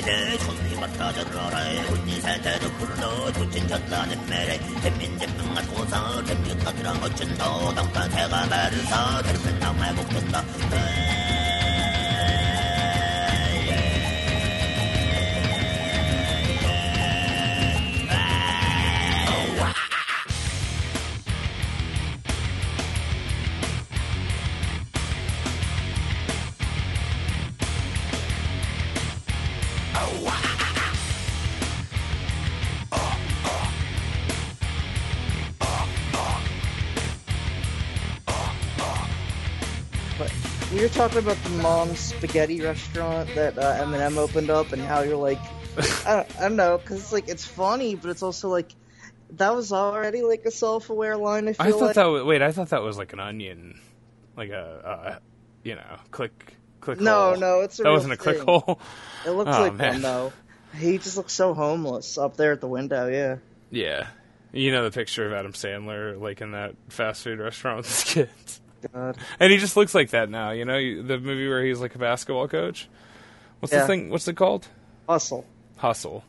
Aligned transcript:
매래 0.00 0.38
총리 0.38 0.76
맡아져라 0.76 1.82
군이 1.88 2.20
세대로 2.20 2.70
불러 2.74 3.32
조친 3.32 3.66
전단은 3.66 4.26
매래. 4.26 4.56
대민대명한 4.80 5.66
고사 5.66 6.22
대민타들랑 6.24 7.02
어쩐다 7.02 7.74
당탄 7.74 8.10
세가 8.10 8.46
매를 8.46 8.78
사. 8.84 9.22
대민 9.22 9.58
당해 9.58 9.94
복된다. 9.96 10.44
Talking 41.08 41.24
about 41.24 41.42
the 41.42 41.50
mom's 41.62 41.98
spaghetti 42.00 42.60
restaurant 42.60 43.34
that 43.34 43.56
uh, 43.56 43.82
Eminem 43.82 44.18
opened 44.18 44.50
up, 44.50 44.74
and 44.74 44.82
how 44.82 45.00
you're 45.00 45.16
like, 45.16 45.38
I 46.04 46.16
don't, 46.16 46.36
I 46.36 46.40
don't 46.42 46.56
know, 46.56 46.76
because 46.76 47.00
it's 47.00 47.12
like 47.14 47.28
it's 47.28 47.46
funny, 47.46 47.94
but 47.94 48.10
it's 48.10 48.22
also 48.22 48.50
like 48.50 48.72
that 49.30 49.54
was 49.56 49.72
already 49.72 50.20
like 50.20 50.44
a 50.44 50.50
self-aware 50.50 51.16
line. 51.16 51.48
I 51.48 51.52
feel 51.54 51.66
I 51.66 51.70
thought 51.70 51.80
like. 51.80 51.94
that 51.94 52.04
was 52.04 52.24
wait. 52.24 52.42
I 52.42 52.52
thought 52.52 52.68
that 52.70 52.82
was 52.82 52.98
like 52.98 53.14
an 53.14 53.20
onion, 53.20 53.80
like 54.36 54.50
a 54.50 54.60
uh, 54.60 55.18
you 55.64 55.76
know 55.76 55.96
click 56.10 56.52
click. 56.82 57.00
No, 57.00 57.30
hole. 57.30 57.36
no, 57.38 57.60
it's 57.62 57.80
a 57.80 57.84
that 57.84 57.90
wasn't 57.90 58.12
a 58.12 58.16
ClickHole. 58.18 58.78
It 59.24 59.30
looks 59.30 59.56
Oh, 59.56 59.62
like 59.62 59.76
man. 59.76 59.94
one 59.94 60.02
though. 60.02 60.32
He 60.76 60.98
just 60.98 61.16
looks 61.16 61.32
so 61.32 61.54
homeless 61.54 62.18
up 62.18 62.36
there 62.36 62.52
at 62.52 62.60
the 62.60 62.68
window. 62.68 63.08
Yeah. 63.08 63.36
Yeah, 63.70 64.08
you 64.52 64.72
know 64.72 64.84
the 64.84 64.90
picture 64.90 65.26
of 65.26 65.32
Adam 65.32 65.54
Sandler 65.54 66.20
like 66.20 66.42
in 66.42 66.50
that 66.52 66.74
fast 66.90 67.22
food 67.22 67.38
restaurant 67.38 67.78
with 67.78 67.86
his 67.86 68.04
kids, 68.04 68.60
God. 68.92 69.16
and 69.40 69.52
he 69.52 69.58
just 69.58 69.76
looks 69.76 69.94
like 69.94 70.10
that 70.10 70.30
now. 70.30 70.50
You 70.50 70.64
know 70.64 71.02
the 71.02 71.18
movie 71.18 71.48
where 71.48 71.64
he's 71.64 71.80
like 71.80 71.94
a 71.94 71.98
basketball 71.98 72.48
coach. 72.48 72.88
What's 73.60 73.72
the 73.72 73.86
thing? 73.86 74.10
What's 74.10 74.28
it 74.28 74.36
called? 74.36 74.68
Hustle. 75.08 75.44
Hustle, 75.78 76.24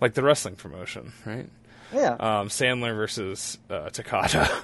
like 0.00 0.14
the 0.14 0.22
wrestling 0.22 0.56
promotion, 0.56 1.12
right? 1.24 1.48
Yeah. 1.92 2.12
Um, 2.12 2.48
Sandler 2.48 2.96
versus 2.96 3.58
uh, 3.70 3.90
Takada. 3.90 4.62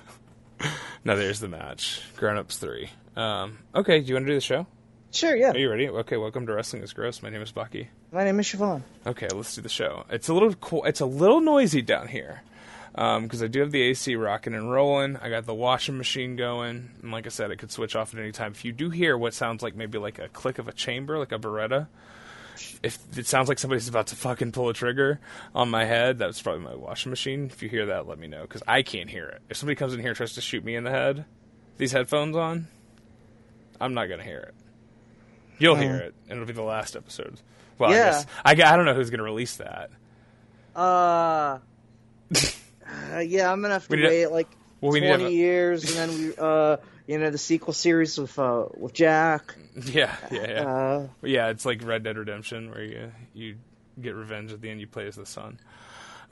now 1.05 1.15
there's 1.15 1.41
the 1.41 1.49
match. 1.49 2.03
Grown 2.17 2.39
Ups 2.39 2.59
three. 2.59 2.91
Um, 3.17 3.59
okay, 3.75 4.01
do 4.01 4.07
you 4.07 4.15
want 4.15 4.27
to 4.27 4.33
do 4.33 4.35
the 4.35 4.41
show? 4.41 4.67
sure. 5.11 5.37
Yeah. 5.37 5.53
Are 5.53 5.59
you 5.59 5.71
ready? 5.71 5.89
Okay, 5.89 6.17
welcome 6.17 6.47
to 6.47 6.53
Wrestling 6.55 6.83
is 6.83 6.93
Gross. 6.93 7.23
My 7.23 7.31
name 7.31 7.43
is 7.43 7.53
Bucky. 7.53 7.89
My 8.13 8.25
name 8.25 8.41
is 8.41 8.47
Siobhan. 8.47 8.83
Okay, 9.07 9.29
let's 9.33 9.55
do 9.55 9.63
the 9.63 9.69
show. 9.69 10.05
It's 10.11 10.29
a 10.29 10.35
little 10.35 10.55
cool. 10.55 10.85
It's 10.85 11.01
a 11.01 11.07
little 11.07 11.41
noisy 11.41 11.83
down 11.83 12.09
here 12.09 12.43
because 12.99 13.43
I 13.45 13.47
do 13.47 13.61
have 13.61 13.71
the 13.71 13.81
AC 13.83 14.17
rocking 14.17 14.55
and 14.55 14.73
rolling. 14.73 15.17
I 15.19 15.31
got 15.31 15.47
the 15.47 15.55
washing 15.55 15.97
machine 15.97 16.35
going, 16.35 16.91
and 17.01 17.13
like 17.13 17.27
I 17.27 17.29
said, 17.29 17.53
it 17.53 17.57
could 17.59 17.71
switch 17.71 17.95
off 17.95 18.13
at 18.13 18.19
any 18.21 18.33
time. 18.33 18.51
If 18.53 18.65
you 18.65 18.73
do 18.73 18.91
hear 18.91 19.17
what 19.17 19.35
sounds 19.35 19.63
like 19.63 19.77
maybe 19.77 19.99
like 19.99 20.19
a 20.19 20.29
click 20.29 20.59
of 20.59 20.67
a 20.67 20.73
chamber, 20.73 21.17
like 21.17 21.31
a 21.31 21.39
Beretta, 21.39 21.87
if 22.83 22.99
it 23.17 23.27
sounds 23.29 23.49
like 23.49 23.61
somebody's 23.61 23.87
about 23.89 24.09
to 24.09 24.17
fucking 24.17 24.51
pull 24.51 24.69
a 24.69 24.75
trigger 24.75 25.21
on 25.55 25.71
my 25.71 25.85
head, 25.85 26.19
that's 26.19 26.43
probably 26.43 26.65
my 26.65 26.75
washing 26.75 27.11
machine. 27.11 27.47
If 27.47 27.63
you 27.63 27.69
hear 27.69 27.87
that, 27.87 28.09
let 28.09 28.19
me 28.19 28.27
know 28.27 28.43
because 28.43 28.65
I 28.67 28.83
can't 28.83 29.09
hear 29.09 29.27
it. 29.27 29.43
If 29.49 29.59
somebody 29.59 29.77
comes 29.77 29.95
in 29.95 30.01
here 30.01 30.09
and 30.09 30.17
tries 30.17 30.33
to 30.35 30.41
shoot 30.41 30.65
me 30.65 30.75
in 30.75 30.83
the 30.83 30.91
head, 30.91 31.25
these 31.77 31.93
headphones 31.93 32.35
on, 32.35 32.67
I'm 33.81 33.95
not 33.95 34.07
gonna 34.09 34.25
hear 34.25 34.41
it. 34.41 34.55
You'll 35.61 35.77
hear 35.77 35.97
it, 35.99 36.15
and 36.29 36.33
it'll 36.33 36.47
be 36.47 36.53
the 36.53 36.63
last 36.63 36.97
episode. 36.97 37.41
Well, 37.79 37.91
I 37.91 37.95
Yeah. 37.95 38.05
guess 38.11 38.27
I, 38.45 38.51
I 38.73 38.77
don't 38.77 38.87
know 38.87 38.95
who's 38.95 39.11
gonna 39.11 39.23
release 39.23 39.57
that. 39.57 39.91
Uh, 40.75 41.59
uh, 43.15 43.19
yeah, 43.19 43.51
I'm 43.53 43.61
gonna 43.63 43.75
have 43.75 43.89
to 43.89 43.97
We 43.97 44.03
wait 44.03 44.27
like 44.29 44.49
Well, 44.81 44.93
we 44.93 45.01
twenty 45.01 45.17
to 45.17 45.25
have 45.25 45.33
years, 45.33 45.85
and 45.85 46.11
then 46.11 46.19
we, 46.19 46.35
uh, 46.39 46.77
you 47.07 47.19
know, 47.19 47.31
the 47.31 47.39
sequel 47.39 47.73
series 47.73 48.19
with 48.19 48.39
uh 48.39 48.67
with 48.77 48.93
Jack. 48.93 49.57
yeah, 49.85 50.15
yeah, 50.31 50.51
yeah, 50.51 50.63
Uh, 50.63 51.09
yeah. 51.23 51.49
It's 51.49 51.65
like 51.67 51.83
Red 51.85 52.03
Dead 52.03 52.17
Redemption, 52.17 52.71
where 52.71 52.83
you 52.83 53.13
you 53.35 53.57
get 54.01 54.15
revenge 54.15 54.53
at 54.53 54.61
the 54.61 54.71
end. 54.71 54.81
You 54.81 54.87
play 54.87 55.07
as 55.07 55.17
the 55.17 55.27
son. 55.27 55.59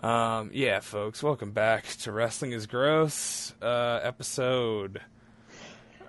Um, 0.01 0.51
yeah, 0.53 0.81
folks, 0.81 1.23
welcome 1.23 1.53
back 1.53 1.87
to 2.03 2.13
Wrestling 2.13 2.53
is 2.53 2.67
Gross 2.67 3.55
uh, 3.63 4.01
episode. 4.03 5.01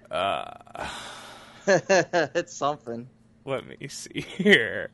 it's 1.68 2.54
something. 2.54 3.08
Let 3.46 3.66
me 3.66 3.88
see 3.88 4.22
here. 4.38 4.90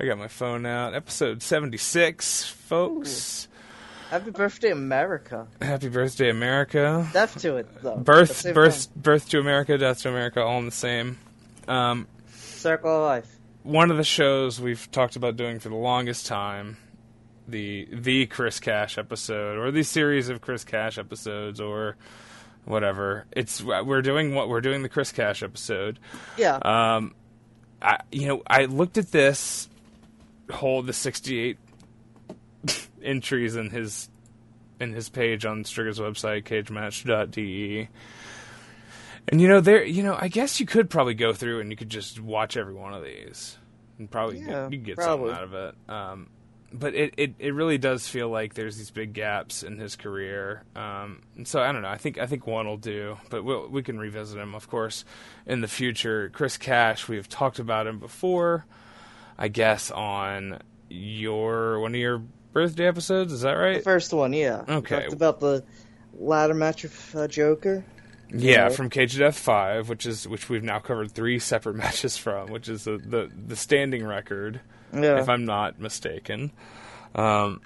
I 0.00 0.06
got 0.06 0.18
my 0.18 0.28
phone 0.28 0.64
out. 0.66 0.94
Episode 0.94 1.42
seventy 1.42 1.76
six, 1.76 2.42
folks. 2.44 3.48
Happy 4.12 4.30
birthday, 4.30 4.70
America. 4.72 5.46
Happy 5.62 5.88
birthday, 5.88 6.28
America. 6.28 7.08
Death 7.14 7.40
to 7.40 7.56
it 7.56 7.66
though. 7.80 7.96
Birth, 7.96 8.44
birth, 8.52 8.92
time. 8.92 9.02
birth 9.02 9.28
to 9.30 9.38
America, 9.38 9.78
death 9.78 10.02
to 10.02 10.10
America, 10.10 10.42
all 10.42 10.58
in 10.58 10.66
the 10.66 10.70
same. 10.70 11.18
Um, 11.66 12.06
Circle 12.34 12.94
of 12.94 13.02
life. 13.04 13.38
one 13.62 13.90
of 13.90 13.96
the 13.96 14.04
shows 14.04 14.60
we've 14.60 14.90
talked 14.90 15.16
about 15.16 15.36
doing 15.38 15.60
for 15.60 15.70
the 15.70 15.76
longest 15.76 16.26
time, 16.26 16.76
the 17.48 17.88
the 17.90 18.26
Chris 18.26 18.60
Cash 18.60 18.98
episode, 18.98 19.56
or 19.56 19.70
the 19.70 19.82
series 19.82 20.28
of 20.28 20.42
Chris 20.42 20.62
Cash 20.62 20.98
episodes, 20.98 21.58
or 21.58 21.96
whatever. 22.66 23.24
It's 23.32 23.62
we're 23.62 24.02
doing 24.02 24.34
what 24.34 24.50
we're 24.50 24.60
doing 24.60 24.82
the 24.82 24.90
Chris 24.90 25.10
Cash 25.10 25.42
episode. 25.42 25.98
Yeah. 26.36 26.56
Um, 26.56 27.14
I 27.80 28.00
you 28.12 28.28
know 28.28 28.42
I 28.46 28.66
looked 28.66 28.98
at 28.98 29.10
this 29.10 29.70
whole 30.50 30.82
the 30.82 30.92
sixty 30.92 31.38
eight 31.38 31.56
entries 33.02 33.56
in 33.56 33.70
his 33.70 34.08
in 34.80 34.92
his 34.92 35.08
page 35.08 35.44
on 35.44 35.64
Strigger's 35.64 35.98
website 36.00 36.44
cagematch.de. 36.44 37.88
And 39.28 39.40
you 39.40 39.48
know 39.48 39.60
there 39.60 39.84
you 39.84 40.02
know 40.02 40.16
I 40.20 40.28
guess 40.28 40.58
you 40.60 40.66
could 40.66 40.90
probably 40.90 41.14
go 41.14 41.32
through 41.32 41.60
and 41.60 41.70
you 41.70 41.76
could 41.76 41.90
just 41.90 42.20
watch 42.20 42.56
every 42.56 42.74
one 42.74 42.92
of 42.94 43.04
these 43.04 43.56
and 43.98 44.10
probably 44.10 44.40
Yeah, 44.40 44.64
get, 44.64 44.72
you 44.72 44.78
get 44.78 44.96
probably. 44.96 45.30
something 45.30 45.36
out 45.36 45.44
of 45.44 45.54
it. 45.54 45.74
Um, 45.88 46.30
but 46.74 46.94
it, 46.94 47.12
it, 47.18 47.34
it 47.38 47.52
really 47.54 47.76
does 47.76 48.08
feel 48.08 48.30
like 48.30 48.54
there's 48.54 48.78
these 48.78 48.90
big 48.90 49.12
gaps 49.12 49.62
in 49.62 49.76
his 49.76 49.94
career. 49.94 50.64
Um, 50.74 51.20
and 51.36 51.46
so 51.46 51.60
I 51.60 51.70
don't 51.70 51.82
know. 51.82 51.88
I 51.88 51.98
think 51.98 52.16
I 52.18 52.26
think 52.26 52.46
one 52.46 52.66
will 52.66 52.78
do, 52.78 53.18
but 53.28 53.44
we'll, 53.44 53.68
we 53.68 53.82
can 53.82 53.98
revisit 53.98 54.38
him, 54.38 54.54
of 54.54 54.70
course, 54.70 55.04
in 55.46 55.60
the 55.60 55.68
future. 55.68 56.30
Chris 56.30 56.56
Cash, 56.56 57.08
we've 57.08 57.28
talked 57.28 57.58
about 57.58 57.86
him 57.86 57.98
before, 57.98 58.64
I 59.36 59.48
guess, 59.48 59.90
on 59.90 60.60
your 60.88 61.78
one 61.78 61.94
of 61.94 62.00
your 62.00 62.22
birthday 62.52 62.86
episodes. 62.86 63.32
Is 63.32 63.42
that 63.42 63.54
the 63.54 63.58
right? 63.60 63.84
first 63.84 64.12
one, 64.12 64.32
yeah. 64.32 64.64
Okay. 64.68 64.96
We 64.96 65.02
talked 65.02 65.12
about 65.14 65.40
the 65.40 65.64
ladder 66.14 66.54
match 66.54 66.84
of 66.84 67.16
uh, 67.16 67.28
Joker. 67.28 67.84
Yeah, 68.30 68.50
Yeah. 68.50 68.68
from 68.70 68.88
Cage 68.90 69.14
of 69.14 69.20
Death 69.20 69.38
Five, 69.38 69.88
which 69.88 70.06
is 70.06 70.26
which 70.26 70.48
we've 70.48 70.62
now 70.62 70.78
covered 70.78 71.12
three 71.12 71.38
separate 71.38 71.76
matches 71.84 72.16
from, 72.16 72.50
which 72.50 72.68
is 72.68 72.84
the 72.84 72.98
the, 72.98 73.30
the 73.46 73.56
standing 73.56 74.06
record, 74.06 74.60
Yeah. 74.94 75.20
if 75.20 75.28
I'm 75.28 75.44
not 75.44 75.78
mistaken. 75.80 76.50
Um, 77.14 77.60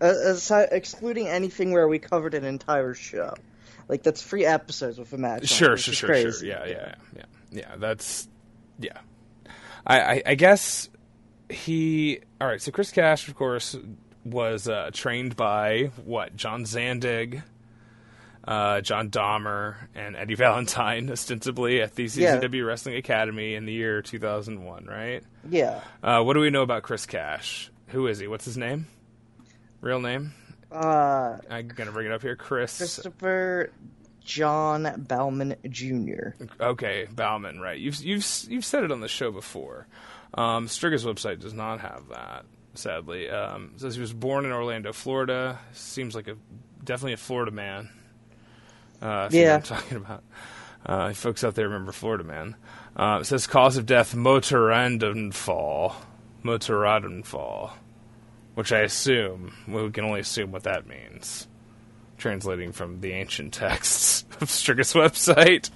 aside, 0.00 0.68
excluding 0.72 1.28
anything 1.28 1.72
where 1.72 1.86
we 1.88 1.98
covered 1.98 2.34
an 2.34 2.44
entire 2.44 2.94
show. 2.94 3.34
Like 3.88 4.02
that's 4.02 4.22
three 4.22 4.44
episodes 4.44 4.98
with 4.98 5.12
a 5.12 5.18
match. 5.18 5.48
Sure, 5.48 5.72
which 5.72 5.82
sure, 5.82 5.94
sure, 5.94 6.08
crazy. 6.08 6.46
sure. 6.50 6.58
Yeah, 6.58 6.64
yeah, 6.66 6.94
yeah, 7.14 7.22
yeah. 7.52 7.76
That's 7.76 8.26
yeah. 8.80 8.98
I, 9.86 10.00
I, 10.00 10.22
I 10.26 10.34
guess 10.34 10.88
he. 11.48 12.20
All 12.40 12.48
right. 12.48 12.60
So 12.60 12.72
Chris 12.72 12.90
Cash, 12.90 13.28
of 13.28 13.36
course, 13.36 13.76
was 14.30 14.68
uh, 14.68 14.90
trained 14.92 15.36
by 15.36 15.90
what 16.04 16.36
John 16.36 16.64
Zandig, 16.64 17.42
uh, 18.46 18.80
John 18.80 19.10
Dahmer, 19.10 19.76
and 19.94 20.16
Eddie 20.16 20.34
Valentine, 20.36 21.10
ostensibly 21.10 21.80
at 21.80 21.94
the 21.94 22.04
Yeah. 22.04 22.38
Wrestling 22.62 22.96
Academy 22.96 23.54
in 23.54 23.66
the 23.66 23.72
year 23.72 24.02
2001. 24.02 24.86
Right. 24.86 25.22
Yeah. 25.50 25.80
Uh, 26.02 26.22
what 26.22 26.34
do 26.34 26.40
we 26.40 26.50
know 26.50 26.62
about 26.62 26.82
Chris 26.82 27.06
Cash? 27.06 27.70
Who 27.88 28.06
is 28.06 28.18
he? 28.18 28.26
What's 28.26 28.44
his 28.44 28.56
name? 28.56 28.86
Real 29.80 30.00
name? 30.00 30.32
Uh, 30.72 31.38
I'm 31.48 31.68
gonna 31.68 31.92
bring 31.92 32.06
it 32.06 32.12
up 32.12 32.22
here. 32.22 32.34
Chris. 32.36 32.76
Christopher 32.78 33.70
John 34.24 35.04
Bauman 35.08 35.54
Jr. 35.68 36.30
Okay, 36.60 37.06
Bauman, 37.14 37.60
right? 37.60 37.78
You've 37.78 38.02
you've 38.04 38.26
you've 38.48 38.64
said 38.64 38.82
it 38.82 38.90
on 38.90 39.00
the 39.00 39.06
show 39.08 39.30
before. 39.30 39.86
Um, 40.34 40.66
Striga's 40.66 41.04
website 41.04 41.38
does 41.38 41.54
not 41.54 41.80
have 41.80 42.08
that, 42.10 42.44
sadly. 42.76 43.28
Um, 43.30 43.72
says 43.76 43.94
he 43.94 44.00
was 44.00 44.12
born 44.12 44.44
in 44.44 44.52
Orlando, 44.52 44.92
Florida. 44.92 45.58
Seems 45.72 46.14
like 46.14 46.28
a 46.28 46.36
definitely 46.84 47.14
a 47.14 47.16
Florida 47.18 47.50
man. 47.50 47.90
Uh, 49.02 49.26
if 49.28 49.34
you 49.34 49.42
know 49.42 49.46
Yeah. 49.48 49.54
I'm 49.56 49.62
talking 49.62 49.96
about. 49.96 50.22
Uh, 50.84 51.12
folks 51.12 51.42
out 51.42 51.54
there 51.56 51.66
remember 51.68 51.90
Florida 51.92 52.22
man. 52.24 52.54
Uh, 52.94 53.22
says 53.24 53.46
cause 53.46 53.76
of 53.76 53.86
death 53.86 54.14
motorandenfall, 54.14 55.94
motorandenfall, 56.44 57.72
which 58.54 58.72
I 58.72 58.80
assume 58.80 59.52
we 59.66 59.90
can 59.90 60.04
only 60.04 60.20
assume 60.20 60.52
what 60.52 60.62
that 60.64 60.86
means. 60.86 61.48
Translating 62.18 62.72
from 62.72 63.00
the 63.00 63.12
ancient 63.12 63.52
texts 63.52 64.24
of 64.40 64.48
Striga's 64.48 64.92
website. 64.94 65.70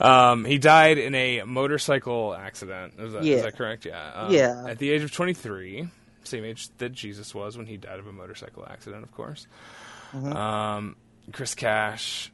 Um, 0.00 0.44
he 0.44 0.58
died 0.58 0.98
in 0.98 1.14
a 1.14 1.42
motorcycle 1.44 2.34
accident. 2.34 2.94
Is 2.98 3.12
that, 3.12 3.20
is 3.20 3.26
Yeah. 3.26 3.42
that 3.42 3.56
correct? 3.56 3.84
Yeah. 3.86 4.10
Um, 4.12 4.32
Yeah. 4.32 4.64
At 4.68 4.78
the 4.78 4.90
age 4.90 5.02
of 5.04 5.12
23, 5.12 5.88
same 6.26 6.44
age 6.44 6.68
that 6.78 6.92
Jesus 6.92 7.34
was 7.34 7.56
when 7.56 7.66
he 7.66 7.76
died 7.76 7.98
of 7.98 8.06
a 8.06 8.12
motorcycle 8.12 8.66
accident, 8.68 9.02
of 9.02 9.12
course. 9.12 9.46
Mm-hmm. 10.12 10.32
Um, 10.32 10.96
Chris 11.32 11.54
Cash, 11.54 12.32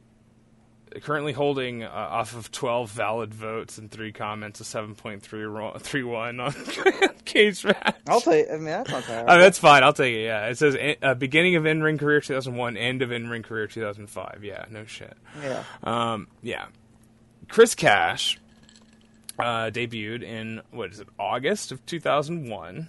currently 1.01 1.33
holding 1.33 1.83
uh, 1.83 1.89
off 1.89 2.35
of 2.35 2.51
12 2.51 2.91
valid 2.91 3.33
votes 3.33 3.77
and 3.77 3.89
three 3.89 4.11
comments, 4.11 4.61
a 4.61 4.63
7.31 4.63 6.39
on 7.03 7.15
Cage 7.25 7.65
Match. 7.65 7.95
I'll 8.07 8.21
tell 8.21 8.35
you. 8.35 8.47
I 8.49 8.55
mean, 8.55 8.65
that's 8.65 8.91
not 8.91 9.07
bad. 9.07 9.25
Oh, 9.27 9.39
that's 9.39 9.59
fine. 9.59 9.83
I'll 9.83 9.93
take 9.93 10.15
it. 10.15 10.23
Yeah, 10.23 10.47
it 10.47 10.57
says 10.57 10.77
uh, 11.01 11.13
beginning 11.15 11.55
of 11.55 11.65
in 11.65 11.81
ring 11.81 11.97
career 11.97 12.21
2001, 12.21 12.77
end 12.77 13.01
of 13.01 13.11
in 13.11 13.29
ring 13.29 13.43
career 13.43 13.67
2005. 13.67 14.43
Yeah, 14.43 14.65
no 14.69 14.85
shit. 14.85 15.17
yeah. 15.41 15.63
Um, 15.83 16.27
yeah, 16.41 16.65
Chris 17.49 17.75
Cash 17.75 18.39
uh, 19.39 19.69
debuted 19.71 20.23
in 20.23 20.61
what 20.71 20.91
is 20.91 20.99
it, 20.99 21.07
August 21.17 21.71
of 21.71 21.85
2001 21.85 22.87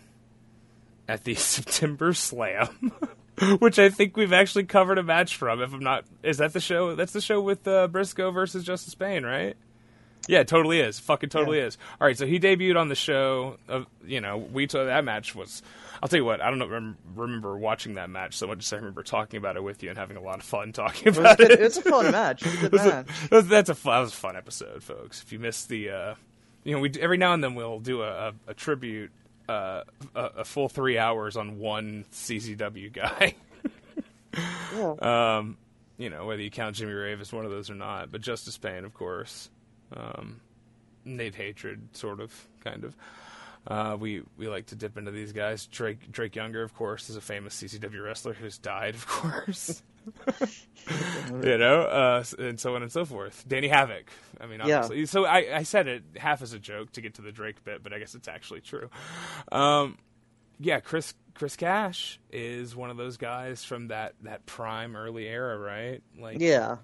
at 1.08 1.24
the 1.24 1.34
September 1.36 2.12
Slam, 2.14 2.92
which 3.58 3.78
I 3.78 3.88
think 3.90 4.16
we've 4.16 4.32
actually 4.32 4.64
covered 4.64 4.98
a 4.98 5.02
match 5.02 5.36
from. 5.36 5.60
If 5.62 5.72
I'm 5.72 5.80
not, 5.82 6.04
is 6.22 6.38
that 6.38 6.52
the 6.52 6.60
show? 6.60 6.94
That's 6.94 7.12
the 7.12 7.20
show 7.20 7.40
with 7.40 7.66
uh, 7.68 7.88
Briscoe 7.88 8.30
versus 8.30 8.64
Justice 8.64 8.94
Pain, 8.94 9.24
right? 9.24 9.56
Yeah, 10.26 10.40
it 10.40 10.48
totally 10.48 10.80
is. 10.80 10.98
Fucking 11.00 11.28
totally 11.28 11.58
Yeah. 11.58 11.66
is. 11.66 11.78
All 12.00 12.06
right, 12.06 12.16
so 12.16 12.24
he 12.26 12.40
debuted 12.40 12.80
on 12.80 12.88
the 12.88 12.94
show. 12.94 13.58
Of 13.68 13.86
you 14.06 14.22
know, 14.22 14.38
we 14.38 14.66
told 14.66 14.88
that 14.88 15.04
match 15.04 15.34
was. 15.34 15.62
I'll 16.02 16.08
tell 16.08 16.18
you 16.18 16.24
what. 16.24 16.40
I 16.40 16.50
don't 16.50 16.68
rem- 16.68 16.96
remember 17.14 17.56
watching 17.56 17.94
that 17.94 18.08
match 18.10 18.34
so 18.36 18.46
much 18.46 18.58
as 18.60 18.72
I 18.72 18.76
remember 18.76 19.02
talking 19.02 19.36
about 19.38 19.56
it 19.56 19.62
with 19.62 19.82
you 19.82 19.90
and 19.90 19.98
having 19.98 20.16
a 20.16 20.22
lot 20.22 20.36
of 20.36 20.42
fun 20.44 20.72
talking 20.72 21.08
about 21.08 21.40
it. 21.40 21.50
It's 21.60 21.76
a 21.76 21.82
fun 21.82 22.10
match. 22.10 22.42
It's 22.44 22.54
a 22.54 22.56
good 22.68 22.72
match. 22.72 23.06
That's- 23.06 23.46
That's 23.48 23.68
a 23.70 23.74
that 23.84 24.00
was 24.00 24.12
a 24.12 24.16
fun 24.16 24.36
episode, 24.36 24.82
folks. 24.82 25.22
If 25.22 25.30
you 25.32 25.38
missed 25.38 25.68
the, 25.68 25.90
uh, 25.90 26.14
you 26.64 26.74
know, 26.74 26.80
we 26.80 26.90
every 27.00 27.18
now 27.18 27.34
and 27.34 27.44
then 27.44 27.54
we'll 27.54 27.80
do 27.80 28.00
a, 28.02 28.28
a, 28.28 28.32
a 28.48 28.54
tribute, 28.54 29.10
uh, 29.48 29.82
a, 30.14 30.20
a 30.38 30.44
full 30.44 30.68
three 30.68 30.98
hours 30.98 31.36
on 31.36 31.58
one 31.58 32.04
CZW 32.12 32.92
guy. 32.92 33.34
Yeah. 34.76 35.36
um, 35.38 35.56
you 35.96 36.10
know, 36.10 36.26
whether 36.26 36.42
you 36.42 36.50
count 36.50 36.74
Jimmy 36.74 36.92
Rave 36.92 37.20
as 37.20 37.32
one 37.32 37.44
of 37.44 37.52
those 37.52 37.70
or 37.70 37.76
not, 37.76 38.10
but 38.10 38.20
Justice 38.20 38.58
Pain, 38.58 38.84
of 38.84 38.92
course. 38.92 39.48
Um, 39.96 40.40
Nate 41.04 41.36
Hatred, 41.36 41.80
sort 41.92 42.18
of, 42.18 42.32
kind 42.64 42.82
of. 42.82 42.96
Uh, 43.66 43.96
we 43.98 44.22
we 44.36 44.48
like 44.48 44.66
to 44.66 44.74
dip 44.74 44.98
into 44.98 45.12
these 45.12 45.32
guys. 45.32 45.66
Drake 45.66 46.10
Drake 46.10 46.34
Younger, 46.34 46.64
of 46.64 46.74
course, 46.74 47.08
is 47.10 47.16
a 47.16 47.20
famous 47.20 47.54
CZW 47.62 48.02
wrestler 48.04 48.32
who's 48.34 48.58
died, 48.58 48.94
of 48.96 49.06
course. 49.06 49.82
you 51.42 51.58
know, 51.58 51.82
uh, 51.82 52.24
and 52.38 52.58
so 52.60 52.74
on 52.74 52.82
and 52.82 52.92
so 52.92 53.04
forth. 53.04 53.44
Danny 53.46 53.68
Havoc. 53.68 54.10
I 54.40 54.46
mean, 54.46 54.60
Yeah. 54.64 54.88
So 55.06 55.24
I, 55.24 55.58
I 55.58 55.62
said 55.62 55.88
it 55.88 56.02
half 56.16 56.42
as 56.42 56.52
a 56.52 56.58
joke 56.58 56.92
to 56.92 57.00
get 57.00 57.14
to 57.14 57.22
the 57.22 57.32
Drake 57.32 57.64
bit, 57.64 57.82
but 57.82 57.92
I 57.92 57.98
guess 57.98 58.14
it's 58.14 58.28
actually 58.28 58.60
true. 58.60 58.88
Um, 59.50 59.98
yeah, 60.60 60.80
Chris 60.80 61.14
Chris 61.34 61.56
Cash 61.56 62.20
is 62.30 62.76
one 62.76 62.90
of 62.90 62.96
those 62.96 63.16
guys 63.16 63.64
from 63.64 63.88
that 63.88 64.14
that 64.22 64.46
prime 64.46 64.94
early 64.96 65.26
era, 65.26 65.58
right? 65.58 66.00
Like, 66.18 66.38
yeah. 66.40 66.76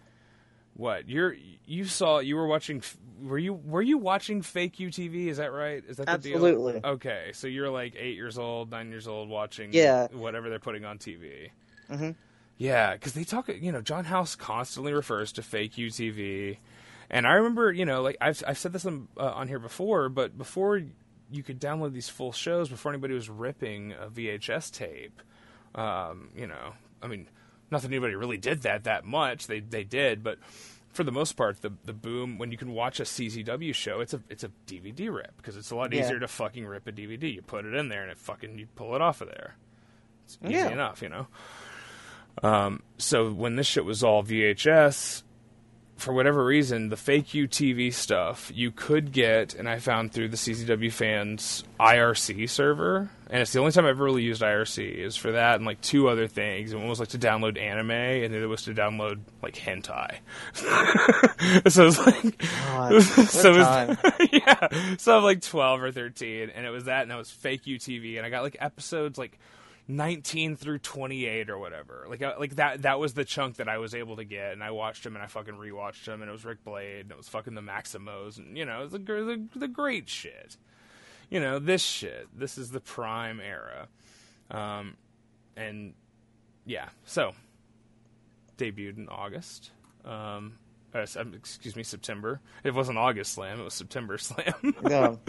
what 0.75 1.09
you're 1.09 1.37
you 1.67 1.85
saw 1.85 2.19
you 2.19 2.35
were 2.37 2.47
watching 2.49 2.83
were 3.23 3.39
you 3.39 3.53
were 3.55 3.83
you 3.83 3.99
watching 3.99 4.43
fake 4.43 4.77
UTV? 4.79 5.29
Is 5.29 5.37
that 5.37 5.53
right? 5.53 5.85
Is 5.87 5.99
that 5.99 6.07
the 6.07 6.13
Absolutely. 6.13 6.81
deal? 6.81 6.91
Okay, 6.93 7.31
so 7.33 7.47
you're 7.47 7.71
like 7.71 7.95
eight 7.97 8.17
years 8.17 8.39
old, 8.39 8.71
nine 8.71 8.91
years 8.91 9.07
old, 9.07 9.29
watching 9.29 9.71
Yeah. 9.73 10.09
whatever 10.13 10.49
they're 10.49 10.59
putting 10.59 10.85
on 10.85 10.99
TV. 10.99 11.51
Mhm. 11.91 12.15
Yeah, 12.61 12.93
because 12.93 13.15
they 13.15 13.25
talk. 13.25 13.49
You 13.49 13.73
know, 13.73 13.81
John 13.81 14.05
House 14.05 14.35
constantly 14.37 14.93
refers 14.93 15.33
to 15.33 15.43
fake 15.43 15.73
UTV, 15.77 16.59
and 17.09 17.27
I 17.27 17.33
remember, 17.33 17.73
you 17.73 17.87
know, 17.87 18.03
like 18.03 18.19
I've 18.21 18.43
I've 18.47 18.59
said 18.59 18.75
this 18.75 18.85
on, 18.85 19.09
uh, 19.17 19.31
on 19.31 19.49
here 19.49 19.59
before, 19.59 20.11
but 20.11 20.37
before 20.37 20.83
you 21.33 21.43
could 21.43 21.59
download 21.59 21.95
these 21.95 22.11
full 22.11 22.33
shows, 22.33 22.69
before 22.69 22.93
anybody 22.93 23.15
was 23.15 23.31
ripping 23.31 23.93
a 23.93 24.09
VHS 24.09 24.71
tape, 24.73 25.23
um, 25.75 26.29
you 26.37 26.47
know, 26.47 26.75
I 27.03 27.07
mean, 27.07 27.29
not 27.71 27.81
that 27.81 27.89
anybody 27.89 28.15
really 28.15 28.37
did 28.37 28.61
that 28.63 28.85
that 28.85 29.07
much. 29.07 29.47
They 29.47 29.61
they 29.61 29.83
did, 29.85 30.23
but 30.23 30.39
for 30.93 31.03
the 31.03 31.13
most 31.13 31.39
part, 31.39 31.63
the 31.63 31.73
the 31.87 31.95
boom 31.95 32.37
when 32.37 32.51
you 32.53 32.59
can 32.59 32.73
watch 32.75 33.01
a 33.01 33.05
CZW 33.05 33.75
show, 33.75 34.01
it's 34.01 34.13
a 34.13 34.21
it's 34.29 34.45
a 34.45 34.51
DVD 34.67 35.11
rip 35.11 35.35
because 35.39 35.57
it's 35.57 35.71
a 35.71 35.77
lot 35.77 35.95
Yeah. 35.95 36.05
easier 36.05 36.19
to 36.21 36.29
fucking 36.29 36.67
rip 36.67 36.87
a 36.87 36.93
DVD. 36.93 37.33
You 37.33 37.41
put 37.41 37.65
it 37.65 37.73
in 37.73 37.89
there 37.89 38.03
and 38.03 38.11
it 38.11 38.19
fucking 38.19 38.59
you 38.59 38.67
pull 38.75 38.95
it 38.95 39.01
off 39.01 39.23
of 39.23 39.29
there. 39.29 39.55
It's 40.27 40.37
easy 40.45 40.53
Yeah. 40.53 40.69
enough, 40.73 41.01
you 41.01 41.09
know. 41.09 41.27
Um, 42.43 42.83
so 42.99 43.31
when 43.31 43.57
this 43.57 43.67
shit 43.67 43.85
was 43.85 44.03
all 44.03 44.23
VHS, 44.23 45.23
for 46.01 46.15
whatever 46.15 46.45
reason, 46.45 46.89
the 46.89 46.97
fake 46.97 47.27
UTV 47.29 47.93
stuff 47.93 48.51
you 48.55 48.71
could 48.71 49.13
get, 49.13 49.55
and 49.55 49.69
I 49.69 49.79
found 49.79 50.13
through 50.13 50.29
the 50.31 50.37
CZW 50.37 50.91
fans 50.91 51.63
IRC 51.79 52.49
server, 52.49 53.11
and 53.29 53.43
it's 53.43 53.53
the 53.53 53.61
only 53.61 53.71
time 53.71 53.85
I've 53.85 53.91
ever 53.91 54.05
really 54.05 54.23
used 54.23 54.43
IRC 54.43 54.95
is 54.95 55.17
for 55.17 55.33
that 55.33 55.57
and 55.57 55.67
like 55.67 55.81
two 55.83 56.09
other 56.09 56.27
things. 56.27 56.73
And 56.73 56.81
one 56.81 56.89
was 56.89 57.01
like 57.01 57.11
to 57.11 57.19
download 57.19 57.61
anime, 57.61 57.91
and 57.91 58.33
the 58.33 58.39
other 58.39 58.49
was 58.49 58.63
to 58.63 58.75
download 58.75 59.21
like 59.43 59.55
hentai. 59.55 60.17
so 61.71 61.87
it's 61.87 61.99
like, 61.99 62.39
God, 62.39 63.03
so 63.29 63.53
what 63.53 63.91
it 63.91 64.21
was, 64.21 64.29
yeah, 64.33 64.97
so 64.97 65.19
I'm 65.19 65.23
like 65.23 65.43
12 65.43 65.83
or 65.83 65.93
13, 65.93 66.51
and 66.51 66.67
it 66.67 66.71
was 66.71 66.85
that, 66.85 67.03
and 67.03 67.13
it 67.13 67.17
was 67.17 67.31
fake 67.31 67.65
UTV, 67.65 68.17
and 68.17 68.27
I 68.27 68.31
got 68.31 68.43
like 68.43 68.57
episodes 68.59 69.19
like 69.19 69.39
19 69.91 70.57
through 70.57 70.79
28 70.79 71.51
or 71.51 71.59
whatever. 71.59 72.07
Like 72.09 72.23
uh, 72.23 72.35
like 72.39 72.57
that 72.57 72.83
that 72.83 72.99
was 72.99 73.15
the 73.15 73.25
chunk 73.25 73.57
that 73.57 73.69
I 73.69 73.79
was 73.79 73.95
able 73.95 74.17
to 74.17 74.25
get 74.25 74.53
and 74.53 74.63
I 74.63 74.71
watched 74.71 75.05
him 75.05 75.15
and 75.15 75.23
I 75.23 75.27
fucking 75.27 75.55
rewatched 75.55 76.07
him 76.07 76.23
and 76.23 76.29
it 76.29 76.33
was 76.33 76.45
Rick 76.45 76.65
Blade 76.65 77.03
and 77.03 77.11
it 77.11 77.17
was 77.17 77.29
fucking 77.29 77.55
the 77.55 77.61
Maximos 77.61 78.39
and 78.39 78.57
you 78.57 78.65
know, 78.65 78.81
it 78.81 78.83
was 78.85 78.93
the 78.93 78.99
the, 78.99 79.59
the 79.59 79.69
great 79.69 80.09
shit. 80.09 80.57
You 81.29 81.41
know, 81.41 81.59
this 81.59 81.83
shit. 81.83 82.29
This 82.37 82.59
is 82.59 82.71
the 82.71 82.81
prime 82.81 83.41
era. 83.41 83.89
Um 84.51 84.97
and 85.57 85.95
yeah, 86.65 86.89
so 87.05 87.33
debuted 88.57 88.97
in 88.97 89.09
August. 89.09 89.71
Um 90.05 90.59
uh, 90.95 91.07
um, 91.19 91.35
excuse 91.35 91.77
me, 91.77 91.83
September. 91.83 92.41
It 92.65 92.75
wasn't 92.75 92.99
August 92.99 93.33
Slam; 93.33 93.61
it 93.61 93.65
was 93.65 93.75
September 93.75 94.19
Slam. 94.19 94.55
No. 94.83 95.19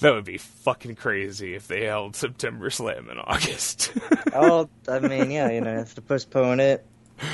that 0.00 0.12
would 0.14 0.24
be 0.24 0.38
fucking 0.38 0.96
crazy 0.96 1.54
if 1.54 1.66
they 1.68 1.84
held 1.84 2.16
September 2.16 2.70
Slam 2.70 3.08
in 3.10 3.18
August. 3.18 3.92
Oh, 4.32 4.68
I 4.88 5.00
mean, 5.00 5.30
yeah, 5.32 5.50
you 5.50 5.60
know, 5.60 5.76
have 5.78 5.94
to 5.96 6.02
postpone 6.02 6.60
it. 6.60 6.86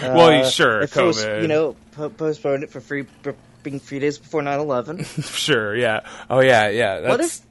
Well, 0.02 0.42
Uh, 0.44 0.48
sure, 0.48 0.80
if 0.80 0.96
it 0.96 1.02
was, 1.02 1.18
COVID. 1.24 1.42
you 1.42 1.48
know, 1.48 1.76
po- 1.92 2.08
postpone 2.08 2.62
it 2.62 2.70
for 2.70 2.80
free, 2.80 3.04
for 3.22 3.34
being 3.62 3.78
three 3.80 3.98
days 3.98 4.18
before 4.18 4.40
9/11. 4.42 5.04
sure, 5.36 5.76
yeah. 5.76 6.00
Oh, 6.30 6.40
yeah, 6.40 6.68
yeah. 6.70 7.00
That's, 7.00 7.42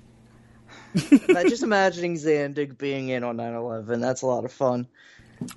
What 0.94 1.30
if? 1.30 1.50
Just 1.50 1.62
imagining 1.64 2.16
Zandig 2.16 2.78
being 2.78 3.10
in 3.10 3.24
on 3.24 3.38
9/11. 3.38 4.02
That's 4.02 4.22
a 4.24 4.26
lot 4.26 4.46
of 4.46 4.52
fun. 4.52 4.88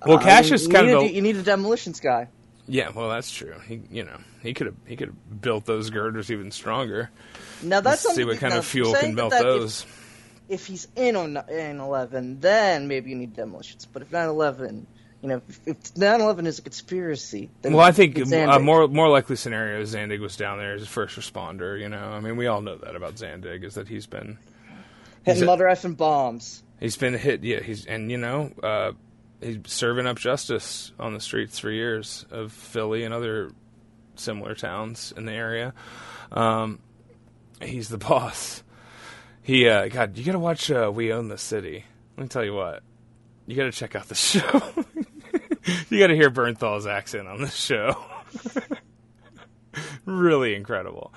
well, 0.04 0.18
Uh, 0.18 0.22
Cash 0.22 0.50
you- 0.50 0.54
is 0.56 0.66
kind 0.68 0.88
of 0.90 1.02
a, 1.02 1.04
a, 1.04 1.08
you 1.08 1.22
need 1.22 1.36
a 1.36 1.42
demolitions 1.42 2.00
guy. 2.00 2.28
Yeah. 2.68 2.90
Well, 2.90 3.08
that's 3.08 3.30
true. 3.30 3.54
He, 3.66 3.80
you 3.90 4.04
know, 4.04 4.18
he 4.42 4.54
could 4.54 4.66
have 4.66 4.76
he 4.86 4.96
could 4.96 5.08
have 5.08 5.40
built 5.40 5.64
those 5.64 5.90
girders 5.90 6.30
even 6.30 6.50
stronger. 6.50 7.10
Now 7.62 7.80
that's 7.80 8.04
Let's 8.04 8.16
see 8.16 8.24
what 8.24 8.38
kind 8.38 8.54
of 8.54 8.64
fuel 8.64 8.94
can 8.94 9.14
melt 9.14 9.30
that 9.30 9.42
those. 9.42 9.84
If, 10.48 10.66
he's 10.66 10.88
in 10.96 11.16
on 11.16 11.34
9/11, 11.34 12.40
then 12.40 12.88
maybe 12.88 13.10
you 13.10 13.16
need 13.16 13.34
demolitions. 13.34 13.86
But 13.86 14.02
if 14.02 14.10
9/11, 14.10 14.86
you 15.22 15.28
know, 15.28 15.42
if, 15.48 15.60
if 15.66 15.94
9/11 15.94 16.46
is 16.46 16.58
a 16.58 16.62
conspiracy, 16.62 17.50
then 17.62 17.72
Well, 17.72 17.84
I 17.84 17.92
think 17.92 18.16
a 18.18 18.58
more 18.58 18.86
more 18.88 19.08
likely 19.08 19.36
scenario 19.36 19.80
is 19.80 19.94
Zandig 19.94 20.20
was 20.20 20.36
down 20.36 20.58
there 20.58 20.74
as 20.74 20.82
a 20.82 20.86
first 20.86 21.18
responder. 21.18 21.78
You 21.78 21.88
know, 21.88 22.12
I 22.12 22.20
mean, 22.20 22.36
we 22.36 22.46
all 22.46 22.60
know 22.60 22.76
that 22.76 22.94
about 22.94 23.16
Zandig 23.16 23.64
is 23.64 23.74
that 23.74 23.88
he's 23.88 24.06
been 24.06 24.38
hitting 25.24 25.40
he's 25.40 25.42
mother 25.42 25.64
effing 25.64 25.96
bombs. 25.96 26.62
He's 26.80 26.96
been 26.96 27.14
hit, 27.14 27.42
yeah. 27.42 27.60
He's 27.60 27.86
and 27.86 28.10
you 28.10 28.18
know, 28.18 28.52
uh, 28.62 28.92
he's 29.40 29.58
serving 29.66 30.06
up 30.06 30.18
justice 30.18 30.92
on 30.98 31.14
the 31.14 31.20
streets 31.20 31.58
for 31.58 31.70
years 31.70 32.24
of 32.30 32.52
Philly 32.52 33.04
and 33.04 33.14
other 33.14 33.50
similar 34.16 34.54
towns 34.54 35.12
in 35.16 35.24
the 35.26 35.32
area. 35.32 35.74
Um, 36.32 36.80
he's 37.62 37.88
the 37.88 37.98
boss. 37.98 38.62
He, 39.42 39.68
uh, 39.68 39.88
God, 39.88 40.18
you 40.18 40.24
gotta 40.24 40.38
watch 40.38 40.70
uh, 40.70 40.90
We 40.94 41.12
Own 41.12 41.28
the 41.28 41.38
City. 41.38 41.84
Let 42.16 42.22
me 42.24 42.28
tell 42.28 42.44
you 42.44 42.54
what, 42.54 42.82
you 43.46 43.56
gotta 43.56 43.72
check 43.72 43.94
out 43.96 44.08
the 44.08 44.14
show. 44.16 44.62
you 45.88 45.98
gotta 45.98 46.14
hear 46.14 46.30
Bernthal's 46.30 46.86
accent 46.86 47.28
on 47.28 47.40
this 47.40 47.54
show. 47.54 47.96
really 50.04 50.54
incredible. 50.54 51.12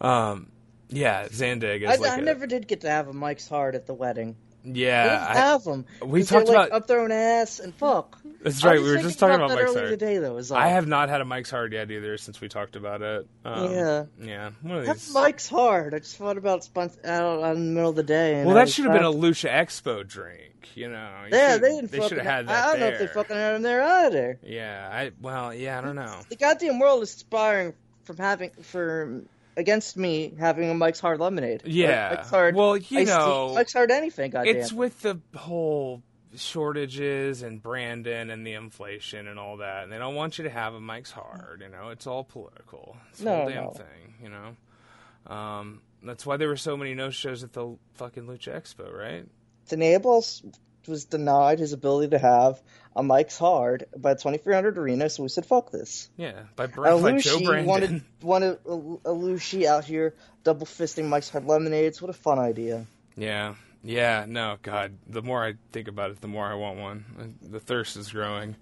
Um, 0.00 0.50
yeah, 0.88 1.26
Zandig 1.28 1.82
is 1.82 1.88
I, 1.90 1.96
like 1.96 2.10
I 2.12 2.18
a- 2.18 2.22
never 2.22 2.46
did 2.46 2.68
get 2.68 2.82
to 2.82 2.88
have 2.90 3.08
a 3.08 3.12
Mike's 3.12 3.48
Hard 3.48 3.74
at 3.74 3.86
the 3.86 3.94
wedding. 3.94 4.36
Yeah. 4.64 5.26
I- 5.28 5.34
have 5.36 5.64
them. 5.64 5.84
we 6.02 6.22
talked 6.22 6.48
like, 6.48 6.68
about- 6.68 6.72
up 6.72 6.86
their 6.86 7.00
own 7.00 7.12
ass 7.12 7.60
and 7.60 7.74
fuck. 7.74 8.18
That's 8.42 8.62
right. 8.62 8.80
We 8.80 8.88
were 8.90 8.98
just 8.98 9.18
talking 9.18 9.36
about, 9.36 9.48
that 9.50 9.56
Mike's 9.64 9.74
Hard. 9.74 9.88
today, 9.88 10.18
though. 10.18 10.36
All. 10.38 10.54
I 10.56 10.68
have 10.68 10.86
not 10.86 11.08
had 11.08 11.20
a 11.22 11.24
Mike's 11.24 11.50
Hard 11.50 11.72
yet 11.72 11.90
either 11.90 12.18
since 12.18 12.40
we 12.42 12.48
talked 12.48 12.76
about 12.76 13.00
it. 13.00 13.26
Um, 13.44 13.72
Yeah. 13.72 14.04
Yeah. 14.20 14.50
One 14.62 14.78
of 14.78 14.86
Have 14.86 14.96
these. 14.96 15.14
Mike's 15.14 15.48
Hard. 15.48 15.94
I 15.94 15.98
just 16.00 16.16
thought 16.16 16.36
about 16.36 16.62
spon- 16.64 16.90
out 17.04 17.42
in 17.56 17.68
the 17.68 17.72
middle 17.72 17.90
of 17.90 17.96
the 17.96 18.02
day. 18.02 18.34
And 18.36 18.46
well, 18.46 18.54
that 18.56 18.68
should 18.68 18.84
have 18.84 18.92
been 18.94 19.04
a. 19.04 19.12
Lucha 19.12 19.50
Expo 19.50 20.06
drink. 20.06 20.50
You 20.74 20.88
know. 20.90 21.10
You 21.30 21.36
Yeah, 21.36 21.56
they 21.58 21.68
didn't. 21.70 21.90
They 21.90 22.00
should 22.06 22.18
have 22.18 22.26
had 22.26 22.48
that 22.48 22.64
I 22.64 22.70
don't 22.72 22.80
know 22.80 22.86
if 22.88 22.98
they 22.98 23.06
fucking 23.06 23.36
had 23.36 23.52
them 23.54 23.62
there 23.62 23.82
either. 23.82 24.38
Yeah. 24.42 24.88
I. 24.92 25.12
Well. 25.20 25.54
Yeah. 25.54 25.78
I 25.78 25.80
don't 25.82 25.96
know. 25.96 26.20
The 26.28 26.36
goddamn 26.36 26.78
world 26.78 27.02
is 27.02 27.14
aspiring 27.14 27.72
from 28.04 28.16
having 28.18 28.50
for 28.62 29.22
against 29.56 29.96
me 29.96 30.34
having 30.38 30.68
a 30.70 30.74
Mike's 30.74 31.00
Hard 31.00 31.20
Lemonade. 31.20 31.62
Yeah. 31.64 32.08
Like, 32.10 32.18
Mike's 32.18 32.30
Hard. 32.30 32.54
Well, 32.56 32.76
you 32.76 32.82
tea, 33.00 33.04
know, 33.04 33.52
Mike's 33.54 33.72
Hard 33.72 33.90
anything. 33.90 34.30
Goddamn. 34.30 34.56
it's 34.56 34.72
with 34.72 35.00
the 35.02 35.20
whole 35.36 36.02
shortages 36.36 37.42
and 37.42 37.62
Brandon 37.62 38.30
and 38.30 38.46
the 38.46 38.54
inflation 38.54 39.28
and 39.28 39.38
all 39.38 39.58
that, 39.58 39.84
and 39.84 39.92
they 39.92 39.98
don't 39.98 40.14
want 40.14 40.38
you 40.38 40.44
to 40.44 40.50
have 40.50 40.74
a 40.74 40.80
Mike's 40.80 41.10
Hard. 41.12 41.62
You 41.64 41.68
know, 41.68 41.90
it's 41.90 42.06
all 42.06 42.24
political. 42.24 42.96
It's 43.10 43.18
the 43.20 43.24
No, 43.26 43.36
whole 43.36 43.48
damn 43.48 43.64
no. 43.64 43.70
thing. 43.70 44.14
You 44.22 44.28
know, 44.30 45.32
um, 45.34 45.80
that's 46.02 46.26
why 46.26 46.36
there 46.36 46.48
were 46.48 46.56
so 46.56 46.76
many 46.76 46.94
no 46.94 47.10
shows 47.10 47.42
at 47.44 47.52
the 47.52 47.76
fucking 47.94 48.24
Lucha 48.24 48.54
Expo, 48.60 48.92
right? 48.92 49.26
Tenables 49.68 50.44
was 50.88 51.04
denied 51.04 51.58
his 51.58 51.72
ability 51.72 52.10
to 52.10 52.18
have 52.18 52.60
a 52.96 53.02
Mike's 53.02 53.38
Hard 53.38 53.86
by 53.96 54.12
2300 54.14 54.78
Arena, 54.78 55.08
so 55.10 55.22
we 55.24 55.28
said, 55.28 55.44
fuck 55.46 55.70
this. 55.70 56.08
Yeah, 56.16 56.42
by, 56.56 56.66
Bra- 56.66 56.98
by 57.00 57.18
Joe 57.18 57.40
Brandon. 57.40 57.66
wanted, 57.66 58.02
wanted 58.22 58.62
Alushi 58.64 59.66
out 59.66 59.84
here 59.84 60.14
double 60.44 60.66
fisting 60.66 61.06
Mike's 61.08 61.28
Hard 61.30 61.44
Lemonades. 61.46 62.00
What 62.00 62.10
a 62.10 62.14
fun 62.14 62.38
idea. 62.38 62.86
Yeah, 63.16 63.54
yeah, 63.82 64.26
no, 64.28 64.56
God. 64.62 64.96
The 65.08 65.22
more 65.22 65.44
I 65.44 65.54
think 65.72 65.88
about 65.88 66.10
it, 66.10 66.20
the 66.20 66.28
more 66.28 66.46
I 66.46 66.54
want 66.54 66.78
one. 66.78 67.36
The 67.42 67.60
thirst 67.60 67.96
is 67.96 68.10
growing. 68.12 68.56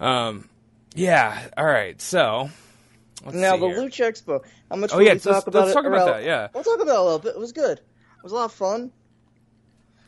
Um, 0.00 0.48
yeah. 0.94 1.48
All 1.56 1.64
right. 1.64 2.00
So 2.00 2.50
let's 3.24 3.36
now, 3.36 3.56
the 3.56 3.66
here. 3.68 3.78
Lucha 3.80 4.10
Expo, 4.10 4.44
how 4.70 4.76
much 4.76 4.90
Oh, 4.92 4.98
yeah, 4.98 5.04
we 5.04 5.10
let's- 5.12 5.24
talk 5.24 5.46
about 5.46 5.60
let's 5.66 5.70
it? 5.70 5.74
talk 5.74 5.84
about 5.86 6.08
Or 6.08 6.12
that, 6.14 6.24
yeah. 6.24 6.48
We'll 6.54 6.64
talk 6.64 6.80
about 6.80 6.92
it 6.94 6.98
a 6.98 7.02
little 7.02 7.18
bit. 7.18 7.34
It 7.34 7.38
was 7.40 7.52
good. 7.52 7.78
It 7.78 8.22
was 8.22 8.32
a 8.32 8.36
lot 8.36 8.44
of 8.46 8.52
fun. 8.52 8.90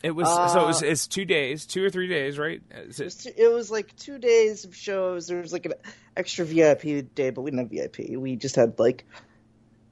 It 0.03 0.11
was 0.11 0.29
so 0.29 0.63
it 0.63 0.67
was, 0.67 0.83
Uh, 0.83 0.87
it's 0.87 1.07
two 1.07 1.25
days, 1.25 1.67
two 1.67 1.83
or 1.85 1.91
three 1.91 2.07
days, 2.09 2.39
right? 2.39 2.61
It 2.71 3.01
it, 3.01 3.05
was, 3.05 3.17
two, 3.17 3.31
it 3.37 3.53
was 3.53 3.71
like 3.71 3.97
two 3.97 4.19
days 4.19 4.65
of 4.65 4.77
shows. 4.77 5.27
There 5.27 5.41
was 5.41 5.53
like 5.53 5.67
an 5.67 5.73
extra 6.17 6.45
VIP 6.45 7.13
day, 7.15 7.31
but 7.31 7.43
we 7.43 7.51
didn't 7.51 7.71
have 7.73 7.91
VIP. 7.93 8.17
We 8.17 8.37
just 8.37 8.57
had 8.57 8.79
like 8.79 9.05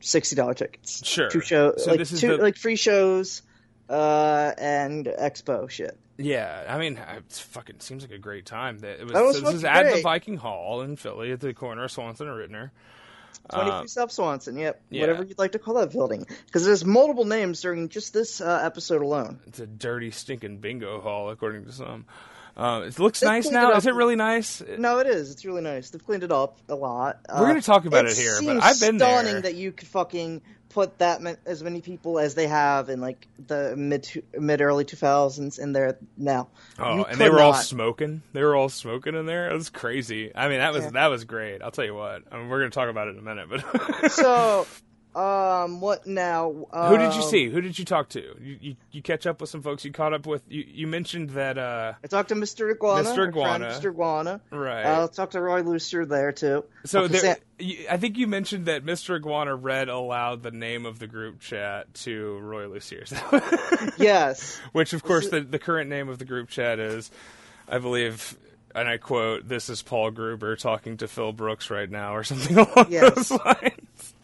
sixty 0.01 0.37
dollar 0.37 0.55
tickets. 0.55 1.05
Sure. 1.07 1.29
Two 1.31 1.41
shows, 1.41 1.85
So 1.85 1.91
like 1.91 1.99
this 1.99 2.13
is 2.13 2.21
two 2.21 2.37
the- 2.37 2.43
like 2.43 2.57
free 2.57 2.77
shows, 2.77 3.43
uh, 3.89 4.53
and 4.59 5.07
expo 5.07 5.69
shit. 5.69 5.99
yeah, 6.19 6.65
I 6.69 6.79
mean, 6.79 6.97
it 6.99 7.33
fucking 7.33 7.81
seems 7.81 8.03
like 8.05 8.13
a 8.13 8.19
great 8.19 8.47
time. 8.47 8.79
That 8.81 9.01
it 9.01 9.05
was. 9.05 9.13
That 9.13 9.25
was 9.25 9.37
so 9.39 9.43
this 9.47 9.55
is 9.55 9.65
at 9.65 9.93
the. 9.95 10.03
Viking 10.03 10.37
Hall 10.37 10.83
in 10.83 10.97
Philly, 10.97 11.33
at 11.33 11.41
the 11.41 11.55
corner 11.55 11.85
of 11.85 11.91
Swanson 11.91 12.29
and 12.29 12.37
Ritner. 12.39 12.71
Uh, 13.51 13.81
three 13.81 13.89
South 13.89 14.13
Swanson. 14.13 14.57
Yep. 14.57 14.81
yeah. 14.91 15.01
Whatever 15.03 15.25
you'd 15.25 15.39
like 15.39 15.53
to 15.53 15.59
call 15.59 15.75
that 15.75 15.93
building, 15.93 16.27
because 16.47 16.65
there's 16.65 16.85
multiple 16.85 17.25
names 17.25 17.61
during 17.61 17.89
just 17.89 18.13
this 18.13 18.41
uh, 18.41 18.61
episode 18.65 19.03
alone. 19.03 19.41
It's 19.47 19.61
a 19.61 19.67
dirty, 19.67 20.11
stinking 20.11 20.59
bingo 20.59 21.01
hall, 21.01 21.31
according 21.31 21.67
to 21.67 21.73
some. 21.73 22.07
Um, 22.57 22.85
it 22.85 22.99
looks 22.99 23.21
They 23.21 23.27
nice 23.27 23.51
now. 23.51 23.73
up. 23.73 23.79
Is 23.79 23.87
it 23.87 23.95
really 23.95 24.17
nice? 24.17 24.63
No, 24.79 24.99
it 24.99 25.07
is. 25.09 25.31
It's 25.33 25.45
really 25.45 25.63
nice. 25.63 25.91
They've 25.91 26.05
cleaned 26.05 26.23
it 26.23 26.31
up 26.33 26.59
a 26.69 26.75
lot. 26.75 27.19
We're 27.29 27.47
gonna 27.49 27.61
talk 27.63 27.85
about 27.85 28.07
it 28.07 28.17
here, 28.17 28.39
but 28.45 28.63
I've 28.63 28.79
been 28.81 28.99
stunning 28.99 29.33
there. 29.33 29.41
that 29.43 29.55
you 29.57 29.73
could 29.73 29.89
fucking 29.89 30.41
put 30.69 30.99
that 30.99 31.23
ma- 31.23 31.35
as 31.47 31.63
many 31.63 31.81
people 31.81 32.19
as 32.19 32.35
they 32.35 32.47
have 32.49 32.89
in 32.89 33.01
like 33.01 33.27
the 33.47 33.75
mid 33.77 34.09
mid 34.39 34.61
early 34.61 34.85
two 34.85 34.97
thousands 34.97 35.59
in 35.59 35.73
there 35.73 35.99
now. 36.17 36.49
Oh, 36.79 36.99
You 36.99 37.05
and 37.05 37.19
they 37.21 37.29
were 37.31 37.41
all 37.41 37.55
smoking. 37.55 38.23
They 38.33 38.43
were 38.43 38.55
all 38.55 38.69
smoking 38.69 39.15
in 39.17 39.27
there. 39.27 39.51
It 39.51 39.55
was 39.55 39.71
crazy. 39.71 40.31
I 40.35 40.49
mean, 40.49 40.59
that 40.59 40.73
was 40.73 40.85
Yeah. 40.85 40.91
that 40.91 41.07
was 41.09 41.25
great. 41.25 41.61
I'll 41.63 41.71
tell 41.73 41.85
you 41.85 41.95
what. 41.95 42.23
I 42.31 42.39
mean, 42.39 42.49
we're 42.49 42.59
gonna 42.61 42.71
talk 42.71 42.89
about 42.89 43.09
it 43.09 43.13
in 43.13 43.19
a 43.19 43.23
minute, 43.23 43.49
but 43.51 44.11
so, 44.13 44.67
um, 45.17 45.81
what 45.81 46.07
now? 46.07 46.67
who 46.73 46.97
did 46.99 47.15
you 47.15 47.23
Um, 47.23 47.29
see? 47.29 47.49
Who 47.49 47.61
did 47.61 47.79
you 47.79 47.85
talk 47.85 48.09
to? 48.11 48.21
You, 48.41 48.59
you 48.61 48.77
you 48.93 49.03
catch 49.03 49.27
up 49.27 49.41
with 49.41 49.51
some 49.51 49.63
folks. 49.63 49.85
You 49.85 49.93
caught 49.93 50.13
up 50.13 50.27
with. 50.27 50.43
You, 50.49 50.65
you 50.67 50.87
mentioned 50.87 51.31
that. 51.31 51.57
uh 51.59 51.93
I 52.03 52.07
talked 52.07 52.31
to 52.31 52.35
Mr. 52.35 52.71
Iguana. 52.71 53.09
Mr. 53.09 53.29
Iguana. 53.29 53.67
Mr. 53.67 53.91
Iguana. 53.91 54.41
Right. 54.51 54.85
I'll 54.85 55.09
talk 55.09 55.31
to 55.31 55.41
Roy 55.41 55.63
Lucier 55.63 56.05
there 56.05 56.33
too. 56.33 56.65
So 56.85 57.07
there, 57.09 57.21
Sam- 57.21 57.87
I 57.91 57.97
think 57.97 58.19
you 58.19 58.27
mentioned 58.27 58.67
that 58.67 58.85
Mr. 58.85 59.17
Iguana 59.17 59.55
read 59.55 59.89
aloud 59.89 60.43
the 60.43 60.51
name 60.51 60.87
of 60.87 60.99
the 60.99 61.07
group 61.07 61.41
chat 61.41 61.93
to 61.95 62.39
Roy 62.39 62.67
Lucier's, 62.67 63.13
yes. 63.99 64.61
which 64.73 64.93
of 64.93 65.03
course 65.03 65.29
the 65.29 65.41
the 65.41 65.59
current 65.59 65.89
name 65.91 66.09
of 66.09 66.19
the 66.19 66.25
group 66.25 66.49
chat 66.49 66.79
is, 66.79 67.11
I 67.69 67.79
believe, 67.79 68.37
and 68.75 68.89
I 68.89 68.97
quote, 68.99 69.49
"This 69.49 69.69
is 69.69 69.83
Paul 69.83 70.11
Gruber 70.11 70.57
talking 70.57 70.97
to 70.99 71.09
Phil 71.09 71.33
Brooks 71.33 71.71
right 71.71 71.91
now," 71.91 72.15
or 72.15 72.25
something 72.25 72.57
along 72.59 72.87
Yes. 72.91 73.15
those 73.15 73.31
lines. 73.31 74.15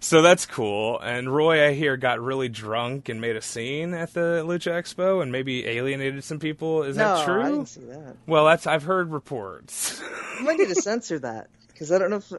So 0.00 0.22
that's 0.22 0.44
cool. 0.46 1.00
And 1.00 1.34
Roy, 1.34 1.66
I 1.66 1.72
hear, 1.72 1.96
got 1.96 2.20
really 2.20 2.48
drunk 2.48 3.08
and 3.08 3.20
made 3.20 3.34
a 3.36 3.40
scene 3.42 3.94
at 3.94 4.12
the 4.14 4.44
Lucha 4.46 4.72
Expo, 4.72 5.22
and 5.22 5.32
maybe 5.32 5.66
alienated 5.66 6.22
some 6.24 6.38
people. 6.38 6.82
Is 6.82 6.96
no, 6.96 7.16
that 7.16 7.24
true? 7.24 7.42
I 7.42 7.48
didn't 7.50 7.66
see 7.66 7.84
that. 7.86 8.16
Well, 8.26 8.44
that's 8.44 8.66
I've 8.66 8.82
heard 8.84 9.10
reports. 9.10 10.02
You 10.38 10.44
might 10.44 10.58
need 10.58 10.68
to 10.68 10.74
censor 10.74 11.18
that 11.20 11.48
because 11.68 11.90
I 11.92 11.98
don't 11.98 12.10
know 12.10 12.16
if. 12.16 12.32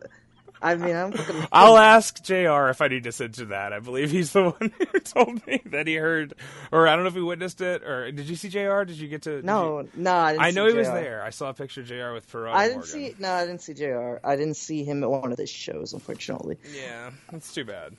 I 0.61 0.75
mean, 0.75 0.95
I'm. 0.95 1.13
I'll 1.51 1.77
ask 1.77 2.21
Jr. 2.23 2.67
if 2.69 2.81
I 2.81 2.87
need 2.89 3.03
to 3.05 3.11
censor 3.11 3.45
that. 3.45 3.71
I 3.73 3.79
believe 3.79 4.11
he's 4.11 4.33
the 4.33 4.49
one 4.59 4.71
who 4.91 4.99
told 4.99 5.45
me 5.47 5.61
that 5.67 5.87
he 5.87 5.95
heard, 5.95 6.33
or 6.71 6.87
I 6.87 6.95
don't 6.95 7.03
know 7.03 7.09
if 7.09 7.15
he 7.15 7.21
witnessed 7.21 7.61
it, 7.61 7.83
or 7.83 8.11
did 8.11 8.27
you 8.29 8.35
see 8.35 8.49
Jr. 8.49 8.83
Did 8.83 8.97
you 8.97 9.07
get 9.07 9.21
to? 9.23 9.41
No, 9.41 9.81
you- 9.81 9.89
no, 9.95 10.13
I 10.13 10.31
didn't. 10.33 10.43
I 10.43 10.49
see 10.49 10.55
know 10.55 10.67
he 10.67 10.73
was 10.73 10.87
there. 10.87 11.23
I 11.23 11.29
saw 11.29 11.49
a 11.49 11.53
picture 11.53 11.81
of 11.81 11.87
Jr. 11.87 12.11
with 12.13 12.25
Ferrari. 12.25 12.57
I 12.57 12.63
didn't 12.67 12.75
Morgan. 12.77 12.91
see. 12.91 13.15
No, 13.19 13.31
I 13.31 13.45
didn't 13.45 13.61
see 13.61 13.73
Jr. 13.73 14.15
I 14.23 14.35
didn't 14.35 14.55
see 14.57 14.83
him 14.83 15.03
at 15.03 15.09
one 15.09 15.31
of 15.31 15.37
his 15.37 15.49
shows, 15.49 15.93
unfortunately. 15.93 16.57
Yeah, 16.75 17.11
that's 17.31 17.53
too 17.53 17.65
bad. 17.65 17.95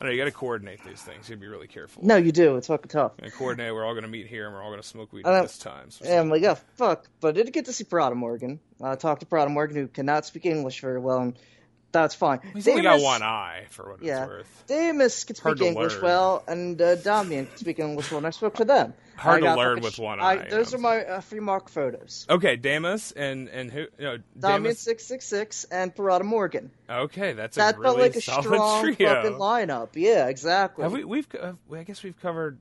I 0.00 0.06
know 0.06 0.10
you 0.10 0.18
got 0.18 0.24
to 0.24 0.32
coordinate 0.32 0.84
these 0.84 1.00
things. 1.00 1.28
You 1.28 1.36
got 1.36 1.40
to 1.42 1.46
be 1.46 1.46
really 1.46 1.68
careful. 1.68 2.04
No, 2.04 2.16
you 2.16 2.32
do. 2.32 2.56
It's 2.56 2.66
fucking 2.66 2.88
tough. 2.88 3.12
And 3.20 3.32
coordinate. 3.32 3.72
We're 3.72 3.84
all 3.84 3.92
going 3.92 4.02
to 4.02 4.08
meet 4.08 4.26
here, 4.26 4.46
and 4.46 4.54
we're 4.54 4.60
all 4.60 4.70
going 4.70 4.82
to 4.82 4.86
smoke 4.88 5.12
weed 5.12 5.24
at 5.24 5.42
this 5.42 5.58
time. 5.58 5.92
So 5.92 6.04
And 6.04 6.14
I'm 6.18 6.28
like, 6.28 6.42
oh 6.42 6.56
fuck! 6.76 7.06
But 7.20 7.28
I 7.28 7.32
did 7.44 7.52
get 7.52 7.66
to 7.66 7.72
see 7.72 7.84
Prada 7.84 8.16
Morgan. 8.16 8.58
I 8.82 8.96
talked 8.96 9.20
to 9.20 9.26
Prada 9.26 9.48
Morgan, 9.48 9.76
who 9.76 9.86
cannot 9.86 10.26
speak 10.26 10.44
English 10.44 10.80
very 10.80 10.98
well, 10.98 11.18
and 11.20 11.38
that's 11.92 12.14
fine. 12.14 12.40
he's 12.54 12.66
only 12.68 12.82
got 12.82 13.00
one 13.00 13.22
eye 13.22 13.66
for 13.70 13.90
what 13.90 14.02
Yeah, 14.02 14.22
it's 14.22 14.28
worth. 14.30 14.64
Damus 14.66 15.24
can 15.24 15.36
speak 15.36 15.60
English 15.60 15.92
learn. 15.94 16.02
well, 16.02 16.44
and 16.48 16.80
uh, 16.82 16.96
Damian 16.96 17.46
can 17.46 17.56
speak 17.58 17.78
English 17.78 18.10
well, 18.10 18.18
and 18.18 18.26
I 18.26 18.30
spoke 18.30 18.54
to 18.56 18.64
them. 18.64 18.94
Hard 19.16 19.36
I 19.36 19.40
to 19.40 19.44
got 19.44 19.58
learn 19.58 19.80
with 19.82 19.94
sh- 19.94 19.98
one 19.98 20.20
I- 20.20 20.48
those 20.48 20.72
yeah. 20.72 20.78
are 20.78 20.80
my 20.80 21.04
uh, 21.04 21.20
free 21.20 21.40
mark 21.40 21.68
photos. 21.68 22.26
Okay, 22.30 22.56
Damus 22.56 23.12
and 23.12 23.48
and 23.50 23.70
who? 23.70 23.86
No, 24.00 24.16
Damian 24.38 24.62
Damus. 24.62 24.78
six 24.80 25.04
six 25.04 25.26
six 25.26 25.64
and 25.64 25.94
Parada 25.94 26.24
Morgan. 26.24 26.70
Okay, 26.88 27.34
that's 27.34 27.56
a 27.56 27.60
That 27.60 27.78
really 27.78 27.84
felt 27.84 27.98
like 28.00 28.16
a 28.16 28.20
solid 28.22 28.44
strong 28.44 28.82
trio. 28.94 29.14
fucking 29.14 29.38
lineup. 29.38 29.90
Yeah, 29.94 30.28
exactly. 30.28 30.82
Have 30.82 30.92
we? 30.92 31.04
We've. 31.04 31.28
Uh, 31.38 31.52
I 31.72 31.82
guess 31.84 32.02
we've 32.02 32.18
covered. 32.20 32.58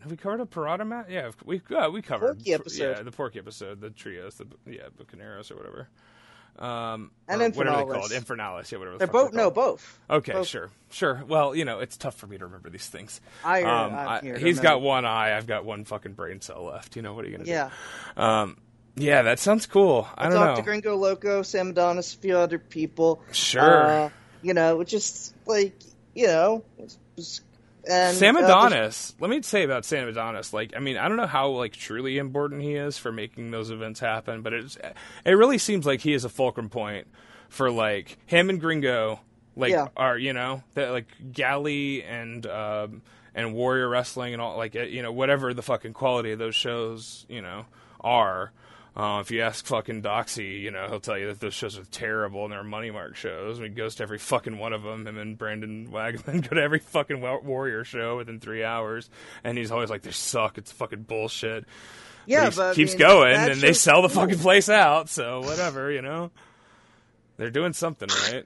Have 0.00 0.10
we 0.10 0.18
covered 0.18 0.40
a 0.40 0.44
Parada 0.46 0.86
match? 0.86 1.06
Yeah, 1.08 1.30
we 1.46 1.62
uh, 1.74 1.88
we 1.90 2.02
covered 2.02 2.36
Porky 2.38 2.52
episode. 2.52 2.96
Yeah, 2.98 3.02
the 3.02 3.12
Porky 3.12 3.38
episode, 3.38 3.80
the 3.80 3.88
trios, 3.90 4.34
the 4.34 4.46
yeah, 4.66 4.88
Bucaneros 4.98 5.50
or 5.50 5.56
whatever. 5.56 5.88
Um, 6.58 7.10
And 7.26 7.42
or 7.42 7.48
what 7.50 7.66
are 7.66 7.76
they 7.76 7.82
Infernalis. 7.82 7.92
called? 7.92 8.10
Infernalis. 8.12 8.70
Yeah, 8.72 8.78
whatever. 8.78 8.98
The 8.98 8.98
They're 8.98 9.12
both 9.12 9.32
they're 9.32 9.42
no 9.44 9.50
both. 9.50 9.98
Okay, 10.08 10.32
both. 10.32 10.46
sure, 10.46 10.70
sure. 10.90 11.22
Well, 11.26 11.54
you 11.54 11.64
know, 11.64 11.80
it's 11.80 11.96
tough 11.96 12.14
for 12.16 12.26
me 12.28 12.38
to 12.38 12.44
remember 12.44 12.70
these 12.70 12.86
things. 12.86 13.20
I, 13.44 13.62
uh, 13.64 13.68
Um, 13.86 13.94
I'm 13.94 14.34
I- 14.34 14.38
he's 14.38 14.60
got 14.60 14.80
one 14.80 15.04
eye. 15.04 15.36
I've 15.36 15.46
got 15.48 15.64
one 15.64 15.84
fucking 15.84 16.12
brain 16.12 16.40
cell 16.40 16.64
left. 16.64 16.94
You 16.96 17.02
know 17.02 17.12
what 17.14 17.24
are 17.24 17.28
you 17.28 17.38
gonna 17.38 17.48
Yeah. 17.48 17.70
do? 18.16 18.22
Um, 18.22 18.56
yeah, 18.96 19.22
that 19.22 19.40
sounds 19.40 19.66
cool. 19.66 20.06
I, 20.16 20.26
I 20.26 20.28
don't 20.30 20.38
talked 20.38 20.50
know. 20.50 20.56
to 20.56 20.62
Gringo 20.62 20.94
Loco, 20.96 21.42
Sam 21.42 21.70
Adonis, 21.70 22.14
a 22.14 22.18
few 22.18 22.36
other 22.36 22.58
people. 22.60 23.20
Sure. 23.32 23.86
Uh, 23.86 24.10
you 24.42 24.54
know, 24.54 24.84
just 24.84 25.34
like 25.46 25.74
you 26.14 26.28
know, 26.28 26.62
and 27.88 28.16
Sam 28.16 28.36
uh, 28.36 28.40
Adonis. 28.40 29.14
let 29.20 29.30
me 29.30 29.42
say 29.42 29.62
about 29.64 29.84
Sam 29.84 30.08
Adonis. 30.08 30.52
Like, 30.52 30.74
I 30.76 30.80
mean, 30.80 30.96
I 30.96 31.08
don't 31.08 31.16
know 31.16 31.26
how 31.26 31.48
like 31.50 31.72
truly 31.72 32.18
important 32.18 32.62
he 32.62 32.74
is 32.74 32.98
for 32.98 33.12
making 33.12 33.50
those 33.50 33.70
events 33.70 34.00
happen, 34.00 34.42
but 34.42 34.52
it's 34.52 34.76
it 35.24 35.32
really 35.32 35.58
seems 35.58 35.86
like 35.86 36.00
he 36.00 36.12
is 36.12 36.24
a 36.24 36.28
fulcrum 36.28 36.68
point 36.68 37.06
for 37.48 37.70
like 37.70 38.18
him 38.26 38.50
and 38.50 38.60
Gringo. 38.60 39.20
Like, 39.56 39.70
Yeah. 39.72 39.88
are 39.96 40.18
you 40.18 40.32
know 40.32 40.62
that 40.74 40.90
like 40.90 41.06
Galley 41.32 42.02
and 42.02 42.44
um, 42.46 43.02
and 43.34 43.54
Warrior 43.54 43.88
Wrestling 43.88 44.32
and 44.32 44.42
all 44.42 44.56
like 44.56 44.74
uh, 44.76 44.80
you 44.82 45.02
know 45.02 45.12
whatever 45.12 45.54
the 45.54 45.62
fucking 45.62 45.92
quality 45.92 46.32
of 46.32 46.38
those 46.38 46.54
shows 46.56 47.24
you 47.28 47.40
know 47.42 47.66
are. 48.00 48.52
Uh, 48.96 49.18
if 49.20 49.32
you 49.32 49.40
ask 49.40 49.66
fucking 49.66 50.02
Doxy, 50.02 50.60
you 50.60 50.70
know 50.70 50.86
he'll 50.88 51.00
tell 51.00 51.18
you 51.18 51.26
that 51.26 51.40
those 51.40 51.54
shows 51.54 51.76
are 51.76 51.84
terrible 51.84 52.44
and 52.44 52.52
they're 52.52 52.62
money 52.62 52.92
mark 52.92 53.16
shows. 53.16 53.58
He 53.58 53.68
goes 53.68 53.96
to 53.96 54.04
every 54.04 54.18
fucking 54.18 54.56
one 54.58 54.72
of 54.72 54.84
them. 54.84 55.06
Him 55.06 55.18
and 55.18 55.36
Brandon 55.36 55.88
Wagman 55.90 56.40
go 56.48 56.54
to 56.54 56.62
every 56.62 56.78
fucking 56.78 57.20
Warrior 57.20 57.82
show 57.84 58.18
within 58.18 58.38
three 58.38 58.62
hours, 58.62 59.10
and 59.42 59.58
he's 59.58 59.72
always 59.72 59.90
like, 59.90 60.02
"They 60.02 60.12
suck. 60.12 60.58
It's 60.58 60.70
fucking 60.70 61.02
bullshit." 61.02 61.64
Yeah, 62.26 62.50
but 62.50 62.70
I 62.70 62.74
keeps 62.74 62.92
mean, 62.92 63.00
going, 63.00 63.34
and 63.34 63.60
they 63.60 63.72
sell 63.72 64.02
the 64.02 64.08
fucking 64.08 64.38
place 64.38 64.68
out. 64.68 65.08
So 65.08 65.40
whatever, 65.40 65.90
you 65.90 66.00
know. 66.00 66.30
They're 67.36 67.50
doing 67.50 67.72
something 67.72 68.08
right. 68.08 68.44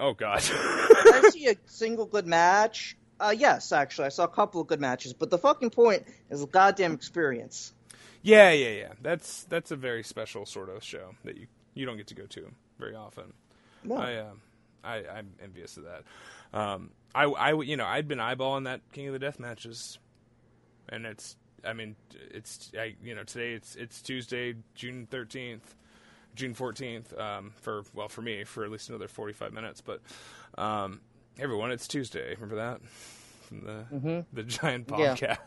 Oh 0.00 0.14
god. 0.14 0.42
I 0.42 1.28
see 1.32 1.48
a 1.48 1.54
single 1.66 2.06
good 2.06 2.26
match? 2.26 2.96
Uh, 3.20 3.34
yes, 3.36 3.70
actually, 3.72 4.06
I 4.06 4.08
saw 4.08 4.24
a 4.24 4.28
couple 4.28 4.60
of 4.60 4.66
good 4.66 4.80
matches, 4.80 5.12
but 5.12 5.30
the 5.30 5.38
fucking 5.38 5.70
point 5.70 6.04
is 6.30 6.40
the 6.40 6.46
goddamn 6.46 6.92
experience. 6.92 7.72
Yeah, 8.22 8.50
yeah, 8.52 8.70
yeah. 8.70 8.92
That's 9.00 9.44
that's 9.44 9.70
a 9.70 9.76
very 9.76 10.02
special 10.02 10.46
sort 10.46 10.68
of 10.68 10.82
show 10.82 11.14
that 11.24 11.36
you 11.36 11.46
you 11.74 11.86
don't 11.86 11.96
get 11.96 12.06
to 12.08 12.14
go 12.14 12.26
to 12.26 12.50
very 12.78 12.94
often. 12.94 13.32
No. 13.84 13.96
I, 13.96 14.14
uh, 14.14 14.30
I 14.84 14.94
I'm 15.08 15.32
envious 15.42 15.76
of 15.76 15.84
that. 15.84 16.04
Um, 16.58 16.90
I 17.14 17.24
I 17.24 17.60
you 17.62 17.76
know 17.76 17.86
I'd 17.86 18.08
been 18.08 18.18
eyeballing 18.18 18.64
that 18.64 18.80
King 18.92 19.08
of 19.08 19.12
the 19.12 19.18
Death 19.18 19.38
matches, 19.40 19.98
and 20.88 21.06
it's 21.06 21.36
I 21.64 21.72
mean 21.72 21.96
it's 22.30 22.70
I 22.78 22.94
you 23.02 23.14
know 23.14 23.24
today 23.24 23.52
it's 23.54 23.74
it's 23.76 24.00
Tuesday 24.02 24.54
June 24.74 25.06
thirteenth. 25.10 25.74
June 26.34 26.54
fourteenth, 26.54 27.16
um, 27.18 27.52
for 27.60 27.82
well 27.92 28.08
for 28.08 28.22
me 28.22 28.44
for 28.44 28.64
at 28.64 28.70
least 28.70 28.88
another 28.88 29.08
forty 29.08 29.34
five 29.34 29.52
minutes, 29.52 29.82
but 29.82 30.00
um, 30.56 31.00
everyone, 31.38 31.70
it's 31.70 31.86
Tuesday. 31.86 32.34
Remember 32.34 32.56
that 32.56 32.80
from 33.42 33.60
the 33.60 33.84
hmm 33.90 34.20
the 34.32 34.42
giant 34.42 34.90
Yeah. 34.96 35.36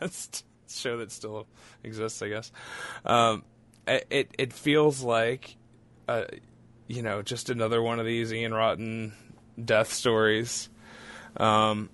show 0.68 0.98
that 0.98 1.12
still 1.12 1.46
exists, 1.84 2.22
I 2.22 2.28
guess. 2.28 2.52
Um, 3.04 3.44
it 3.86 4.06
it- 4.10 4.34
it 4.38 4.52
feels 4.52 5.02
like, 5.02 5.56
uh, 6.08 6.24
you 6.88 7.02
know, 7.02 7.22
just 7.22 7.50
another 7.50 7.80
one 7.82 8.00
of 8.00 8.06
these 8.06 8.32
Ian 8.32 8.54
Rotten 8.54 9.12
death 9.62 9.92
stories. 9.92 10.68
Um, 11.36 11.90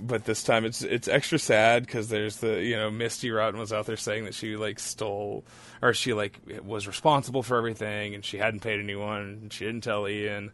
but 0.00 0.24
this 0.24 0.44
time 0.44 0.64
it's 0.64 0.82
it's 0.82 1.08
extra 1.08 1.38
sad 1.40 1.84
because 1.84 2.08
there's 2.08 2.36
the 2.36 2.62
you 2.62 2.76
know 2.76 2.88
Misty 2.90 3.30
Rotten 3.32 3.58
was 3.58 3.72
out 3.72 3.86
there 3.86 3.96
saying 3.96 4.24
that 4.26 4.34
she 4.34 4.56
like 4.56 4.78
stole 4.78 5.44
or 5.82 5.92
she 5.92 6.12
like 6.14 6.38
was 6.64 6.86
responsible 6.86 7.42
for 7.42 7.56
everything 7.56 8.14
and 8.14 8.24
she 8.24 8.38
hadn't 8.38 8.60
paid 8.60 8.78
anyone 8.78 9.20
and 9.22 9.52
she 9.52 9.64
didn't 9.64 9.82
tell 9.82 10.08
Ian, 10.08 10.52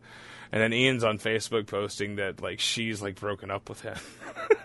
and 0.50 0.62
then 0.62 0.72
Ian's 0.72 1.04
on 1.04 1.18
Facebook 1.18 1.66
posting 1.66 2.16
that 2.16 2.40
like 2.40 2.58
she's 2.58 3.02
like 3.02 3.20
broken 3.20 3.50
up 3.50 3.68
with 3.68 3.82
him. 3.82 3.96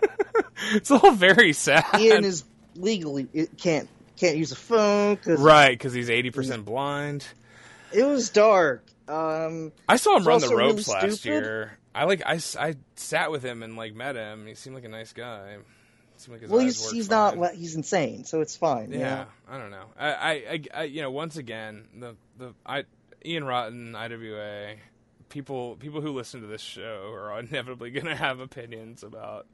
it's 0.72 0.90
all 0.90 1.12
very 1.12 1.52
sad. 1.52 1.84
Ian 1.98 2.24
is 2.24 2.44
legally 2.80 3.28
it 3.32 3.56
can't 3.58 3.88
can't 4.16 4.36
use 4.36 4.52
a 4.52 4.56
phone 4.56 5.14
because 5.14 5.40
right 5.40 5.70
because 5.70 5.92
he's 5.92 6.10
eighty 6.10 6.30
percent 6.30 6.64
blind. 6.64 7.24
it 7.92 8.04
was 8.04 8.30
dark. 8.30 8.84
Um, 9.08 9.72
I 9.88 9.96
saw 9.96 10.16
him 10.16 10.24
run 10.24 10.40
the 10.40 10.46
also 10.46 10.54
really 10.56 10.72
ropes 10.72 10.88
last 10.88 11.18
stupid. 11.20 11.24
year. 11.44 11.78
I 11.94 12.04
like 12.04 12.22
I, 12.24 12.38
I 12.58 12.76
sat 12.94 13.30
with 13.30 13.42
him 13.42 13.62
and 13.62 13.76
like 13.76 13.94
met 13.94 14.14
him. 14.16 14.46
He 14.46 14.54
seemed 14.54 14.74
like 14.76 14.84
a 14.84 14.88
nice 14.88 15.12
guy. 15.12 15.56
Like 16.28 16.42
well, 16.48 16.60
he's 16.60 16.90
he's 16.90 17.08
fine. 17.08 17.16
not 17.16 17.36
well, 17.38 17.54
he's 17.54 17.74
insane, 17.74 18.24
so 18.24 18.42
it's 18.42 18.54
fine. 18.54 18.92
you 18.92 18.98
Yeah, 18.98 19.14
know? 19.14 19.26
I 19.48 19.58
don't 19.58 19.70
know. 19.70 19.84
I, 19.98 20.08
I, 20.12 20.30
I, 20.30 20.60
I, 20.74 20.82
you 20.84 21.00
know, 21.00 21.10
once 21.10 21.36
again, 21.38 21.88
the 21.98 22.14
the 22.36 22.52
I, 22.66 22.84
Ian 23.24 23.44
Rotten, 23.44 23.96
IWA, 23.96 24.74
people 25.30 25.76
people 25.76 26.02
who 26.02 26.12
listen 26.12 26.42
to 26.42 26.46
this 26.46 26.60
show 26.60 27.10
are 27.14 27.38
inevitably 27.40 27.90
going 27.90 28.04
to 28.04 28.14
have 28.14 28.38
opinions 28.40 29.02
about 29.02 29.46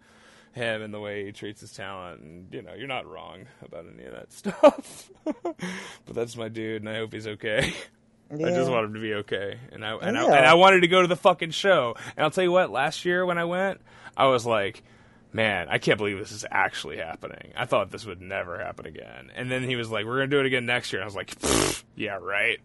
him 0.57 0.83
and 0.83 0.93
the 0.93 0.99
way 0.99 1.25
he 1.25 1.31
treats 1.33 1.61
his 1.61 1.73
talent, 1.73 2.21
and 2.23 2.53
you 2.53 2.63
know, 2.63 2.75
you're 2.75 2.89
not 2.89 3.07
wrong 3.07 3.47
about 3.63 3.85
any 3.95 4.05
of 4.07 4.13
that 4.15 4.33
stuff. 4.33 5.11
but 5.25 6.15
that's 6.15 6.37
my 6.37 6.49
dude, 6.49 6.83
and 6.83 6.89
I 6.89 6.97
hope 6.97 7.13
he's 7.13 7.29
okay. 7.29 7.73
I 8.33 8.37
just 8.37 8.57
Yeah. 8.69 8.69
want 8.71 8.87
him 8.87 8.95
to 8.95 9.01
be 9.01 9.15
okay, 9.15 9.59
and 9.71 9.85
I 9.85 9.95
and, 9.95 10.19
I 10.19 10.25
and 10.25 10.47
I 10.47 10.55
wanted 10.55 10.81
to 10.81 10.89
go 10.89 11.01
to 11.03 11.07
the 11.07 11.15
fucking 11.17 11.53
show. 11.53 11.95
And 12.17 12.25
I'll 12.25 12.31
tell 12.33 12.43
you 12.43 12.51
what, 12.51 12.71
last 12.73 13.05
year 13.05 13.25
when 13.25 13.39
I 13.39 13.45
went, 13.45 13.81
I 14.17 14.27
was 14.27 14.45
like, 14.45 14.83
man, 15.33 15.69
I 15.71 15.79
can't 15.79 15.99
believe 15.99 16.19
this 16.19 16.33
is 16.33 16.45
actually 16.51 16.97
happening. 16.97 17.53
I 17.57 17.67
thought 17.67 17.91
this 17.93 18.05
would 18.07 18.21
never 18.21 18.59
happen 18.59 18.87
again. 18.87 19.31
And 19.37 19.49
then 19.51 19.63
he 19.63 19.77
was 19.77 19.91
like, 19.91 20.07
we're 20.07 20.17
gonna 20.17 20.27
do 20.27 20.41
it 20.41 20.47
again 20.47 20.67
next 20.67 20.93
year. 20.93 21.03
And 21.03 21.05
I 21.05 21.07
was 21.07 21.15
like, 21.15 21.35
yeah, 21.95 22.15
right. 22.21 22.59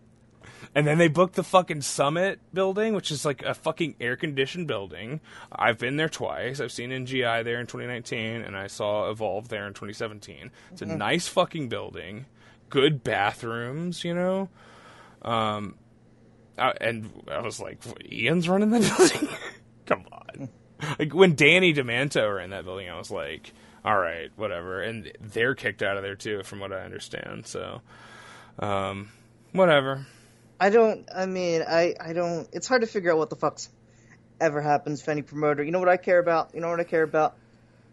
And 0.74 0.86
then 0.86 0.98
they 0.98 1.08
booked 1.08 1.36
the 1.36 1.44
fucking 1.44 1.82
Summit 1.82 2.40
building, 2.54 2.94
which 2.94 3.12
is 3.12 3.26
like 3.26 3.44
a 3.44 3.54
fucking 3.54 3.96
air 4.00 4.16
conditioned 4.16 4.68
building. 4.68 5.22
I've 5.52 5.78
been 5.78 5.98
there 5.98 6.10
twice. 6.10 6.60
I've 6.60 6.72
seen 6.72 6.92
NGI 6.92 7.44
there 7.44 7.60
in 7.60 7.68
2019, 7.68 8.42
and 8.42 8.56
I 8.56 8.68
saw 8.68 9.10
Evolve 9.10 9.50
there 9.50 9.68
in 9.68 9.74
2017. 9.74 10.52
It's 10.72 10.82
a 10.82 10.86
nice 10.86 11.28
fucking 11.28 11.70
building, 11.70 12.26
good 12.70 13.04
bathrooms, 13.04 14.04
you 14.04 14.14
know. 14.14 14.50
Um, 15.22 15.76
I, 16.58 16.74
and 16.82 17.10
I 17.30 17.42
was 17.42 17.60
like, 17.60 17.80
Ian's 18.12 18.48
running 18.48 18.70
the 18.70 18.80
building. 18.98 19.36
Come 19.86 20.06
on. 20.12 20.50
Like 21.00 21.14
when 21.14 21.36
Danny 21.36 21.74
Demanto 21.74 22.36
ran 22.36 22.52
that 22.52 22.66
building, 22.66 22.90
I 22.90 22.98
was 22.98 23.12
like, 23.12 23.54
all 23.84 23.98
right, 23.98 24.32
whatever. 24.36 24.82
And 24.82 25.12
they're 25.20 25.56
kicked 25.56 25.82
out 25.82 25.98
of 25.98 26.04
there 26.04 26.16
too, 26.16 26.44
from 26.44 26.60
what 26.60 26.72
I 26.72 26.84
understand. 26.84 27.46
So, 27.48 27.82
um, 28.60 29.10
whatever. 29.52 30.06
I 30.62 30.70
don't. 30.70 31.10
I 31.14 31.26
mean, 31.26 31.64
I 31.68 31.96
I 32.00 32.14
don't. 32.14 32.48
It's 32.54 32.68
hard 32.68 32.82
to 32.82 32.88
figure 32.88 33.12
out 33.12 33.18
what 33.18 33.32
the 33.32 33.36
fuck's 33.36 33.68
ever 34.40 34.62
happens 34.62 35.02
for 35.02 35.10
any 35.10 35.24
promoter. 35.24 35.64
You 35.64 35.72
know 35.72 35.80
what 35.80 35.90
I 35.90 35.98
care 35.98 36.20
about? 36.20 36.52
You 36.54 36.62
know 36.62 36.70
what 36.70 36.80
I 36.80 36.84
care 36.84 37.02
about? 37.02 37.36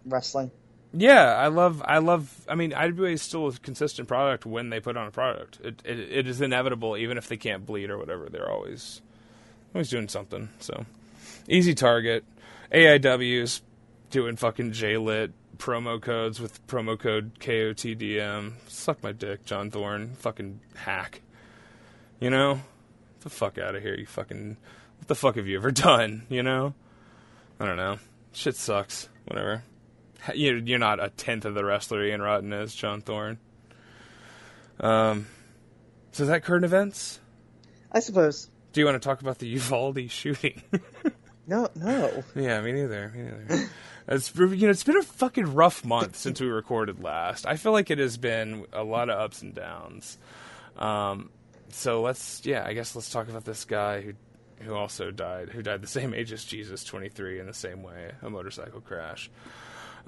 Wrestling. 0.05 0.51
Yeah, 0.93 1.35
I 1.35 1.49
love, 1.49 1.83
I 1.85 1.99
love. 1.99 2.47
I 2.47 2.55
mean, 2.55 2.73
IWA 2.75 3.11
is 3.11 3.23
still 3.23 3.49
a 3.49 3.53
consistent 3.53 4.07
product 4.07 4.45
when 4.45 4.69
they 4.69 4.81
put 4.81 4.97
on 4.97 5.07
a 5.07 5.11
product. 5.11 5.61
It, 5.63 5.83
it, 5.85 5.99
it 5.99 6.29
is 6.29 6.41
inevitable, 6.41 6.97
even 6.97 7.17
if 7.19 7.29
they 7.29 7.37
can't 7.39 7.65
bleed 7.65 7.91
or 7.91 7.99
whatever. 7.99 8.29
They're 8.31 8.51
always, 8.51 9.01
always 9.75 9.89
doing 9.89 10.09
something. 10.09 10.51
So, 10.61 10.85
easy 11.47 11.75
target. 11.75 12.25
AIW's 12.73 13.63
doing 14.11 14.37
fucking 14.37 14.73
JLit 14.73 15.33
promo 15.59 16.01
codes 16.01 16.39
with 16.41 16.67
promo 16.67 16.99
code 16.99 17.39
KOTDM. 17.39 18.53
Suck 18.69 19.03
my 19.03 19.13
dick, 19.13 19.45
John 19.45 19.71
Thorne. 19.71 20.15
Fucking 20.17 20.61
hack. 20.75 21.21
You 22.21 22.31
know, 22.31 22.55
Get 22.55 23.25
the 23.25 23.31
fuck 23.31 23.59
out 23.59 23.75
of 23.75 23.83
here. 23.83 23.97
You 23.97 24.07
fucking. 24.07 24.57
What 24.99 25.09
the 25.09 25.15
fuck 25.15 25.37
have 25.37 25.47
you 25.47 25.57
ever 25.57 25.71
done? 25.73 26.27
You 26.29 26.43
know. 26.43 26.75
I 27.59 27.67
don't 27.67 27.77
know. 27.77 27.99
Shit 28.33 28.57
sucks. 28.57 29.09
Whatever. 29.25 29.65
You're, 30.35 30.59
you're 30.59 30.79
not 30.79 31.03
a 31.03 31.11
tenth 31.11 31.45
of 31.45 31.55
the 31.55 31.65
wrestler 31.65 32.05
Ian 32.05 32.23
Rotten 32.23 32.53
is, 32.53 32.75
John 32.75 33.01
Thorne. 33.03 33.39
Um, 34.81 35.27
so 36.13 36.25
is 36.25 36.29
that 36.29 36.45
current 36.45 36.65
events? 36.65 37.21
I 37.91 38.01
suppose. 38.01 38.49
Do 38.73 38.81
you 38.81 38.87
want 38.87 39.01
to 39.01 39.07
talk 39.07 39.21
about 39.21 39.39
the 39.39 39.49
Uvalde 39.49 39.99
shooting? 40.11 40.63
No, 41.47 41.69
no. 41.75 42.23
yeah, 42.35 42.61
me 42.61 42.73
neither. 42.73 43.11
Me 43.15 43.23
neither. 43.23 43.69
It's 44.07 44.35
you 44.37 44.57
know 44.57 44.71
it's 44.71 44.85
been 44.85 44.97
a 44.97 45.03
fucking 45.03 45.55
rough 45.55 45.85
month 45.85 46.17
since 46.17 46.41
we 46.41 46.47
recorded 46.49 47.03
last. 47.03 47.47
I 47.47 47.57
feel 47.57 47.73
like 47.73 47.91
it 47.91 47.99
has 47.99 48.17
been 48.17 48.67
a 48.73 48.83
lot 48.85 49.11
of 49.11 49.19
ups 49.19 49.43
and 49.43 49.55
downs. 49.55 50.19
Um, 50.77 51.31
so 51.71 52.03
let's 52.03 52.45
yeah, 52.45 52.65
I 52.67 52.73
guess 52.73 52.95
let's 52.95 53.11
talk 53.11 53.29
about 53.29 53.45
this 53.45 53.65
guy 53.65 54.01
who 54.01 54.13
who 54.61 54.75
also 54.75 55.11
died, 55.11 55.51
who 55.51 55.63
died 55.63 55.83
the 55.83 55.87
same 55.87 56.13
age 56.15 56.33
as 56.33 56.45
Jesus, 56.45 56.83
23, 56.83 57.39
in 57.39 57.47
the 57.47 57.55
same 57.55 57.83
way, 57.85 58.11
a 58.23 58.29
motorcycle 58.29 58.81
crash. 58.81 59.31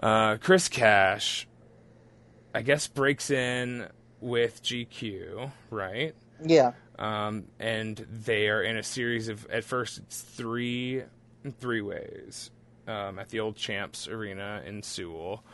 Uh, 0.03 0.39
Chris 0.39 0.69
Cash, 0.69 1.47
I 2.55 2.63
guess, 2.63 2.89
breaks 2.89 3.31
in 3.31 3.87
with 4.21 4.63
GQ, 4.63 5.51
right? 5.71 6.15
Yeah. 6.45 6.73
um, 6.99 7.45
and 7.59 7.97
they 8.11 8.49
are 8.49 8.63
in 8.63 8.77
a 8.79 8.83
series 8.83 9.29
of 9.29 9.47
at 9.51 9.63
first 9.63 9.99
it's 9.99 10.21
three 10.21 11.03
three 11.59 11.83
ways 11.83 12.51
um, 12.89 13.19
at 13.19 13.29
the 13.29 13.41
old 13.41 13.57
Champs 13.57 14.09
Arena 14.09 14.63
in 14.67 14.83
Sewell 14.83 15.45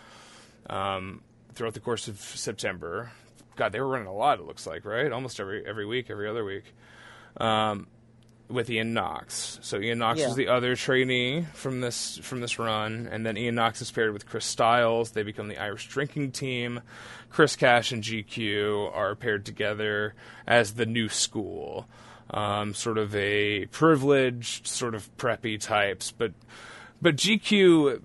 um, 0.71 1.23
throughout 1.55 1.75
the 1.75 1.81
course 1.81 2.09
of 2.09 2.19
September. 2.21 3.11
God, 3.57 3.73
they 3.73 3.81
were 3.81 3.89
running 3.89 4.07
a 4.07 4.15
lot. 4.15 4.39
It 4.39 4.47
looks 4.47 4.67
like 4.67 4.85
right, 4.85 5.11
almost 5.11 5.41
every 5.41 5.67
every 5.67 5.87
week, 5.87 6.11
every 6.11 6.29
other 6.29 6.45
week. 6.45 6.65
Um, 7.39 7.89
with 8.49 8.71
Ian 8.71 8.95
Knox. 8.95 9.59
So 9.63 9.81
Ian 9.81 9.99
Knox 9.99 10.21
Yeah. 10.21 10.29
was 10.29 10.37
the 10.37 10.47
other 10.47 10.77
trainee 10.77 11.47
from 11.53 11.81
this 11.81 12.19
from 12.19 12.41
this 12.41 12.59
run, 12.61 13.09
and 13.11 13.27
then 13.27 13.37
Ian 13.37 13.57
Knox 13.57 13.83
is 13.83 13.91
paired 13.91 14.13
with 14.13 14.27
Chris 14.27 14.45
Styles. 14.45 15.11
They 15.11 15.25
become 15.25 15.49
the 15.49 15.59
Irish 15.59 15.89
drinking 15.89 16.31
team. 16.31 16.81
Chris 17.29 17.57
Cash 17.57 17.91
and 17.91 18.05
GQ 18.05 18.91
are 18.95 19.17
paired 19.17 19.45
together 19.45 20.15
as 20.47 20.75
the 20.75 20.87
new 20.87 21.09
school, 21.09 21.89
um, 22.31 22.73
sort 22.73 22.99
of 22.99 23.17
a 23.17 23.67
privileged, 23.67 24.67
sort 24.69 24.95
of 24.95 25.15
preppy 25.17 25.61
types, 25.61 26.13
but 26.13 26.33
but 27.03 27.17
GQ 27.17 28.01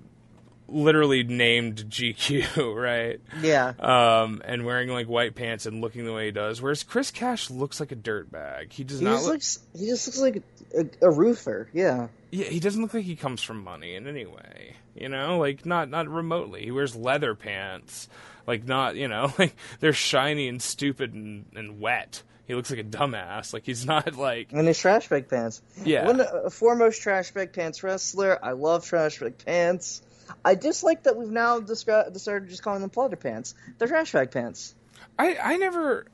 literally 0.71 1.23
named 1.23 1.85
GQ, 1.89 2.75
right? 2.81 3.19
Yeah. 3.41 3.73
Um, 3.79 4.41
and 4.45 4.65
wearing 4.65 4.89
like 4.89 5.07
white 5.07 5.35
pants 5.35 5.65
and 5.65 5.81
looking 5.81 6.05
the 6.05 6.13
way 6.13 6.25
he 6.25 6.31
does, 6.31 6.61
whereas 6.61 6.83
Chris 6.83 7.11
Cash 7.11 7.49
looks 7.49 7.79
like 7.79 7.91
a 7.91 7.95
dirtbag. 7.95 8.71
He 8.71 8.83
does 8.83 8.99
He 8.99 9.05
not 9.05 9.11
just 9.15 9.23
look. 9.25 9.33
looks. 9.33 9.59
He 9.77 9.85
just 9.87 10.07
looks 10.07 10.19
like 10.19 10.43
a, 10.77 11.07
a 11.07 11.11
roofer. 11.11 11.69
Yeah. 11.73 12.07
Yeah, 12.31 12.45
he 12.45 12.59
doesn't 12.59 12.81
look 12.81 12.93
like 12.93 13.03
he 13.05 13.15
comes 13.15 13.41
from 13.43 13.63
money 13.63 13.95
in 13.95 14.07
any 14.07 14.25
way. 14.25 14.75
You 14.95 15.09
know, 15.09 15.37
like 15.39 15.65
not 15.65 15.89
not 15.89 16.07
remotely. 16.09 16.63
He 16.63 16.71
wears 16.71 16.95
leather 16.95 17.35
pants, 17.35 18.07
like 18.47 18.65
not 18.65 18.95
you 18.95 19.07
know, 19.07 19.33
like 19.39 19.55
they're 19.79 19.93
shiny 19.93 20.47
and 20.47 20.61
stupid 20.61 21.13
and, 21.13 21.45
and 21.55 21.79
wet. 21.79 22.23
He 22.47 22.55
looks 22.55 22.69
like 22.69 22.79
a 22.79 22.83
dumbass. 22.83 23.53
Like 23.53 23.65
he's 23.65 23.85
not 23.85 24.15
like 24.17 24.51
And 24.51 24.67
his 24.67 24.77
trash 24.79 25.07
bag 25.07 25.29
pants. 25.29 25.61
yeah. 25.85 26.05
One 26.05 26.19
a 26.19 26.49
foremost 26.49 27.01
trash 27.01 27.31
bag 27.31 27.53
pants 27.53 27.81
wrestler. 27.83 28.37
I 28.43 28.51
love 28.51 28.85
trash 28.85 29.19
bag 29.19 29.37
pants. 29.45 30.01
I 30.43 30.55
dislike 30.55 31.03
that 31.03 31.17
we've 31.17 31.29
now 31.29 31.59
descri- 31.59 32.11
decided 32.11 32.49
just 32.49 32.63
calling 32.63 32.81
them 32.81 32.89
plotter 32.89 33.15
pants. 33.15 33.55
They're 33.77 33.87
trash 33.87 34.11
bag 34.11 34.31
pants. 34.31 34.75
I 35.17 35.37
I 35.41 35.57
never, 35.57 36.05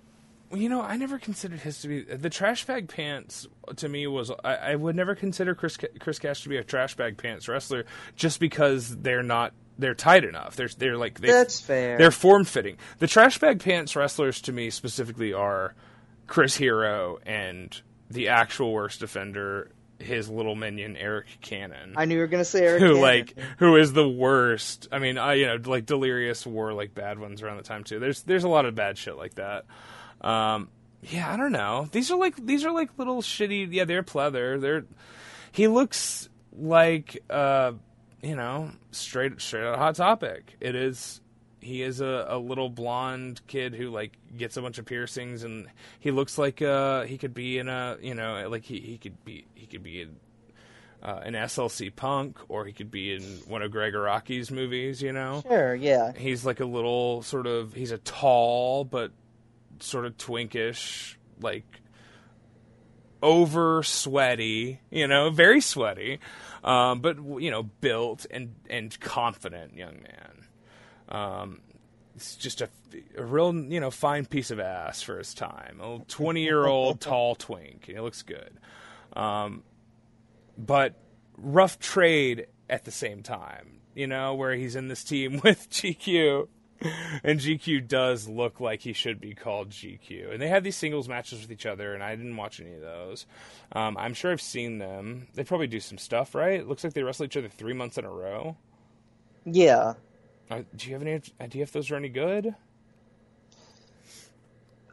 you 0.54 0.70
know, 0.70 0.82
I 0.82 0.98
never 0.98 1.20
considered 1.20 1.60
his 1.60 1.82
to 1.82 1.88
be 1.88 2.02
the 2.02 2.30
trash 2.30 2.66
bag 2.66 2.90
pants. 2.90 3.48
To 3.78 3.90
me, 3.90 4.08
was 4.08 4.32
I, 4.44 4.56
I 4.56 4.76
would 4.76 4.96
never 4.96 5.16
consider 5.16 5.56
Chris 5.56 5.78
Chris 6.00 6.20
Cash 6.20 6.44
to 6.44 6.50
be 6.50 6.58
a 6.58 6.64
trash 6.64 6.96
bag 6.96 7.18
pants 7.18 7.48
wrestler 7.48 7.86
just 8.16 8.40
because 8.40 8.96
they're 8.98 9.24
not 9.24 9.54
they're 9.78 9.96
tight 9.96 10.24
enough. 10.24 10.56
They're 10.56 10.70
they're 10.70 10.98
like 10.98 11.20
they, 11.20 11.28
That's 11.28 11.60
fair. 11.60 11.98
They're 11.98 12.12
form 12.12 12.46
fitting. 12.46 12.78
The 13.00 13.08
trash 13.08 13.38
bag 13.40 13.62
pants 13.62 13.96
wrestlers 13.96 14.42
to 14.42 14.52
me 14.52 14.70
specifically 14.70 15.34
are 15.34 15.76
Chris 16.28 16.56
Hero 16.56 17.20
and 17.26 17.80
the 18.10 18.30
actual 18.30 18.72
worst 18.72 19.04
offender, 19.04 19.72
his 20.00 20.30
little 20.30 20.56
minion 20.56 20.96
Eric 20.96 21.26
Cannon 21.42 21.94
I 21.98 22.06
knew 22.06 22.16
you 22.16 22.22
were 22.22 22.28
gonna 22.28 22.46
say 22.46 22.66
Eric. 22.66 22.82
who 22.82 22.88
Cannon. 22.90 23.02
like 23.02 23.34
who 23.58 23.76
is 23.78 23.94
the 23.94 24.08
worst. 24.08 24.88
I 24.92 25.00
mean, 25.00 25.18
I 25.18 25.34
you 25.36 25.46
know 25.48 25.58
like 25.66 25.86
Delirious 25.86 26.46
wore 26.46 26.74
like 26.74 26.94
bad 26.94 27.20
ones 27.20 27.42
around 27.42 27.58
the 27.58 27.64
time 27.64 27.84
too. 27.84 28.00
There's 28.00 28.24
there's 28.24 28.44
a 28.44 28.50
lot 28.50 28.66
of 28.66 28.76
bad 28.76 28.98
shit 28.98 29.18
like 29.18 29.36
that. 29.36 29.66
Um, 30.22 30.70
yeah, 31.02 31.32
I 31.32 31.38
don't 31.38 31.52
know. 31.52 31.88
These 31.92 32.12
are 32.12 32.18
like 32.18 32.36
these 32.38 32.66
are 32.66 32.72
like 32.72 32.90
little 32.98 33.22
shitty. 33.22 33.72
Yeah, 33.72 33.86
they're 33.86 34.04
pleather. 34.04 34.60
They're 34.60 34.86
he 35.52 35.68
looks 35.68 36.30
like 36.56 37.24
uh 37.30 37.74
you 38.22 38.36
know, 38.36 38.72
straight 38.92 39.40
straight 39.42 39.64
out 39.66 39.78
hot 39.78 39.96
topic. 39.96 40.56
It 40.60 40.76
is 40.76 41.22
he 41.60 41.82
is 41.82 42.02
a, 42.02 42.26
a 42.30 42.38
little 42.38 42.70
blonde 42.70 43.42
kid 43.48 43.74
who 43.74 43.90
like 43.90 44.14
gets 44.38 44.58
a 44.58 44.62
bunch 44.62 44.78
of 44.78 44.86
piercings 44.86 45.44
and 45.44 45.68
he 46.00 46.12
looks 46.12 46.38
like 46.38 46.62
uh 46.62 47.04
he 47.04 47.18
could 47.18 47.34
be 47.34 47.58
in 47.58 47.68
a 47.68 47.98
you 48.02 48.14
know 48.14 48.48
like 48.50 48.64
he, 48.64 48.80
he 48.80 48.98
could 48.98 49.24
be 49.26 49.46
he 49.56 49.66
could 49.66 49.84
be 49.84 50.02
in 50.02 50.16
uh, 51.04 51.22
an 51.24 51.34
SLC 51.34 51.96
punk 51.96 52.38
or 52.50 52.66
he 52.66 52.74
could 52.74 52.90
be 52.90 53.14
in 53.14 53.22
one 53.48 53.62
of 53.62 53.70
Gregg 53.70 53.94
Araki's 53.94 54.50
movies, 54.50 55.00
you 55.00 55.14
know. 55.14 55.44
Sure, 55.48 55.76
yeah. 55.76 56.12
He's 56.14 56.44
like 56.44 56.60
a 56.60 56.66
little 56.66 57.22
sort 57.22 57.46
of 57.46 57.74
he's 57.74 57.92
a 57.92 58.00
tall 58.00 58.84
but 58.84 59.12
sort 59.80 60.06
of 60.06 60.18
twinkish 60.18 61.16
like 61.40 61.82
over 63.22 63.84
sweaty, 63.84 64.80
you 64.90 65.08
know, 65.08 65.30
very 65.30 65.62
sweaty, 65.62 66.20
um, 66.64 67.00
but 67.00 67.18
you 67.40 67.52
know, 67.52 67.64
built 67.64 68.26
and 68.30 68.56
and 68.70 69.00
confident 69.00 69.76
young 69.76 70.02
man. 70.02 70.37
Um, 71.10 71.62
it's 72.16 72.36
just 72.36 72.62
a, 72.62 72.70
a 73.16 73.24
real, 73.24 73.54
you 73.54 73.80
know, 73.80 73.92
fine 73.92 74.26
piece 74.26 74.52
of 74.52 74.60
ass 74.60 75.02
for 75.02 75.18
his 75.18 75.34
time. 75.34 75.80
A 75.82 76.00
twenty 76.08 76.44
year 76.44 76.66
old 76.66 77.00
tall 77.02 77.36
twink. 77.36 77.86
He 77.86 78.00
looks 78.00 78.24
good, 78.24 78.60
um, 79.14 79.64
but 80.58 80.96
rough 81.38 81.80
trade 81.80 82.48
at 82.70 82.86
the 82.86 82.92
same 82.92 83.24
time. 83.24 83.82
You 83.94 84.08
know, 84.08 84.36
where 84.36 84.54
he's 84.54 84.76
in 84.76 84.90
this 84.90 85.04
team 85.04 85.42
with 85.44 85.70
GQ 85.70 86.48
and 86.82 87.40
GQ 87.40 87.88
does 87.88 88.28
look 88.28 88.60
like 88.60 88.82
he 88.82 88.94
should 88.94 89.20
be 89.20 89.34
called 89.34 89.70
GQ. 89.70 90.32
And 90.32 90.42
they 90.42 90.48
have 90.48 90.64
these 90.64 90.76
singles 90.76 91.08
matches 91.08 91.42
with 91.42 91.52
each 91.52 91.66
other, 91.66 91.94
and 91.94 92.04
I 92.04 92.16
didn't 92.16 92.38
watch 92.38 92.60
any 92.60 92.74
of 92.74 92.82
those. 92.82 93.26
Um, 93.72 93.98
I'm 93.98 94.14
sure 94.14 94.32
I've 94.32 94.42
seen 94.42 94.78
them. 94.78 95.28
They 95.34 95.44
probably 95.44 95.68
do 95.68 95.80
some 95.80 95.98
stuff, 95.98 96.36
right? 96.36 96.60
It 96.60 96.68
looks 96.68 96.84
like 96.84 96.94
they 96.94 97.04
wrestle 97.04 97.26
each 97.26 97.38
other 97.38 97.50
three 97.50 97.74
months 97.74 97.98
in 97.98 98.06
a 98.06 98.12
row. 98.12 98.58
Yeah. 99.46 99.94
Uh, 100.50 100.62
do 100.76 100.88
you 100.88 100.94
have 100.94 101.02
any 101.02 101.22
idea 101.42 101.64
if 101.64 101.72
those 101.72 101.92
are 101.92 101.96
any 101.96 102.10
good? 102.10 102.56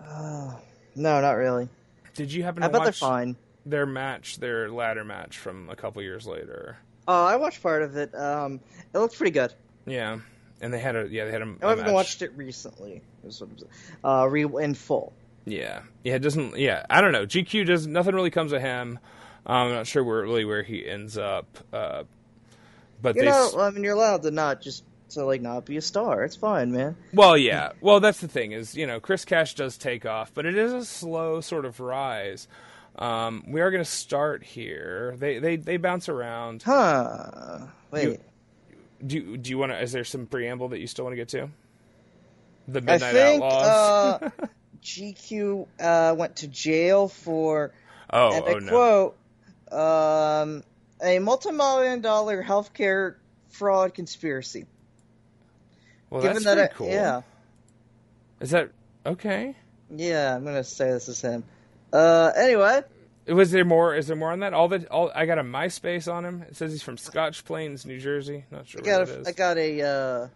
Uh, 0.01 0.55
no, 0.97 1.21
not 1.21 1.33
really. 1.33 1.69
Did 2.15 2.33
you 2.33 2.43
happen 2.43 2.63
to 2.63 2.69
I 2.69 2.71
bet 2.71 2.83
they're 2.85 2.93
fine. 2.93 3.37
their 3.67 3.87
match, 3.87 4.39
their 4.39 4.71
ladder 4.71 5.05
match 5.05 5.39
from 5.39 5.69
a 5.71 5.77
couple 5.77 6.03
years 6.03 6.27
later? 6.27 6.77
Oh, 7.07 7.25
I 7.25 7.37
watched 7.37 7.63
part 7.63 7.83
of 7.83 7.97
it. 7.97 8.15
Um, 8.15 8.61
it 8.93 8.99
looked 8.99 9.17
pretty 9.17 9.31
good. 9.33 9.53
Yeah, 9.87 10.19
and 10.61 10.73
they 10.73 10.79
had 10.79 10.97
a 10.97 11.07
yeah 11.09 11.25
they 11.27 11.33
had 11.33 11.43
a, 11.43 11.47
a 11.61 11.67
I 11.67 11.69
haven't 11.71 11.85
match. 11.87 11.93
watched 11.95 12.23
it 12.23 12.33
recently. 12.37 13.03
is 13.27 13.41
what 13.41 13.51
Uh, 14.05 14.27
re 14.29 14.45
in 14.63 14.75
full. 14.75 15.13
Yeah, 15.45 15.83
yeah, 16.05 16.15
it 16.15 16.21
doesn't. 16.21 16.57
Yeah, 16.59 16.87
I 16.89 17.01
don't 17.01 17.13
know. 17.13 17.27
GQ 17.27 17.67
does 17.67 17.87
nothing 17.87 18.15
really 18.15 18.31
comes 18.31 18.53
of 18.53 18.61
him. 18.63 18.99
Um, 19.47 19.57
I'm 19.69 19.73
not 19.73 19.87
sure 19.87 20.03
where 20.03 20.23
really 20.23 20.45
where 20.47 20.63
he 20.63 20.89
ends 20.89 21.19
up. 21.19 21.47
Uh, 21.73 22.05
but 23.03 23.15
You 23.17 23.23
they, 23.23 23.29
know, 23.29 23.51
I 23.59 23.71
mean, 23.71 23.85
you're 23.85 23.93
allowed 23.95 24.23
to 24.23 24.31
not 24.31 24.63
just 24.63 24.85
to 25.11 25.25
like 25.25 25.41
not 25.41 25.65
be 25.65 25.77
a 25.77 25.83
star. 25.83 26.25
It's 26.25 26.37
fine, 26.37 26.73
man. 26.73 26.97
well, 27.13 27.37
yeah, 27.37 27.73
well, 27.81 28.01
that's 28.01 28.21
the 28.21 28.29
thing 28.29 28.53
is 28.53 28.75
you 28.77 28.87
know 28.87 29.01
Chris 29.01 29.25
Cash 29.25 29.55
does 29.55 29.77
take 29.79 30.07
off, 30.07 30.33
but 30.35 30.47
it 30.47 30.57
is 30.57 30.73
a 30.73 30.85
slow 30.85 31.41
sort 31.41 31.65
of 31.65 31.81
rise. 31.81 32.49
Um, 32.97 33.45
we 33.49 33.61
are 33.61 33.71
going 33.71 33.83
to 33.83 33.91
start 33.91 34.45
here. 34.45 35.15
They 35.19 35.39
they 35.39 35.57
they 35.57 35.77
bounce 35.77 36.09
around. 36.09 36.63
Huh? 36.63 37.67
Wait. 37.91 38.21
Do 39.05 39.17
you, 39.17 39.37
do 39.37 39.51
you 39.51 39.59
want 39.59 39.73
to? 39.73 39.83
Is 39.83 39.93
there 39.93 40.05
some 40.05 40.27
preamble 40.27 40.69
that 40.69 40.79
you 40.79 40.87
still 40.87 41.05
want 41.05 41.13
to 41.13 41.17
get 41.17 41.29
to? 41.31 41.51
The 42.69 42.79
I 42.79 42.83
Midnight 42.83 43.13
think 43.13 43.43
Outlaws. 43.43 43.67
uh, 44.23 44.47
GQ 44.83 45.67
uh, 45.81 46.15
went 46.17 46.37
to 46.37 46.49
jail 46.49 47.09
for, 47.09 47.73
oh, 48.11 48.33
and 48.33 48.45
oh 48.45 48.49
I 48.49 48.59
no. 48.61 49.15
quote, 49.71 49.77
um, 49.79 50.65
a 51.03 51.19
multi-million 51.19 52.01
dollar 52.01 52.43
healthcare 52.43 53.17
fraud 53.51 53.95
conspiracy. 53.95 54.67
Well, 56.15 56.23
Given 56.23 56.45
that's 56.45 56.45
that, 56.45 56.55
pretty 56.55 56.75
I- 56.75 56.77
cool. 56.77 56.89
yeah, 56.89 57.21
Is 58.41 58.51
that 58.51 58.71
okay? 59.05 59.57
yeah, 59.91 60.37
I'm 60.37 60.45
gonna 60.45 60.63
say 60.63 60.91
this 60.93 61.09
is 61.09 61.21
him. 61.21 61.43
Uh, 61.93 62.31
anyway, 62.37 62.83
Was 63.27 63.51
there 63.51 63.65
more? 63.65 63.95
Is 63.97 64.07
there 64.07 64.17
more 64.17 64.31
on 64.31 64.39
that? 64.41 64.55
All 64.55 64.69
the 64.69 64.87
all 64.93 65.11
I 65.15 65.27
got 65.27 65.39
a 65.39 65.43
MySpace 65.43 66.13
on 66.13 66.25
him. 66.25 66.43
It 66.49 66.55
says 66.57 66.71
he's 66.71 66.83
from 66.85 66.99
Scotch 66.99 67.45
Plains, 67.45 67.85
New 67.85 67.99
Jersey. 67.99 68.45
Not 68.53 68.69
sure 68.69 68.81
I 68.81 68.85
got 68.85 69.07
where 69.09 69.17
a, 69.17 69.21
is. 69.23 69.27
I 69.29 69.33
got 69.33 69.59
a, 69.59 69.83
uh, 69.83 70.29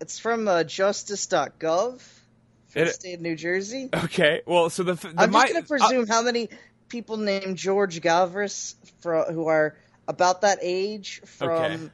it's 0.00 0.18
from 0.18 0.48
uh, 0.48 0.64
justice.gov 0.64 2.00
for 2.00 2.78
the 2.78 2.80
It- 2.86 2.94
state 2.94 3.14
of 3.16 3.20
New 3.20 3.36
Jersey. 3.36 3.90
okay, 3.94 4.40
well, 4.46 4.70
so 4.70 4.82
the, 4.84 4.94
the 4.94 5.12
I'm 5.18 5.30
my, 5.32 5.42
just 5.42 5.52
going 5.52 5.62
to 5.64 5.68
presume 5.68 6.06
how 6.06 6.22
many 6.22 6.48
people 6.88 7.18
named 7.18 7.56
George 7.58 8.00
Galvris 8.00 8.74
fro 9.00 9.30
who 9.30 9.48
are 9.48 9.76
about 10.08 10.40
that 10.42 10.58
age 10.62 11.20
from 11.26 11.50
Okay. 11.50 11.90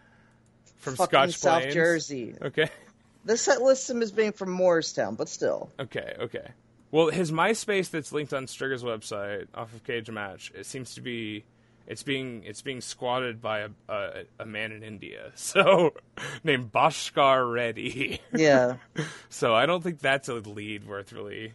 From 0.78 0.96
Scotch 0.96 1.34
South 1.34 1.60
Plains. 1.62 1.74
Jersey. 1.74 2.34
Okay, 2.40 2.68
This 3.24 3.42
set 3.42 3.60
lists 3.62 3.88
him 3.90 4.00
as 4.02 4.10
being 4.12 4.32
from 4.32 4.50
Morristown, 4.50 5.14
but 5.14 5.28
still. 5.28 5.70
okay, 5.78 6.14
okay. 6.20 6.48
Well, 6.90 7.08
his 7.10 7.30
MySpace 7.30 7.90
that's 7.90 8.12
linked 8.12 8.32
on 8.32 8.46
Strigger's 8.46 8.82
website 8.82 9.46
off 9.54 9.74
of 9.74 9.84
Cage 9.84 10.10
Match. 10.10 10.50
It 10.54 10.64
seems 10.66 10.94
to 10.94 11.00
be. 11.02 11.44
It's 11.86 12.02
being 12.02 12.42
it's 12.44 12.60
being 12.62 12.80
squatted 12.82 13.40
by 13.40 13.60
a 13.60 13.68
a, 13.88 14.10
a 14.40 14.46
man 14.46 14.72
in 14.72 14.82
India, 14.82 15.32
so 15.34 15.92
named 16.44 16.70
Bhaskar 16.72 17.50
Reddy. 17.52 18.20
Yeah. 18.34 18.76
So 19.30 19.54
I 19.54 19.66
don't 19.66 19.82
think 19.82 20.00
that's 20.00 20.28
a 20.28 20.34
lead 20.34 20.86
worth 20.86 21.12
really 21.12 21.52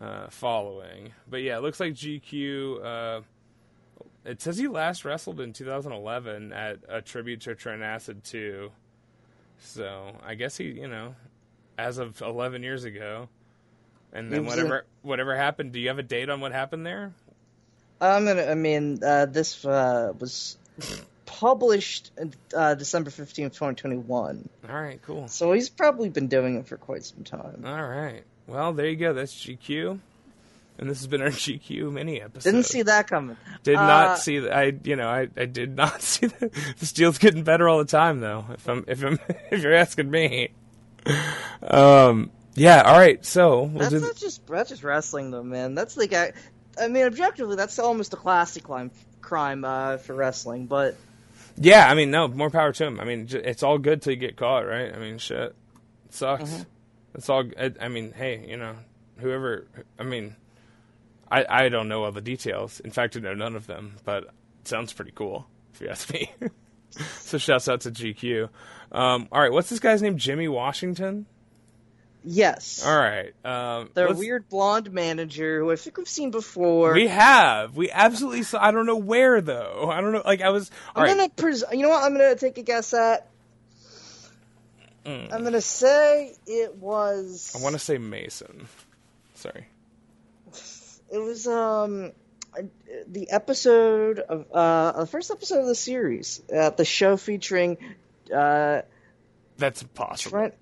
uh, 0.00 0.28
following. 0.30 1.12
But 1.28 1.38
yeah, 1.42 1.58
it 1.58 1.62
looks 1.62 1.80
like 1.80 1.94
GQ. 1.94 2.84
Uh, 2.84 3.20
it 4.28 4.42
says 4.42 4.58
he 4.58 4.68
last 4.68 5.06
wrestled 5.06 5.40
in 5.40 5.54
2011 5.54 6.52
at 6.52 6.80
a 6.86 7.00
tribute 7.00 7.40
to 7.42 7.54
Trent 7.54 7.82
Acid 7.82 8.22
2. 8.24 8.70
So 9.60 10.12
I 10.24 10.34
guess 10.34 10.58
he, 10.58 10.66
you 10.66 10.86
know, 10.86 11.14
as 11.78 11.96
of 11.96 12.20
11 12.20 12.62
years 12.62 12.84
ago. 12.84 13.28
And 14.12 14.30
then 14.30 14.42
He 14.42 14.46
was 14.46 14.56
whatever 14.56 14.84
whatever 15.02 15.36
happened. 15.36 15.72
Do 15.72 15.80
you 15.80 15.88
have 15.88 15.98
a 15.98 16.02
date 16.02 16.28
on 16.28 16.40
what 16.40 16.52
happened 16.52 16.84
there? 16.84 17.12
I'm 18.00 18.24
gonna. 18.26 18.44
I 18.44 18.54
mean, 18.54 19.02
uh, 19.02 19.26
this 19.26 19.64
uh, 19.64 20.12
was 20.18 20.56
published 21.26 22.10
uh, 22.54 22.74
December 22.74 23.10
fifteenth, 23.10 23.54
twenty 23.56 23.74
twenty 23.74 23.96
one. 23.96 24.48
All 24.68 24.80
right, 24.80 25.00
cool. 25.02 25.28
So 25.28 25.52
he's 25.52 25.68
probably 25.68 26.08
been 26.08 26.28
doing 26.28 26.56
it 26.56 26.66
for 26.66 26.78
quite 26.78 27.04
some 27.04 27.24
time. 27.24 27.64
All 27.66 27.86
right. 27.86 28.22
Well, 28.46 28.72
there 28.72 28.86
you 28.86 28.96
go. 28.96 29.12
That's 29.12 29.34
GQ. 29.34 29.98
And 30.78 30.88
this 30.88 30.98
has 30.98 31.06
been 31.08 31.22
our 31.22 31.28
GQ 31.30 31.92
mini 31.92 32.20
episode. 32.22 32.50
Didn't 32.50 32.66
see 32.66 32.82
that 32.82 33.08
coming. 33.08 33.36
Did 33.64 33.76
Uh, 33.76 33.86
not 33.86 34.18
see 34.18 34.38
that. 34.40 34.56
I, 34.56 34.72
you 34.84 34.94
know, 34.96 35.08
I, 35.08 35.28
I 35.36 35.44
did 35.46 35.76
not 35.76 36.00
see 36.02 36.26
that. 36.26 36.52
This 36.78 36.92
deal's 36.92 37.18
getting 37.18 37.42
better 37.42 37.68
all 37.68 37.78
the 37.78 37.84
time, 37.84 38.20
though. 38.20 38.44
If 38.52 38.68
I'm, 38.68 38.84
if 38.86 39.02
I'm, 39.04 39.18
if 39.50 39.62
you're 39.62 39.74
asking 39.74 40.10
me. 40.10 40.50
Um. 41.62 42.30
Yeah. 42.54 42.82
All 42.82 42.98
right. 42.98 43.24
So 43.24 43.62
we'll 43.62 43.88
That's 43.90 44.02
not 44.02 44.16
just 44.16 44.46
that's 44.46 44.68
just 44.68 44.82
wrestling 44.82 45.30
though, 45.30 45.42
man. 45.44 45.74
That's 45.74 45.96
like 45.96 46.12
I, 46.12 46.32
I 46.80 46.88
mean, 46.88 47.04
objectively, 47.04 47.56
that's 47.56 47.78
almost 47.78 48.12
a 48.12 48.16
classic 48.16 48.64
crime 48.64 48.90
crime 49.20 49.64
uh, 49.64 49.96
for 49.98 50.14
wrestling. 50.14 50.66
But 50.66 50.96
yeah. 51.56 51.88
I 51.88 51.94
mean, 51.94 52.10
no. 52.10 52.28
More 52.28 52.50
power 52.50 52.72
to 52.72 52.84
him. 52.86 53.00
I 53.00 53.04
mean, 53.04 53.28
it's 53.30 53.62
all 53.62 53.78
good 53.78 54.02
till 54.02 54.12
you 54.12 54.18
get 54.18 54.36
caught, 54.36 54.66
right? 54.66 54.92
I 54.94 54.98
mean, 54.98 55.18
shit. 55.18 55.54
It 56.06 56.14
sucks. 56.14 56.44
Mm-hmm. 56.50 56.62
It's 57.14 57.28
all. 57.28 57.44
I, 57.58 57.72
I 57.80 57.88
mean, 57.88 58.12
hey, 58.12 58.44
you 58.48 58.56
know, 58.56 58.74
whoever. 59.18 59.66
I 59.98 60.02
mean, 60.02 60.36
I, 61.30 61.44
I 61.48 61.68
don't 61.68 61.88
know 61.88 62.04
all 62.04 62.12
the 62.12 62.20
details. 62.20 62.80
In 62.80 62.90
fact, 62.90 63.16
I 63.16 63.20
know 63.20 63.34
none 63.34 63.56
of 63.56 63.66
them. 63.66 63.96
But 64.04 64.24
it 64.24 64.68
sounds 64.68 64.92
pretty 64.92 65.12
cool, 65.14 65.46
if 65.74 65.80
you 65.80 65.88
ask 65.88 66.12
me. 66.12 66.30
so 66.90 67.38
shouts 67.38 67.68
out 67.68 67.82
to 67.82 67.90
GQ. 67.90 68.48
Um, 68.90 69.28
all 69.30 69.40
right, 69.40 69.52
what's 69.52 69.68
this 69.68 69.80
guy's 69.80 70.02
name? 70.02 70.16
Jimmy 70.16 70.48
Washington. 70.48 71.26
yes, 72.24 72.84
All 72.84 72.96
right. 72.96 73.32
Um, 73.44 73.90
the 73.94 74.14
weird 74.14 74.48
blonde 74.48 74.90
manager 74.92 75.60
who 75.60 75.70
I 75.70 75.76
think 75.76 75.98
we've 75.98 76.08
seen 76.08 76.30
before. 76.30 76.94
We 76.94 77.08
have. 77.08 77.76
We 77.76 77.90
absolutely 77.90 78.42
saw. 78.44 78.64
I 78.64 78.70
don't 78.70 78.86
know 78.86 78.96
where 78.96 79.40
though. 79.40 79.90
I 79.92 80.00
don't 80.00 80.12
know. 80.12 80.22
Like 80.24 80.40
I 80.40 80.50
was. 80.50 80.70
I'm 80.94 81.02
right. 81.02 81.16
gonna 81.16 81.28
pres- 81.28 81.64
you 81.72 81.82
know 81.82 81.90
what 81.90 82.02
I'm 82.02 82.12
gonna 82.12 82.36
take 82.36 82.56
a 82.58 82.62
guess 82.62 82.94
at. 82.94 83.28
Mm. 85.04 85.32
I'm 85.32 85.44
gonna 85.44 85.60
say 85.60 86.34
it 86.46 86.76
was. 86.76 87.54
I 87.58 87.62
want 87.62 87.74
to 87.74 87.78
say 87.78 87.98
Mason. 87.98 88.68
Sorry. 89.34 89.66
It 91.10 91.18
was 91.18 91.46
um 91.46 92.12
the 93.06 93.30
episode 93.30 94.18
of 94.18 94.46
uh 94.52 95.00
the 95.00 95.06
first 95.06 95.30
episode 95.30 95.60
of 95.60 95.66
the 95.66 95.74
series, 95.74 96.42
uh, 96.54 96.70
the 96.70 96.84
show 96.84 97.16
featuring 97.16 97.78
uh 98.34 98.82
That's 99.56 99.82
impossible. 99.82 100.30
Trent. 100.38 100.54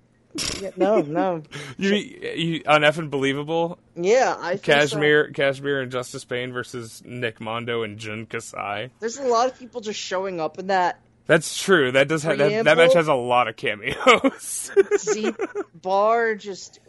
Yeah, 0.61 0.69
no, 0.75 1.01
no. 1.01 1.43
You, 1.77 1.93
you 1.95 2.61
on 2.67 2.81
effing 2.81 3.09
believable? 3.09 3.79
Yeah, 3.95 4.35
I 4.39 4.57
think 4.57 4.65
so. 4.65 4.73
Kashmere, 4.73 5.31
Kashmere, 5.31 5.81
and 5.81 5.91
Justice 5.91 6.25
Pain 6.25 6.51
versus 6.53 7.01
Nick 7.05 7.39
Mondo 7.39 7.83
and 7.83 7.97
Jun 7.97 8.25
Kasai. 8.25 8.91
There's 8.99 9.17
a 9.17 9.23
lot 9.23 9.47
of 9.47 9.57
people 9.57 9.81
just 9.81 9.99
showing 9.99 10.39
up 10.39 10.59
in 10.59 10.67
that. 10.67 10.99
That's 11.25 11.61
true. 11.61 11.91
That 11.91 12.07
does 12.07 12.23
have 12.23 12.37
that, 12.37 12.65
that 12.65 12.77
match 12.77 12.93
has 12.93 13.07
a 13.07 13.13
lot 13.13 13.47
of 13.47 13.55
cameos. 13.57 14.71
Z 14.97 15.33
bar 15.73 16.35
just 16.35 16.79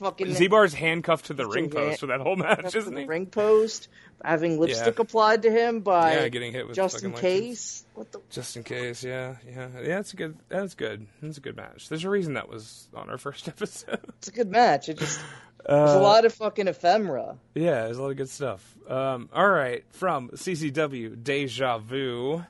fucking 0.00 0.32
Z-Bar's 0.34 0.74
handcuffed 0.74 1.26
to 1.26 1.34
the 1.34 1.46
ring 1.46 1.70
post 1.70 2.00
for 2.00 2.06
that 2.06 2.20
whole 2.20 2.36
match, 2.36 2.74
isn't 2.74 2.94
the 2.94 3.02
he? 3.02 3.06
ring 3.06 3.26
post, 3.26 3.88
having 4.24 4.58
lipstick 4.58 4.96
Yeah. 4.96 5.02
applied 5.02 5.42
to 5.42 5.50
him 5.50 5.80
by 5.80 6.14
Yeah, 6.14 6.28
getting 6.28 6.52
hit 6.52 6.66
with 6.66 6.74
just 6.76 7.04
in 7.04 7.12
case. 7.12 7.84
What 7.94 8.10
the? 8.12 8.20
Just 8.30 8.56
in 8.56 8.64
case, 8.64 9.04
yeah, 9.04 9.36
yeah, 9.46 9.68
yeah. 9.82 10.00
A 10.00 10.16
good. 10.16 10.36
That's 10.48 10.74
good. 10.74 11.06
It's 11.22 11.38
a 11.38 11.40
good 11.40 11.56
match. 11.56 11.88
There's 11.88 12.04
a 12.04 12.10
reason 12.10 12.34
that 12.34 12.48
was 12.48 12.88
on 12.94 13.08
our 13.10 13.18
first 13.26 13.46
episode. 13.46 14.00
It's 14.18 14.28
a 14.28 14.32
good 14.32 14.50
match. 14.50 14.88
It 14.88 14.98
just 14.98 15.20
there's 15.66 15.90
a 15.92 15.98
Uh, 15.98 16.00
lot 16.00 16.24
of 16.24 16.32
fucking 16.32 16.68
ephemera. 16.68 17.36
Yeah, 17.54 17.84
there's 17.84 17.98
a 17.98 18.02
lot 18.02 18.10
of 18.10 18.16
good 18.16 18.30
stuff. 18.30 18.74
Um, 18.88 19.28
all 19.32 19.48
right, 19.50 19.84
from 19.90 20.30
CZW 20.30 21.22
Deja 21.22 21.78
Vu. 21.78 22.42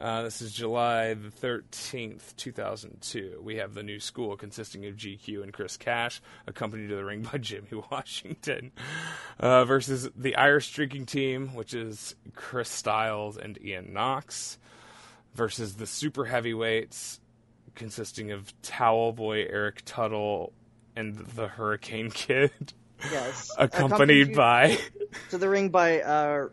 Uh, 0.00 0.22
this 0.22 0.40
is 0.40 0.52
July 0.54 1.12
the 1.12 1.28
13th, 1.28 2.34
2002. 2.36 3.40
We 3.44 3.56
have 3.56 3.74
the 3.74 3.82
new 3.82 4.00
school 4.00 4.34
consisting 4.34 4.86
of 4.86 4.96
GQ 4.96 5.42
and 5.42 5.52
Chris 5.52 5.76
Cash, 5.76 6.22
accompanied 6.46 6.88
to 6.88 6.96
the 6.96 7.04
ring 7.04 7.20
by 7.30 7.36
Jimmy 7.40 7.68
Washington, 7.90 8.72
uh, 9.38 9.66
versus 9.66 10.08
the 10.16 10.36
Irish 10.36 10.72
Drinking 10.72 11.04
Team, 11.04 11.54
which 11.54 11.74
is 11.74 12.14
Chris 12.34 12.70
Styles 12.70 13.36
and 13.36 13.58
Ian 13.62 13.92
Knox, 13.92 14.58
versus 15.34 15.76
the 15.76 15.86
Super 15.86 16.24
Heavyweights, 16.24 17.20
consisting 17.74 18.30
of 18.32 18.54
Towel 18.62 19.12
Boy 19.12 19.44
Eric 19.50 19.82
Tuttle 19.84 20.54
and 20.96 21.14
the 21.18 21.46
Hurricane 21.46 22.10
Kid, 22.14 22.72
Yes, 23.12 23.50
accompanied 23.58 24.34
by. 24.34 24.78
to 25.28 25.36
the 25.36 25.48
ring 25.48 25.68
by 25.68 26.00
uh, 26.00 26.48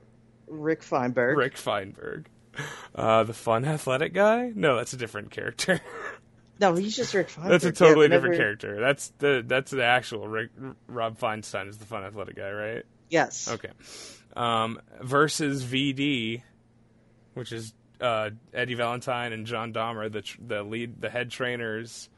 Rick 0.47 0.81
Feinberg. 0.83 1.38
Rick 1.38 1.55
Feinberg. 1.55 2.25
Uh, 2.96 3.24
the 3.24 3.34
fun 3.34 3.63
athletic 3.63 4.12
guy? 4.13 4.52
No, 4.56 4.76
that's 4.78 4.93
a 4.93 4.98
different 4.98 5.30
character. 5.32 5.80
No, 6.60 6.74
he's 6.74 6.96
just 6.96 7.13
Rick 7.13 7.30
that's 7.38 7.65
a 7.65 7.67
Yeah, 7.67 7.72
totally 7.72 8.08
they 8.08 8.15
different 8.15 8.34
never- 8.34 8.43
character. 8.43 8.80
That's 8.80 9.10
the 9.20 9.43
that's 9.46 9.70
the 9.70 9.84
actual 9.84 10.28
Rick, 10.28 10.50
Rob 10.88 11.20
Feinstein 11.20 11.67
is 11.70 11.78
the 11.78 11.86
fun 11.86 12.04
athletic 12.04 12.36
guy, 12.36 12.50
right? 12.50 12.84
Yes. 13.12 13.48
Okay. 13.48 13.70
Um, 14.36 14.82
versus 15.00 15.63
VD, 15.63 16.41
which 17.36 17.52
is 17.52 17.76
uh, 18.02 18.32
Eddie 18.56 18.74
Valentine 18.74 19.34
and 19.34 19.46
John 19.46 19.72
Dahmer, 19.72 20.12
the 20.12 20.24
tr- 20.24 20.39
the 20.48 20.63
lead, 20.63 21.00
the 21.00 21.12
head 21.12 21.30
trainers 21.30 22.10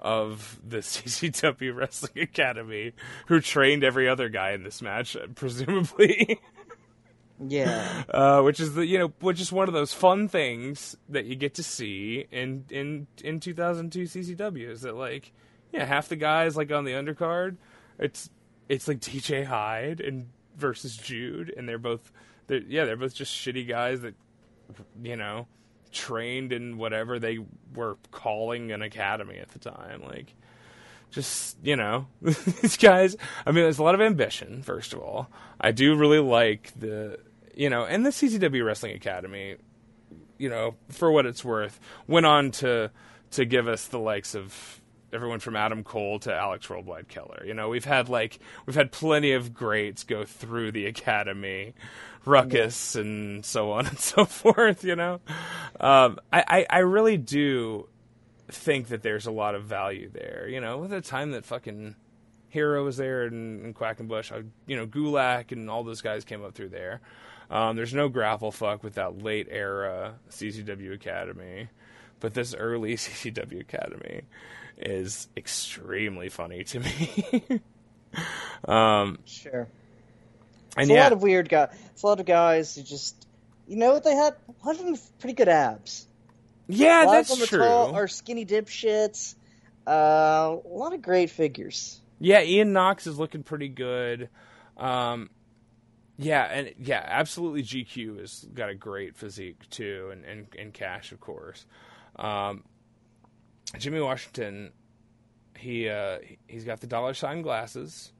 of 0.00 0.58
the 0.68 0.78
CZW 0.80 1.76
Wrestling 1.76 2.20
Academy, 2.24 2.94
who 3.28 3.40
trained 3.40 3.84
every 3.84 4.08
other 4.08 4.28
guy 4.28 4.50
in 4.54 4.64
this 4.64 4.82
match, 4.82 5.16
presumably. 5.36 6.40
Yeah. 7.42 8.04
uh, 8.10 8.42
which 8.42 8.60
is 8.60 8.74
the 8.74 8.86
you 8.86 8.98
know 8.98 9.12
which 9.20 9.40
is 9.40 9.50
one 9.52 9.68
of 9.68 9.74
those 9.74 9.92
fun 9.92 10.28
things 10.28 10.96
that 11.08 11.24
you 11.24 11.36
get 11.36 11.54
to 11.54 11.62
see 11.62 12.26
in 12.30 12.64
in 12.70 13.06
in 13.22 13.40
2002 13.40 14.04
CZW 14.04 14.70
is 14.70 14.82
that 14.82 14.94
like 14.94 15.32
yeah 15.72 15.84
half 15.84 16.08
the 16.08 16.16
guys 16.16 16.56
like 16.56 16.70
on 16.70 16.84
the 16.84 16.92
undercard 16.92 17.56
it's 17.98 18.30
it's 18.68 18.88
like 18.88 19.00
DJ 19.00 19.44
Hyde 19.44 20.00
and 20.00 20.28
versus 20.56 20.96
Jude 20.96 21.52
and 21.56 21.68
they're 21.68 21.78
both 21.78 22.12
they're, 22.46 22.62
yeah 22.62 22.84
they're 22.84 22.96
both 22.96 23.14
just 23.14 23.34
shitty 23.34 23.68
guys 23.68 24.00
that 24.02 24.14
you 25.02 25.16
know 25.16 25.46
trained 25.90 26.52
in 26.52 26.76
whatever 26.76 27.18
they 27.18 27.38
were 27.74 27.96
calling 28.10 28.72
an 28.72 28.82
academy 28.82 29.38
at 29.38 29.48
the 29.50 29.58
time 29.58 30.02
like 30.02 30.34
just 31.14 31.56
you 31.62 31.76
know 31.76 32.06
these 32.22 32.76
guys 32.76 33.16
i 33.46 33.52
mean 33.52 33.62
there's 33.62 33.78
a 33.78 33.82
lot 33.82 33.94
of 33.94 34.00
ambition 34.00 34.62
first 34.62 34.92
of 34.92 34.98
all. 34.98 35.30
I 35.60 35.70
do 35.70 35.94
really 35.96 36.18
like 36.18 36.72
the 36.78 37.18
you 37.54 37.70
know 37.70 37.84
and 37.84 38.04
the 38.04 38.10
czw 38.10 38.64
wrestling 38.64 38.96
academy 38.96 39.56
you 40.38 40.48
know 40.48 40.74
for 40.88 41.12
what 41.12 41.24
it's 41.24 41.44
worth 41.44 41.78
went 42.08 42.26
on 42.26 42.50
to 42.50 42.90
to 43.30 43.44
give 43.44 43.68
us 43.68 43.86
the 43.86 43.98
likes 43.98 44.34
of 44.34 44.80
everyone 45.12 45.38
from 45.38 45.54
adam 45.54 45.84
cole 45.84 46.18
to 46.18 46.34
alex 46.34 46.68
worldwide 46.68 47.06
keller. 47.08 47.44
You 47.46 47.54
know 47.54 47.68
we've 47.68 47.84
had 47.84 48.08
like 48.08 48.40
we've 48.66 48.74
had 48.74 48.90
plenty 48.90 49.32
of 49.32 49.54
greats 49.54 50.02
go 50.02 50.24
through 50.24 50.72
the 50.72 50.86
academy 50.86 51.74
ruckus 52.24 52.96
and 52.96 53.44
so 53.44 53.70
on 53.70 53.86
and 53.86 53.98
so 53.98 54.24
forth 54.24 54.82
you 54.82 54.96
know? 54.96 55.20
Um, 55.78 56.18
I, 56.32 56.44
I 56.48 56.66
i 56.70 56.78
really 56.80 57.16
do 57.16 57.88
think 58.54 58.88
that 58.88 59.02
there's 59.02 59.26
a 59.26 59.30
lot 59.30 59.54
of 59.54 59.64
value 59.64 60.10
there. 60.12 60.46
You 60.48 60.60
know, 60.60 60.78
with 60.78 60.90
the 60.90 61.00
time 61.00 61.32
that 61.32 61.44
fucking 61.44 61.96
Hero 62.48 62.84
was 62.84 62.96
there 62.96 63.24
and, 63.24 63.64
and 63.64 63.74
Quackenbush, 63.74 64.32
I, 64.32 64.44
you 64.66 64.76
know, 64.76 64.86
Gulak 64.86 65.52
and 65.52 65.68
all 65.68 65.82
those 65.84 66.00
guys 66.00 66.24
came 66.24 66.44
up 66.44 66.54
through 66.54 66.68
there. 66.70 67.00
Um, 67.50 67.76
there's 67.76 67.92
no 67.92 68.08
grapple 68.08 68.52
fuck 68.52 68.82
with 68.82 68.94
that 68.94 69.22
late 69.22 69.48
era 69.50 70.14
CZW 70.30 70.94
Academy, 70.94 71.68
but 72.20 72.34
this 72.34 72.54
early 72.54 72.94
CZW 72.96 73.60
Academy 73.60 74.22
is 74.78 75.28
extremely 75.36 76.28
funny 76.28 76.64
to 76.64 76.80
me. 76.80 77.60
um, 78.68 79.18
Sure. 79.24 79.68
and 80.76 80.90
It's 80.90 80.90
a 80.90 80.94
lot 80.94 81.12
of 81.12 81.22
weird 81.22 81.48
guys. 81.48 81.70
It's 81.92 82.02
a 82.02 82.06
lot 82.06 82.20
of 82.20 82.26
guys 82.26 82.74
who 82.74 82.82
just, 82.82 83.26
you 83.68 83.76
know, 83.76 83.92
what 83.92 84.04
they 84.04 84.14
had 84.14 84.34
a 84.48 84.66
lot 84.66 84.76
of 84.76 84.78
them 84.78 84.92
with 84.92 85.18
pretty 85.18 85.34
good 85.34 85.48
abs. 85.48 86.06
Yeah, 86.66 87.06
that's 87.06 87.46
true. 87.46 87.58
tall, 87.58 87.94
are 87.94 88.08
skinny 88.08 88.46
dipshits. 88.46 89.34
Uh, 89.86 90.56
a 90.64 90.68
lot 90.68 90.94
of 90.94 91.02
great 91.02 91.30
figures. 91.30 92.00
Yeah, 92.18 92.42
Ian 92.42 92.72
Knox 92.72 93.06
is 93.06 93.18
looking 93.18 93.42
pretty 93.42 93.68
good. 93.68 94.28
Um, 94.76 95.30
yeah, 96.16 96.44
and 96.44 96.72
yeah, 96.78 97.04
absolutely. 97.04 97.62
GQ 97.62 98.20
has 98.20 98.46
got 98.54 98.68
a 98.68 98.74
great 98.74 99.16
physique 99.16 99.68
too, 99.70 100.10
and 100.12 100.24
and, 100.24 100.46
and 100.58 100.72
Cash, 100.72 101.12
of 101.12 101.20
course. 101.20 101.66
Um, 102.16 102.64
Jimmy 103.78 104.00
Washington, 104.00 104.72
he 105.58 105.88
uh, 105.88 106.18
he's 106.46 106.64
got 106.64 106.80
the 106.80 106.86
dollar 106.86 107.14
sign 107.14 107.42
glasses. 107.42 108.12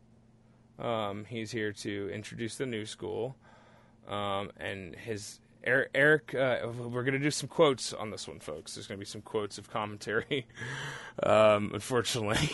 Um, 0.79 1.25
he's 1.25 1.53
here 1.53 1.73
to 1.73 2.11
introduce 2.13 2.57
the 2.57 2.67
new 2.67 2.85
school, 2.85 3.37
um, 4.09 4.51
and 4.59 4.97
his 4.97 5.39
Eric. 5.65 5.91
Eric 5.95 6.35
uh, 6.35 6.69
we're 6.69 7.03
gonna 7.05 7.19
do 7.19 7.31
some 7.31 7.49
quotes 7.49 7.93
on 7.93 8.11
this 8.11 8.29
one, 8.29 8.39
folks. 8.41 8.75
There's 8.75 8.87
gonna 8.87 8.99
be 8.99 9.05
some 9.05 9.23
quotes 9.23 9.59
of 9.59 9.71
commentary. 9.71 10.47
um, 11.23 11.71
unfortunately, 11.75 12.51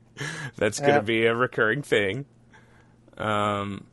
that's 0.56 0.80
gonna 0.80 0.94
Yeah. 0.94 1.00
be 1.00 1.26
a 1.26 1.34
recurring 1.34 1.82
thing. 1.82 2.24
Um, 3.18 3.86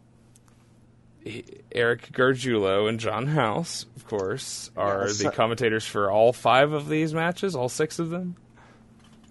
he- 1.23 1.45
Eric 1.71 2.09
Gargiulo 2.11 2.87
and 2.89 2.99
John 2.99 3.27
House, 3.27 3.85
of 3.95 4.05
course, 4.07 4.69
are 4.75 5.07
the 5.11 5.31
commentators 5.31 5.85
for 5.85 6.11
all 6.11 6.33
five 6.33 6.71
of 6.73 6.89
these 6.89 7.13
matches, 7.13 7.55
all 7.55 7.69
six 7.69 7.99
of 7.99 8.09
them. 8.09 8.35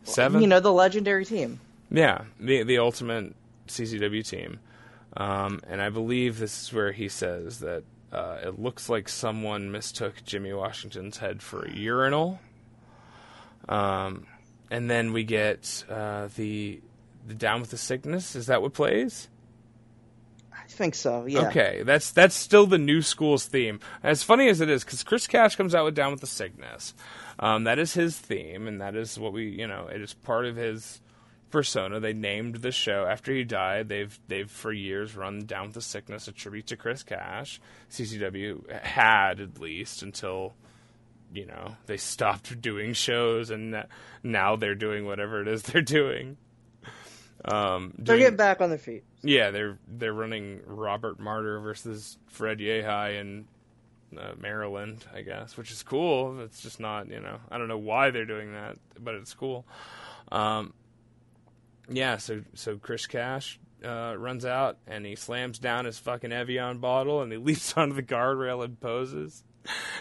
Seven. 0.05 0.41
You 0.41 0.47
know, 0.49 0.61
the 0.61 0.73
legendary 0.73 1.25
team. 1.25 1.61
Yeah, 1.91 2.23
the 2.41 2.63
the 2.65 2.79
ultimate 2.79 3.35
CZW 3.69 4.27
team, 4.27 4.59
um, 5.17 5.61
and 5.69 5.81
I 5.81 5.91
believe 5.91 6.39
this 6.39 6.63
is 6.63 6.73
where 6.73 6.91
he 6.93 7.09
says 7.09 7.61
that 7.61 7.85
uh, 8.13 8.39
it 8.45 8.59
looks 8.59 8.89
like 8.89 9.09
someone 9.09 9.73
mistook 9.73 10.23
Jimmy 10.25 10.53
Washington's 10.53 11.19
head 11.19 11.43
for 11.43 11.65
a 11.65 11.73
urinal. 11.73 12.41
Um, 13.69 14.27
and 14.71 14.91
then 14.91 15.13
we 15.13 15.25
get 15.25 15.85
uh, 15.89 16.29
the 16.37 16.81
the 17.27 17.35
down 17.35 17.61
with 17.61 17.71
the 17.71 17.79
sickness. 17.79 18.35
Is 18.35 18.47
that 18.47 18.63
what 18.63 18.73
plays? 18.73 19.29
I 20.53 20.67
think 20.67 20.95
so. 20.95 21.27
Yeah. 21.27 21.49
Okay, 21.49 21.83
that's 21.85 22.11
that's 22.11 22.35
still 22.35 22.67
the 22.67 22.79
new 22.79 23.03
school's 23.03 23.47
theme. 23.47 23.81
As 24.03 24.23
funny 24.23 24.49
as 24.49 24.61
it 24.61 24.71
is, 24.71 24.85
because 24.85 25.03
Chris 25.05 25.27
Cash 25.27 25.57
comes 25.57 25.75
out 25.75 25.85
with 25.85 25.95
"Down 25.95 26.11
with 26.11 26.21
the 26.21 26.27
Sickness," 26.27 26.95
um, 27.39 27.65
that 27.65 27.79
is 27.79 27.93
his 27.95 28.19
theme, 28.19 28.67
and 28.67 28.81
that 28.81 28.97
is 28.97 29.19
what 29.19 29.33
we, 29.33 29.49
you 29.49 29.67
know, 29.67 29.89
it 29.89 30.01
is 30.01 30.15
part 30.15 30.47
of 30.47 30.57
his 30.57 31.02
persona. 31.53 32.01
They 32.01 32.13
named 32.13 32.57
the 32.57 32.73
show 32.73 33.07
after 33.09 33.33
he 33.33 33.45
died. 33.45 33.89
They've 33.89 34.19
they've 34.27 34.51
for 34.51 34.73
years 34.73 35.15
run 35.15 35.47
"Down 35.47 35.67
with 35.67 35.75
the 35.75 35.81
Sickness," 35.83 36.27
a 36.27 36.33
tribute 36.33 36.67
to 36.69 36.77
Chris 36.77 37.03
Cash. 37.05 37.61
CZW 37.91 38.69
had 38.83 39.39
at 39.41 39.61
least 39.61 40.03
until 40.03 40.55
you 41.33 41.47
know 41.47 41.77
they 41.87 41.97
stopped 41.99 42.61
doing 42.61 42.93
shows, 42.95 43.51
and 43.51 43.85
now 44.25 44.57
they're 44.57 44.75
doing 44.75 45.07
whatever 45.07 45.41
it 45.41 45.47
is 45.49 45.63
they're 45.65 45.83
doing. 45.83 46.37
Um, 47.45 47.95
They're 47.99 48.19
getting 48.19 48.37
back 48.37 48.61
on 48.61 48.69
their 48.69 48.79
feet. 48.79 49.03
yeah, 49.23 49.51
they're 49.51 49.77
they're 49.89 50.13
running 50.13 50.61
Robert 50.65 51.19
Martyr 51.19 51.59
versus 51.59 52.17
Fred 52.29 52.59
Yehi 52.61 53.21
in 53.21 53.47
uh, 54.17 54.35
Maryland, 54.39 55.05
I 55.13 55.23
guess, 55.23 55.57
which 55.57 55.73
is 55.73 55.83
cool. 55.83 56.39
It's 56.41 56.61
just 56.63 56.79
not, 56.79 57.09
you 57.09 57.19
know, 57.19 57.39
I 57.51 57.59
don't 57.59 57.67
know 57.67 57.79
why 57.79 58.11
they're 58.11 58.27
doing 58.27 58.53
that, 58.53 58.77
but 59.01 59.17
it's 59.17 59.35
cool. 59.35 59.67
Um, 60.31 60.73
yeah, 61.89 62.17
so 62.17 62.43
so 62.55 62.77
Chris 62.77 63.07
Cash 63.07 63.59
uh, 63.85 64.15
runs 64.17 64.45
out 64.45 64.79
and 64.87 65.05
he 65.05 65.17
slams 65.17 65.59
down 65.59 65.85
his 65.85 65.99
fucking 65.99 66.33
Evian 66.33 66.79
bottle 66.79 67.23
and 67.23 67.33
he 67.33 67.39
leaps 67.39 67.77
onto 67.77 67.95
the 67.95 68.03
guardrail 68.03 68.65
and 68.65 68.81
poses. 68.81 69.45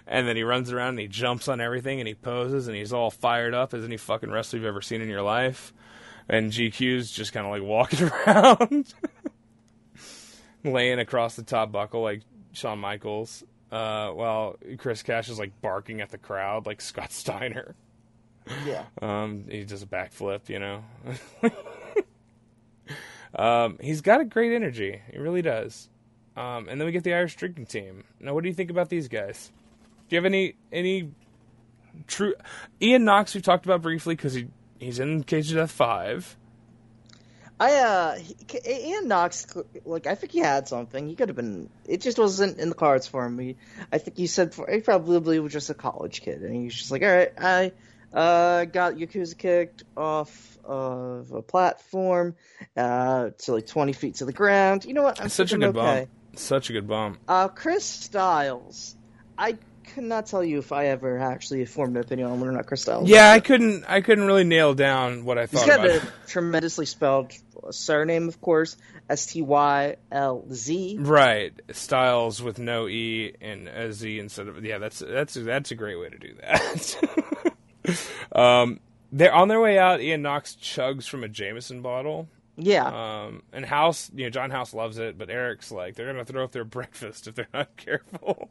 And 0.07 0.27
then 0.27 0.35
he 0.35 0.43
runs 0.43 0.71
around 0.71 0.89
and 0.89 0.99
he 0.99 1.07
jumps 1.07 1.47
on 1.47 1.61
everything 1.61 1.99
and 1.99 2.07
he 2.07 2.15
poses 2.15 2.67
and 2.67 2.75
he's 2.75 2.93
all 2.93 3.11
fired 3.11 3.53
up 3.53 3.73
as 3.73 3.83
any 3.83 3.97
fucking 3.97 4.31
wrestler 4.31 4.59
you've 4.59 4.67
ever 4.67 4.81
seen 4.81 5.01
in 5.01 5.09
your 5.09 5.21
life. 5.21 5.73
And 6.27 6.51
GQ's 6.51 7.11
just 7.11 7.33
kind 7.33 7.45
of 7.45 7.51
like 7.51 7.61
walking 7.61 8.09
around, 8.27 8.93
laying 10.63 10.99
across 10.99 11.35
the 11.35 11.43
top 11.43 11.71
buckle 11.71 12.01
like 12.01 12.21
Shawn 12.53 12.79
Michaels, 12.79 13.43
uh, 13.71 14.09
while 14.09 14.57
Chris 14.77 15.03
Cash 15.03 15.29
is 15.29 15.39
like 15.39 15.61
barking 15.61 16.01
at 16.01 16.09
the 16.09 16.17
crowd 16.17 16.65
like 16.65 16.81
Scott 16.81 17.11
Steiner. 17.11 17.75
Yeah. 18.65 18.83
Um, 19.01 19.45
he 19.49 19.63
does 19.63 19.83
a 19.83 19.87
backflip, 19.87 20.49
you 20.49 20.59
know. 20.59 20.83
Um, 23.33 23.77
he's 23.79 24.01
got 24.01 24.21
a 24.21 24.25
great 24.25 24.53
energy. 24.53 25.01
He 25.11 25.17
really 25.17 25.41
does. 25.41 25.89
Um, 26.35 26.67
and 26.69 26.79
then 26.79 26.85
we 26.85 26.91
get 26.91 27.03
the 27.03 27.13
Irish 27.13 27.35
drinking 27.35 27.67
team. 27.67 28.03
Now, 28.19 28.33
what 28.33 28.43
do 28.43 28.49
you 28.49 28.55
think 28.55 28.71
about 28.71 28.89
these 28.89 29.07
guys? 29.07 29.51
Do 30.09 30.15
you 30.15 30.17
have 30.17 30.25
any 30.25 30.55
any 30.71 31.11
true 32.07 32.35
Ian 32.81 33.05
Knox? 33.05 33.33
We've 33.33 33.43
talked 33.43 33.65
about 33.65 33.81
briefly 33.81 34.15
because 34.15 34.33
he 34.33 34.47
he's 34.79 34.99
in 34.99 35.23
Cage 35.23 35.49
of 35.51 35.57
Death 35.57 35.71
five. 35.71 36.37
I 37.59 37.73
uh, 37.75 38.15
he, 38.15 38.35
Ian 38.65 39.07
Knox, 39.07 39.45
like 39.85 40.07
I 40.07 40.15
think 40.15 40.31
he 40.31 40.39
had 40.39 40.67
something. 40.67 41.07
He 41.07 41.15
could 41.15 41.29
have 41.29 41.35
been. 41.35 41.69
It 41.85 42.01
just 42.01 42.17
wasn't 42.17 42.59
in 42.59 42.69
the 42.69 42.75
cards 42.75 43.07
for 43.07 43.25
him. 43.25 43.37
He, 43.39 43.57
I 43.91 43.97
think 43.97 44.17
he 44.17 44.27
said 44.27 44.53
for, 44.53 44.69
he 44.69 44.81
probably 44.81 45.39
was 45.39 45.53
just 45.53 45.69
a 45.69 45.73
college 45.73 46.21
kid, 46.21 46.41
and 46.41 46.55
he's 46.55 46.75
just 46.75 46.91
like, 46.91 47.03
all 47.03 47.09
right, 47.09 47.33
I 47.37 47.71
uh 48.13 48.65
got 48.65 48.95
Yakuza 48.95 49.37
kicked 49.37 49.83
off 49.95 50.57
of 50.63 51.31
a 51.31 51.41
platform 51.41 52.35
uh 52.77 53.29
to 53.39 53.53
like 53.53 53.67
twenty 53.67 53.93
feet 53.93 54.15
to 54.15 54.25
the 54.25 54.33
ground. 54.33 54.85
You 54.85 54.93
know 54.93 55.03
what? 55.03 55.21
I'm 55.21 55.29
Such 55.29 55.53
a 55.53 55.57
good 55.57 55.75
okay. 55.75 55.99
bump. 56.01 56.09
Such 56.39 56.69
a 56.69 56.73
good 56.73 56.87
bump. 56.87 57.19
Uh, 57.27 57.49
Chris 57.49 57.83
Styles, 57.83 58.95
I 59.37 59.57
cannot 59.83 60.25
tell 60.27 60.41
you 60.43 60.59
if 60.59 60.71
I 60.71 60.85
ever 60.87 61.19
actually 61.19 61.65
formed 61.65 61.97
an 61.97 62.03
opinion 62.03 62.29
on 62.29 62.39
whether 62.39 62.51
or 62.51 62.53
not 62.55 62.65
Chris 62.67 62.83
Styles. 62.83 63.09
Yeah, 63.09 63.29
I 63.31 63.41
couldn't 63.41 63.83
I 63.87 63.99
couldn't 64.01 64.25
really 64.25 64.45
nail 64.45 64.73
down 64.73 65.25
what 65.25 65.37
I 65.37 65.41
He's 65.41 65.59
thought 65.59 65.67
got 65.67 65.79
about 65.79 65.89
a 65.91 65.95
it. 65.97 66.03
tremendously 66.27 66.85
spelled 66.85 67.33
surname, 67.71 68.27
of 68.29 68.39
course, 68.39 68.77
S 69.09 69.25
T 69.25 69.41
Y 69.41 69.97
L 70.11 70.45
Z. 70.53 70.97
Right, 71.01 71.53
Styles 71.71 72.41
with 72.41 72.59
no 72.59 72.87
e 72.87 73.33
and 73.41 73.67
a 73.67 73.91
z 73.91 74.19
instead 74.19 74.47
of 74.47 74.63
yeah. 74.63 74.77
That's 74.77 74.99
that's 74.99 75.33
that's 75.33 75.71
a 75.71 75.75
great 75.75 75.99
way 75.99 76.09
to 76.09 76.17
do 76.17 76.35
that. 76.41 77.50
um, 78.33 78.79
they're 79.11 79.33
on 79.33 79.47
their 79.47 79.59
way 79.59 79.77
out. 79.77 80.01
Ian 80.01 80.21
Knox 80.21 80.55
chugs 80.61 81.07
from 81.07 81.23
a 81.23 81.29
Jameson 81.29 81.81
bottle. 81.81 82.27
Yeah, 82.57 82.85
Um, 83.23 83.43
and 83.53 83.65
House, 83.65 84.11
you 84.13 84.25
know, 84.25 84.29
John 84.29 84.51
House 84.51 84.73
loves 84.73 84.97
it, 84.99 85.17
but 85.17 85.29
Eric's 85.29 85.71
like 85.71 85.95
they're 85.95 86.05
gonna 86.11 86.25
throw 86.25 86.43
up 86.43 86.51
their 86.51 86.63
breakfast 86.79 87.27
if 87.27 87.35
they're 87.35 87.47
not 87.53 87.75
careful. 87.77 88.49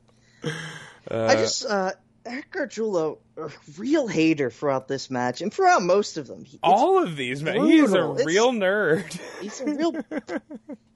I 1.10 1.34
just 1.36 1.64
uh, 1.66 1.92
Eric 2.26 2.50
Gargiulo, 2.50 3.18
a 3.36 3.50
real 3.78 4.08
hater 4.08 4.50
throughout 4.50 4.88
this 4.88 5.10
match 5.10 5.42
and 5.42 5.52
throughout 5.52 5.82
most 5.82 6.16
of 6.16 6.26
them. 6.26 6.44
He, 6.44 6.58
All 6.62 7.02
of 7.02 7.14
these, 7.16 7.42
man, 7.42 7.64
he 7.66 7.78
is 7.78 7.92
a. 7.92 8.10
It's- 8.12 8.26
real 8.26 8.52
nerd. 8.52 9.18
he's 9.40 9.60
a 9.60 9.66
real, 9.66 9.94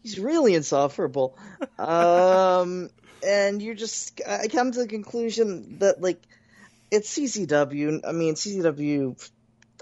he's 0.02 0.18
really 0.18 0.54
insufferable. 0.54 1.38
Um, 1.78 2.90
and 3.24 3.62
you're 3.62 3.74
just, 3.74 4.20
I 4.28 4.48
come 4.48 4.72
to 4.72 4.80
the 4.80 4.88
conclusion 4.88 5.78
that 5.78 6.00
like, 6.00 6.22
it's 6.94 7.16
CZW. 7.18 8.00
I 8.06 8.12
mean, 8.12 8.34
CZW, 8.34 9.30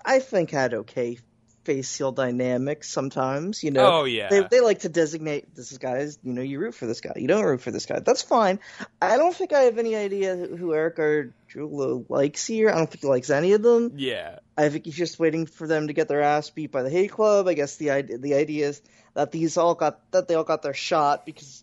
I 0.05 0.19
think 0.19 0.51
had 0.51 0.75
okay 0.75 1.19
face 1.65 1.97
heel 1.97 2.11
dynamics 2.11 2.89
sometimes. 2.91 3.63
You 3.63 3.71
know, 3.71 4.01
Oh, 4.01 4.05
yeah. 4.05 4.29
they 4.31 4.43
they 4.51 4.61
like 4.61 4.81
to 4.81 4.89
designate 4.89 5.55
this 5.55 5.77
guy 5.79 5.99
as 5.99 6.19
you 6.25 6.33
know 6.33 6.43
you 6.43 6.59
root 6.59 6.75
for 6.75 6.87
this 6.87 7.01
guy, 7.01 7.13
you 7.17 7.29
don't 7.29 7.45
root 7.45 7.61
for 7.61 7.71
this 7.71 7.87
guy. 7.87 8.01
That's 8.01 8.23
fine. 8.23 8.59
I 9.01 9.17
don't 9.17 9.35
think 9.35 9.53
I 9.53 9.61
have 9.61 9.79
any 9.79 9.95
idea 9.95 10.35
who 10.35 10.75
Eric 10.75 10.97
Gargiulo 10.97 12.05
likes 12.09 12.45
here. 12.47 12.69
I 12.69 12.75
don't 12.79 12.91
think 12.91 13.03
he 13.03 13.07
likes 13.07 13.31
any 13.31 13.53
of 13.53 13.63
them. 13.63 13.93
yeah, 13.97 14.41
I 14.59 14.71
think 14.71 14.87
he's 14.87 14.97
just 14.97 15.21
waiting 15.21 15.47
for 15.47 15.69
them 15.69 15.87
to 15.87 15.93
get 15.93 16.09
their 16.09 16.23
ass 16.23 16.51
beat 16.51 16.73
by 16.73 16.83
the 16.83 16.91
Hate 16.91 17.13
Club. 17.13 17.47
I 17.47 17.55
guess 17.55 17.77
the 17.77 17.91
idea 17.93 18.19
the 18.19 18.35
idea 18.35 18.69
is 18.71 18.83
that 19.15 19.31
these 19.31 19.57
all 19.57 19.77
got 19.77 20.01
that 20.11 20.27
they 20.27 20.35
all 20.35 20.43
got 20.45 20.63
their 20.63 20.75
shot 20.75 21.25
because 21.27 21.63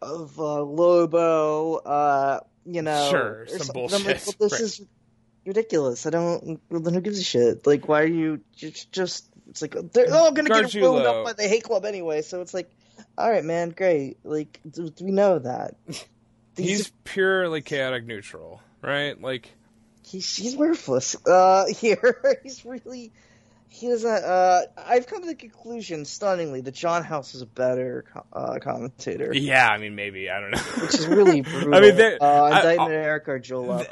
of 0.00 0.38
uh, 0.38 0.62
Lobo. 0.62 1.76
Uh, 1.76 2.40
you 2.66 2.82
know, 2.82 3.08
Sure, 3.10 3.40
or 3.42 3.46
some 3.48 3.66
something. 3.66 3.94
I'm 3.94 4.04
like, 4.04 4.26
well, 4.26 4.34
this 4.38 4.52
Right. 4.52 4.60
is 4.62 4.82
ridiculous. 5.46 6.06
I 6.06 6.10
don't. 6.10 6.60
Well, 6.70 6.80
then 6.80 6.94
who 6.94 7.00
gives 7.00 7.18
a 7.18 7.24
shit? 7.24 7.66
Like, 7.66 7.88
why 7.88 8.02
are 8.02 8.06
you 8.06 8.40
just? 8.56 8.90
just 8.92 9.26
it's 9.48 9.62
like 9.62 9.74
they're 9.92 10.12
all 10.12 10.32
gonna 10.32 10.48
get 10.48 10.74
ruined 10.74 11.06
up 11.06 11.24
by 11.24 11.32
the 11.32 11.48
Hate 11.48 11.62
Club 11.64 11.84
anyway. 11.84 12.22
So 12.22 12.40
it's 12.40 12.52
like, 12.52 12.70
all 13.16 13.30
right, 13.30 13.44
man, 13.44 13.70
great. 13.70 14.18
Like, 14.24 14.60
do, 14.68 14.90
do 14.90 15.04
we 15.04 15.12
know 15.12 15.38
that? 15.38 15.76
He's 16.56 16.90
purely 17.04 17.60
chaotic 17.60 18.06
neutral, 18.06 18.62
right? 18.82 19.20
Like, 19.20 19.52
he's 20.06 20.34
he's 20.36 20.56
worthless 20.56 21.16
uh 21.26 21.66
here 21.68 22.38
he's 22.42 22.64
really 22.64 23.12
he 23.76 23.88
doesn't 23.88 24.10
uh 24.24 24.62
i've 24.86 25.06
come 25.06 25.20
to 25.20 25.26
the 25.26 25.34
conclusion 25.34 26.04
stunningly 26.04 26.60
that 26.62 26.74
john 26.74 27.04
house 27.04 27.34
is 27.34 27.42
a 27.42 27.46
better 27.46 28.04
uh, 28.32 28.58
commentator 28.60 29.32
yeah, 29.34 29.68
I 29.68 29.76
mean, 29.78 29.94
maybe 29.94 30.30
I 30.30 30.40
don't 30.40 30.50
know. 30.52 30.58
which 30.82 30.94
is 30.94 31.06
really 31.06 31.40
brutal 31.42 31.74
I 31.74 31.80
mean, 31.80 31.96
they're- 31.96 32.18
uh 32.20 32.24
I- 32.44 32.56
indictment 32.58 32.92
of 32.92 32.96
eric 32.96 33.26
Gargiulo. 33.26 33.86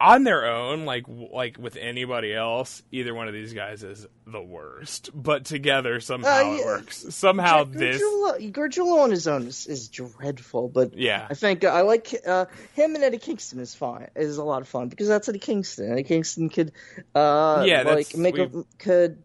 on 0.00 0.24
their 0.24 0.46
own, 0.46 0.84
like 0.86 1.04
like 1.08 1.58
with 1.58 1.76
anybody 1.76 2.32
else, 2.34 2.82
either 2.90 3.14
one 3.14 3.28
of 3.28 3.34
these 3.34 3.52
guys 3.52 3.82
is 3.82 4.06
the 4.26 4.42
worst. 4.42 5.10
But 5.14 5.44
together, 5.44 6.00
somehow 6.00 6.28
Uh, 6.52 6.56
it 6.56 6.64
works. 6.64 7.14
Somehow 7.14 7.64
this, 7.64 8.02
Gargiulo, 8.02 9.02
on 9.04 9.10
his 9.10 9.28
own 9.28 9.46
is, 9.46 9.66
is 9.66 9.88
dreadful 9.88 10.68
but 10.68 10.94
yeah, 10.96 11.26
I 11.30 11.34
think 11.34 11.64
I 11.64 11.82
like 11.82 12.14
uh, 12.26 12.46
him 12.74 12.94
and 12.94 13.04
Eddie 13.04 13.18
Kingston 13.18 13.60
is 13.60 13.74
fine. 13.74 14.08
Is 14.16 14.38
a 14.38 14.44
lot 14.44 14.62
of 14.62 14.68
fun 14.68 14.88
because 14.88 15.08
that's 15.08 15.28
Eddie 15.28 15.38
Kingston. 15.38 15.92
Eddie 15.92 16.02
Kingston 16.04 16.48
could, 16.48 16.72
uh, 17.14 17.64
Yeah, 17.66 17.82
like 17.82 18.16
make 18.16 18.38
a, 18.38 18.50
could 18.78 19.22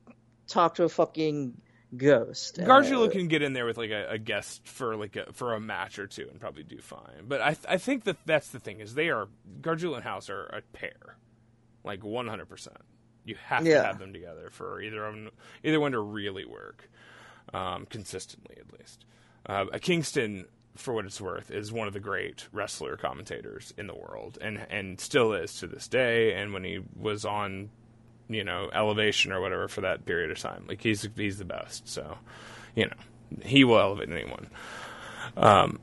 talk 0.51 0.75
to 0.75 0.83
a 0.83 0.89
fucking 0.89 1.59
ghost. 1.97 2.57
Gargiulo 2.57 3.07
Uh, 3.07 3.11
can 3.11 3.27
get 3.27 3.41
in 3.41 3.53
there 3.53 3.65
with 3.65 3.77
like 3.77 3.91
a, 3.91 4.11
a 4.11 4.17
guest 4.17 4.67
for 4.67 4.95
like 4.95 5.15
a, 5.15 5.31
for 5.33 5.53
a 5.53 5.59
match 5.59 5.99
or 5.99 6.07
two 6.07 6.27
and 6.29 6.39
probably 6.39 6.63
do 6.63 6.79
fine. 6.79 7.25
But 7.27 7.41
I 7.41 7.55
I 7.67 7.77
think 7.77 8.03
that 8.05 8.17
that's 8.25 8.49
the 8.49 8.59
thing 8.59 8.79
is 8.79 8.93
they 8.93 9.09
are 9.09 9.27
Gargiulo 9.61 9.95
and 9.95 10.03
House 10.03 10.29
are 10.29 10.45
a 10.45 10.61
pair, 10.73 11.17
like 11.83 12.03
one 12.03 12.27
hundred 12.27 12.47
percent. 12.49 12.77
You 13.25 13.35
have 13.45 13.63
to 13.63 13.83
have 13.83 13.99
them 13.99 14.13
together 14.13 14.49
for 14.51 14.81
either 14.81 15.05
of 15.05 15.13
'em- 15.15 15.31
either 15.63 15.79
one 15.79 15.91
to 15.91 15.99
really 15.99 16.45
work 16.45 16.89
um, 17.53 17.85
consistently, 17.87 18.55
at 18.59 18.79
least. 18.79 19.05
Uh, 19.45 19.65
a 19.73 19.79
Kingston, 19.79 20.45
for 20.75 20.93
what 20.93 21.05
it's 21.05 21.19
worth, 21.21 21.51
is 21.51 21.71
one 21.71 21.87
of 21.87 21.93
the 21.93 21.99
great 21.99 22.47
wrestler 22.51 22.95
commentators 22.97 23.73
in 23.77 23.85
the 23.87 23.93
world, 23.95 24.37
and 24.41 24.65
and 24.69 24.99
still 24.99 25.33
is 25.33 25.55
to 25.59 25.67
this 25.67 25.87
day. 25.87 26.33
And 26.33 26.53
when 26.53 26.63
he 26.63 26.79
was 26.95 27.25
on, 27.25 27.69
you 28.33 28.43
know, 28.43 28.69
Elevation 28.73 29.31
or 29.31 29.41
whatever 29.41 29.67
for 29.67 29.81
that 29.81 30.05
period 30.05 30.31
of 30.31 30.39
time, 30.39 30.65
like 30.67 30.81
he's 30.81 31.07
he's 31.15 31.37
the 31.37 31.45
best. 31.45 31.87
So, 31.87 32.17
you 32.75 32.85
know, 32.85 33.41
he 33.43 33.63
will 33.63 33.79
elevate 33.79 34.09
anyone. 34.09 34.49
Um, 35.37 35.79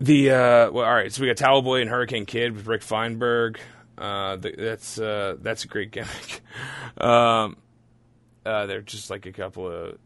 the 0.00 0.30
uh, 0.30 0.70
well, 0.70 0.84
all 0.84 0.94
right. 0.94 1.12
So 1.12 1.22
we 1.22 1.28
got 1.28 1.36
Towel 1.36 1.62
Boy 1.62 1.80
and 1.80 1.90
Hurricane 1.90 2.26
Kid 2.26 2.54
with 2.54 2.66
Rick 2.66 2.82
Feinberg. 2.82 3.58
Uh, 3.96 4.36
the, 4.36 4.54
that's 4.56 4.98
uh, 4.98 5.36
that's 5.40 5.64
a 5.64 5.68
great 5.68 5.90
gimmick. 5.90 6.40
um, 6.98 7.56
uh, 8.44 8.66
they're 8.66 8.82
just 8.82 9.10
like 9.10 9.26
a 9.26 9.32
couple 9.32 9.70
of 9.70 9.98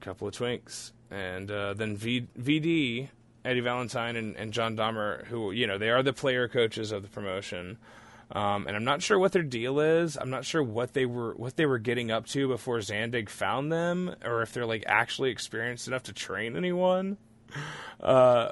couple 0.00 0.28
of 0.28 0.34
twinks, 0.34 0.92
and 1.10 1.50
uh, 1.50 1.74
then 1.74 1.96
v, 1.96 2.26
VD 2.38 3.08
Eddie 3.44 3.60
Valentine 3.60 4.16
and, 4.16 4.36
and 4.36 4.52
John 4.52 4.76
Dahmer, 4.76 5.26
who 5.26 5.52
you 5.52 5.66
know 5.66 5.78
they 5.78 5.90
are 5.90 6.02
the 6.02 6.12
player 6.12 6.48
coaches 6.48 6.92
of 6.92 7.02
the 7.02 7.08
promotion. 7.08 7.78
Um, 8.30 8.66
and 8.66 8.76
I'm 8.76 8.84
not 8.84 9.00
sure 9.02 9.18
what 9.18 9.32
their 9.32 9.42
deal 9.42 9.80
is. 9.80 10.16
I'm 10.20 10.28
not 10.30 10.44
sure 10.44 10.62
what 10.62 10.92
they 10.92 11.06
were 11.06 11.32
what 11.34 11.56
they 11.56 11.64
were 11.64 11.78
getting 11.78 12.10
up 12.10 12.26
to 12.28 12.48
before 12.48 12.78
Zandig 12.78 13.30
found 13.30 13.72
them, 13.72 14.14
or 14.24 14.42
if 14.42 14.52
they're 14.52 14.66
like 14.66 14.84
actually 14.86 15.30
experienced 15.30 15.88
enough 15.88 16.02
to 16.04 16.12
train 16.12 16.54
anyone. 16.56 17.16
Uh, 18.00 18.50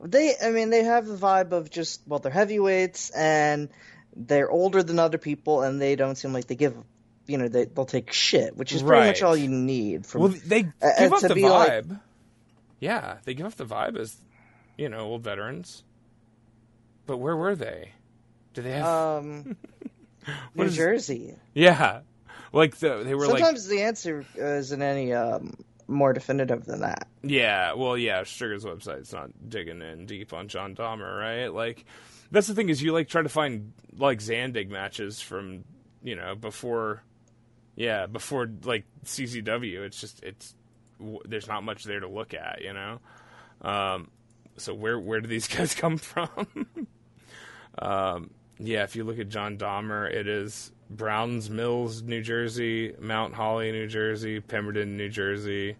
They, 0.00 0.34
I 0.42 0.50
mean, 0.50 0.70
they 0.70 0.84
have 0.84 1.06
the 1.06 1.16
vibe 1.16 1.52
of 1.52 1.68
just 1.70 2.00
well, 2.06 2.20
they're 2.20 2.32
heavyweights 2.32 3.10
and 3.10 3.68
they're 4.16 4.50
older 4.50 4.82
than 4.82 4.98
other 4.98 5.18
people, 5.18 5.62
and 5.62 5.80
they 5.80 5.94
don't 5.96 6.16
seem 6.16 6.32
like 6.32 6.46
they 6.46 6.54
give, 6.56 6.74
you 7.26 7.36
know, 7.36 7.48
they 7.48 7.66
they'll 7.66 7.84
take 7.84 8.12
shit, 8.12 8.56
which 8.56 8.72
is 8.72 8.82
pretty 8.82 9.06
much 9.08 9.22
all 9.22 9.36
you 9.36 9.48
need 9.48 10.06
from. 10.06 10.22
Well, 10.22 10.30
they 10.46 10.68
uh, 10.80 10.90
give 10.98 11.12
off 11.12 11.20
to 11.20 11.28
the 11.28 11.34
be 11.34 11.42
like- 11.48 11.68
vibe. 11.84 12.00
yeah, 12.80 13.18
they 13.24 13.34
give 13.34 13.44
off 13.44 13.56
the 13.56 13.66
vibe 13.66 13.98
as, 13.98 14.16
you 14.78 14.88
know, 14.88 15.00
old 15.00 15.22
veterans. 15.22 15.82
But 17.06 17.18
where 17.18 17.36
were 17.36 17.54
they? 17.54 17.92
Did 18.58 18.64
they 18.64 18.72
have? 18.72 18.86
um, 18.86 19.56
New 20.54 20.64
is- 20.64 20.76
Jersey. 20.76 21.34
yeah, 21.54 22.00
like 22.52 22.76
the, 22.78 23.02
they 23.04 23.14
were 23.14 23.26
like, 23.26 23.38
Sometimes 23.38 23.66
the 23.68 23.82
answer 23.82 24.24
isn't 24.34 24.82
any 24.82 25.12
um, 25.12 25.54
more 25.86 26.12
definitive 26.12 26.64
than 26.64 26.80
that. 26.80 27.06
yeah, 27.22 27.72
well, 27.74 27.96
yeah. 27.96 28.24
Sugar's 28.24 28.64
website's 28.64 29.12
not 29.12 29.30
digging 29.48 29.80
in 29.82 30.06
deep 30.06 30.32
on 30.32 30.48
John 30.48 30.74
Dahmer, 30.74 31.18
right? 31.18 31.48
Like, 31.48 31.84
that's 32.30 32.46
the 32.46 32.54
thing 32.54 32.68
is 32.68 32.82
you 32.82 32.92
like 32.92 33.08
try 33.08 33.22
to 33.22 33.28
find 33.28 33.72
like 33.96 34.18
Zandig 34.18 34.68
matches 34.70 35.20
from 35.20 35.64
you 36.02 36.14
know 36.16 36.34
before, 36.34 37.02
yeah, 37.76 38.06
before 38.06 38.50
like 38.64 38.84
CZW. 39.04 39.80
It's 39.86 40.00
just 40.00 40.22
it's 40.22 40.54
w- 40.98 41.20
there's 41.24 41.46
not 41.48 41.62
much 41.64 41.84
there 41.84 42.00
to 42.00 42.08
look 42.08 42.34
at, 42.34 42.60
you 42.62 42.72
know. 42.74 42.98
Um, 43.62 44.10
so 44.58 44.74
where 44.74 44.98
where 44.98 45.20
do 45.20 45.28
these 45.28 45.48
guys 45.56 45.74
come 45.74 45.96
from? 45.96 46.28
um, 47.78 48.30
yeah, 48.58 48.82
if 48.82 48.96
you 48.96 49.04
look 49.04 49.18
at 49.18 49.28
John 49.28 49.56
Dahmer, 49.56 50.10
it 50.12 50.26
is 50.26 50.72
Browns 50.90 51.48
Mills, 51.48 52.02
New 52.02 52.22
Jersey, 52.22 52.94
Mount 52.98 53.34
Holly, 53.34 53.70
New 53.72 53.86
Jersey, 53.86 54.40
Pemberton, 54.40 54.96
New 54.96 55.08
Jersey. 55.08 55.76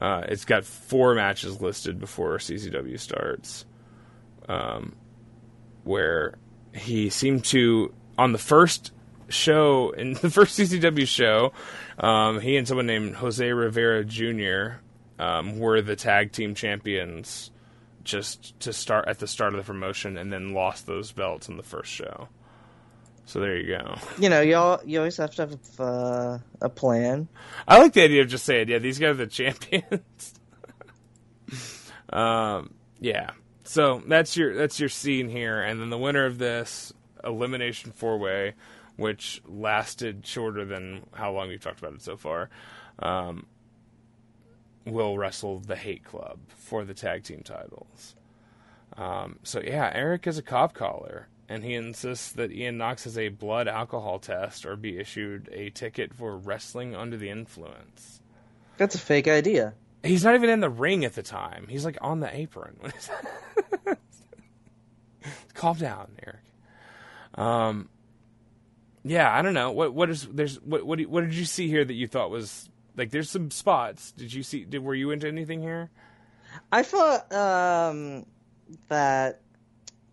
Uh, 0.00 0.22
it's 0.28 0.44
got 0.44 0.64
four 0.64 1.14
matches 1.14 1.60
listed 1.60 2.00
before 2.00 2.38
CZW 2.38 2.98
starts, 2.98 3.64
um, 4.48 4.96
where 5.84 6.34
he 6.74 7.10
seemed 7.10 7.44
to 7.46 7.92
on 8.16 8.32
the 8.32 8.38
first 8.38 8.92
show 9.28 9.90
in 9.90 10.14
the 10.22 10.30
first 10.30 10.58
CZW 10.58 11.06
show, 11.06 11.52
um, 11.98 12.40
he 12.40 12.56
and 12.56 12.66
someone 12.66 12.86
named 12.86 13.16
Jose 13.16 13.52
Rivera 13.52 14.04
Jr. 14.04 14.80
Um, 15.18 15.58
were 15.58 15.82
the 15.82 15.96
tag 15.96 16.32
team 16.32 16.54
champions 16.54 17.49
just 18.10 18.58
to 18.60 18.72
start 18.72 19.08
at 19.08 19.18
the 19.18 19.26
start 19.26 19.54
of 19.54 19.58
the 19.58 19.64
promotion, 19.64 20.16
and 20.16 20.32
then 20.32 20.52
lost 20.52 20.86
those 20.86 21.12
belts 21.12 21.48
in 21.48 21.56
the 21.56 21.62
first 21.62 21.90
show. 21.90 22.28
So 23.26 23.38
there 23.38 23.56
you 23.56 23.78
go. 23.78 23.96
You 24.18 24.28
know, 24.28 24.40
you 24.40 24.56
all, 24.56 24.80
you 24.84 24.98
always 24.98 25.16
have 25.18 25.34
to 25.36 25.42
have 25.42 25.58
uh, 25.78 26.38
a 26.60 26.68
plan. 26.68 27.28
I 27.68 27.78
like 27.78 27.92
the 27.92 28.02
idea 28.02 28.22
of 28.22 28.28
just 28.28 28.44
saying, 28.44 28.68
yeah, 28.68 28.78
these 28.78 28.98
guys 28.98 29.10
are 29.10 29.14
the 29.14 29.26
champions. 29.28 30.34
um, 32.12 32.74
yeah. 32.98 33.30
So 33.62 34.02
that's 34.08 34.36
your 34.36 34.56
that's 34.56 34.80
your 34.80 34.88
scene 34.88 35.28
here, 35.28 35.60
and 35.60 35.80
then 35.80 35.90
the 35.90 35.98
winner 35.98 36.26
of 36.26 36.38
this 36.38 36.92
elimination 37.22 37.92
four 37.92 38.18
way, 38.18 38.54
which 38.96 39.40
lasted 39.46 40.26
shorter 40.26 40.64
than 40.64 41.06
how 41.12 41.30
long 41.32 41.48
we've 41.48 41.60
talked 41.60 41.78
about 41.78 41.94
it 41.94 42.02
so 42.02 42.16
far, 42.16 42.50
um, 42.98 43.46
will 44.86 45.18
wrestle 45.18 45.58
the 45.58 45.76
Hate 45.76 46.04
Club 46.04 46.38
for 46.56 46.84
the 46.84 46.94
tag 46.94 47.24
team 47.24 47.42
titles. 47.42 48.14
Um, 48.96 49.38
so 49.42 49.60
yeah, 49.60 49.90
Eric 49.94 50.26
is 50.26 50.38
a 50.38 50.42
cop 50.42 50.74
caller, 50.74 51.28
and 51.48 51.62
he 51.64 51.74
insists 51.74 52.32
that 52.32 52.52
Ian 52.52 52.78
Knox 52.78 53.04
has 53.04 53.16
a 53.16 53.28
blood 53.28 53.68
alcohol 53.68 54.18
test 54.18 54.66
or 54.66 54.76
be 54.76 54.98
issued 54.98 55.48
a 55.52 55.70
ticket 55.70 56.14
for 56.14 56.36
wrestling 56.36 56.94
under 56.94 57.16
the 57.16 57.30
influence. 57.30 58.20
That's 58.78 58.94
a 58.94 58.98
fake 58.98 59.28
idea. 59.28 59.74
He's 60.02 60.24
not 60.24 60.34
even 60.34 60.48
in 60.48 60.60
the 60.60 60.70
ring 60.70 61.04
at 61.04 61.14
the 61.14 61.22
time. 61.22 61.66
He's 61.68 61.84
like 61.84 61.98
on 62.00 62.20
the 62.20 62.34
apron. 62.34 62.78
Calm 65.54 65.76
down, 65.76 66.12
Eric. 66.26 66.40
Um, 67.34 67.90
yeah, 69.04 69.30
I 69.30 69.42
don't 69.42 69.52
know. 69.52 69.72
What 69.72 69.92
what 69.92 70.08
is 70.08 70.26
there's 70.26 70.56
what 70.62 70.86
what, 70.86 71.00
what 71.02 71.20
did 71.22 71.34
you 71.34 71.44
see 71.44 71.68
here 71.68 71.84
that 71.84 71.92
you 71.92 72.06
thought 72.06 72.30
was 72.30 72.69
like? 72.96 73.10
There's 73.10 73.30
some 73.30 73.50
spots. 73.50 74.12
Did 74.12 74.32
you 74.32 74.42
see? 74.42 74.64
Did 74.64 74.82
were 74.82 74.94
you 74.94 75.10
into 75.10 75.28
anything 75.28 75.60
here? 75.60 75.90
I 76.72 76.82
thought 76.82 77.32
um, 77.32 78.26
that 78.88 79.42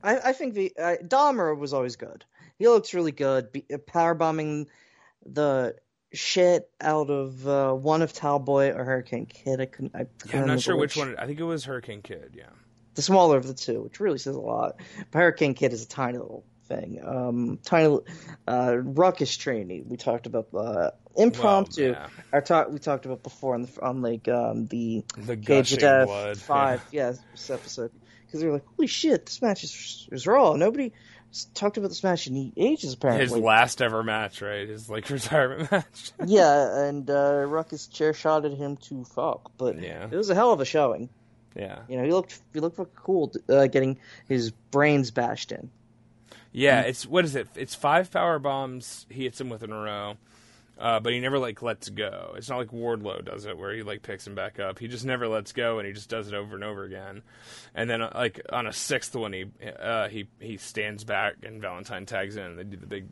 I, 0.04 0.18
I 0.18 0.34
think 0.34 0.54
the 0.54 0.72
uh, 0.78 0.96
Dahmer 1.04 1.58
was 1.58 1.74
always 1.74 1.96
good. 1.96 2.26
He 2.60 2.68
looks 2.68 2.94
really 2.94 3.12
good. 3.12 3.52
Be, 3.52 3.66
uh, 3.74 3.78
power 3.78 4.14
bombing 4.14 4.68
the 5.26 5.76
shit 6.14 6.70
out 6.82 7.10
of 7.10 7.48
uh, 7.48 7.74
one 7.74 8.02
of 8.02 8.14
Towel 8.14 8.40
Boy 8.40 8.72
or 8.72 8.84
Hurricane 8.84 9.26
Kid. 9.26 9.60
I 9.62 9.66
couldn't. 9.66 9.96
I 9.96 10.06
couldn't 10.20 10.34
Yeah, 10.34 10.42
I'm 10.42 10.48
not 10.48 10.62
sure 10.62 10.76
which 10.76 10.96
which 10.96 11.06
one. 11.06 11.16
I 11.18 11.26
think 11.26 11.40
it 11.40 11.44
was 11.44 11.66
Hurricane 11.66 12.02
Kid. 12.02 12.32
Yeah. 12.36 12.50
the 12.96 13.02
smaller 13.02 13.38
of 13.38 13.46
the 13.48 13.54
two, 13.54 13.82
which 13.82 14.00
really 14.00 14.18
says 14.18 14.36
a 14.36 14.40
lot. 14.40 14.80
But 15.12 15.20
Hurricane 15.20 15.54
Kid 15.54 15.74
is 15.74 15.84
a 15.84 15.88
tiny 15.88 16.18
little 16.18 16.46
thing. 16.68 17.00
Um, 17.04 17.60
tiny 17.64 17.98
uh, 18.48 18.76
ruckus 18.78 19.36
training. 19.38 19.86
We 19.90 19.98
talked 19.98 20.26
about 20.26 20.48
uh, 20.54 20.92
impromptu. 21.16 21.94
Well, 21.94 22.10
I 22.34 22.40
talked. 22.42 22.72
We 22.72 22.80
talked 22.80 23.06
about 23.06 23.24
before 23.24 23.56
on 23.56 23.64
the 23.64 23.82
on 23.82 24.02
like 24.02 24.28
um, 24.28 24.68
the 24.68 25.04
The 25.18 25.38
Cage 25.38 25.74
of 25.74 25.80
Death 25.80 26.08
blood. 26.08 26.38
five. 26.38 26.82
Yeah, 26.92 27.14
this 27.32 27.50
episode 27.50 27.92
because 28.26 28.42
they 28.42 28.48
were 28.48 28.54
like, 28.54 28.66
"Holy 28.76 28.88
shit, 28.88 29.26
this 29.26 29.42
match 29.42 29.64
is 29.64 30.08
is 30.12 30.28
raw." 30.28 30.54
Nobody 30.54 30.94
talked 31.54 31.78
about 31.78 31.90
this 31.90 32.04
match 32.04 32.28
in 32.28 32.54
ages 32.58 32.94
apparently. 32.94 33.24
His 33.26 33.38
last 33.38 33.82
ever 33.82 34.02
match, 34.04 34.42
right? 34.42 34.68
His 34.68 34.90
like 34.90 35.10
retirement 35.10 35.72
match. 35.72 36.12
yeah, 36.26 36.84
and 36.86 37.10
uh, 37.10 37.44
Ruckus 37.48 37.88
chair 37.88 38.14
shotted 38.14 38.54
him 38.54 38.78
to 38.78 39.04
fuck, 39.04 39.52
but 39.58 39.80
Yeah. 39.82 40.08
it 40.10 40.16
was 40.16 40.30
a 40.30 40.36
hell 40.36 40.54
of 40.54 40.62
a 40.62 40.66
showing. 40.66 41.10
yeah. 41.56 41.80
You 41.90 41.98
know, 41.98 42.04
he 42.06 42.12
looked 42.12 42.40
he 42.54 42.60
looked 42.60 42.80
cool 42.96 43.34
uh, 43.50 43.68
getting 43.68 44.00
his 44.28 44.52
brains 44.52 45.12
bashed 45.12 45.52
in. 45.52 45.70
Yeah, 46.58 46.82
it's 46.82 47.06
what 47.06 47.24
is 47.24 47.36
it? 47.36 47.48
It's 47.56 47.76
five 47.76 48.10
power 48.10 48.40
bombs 48.40 49.06
he 49.10 49.26
hits 49.26 49.40
him 49.40 49.48
with 49.48 49.62
in 49.62 49.72
a 49.72 49.80
row, 49.80 50.18
uh, 50.80 51.00
but 51.00 51.14
he 51.14 51.20
never 51.20 51.38
like 51.38 51.62
lets 51.62 51.88
go. 51.90 52.34
It's 52.36 52.50
not 52.50 52.58
like 52.58 52.70
Wardlow 52.70 53.24
does 53.24 53.46
it, 53.46 53.56
where 53.60 53.76
he 53.76 53.84
like 53.84 54.02
picks 54.02 54.26
him 54.26 54.34
back 54.34 54.60
up. 54.60 54.80
He 54.80 54.88
just 54.88 55.06
never 55.06 55.28
lets 55.28 55.52
go, 55.52 55.78
and 55.78 55.86
he 55.86 55.94
just 55.94 56.10
does 56.10 56.28
it 56.28 56.34
over 56.34 56.56
and 56.56 56.64
over 56.64 56.84
again. 56.84 57.22
And 57.76 57.88
then 57.88 58.02
uh, 58.02 58.12
like 58.16 58.42
on 58.52 58.66
a 58.66 58.74
sixth 58.74 59.16
one, 59.16 59.34
he 59.34 59.46
uh, 59.80 60.08
he 60.08 60.30
he 60.40 60.58
stands 60.58 61.04
back, 61.04 61.36
and 61.44 61.62
Valentine 61.62 62.08
tags 62.08 62.38
in. 62.38 62.44
and 62.44 62.58
They 62.58 62.64
do 62.64 62.78
the 62.78 62.88
big 62.88 63.06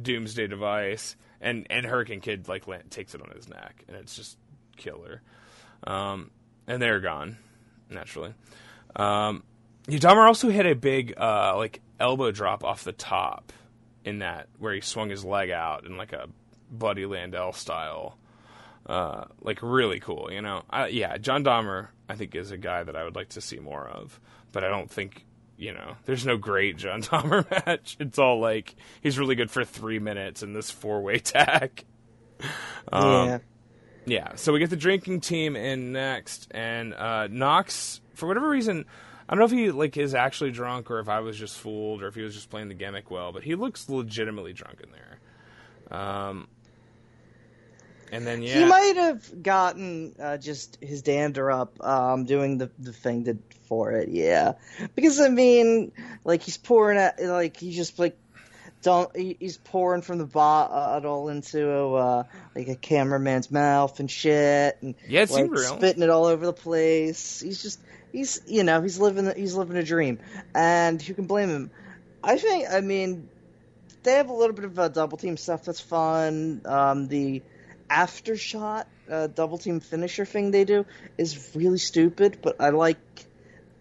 Doomsday 0.00 0.46
device, 0.46 1.16
and 1.40 1.66
and 1.70 1.84
Hurricane 1.84 2.20
Kid 2.20 2.46
like 2.46 2.66
takes 2.90 3.16
it 3.16 3.20
on 3.20 3.30
his 3.34 3.48
neck, 3.48 3.82
and 3.88 3.96
it's 3.96 4.14
just 4.14 4.38
killer. 4.76 5.22
Um, 5.82 6.30
and 6.68 6.80
they're 6.80 7.00
gone 7.00 7.38
naturally. 7.90 8.32
Um, 8.94 9.42
Dahmer 9.88 10.24
also 10.24 10.50
hit 10.50 10.66
a 10.66 10.74
big 10.74 11.14
uh, 11.18 11.56
like 11.56 11.80
elbow 12.02 12.30
drop 12.30 12.64
off 12.64 12.84
the 12.84 12.92
top 12.92 13.52
in 14.04 14.18
that 14.18 14.48
where 14.58 14.74
he 14.74 14.80
swung 14.80 15.08
his 15.08 15.24
leg 15.24 15.50
out 15.50 15.86
in 15.86 15.96
like 15.96 16.12
a 16.12 16.28
Buddy 16.70 17.04
Landel 17.04 17.54
style. 17.54 18.18
Uh, 18.84 19.26
like 19.40 19.60
really 19.62 20.00
cool, 20.00 20.28
you 20.32 20.42
know. 20.42 20.62
I, 20.68 20.88
yeah, 20.88 21.16
John 21.16 21.44
Dahmer 21.44 21.88
I 22.08 22.16
think 22.16 22.34
is 22.34 22.50
a 22.50 22.58
guy 22.58 22.82
that 22.82 22.96
I 22.96 23.04
would 23.04 23.14
like 23.14 23.30
to 23.30 23.40
see 23.40 23.60
more 23.60 23.86
of, 23.86 24.20
but 24.50 24.64
I 24.64 24.68
don't 24.68 24.90
think 24.90 25.24
you 25.56 25.72
know. 25.72 25.94
There's 26.04 26.26
no 26.26 26.36
great 26.36 26.76
John 26.76 27.02
Dahmer 27.02 27.48
match. 27.50 27.96
It's 28.00 28.18
all 28.18 28.40
like 28.40 28.74
he's 29.00 29.18
really 29.18 29.36
good 29.36 29.50
for 29.50 29.64
three 29.64 30.00
minutes 30.00 30.42
in 30.42 30.52
this 30.52 30.70
four 30.70 31.00
way 31.00 31.18
tag. 31.20 31.84
Um, 32.90 33.28
yeah, 33.28 33.38
yeah, 34.04 34.34
so 34.34 34.52
we 34.52 34.58
get 34.58 34.70
the 34.70 34.76
drinking 34.76 35.20
team 35.20 35.54
in 35.54 35.92
next, 35.92 36.48
and 36.50 36.92
uh, 36.92 37.28
Knox, 37.28 38.00
for 38.14 38.26
whatever 38.26 38.48
reason, 38.48 38.84
I 39.32 39.34
don't 39.34 39.38
know 39.38 39.44
if 39.46 39.64
he 39.64 39.70
like 39.70 39.96
is 39.96 40.14
actually 40.14 40.50
drunk 40.50 40.90
or 40.90 40.98
if 40.98 41.08
I 41.08 41.20
was 41.20 41.38
just 41.38 41.58
fooled 41.58 42.02
or 42.02 42.08
if 42.08 42.14
he 42.14 42.20
was 42.20 42.34
just 42.34 42.50
playing 42.50 42.68
the 42.68 42.74
gimmick 42.74 43.10
well, 43.10 43.32
but 43.32 43.42
he 43.42 43.54
looks 43.54 43.88
legitimately 43.88 44.52
drunk 44.52 44.82
in 44.82 44.90
there. 44.92 45.98
Um, 45.98 46.48
and 48.12 48.26
then 48.26 48.42
yeah, 48.42 48.58
he 48.58 48.64
might 48.66 48.92
have 48.96 49.42
gotten 49.42 50.14
uh, 50.20 50.36
just 50.36 50.76
his 50.82 51.00
dander 51.00 51.50
up 51.50 51.82
um, 51.82 52.26
doing 52.26 52.58
the 52.58 52.70
the 52.78 52.92
thing 52.92 53.24
to, 53.24 53.38
for 53.68 53.92
it. 53.92 54.10
Yeah, 54.10 54.52
because 54.94 55.18
I 55.18 55.30
mean, 55.30 55.92
like 56.26 56.42
he's 56.42 56.58
pouring 56.58 56.98
at 56.98 57.18
like 57.18 57.56
he 57.56 57.72
just 57.72 57.98
like 57.98 58.18
don't 58.82 59.16
he- 59.16 59.38
he's 59.40 59.56
pouring 59.56 60.02
from 60.02 60.18
the 60.18 60.26
bottle 60.26 61.30
into 61.30 61.94
uh, 61.94 62.24
like 62.54 62.68
a 62.68 62.76
cameraman's 62.76 63.50
mouth 63.50 63.98
and 63.98 64.10
shit, 64.10 64.76
and 64.82 64.94
Yeah, 65.08 65.22
it 65.22 65.30
like, 65.30 65.50
real. 65.50 65.78
spitting 65.78 66.02
it 66.02 66.10
all 66.10 66.26
over 66.26 66.44
the 66.44 66.52
place. 66.52 67.40
He's 67.40 67.62
just 67.62 67.80
he's 68.12 68.40
you 68.46 68.64
know 68.64 68.82
he's 68.82 68.98
living 68.98 69.32
he's 69.36 69.54
living 69.54 69.76
a 69.76 69.82
dream, 69.82 70.18
and 70.54 71.00
who 71.00 71.14
can 71.14 71.26
blame 71.26 71.48
him? 71.50 71.70
I 72.22 72.38
think 72.38 72.66
I 72.70 72.80
mean 72.80 73.28
they 74.02 74.14
have 74.14 74.30
a 74.30 74.34
little 74.34 74.54
bit 74.54 74.64
of 74.64 74.78
uh, 74.78 74.88
double 74.88 75.18
team 75.18 75.36
stuff 75.36 75.64
that's 75.64 75.80
fun. 75.80 76.62
Um, 76.64 77.08
the 77.08 77.42
after 77.90 78.36
shot 78.36 78.88
uh, 79.10 79.26
double 79.28 79.58
team 79.58 79.80
finisher 79.80 80.24
thing 80.24 80.50
they 80.50 80.64
do 80.64 80.86
is 81.18 81.54
really 81.54 81.78
stupid, 81.78 82.38
but 82.42 82.60
I 82.60 82.70
like. 82.70 82.98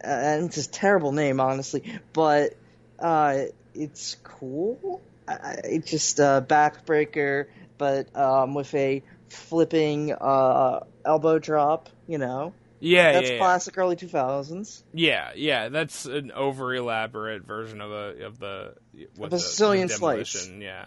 Uh, 0.04 0.08
and 0.08 0.46
it's 0.46 0.58
a 0.58 0.70
terrible 0.70 1.12
name, 1.12 1.40
honestly, 1.40 2.00
but 2.14 2.54
uh, 3.00 3.44
it's 3.74 4.16
cool. 4.24 5.02
I- 5.28 5.62
it's 5.64 5.90
just 5.92 6.20
a 6.20 6.44
backbreaker, 6.48 7.46
but 7.78 8.16
um, 8.18 8.54
with 8.56 8.74
a 8.74 9.04
flipping 9.30 10.12
uh, 10.14 10.82
elbow 11.06 11.40
drop. 11.40 11.90
You 12.08 12.18
know, 12.18 12.54
yeah, 12.82 13.12
that's 13.14 13.28
yeah, 13.28 13.34
yeah. 13.34 13.40
classic 13.40 13.78
early 13.78 13.96
two 13.96 14.08
thousands. 14.08 14.84
Yeah, 14.94 15.32
yeah, 15.36 15.70
that's 15.70 16.06
an 16.06 16.32
over 16.32 16.74
elaborate 16.74 17.46
version 17.46 17.80
of 17.80 17.92
a 17.92 18.26
of 18.26 18.40
the 18.40 18.74
what 19.16 19.28
Of 19.28 19.32
the, 19.32 19.40
Sicilian 19.40 19.88
the 19.88 19.94
slice. 19.94 20.50
Yeah, 20.50 20.86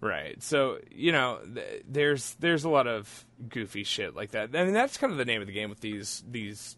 right. 0.00 0.40
So 0.42 0.78
you 0.90 1.12
know, 1.12 1.38
th- 1.54 1.82
there's 1.88 2.34
there's 2.34 2.64
a 2.64 2.68
lot 2.68 2.86
of 2.86 3.24
goofy 3.48 3.84
shit 3.84 4.14
like 4.14 4.32
that. 4.32 4.54
I 4.54 4.64
mean, 4.64 4.74
that's 4.74 4.98
kind 4.98 5.12
of 5.12 5.18
the 5.18 5.24
name 5.24 5.40
of 5.40 5.46
the 5.46 5.54
game 5.54 5.70
with 5.70 5.80
these 5.80 6.22
these 6.30 6.76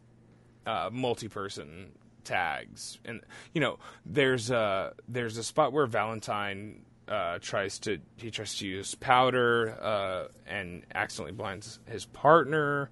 uh, 0.65 0.91
multi-person 0.93 1.91
tags, 2.23 2.99
and 3.05 3.23
you 3.53 3.61
know, 3.61 3.79
there's 4.05 4.51
a 4.51 4.95
there's 5.09 5.37
a 5.37 5.45
spot 5.45 5.73
where 5.73 5.87
Valentine. 5.87 6.83
Uh, 7.09 7.39
tries 7.41 7.79
to 7.79 7.99
he 8.17 8.33
tries 8.33 8.57
to 8.57 8.67
use 8.67 8.97
powder 8.97 9.79
uh, 9.81 10.25
and 10.45 10.83
accidentally 10.93 11.31
blinds 11.31 11.79
his 11.87 12.05
partner 12.07 12.91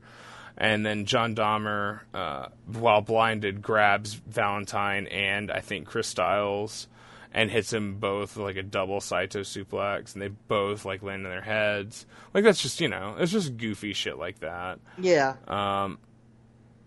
and 0.57 0.85
then 0.85 1.05
John 1.05 1.35
Dahmer, 1.35 2.01
uh, 2.13 2.47
while 2.67 3.01
blinded, 3.01 3.63
grabs 3.63 4.15
Valentine 4.15 5.07
and 5.09 5.51
I 5.51 5.61
think 5.61 5.87
Chris 5.87 6.07
Styles 6.09 6.89
and 7.33 7.51
hits 7.51 7.73
him 7.73 7.97
both 7.97 8.37
like 8.37 8.57
a 8.57 8.63
double 8.63 9.01
Saito 9.01 9.41
suplex, 9.41 10.15
and 10.15 10.23
they 10.23 10.29
both 10.29 10.85
like 10.85 11.03
land 11.03 11.27
on 11.27 11.33
their 11.33 11.43
heads. 11.43 12.07
Like 12.33 12.45
that's 12.45 12.63
just 12.63 12.81
you 12.81 12.89
know, 12.89 13.17
it's 13.19 13.33
just 13.33 13.57
goofy 13.57 13.93
shit 13.93 14.19
like 14.19 14.39
that. 14.41 14.79
Yeah, 14.99 15.35
Um, 15.49 15.99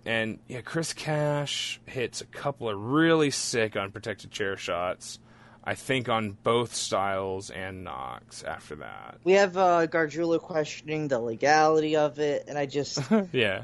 and 0.06 0.40
yeah, 0.48 0.62
Chris 0.62 0.94
Cash 0.94 1.82
hits 1.86 2.22
a 2.22 2.26
couple 2.26 2.70
of 2.70 2.80
really 2.82 3.30
sick 3.30 3.76
unprotected 3.76 4.32
chair 4.32 4.56
shots. 4.56 5.20
I 5.68 5.76
think 5.76 6.10
on 6.10 6.38
both 6.44 6.74
Styles 6.74 7.50
and 7.50 7.84
Knox 7.84 8.44
after 8.44 8.76
that. 8.78 9.18
we 9.24 9.34
have 9.34 9.58
uh, 9.58 9.86
Gargiulo 9.88 10.40
questioning 10.40 11.08
the 11.10 11.20
legality 11.20 11.96
of 11.96 12.20
it, 12.20 12.46
and 12.48 12.58
I 12.58 12.66
just 12.66 13.00
yeah. 13.32 13.64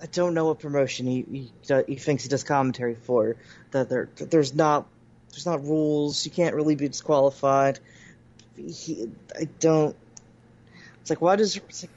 I 0.00 0.06
don't 0.06 0.34
know 0.34 0.46
what 0.46 0.60
promotion 0.60 1.06
he 1.06 1.24
he, 1.30 1.52
he 1.86 1.96
thinks 1.96 2.22
he 2.22 2.28
does 2.28 2.44
commentary 2.44 2.94
for. 2.94 3.36
That 3.72 3.88
there 3.88 4.08
that 4.16 4.30
there's 4.30 4.54
not 4.54 4.86
there's 5.30 5.46
not 5.46 5.64
rules. 5.64 6.24
You 6.24 6.30
can't 6.30 6.54
really 6.54 6.76
be 6.76 6.86
disqualified 6.88 7.80
he, 8.66 9.10
I 9.38 9.44
don't. 9.60 9.96
It's 11.00 11.10
like 11.10 11.20
why 11.20 11.36
does 11.36 11.56
it's 11.56 11.84
like 11.84 11.90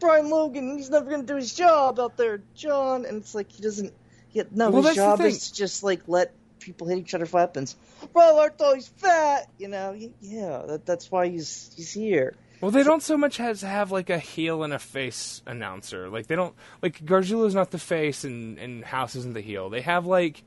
Brian 0.00 0.30
Logan? 0.30 0.76
He's 0.76 0.90
never 0.90 1.10
gonna 1.10 1.24
do 1.24 1.36
his 1.36 1.54
job 1.54 2.00
out 2.00 2.16
there, 2.16 2.40
John. 2.54 3.04
And 3.04 3.18
it's 3.18 3.34
like 3.34 3.50
he 3.50 3.62
doesn't. 3.62 3.92
He, 4.28 4.42
no, 4.50 4.70
Well, 4.70 4.82
his 4.82 4.96
job 4.96 5.20
is 5.20 5.50
to 5.50 5.54
just 5.54 5.82
like 5.82 6.02
let 6.06 6.32
people 6.66 6.86
hit 6.86 6.98
each 6.98 7.14
other 7.14 7.24
with 7.24 7.32
weapons. 7.32 7.76
Brian 8.12 8.34
Lartho, 8.34 8.74
he's 8.74 8.88
fat. 8.88 9.48
You 9.58 9.68
know, 9.68 9.96
yeah, 10.20 10.62
that, 10.66 10.84
that's 10.84 11.10
why 11.10 11.28
he's 11.28 11.72
he's 11.76 11.92
here. 11.92 12.34
Well, 12.60 12.70
they 12.70 12.82
don't 12.82 13.02
so 13.02 13.18
much 13.18 13.38
as 13.38 13.60
have 13.62 13.92
like 13.92 14.10
a 14.10 14.18
heel 14.18 14.62
and 14.62 14.72
a 14.72 14.78
face 14.78 15.42
announcer. 15.46 16.08
Like 16.08 16.26
they 16.26 16.36
don't 16.36 16.54
like 16.82 17.04
Gargiulo's 17.04 17.54
not 17.54 17.70
the 17.70 17.78
face 17.78 18.24
and 18.24 18.58
and 18.58 18.84
House 18.84 19.14
isn't 19.14 19.34
the 19.34 19.40
heel. 19.40 19.70
They 19.70 19.82
have 19.82 20.06
like 20.06 20.42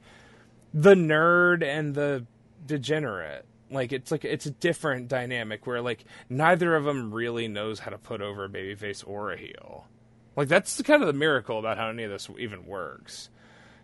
the 0.74 0.96
nerd 0.96 1.64
and 1.64 1.96
the 1.96 2.26
degenerate. 2.66 3.46
Like 3.72 3.92
it's 3.92 4.12
like 4.12 4.26
it's 4.26 4.48
a 4.48 4.52
different 4.52 5.08
dynamic 5.08 5.68
where 5.68 5.82
like 5.82 6.04
neither 6.30 6.76
of 6.76 6.84
them 6.84 7.14
really 7.14 7.48
knows 7.48 7.80
how 7.80 7.92
to 7.92 7.98
put 7.98 8.22
over 8.22 8.46
a 8.46 8.50
babyface 8.50 9.04
or 9.08 9.32
a 9.32 9.38
heel. 9.38 9.88
Like 10.36 10.48
that's 10.48 10.82
kind 10.82 11.04
of 11.04 11.08
the 11.08 11.14
miracle 11.14 11.60
about 11.60 11.78
how 11.78 11.90
any 11.90 12.04
of 12.04 12.12
this 12.12 12.30
even 12.40 12.66
works, 12.66 13.30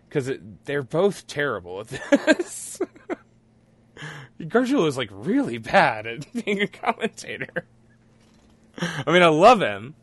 because 0.08 0.30
they're 0.64 0.82
both 0.82 1.26
terrible 1.26 1.80
at 1.80 1.88
this. 1.88 2.80
Gargiulo 4.40 4.86
is 4.86 4.96
like 4.96 5.08
really 5.12 5.58
bad 5.58 6.06
at 6.06 6.26
being 6.44 6.60
a 6.60 6.66
commentator. 6.66 7.64
I 8.78 9.10
mean, 9.10 9.22
I 9.22 9.28
love 9.28 9.60
him, 9.60 9.94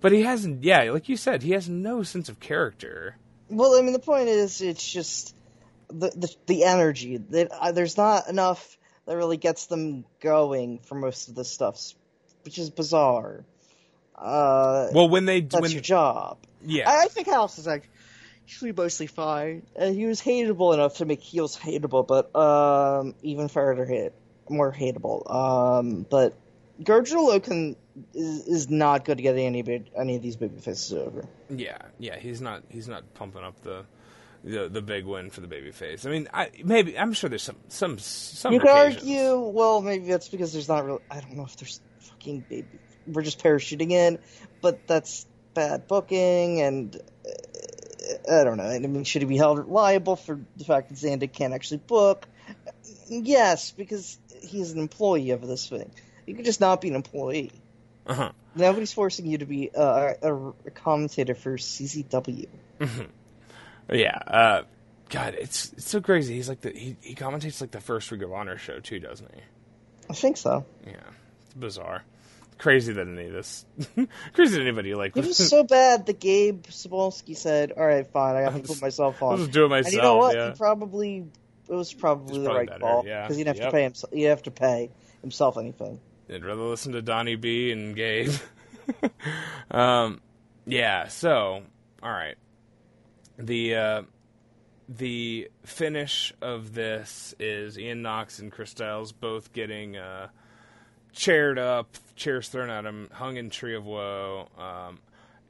but 0.00 0.12
he 0.12 0.22
hasn't. 0.22 0.64
Yeah, 0.64 0.90
like 0.90 1.08
you 1.08 1.16
said, 1.16 1.42
he 1.42 1.52
has 1.52 1.68
no 1.68 2.02
sense 2.02 2.28
of 2.28 2.40
character. 2.40 3.16
Well, 3.50 3.78
I 3.78 3.82
mean, 3.82 3.92
the 3.92 3.98
point 3.98 4.28
is, 4.28 4.60
it's 4.62 4.90
just 4.90 5.36
the 5.88 6.10
the, 6.10 6.34
the 6.46 6.64
energy. 6.64 7.18
That 7.18 7.50
uh, 7.52 7.72
there's 7.72 7.96
not 7.98 8.28
enough 8.28 8.78
that 9.04 9.16
really 9.16 9.36
gets 9.36 9.66
them 9.66 10.04
going 10.20 10.78
for 10.78 10.94
most 10.94 11.28
of 11.28 11.34
the 11.34 11.44
stuff, 11.44 11.92
which 12.44 12.58
is 12.58 12.70
bizarre. 12.70 13.44
Uh, 14.16 14.88
Well, 14.92 15.08
when 15.08 15.26
they 15.26 15.42
that's 15.42 15.60
when 15.60 15.70
your 15.70 15.80
job. 15.82 16.38
yeah, 16.64 16.88
I, 16.90 17.04
I 17.04 17.06
think 17.08 17.28
House 17.28 17.58
is 17.58 17.68
actually 18.48 18.72
mostly 18.72 19.06
fine. 19.06 19.62
Uh, 19.78 19.90
he 19.90 20.06
was 20.06 20.22
hateable 20.22 20.72
enough 20.72 20.96
to 20.96 21.04
make 21.04 21.20
heels 21.20 21.56
hateable, 21.58 22.06
but 22.06 22.34
um, 22.34 23.14
even 23.22 23.48
further 23.48 23.84
hate 23.84 24.12
more 24.48 24.72
hateable. 24.72 25.30
Um, 25.30 26.06
but 26.08 26.34
Gargiulo 26.82 27.42
can 27.42 27.76
is, 28.14 28.46
is 28.46 28.70
not 28.70 29.04
good 29.04 29.18
at 29.18 29.22
getting 29.22 29.44
any 29.44 29.60
big, 29.60 29.90
any 29.94 30.16
of 30.16 30.22
these 30.22 30.36
baby 30.36 30.60
faces 30.60 30.94
over. 30.94 31.26
yeah, 31.50 31.76
yeah. 31.98 32.18
He's 32.18 32.40
not 32.40 32.62
he's 32.70 32.88
not 32.88 33.12
pumping 33.14 33.44
up 33.44 33.60
the 33.62 33.84
the, 34.44 34.68
the 34.68 34.80
big 34.80 35.04
win 35.04 35.28
for 35.28 35.42
the 35.42 35.48
baby 35.48 35.70
face. 35.70 36.06
I 36.06 36.10
mean, 36.10 36.28
I 36.32 36.50
maybe 36.64 36.98
I'm 36.98 37.12
sure 37.12 37.28
there's 37.28 37.42
some 37.42 37.56
some 37.68 37.98
some. 37.98 38.54
You 38.54 38.60
could 38.60 38.70
argue, 38.70 39.40
well, 39.40 39.82
maybe 39.82 40.06
that's 40.06 40.28
because 40.28 40.54
there's 40.54 40.68
not 40.68 40.86
really. 40.86 41.02
I 41.10 41.20
don't 41.20 41.36
know 41.36 41.44
if 41.44 41.56
there's 41.56 41.82
fucking 42.00 42.46
baby. 42.48 42.68
We're 43.06 43.22
just 43.22 43.42
parachuting 43.42 43.90
in, 43.90 44.18
but 44.62 44.86
that's 44.86 45.26
bad 45.54 45.88
booking, 45.88 46.60
and 46.60 46.96
uh, 46.96 47.30
I 48.30 48.44
don't 48.44 48.56
know. 48.56 48.64
I 48.64 48.78
mean, 48.78 49.04
should 49.04 49.22
he 49.22 49.28
be 49.28 49.36
held 49.36 49.68
liable 49.68 50.16
for 50.16 50.40
the 50.56 50.64
fact 50.64 50.88
that 50.88 50.96
Zandig 50.96 51.32
can't 51.32 51.54
actually 51.54 51.78
book? 51.78 52.26
Yes, 53.08 53.70
because 53.72 54.18
he's 54.40 54.72
an 54.72 54.78
employee 54.78 55.30
of 55.30 55.46
this 55.46 55.68
thing. 55.68 55.90
You 56.26 56.34
could 56.34 56.44
just 56.44 56.60
not 56.60 56.80
be 56.80 56.88
an 56.88 56.94
employee. 56.94 57.52
Uh-huh. 58.06 58.32
Nobody's 58.54 58.92
forcing 58.92 59.26
you 59.26 59.38
to 59.38 59.46
be 59.46 59.70
uh, 59.74 60.14
a, 60.22 60.34
a 60.34 60.70
commentator 60.70 61.34
for 61.34 61.56
CZW. 61.56 62.48
Yeah. 63.90 64.18
Uh, 64.26 64.62
God, 65.08 65.34
it's 65.38 65.72
it's 65.72 65.88
so 65.88 66.00
crazy. 66.00 66.34
He's 66.34 66.48
like 66.48 66.60
the 66.60 66.70
he 66.70 66.96
he 67.00 67.14
commentates 67.14 67.60
like 67.60 67.70
the 67.70 67.80
first 67.80 68.10
Ring 68.10 68.22
of 68.22 68.32
Honor 68.32 68.58
show 68.58 68.80
too, 68.80 69.00
doesn't 69.00 69.34
he? 69.34 69.40
I 70.10 70.12
think 70.12 70.36
so. 70.36 70.66
Yeah, 70.86 70.92
it's 71.44 71.54
bizarre. 71.54 72.02
Crazy 72.58 72.92
than 72.92 73.16
any 73.16 73.28
of 73.28 73.32
this, 73.34 73.64
crazy 74.32 74.52
than 74.58 74.62
anybody 74.66 74.94
like. 74.94 75.16
It 75.16 75.24
was 75.24 75.36
so 75.48 75.62
bad 75.62 76.06
that 76.06 76.18
Gabe 76.18 76.64
Sapolsky 76.64 77.36
said, 77.36 77.72
"All 77.76 77.86
right, 77.86 78.04
fine, 78.06 78.34
I 78.36 78.40
have 78.40 78.54
to 78.60 78.62
put 78.68 78.82
myself 78.82 79.22
I'll 79.22 79.36
just 79.36 79.52
do 79.52 79.66
it 79.66 79.68
myself. 79.68 79.86
And 79.86 79.94
you 79.94 80.02
know 80.02 80.16
what? 80.16 80.34
Yeah. 80.36 80.50
He 80.52 80.56
probably 80.58 81.26
it 81.68 81.74
was 81.74 81.92
probably 81.92 82.36
It's 82.36 82.38
the 82.38 82.44
probably 82.44 82.58
right 82.58 82.68
better, 82.68 82.80
call 82.80 83.04
yeah. 83.06 83.22
because 83.22 83.36
he 83.36 83.44
didn't 83.44 83.56
have 83.56 83.62
Yep. 83.64 83.70
to 83.70 83.76
pay 83.76 83.82
himself. 83.84 84.12
He 84.12 84.18
didn't 84.20 84.30
have 84.30 84.42
to 84.42 84.50
pay 84.50 84.90
himself 85.22 85.56
anything. 85.56 86.00
I'd 86.32 86.44
rather 86.44 86.62
listen 86.62 86.92
to 86.92 87.02
Donnie 87.02 87.36
B 87.36 87.70
and 87.70 87.94
Gabe. 87.94 88.32
um, 89.70 90.20
yeah. 90.66 91.08
So, 91.08 91.62
all 92.02 92.10
right. 92.10 92.36
The 93.38 93.74
uh, 93.76 94.02
the 94.88 95.48
finish 95.64 96.32
of 96.42 96.74
this 96.74 97.34
is 97.38 97.78
Ian 97.78 98.02
Knox 98.02 98.38
and 98.40 98.50
Chris 98.50 98.70
Styles 98.70 99.12
both 99.12 99.52
getting 99.52 99.96
uh, 99.96 100.28
chaired 101.12 101.58
up, 101.58 101.96
chairs 102.16 102.48
thrown 102.48 102.70
at 102.70 102.84
him, 102.84 103.08
hung 103.12 103.36
in 103.36 103.50
Tree 103.50 103.74
of 103.74 103.84
Woe, 103.84 104.48
um, 104.58 105.00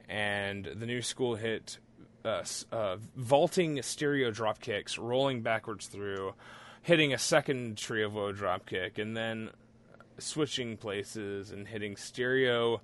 and 0.07 0.65
the 0.65 0.85
new 0.85 1.01
school 1.01 1.35
hit 1.35 1.77
uh, 2.25 2.43
uh, 2.71 2.97
vaulting 3.15 3.81
stereo 3.81 4.31
drop 4.31 4.59
kicks, 4.59 4.97
rolling 4.97 5.41
backwards 5.41 5.87
through, 5.87 6.33
hitting 6.81 7.13
a 7.13 7.17
second 7.17 7.77
Tree 7.77 8.03
of 8.03 8.13
Woe 8.13 8.31
drop 8.31 8.65
kick, 8.65 8.97
and 8.97 9.15
then 9.15 9.49
switching 10.17 10.75
places 10.77 11.51
and 11.51 11.67
hitting 11.67 11.95
stereo 11.95 12.81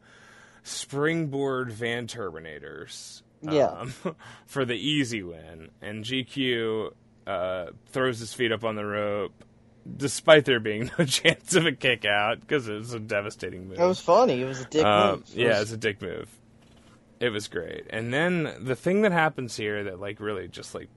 springboard 0.64 1.72
Van 1.72 2.08
Terminators 2.08 3.22
Yeah. 3.42 3.66
um, 3.68 3.94
for 4.46 4.66
the 4.66 4.76
easy 4.76 5.22
win. 5.22 5.70
And 5.82 6.04
GQ 6.04 6.92
uh, 7.28 7.66
throws 7.88 8.20
his 8.20 8.34
feet 8.34 8.52
up 8.52 8.64
on 8.64 8.76
the 8.76 8.86
rope, 8.86 9.34
despite 9.98 10.46
there 10.46 10.60
being 10.60 10.90
no 10.98 11.06
chance 11.08 11.56
of 11.56 11.66
a 11.66 11.72
kick 11.72 12.06
out 12.06 12.40
because 12.42 12.68
it 12.68 12.74
was 12.76 12.94
a 12.94 13.00
devastating 13.00 13.68
move. 13.70 13.80
It 13.80 13.86
was 13.86 14.00
funny. 14.00 14.42
It 14.42 14.46
was 14.46 14.62
a 14.62 14.66
dick 14.66 14.84
Um, 14.86 15.12
move. 15.20 15.30
It 15.30 15.38
yeah, 15.38 15.50
was- 15.60 15.62
it's 15.64 15.72
a 15.74 15.78
dick 15.78 16.02
move. 16.02 16.30
It 17.20 17.30
was 17.30 17.48
great. 17.48 17.86
And 17.92 18.14
then 18.14 18.54
the 18.62 18.76
thing 18.76 19.02
that 19.04 19.12
happens 19.14 19.56
here 19.56 19.86
that 19.86 20.00
like 20.00 20.20
really 20.20 20.48
just 20.50 20.76
like 20.76 20.90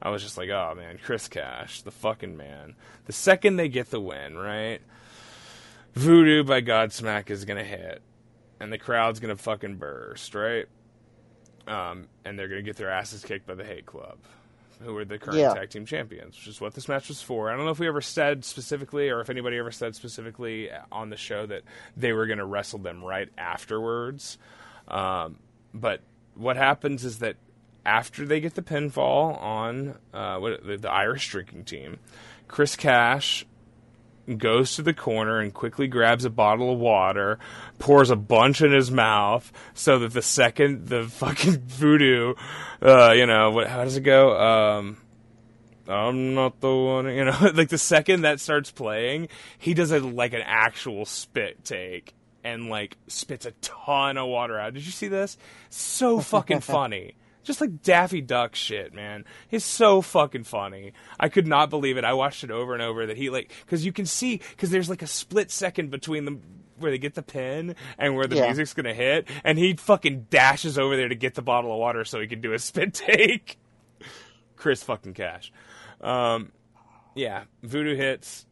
I 0.00 0.10
was 0.10 0.22
just 0.22 0.36
like, 0.38 0.50
oh 0.50 0.74
man, 0.76 0.98
Chris 1.02 1.26
Cash, 1.28 1.82
the 1.82 1.90
fucking 1.90 2.36
man. 2.36 2.74
The 3.06 3.12
second 3.12 3.56
they 3.56 3.68
get 3.68 3.90
the 3.90 4.00
win, 4.00 4.36
right? 4.36 4.80
Voodoo 5.94 6.42
by 6.44 6.60
Godsmack 6.60 7.30
is 7.30 7.44
gonna 7.44 7.64
hit, 7.64 8.02
and 8.60 8.72
the 8.72 8.78
crowd's 8.78 9.20
gonna 9.20 9.36
fucking 9.36 9.76
burst, 9.76 10.34
right? 10.34 10.66
Um, 11.66 12.08
and 12.24 12.38
they're 12.38 12.48
gonna 12.48 12.62
get 12.62 12.76
their 12.76 12.90
asses 12.90 13.24
kicked 13.24 13.46
by 13.46 13.54
the 13.54 13.64
Hate 13.64 13.86
Club, 13.86 14.18
who 14.84 14.96
are 14.96 15.04
the 15.04 15.18
current 15.18 15.38
Yeah. 15.40 15.54
tag 15.54 15.70
team 15.70 15.86
champions, 15.86 16.36
which 16.36 16.46
is 16.48 16.60
what 16.60 16.74
this 16.74 16.88
match 16.88 17.08
was 17.08 17.20
for. 17.22 17.50
I 17.50 17.56
don't 17.56 17.64
know 17.64 17.70
if 17.70 17.78
we 17.78 17.88
ever 17.88 18.00
said 18.00 18.44
specifically, 18.44 19.08
or 19.10 19.20
if 19.20 19.30
anybody 19.30 19.56
ever 19.58 19.70
said 19.72 19.94
specifically 19.96 20.70
on 20.92 21.10
the 21.10 21.16
show 21.16 21.46
that 21.46 21.62
they 21.96 22.12
were 22.12 22.26
gonna 22.26 22.46
wrestle 22.46 22.78
them 22.78 23.02
right 23.02 23.28
afterwards. 23.36 24.38
Um, 24.88 25.36
but 25.72 26.00
what 26.34 26.56
happens 26.56 27.04
is 27.04 27.18
that 27.20 27.36
after 27.86 28.24
they 28.26 28.40
get 28.40 28.54
the 28.54 28.62
pinfall 28.62 29.40
on 29.42 29.98
uh, 30.12 30.38
what, 30.38 30.64
the, 30.66 30.76
the 30.76 30.90
Irish 30.90 31.28
drinking 31.30 31.64
team, 31.64 31.98
Chris 32.48 32.76
Cash 32.76 33.44
goes 34.38 34.76
to 34.76 34.82
the 34.82 34.94
corner 34.94 35.38
and 35.40 35.52
quickly 35.52 35.86
grabs 35.86 36.24
a 36.24 36.30
bottle 36.30 36.72
of 36.72 36.78
water, 36.78 37.38
pours 37.78 38.10
a 38.10 38.16
bunch 38.16 38.62
in 38.62 38.72
his 38.72 38.90
mouth, 38.90 39.52
so 39.74 39.98
that 39.98 40.12
the 40.12 40.22
second 40.22 40.88
the 40.88 41.04
fucking 41.04 41.58
voodoo, 41.66 42.34
uh, 42.82 43.12
you 43.12 43.26
know, 43.26 43.50
what? 43.50 43.68
How 43.68 43.84
does 43.84 43.96
it 43.96 44.02
go? 44.02 44.38
Um, 44.38 44.96
I'm 45.88 46.34
not 46.34 46.60
the 46.60 46.74
one, 46.74 47.06
you 47.06 47.24
know, 47.24 47.36
like 47.54 47.68
the 47.68 47.78
second 47.78 48.22
that 48.22 48.40
starts 48.40 48.70
playing, 48.70 49.28
he 49.58 49.74
does 49.74 49.92
a 49.92 50.00
like 50.00 50.32
an 50.32 50.42
actual 50.44 51.04
spit 51.04 51.64
take 51.64 52.14
and 52.42 52.68
like 52.68 52.96
spits 53.06 53.46
a 53.46 53.52
ton 53.60 54.16
of 54.16 54.28
water 54.28 54.58
out. 54.58 54.74
Did 54.74 54.84
you 54.84 54.92
see 54.92 55.08
this? 55.08 55.36
So 55.70 56.20
fucking 56.20 56.60
funny. 56.60 57.16
Just 57.44 57.60
like 57.60 57.82
Daffy 57.82 58.20
Duck 58.20 58.54
shit, 58.56 58.92
man. 58.94 59.24
He's 59.48 59.64
so 59.64 60.00
fucking 60.00 60.44
funny. 60.44 60.92
I 61.20 61.28
could 61.28 61.46
not 61.46 61.70
believe 61.70 61.96
it. 61.96 62.04
I 62.04 62.14
watched 62.14 62.42
it 62.42 62.50
over 62.50 62.72
and 62.74 62.82
over 62.82 63.06
that 63.06 63.16
he 63.16 63.30
like 63.30 63.52
because 63.64 63.84
you 63.86 63.92
can 63.92 64.06
see 64.06 64.40
because 64.50 64.70
there's 64.70 64.90
like 64.90 65.02
a 65.02 65.06
split 65.06 65.50
second 65.50 65.90
between 65.90 66.24
them 66.24 66.42
where 66.78 66.90
they 66.90 66.98
get 66.98 67.14
the 67.14 67.22
pin 67.22 67.76
and 67.98 68.16
where 68.16 68.26
the 68.26 68.36
Yeah. 68.36 68.46
music's 68.46 68.74
gonna 68.74 68.94
hit, 68.94 69.28
and 69.44 69.56
he 69.58 69.74
fucking 69.74 70.26
dashes 70.30 70.76
over 70.78 70.96
there 70.96 71.08
to 71.08 71.14
get 71.14 71.34
the 71.34 71.42
bottle 71.42 71.72
of 71.72 71.78
water 71.78 72.04
so 72.04 72.20
he 72.20 72.26
can 72.26 72.40
do 72.40 72.52
a 72.52 72.58
spit 72.58 72.92
take. 72.94 73.58
Chris 74.56 74.82
fucking 74.82 75.14
Cash. 75.14 75.52
Um, 76.00 76.50
yeah, 77.14 77.44
Voodoo 77.62 77.94
hits, 77.94 78.46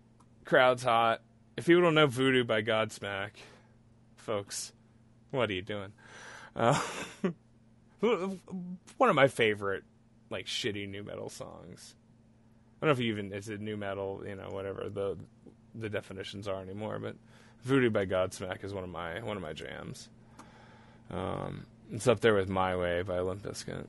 crowd's 0.44 0.82
hot. 0.84 1.20
If 1.56 1.66
people 1.66 1.82
don't 1.82 1.94
know 1.94 2.06
Voodoo 2.06 2.44
by 2.44 2.62
Godsmack, 2.62 3.30
folks, 4.16 4.72
what 5.30 5.50
are 5.50 5.54
you 5.54 5.62
doing? 5.62 5.92
Uh, 6.54 6.80
one 8.02 9.08
of 9.10 9.14
my 9.14 9.28
favorite, 9.28 9.84
like 10.30 10.46
shitty 10.46 10.88
new 10.88 11.02
metal 11.02 11.28
songs. 11.28 11.94
I 12.80 12.86
don't 12.86 12.88
know 12.88 12.92
if 12.92 12.98
you 12.98 13.12
even 13.12 13.32
is 13.32 13.48
it 13.48 13.60
new 13.60 13.76
metal, 13.76 14.22
you 14.26 14.34
know, 14.34 14.48
whatever 14.50 14.88
the 14.88 15.16
the 15.74 15.88
definitions 15.88 16.48
are 16.48 16.60
anymore, 16.60 16.98
but 16.98 17.14
Voodoo 17.62 17.90
by 17.90 18.06
Godsmack 18.06 18.64
is 18.64 18.74
one 18.74 18.84
of 18.84 18.90
my 18.90 19.20
one 19.22 19.36
of 19.36 19.42
my 19.42 19.52
jams. 19.52 20.08
Um, 21.10 21.66
it's 21.92 22.06
up 22.08 22.20
there 22.20 22.34
with 22.34 22.48
My 22.48 22.76
Way 22.76 23.02
by 23.02 23.20
Limp 23.20 23.42
Bizkit. 23.42 23.86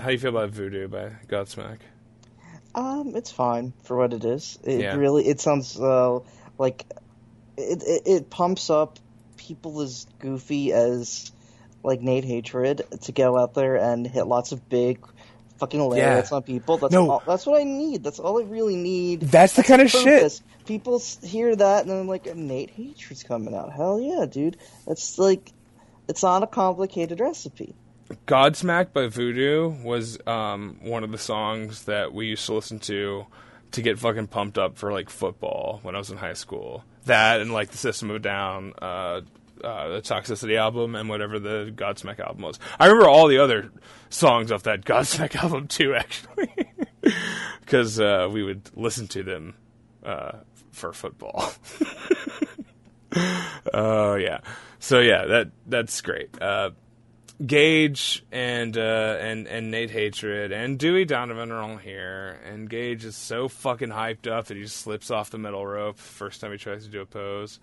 How 0.00 0.10
you 0.10 0.18
feel 0.18 0.30
about 0.30 0.50
Voodoo 0.50 0.88
by 0.88 1.10
Godsmack? 1.28 1.78
Um, 2.74 3.14
it's 3.14 3.30
fine 3.30 3.72
for 3.84 3.96
what 3.96 4.12
it 4.12 4.24
is. 4.24 4.58
It 4.64 4.80
Yeah. 4.80 4.96
really 4.96 5.26
it 5.26 5.40
sounds 5.40 5.78
uh, 5.78 6.18
like 6.58 6.84
it, 7.56 7.82
it 7.86 8.02
it 8.06 8.30
pumps 8.30 8.70
up 8.70 8.98
people 9.36 9.80
as 9.82 10.06
goofy 10.18 10.72
as 10.72 11.30
like 11.86 12.00
Nate 12.02 12.24
Hatred 12.24 12.82
to 13.02 13.12
go 13.12 13.38
out 13.38 13.54
there 13.54 13.76
and 13.76 14.06
hit 14.06 14.24
lots 14.26 14.52
of 14.52 14.68
big 14.68 14.98
fucking 15.58 15.80
lariats 15.80 16.30
Yeah. 16.30 16.36
on 16.36 16.42
people. 16.42 16.76
That's 16.76 16.92
No. 16.92 17.10
all, 17.10 17.22
that's 17.26 17.46
what 17.46 17.58
I 17.60 17.64
need. 17.64 18.04
That's 18.04 18.18
all 18.18 18.38
I 18.38 18.44
really 18.44 18.76
need. 18.76 19.20
That's 19.22 19.54
the 19.54 19.62
kind 19.62 19.80
of 19.80 19.90
shit. 19.90 20.04
purpose. 20.04 20.42
People 20.66 21.00
hear 21.22 21.56
that 21.56 21.82
and 21.82 21.90
then 21.90 22.06
like 22.06 22.34
Nate 22.36 22.70
Hatred's 22.70 23.22
coming 23.22 23.54
out. 23.54 23.72
Hell 23.72 23.98
yeah, 24.00 24.26
dude. 24.26 24.58
That's 24.86 25.18
like 25.18 25.52
it's 26.08 26.22
not 26.22 26.42
a 26.42 26.46
complicated 26.46 27.20
recipe. 27.20 27.74
Godsmack 28.26 28.92
by 28.92 29.06
Voodoo 29.08 29.68
was 29.82 30.18
um, 30.26 30.76
one 30.82 31.02
of 31.04 31.10
the 31.10 31.18
songs 31.18 31.84
that 31.84 32.12
we 32.12 32.26
used 32.26 32.46
to 32.46 32.54
listen 32.54 32.78
to 32.80 33.26
to 33.72 33.82
get 33.82 33.98
fucking 33.98 34.28
pumped 34.28 34.58
up 34.58 34.76
for 34.78 34.92
like 34.92 35.10
football 35.10 35.80
when 35.82 35.94
I 35.96 35.98
was 35.98 36.10
in 36.10 36.16
high 36.18 36.34
school. 36.34 36.84
That 37.06 37.40
and 37.40 37.52
like 37.52 37.70
the 37.70 37.78
System 37.78 38.10
of 38.10 38.22
Down, 38.22 38.74
uh, 38.80 39.22
uh, 39.62 39.88
the 39.88 40.02
Toxicity 40.02 40.58
album, 40.58 40.94
and 40.94 41.08
whatever 41.08 41.38
the 41.38 41.72
Godsmack 41.74 42.20
album 42.20 42.42
was. 42.42 42.58
I 42.78 42.86
remember 42.86 43.08
all 43.08 43.28
the 43.28 43.38
other 43.38 43.70
songs 44.10 44.52
off 44.52 44.64
that 44.64 44.84
Godsmack 44.84 45.36
album 45.42 45.68
too, 45.68 45.94
actually, 45.94 46.50
because 47.60 48.00
uh, 48.00 48.28
we 48.30 48.42
would 48.42 48.70
listen 48.74 49.08
to 49.08 49.22
them 49.22 49.54
uh, 50.04 50.32
for 50.72 50.92
football. 50.92 51.52
Oh 53.72 54.14
yeah, 54.14 54.40
so 54.78 55.00
yeah, 55.00 55.24
that 55.26 55.50
that's 55.66 56.00
great. 56.00 56.30
Uh, 56.40 56.70
Gage 57.44 58.24
and 58.32 58.76
uh, 58.76 59.18
and 59.20 59.46
and 59.46 59.70
Nate 59.70 59.90
Hatred 59.90 60.52
and 60.52 60.78
Dewey 60.78 61.04
Donovan 61.04 61.52
are 61.52 61.60
all 61.60 61.76
here, 61.76 62.40
and 62.46 62.68
Gage 62.68 63.04
is 63.04 63.16
so 63.16 63.48
fucking 63.48 63.90
hyped 63.90 64.26
up 64.30 64.46
that 64.46 64.56
he 64.56 64.62
just 64.62 64.78
slips 64.78 65.10
off 65.10 65.30
the 65.30 65.38
metal 65.38 65.66
rope 65.66 65.98
first 65.98 66.40
time 66.40 66.52
he 66.52 66.58
tries 66.58 66.84
to 66.84 66.90
do 66.90 67.00
a 67.00 67.06
pose. 67.06 67.60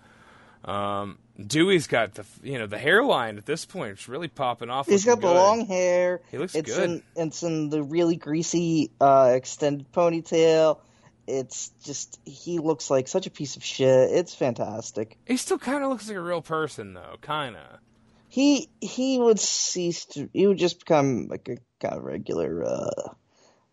Um, 0.64 1.18
Dewey's 1.44 1.86
got 1.86 2.14
the 2.14 2.24
you 2.42 2.58
know 2.58 2.66
the 2.66 2.78
hairline 2.78 3.38
at 3.38 3.46
this 3.46 3.64
point; 3.64 3.92
it's 3.92 4.08
really 4.08 4.28
popping 4.28 4.70
off. 4.70 4.86
He's 4.86 5.04
got 5.04 5.20
the 5.20 5.28
good. 5.28 5.34
long 5.34 5.66
hair. 5.66 6.20
He 6.30 6.38
looks 6.38 6.54
it's 6.54 6.74
good. 6.74 6.90
In, 6.90 7.02
it's 7.16 7.42
in 7.42 7.70
the 7.70 7.82
really 7.82 8.16
greasy 8.16 8.90
uh, 9.00 9.32
extended 9.34 9.90
ponytail. 9.92 10.78
It's 11.26 11.70
just 11.84 12.18
he 12.24 12.58
looks 12.58 12.90
like 12.90 13.08
such 13.08 13.26
a 13.26 13.30
piece 13.30 13.56
of 13.56 13.64
shit. 13.64 14.10
It's 14.10 14.34
fantastic. 14.34 15.18
He 15.26 15.36
still 15.36 15.58
kind 15.58 15.82
of 15.82 15.90
looks 15.90 16.08
like 16.08 16.16
a 16.16 16.22
real 16.22 16.42
person, 16.42 16.94
though. 16.94 17.16
Kind 17.20 17.56
of. 17.56 17.80
He 18.28 18.68
he 18.80 19.18
would 19.18 19.40
cease 19.40 20.06
to. 20.06 20.28
He 20.32 20.46
would 20.46 20.58
just 20.58 20.80
become 20.80 21.28
like 21.28 21.48
a 21.48 21.56
kind 21.80 21.96
of 21.96 22.04
regular 22.04 22.64
uh, 22.64 23.12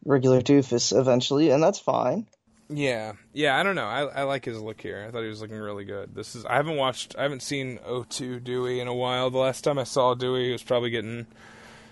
regular 0.03 0.41
doofus 0.41 0.97
eventually, 0.97 1.51
and 1.51 1.61
that's 1.61 1.79
fine. 1.79 2.27
Yeah, 2.73 3.13
yeah. 3.33 3.59
I 3.59 3.63
don't 3.63 3.75
know. 3.75 3.85
I, 3.85 4.03
I 4.05 4.23
like 4.23 4.45
his 4.45 4.59
look 4.59 4.79
here. 4.79 5.05
I 5.07 5.11
thought 5.11 5.23
he 5.23 5.27
was 5.29 5.41
looking 5.41 5.57
really 5.57 5.83
good. 5.83 6.15
This 6.15 6.35
is. 6.35 6.45
I 6.45 6.55
haven't 6.55 6.77
watched. 6.77 7.15
I 7.17 7.23
haven't 7.23 7.41
seen 7.41 7.79
O2 7.79 8.43
Dewey 8.43 8.79
in 8.79 8.87
a 8.87 8.93
while. 8.93 9.29
The 9.29 9.39
last 9.39 9.63
time 9.63 9.77
I 9.77 9.83
saw 9.83 10.13
Dewey, 10.13 10.45
he 10.45 10.51
was 10.53 10.63
probably 10.63 10.89
getting 10.89 11.27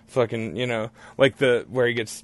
fucking. 0.08 0.56
You 0.56 0.68
know, 0.68 0.90
like 1.18 1.38
the 1.38 1.66
where 1.70 1.86
he 1.88 1.94
gets 1.94 2.24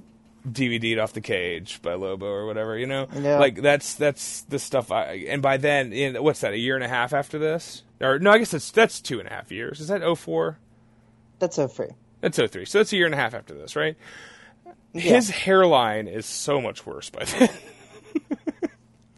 DVD'd 0.49 0.99
off 0.99 1.12
the 1.14 1.22
cage 1.22 1.82
by 1.82 1.95
Lobo 1.95 2.28
or 2.28 2.45
whatever. 2.45 2.78
You 2.78 2.86
know, 2.88 3.08
Yeah. 3.14 3.39
like 3.39 3.62
that's 3.62 3.95
that's 3.95 4.41
the 4.43 4.60
stuff. 4.60 4.91
I 4.91 5.26
and 5.28 5.41
by 5.41 5.58
then, 5.58 5.91
in 5.91 6.22
what's 6.24 6.39
that? 6.41 6.53
A 6.53 6.58
year 6.58 6.76
and 6.76 6.84
a 6.84 6.88
half 6.88 7.14
after 7.14 7.38
this, 7.38 7.84
or 7.99 8.20
no? 8.20 8.32
I 8.32 8.38
guess 8.38 8.51
that's 8.51 8.72
that's 8.72 9.01
two 9.01 9.20
and 9.20 9.28
a 9.28 9.32
half 9.32 9.51
years. 9.51 9.80
Is 9.82 9.88
that 9.89 10.01
04? 10.18 10.58
That's 11.39 11.58
so 11.58 11.68
free. 11.68 11.89
That's 12.22 12.38
03. 12.38 12.64
So 12.66 12.78
that's 12.78 12.93
a 12.93 12.95
year 12.95 13.06
and 13.06 13.14
a 13.14 13.18
half 13.18 13.34
after 13.34 13.53
this, 13.53 13.76
right? 13.76 13.97
His 14.93 15.30
hairline 15.30 16.08
is 16.08 16.26
so 16.26 16.62
much 16.62 16.86
worse 16.86 17.10
by 17.10 17.26
then. 17.26 17.49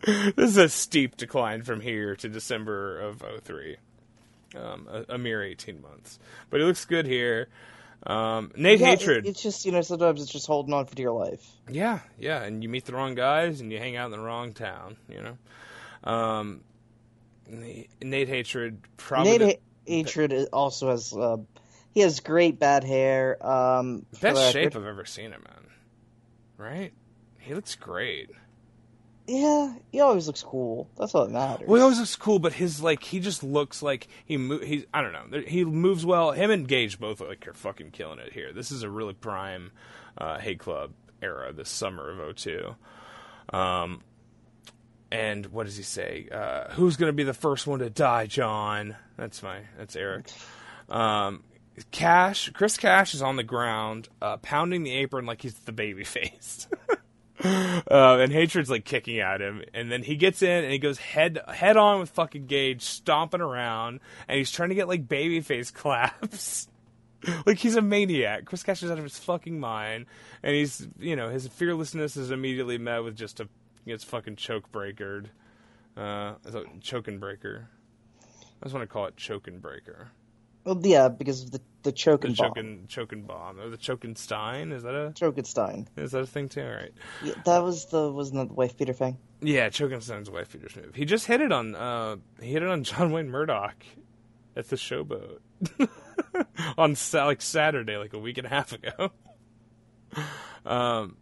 this 0.35 0.49
is 0.51 0.57
a 0.57 0.69
steep 0.69 1.17
decline 1.17 1.63
from 1.63 1.81
here 1.81 2.15
to 2.15 2.29
December 2.29 2.99
of 2.99 3.23
03. 3.43 3.77
Um, 4.55 4.87
a, 4.89 5.15
a 5.15 5.17
mere 5.17 5.43
18 5.43 5.81
months. 5.81 6.17
But 6.49 6.61
he 6.61 6.65
looks 6.65 6.85
good 6.85 7.05
here. 7.05 7.49
Um, 8.05 8.51
Nate 8.55 8.79
Yeah, 8.79 8.87
Hatred. 8.95 9.25
it- 9.25 9.29
it's 9.31 9.41
just 9.43 9.65
you 9.65 9.71
know 9.71 9.81
sometimes 9.81 10.21
it's 10.21 10.31
just 10.31 10.47
holding 10.47 10.73
on 10.73 10.85
for 10.85 10.95
dear 10.95 11.11
life. 11.11 11.45
Yeah, 11.69 11.99
yeah, 12.17 12.43
and 12.43 12.63
you 12.63 12.69
meet 12.69 12.85
the 12.85 12.93
wrong 12.93 13.15
guys 13.15 13.59
and 13.59 13.71
you 13.71 13.79
hang 13.79 13.95
out 13.97 14.05
in 14.05 14.11
the 14.11 14.19
wrong 14.19 14.53
town, 14.53 14.95
you 15.09 15.21
know. 15.21 15.37
Um, 16.09 16.61
Nate 17.49 17.89
Nate 18.01 18.29
Hatred 18.29 18.79
probably 18.97 19.37
Nate 19.39 19.59
Ha- 19.59 19.61
Hatred 19.93 20.47
also 20.53 20.91
has 20.91 21.11
uh, 21.13 21.37
he 21.91 22.01
has 22.01 22.19
great 22.21 22.59
bad 22.59 22.83
hair. 22.83 23.45
Um, 23.45 24.05
best 24.21 24.53
shape. 24.53 24.75
I've 24.75 24.85
ever 24.85 25.05
seen 25.05 25.31
him 25.31 25.43
in. 25.45 26.63
Right? 26.63 26.93
He 27.39 27.53
looks 27.53 27.75
great. 27.75 28.29
Yeah, 29.27 29.73
he 29.91 29.99
always 29.99 30.25
looks 30.25 30.41
cool. 30.41 30.89
That's 30.97 31.13
all 31.13 31.25
that 31.25 31.31
matters. 31.33 31.67
Well, 31.67 31.75
he 31.77 31.83
always 31.83 31.99
looks 31.99 32.15
cool, 32.15 32.39
but 32.39 32.53
his 32.53 32.81
like 32.81 33.03
he 33.03 33.19
just 33.19 33.43
looks 33.43 33.81
like 33.81 34.07
he 34.25 34.37
mo- 34.37 34.59
he's 34.59 34.85
I 34.93 35.01
don't 35.01 35.11
know 35.11 35.41
he 35.45 35.65
moves 35.65 36.05
well. 36.05 36.31
Him 36.31 36.49
and 36.49 36.65
Gage 36.67 36.97
both 36.97 37.19
like 37.19 37.45
are 37.45 37.53
fucking 37.53 37.91
killing 37.91 38.19
it 38.19 38.31
here. 38.31 38.53
This 38.53 38.71
is 38.71 38.83
a 38.83 38.89
really 38.89 39.13
prime 39.13 39.71
uh, 40.17 40.39
Hate 40.39 40.59
Club 40.59 40.93
era. 41.21 41.51
This 41.51 41.69
summer 41.69 42.09
of 42.09 42.37
02. 42.37 42.75
Um, 43.51 44.01
and 45.11 45.45
what 45.47 45.65
does 45.65 45.75
he 45.75 45.83
say? 45.83 46.29
Uh, 46.31 46.69
who's 46.71 46.95
going 46.95 47.09
to 47.09 47.13
be 47.13 47.23
the 47.23 47.33
first 47.33 47.67
one 47.67 47.79
to 47.79 47.89
die, 47.89 48.27
John? 48.27 48.95
That's 49.17 49.43
my 49.43 49.59
that's 49.77 49.97
Eric. 49.97 50.29
Um, 50.89 51.43
Cash, 51.91 52.49
Chris 52.53 52.77
Cash 52.77 53.13
is 53.13 53.21
on 53.21 53.35
the 53.35 53.43
ground, 53.43 54.07
uh, 54.21 54.37
pounding 54.37 54.83
the 54.83 54.91
apron 54.93 55.25
like 55.25 55.41
he's 55.41 55.53
the 55.53 55.71
baby 55.73 56.03
face. 56.05 56.67
Uh, 57.43 58.17
and 58.19 58.31
hatred's 58.31 58.69
like 58.69 58.83
kicking 58.83 59.19
at 59.19 59.41
him, 59.41 59.63
and 59.73 59.91
then 59.91 60.01
he 60.01 60.15
gets 60.15 60.41
in 60.41 60.63
and 60.63 60.71
he 60.71 60.79
goes 60.79 60.97
head 60.97 61.39
head 61.47 61.77
on 61.77 61.99
with 61.99 62.09
fucking 62.09 62.47
Gage, 62.47 62.81
stomping 62.81 63.41
around, 63.41 63.99
and 64.27 64.37
he's 64.37 64.51
trying 64.51 64.69
to 64.69 64.75
get 64.75 64.87
like 64.87 65.07
babyface 65.07 65.71
claps. 65.73 66.67
like 67.45 67.57
he's 67.59 67.75
a 67.75 67.81
maniac. 67.81 68.45
Chris 68.45 68.63
Cash 68.63 68.83
is 68.83 68.91
out 68.91 68.97
of 68.97 69.03
his 69.03 69.19
fucking 69.19 69.59
mind, 69.59 70.07
and 70.41 70.55
he's 70.55 70.87
you 70.99 71.15
know 71.15 71.29
his 71.29 71.47
fearlessness 71.47 72.17
is 72.17 72.31
immediately 72.31 72.77
met 72.77 73.03
with 73.03 73.15
just 73.15 73.39
a 73.39 73.47
gets 73.85 74.03
fucking 74.03 74.35
choke 74.35 74.71
breakered, 74.71 75.27
uh, 75.95 76.33
choking 76.81 77.19
breaker. 77.19 77.69
I 78.61 78.65
just 78.65 78.73
want 78.73 78.87
to 78.87 78.91
call 78.91 79.05
it 79.05 79.15
choking 79.15 79.59
breaker. 79.59 80.11
Well, 80.67 80.81
yeah, 80.83 81.07
because 81.07 81.43
of 81.43 81.51
the 81.51 81.61
the 81.83 81.91
The 81.91 81.91
choking 81.93 82.33
bomb. 82.33 82.47
choking 82.49 82.85
choking 82.89 83.21
bomb 83.21 83.57
or 83.61 83.69
the 83.69 83.77
choking 83.77 84.17
stein. 84.17 84.73
Is 84.73 84.83
that 84.83 84.93
a 84.93 85.13
choking 85.13 85.45
Stein? 85.45 85.87
is 85.95 86.11
that 86.11 86.19
a 86.19 86.25
thing 86.27 86.49
too? 86.49 86.63
All 86.63 86.67
right. 86.67 86.91
Yeah, 87.23 87.35
that 87.45 87.59
was 87.59 87.85
the 87.85 88.11
wasn't 88.11 88.39
that 88.39 88.47
the 88.49 88.53
wife 88.53 88.75
beater 88.75 88.91
thing? 88.91 89.17
Yeah, 89.41 89.69
choking 89.69 90.01
Stein's 90.01 90.29
wife 90.29 90.51
beater's 90.51 90.75
move. 90.75 90.93
He 90.93 91.05
just 91.05 91.25
hit 91.25 91.39
it 91.39 91.53
on 91.53 91.73
uh 91.73 92.17
he 92.41 92.51
hit 92.51 92.63
it 92.63 92.67
on 92.67 92.83
John 92.83 93.13
Wayne 93.13 93.29
Murdoch 93.29 93.81
at 94.57 94.67
the 94.67 94.75
showboat. 94.75 95.39
on 96.77 96.97
like 97.13 97.41
Saturday, 97.41 97.95
like 97.95 98.11
a 98.11 98.19
week 98.19 98.37
and 98.37 98.47
a 98.47 98.49
half 98.49 98.73
ago. 98.73 99.11
um 100.65 101.15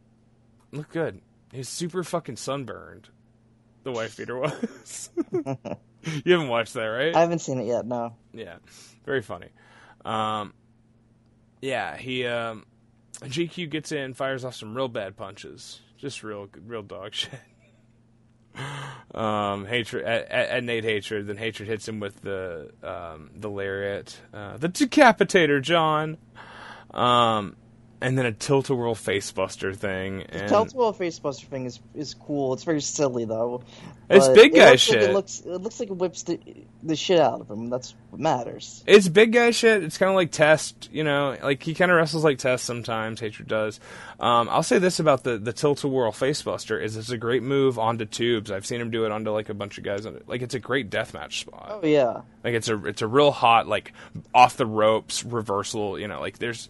look 0.72 0.90
good. 0.90 1.22
He's 1.52 1.70
super 1.70 2.04
fucking 2.04 2.38
sunburned. 2.38 3.10
The 3.84 3.92
wife 3.92 4.18
beater 4.18 4.40
was. 4.40 5.12
you 5.32 6.32
haven't 6.32 6.48
watched 6.48 6.74
that, 6.74 6.86
right? 6.86 7.16
I 7.16 7.20
haven't 7.20 7.40
seen 7.40 7.60
it 7.60 7.68
yet. 7.68 7.86
No. 7.86 8.16
Yeah, 8.34 8.56
very 9.06 9.22
funny. 9.22 9.50
Um, 10.04 10.54
yeah, 11.62 11.98
he 11.98 12.26
um, 12.26 12.66
GQ 13.22 13.70
gets 13.70 13.92
in, 13.92 14.14
fires 14.14 14.44
off 14.46 14.56
some 14.56 14.76
real 14.76 14.88
bad 14.88 15.16
punches, 15.16 15.82
just 15.98 16.24
real, 16.24 16.50
real 16.66 16.84
dog 16.84 17.14
shit. 17.14 17.32
um, 19.14 19.66
hatred 19.66 20.06
at, 20.06 20.32
at, 20.32 20.50
at 20.50 20.64
Nate 20.64 20.84
hatred, 20.84 21.28
then 21.28 21.38
hatred 21.38 21.68
hits 21.68 21.88
him 21.88 22.00
with 22.00 22.22
the 22.22 22.72
um, 22.84 23.32
the 23.36 23.50
lariat, 23.50 24.18
uh, 24.34 24.58
the 24.58 24.70
decapitator, 24.70 25.62
John. 25.62 26.18
Um, 26.92 27.58
and 28.02 28.18
then 28.18 28.26
a 28.26 28.32
tilt 28.32 28.70
a 28.70 28.76
whirl 28.76 28.96
facebuster 28.96 29.76
thing. 29.76 30.24
And 30.24 30.50
Telltale 30.50 30.94
Facebuster 30.94 31.46
thing 31.46 31.66
is 31.66 31.80
is 31.94 32.14
cool. 32.14 32.54
It's 32.54 32.64
very 32.64 32.82
silly 32.82 33.26
though. 33.26 33.64
It's 34.10 34.28
big 34.30 34.54
it 34.54 34.60
guy 34.60 34.70
like 34.72 34.80
shit. 34.80 35.02
it 35.02 35.14
looks 35.14 35.40
it 35.40 35.62
looks 35.62 35.80
like 35.80 35.90
it 35.90 35.96
whips 35.96 36.24
the 36.24 36.40
the 36.84 36.96
shit 36.96 37.20
out 37.20 37.42
of 37.42 37.50
him. 37.50 37.70
That's 37.70 37.96
what 38.10 38.22
matters. 38.22 38.84
It's 38.86 39.08
big 39.08 39.32
guy 39.32 39.52
shit. 39.52 39.84
It's 39.84 39.98
kind 39.98 40.10
of 40.10 40.16
like 40.16 40.32
Test, 40.32 40.90
you 40.92 41.04
know, 41.04 41.38
like 41.42 41.64
he 41.64 41.74
kind 41.74 41.90
of 41.90 41.98
wrestles 41.98 42.24
like 42.24 42.38
Test 42.38 42.66
sometimes. 42.66 43.20
Hatred 43.20 43.48
does. 43.48 43.80
Um, 44.20 44.50
I'll 44.50 44.64
say 44.64 44.78
this 44.78 45.00
about 45.00 45.24
the 45.24 45.38
the 45.38 45.54
tilt 45.54 45.84
a 45.84 45.88
whirl 45.88 46.12
facebuster 46.12 46.82
is 46.82 46.98
it's 46.98 47.10
a 47.10 47.18
great 47.18 47.44
move 47.44 47.80
onto 47.80 48.06
tubes. 48.06 48.52
I've 48.52 48.66
seen 48.66 48.82
him 48.82 48.92
do 48.92 49.06
it 49.06 49.12
onto 49.12 49.32
like 49.32 49.50
a 49.50 49.54
bunch 49.54 49.78
of 49.78 49.84
guys. 49.84 50.06
On 50.06 50.16
it. 50.16 50.28
Like 50.28 50.42
it's 50.42 50.54
a 50.54 50.60
great 50.60 50.90
deathmatch 50.90 51.40
spot. 51.40 51.80
Oh 51.82 51.88
yeah. 51.88 52.22
Like 52.44 52.54
it's 52.54 52.70
a 52.70 52.86
it's 52.86 53.02
a 53.02 53.08
real 53.08 53.32
hot 53.32 53.68
like 53.68 53.94
off 54.34 54.58
the 54.58 54.66
ropes 54.66 55.24
reversal. 55.24 55.98
You 55.98 56.08
know, 56.08 56.20
like 56.20 56.38
there's, 56.38 56.70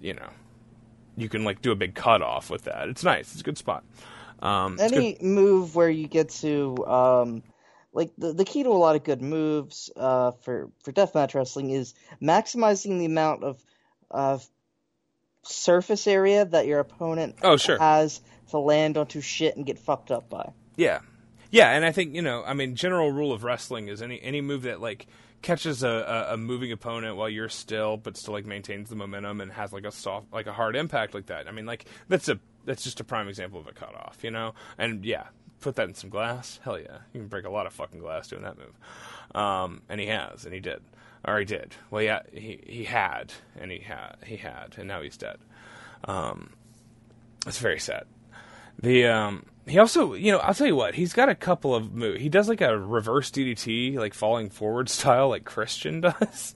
you 0.00 0.14
know, 0.14 0.28
you 1.16 1.28
can 1.28 1.44
like 1.44 1.62
do 1.62 1.72
a 1.72 1.76
big 1.76 1.94
cut 1.94 2.22
off 2.22 2.50
with 2.50 2.64
that. 2.64 2.88
It's 2.88 3.04
nice. 3.04 3.32
It's 3.32 3.40
a 3.40 3.44
good 3.44 3.58
spot. 3.58 3.84
Um, 4.40 4.78
Any 4.80 5.18
move 5.20 5.74
where 5.76 5.90
you 5.90 6.06
get 6.08 6.30
to 6.40 6.86
um 6.86 7.42
like 7.92 8.10
the 8.16 8.32
the 8.32 8.44
key 8.44 8.62
to 8.62 8.70
a 8.70 8.72
lot 8.72 8.96
of 8.96 9.04
good 9.04 9.20
moves 9.20 9.90
uh 9.96 10.30
for 10.42 10.70
for 10.82 10.92
deathmatch 10.92 11.34
wrestling 11.34 11.70
is 11.70 11.92
maximizing 12.22 12.98
the 12.98 13.04
amount 13.04 13.44
of 13.44 13.62
of 14.10 14.48
surface 15.42 16.06
area 16.06 16.44
that 16.44 16.66
your 16.66 16.80
opponent 16.80 17.36
Oh, 17.42 17.56
sure. 17.56 17.78
has 17.78 18.20
to 18.50 18.58
land 18.58 18.96
onto 18.96 19.20
shit 19.20 19.56
and 19.56 19.64
get 19.64 19.78
fucked 19.78 20.10
up 20.10 20.28
by. 20.28 20.52
Yeah. 20.76 21.00
Yeah, 21.50 21.70
and 21.72 21.84
I 21.84 21.90
think 21.92 22.14
you 22.14 22.22
know, 22.22 22.44
I 22.46 22.54
mean, 22.54 22.76
general 22.76 23.10
rule 23.10 23.32
of 23.32 23.42
wrestling 23.42 23.88
is 23.88 24.00
any 24.02 24.22
any 24.22 24.40
move 24.40 24.62
that 24.62 24.80
like 24.80 25.06
catches 25.42 25.82
a, 25.82 25.88
a, 25.88 26.34
a 26.34 26.36
moving 26.36 26.72
opponent 26.72 27.16
while 27.16 27.28
you're 27.28 27.48
still, 27.48 27.96
but 27.96 28.16
still 28.16 28.34
like 28.34 28.46
maintains 28.46 28.90
the 28.90 28.96
momentum 28.96 29.40
and 29.40 29.52
has 29.52 29.72
like 29.72 29.84
a 29.84 29.92
soft, 29.92 30.32
like 30.32 30.46
a 30.46 30.52
hard 30.52 30.76
impact 30.76 31.14
like 31.14 31.26
that. 31.26 31.48
I 31.48 31.52
mean, 31.52 31.66
like 31.66 31.86
that's 32.08 32.28
a 32.28 32.38
that's 32.64 32.84
just 32.84 33.00
a 33.00 33.04
prime 33.04 33.28
example 33.28 33.60
of 33.60 33.66
a 33.66 33.72
cutoff, 33.72 34.18
you 34.22 34.30
know. 34.30 34.54
And 34.78 35.04
yeah, 35.04 35.24
put 35.60 35.76
that 35.76 35.88
in 35.88 35.94
some 35.94 36.10
glass. 36.10 36.60
Hell 36.62 36.78
yeah, 36.78 36.98
you 37.12 37.20
can 37.20 37.28
break 37.28 37.44
a 37.44 37.50
lot 37.50 37.66
of 37.66 37.72
fucking 37.72 38.00
glass 38.00 38.28
doing 38.28 38.42
that 38.42 38.56
move. 38.58 38.74
Um, 39.34 39.82
and 39.88 40.00
he 40.00 40.06
has, 40.08 40.44
and 40.44 40.52
he 40.52 40.60
did, 40.60 40.82
or 41.24 41.38
he 41.38 41.44
did. 41.44 41.74
Well, 41.90 42.02
yeah, 42.02 42.22
he 42.32 42.60
he 42.66 42.84
had, 42.84 43.32
and 43.58 43.70
he 43.70 43.78
had, 43.78 44.16
he 44.24 44.36
had, 44.36 44.74
and 44.76 44.88
now 44.88 45.02
he's 45.02 45.16
dead. 45.16 45.38
Um, 46.04 46.50
it's 47.46 47.58
very 47.58 47.78
sad. 47.78 48.04
The 48.82 49.06
um, 49.06 49.46
he 49.66 49.78
also, 49.78 50.14
you 50.14 50.32
know, 50.32 50.38
I'll 50.38 50.54
tell 50.54 50.66
you 50.66 50.76
what, 50.76 50.94
he's 50.94 51.12
got 51.12 51.28
a 51.28 51.34
couple 51.34 51.74
of 51.74 51.92
moves. 51.92 52.20
He 52.20 52.28
does 52.28 52.48
like 52.48 52.60
a 52.60 52.78
reverse 52.78 53.30
DDT, 53.30 53.96
like 53.96 54.14
falling 54.14 54.50
forward 54.50 54.88
style, 54.88 55.28
like 55.28 55.44
Christian 55.44 56.00
does, 56.00 56.54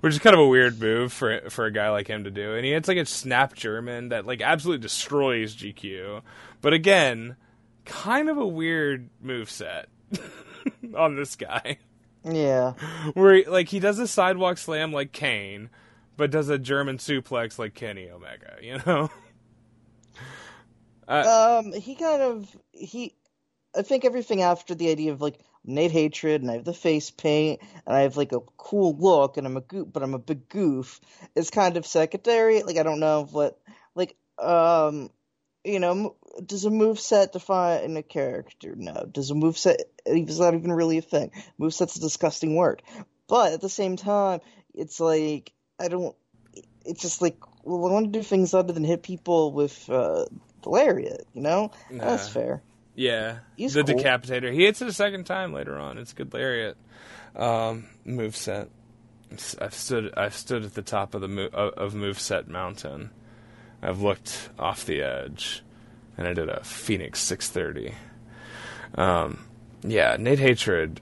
which 0.00 0.14
is 0.14 0.18
kind 0.18 0.34
of 0.34 0.40
a 0.40 0.46
weird 0.46 0.80
move 0.80 1.12
for 1.12 1.50
for 1.50 1.66
a 1.66 1.72
guy 1.72 1.90
like 1.90 2.08
him 2.08 2.24
to 2.24 2.30
do. 2.30 2.54
And 2.54 2.64
he 2.64 2.72
hits 2.72 2.88
like 2.88 2.98
a 2.98 3.06
snap 3.06 3.54
German 3.54 4.10
that 4.10 4.26
like 4.26 4.42
absolutely 4.42 4.82
destroys 4.82 5.56
GQ. 5.56 6.22
But 6.60 6.72
again, 6.72 7.36
kind 7.84 8.28
of 8.28 8.38
a 8.38 8.46
weird 8.46 9.08
move 9.20 9.50
set 9.50 9.88
on 10.96 11.16
this 11.16 11.36
guy. 11.36 11.78
Yeah. 12.22 12.72
Where 13.14 13.34
he, 13.34 13.44
like 13.44 13.68
he 13.68 13.80
does 13.80 13.98
a 13.98 14.08
sidewalk 14.08 14.58
slam 14.58 14.92
like 14.92 15.12
Kane, 15.12 15.70
but 16.16 16.30
does 16.30 16.48
a 16.48 16.58
German 16.58 16.98
suplex 16.98 17.58
like 17.58 17.74
Kenny 17.74 18.08
Omega, 18.08 18.56
you 18.62 18.78
know? 18.86 19.10
Uh, 21.08 21.60
um, 21.62 21.72
he 21.72 21.94
kind 21.94 22.22
of 22.22 22.56
he. 22.72 23.14
I 23.76 23.82
think 23.82 24.04
everything 24.04 24.42
after 24.42 24.74
the 24.74 24.90
idea 24.90 25.12
of 25.12 25.20
like 25.20 25.40
Nate 25.64 25.90
Hatred 25.90 26.42
and 26.42 26.50
I 26.50 26.54
have 26.54 26.64
the 26.64 26.72
face 26.74 27.10
paint 27.10 27.60
and 27.86 27.96
I 27.96 28.00
have 28.00 28.16
like 28.16 28.32
a 28.32 28.40
cool 28.56 28.96
look 28.96 29.36
and 29.36 29.46
I'm 29.46 29.56
a 29.56 29.62
goof, 29.62 29.88
but 29.92 30.02
I'm 30.02 30.14
a 30.14 30.18
big 30.18 30.48
goof 30.48 31.00
is 31.34 31.50
kind 31.50 31.76
of 31.76 31.86
secondary. 31.86 32.62
Like 32.62 32.76
I 32.76 32.82
don't 32.82 33.00
know 33.00 33.26
what 33.30 33.58
like 33.94 34.16
um 34.38 35.10
you 35.64 35.80
know 35.80 36.16
does 36.44 36.64
a 36.64 36.70
move 36.70 37.00
set 37.00 37.32
define 37.32 37.96
a 37.96 38.02
character? 38.02 38.74
No. 38.76 39.08
Does 39.10 39.30
a 39.30 39.34
move 39.34 39.56
set 39.56 39.80
is 40.06 40.40
not 40.40 40.54
even 40.54 40.72
really 40.72 40.98
a 40.98 41.02
thing. 41.02 41.30
Move 41.58 41.74
set's 41.74 41.96
a 41.96 42.00
disgusting 42.00 42.54
word. 42.54 42.82
But 43.26 43.52
at 43.52 43.60
the 43.60 43.68
same 43.68 43.96
time, 43.96 44.40
it's 44.74 45.00
like 45.00 45.52
I 45.80 45.88
don't. 45.88 46.14
It's 46.84 47.00
just 47.00 47.22
like 47.22 47.38
well, 47.64 47.88
I 47.88 47.92
want 47.92 48.12
to 48.12 48.18
do 48.18 48.22
things 48.22 48.52
other 48.52 48.72
than 48.72 48.84
hit 48.84 49.02
people 49.02 49.52
with 49.52 49.88
uh, 49.88 50.26
lariat. 50.66 51.26
You 51.32 51.42
know, 51.42 51.70
Nah. 51.90 52.04
that's 52.04 52.28
fair. 52.28 52.62
Yeah, 52.96 53.38
He's 53.56 53.74
the 53.74 53.82
cool. 53.84 53.96
decapitator. 53.96 54.52
He 54.52 54.64
hits 54.64 54.80
it 54.80 54.88
a 54.88 54.92
second 54.92 55.24
time 55.24 55.52
later 55.52 55.76
on. 55.76 55.98
It's 55.98 56.12
a 56.12 56.14
good 56.14 56.32
lariat 56.32 56.76
um, 57.34 57.86
move 58.04 58.36
set. 58.36 58.68
I've 59.60 59.74
stood. 59.74 60.14
I've 60.16 60.34
stood 60.34 60.64
at 60.64 60.74
the 60.74 60.82
top 60.82 61.14
of 61.14 61.20
the 61.20 61.26
mo- 61.28 61.48
of 61.52 61.72
of 61.74 61.94
moveset 61.94 62.46
mountain. 62.46 63.10
I've 63.82 64.00
looked 64.00 64.48
off 64.60 64.84
the 64.86 65.02
edge, 65.02 65.62
and 66.16 66.28
I 66.28 66.34
did 66.34 66.48
a 66.48 66.62
Phoenix 66.62 67.18
630. 67.20 67.94
Um, 68.94 69.44
yeah, 69.82 70.16
Nate 70.18 70.38
Hatred. 70.38 71.00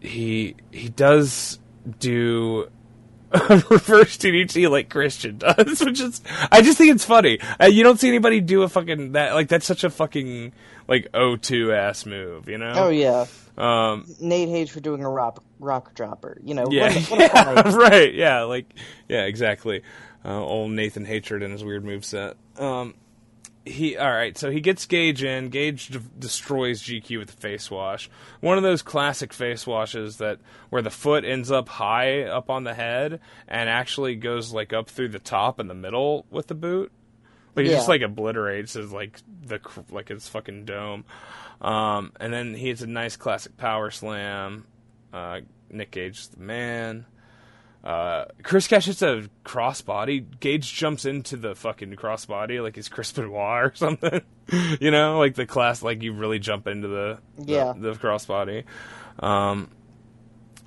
He 0.00 0.56
he 0.72 0.88
does 0.88 1.60
do 2.00 2.68
reverse 3.70 4.16
DDT 4.18 4.70
like 4.70 4.88
Christian 4.88 5.38
does, 5.38 5.80
which 5.84 6.00
is 6.00 6.20
I 6.50 6.62
just 6.62 6.78
think 6.78 6.94
it's 6.94 7.04
funny. 7.04 7.38
Uh, 7.60 7.66
you 7.66 7.82
don't 7.82 7.98
see 7.98 8.08
anybody 8.08 8.40
do 8.40 8.62
a 8.62 8.68
fucking 8.68 9.12
that 9.12 9.34
like 9.34 9.48
that's 9.48 9.66
such 9.66 9.84
a 9.84 9.90
fucking 9.90 10.52
like 10.88 11.10
O2 11.12 11.76
ass 11.76 12.06
move, 12.06 12.48
you 12.48 12.58
know? 12.58 12.72
Oh 12.76 12.88
yeah, 12.88 13.26
Um, 13.58 14.06
Nate 14.20 14.48
Hayes 14.48 14.70
for 14.70 14.80
doing 14.80 15.02
a 15.04 15.10
rock 15.10 15.42
rock 15.58 15.94
dropper. 15.94 16.38
You 16.44 16.54
know, 16.54 16.66
yeah, 16.70 16.92
what 16.92 16.96
a- 16.96 17.00
what 17.10 17.20
a 17.20 17.70
yeah, 17.70 17.76
right, 17.76 18.14
yeah, 18.14 18.42
like 18.42 18.66
yeah, 19.08 19.22
exactly. 19.24 19.82
Uh, 20.24 20.40
old 20.42 20.72
Nathan 20.72 21.04
Hatred 21.04 21.42
and 21.42 21.52
his 21.52 21.62
weird 21.64 21.84
move 21.84 22.04
set. 22.04 22.36
Um, 22.58 22.94
he 23.66 23.96
all 23.96 24.10
right, 24.10 24.36
so 24.38 24.50
he 24.50 24.60
gets 24.60 24.86
Gage 24.86 25.24
in. 25.24 25.48
Gage 25.48 25.88
d- 25.88 26.00
destroys 26.18 26.82
GQ 26.82 27.18
with 27.18 27.28
the 27.28 27.36
face 27.36 27.70
wash. 27.70 28.08
One 28.40 28.56
of 28.56 28.62
those 28.62 28.82
classic 28.82 29.32
face 29.32 29.66
washes 29.66 30.18
that 30.18 30.38
where 30.70 30.82
the 30.82 30.90
foot 30.90 31.24
ends 31.24 31.50
up 31.50 31.68
high 31.68 32.22
up 32.22 32.48
on 32.48 32.64
the 32.64 32.74
head 32.74 33.20
and 33.48 33.68
actually 33.68 34.14
goes 34.14 34.52
like 34.52 34.72
up 34.72 34.88
through 34.88 35.08
the 35.08 35.18
top 35.18 35.58
and 35.58 35.68
the 35.68 35.74
middle 35.74 36.26
with 36.30 36.46
the 36.46 36.54
boot. 36.54 36.92
Like 37.56 37.66
he 37.66 37.72
just 37.72 37.88
like 37.88 38.02
obliterates 38.02 38.74
his 38.74 38.92
like 38.92 39.18
the 39.42 39.60
like 39.90 40.08
his 40.08 40.28
fucking 40.28 40.66
dome. 40.66 41.04
Um, 41.60 42.12
and 42.20 42.32
then 42.32 42.54
he 42.54 42.68
hits 42.68 42.82
a 42.82 42.86
nice 42.86 43.16
classic 43.16 43.56
power 43.56 43.90
slam. 43.90 44.66
Uh, 45.12 45.40
Nick 45.70 45.90
Gage 45.90 46.18
is 46.20 46.28
the 46.28 46.40
man. 46.40 47.06
Uh, 47.86 48.24
Chris 48.42 48.66
Cash 48.66 48.86
hits 48.86 49.00
a 49.02 49.28
crossbody. 49.44 50.24
Gage 50.40 50.72
jumps 50.74 51.04
into 51.04 51.36
the 51.36 51.54
fucking 51.54 51.94
crossbody 51.94 52.60
like 52.60 52.74
he's 52.74 52.88
Chris 52.88 53.12
Benoit 53.12 53.62
or 53.62 53.72
something. 53.76 54.22
you 54.80 54.90
know, 54.90 55.18
like 55.20 55.36
the 55.36 55.46
class, 55.46 55.82
like 55.82 56.02
you 56.02 56.12
really 56.12 56.40
jump 56.40 56.66
into 56.66 56.88
the 56.88 57.18
the- 57.38 57.52
Yeah. 57.52 57.74
the, 57.76 57.92
crossbody. 57.92 58.64
Um, 59.20 59.70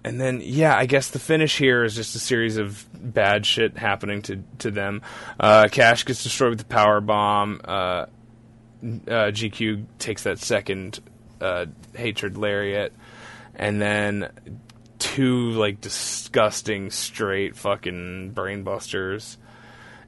and 0.06 0.20
then 0.22 0.40
yeah, 0.42 0.78
I 0.78 0.86
guess 0.86 1.10
the 1.10 1.20
finish 1.20 1.58
here 1.58 1.84
is 1.84 1.94
just 1.94 2.16
a 2.16 2.20
series 2.20 2.56
of 2.56 2.88
bad 2.94 3.46
shit 3.46 3.78
happening 3.78 4.22
to 4.24 4.42
to 4.60 4.72
them. 4.72 5.02
Uh, 5.38 5.68
Cash 5.70 6.06
gets 6.06 6.24
destroyed 6.24 6.52
with 6.52 6.60
the 6.60 6.66
power 6.66 7.02
bomb. 7.02 7.60
Uh, 7.66 8.06
uh, 8.82 9.30
GQ 9.30 9.84
takes 9.98 10.24
that 10.24 10.40
second 10.40 11.02
uh, 11.42 11.66
hatred 11.94 12.38
lariat, 12.38 12.94
and 13.56 13.82
then 13.82 14.30
two 15.00 15.52
like 15.52 15.82
disgusting 15.82 16.92
straight 16.92 17.56
fucking 17.56 18.34
brainbusters. 18.36 19.38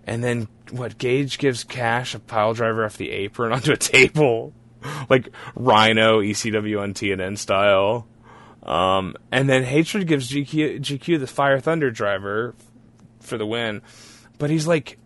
And 0.06 0.24
then 0.24 0.48
what? 0.72 0.98
Gage 0.98 1.38
gives 1.38 1.64
Cash 1.64 2.16
a 2.16 2.20
pile 2.20 2.54
driver 2.54 2.86
off 2.86 2.98
the 2.98 3.12
apron 3.12 3.52
onto 3.54 3.72
a 3.72 3.78
table, 3.78 4.54
like 5.10 5.30
Rhino 5.56 6.22
ECW 6.22 6.82
on 6.82 6.94
TNN 6.94 7.38
style. 7.38 8.08
Um, 8.64 9.16
and 9.32 9.50
then 9.50 9.64
Hatred 9.64 10.08
gives 10.08 10.32
GQ, 10.32 10.82
GQ 10.82 11.20
the 11.20 11.28
Fire 11.28 11.60
Thunder 11.60 11.90
driver 11.90 12.54
for 13.20 13.38
the 13.38 13.46
win. 13.46 13.82
But 14.38 14.50
he's 14.50 14.68
like, 14.68 14.98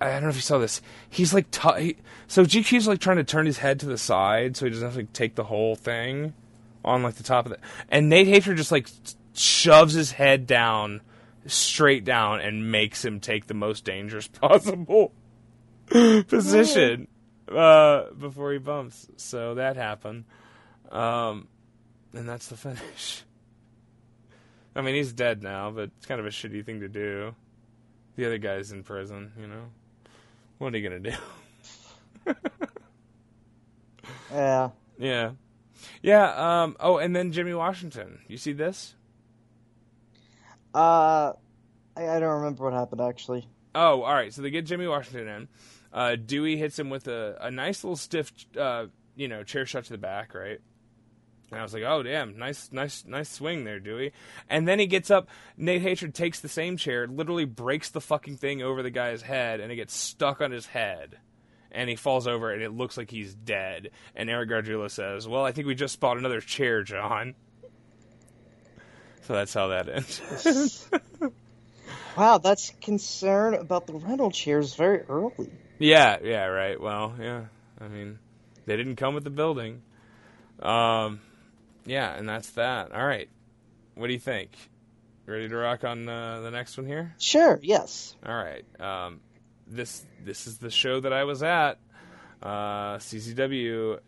I 0.00 0.10
don't 0.10 0.24
know 0.24 0.28
if 0.30 0.36
you 0.36 0.40
saw 0.40 0.58
this. 0.58 0.80
He's 1.08 1.32
like, 1.32 1.50
t- 1.50 1.80
he, 1.80 1.96
so 2.26 2.44
GQ's 2.44 2.88
like 2.88 2.98
trying 2.98 3.18
to 3.18 3.24
turn 3.24 3.46
his 3.46 3.58
head 3.58 3.80
to 3.80 3.86
the 3.86 3.98
side 3.98 4.56
so 4.56 4.66
he 4.66 4.70
doesn't 4.70 4.84
have 4.84 4.94
to 4.94 5.00
like, 5.00 5.12
take 5.12 5.36
the 5.36 5.44
whole 5.44 5.76
thing 5.76 6.34
on 6.84 7.02
like 7.02 7.14
the 7.14 7.22
top 7.22 7.46
of 7.46 7.52
it. 7.52 7.60
And 7.90 8.08
Nate 8.08 8.26
Hatred 8.26 8.56
just 8.56 8.72
like 8.72 8.88
shoves 9.34 9.94
his 9.94 10.12
head 10.12 10.46
down, 10.46 11.02
straight 11.46 12.04
down, 12.04 12.40
and 12.40 12.70
makes 12.70 13.04
him 13.04 13.20
take 13.20 13.46
the 13.46 13.54
most 13.54 13.84
dangerous 13.84 14.28
possible 14.40 15.12
position 15.88 17.08
uh, 17.48 18.10
before 18.18 18.52
he 18.52 18.58
bumps. 18.58 19.08
So 19.16 19.54
that 19.56 19.76
happened. 19.76 20.24
Um, 20.90 21.48
and 22.12 22.28
that's 22.28 22.48
the 22.48 22.56
finish. 22.56 23.24
I 24.76 24.80
mean, 24.80 24.94
he's 24.94 25.12
dead 25.12 25.42
now, 25.42 25.70
but 25.70 25.90
it's 25.96 26.06
kind 26.06 26.20
of 26.20 26.26
a 26.26 26.30
shitty 26.30 26.64
thing 26.64 26.80
to 26.80 26.88
do. 26.88 27.34
The 28.16 28.26
other 28.26 28.38
guy's 28.38 28.72
in 28.72 28.82
prison, 28.82 29.32
you 29.38 29.46
know. 29.46 29.64
What 30.58 30.72
are 30.74 30.78
you 30.78 30.88
gonna 30.88 31.00
do? 31.00 32.34
Yeah. 34.32 34.70
yeah, 34.98 35.30
yeah. 36.02 36.62
Um. 36.62 36.76
Oh, 36.80 36.98
and 36.98 37.14
then 37.14 37.32
Jimmy 37.32 37.54
Washington. 37.54 38.20
You 38.28 38.36
see 38.36 38.52
this? 38.52 38.94
Uh, 40.74 41.32
I, 41.96 42.08
I 42.08 42.20
don't 42.20 42.40
remember 42.40 42.64
what 42.64 42.72
happened 42.72 43.00
actually. 43.00 43.48
Oh, 43.74 44.02
all 44.02 44.14
right. 44.14 44.32
So 44.32 44.42
they 44.42 44.50
get 44.50 44.66
Jimmy 44.66 44.86
Washington 44.86 45.28
in. 45.28 45.48
Uh, 45.92 46.16
Dewey 46.16 46.56
hits 46.56 46.78
him 46.78 46.90
with 46.90 47.06
a, 47.08 47.36
a 47.40 47.50
nice 47.50 47.84
little 47.84 47.96
stiff, 47.96 48.32
uh, 48.58 48.86
you 49.14 49.28
know, 49.28 49.44
chair 49.44 49.64
shot 49.66 49.84
to 49.84 49.92
the 49.92 49.98
back, 49.98 50.34
right? 50.34 50.58
And 51.50 51.60
I 51.60 51.62
was 51.62 51.72
like, 51.72 51.84
oh 51.84 52.02
damn, 52.02 52.36
nice, 52.36 52.70
nice, 52.72 53.04
nice 53.06 53.28
swing 53.28 53.62
there, 53.62 53.78
Dewey. 53.78 54.12
And 54.48 54.66
then 54.66 54.80
he 54.80 54.86
gets 54.86 55.10
up. 55.10 55.28
Nate 55.56 55.82
Hatred 55.82 56.14
takes 56.14 56.40
the 56.40 56.48
same 56.48 56.76
chair, 56.76 57.06
literally 57.06 57.44
breaks 57.44 57.90
the 57.90 58.00
fucking 58.00 58.38
thing 58.38 58.60
over 58.60 58.82
the 58.82 58.90
guy's 58.90 59.22
head, 59.22 59.60
and 59.60 59.70
it 59.70 59.76
gets 59.76 59.94
stuck 59.94 60.40
on 60.40 60.50
his 60.50 60.66
head. 60.66 61.18
And 61.70 61.88
he 61.88 61.96
falls 61.96 62.26
over, 62.26 62.52
and 62.52 62.62
it 62.62 62.72
looks 62.72 62.96
like 62.96 63.10
he's 63.10 63.34
dead. 63.34 63.90
And 64.14 64.30
Eric 64.30 64.50
Gargiulo 64.50 64.90
says, 64.90 65.28
"Well, 65.28 65.44
I 65.44 65.52
think 65.52 65.66
we 65.66 65.74
just 65.74 66.00
bought 66.00 66.18
another 66.18 66.40
chair, 66.40 66.82
John." 66.82 67.34
So 69.26 69.32
that's 69.32 69.54
how 69.54 69.68
that 69.68 69.88
ends. 69.88 70.88
Wow, 72.16 72.38
that's 72.38 72.70
concern 72.80 73.54
about 73.54 73.88
the 73.88 73.94
rental 73.94 74.30
chairs 74.30 74.74
very 74.76 75.00
early. 75.08 75.50
Yeah, 75.80 76.18
yeah, 76.22 76.44
right. 76.44 76.80
Well, 76.80 77.14
yeah. 77.20 77.46
I 77.80 77.88
mean, 77.88 78.20
they 78.66 78.76
didn't 78.76 78.96
come 78.96 79.14
with 79.14 79.24
the 79.24 79.30
building. 79.30 79.82
Um, 80.60 81.20
yeah, 81.84 82.14
and 82.14 82.28
that's 82.28 82.50
that. 82.52 82.92
All 82.92 83.04
right. 83.04 83.28
What 83.96 84.06
do 84.06 84.12
you 84.12 84.20
think? 84.20 84.50
Ready 85.26 85.48
to 85.48 85.56
rock 85.56 85.82
on 85.82 86.08
uh, 86.08 86.40
the 86.42 86.50
next 86.52 86.76
one 86.76 86.86
here? 86.86 87.14
Sure, 87.18 87.58
yes. 87.62 88.14
All 88.24 88.34
right. 88.34 88.64
Um, 88.80 89.20
this 89.66 90.04
this 90.24 90.46
is 90.46 90.58
the 90.58 90.70
show 90.70 91.00
that 91.00 91.12
I 91.12 91.24
was 91.24 91.42
at. 91.42 91.78
Uh, 92.42 92.98
CZW, 92.98 93.98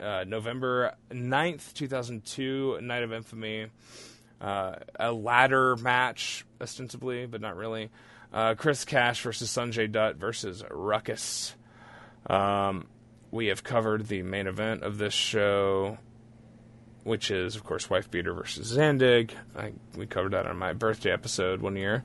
uh, 0.00 0.24
November 0.26 0.94
9th, 1.10 1.74
2002, 1.74 2.78
Night 2.80 3.02
of 3.02 3.12
Infamy. 3.12 3.66
Uh, 4.42 4.74
a 4.98 5.12
ladder 5.12 5.76
match, 5.76 6.44
ostensibly, 6.60 7.26
but 7.26 7.40
not 7.40 7.56
really. 7.56 7.90
Uh, 8.32 8.56
Chris 8.56 8.84
Cash 8.84 9.22
versus 9.22 9.48
Sanjay 9.48 9.90
Dutt 9.90 10.16
versus 10.16 10.64
Ruckus. 10.68 11.54
Um, 12.26 12.86
we 13.30 13.46
have 13.46 13.62
covered 13.62 14.08
the 14.08 14.22
main 14.22 14.48
event 14.48 14.82
of 14.82 14.98
this 14.98 15.14
show, 15.14 15.98
which 17.04 17.30
is, 17.30 17.54
of 17.54 17.62
course, 17.62 17.88
Wife 17.88 18.10
Beater 18.10 18.34
versus 18.34 18.76
Zandig. 18.76 19.30
I, 19.56 19.74
we 19.96 20.06
covered 20.06 20.32
that 20.32 20.46
on 20.46 20.58
my 20.58 20.72
birthday 20.72 21.12
episode 21.12 21.62
one 21.62 21.76
year. 21.76 22.02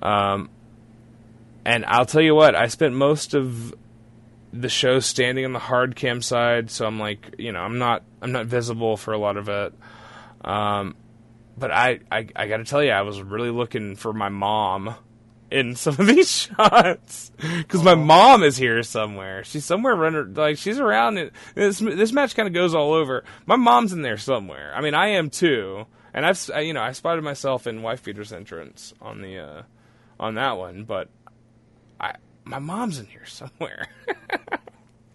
Um, 0.00 0.50
and 1.64 1.86
I'll 1.86 2.06
tell 2.06 2.22
you 2.22 2.34
what, 2.34 2.54
I 2.54 2.66
spent 2.66 2.94
most 2.94 3.32
of 3.32 3.74
the 4.52 4.68
show 4.68 5.00
standing 5.00 5.46
on 5.46 5.54
the 5.54 5.58
hard 5.58 5.96
cam 5.96 6.20
side, 6.20 6.70
so 6.70 6.86
I'm 6.86 7.00
like, 7.00 7.36
you 7.38 7.52
know, 7.52 7.60
I'm 7.60 7.78
not, 7.78 8.02
I'm 8.20 8.32
not 8.32 8.44
visible 8.44 8.98
for 8.98 9.14
a 9.14 9.18
lot 9.18 9.38
of 9.38 9.48
it. 9.48 9.72
Um, 10.44 10.96
but 11.56 11.70
I, 11.70 12.00
I, 12.10 12.26
I 12.34 12.46
got 12.48 12.58
to 12.58 12.64
tell 12.64 12.82
you, 12.82 12.90
I 12.90 13.02
was 13.02 13.20
really 13.22 13.50
looking 13.50 13.96
for 13.96 14.12
my 14.12 14.28
mom 14.28 14.94
in 15.50 15.74
some 15.76 15.94
of 15.98 16.06
these 16.06 16.30
shots 16.30 17.30
because 17.40 17.82
my 17.82 17.94
mom 17.94 18.42
is 18.42 18.56
here 18.56 18.82
somewhere. 18.82 19.44
She's 19.44 19.64
somewhere 19.64 19.94
running, 19.94 20.34
like 20.34 20.56
she's 20.58 20.78
around. 20.80 21.18
It. 21.18 21.32
This 21.54 21.78
this 21.78 22.12
match 22.12 22.34
kind 22.34 22.48
of 22.48 22.54
goes 22.54 22.74
all 22.74 22.92
over. 22.92 23.24
My 23.46 23.56
mom's 23.56 23.92
in 23.92 24.02
there 24.02 24.16
somewhere. 24.18 24.72
I 24.74 24.80
mean, 24.80 24.94
I 24.94 25.08
am 25.08 25.28
too, 25.30 25.86
and 26.14 26.24
I've 26.24 26.50
I, 26.54 26.60
you 26.60 26.72
know 26.72 26.82
I 26.82 26.92
spotted 26.92 27.22
myself 27.22 27.66
in 27.66 27.82
Wife 27.82 28.02
Beater's 28.02 28.32
entrance 28.32 28.94
on 29.02 29.20
the 29.20 29.38
uh, 29.38 29.62
on 30.18 30.36
that 30.36 30.56
one, 30.56 30.84
but 30.84 31.08
I 32.00 32.14
my 32.44 32.58
mom's 32.58 32.98
in 32.98 33.06
here 33.06 33.26
somewhere. 33.26 33.88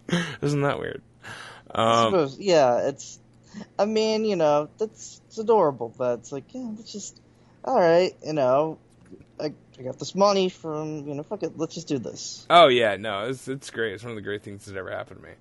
Isn't 0.40 0.62
that 0.62 0.78
weird? 0.78 1.02
I 1.70 2.04
Um, 2.04 2.12
suppose, 2.12 2.38
yeah, 2.38 2.88
it's. 2.88 3.18
I 3.78 3.86
mean, 3.86 4.24
you 4.24 4.36
know, 4.36 4.68
that's 4.78 5.20
adorable, 5.38 5.94
but 5.96 6.20
it's 6.20 6.32
like, 6.32 6.44
yeah, 6.52 6.68
let's 6.76 6.92
just, 6.92 7.20
all 7.64 7.78
right, 7.78 8.14
you 8.24 8.32
know, 8.32 8.78
I, 9.40 9.52
I 9.78 9.82
got 9.82 9.98
this 9.98 10.14
money 10.14 10.48
from, 10.48 11.06
you 11.06 11.14
know, 11.14 11.22
fuck 11.22 11.42
it, 11.42 11.56
let's 11.56 11.74
just 11.74 11.88
do 11.88 11.98
this. 11.98 12.46
Oh 12.50 12.68
yeah, 12.68 12.96
no, 12.96 13.28
it's 13.28 13.48
it's 13.48 13.70
great. 13.70 13.94
It's 13.94 14.02
one 14.02 14.10
of 14.10 14.16
the 14.16 14.22
great 14.22 14.42
things 14.42 14.66
that 14.66 14.76
ever 14.76 14.90
happened 14.90 15.20
to 15.20 15.26
me. 15.26 15.34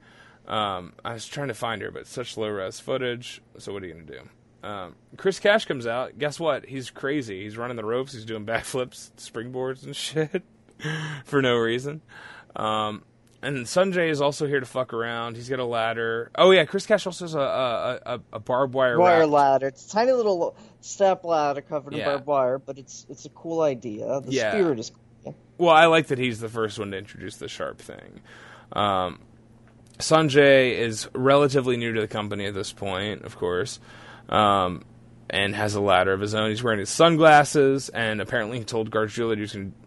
Um, 0.48 0.94
I 1.04 1.14
was 1.14 1.26
trying 1.26 1.50
to 1.50 1.54
find 1.54 1.82
her, 1.82 1.92
but 1.92 2.08
such 2.08 2.38
low 2.38 2.48
res 2.50 2.80
footage. 2.80 3.42
So 3.58 3.74
what 3.74 3.84
are 3.84 3.88
you 3.88 3.94
gonna 3.94 4.06
do? 4.06 4.68
Um, 4.68 4.96
Chris 5.18 5.40
Cash 5.40 5.66
comes 5.66 5.86
out. 5.86 6.18
Guess 6.18 6.40
what? 6.40 6.66
He's 6.66 6.90
crazy. 6.90 7.44
He's 7.44 7.58
running 7.58 7.78
the 7.78 7.86
ropes. 7.86 8.14
He's 8.14 8.26
doing 8.26 8.46
backflips, 8.46 9.12
springboards, 9.18 9.84
and 9.84 9.96
shit 9.96 10.44
for 11.26 11.42
no 11.42 11.58
reason. 11.58 12.02
Um, 12.56 13.04
and 13.42 13.66
Sanjay 13.66 14.10
is 14.10 14.22
also 14.22 14.48
here 14.48 14.60
to 14.60 14.66
fuck 14.66 14.94
around. 14.94 15.36
He's 15.36 15.50
got 15.50 15.60
a 15.60 15.66
ladder. 15.66 16.32
Oh 16.36 16.52
yeah, 16.52 16.66
Chris 16.66 16.86
Cash 16.86 17.06
also 17.06 17.26
has 17.26 17.36
a 17.36 17.40
a, 17.40 18.00
a, 18.16 18.20
a 18.34 18.40
barbed 18.40 18.74
wire, 18.74 19.00
Wire 19.00 19.20
wrap. 19.22 19.30
ladder. 19.30 19.68
It's 19.68 19.86
a 19.86 19.90
tiny 19.90 20.12
little 20.12 20.56
step 20.82 21.24
ladder 21.24 21.62
covered 21.62 21.94
in 21.94 22.04
barbed 22.04 22.26
wire, 22.26 22.58
but 22.60 22.78
it's 22.78 23.06
it's 23.10 23.26
a 23.26 23.30
cool 23.30 23.62
idea. 23.62 24.22
The 24.22 24.32
Yeah. 24.32 24.52
spirit 24.52 24.80
is 24.80 24.92
cool. 25.24 25.36
Well, 25.58 25.74
I 25.76 25.86
like 25.86 26.08
that 26.08 26.20
he's 26.20 26.40
the 26.40 26.50
first 26.50 26.78
one 26.80 26.92
to 26.92 26.98
introduce 26.98 27.38
the 27.38 27.48
sharp 27.48 27.80
thing. 27.80 28.22
Um, 28.74 29.20
Sanjay 30.00 30.78
is 30.78 31.10
relatively 31.14 31.78
new 31.78 31.94
to 31.94 32.02
the 32.02 32.08
company 32.08 32.46
at 32.46 32.54
this 32.54 32.72
point, 32.72 33.24
of 33.24 33.36
course, 33.38 33.80
um, 34.30 34.84
and 35.30 35.56
has 35.56 35.74
a 35.76 35.82
ladder 35.82 36.14
of 36.14 36.20
his 36.22 36.36
own. 36.36 36.50
He's 36.50 36.62
wearing 36.64 36.80
his 36.80 36.90
sunglasses, 36.90 37.90
and 37.90 38.22
apparently 38.22 38.60
he 38.60 38.64
told 38.66 38.92
Gargiulo 38.92 39.30
that 39.30 39.38
he 39.38 39.42
was 39.42 39.54
going 39.54 39.72
to 39.72 39.78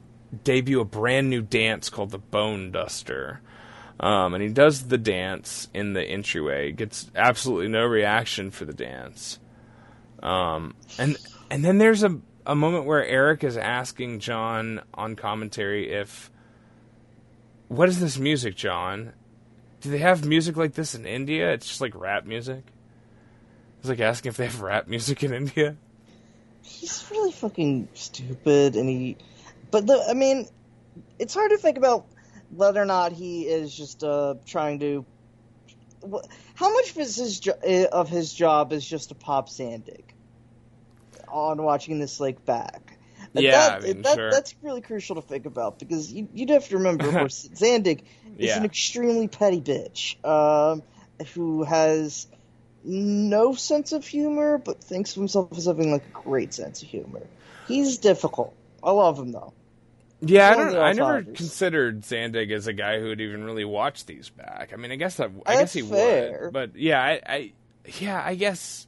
debut 0.45 0.81
a 0.81 0.85
brand 0.85 1.31
new 1.31 1.43
dance 1.43 1.89
called 1.89 2.11
the 2.11 2.19
Bone 2.19 2.71
Duster. 2.71 3.41
Um, 3.99 4.33
and 4.35 4.43
he 4.43 4.49
does 4.49 4.89
the 4.89 4.99
dance 4.99 5.69
in 5.75 5.93
the 5.93 6.03
entryway. 6.03 6.73
Gets 6.73 7.11
absolutely 7.15 7.69
no 7.69 7.85
reaction 7.85 8.51
for 8.51 8.65
the 8.65 8.73
dance. 8.73 9.39
Um, 10.23 10.75
and 10.99 11.17
and 11.51 11.65
then 11.65 11.79
there's 11.79 12.03
a 12.03 12.19
a 12.47 12.55
moment 12.55 12.87
where 12.87 13.05
Eric 13.05 13.45
is 13.45 13.57
asking 13.57 14.21
John 14.21 14.83
on 14.95 15.17
commentary 15.17 15.93
if 15.93 16.31
what 17.69 17.89
is 17.89 18.01
this 18.01 18.19
music, 18.19 18.57
John? 18.57 19.13
Do 19.81 19.91
they 19.91 19.99
have 19.99 20.25
music 20.25 20.57
like 20.57 20.75
this 20.75 20.95
in 20.95 21.07
India? 21.07 21.53
It's 21.53 21.69
just 21.69 21.81
like 21.81 21.95
rap 21.95 22.27
music. 22.27 22.65
It's 23.79 23.89
like 23.89 24.01
asking 24.01 24.31
if 24.31 24.37
they 24.37 24.47
have 24.47 24.61
rap 24.61 24.89
music 24.89 25.23
in 25.23 25.33
India. 25.33 25.77
He's 26.63 27.05
really 27.11 27.33
fucking 27.33 27.89
stupid, 27.95 28.77
and 28.77 28.89
he. 28.89 29.17
But 29.71 29.87
the, 29.87 30.05
I 30.09 30.15
mean, 30.15 30.47
it's 31.19 31.35
hard 31.35 31.51
to 31.51 31.59
think 31.59 31.79
about 31.79 32.07
whether 32.51 32.81
or 32.83 32.87
not 32.87 33.13
he 33.13 33.43
is 33.47 33.75
just 33.75 34.03
uh, 34.05 34.35
trying 34.47 34.81
to. 34.81 35.07
How 36.55 36.73
much 36.73 36.91
of 36.91 36.97
his, 36.97 37.43
eh, 37.63 37.87
of 37.93 38.09
his 38.09 38.33
job 38.33 38.73
is 38.73 38.87
just 38.87 39.11
to 39.11 39.15
pop 39.15 39.49
Zandig 39.51 40.05
on 41.29 41.63
watching 41.63 41.99
this 41.99 42.21
like 42.21 42.45
back? 42.45 42.99
And 43.35 43.45
Yeah, 43.45 43.53
that, 43.53 43.73
I 43.75 43.81
mean, 43.81 44.03
that, 44.03 44.15
sure. 44.15 44.31
that's 44.31 44.55
really 44.63 44.81
crucial 44.81 45.17
to 45.17 45.23
think 45.23 45.47
about 45.47 45.79
because 45.79 46.11
you 46.13 46.29
you'd 46.33 46.51
have 46.51 46.69
to 46.69 46.79
remember, 46.79 47.09
of 47.09 47.15
course, 47.19 47.49
Zandig 47.55 48.03
is 48.39 48.57
Yeah. 48.57 48.57
an 48.57 48.65
extremely 48.65 49.29
petty 49.29 49.61
bitch 49.61 50.17
um, 50.27 50.83
who 51.35 51.63
has 51.65 52.27
no 52.83 53.55
sense 53.55 53.93
of 53.93 54.07
humor, 54.07 54.59
but 54.59 54.83
thinks 54.83 55.11
of 55.13 55.21
himself 55.21 55.57
as 55.57 55.67
having 55.67 55.93
like 55.93 56.07
a 56.07 56.11
great 56.11 56.55
sense 56.55 56.83
of 56.83 56.89
humor. 56.89 57.31
He's 57.63 57.99
difficult. 57.99 58.57
I 58.83 58.91
love 58.93 59.19
him 59.19 59.33
though. 59.33 59.55
Yeah, 60.23 60.51
I 60.51 60.55
don't. 60.55 60.77
I 60.77 60.93
never 60.93 61.23
considered 61.23 62.03
Zandig 62.03 62.51
as 62.53 62.67
a 62.67 62.73
guy 62.73 63.01
who 63.01 63.07
would 63.09 63.21
even 63.21 63.45
really 63.45 63.65
watch 63.65 64.05
these 64.07 64.29
back. 64.29 64.71
I 64.73 64.77
mean, 64.77 64.93
I 64.93 64.97
guess 64.97 65.17
that 65.17 65.31
I 65.47 65.57
guess 65.57 65.73
he 65.73 65.83
fair. 65.83 66.43
would, 66.45 66.53
but 66.53 66.77
yeah, 66.77 67.03
I, 67.03 67.21
I 67.27 67.53
yeah, 67.99 68.23
I 68.25 68.35
guess 68.35 68.87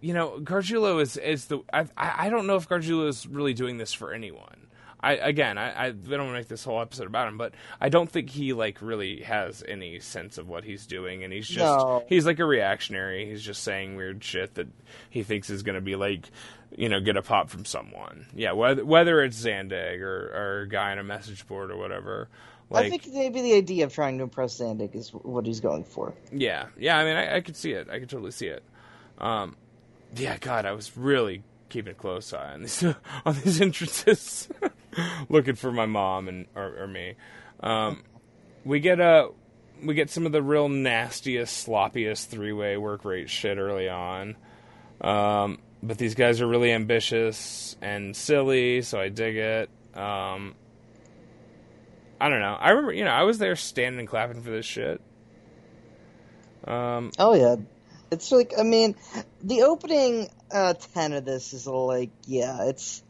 you 0.00 0.14
know, 0.14 0.38
Gargiulo 0.40 1.02
is 1.02 1.16
is 1.16 1.46
the 1.46 1.58
I 1.72 1.80
I 1.96 2.26
I 2.26 2.30
don't 2.30 2.46
know 2.46 2.56
if 2.56 2.68
Gargiulo 2.68 3.08
is 3.08 3.26
really 3.26 3.54
doing 3.54 3.78
this 3.78 3.92
for 3.92 4.12
anyone. 4.12 4.56
I 5.02 5.14
again, 5.14 5.58
I 5.58 5.86
I 5.86 5.90
don't 5.90 6.10
want 6.18 6.28
to 6.28 6.32
make 6.34 6.48
this 6.48 6.62
whole 6.62 6.80
episode 6.80 7.06
about 7.06 7.26
him, 7.28 7.36
but 7.38 7.54
I 7.80 7.88
don't 7.88 8.08
think 8.10 8.30
he 8.30 8.52
like 8.52 8.80
really 8.82 9.22
has 9.22 9.64
any 9.66 9.98
sense 9.98 10.38
of 10.38 10.46
what 10.48 10.62
he's 10.62 10.86
doing, 10.86 11.24
and 11.24 11.32
he's 11.32 11.48
just 11.48 11.58
No. 11.58 12.04
he's 12.08 12.24
like 12.26 12.38
a 12.38 12.44
reactionary. 12.44 13.26
He's 13.26 13.42
just 13.42 13.62
saying 13.64 13.96
weird 13.96 14.22
shit 14.22 14.54
that 14.54 14.68
he 15.08 15.22
thinks 15.22 15.50
is 15.50 15.62
going 15.62 15.74
to 15.76 15.80
be 15.80 15.96
like, 15.96 16.30
you 16.76 16.88
know, 16.88 17.00
get 17.00 17.16
a 17.16 17.22
pop 17.22 17.50
from 17.50 17.64
someone. 17.64 18.26
Yeah, 18.34 18.52
whether 18.52 18.84
whether 18.84 19.22
it's 19.22 19.42
Zandig 19.44 20.00
or 20.00 20.32
or 20.34 20.60
a 20.62 20.68
guy 20.68 20.92
on 20.92 20.98
a 20.98 21.04
message 21.04 21.46
board 21.46 21.70
or 21.70 21.76
whatever. 21.76 22.28
Like, 22.72 22.86
I 22.86 22.90
think 22.90 23.08
maybe 23.12 23.42
the 23.42 23.54
idea 23.54 23.84
of 23.84 23.92
trying 23.92 24.18
to 24.18 24.24
impress 24.24 24.60
Zandig 24.60 24.94
is 24.94 25.10
what 25.10 25.44
he's 25.44 25.58
going 25.58 25.82
for. 25.82 26.14
yeah, 26.32 26.66
yeah. 26.78 26.98
I 26.98 27.04
mean, 27.04 27.16
I, 27.16 27.36
I 27.36 27.40
could 27.40 27.56
see 27.56 27.72
it. 27.72 27.88
I 27.90 27.98
could 27.98 28.08
totally 28.08 28.30
see 28.30 28.46
it. 28.46 28.62
Um, 29.18 29.56
yeah, 30.14 30.38
God, 30.38 30.66
I 30.66 30.72
was 30.72 30.96
really 30.96 31.42
keeping 31.68 31.92
a 31.92 31.94
close 31.94 32.32
eye 32.32 32.52
on 32.52 32.62
these 32.62 32.84
on 33.26 33.40
these 33.42 33.60
entrances, 33.60 34.48
looking 35.28 35.56
for 35.56 35.72
my 35.72 35.86
mom 35.86 36.28
and 36.28 36.46
or, 36.54 36.82
or 36.82 36.86
me. 36.86 37.14
Um, 37.60 38.02
we 38.64 38.80
get 38.80 39.00
a 39.00 39.30
we 39.82 39.94
get 39.94 40.10
some 40.10 40.26
of 40.26 40.32
the 40.32 40.42
real 40.42 40.68
nastiest, 40.68 41.66
sloppiest 41.66 42.26
three 42.26 42.52
way 42.52 42.76
work 42.76 43.04
rate 43.04 43.30
shit 43.30 43.58
early 43.58 43.88
on. 43.88 44.36
Um, 45.00 45.58
but 45.82 45.98
these 45.98 46.14
guys 46.14 46.40
are 46.40 46.46
really 46.46 46.72
ambitious 46.72 47.76
and 47.80 48.14
silly, 48.14 48.82
so 48.82 49.00
I 49.00 49.08
dig 49.08 49.36
it. 49.36 49.70
Um, 49.94 50.54
I 52.20 52.28
don't 52.28 52.40
know. 52.40 52.56
I 52.60 52.70
remember, 52.70 52.92
you 52.92 53.04
know, 53.04 53.10
I 53.10 53.22
was 53.22 53.38
there 53.38 53.56
standing 53.56 54.00
and 54.00 54.08
clapping 54.08 54.42
for 54.42 54.50
this 54.50 54.66
shit. 54.66 55.00
Um, 56.66 57.10
Oh 57.18 57.34
yeah, 57.34 57.56
it's 58.10 58.30
like 58.30 58.52
I 58.58 58.62
mean, 58.62 58.94
the 59.42 59.62
opening 59.62 60.28
uh, 60.52 60.74
ten 60.74 61.14
of 61.14 61.24
this 61.24 61.54
is 61.54 61.66
like 61.66 62.10
yeah, 62.26 62.64
it's 62.64 63.02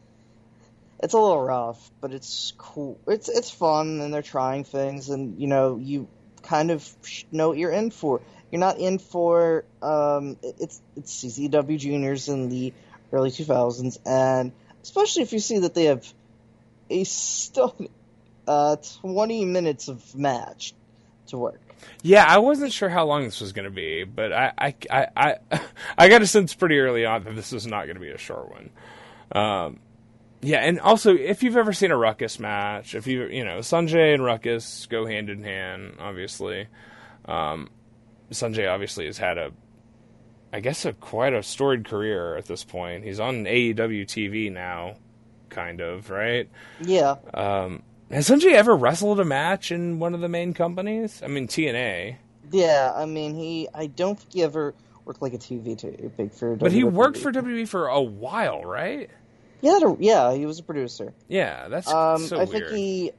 it's 1.03 1.13
a 1.13 1.19
little 1.19 1.41
rough, 1.41 1.91
but 1.99 2.13
it's 2.13 2.53
cool. 2.57 2.97
It's 3.07 3.27
it's 3.27 3.51
fun, 3.51 3.99
and 3.99 4.13
they're 4.13 4.21
trying 4.21 4.63
things, 4.63 5.09
and 5.09 5.39
you 5.39 5.47
know 5.47 5.77
you 5.77 6.07
kind 6.43 6.71
of 6.71 6.89
know 7.31 7.49
what 7.49 7.57
you're 7.57 7.71
in 7.71 7.91
for. 7.91 8.21
You're 8.51 8.59
not 8.59 8.79
in 8.79 8.99
for 8.99 9.63
um, 9.81 10.37
it's 10.43 10.81
it's 10.95 11.23
CZW 11.23 11.79
juniors 11.79 12.27
in 12.27 12.49
the 12.49 12.73
early 13.13 13.31
2000s, 13.31 13.97
and 14.05 14.51
especially 14.83 15.23
if 15.23 15.33
you 15.33 15.39
see 15.39 15.59
that 15.59 15.73
they 15.73 15.85
have 15.85 16.11
a 16.89 17.03
still 17.05 17.75
uh 18.47 18.75
20 19.01 19.45
minutes 19.45 19.87
of 19.87 20.15
match 20.15 20.73
to 21.27 21.37
work. 21.37 21.61
Yeah, 22.03 22.25
I 22.27 22.39
wasn't 22.39 22.71
sure 22.71 22.89
how 22.89 23.05
long 23.05 23.23
this 23.23 23.41
was 23.41 23.53
going 23.53 23.65
to 23.65 23.71
be, 23.71 24.03
but 24.03 24.31
I, 24.31 24.53
I, 24.57 24.75
I, 24.89 25.07
I, 25.15 25.61
I 25.97 26.09
got 26.09 26.21
a 26.21 26.27
sense 26.27 26.53
pretty 26.53 26.77
early 26.79 27.05
on 27.05 27.23
that 27.23 27.35
this 27.35 27.51
was 27.51 27.65
not 27.65 27.85
going 27.85 27.95
to 27.95 28.01
be 28.01 28.09
a 28.09 28.17
short 28.17 28.51
one. 28.51 28.69
Um, 29.31 29.79
yeah, 30.41 30.59
and 30.59 30.79
also 30.79 31.15
if 31.15 31.43
you've 31.43 31.57
ever 31.57 31.73
seen 31.73 31.91
a 31.91 31.97
Ruckus 31.97 32.39
match, 32.39 32.95
if 32.95 33.07
you, 33.07 33.25
you 33.25 33.45
know, 33.45 33.59
Sanjay 33.59 34.13
and 34.13 34.23
Ruckus 34.23 34.87
go 34.87 35.05
hand 35.05 35.29
in 35.29 35.43
hand, 35.43 35.95
obviously. 35.99 36.67
Um, 37.25 37.69
Sanjay 38.31 38.71
obviously 38.71 39.05
has 39.05 39.17
had 39.17 39.37
a, 39.37 39.51
I 40.51 40.59
guess, 40.59 40.85
a 40.85 40.93
quite 40.93 41.33
a 41.33 41.43
storied 41.43 41.85
career 41.85 42.35
at 42.35 42.45
this 42.45 42.63
point. 42.63 43.03
He's 43.03 43.19
on 43.19 43.45
AEW 43.45 44.05
TV 44.05 44.51
now, 44.51 44.95
kind 45.49 45.79
of, 45.81 46.09
right? 46.09 46.49
Yeah. 46.81 47.15
Um, 47.33 47.83
Has 48.09 48.29
Sanjay 48.29 48.53
ever 48.53 48.75
wrestled 48.75 49.19
a 49.19 49.25
match 49.25 49.71
in 49.71 49.99
one 49.99 50.13
of 50.13 50.21
the 50.21 50.29
main 50.29 50.53
companies? 50.53 51.21
I 51.23 51.27
mean 51.27 51.47
TNA. 51.47 52.15
Yeah, 52.51 52.91
I 52.95 53.05
mean, 53.05 53.35
he. 53.35 53.69
I 53.73 53.87
don't 53.87 54.19
think 54.19 54.33
he 54.33 54.43
ever 54.43 54.73
worked 55.05 55.21
like 55.21 55.33
a 55.33 55.37
TV 55.37 55.77
to, 55.79 56.09
big 56.17 56.33
for. 56.33 56.55
But 56.57 56.71
he 56.73 56.83
worked 56.83 57.17
for 57.17 57.31
WWE 57.31 57.65
for 57.67 57.87
a 57.87 58.01
while, 58.01 58.63
right? 58.65 59.09
Yeah, 59.61 59.79
yeah, 59.99 60.33
he 60.33 60.45
was 60.45 60.59
a 60.59 60.63
producer. 60.63 61.13
Yeah, 61.29 61.67
that's 61.69 61.87
Um, 61.87 62.17
so 62.25 62.37
I 62.37 62.39
weird. 62.45 62.49
think 62.49 62.67
he 62.69 63.11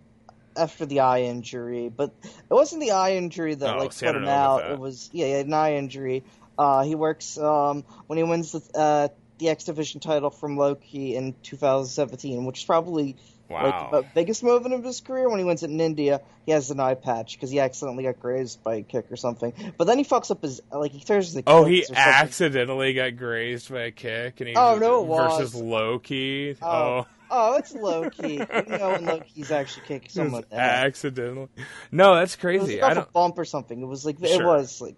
after 0.56 0.86
the 0.86 1.00
eye 1.00 1.22
injury, 1.22 1.88
but 1.88 2.14
it 2.24 2.30
wasn't 2.54 2.80
the 2.82 2.92
eye 2.92 3.14
injury 3.16 3.54
that 3.54 3.74
Oh, 3.74 3.78
like 3.78 3.92
see, 3.92 4.06
put 4.06 4.16
him 4.16 4.26
out. 4.28 4.70
It 4.70 4.78
was 4.78 5.10
yeah, 5.12 5.26
he 5.26 5.32
had 5.32 5.46
an 5.46 5.54
eye 5.54 5.74
injury. 5.76 6.24
Uh, 6.58 6.82
he 6.84 6.94
works 6.94 7.38
um, 7.38 7.84
when 8.06 8.18
he 8.18 8.22
wins 8.24 8.52
the 8.52 8.78
uh, 8.78 9.08
the 9.38 9.48
X 9.48 9.64
Division 9.64 10.00
title 10.00 10.30
from 10.30 10.56
Low 10.56 10.74
Ki 10.74 11.16
in 11.16 11.34
2017, 11.42 12.44
which 12.44 12.60
is 12.60 12.64
probably 12.64 13.16
Wow. 13.48 13.64
like 13.64 13.90
the 13.90 14.08
biggest 14.14 14.42
moment 14.42 14.72
of 14.72 14.82
his 14.82 15.02
career. 15.02 15.28
When 15.28 15.38
he 15.38 15.44
wins 15.44 15.62
it 15.62 15.68
in 15.68 15.78
India, 15.78 16.22
he 16.46 16.52
has 16.52 16.70
an 16.70 16.80
eye 16.80 16.94
patch 16.94 17.34
because 17.36 17.50
he 17.50 17.60
accidentally 17.60 18.04
got 18.04 18.18
grazed 18.18 18.62
by 18.64 18.76
a 18.76 18.82
kick 18.82 19.12
or 19.12 19.16
something. 19.16 19.52
But 19.76 19.84
then 19.84 19.98
he 19.98 20.04
fucks 20.04 20.30
up 20.30 20.40
his 20.40 20.62
like 20.72 20.92
he 20.92 21.00
tears 21.00 21.34
his. 21.34 21.42
Oh, 21.46 21.64
he 21.64 21.84
accidentally 21.94 22.94
got 22.94 23.16
grazed 23.16 23.70
by 23.70 23.82
a 23.82 23.90
kick, 23.90 24.40
and 24.40 24.48
he 24.48 24.54
Oh, 24.56 24.78
no, 24.78 25.04
it 25.04 25.16
versus. 25.16 25.54
Low 25.54 25.98
Ki. 25.98 26.56
Oh, 26.62 26.68
Oh, 26.68 27.06
oh, 27.32 27.56
it's 27.56 27.72
Low 27.74 28.08
Ki. 28.10 28.34
you 28.34 28.38
know 28.38 28.90
when 28.92 29.04
Low 29.06 29.20
Ki's 29.20 29.50
actually 29.50 29.86
kicking 29.86 30.10
someone 30.10 30.32
was 30.32 30.44
in 30.44 30.56
the 30.56 30.62
head. 30.62 30.86
accidentally. 30.86 31.48
No, 31.90 32.14
that's 32.14 32.36
crazy. 32.36 32.78
It 32.78 32.82
was 32.82 32.96
like 32.96 33.06
a 33.08 33.10
bump 33.10 33.38
or 33.38 33.44
something. 33.44 33.80
It 33.82 33.86
was 33.86 34.06
like 34.06 34.22
it 34.22 34.44
was 34.44 34.80
like, 34.80 34.96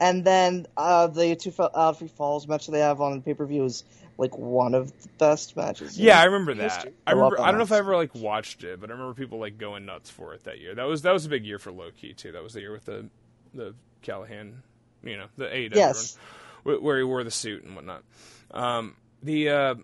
and 0.00 0.24
then 0.24 0.66
uh, 0.76 1.06
the 1.06 1.36
two 1.36 1.52
uh, 1.62 1.92
falls 1.94 2.46
match 2.46 2.66
they 2.66 2.80
have 2.80 3.00
on 3.00 3.22
pay 3.22 3.34
per 3.34 3.46
view 3.46 3.64
is 3.64 3.84
like 4.18 4.36
one 4.36 4.74
of 4.74 4.88
the 5.02 5.08
best 5.18 5.56
matches. 5.56 5.98
Yeah, 5.98 6.20
I 6.20 6.24
remember 6.24 6.54
that. 6.54 6.62
history. 6.72 6.92
I 7.06 7.12
remember. 7.12 7.40
I 7.40 7.46
don't 7.46 7.58
know 7.58 7.64
if 7.64 7.72
I 7.72 7.78
ever 7.78 7.96
like 7.96 8.14
watched 8.14 8.64
it, 8.64 8.80
but 8.80 8.90
I 8.90 8.94
remember 8.94 9.14
people 9.14 9.38
like 9.38 9.58
going 9.58 9.86
nuts 9.86 10.10
for 10.10 10.34
it 10.34 10.44
that 10.44 10.58
year. 10.58 10.74
That 10.74 10.84
was 10.84 11.02
that 11.02 11.12
was 11.12 11.24
a 11.26 11.28
big 11.28 11.44
year 11.46 11.58
for 11.58 11.70
Low 11.72 11.90
Ki 11.90 12.12
too. 12.14 12.32
That 12.32 12.42
was 12.42 12.52
the 12.54 12.60
year 12.60 12.72
with 12.72 12.84
the 12.86 13.08
the 13.54 13.74
Callahan, 14.02 14.62
you 15.04 15.16
know, 15.16 15.26
the 15.36 15.46
AEW 15.46 15.74
Yes. 15.74 16.16
wh- 16.64 16.82
where 16.82 16.98
he 16.98 17.04
wore 17.04 17.24
the 17.24 17.30
suit 17.30 17.62
and 17.64 17.74
whatnot. 17.74 18.02
Um, 18.50 18.96
the 19.22 19.48
uh, 19.50 19.74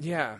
yeah, 0.00 0.38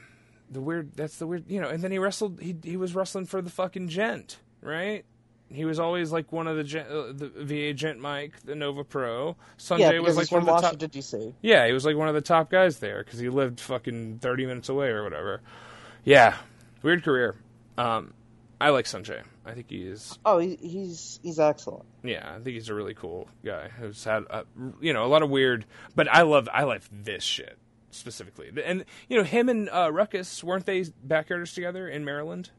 the 0.51 0.61
weird. 0.61 0.93
That's 0.95 1.17
the 1.17 1.27
weird. 1.27 1.45
You 1.51 1.61
know, 1.61 1.69
and 1.69 1.83
then 1.83 1.93
he 1.93 1.99
wrestled. 1.99 2.41
He 2.41 2.57
he 2.63 2.77
was 2.77 2.95
wrestling 2.95 3.27
for 3.27 3.41
the 3.43 3.51
fucking 3.51 3.89
Gent, 3.89 4.39
right? 4.63 5.05
He 5.51 5.65
was 5.65 5.79
always 5.81 6.13
like 6.13 6.31
one 6.31 6.47
of 6.47 6.57
the 6.59 6.65
Gent, 6.65 6.89
uh, 6.91 7.13
the 7.13 7.31
VA 7.35 7.73
Gent 7.73 7.99
Mike, 8.01 8.35
the 8.45 8.55
Nova 8.55 8.85
Pro. 8.85 9.35
Sonjay 9.59 9.79
Yeah, 9.95 9.99
was 10.01 10.17
like 10.17 10.25
he's 10.27 10.33
one 10.33 10.43
from 10.43 10.49
of 10.51 10.57
the 10.57 10.61
top. 10.61 10.63
Washington 10.65 10.91
D.C. 10.91 11.35
Yeah, 11.41 11.67
he 11.67 11.73
was 11.73 11.87
like 11.87 11.97
one 11.97 12.09
of 12.09 12.15
the 12.15 12.21
top 12.21 12.51
guys 12.51 12.79
there 12.81 13.03
because 13.03 13.19
he 13.19 13.29
lived 13.31 13.59
fucking 13.61 14.19
thirty 14.19 14.45
minutes 14.45 14.69
away 14.69 14.89
or 14.89 15.03
whatever. 15.05 15.41
Yeah, 16.05 16.37
weird 16.83 17.03
career. 17.03 17.37
Um, 17.79 18.13
I 18.61 18.71
like 18.71 18.85
Sonjay. 18.87 19.23
I 19.47 19.53
think 19.55 19.71
he 19.71 19.83
is. 19.87 20.19
Oh, 20.27 20.39
he, 20.39 20.57
he's 20.57 21.19
he's 21.23 21.39
excellent. 21.41 21.87
Yeah, 22.03 22.29
I 22.31 22.35
think 22.35 22.49
he's 22.49 22.69
a 22.69 22.75
really 22.75 22.93
cool 22.95 23.29
guy 23.43 23.69
who's 23.69 24.05
had 24.05 24.25
a, 24.29 24.45
you 24.81 24.93
know 24.93 25.05
a 25.05 25.09
lot 25.09 25.23
of 25.23 25.31
weird. 25.31 25.65
But 25.95 26.09
I 26.09 26.23
love 26.23 26.49
I 26.53 26.65
like 26.65 26.83
this 26.93 27.25
shit 27.25 27.57
specifically. 27.91 28.51
And 28.65 28.85
you 29.09 29.17
know 29.19 29.25
him 29.25 29.49
and 29.49 29.69
uh, 29.71 29.91
Ruckus 29.93 30.43
weren't 30.45 30.67
they 30.67 30.83
backyarders 31.07 31.55
together 31.55 31.89
in 31.89 32.05
Maryland? 32.05 32.51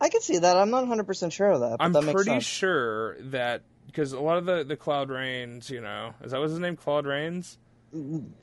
I 0.00 0.08
can 0.08 0.20
see 0.20 0.38
that. 0.38 0.56
I'm 0.56 0.70
not 0.70 0.80
100 0.80 1.06
percent 1.06 1.32
sure 1.32 1.50
of 1.52 1.60
that. 1.60 1.78
But 1.78 1.84
I'm 1.84 1.92
that 1.92 2.04
pretty 2.04 2.30
sense. 2.30 2.44
sure 2.44 3.16
that 3.30 3.62
because 3.86 4.12
a 4.12 4.20
lot 4.20 4.38
of 4.38 4.44
the 4.44 4.64
the 4.64 4.76
Claude 4.76 5.08
Rains, 5.10 5.70
you 5.70 5.80
know, 5.80 6.14
is 6.22 6.32
that 6.32 6.40
what's 6.40 6.50
his 6.50 6.60
name? 6.60 6.76
Claude 6.76 7.06
Rains. 7.06 7.58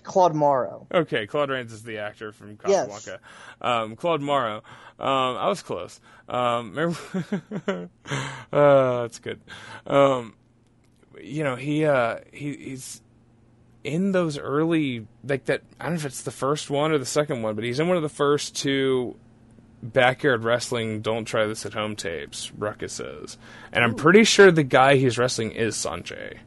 Claude 0.02 0.34
Morrow. 0.34 0.88
Okay, 0.92 1.28
Claude 1.28 1.52
Rains 1.52 1.72
is 1.72 1.84
the 1.84 2.00
actor 2.00 2.32
from 2.32 2.58
Yes. 2.68 2.88
Casablanca. 2.88 3.24
Um, 3.62 3.96
Claude 3.96 4.22
Morrow. 4.22 4.64
Um, 5.00 5.38
I 5.38 5.48
was 5.50 5.62
close. 5.62 6.00
Um, 6.28 6.74
remember? 6.76 7.90
uh, 8.52 9.02
that's 9.04 9.20
good. 9.20 9.40
Um, 9.86 10.34
you 11.22 11.44
know, 11.44 11.56
he 11.56 11.86
uh, 11.86 12.18
he 12.34 12.56
he's 12.56 13.02
in 13.86 14.12
those 14.12 14.38
early 14.38 15.08
like 15.24 15.46
that. 15.46 15.62
I 15.80 15.86
don't 15.86 15.94
know 15.94 16.00
if 16.00 16.06
it's 16.06 16.24
the 16.24 16.32
first 16.32 16.70
one 16.70 16.92
or 16.92 16.98
the 16.98 17.06
second 17.06 17.44
one, 17.44 17.56
but 17.56 17.64
he's 17.64 17.80
in 17.80 17.88
one 17.88 17.98
of 17.98 18.04
the 18.04 18.10
first 18.10 18.56
two 18.56 19.16
backyard 19.84 20.44
wrestling. 20.44 21.02
Don't 21.02 21.26
try 21.26 21.46
this 21.46 21.66
at 21.66 21.74
home 21.74 21.96
tapes. 21.96 22.52
Ruckus 22.58 22.94
says, 22.94 23.38
and 23.72 23.84
I'm 23.84 23.94
pretty 23.94 24.24
sure 24.24 24.52
the 24.52 24.64
guy 24.64 24.96
he's 24.96 25.18
wrestling 25.18 25.52
is 25.52 25.76
Sonjay. 25.76 26.40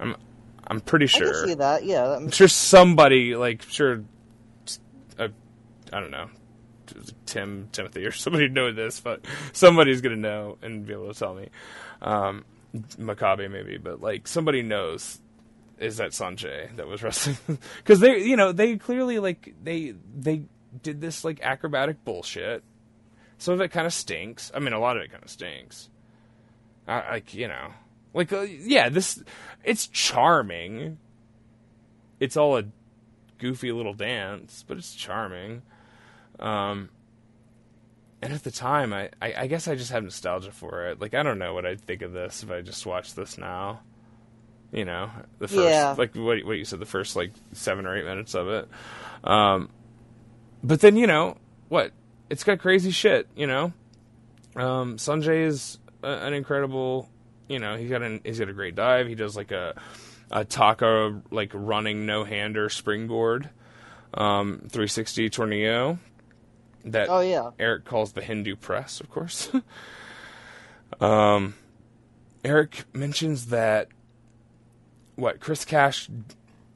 I'm 0.00 0.16
I'm 0.66 0.80
pretty 0.80 1.04
I 1.04 1.08
sure. 1.08 1.32
can 1.32 1.48
see 1.48 1.54
that. 1.54 1.84
Yeah, 1.84 2.16
I'm 2.16 2.30
sure 2.30 2.48
somebody 2.48 3.36
like 3.36 3.62
sure, 3.62 4.02
uh, 5.18 5.28
I 5.92 6.00
don't 6.00 6.10
know, 6.10 6.28
Tim 7.24 7.68
Timothy 7.70 8.04
or 8.04 8.10
somebody 8.12 8.48
know 8.48 8.72
this, 8.72 8.98
but 8.98 9.24
somebody's 9.52 10.00
gonna 10.00 10.16
know 10.16 10.58
and 10.60 10.84
be 10.84 10.92
able 10.92 11.12
to 11.12 11.18
tell 11.18 11.34
me. 11.34 11.50
Um, 12.02 12.44
Makabe 12.74 13.48
maybe, 13.50 13.78
but 13.78 14.00
like 14.00 14.26
somebody 14.26 14.62
knows. 14.62 15.20
Is 15.78 15.98
that 15.98 16.12
Sonjay 16.12 16.74
that 16.76 16.86
was 16.86 17.02
wrestling? 17.02 17.36
Because 17.78 18.00
they, 18.00 18.22
you 18.22 18.36
know, 18.36 18.52
they 18.52 18.76
clearly 18.76 19.18
like 19.18 19.54
they 19.62 19.94
they 20.16 20.44
did 20.82 21.00
this 21.00 21.24
like 21.24 21.40
acrobatic 21.42 22.04
bullshit. 22.04 22.64
Some 23.38 23.54
of 23.54 23.60
it 23.60 23.68
kind 23.68 23.86
of 23.86 23.92
stinks. 23.92 24.50
I 24.54 24.58
mean, 24.58 24.72
a 24.72 24.78
lot 24.78 24.96
of 24.96 25.02
it 25.02 25.10
kind 25.10 25.22
of 25.22 25.30
stinks. 25.30 25.90
I, 26.88 27.10
like 27.10 27.34
you 27.34 27.48
know, 27.48 27.72
like 28.14 28.32
uh, 28.32 28.40
yeah, 28.42 28.88
this 28.88 29.22
it's 29.64 29.86
charming. 29.86 30.98
It's 32.20 32.36
all 32.36 32.56
a 32.56 32.64
goofy 33.38 33.72
little 33.72 33.92
dance, 33.92 34.64
but 34.66 34.78
it's 34.78 34.94
charming. 34.94 35.60
Um, 36.40 36.88
and 38.22 38.32
at 38.32 38.44
the 38.44 38.50
time, 38.50 38.94
I, 38.94 39.10
I 39.20 39.34
I 39.40 39.46
guess 39.46 39.68
I 39.68 39.74
just 39.74 39.92
have 39.92 40.02
nostalgia 40.02 40.52
for 40.52 40.86
it. 40.86 41.00
Like 41.00 41.12
I 41.12 41.22
don't 41.22 41.38
know 41.38 41.52
what 41.52 41.66
I'd 41.66 41.82
think 41.82 42.00
of 42.00 42.12
this 42.12 42.42
if 42.42 42.50
I 42.50 42.62
just 42.62 42.86
watched 42.86 43.14
this 43.14 43.36
now. 43.36 43.80
You 44.72 44.84
know, 44.84 45.10
the 45.38 45.48
first 45.48 45.68
Yeah. 45.68 45.94
like 45.96 46.14
what 46.14 46.44
what 46.44 46.58
you 46.58 46.64
said, 46.64 46.80
the 46.80 46.86
first 46.86 47.16
like 47.16 47.32
seven 47.52 47.86
or 47.86 47.96
eight 47.96 48.04
minutes 48.04 48.34
of 48.34 48.48
it. 48.48 48.68
Um, 49.24 49.70
but 50.62 50.80
then 50.80 50.96
you 50.96 51.06
know 51.06 51.36
what? 51.68 51.92
It's 52.28 52.42
got 52.44 52.58
crazy 52.58 52.90
shit. 52.90 53.28
You 53.36 53.46
know, 53.46 53.72
um, 54.56 54.96
Sonjay 54.96 55.46
is 55.46 55.78
a, 56.02 56.08
an 56.08 56.34
incredible. 56.34 57.08
You 57.48 57.60
know, 57.60 57.76
he's 57.76 57.88
got 57.90 58.02
an 58.02 58.20
he's 58.24 58.38
got 58.40 58.48
a 58.48 58.52
great 58.52 58.74
dive. 58.74 59.06
He 59.06 59.14
does 59.14 59.36
like 59.36 59.52
a 59.52 59.80
a 60.30 60.44
taka 60.44 61.20
like 61.30 61.52
running 61.54 62.04
no 62.04 62.24
hander 62.24 62.68
springboard, 62.68 63.48
um, 64.14 64.58
360 64.68 65.30
tornado. 65.30 65.98
That 66.84 67.08
oh 67.08 67.20
yeah. 67.20 67.50
Eric 67.58 67.84
calls 67.84 68.12
the 68.12 68.22
Hindu 68.22 68.56
press, 68.56 69.00
of 69.00 69.08
course. 69.10 69.50
um, 71.00 71.54
Eric 72.44 72.84
mentions 72.92 73.46
that 73.46 73.88
what 75.16 75.40
Chris 75.40 75.64
Cash. 75.64 76.08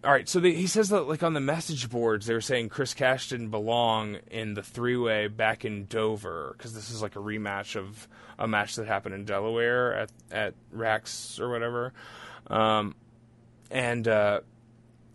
All 0.03 0.11
right, 0.11 0.27
so 0.27 0.41
he 0.41 0.67
says 0.67 0.89
that 0.89 1.03
like 1.03 1.23
on 1.23 1.35
the 1.35 1.41
message 1.41 1.91
boards 1.91 2.25
they 2.25 2.33
were 2.33 2.41
saying 2.41 2.71
Chris 2.71 2.95
Cash 2.95 3.29
didn't 3.29 3.51
belong 3.51 4.17
in 4.31 4.55
the 4.55 4.63
three 4.63 4.97
way 4.97 5.29
back 5.29 5.65
in 5.65 5.87
Dover 5.87 6.55
because 6.57 6.73
this 6.73 6.91
is 6.91 7.03
like 7.03 7.17
a 7.17 7.21
rematch 7.21 7.77
of 7.77 8.09
a 8.39 8.49
match 8.49 8.77
that 8.77 8.87
happened 8.87 9.15
in 9.15 9.27
Delaware 9.27 9.95
at 9.95 10.11
at 10.31 10.55
Rax 10.73 11.39
or 11.39 11.51
whatever, 11.51 11.93
um, 12.47 12.95
and 13.71 14.09
uh, 14.09 14.41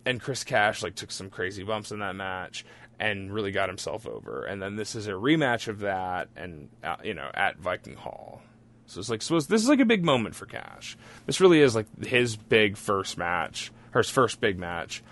and 0.05 0.21
Chris 0.21 0.43
Cash 0.43 0.83
like 0.83 0.93
took 0.93 1.11
some 1.11 1.31
crazy 1.31 1.63
bumps 1.63 1.91
in 1.91 1.99
that 1.99 2.15
match 2.15 2.63
and 2.99 3.33
really 3.33 3.51
got 3.51 3.69
himself 3.69 4.07
over. 4.07 4.45
And 4.45 4.61
then 4.61 4.75
this 4.75 4.95
is 4.95 5.07
a 5.07 5.11
rematch 5.11 5.67
of 5.67 5.79
that, 5.79 6.29
and 6.35 6.69
uh, 6.83 6.97
you 7.03 7.15
know 7.15 7.29
at 7.33 7.57
Viking 7.57 7.95
Hall. 7.95 8.41
So 8.87 8.99
it's 8.99 9.09
like 9.09 9.21
so 9.21 9.39
this 9.39 9.61
is 9.63 9.69
like 9.69 9.79
a 9.79 9.85
big 9.85 10.03
moment 10.05 10.35
for 10.35 10.45
Cash. 10.45 10.97
This 11.25 11.41
really 11.41 11.59
is 11.61 11.75
like 11.75 11.87
his 12.05 12.35
big 12.35 12.77
first 12.77 13.17
match, 13.17 13.71
her 13.91 14.03
first 14.03 14.39
big 14.39 14.59
match 14.59 15.03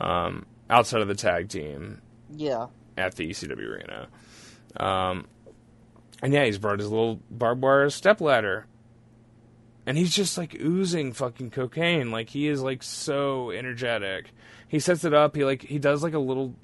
um, 0.00 0.46
outside 0.70 1.00
of 1.00 1.08
the 1.08 1.14
tag 1.14 1.48
team 1.48 2.00
Yeah. 2.30 2.66
at 2.96 3.16
the 3.16 3.28
ECW 3.30 3.58
arena. 3.68 4.08
Um, 4.76 5.26
and 6.22 6.32
yeah, 6.32 6.44
he's 6.44 6.58
brought 6.58 6.78
his 6.78 6.88
little 6.90 7.20
barbed 7.30 7.62
wire 7.62 7.90
step 7.90 8.20
ladder. 8.20 8.66
And 9.86 9.96
he's 9.96 10.14
just 10.14 10.36
like 10.36 10.56
oozing 10.60 11.12
fucking 11.12 11.50
cocaine. 11.50 12.10
Like 12.10 12.28
he 12.30 12.48
is 12.48 12.60
like 12.62 12.82
so 12.82 13.50
energetic. 13.52 14.30
He 14.68 14.80
sets 14.80 15.04
it 15.04 15.14
up. 15.14 15.36
He 15.36 15.44
like 15.44 15.62
he 15.62 15.78
does 15.78 16.02
like 16.02 16.14
a 16.14 16.18
little 16.18 16.54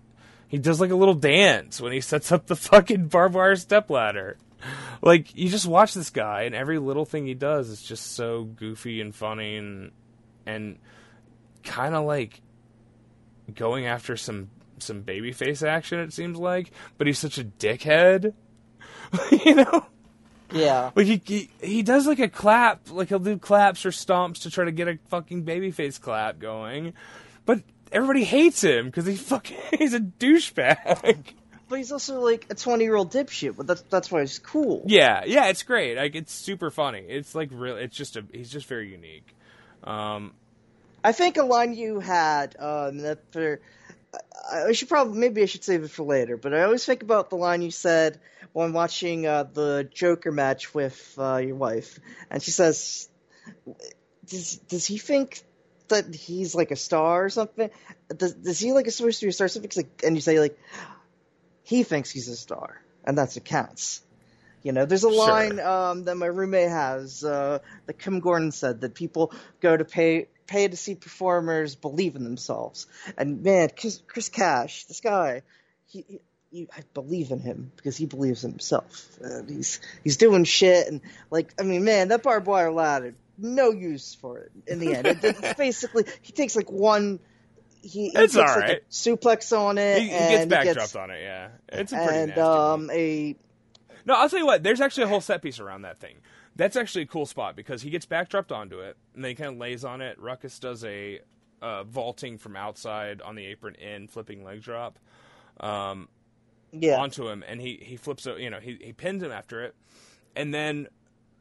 he 0.48 0.58
does 0.58 0.80
like 0.80 0.90
a 0.90 0.96
little 0.96 1.14
dance 1.14 1.80
when 1.80 1.92
he 1.92 2.00
sets 2.00 2.30
up 2.32 2.46
the 2.46 2.56
fucking 2.56 3.06
barbed 3.08 3.34
wire 3.34 3.56
step 3.56 3.90
ladder. 3.90 4.36
Like 5.04 5.36
you 5.36 5.48
just 5.48 5.66
watch 5.66 5.94
this 5.94 6.10
guy 6.10 6.42
and 6.42 6.54
every 6.54 6.78
little 6.78 7.04
thing 7.04 7.26
he 7.26 7.34
does 7.34 7.68
is 7.70 7.82
just 7.82 8.12
so 8.12 8.44
goofy 8.44 9.00
and 9.00 9.12
funny 9.12 9.56
and 9.56 9.90
and 10.46 10.78
kind 11.64 11.94
of 11.96 12.04
like 12.04 12.40
going 13.52 13.86
after 13.86 14.16
some 14.16 14.50
some 14.78 15.02
babyface 15.02 15.66
action. 15.66 15.98
It 15.98 16.12
seems 16.12 16.38
like, 16.38 16.70
but 16.98 17.06
he's 17.08 17.18
such 17.18 17.38
a 17.38 17.44
dickhead. 17.44 18.34
you 19.44 19.54
know, 19.56 19.86
Yeah. 20.52 20.90
like 20.94 21.06
he, 21.06 21.20
he 21.26 21.50
he 21.60 21.82
does 21.82 22.06
like 22.06 22.20
a 22.20 22.28
clap, 22.28 22.88
like 22.90 23.08
he'll 23.08 23.18
do 23.18 23.38
claps 23.38 23.84
or 23.84 23.90
stomps 23.90 24.42
to 24.42 24.50
try 24.50 24.64
to 24.64 24.72
get 24.72 24.86
a 24.88 24.98
fucking 25.08 25.44
babyface 25.44 26.00
clap 26.00 26.38
going, 26.38 26.94
but 27.44 27.60
everybody 27.90 28.22
hates 28.24 28.62
him 28.62 28.86
because 28.86 29.06
he 29.06 29.16
fucking 29.16 29.58
he's 29.78 29.94
a 29.94 30.00
douchebag. 30.00 31.24
But 31.72 31.78
he's 31.78 31.90
also 31.90 32.20
like 32.20 32.48
a 32.50 32.54
twenty 32.54 32.84
year 32.84 32.94
old 32.94 33.10
dipshit. 33.10 33.56
But 33.56 33.66
that's 33.66 33.80
that's 33.88 34.12
why 34.12 34.20
he's 34.20 34.38
cool. 34.38 34.82
Yeah, 34.84 35.24
yeah, 35.24 35.46
it's 35.46 35.62
great. 35.62 35.96
Like 35.96 36.14
it's 36.14 36.30
super 36.30 36.70
funny. 36.70 36.98
It's 36.98 37.34
like 37.34 37.48
real. 37.50 37.78
It's 37.78 37.96
just 37.96 38.14
a. 38.16 38.24
He's 38.30 38.50
just 38.50 38.66
very 38.66 38.90
unique. 38.90 39.34
Um, 39.82 40.34
I 41.02 41.12
think 41.12 41.38
a 41.38 41.44
line 41.44 41.72
you 41.72 41.98
had 41.98 42.56
um, 42.58 42.98
that 42.98 43.20
for. 43.32 43.62
I, 44.52 44.72
should 44.72 44.90
probably 44.90 45.18
maybe 45.18 45.42
I 45.42 45.46
should 45.46 45.64
save 45.64 45.82
it 45.82 45.90
for 45.90 46.02
later, 46.02 46.36
but 46.36 46.52
I 46.52 46.64
always 46.64 46.84
think 46.84 47.02
about 47.02 47.30
the 47.30 47.36
line 47.36 47.62
you 47.62 47.70
said 47.70 48.20
when 48.52 48.74
watching 48.74 49.26
uh, 49.26 49.44
the 49.44 49.88
Joker 49.94 50.30
match 50.30 50.74
with 50.74 51.14
uh, 51.16 51.36
your 51.36 51.56
wife, 51.56 51.98
and 52.30 52.42
she 52.42 52.50
says, 52.50 53.08
"Does 54.26 54.56
does 54.56 54.84
he 54.84 54.98
think 54.98 55.42
that 55.88 56.14
he's 56.14 56.54
like 56.54 56.70
a 56.70 56.76
star 56.76 57.24
or 57.24 57.30
something? 57.30 57.70
Does 58.14 58.34
does 58.34 58.58
he 58.58 58.72
like 58.72 58.90
supposed 58.90 59.20
to 59.20 59.26
be 59.26 59.30
a 59.30 59.32
star? 59.32 59.48
Something 59.48 59.70
like, 59.74 60.02
and 60.04 60.16
you 60.16 60.20
say 60.20 60.38
like, 60.38 60.58
he 61.62 61.82
thinks 61.82 62.10
he's 62.10 62.28
a 62.28 62.36
star, 62.36 62.80
and 63.04 63.16
that's 63.16 63.36
what 63.36 63.44
counts." 63.44 64.02
You 64.62 64.70
know, 64.72 64.84
there's 64.86 65.02
a 65.04 65.10
Sure. 65.12 65.18
line 65.18 65.58
um, 65.58 66.04
that 66.04 66.14
my 66.16 66.26
roommate 66.26 66.68
has 66.70 67.24
uh, 67.24 67.58
that 67.86 67.98
Kim 67.98 68.20
Gordon 68.20 68.52
said 68.52 68.80
that 68.82 68.94
people 68.94 69.32
go 69.60 69.76
to 69.76 69.84
pay 69.84 70.28
pay 70.46 70.68
to 70.68 70.76
see 70.76 70.94
performers 70.94 71.74
believe 71.74 72.14
in 72.14 72.22
themselves. 72.24 72.86
And 73.18 73.42
man, 73.42 73.70
Chris, 73.76 74.00
Chris 74.06 74.28
Cash, 74.28 74.84
this 74.84 75.00
guy, 75.00 75.42
he, 75.86 76.04
he, 76.06 76.20
he- 76.50 76.68
I 76.76 76.82
believe 76.94 77.30
in 77.32 77.40
him 77.40 77.72
because 77.76 77.96
he 77.96 78.06
believes 78.06 78.44
in 78.44 78.50
himself. 78.50 79.08
And 79.20 79.48
he's 79.50 79.80
he's 80.04 80.16
doing 80.16 80.44
shit 80.44 80.86
and 80.86 81.00
like 81.30 81.54
I 81.58 81.64
mean, 81.64 81.82
man, 81.84 82.08
that 82.08 82.22
barbed 82.22 82.46
wire 82.46 82.70
ladder, 82.70 83.14
no 83.38 83.70
use 83.70 84.14
for 84.14 84.38
it 84.38 84.52
in 84.68 84.78
the 84.78 84.94
end. 84.94 85.06
It, 85.08 85.24
it's 85.24 85.54
basically 85.58 86.04
he 86.20 86.32
takes 86.32 86.54
like 86.54 86.70
one. 86.70 87.18
He, 87.82 87.88
he 87.88 88.06
It's 88.08 88.14
takes 88.14 88.36
like 88.36 88.48
alright. 88.48 88.78
a 88.78 88.90
suplex 88.92 89.56
on 89.58 89.76
it. 89.78 89.98
he, 89.98 90.04
he 90.04 90.08
gets 90.10 90.46
backdropped 90.52 91.00
on 91.00 91.10
it. 91.10 91.20
Yeah, 91.22 91.48
it's 91.68 91.92
a 91.92 91.96
pretty 91.96 92.18
and 92.32 92.36
one. 92.36 92.46
um 92.46 92.90
a 92.92 93.36
No, 94.06 94.14
I'll 94.14 94.28
tell 94.28 94.38
you 94.38 94.46
what. 94.46 94.62
There's 94.62 94.80
actually 94.80 95.04
a 95.04 95.08
whole 95.08 95.20
set 95.20 95.42
piece 95.42 95.58
around 95.60 95.82
that 95.82 95.98
thing. 95.98 96.16
That's 96.54 96.76
actually 96.76 97.02
a 97.02 97.06
cool 97.06 97.26
spot 97.26 97.56
because 97.56 97.82
he 97.82 97.90
gets 97.90 98.06
backdropped 98.06 98.52
onto 98.52 98.80
it, 98.80 98.96
and 99.14 99.24
then 99.24 99.30
he 99.30 99.34
kind 99.34 99.50
of 99.54 99.56
lays 99.58 99.84
on 99.84 100.00
it. 100.00 100.18
Ruckus 100.20 100.58
does 100.58 100.84
a 100.84 101.20
uh, 101.62 101.84
vaulting 101.84 102.38
from 102.38 102.56
outside 102.56 103.22
on 103.22 103.34
the 103.36 103.46
apron 103.46 103.74
in, 103.76 104.06
flipping 104.08 104.44
leg 104.44 104.60
drop 104.62 104.98
um, 105.60 106.08
yeah. 106.72 106.96
onto 107.00 107.28
him, 107.28 107.42
and 107.48 107.60
he 107.60 107.80
he 107.82 107.96
flips. 107.96 108.26
a- 108.26 108.40
You 108.40 108.50
know, 108.50 108.60
he 108.60 108.78
he 108.80 108.92
pins 108.92 109.22
him 109.22 109.32
after 109.32 109.62
it, 109.62 109.74
and 110.36 110.52
then 110.52 110.88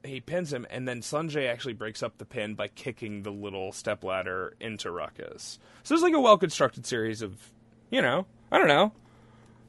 he 0.03 0.19
pins 0.19 0.51
him, 0.51 0.65
and 0.69 0.87
then 0.87 1.01
Sonjay 1.01 1.49
actually 1.49 1.73
breaks 1.73 2.01
up 2.03 2.17
the 2.17 2.25
pin 2.25 2.55
by 2.55 2.67
kicking 2.67 3.23
the 3.23 3.31
little 3.31 3.71
step 3.71 4.03
ladder 4.03 4.53
into 4.59 4.89
Ruckus. 4.91 5.59
So 5.83 5.93
it's 5.93 6.03
like 6.03 6.13
a 6.13 6.19
well 6.19 6.37
constructed 6.37 6.85
series 6.85 7.21
of, 7.21 7.51
you 7.89 8.01
know, 8.01 8.25
I 8.51 8.57
don't 8.57 8.67
know. 8.67 8.91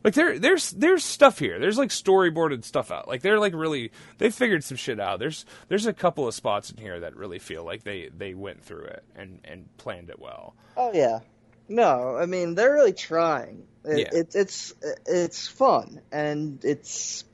Like 0.05 0.15
there, 0.15 0.39
there's 0.39 0.71
there's 0.73 1.05
stuff 1.05 1.39
here. 1.39 1.61
There's 1.61 1.79
like 1.79 1.91
storyboarded 1.91 2.65
stuff 2.65 2.91
out. 2.91 3.07
Like 3.07 3.23
they're 3.23 3.39
like 3.39 3.55
really 3.55 3.93
they 4.19 4.31
figured 4.31 4.65
some 4.65 4.77
shit 4.77 4.99
out. 4.99 5.21
There's 5.21 5.45
there's 5.69 5.87
a 5.87 5.93
couple 5.93 6.27
of 6.27 6.35
spots 6.35 6.71
in 6.73 6.77
here 6.79 6.99
that 7.01 7.15
really 7.17 7.39
feel 7.39 7.63
like 7.65 7.85
they 7.85 8.09
they 8.17 8.35
went 8.35 8.65
through 8.65 8.85
it 8.87 9.05
and 9.15 9.39
and 9.45 9.69
planned 9.77 10.11
it 10.11 10.19
well. 10.19 10.55
Oh 10.77 10.91
yeah. 10.93 11.21
No, 11.69 12.17
I 12.17 12.27
mean 12.27 12.57
they're 12.57 12.73
really 12.73 12.93
trying. 12.93 13.63
It, 13.85 13.99
Yeah. 14.13 14.19
it, 14.21 14.35
it's 14.35 14.75
it's 15.07 15.47
fun 15.47 16.01
and 16.11 16.65
it's 16.65 17.25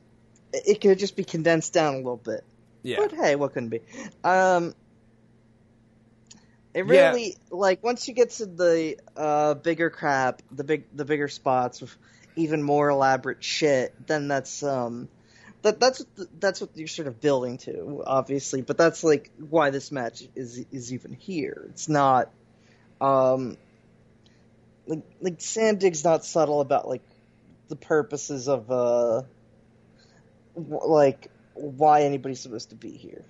it 0.53 0.83
could 0.83 0.99
just 0.99 1.17
be 1.17 1.25
condensed 1.25 1.73
down 1.73 1.95
a 1.95 1.99
little 1.99 2.17
bit. 2.19 2.45
Yeah, 2.83 3.09
But 3.09 3.13
hey, 3.13 3.37
what 3.37 3.53
couldn't 3.55 3.71
be? 3.71 3.81
Um, 4.25 4.75
it 6.75 6.83
Yeah. 6.85 7.11
really 7.11 7.37
like 7.51 7.83
once 7.83 8.09
you 8.09 8.15
get 8.15 8.31
to 8.33 8.47
the 8.47 8.97
uh, 9.17 9.55
bigger 9.55 9.91
crap, 9.91 10.43
the 10.51 10.65
big 10.65 10.85
the 10.93 11.05
bigger 11.05 11.29
spots 11.29 11.81
with 11.81 11.97
even 12.37 12.63
more 12.63 12.89
elaborate 12.91 13.43
shit, 13.43 13.95
then 14.07 14.29
that's 14.29 14.63
um 14.63 15.09
that 15.63 15.81
that's 15.81 16.01
what 16.01 16.29
that's 16.41 16.61
what 16.61 16.71
you're 16.77 16.89
sort 16.89 17.09
of 17.09 17.21
building 17.21 17.59
to, 17.59 18.03
obviously. 18.07 18.63
But 18.63 18.79
that's 18.79 19.03
like 19.03 19.31
why 19.39 19.71
this 19.71 19.91
match 19.93 20.23
is 20.37 20.65
is 20.71 20.93
even 20.93 21.13
here. 21.13 21.67
It's 21.71 21.89
not 21.89 22.33
um 23.01 23.57
like 24.87 25.03
like 25.21 25.39
Zandig's 25.41 26.05
not 26.05 26.25
subtle 26.25 26.61
about 26.61 26.89
like 26.89 27.03
the 27.69 27.77
purposes 27.77 28.49
of 28.49 28.71
uh 28.71 29.23
like 30.57 31.31
why 31.59 32.03
anybody's 32.03 32.41
supposed 32.41 32.71
to 32.71 32.77
be 32.77 32.91
here. 32.91 33.25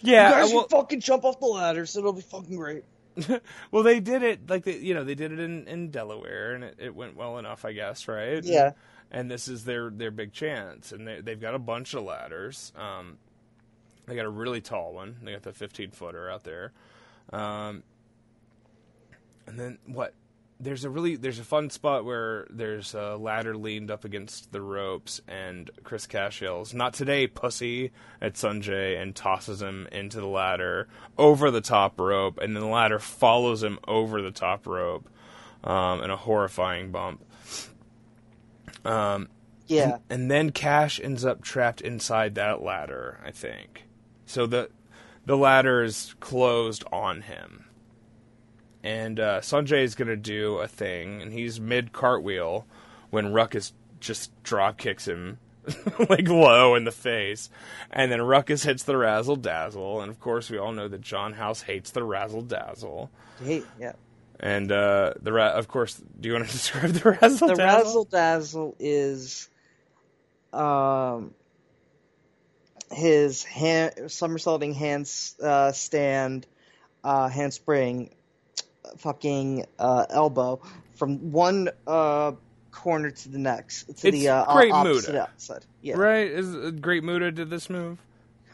yeah. 0.00 0.28
you 0.28 0.34
guys 0.34 0.52
well, 0.52 0.62
should 0.62 0.70
fucking 0.70 1.00
jump 1.00 1.24
off 1.24 1.40
the 1.40 1.46
ladder, 1.46 1.86
so 1.86 2.00
it'll 2.00 2.12
be 2.12 2.22
fucking 2.22 2.56
great. 2.56 2.84
well, 3.70 3.82
they 3.82 4.00
did 4.00 4.22
it 4.22 4.50
like 4.50 4.64
they 4.64 4.76
you 4.78 4.92
know 4.92 5.04
they 5.04 5.14
did 5.14 5.30
it 5.30 5.38
in 5.38 5.68
in 5.68 5.90
Delaware 5.90 6.54
and 6.54 6.64
it, 6.64 6.76
it 6.78 6.94
went 6.94 7.16
well 7.16 7.38
enough, 7.38 7.64
I 7.64 7.72
guess, 7.72 8.08
right? 8.08 8.42
Yeah. 8.42 8.72
And 9.10 9.30
this 9.30 9.46
is 9.46 9.64
their 9.64 9.90
their 9.90 10.10
big 10.10 10.32
chance, 10.32 10.90
and 10.90 11.06
they 11.06 11.20
they've 11.20 11.40
got 11.40 11.54
a 11.54 11.58
bunch 11.58 11.94
of 11.94 12.02
ladders. 12.02 12.72
Um, 12.76 13.18
they 14.06 14.16
got 14.16 14.24
a 14.24 14.30
really 14.30 14.60
tall 14.60 14.92
one. 14.92 15.16
They 15.22 15.32
got 15.32 15.42
the 15.42 15.52
15 15.52 15.90
footer 15.92 16.28
out 16.28 16.44
there. 16.44 16.72
Um, 17.32 17.82
and 19.46 19.58
then 19.58 19.78
what? 19.86 20.14
There's 20.60 20.84
a 20.84 20.90
really 20.90 21.16
there's 21.16 21.40
a 21.40 21.44
fun 21.44 21.68
spot 21.68 22.04
where 22.04 22.46
there's 22.48 22.94
a 22.94 23.16
ladder 23.16 23.56
leaned 23.56 23.90
up 23.90 24.04
against 24.04 24.52
the 24.52 24.62
ropes, 24.62 25.20
and 25.26 25.68
Chris 25.82 26.06
Cash 26.06 26.40
yells, 26.42 26.72
"Not 26.72 26.94
today, 26.94 27.26
pussy!" 27.26 27.90
at 28.22 28.34
Sonjay 28.34 29.00
and 29.00 29.14
tosses 29.16 29.60
him 29.60 29.88
into 29.90 30.20
the 30.20 30.26
ladder 30.28 30.88
over 31.18 31.50
the 31.50 31.60
top 31.60 31.98
rope, 31.98 32.38
and 32.40 32.54
then 32.54 32.62
the 32.62 32.68
ladder 32.68 32.98
follows 33.00 33.62
him 33.62 33.78
over 33.88 34.22
the 34.22 34.30
top 34.30 34.66
rope 34.66 35.08
um, 35.64 36.02
in 36.02 36.10
a 36.10 36.16
horrifying 36.16 36.92
bump. 36.92 37.24
Um, 38.84 39.28
Yeah. 39.66 39.98
and 40.08 40.30
then 40.30 40.50
Cash 40.50 41.00
ends 41.02 41.24
up 41.24 41.42
trapped 41.42 41.80
inside 41.80 42.34
that 42.36 42.62
ladder, 42.62 43.20
I 43.24 43.30
think. 43.32 43.84
So 44.26 44.46
the 44.46 44.70
the 45.26 45.36
ladder 45.36 45.82
is 45.82 46.14
closed 46.20 46.84
on 46.92 47.22
him. 47.22 47.63
And 48.84 49.18
uh, 49.18 49.40
Sonjay 49.40 49.82
is 49.82 49.94
going 49.94 50.08
to 50.08 50.16
do 50.16 50.58
a 50.58 50.68
thing, 50.68 51.22
and 51.22 51.32
he's 51.32 51.58
mid 51.58 51.92
cartwheel 51.92 52.66
when 53.08 53.32
Ruckus 53.32 53.72
just 53.98 54.30
drop 54.42 54.76
kicks 54.76 55.08
him 55.08 55.38
like 56.10 56.28
low 56.28 56.74
in 56.74 56.84
the 56.84 56.92
face. 56.92 57.48
And 57.90 58.12
then 58.12 58.20
Ruckus 58.20 58.62
hits 58.64 58.82
the 58.82 58.98
razzle 58.98 59.36
dazzle, 59.36 60.02
and 60.02 60.10
of 60.10 60.20
course, 60.20 60.50
we 60.50 60.58
all 60.58 60.72
know 60.72 60.86
that 60.88 61.00
John 61.00 61.32
House 61.32 61.62
hates 61.62 61.92
the 61.92 62.04
razzle 62.04 62.42
dazzle. 62.42 63.10
Hey, 63.42 63.62
yeah. 63.80 63.94
And 64.38 64.70
uh, 64.70 65.14
the 65.22 65.32
ra- 65.32 65.54
of 65.54 65.66
course, 65.66 66.02
do 66.20 66.28
you 66.28 66.34
want 66.34 66.46
to 66.46 66.52
describe 66.52 66.90
the 66.90 67.10
razzle 67.12 67.48
Dazzle? 67.48 67.56
The 67.56 67.62
razzle 67.64 68.04
dazzle 68.04 68.76
is 68.78 69.48
um 70.52 71.32
his 72.92 73.42
hand 73.44 74.12
somersaulting 74.12 74.74
hand 74.74 75.10
uh, 75.42 75.72
stand 75.72 76.46
uh, 77.02 77.28
handspring 77.28 78.10
fucking 78.98 79.66
uh, 79.78 80.06
elbow 80.10 80.60
from 80.96 81.32
one 81.32 81.70
uh, 81.86 82.32
corner 82.70 83.10
to 83.10 83.28
the 83.28 83.38
next 83.38 83.84
to 83.84 83.90
It's 83.92 84.02
the 84.02 84.28
uh, 84.28 84.54
Great 84.54 84.72
opposite 84.72 85.12
Muta. 85.12 85.22
outside. 85.22 85.64
Yeah. 85.82 85.94
Right? 85.96 86.26
Is 86.30 86.72
Great 86.80 87.04
Muta 87.04 87.30
did 87.32 87.50
this 87.50 87.68
move? 87.70 87.98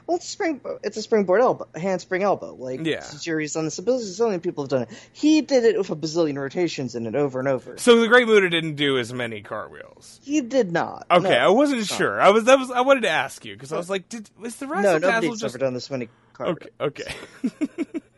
Well, 0.07 0.17
it's 0.17 0.27
a 0.27 0.31
spring. 0.31 0.61
It's 0.83 0.97
a 0.97 1.03
springboard 1.03 1.41
elbow, 1.41 1.69
handspring 1.77 2.25
elbow. 2.25 2.55
Like 2.55 2.85
Yeah. 2.85 3.05
Jerry's 3.21 3.53
done 3.53 3.65
this 3.67 3.79
a 3.79 3.83
bazillion 3.83 4.43
people 4.43 4.65
have 4.65 4.69
done 4.69 4.83
it. 4.83 4.89
He 5.13 5.41
did 5.41 5.65
it 5.65 5.79
with 5.79 5.89
a 5.91 5.95
bazillion 5.95 6.37
rotations 6.37 6.97
in 6.97 7.07
it 7.07 7.15
over 7.15 7.39
and 7.39 7.47
over. 7.47 7.79
So 7.79 8.01
the 8.01 8.09
Great 8.09 8.27
Muta 8.27 8.51
didn't 8.51 8.75
do 8.75 8.99
as 8.99 9.13
many 9.13 9.41
cartwheels. 9.41 10.19
He 10.25 10.41
did 10.41 10.73
not. 10.73 11.07
Okay, 11.13 11.29
No. 11.29 11.37
I 11.37 11.49
wasn't 11.51 11.87
sure. 11.87 12.21
I 12.21 12.31
was. 12.31 12.45
That 12.45 12.59
was. 12.59 12.73
I 12.73 12.81
wanted 12.81 13.03
to 13.03 13.11
ask 13.11 13.45
you 13.45 13.55
because 13.55 13.73
I 13.73 13.77
was 13.77 13.89
like, 13.89 14.09
did 14.09 14.29
was 14.37 14.57
the 14.57 14.67
rest 14.67 14.83
No, 14.83 14.99
nobody's 14.99 15.41
just 15.41 15.45
ever 15.45 15.59
done 15.59 15.75
this 15.75 15.89
many 15.93 16.09
cartwheels. 16.33 16.71
okay? 16.81 17.05
Okay. 17.53 18.01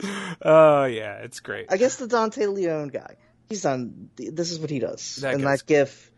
Oh 0.42 0.84
yeah, 0.84 1.14
it's 1.18 1.40
great. 1.40 1.66
I 1.70 1.76
guess 1.76 1.96
the 1.96 2.06
Dante 2.06 2.46
Leon 2.46 2.88
guy. 2.88 3.16
He's 3.48 3.64
on. 3.64 4.10
This 4.16 4.52
is 4.52 4.60
what 4.60 4.70
he 4.70 4.78
does. 4.78 5.16
That 5.16 5.34
and 5.34 5.44
that 5.44 5.66
GIF. 5.66 6.12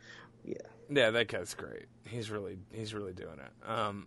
Yeah, 0.45 1.11
that 1.11 1.29
guy's 1.29 1.55
great. 1.55 1.87
He's 2.05 2.31
really 2.31 2.59
he's 2.73 2.93
really 2.93 3.13
doing 3.13 3.39
it. 3.39 3.69
Um, 3.69 4.07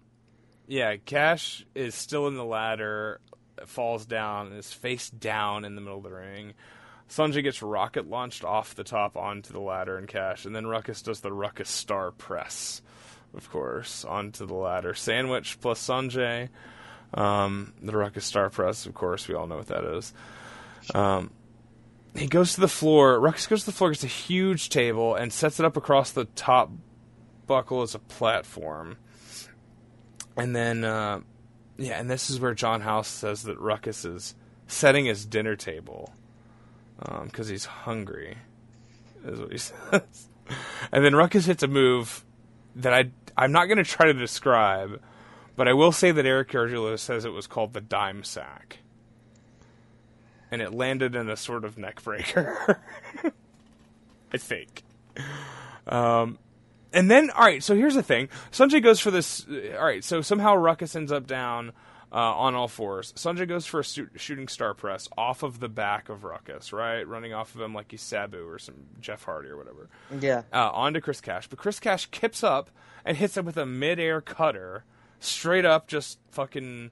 yeah, 0.68 0.98
Cash 0.98 1.66
is 1.74 1.96
still 1.96 2.28
in 2.28 2.36
the 2.36 2.46
ladder, 2.46 3.22
falls 3.66 4.06
down, 4.06 4.48
and 4.48 4.58
is 4.58 4.72
face 4.72 5.10
down 5.10 5.66
in 5.66 5.76
the 5.76 5.82
middle 5.82 5.98
of 5.98 6.04
the 6.04 6.12
ring. 6.12 6.54
Sonjay 7.10 7.44
gets 7.44 7.62
rocket 7.62 8.10
launched 8.10 8.44
off 8.44 8.76
the 8.76 8.84
top 8.84 9.18
onto 9.18 9.54
the 9.54 9.60
ladder 9.60 9.98
and 9.98 10.08
Cash, 10.08 10.46
and 10.46 10.56
then 10.56 10.68
Ruckus 10.68 11.02
does 11.02 11.22
the 11.22 11.32
Ruckus 11.32 11.70
Star 11.70 12.12
press, 12.12 12.82
of 13.36 13.50
course, 13.50 14.04
onto 14.04 14.46
the 14.46 14.54
ladder. 14.54 14.94
Sandwich 14.94 15.60
plus 15.62 15.86
Sonjay. 15.86 16.50
Um, 17.14 17.74
the 17.82 17.96
Ruckus 17.96 18.26
Star 18.26 18.50
press, 18.50 18.86
of 18.86 18.94
course, 18.94 19.28
we 19.28 19.36
all 19.36 19.48
know 19.48 19.58
what 19.58 19.68
that 19.68 19.84
is. 19.84 20.14
Um, 20.94 21.32
he 22.16 22.28
goes 22.28 22.56
to 22.56 22.62
the 22.62 22.68
floor. 22.68 23.20
Ruckus 23.20 23.48
goes 23.48 23.62
to 23.62 23.66
the 23.68 23.72
floor, 23.72 23.92
gets 23.92 24.04
a 24.04 24.08
huge 24.08 24.70
table, 24.70 25.16
and 25.16 25.32
sets 25.32 25.60
it 25.60 25.66
up 25.66 25.78
across 25.78 26.12
the 26.12 26.26
top 26.26 26.72
buckle 27.48 27.82
as 27.82 27.96
a 27.96 28.00
platform. 28.00 28.98
And 30.36 30.56
then, 30.56 30.84
uh, 30.84 31.22
yeah, 31.78 32.00
and 32.00 32.10
this 32.10 32.30
is 32.30 32.40
where 32.40 32.54
John 32.54 32.82
House 32.82 33.08
says 33.08 33.44
that 33.44 33.60
Ruckus 33.60 34.06
is 34.06 34.36
setting 34.68 35.06
his 35.06 35.26
dinner 35.26 35.56
table 35.56 36.14
because 37.26 37.48
he's 37.48 37.66
hungry, 37.66 38.38
is 39.26 39.40
what 39.40 39.52
he 39.52 39.58
says. 39.60 40.30
and 40.92 41.04
then 41.04 41.16
Ruckus 41.16 41.46
hits 41.46 41.64
a 41.64 41.68
move 41.68 42.24
that 42.76 42.94
I 42.94 43.12
I'm 43.36 43.52
not 43.52 43.66
going 43.66 43.78
to 43.78 43.84
try 43.84 44.08
to 44.08 44.14
describe, 44.14 45.02
but 45.56 45.68
I 45.68 45.74
will 45.74 45.92
say 45.92 46.12
that 46.12 46.26
Eric 46.26 46.50
Gargiulo 46.50 46.98
says 46.98 47.26
it 47.26 47.30
was 47.30 47.48
called 47.48 47.74
the 47.74 47.82
dime 47.82 48.24
sack, 48.24 48.80
and 50.52 50.62
it 50.62 50.74
landed 50.74 51.16
in 51.16 51.30
a 51.30 51.38
sort 51.38 51.66
of 51.66 51.78
neck 51.78 52.04
breaker. 52.04 52.82
I 54.34 54.38
think. 54.38 54.84
Um, 55.86 56.40
and 56.92 57.10
then, 57.10 57.30
all 57.32 57.46
right. 57.46 57.62
So 57.62 57.76
here's 57.76 57.96
the 57.96 58.04
thing: 58.04 58.30
Sonjay 58.52 58.82
goes 58.82 59.00
for 59.00 59.12
this. 59.12 59.46
All 59.78 59.86
right. 59.86 60.04
So 60.04 60.22
somehow 60.22 60.56
Ruckus 60.56 60.96
ends 60.96 61.12
up 61.12 61.28
down 61.28 61.72
uh, 62.14 62.18
on 62.18 62.54
all 62.54 62.68
fours. 62.68 63.12
Sonjay 63.14 63.48
goes 63.48 63.66
for 63.66 63.80
a 63.80 63.84
su- 63.84 64.10
shooting 64.16 64.48
star 64.48 64.74
press 64.74 65.10
off 65.18 65.42
of 65.42 65.60
the 65.60 65.68
back 65.68 66.10
of 66.10 66.24
Ruckus, 66.24 66.72
right, 66.72 67.08
running 67.08 67.34
off 67.34 67.56
of 67.56 67.62
him 67.62 67.74
like 67.74 67.90
he's 67.90 68.02
Sabu 68.02 68.48
or 68.48 68.60
some 68.60 68.76
Jeff 69.02 69.24
Hardy 69.24 69.50
or 69.50 69.58
whatever. 69.58 69.90
Yeah. 70.20 70.44
Uh, 70.54 70.70
onto 70.72 71.02
Chris 71.02 71.22
Cash, 71.22 71.48
but 71.48 71.58
Chris 71.58 71.80
Cash 71.80 72.08
kips 72.08 72.44
up 72.44 72.70
and 73.04 73.18
hits 73.18 73.36
him 73.36 73.46
with 73.46 73.58
a 73.58 73.66
mid-air 73.66 74.22
cutter, 74.22 74.86
straight 75.24 75.66
up, 75.66 75.88
just 75.88 76.20
fucking 76.32 76.92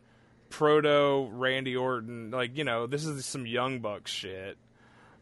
proto 0.49 1.29
Randy 1.31 1.75
Orton. 1.75 2.31
Like 2.31 2.57
you 2.57 2.63
know, 2.63 2.87
this 2.87 3.05
is 3.05 3.25
some 3.25 3.45
Young 3.45 3.79
Bucks 3.79 4.11
shit. 4.11 4.57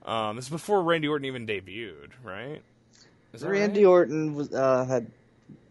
Um, 0.03 0.35
this 0.35 0.45
is 0.45 0.51
before 0.51 0.81
Randy 0.81 1.07
Orton 1.07 1.25
even 1.25 1.45
debuted, 1.45 2.11
right? 2.23 2.61
Is 3.33 3.43
Randy 3.43 3.85
right? 3.85 3.89
Orton 3.89 4.33
was 4.33 4.53
uh, 4.53 4.85
had 4.85 5.11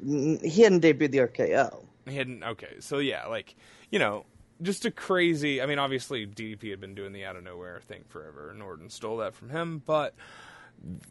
he 0.05 0.63
hadn't 0.63 0.83
debuted 0.83 1.11
the 1.11 1.19
RKO. 1.19 1.85
He 2.07 2.17
hadn't. 2.17 2.43
Okay, 2.43 2.77
so 2.81 2.99
yeah, 2.99 3.27
like 3.27 3.55
you 3.91 3.99
know, 3.99 4.25
just 4.63 4.85
a 4.85 4.91
crazy. 4.91 5.61
I 5.61 5.67
mean, 5.67 5.79
obviously 5.79 6.27
DDP 6.27 6.71
had 6.71 6.81
been 6.81 6.95
doing 6.95 7.13
the 7.13 7.25
out 7.25 7.37
of 7.37 7.45
nowhere 7.45 7.81
thing 7.81 8.05
forever, 8.09 8.51
and 8.51 8.63
Orton 8.63 8.91
stole 8.91 9.19
that 9.19 9.35
from 9.35 9.51
him. 9.51 9.83
But 9.85 10.15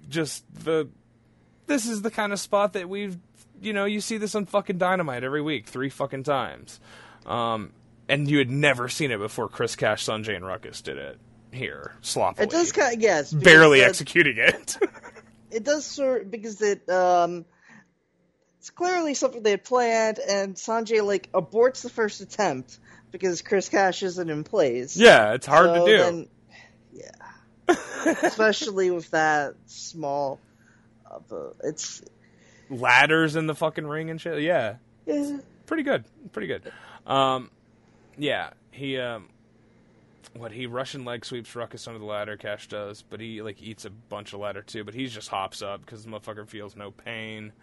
just 0.08 0.46
the 0.64 0.90
this 1.68 1.86
is 1.86 2.02
the 2.02 2.12
kind 2.12 2.32
of 2.32 2.40
spot 2.40 2.74
that 2.74 2.88
we've 2.88 3.18
you 3.62 3.74
know 3.74 3.86
you 3.86 4.02
see 4.02 4.18
this 4.18 4.36
on 4.36 4.46
fucking 4.46 4.78
Dynamite 4.78 5.24
every 5.24 5.42
week, 5.42 5.68
three 5.68 5.90
fucking 5.90 6.24
times, 6.24 6.80
um, 7.26 7.72
and 8.10 8.30
you 8.30 8.38
had 8.38 8.50
never 8.50 8.90
seen 8.90 9.12
it 9.12 9.18
before. 9.20 9.48
Chris 9.50 9.76
Cash, 9.76 10.06
Sonjay, 10.06 10.36
and 10.36 10.46
Ruckus 10.46 10.82
did 10.82 10.98
it 10.98 11.18
here 11.52 11.94
sloppily. 12.02 12.46
It 12.46 12.52
does 12.52 12.72
kind 12.72 12.96
of 12.96 13.02
yes, 13.02 13.32
barely 13.34 13.82
executing 13.82 14.38
it. 14.38 14.78
It 15.50 15.64
does 15.64 15.86
sort 15.86 16.30
because 16.30 16.62
it 16.62 16.88
um, 16.90 17.46
it's 18.60 18.70
clearly 18.70 19.14
something 19.14 19.42
they 19.44 19.52
had 19.52 19.64
planned, 19.64 20.20
and 20.20 20.56
Sonjay 20.56 21.02
like 21.02 21.32
aborts 21.32 21.84
the 21.84 21.90
first 21.90 22.20
attempt 22.20 22.78
because 23.12 23.42
Chris 23.42 23.70
Cash 23.70 24.04
isn't 24.04 24.30
in 24.30 24.44
place. 24.44 24.98
yeah, 24.98 25.34
it's 25.36 25.46
hard 25.46 25.68
So 25.68 25.86
to 25.86 25.92
do. 25.92 25.98
then- 25.98 26.28
yeah, 26.92 27.76
especially 28.24 28.92
with 28.92 29.10
that 29.12 29.56
small 29.68 30.42
of 31.10 31.32
a. 31.32 31.52
It's 31.64 32.02
Ladders 32.70 33.36
in 33.36 33.48
the 33.48 33.56
fucking 33.56 33.88
ring 33.88 34.10
and 34.10 34.20
shit. 34.20 34.42
Yeah. 34.42 34.76
yeah, 35.06 35.38
pretty 35.66 35.84
good, 35.84 36.06
pretty 36.32 36.48
good. 36.48 36.72
Um, 37.06 37.50
yeah, 38.18 38.52
he 38.72 38.98
um, 38.98 39.30
what 40.34 40.52
he 40.52 40.66
Russian 40.66 41.06
leg 41.06 41.26
sweeps 41.26 41.56
Ruckus 41.56 41.88
under 41.88 42.00
the 42.00 42.06
ladder. 42.06 42.38
Cash 42.38 42.68
does, 42.68 43.02
but 43.02 43.20
he 43.20 43.42
like 43.42 43.62
eats 43.62 43.86
a 43.86 43.90
bunch 43.90 44.34
of 44.34 44.40
ladder 44.40 44.62
too. 44.62 44.84
But 44.84 44.94
he 44.94 45.08
just 45.08 45.30
hops 45.30 45.62
up 45.62 45.82
because 45.86 46.04
the 46.04 46.10
motherfucker 46.12 46.48
feels 46.48 46.76
no 46.76 46.92
pain. 46.92 47.54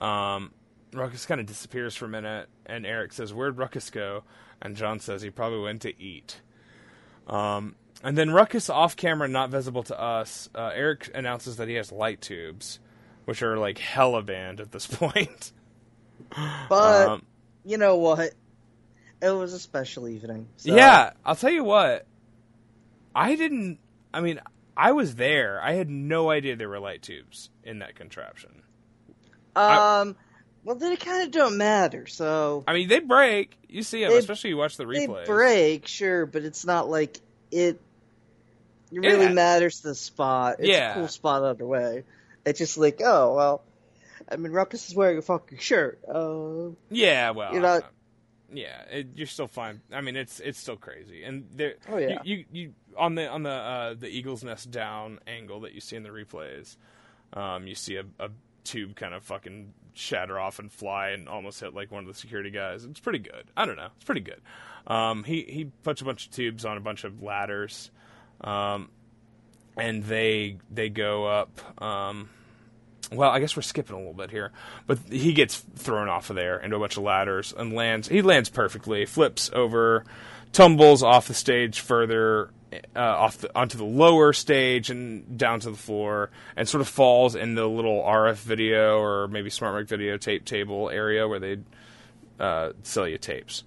Um, 0.00 0.52
Ruckus 0.92 1.26
kind 1.26 1.40
of 1.40 1.46
disappears 1.46 1.94
for 1.94 2.06
a 2.06 2.08
minute, 2.08 2.48
and 2.66 2.86
Eric 2.86 3.12
says, 3.12 3.32
"Where'd 3.32 3.58
Ruckus 3.58 3.90
go?" 3.90 4.24
And 4.62 4.76
John 4.76 5.00
says 5.00 5.22
he 5.22 5.30
probably 5.30 5.60
went 5.60 5.82
to 5.82 6.02
eat. 6.02 6.40
Um, 7.26 7.76
and 8.02 8.16
then 8.16 8.30
Ruckus 8.30 8.68
off 8.70 8.96
camera, 8.96 9.28
not 9.28 9.50
visible 9.50 9.82
to 9.84 10.00
us. 10.00 10.48
Uh, 10.54 10.70
Eric 10.74 11.10
announces 11.14 11.56
that 11.56 11.68
he 11.68 11.74
has 11.74 11.92
light 11.92 12.20
tubes, 12.20 12.78
which 13.30 13.42
are 13.44 13.56
like 13.58 13.78
hella 13.78 14.22
banned 14.22 14.58
at 14.58 14.72
this 14.72 14.86
point. 14.90 15.52
but 16.68 17.08
Um, 17.08 17.22
you 17.64 17.78
know 17.78 17.94
what? 17.94 18.32
It 19.22 19.30
was 19.30 19.52
a 19.52 19.60
special 19.60 20.08
evening. 20.08 20.48
So. 20.56 20.74
Yeah, 20.74 21.12
I'll 21.24 21.36
tell 21.36 21.52
you 21.52 21.62
what. 21.62 22.06
I 23.14 23.36
didn't. 23.36 23.78
I 24.12 24.20
mean, 24.20 24.40
I 24.76 24.90
was 24.90 25.14
there. 25.14 25.60
I 25.62 25.74
had 25.74 25.88
no 25.88 26.28
idea 26.28 26.56
there 26.56 26.68
were 26.68 26.80
light 26.80 27.02
tubes 27.02 27.50
in 27.62 27.78
that 27.78 27.94
contraption. 27.94 28.62
I- 29.54 30.00
Um. 30.00 30.16
well, 30.64 30.74
then 30.74 30.90
it 30.90 30.98
kind 30.98 31.22
of 31.22 31.30
don't 31.30 31.56
matter. 31.56 32.08
So 32.08 32.64
I 32.66 32.72
mean, 32.74 32.88
they 32.88 32.98
break. 32.98 33.56
You 33.68 33.84
see 33.84 34.00
them, 34.02 34.10
They- 34.10 34.18
especially 34.18 34.50
you 34.50 34.56
watch 34.56 34.76
the 34.76 34.86
replay. 34.86 35.20
they 35.20 35.26
break, 35.26 35.86
sure, 35.86 36.26
but 36.26 36.42
it's 36.42 36.64
not 36.66 36.88
like 36.90 37.16
it. 37.52 37.80
It 38.90 38.98
really 38.98 39.26
Yeah. 39.26 39.32
matters 39.34 39.82
the 39.82 39.94
spot. 39.94 40.56
It's 40.58 40.68
Yeah. 40.68 40.90
a 40.90 40.94
cool 40.94 41.06
spot 41.06 41.44
either 41.44 41.64
way. 41.64 42.02
It's 42.44 42.58
just 42.58 42.78
like, 42.78 43.00
oh 43.04 43.34
well. 43.34 43.62
I 44.30 44.36
mean, 44.36 44.52
Ruckus 44.52 44.88
is 44.88 44.94
wearing 44.94 45.18
a 45.18 45.22
fucking 45.22 45.58
shirt. 45.58 45.98
Uh, 46.08 46.70
Yeah, 46.90 47.30
well, 47.30 47.52
You're 47.52 47.62
not- 47.62 47.82
uh, 47.82 47.86
yeah, 48.52 48.82
it, 48.90 49.08
you're 49.14 49.26
still 49.26 49.46
fine. 49.48 49.80
I 49.92 50.00
mean, 50.00 50.16
it's 50.16 50.40
it's 50.40 50.58
still 50.58 50.76
crazy, 50.76 51.22
and 51.24 51.46
there. 51.54 51.74
Oh, 51.88 51.98
yeah. 51.98 52.18
You, 52.24 52.36
you, 52.36 52.44
you 52.52 52.74
on 52.98 53.14
the 53.14 53.28
on 53.28 53.42
the 53.44 53.50
uh, 53.50 53.94
the 53.94 54.08
eagle's 54.08 54.42
nest 54.44 54.70
down 54.70 55.20
angle 55.26 55.60
that 55.60 55.72
you 55.72 55.80
see 55.80 55.94
in 55.96 56.02
the 56.02 56.08
replays, 56.10 56.76
um, 57.32 57.66
you 57.68 57.74
see 57.76 57.96
a, 57.96 58.04
a 58.18 58.28
tube 58.64 58.96
kind 58.96 59.14
of 59.14 59.22
fucking 59.22 59.72
shatter 59.94 60.38
off 60.38 60.58
and 60.58 60.70
fly 60.72 61.10
and 61.10 61.28
almost 61.28 61.60
hit 61.60 61.74
like 61.74 61.90
one 61.92 62.02
of 62.02 62.08
the 62.08 62.14
security 62.18 62.50
guys. 62.50 62.84
It's 62.84 63.00
pretty 63.00 63.20
good. 63.20 63.44
I 63.56 63.66
don't 63.66 63.76
know. 63.76 63.88
It's 63.96 64.04
pretty 64.04 64.20
good. 64.22 64.40
Um, 64.86 65.22
he 65.24 65.42
he 65.42 65.64
puts 65.84 66.00
a 66.00 66.04
bunch 66.04 66.26
of 66.26 66.32
tubes 66.32 66.64
on 66.64 66.76
a 66.76 66.80
bunch 66.80 67.04
of 67.04 67.22
ladders, 67.22 67.90
um, 68.40 68.90
and 69.76 70.04
they 70.04 70.58
they 70.70 70.88
go 70.88 71.26
up. 71.26 71.82
Um, 71.82 72.30
well, 73.12 73.30
I 73.30 73.40
guess 73.40 73.56
we're 73.56 73.62
skipping 73.62 73.96
a 73.96 73.98
little 73.98 74.14
bit 74.14 74.30
here, 74.30 74.52
but 74.86 74.98
he 75.10 75.32
gets 75.32 75.58
thrown 75.58 76.08
off 76.08 76.30
of 76.30 76.36
there 76.36 76.58
into 76.58 76.76
a 76.76 76.78
bunch 76.78 76.96
of 76.96 77.02
ladders 77.02 77.52
and 77.56 77.72
lands. 77.72 78.08
He 78.08 78.22
lands 78.22 78.48
perfectly, 78.48 79.04
flips 79.04 79.50
over, 79.52 80.04
tumbles 80.52 81.02
off 81.02 81.26
the 81.26 81.34
stage 81.34 81.80
further 81.80 82.50
uh, 82.94 83.00
off 83.00 83.38
the, 83.38 83.56
onto 83.58 83.78
the 83.78 83.84
lower 83.84 84.32
stage 84.32 84.90
and 84.90 85.36
down 85.36 85.60
to 85.60 85.70
the 85.70 85.76
floor, 85.76 86.30
and 86.56 86.68
sort 86.68 86.80
of 86.80 86.88
falls 86.88 87.34
in 87.34 87.54
the 87.54 87.66
little 87.66 88.02
RF 88.02 88.36
video 88.36 88.98
or 88.98 89.28
maybe 89.28 89.50
Smart 89.50 89.74
Mark 89.74 89.88
video 89.88 90.16
tape 90.16 90.44
table 90.44 90.90
area 90.90 91.26
where 91.26 91.40
they 91.40 91.58
uh, 92.38 92.72
sell 92.82 93.08
you 93.08 93.18
tapes. 93.18 93.64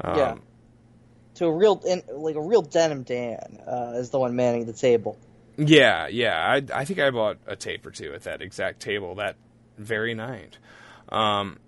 Um, 0.00 0.18
yeah. 0.18 0.34
To 1.34 1.46
a 1.46 1.52
real, 1.52 1.80
in, 1.86 2.02
like 2.12 2.34
a 2.34 2.40
real 2.40 2.62
denim 2.62 3.02
Dan 3.02 3.60
uh, 3.66 3.92
is 3.96 4.10
the 4.10 4.18
one 4.18 4.34
manning 4.34 4.66
the 4.66 4.72
table. 4.72 5.18
Yeah, 5.58 6.06
yeah. 6.06 6.38
I 6.38 6.80
I 6.80 6.84
think 6.84 7.00
I 7.00 7.10
bought 7.10 7.38
a 7.46 7.56
tape 7.56 7.84
or 7.84 7.90
two 7.90 8.14
at 8.14 8.22
that 8.22 8.40
exact 8.40 8.80
table 8.80 9.16
that 9.16 9.36
very 9.76 10.14
night. 10.14 10.56
Um, 11.08 11.58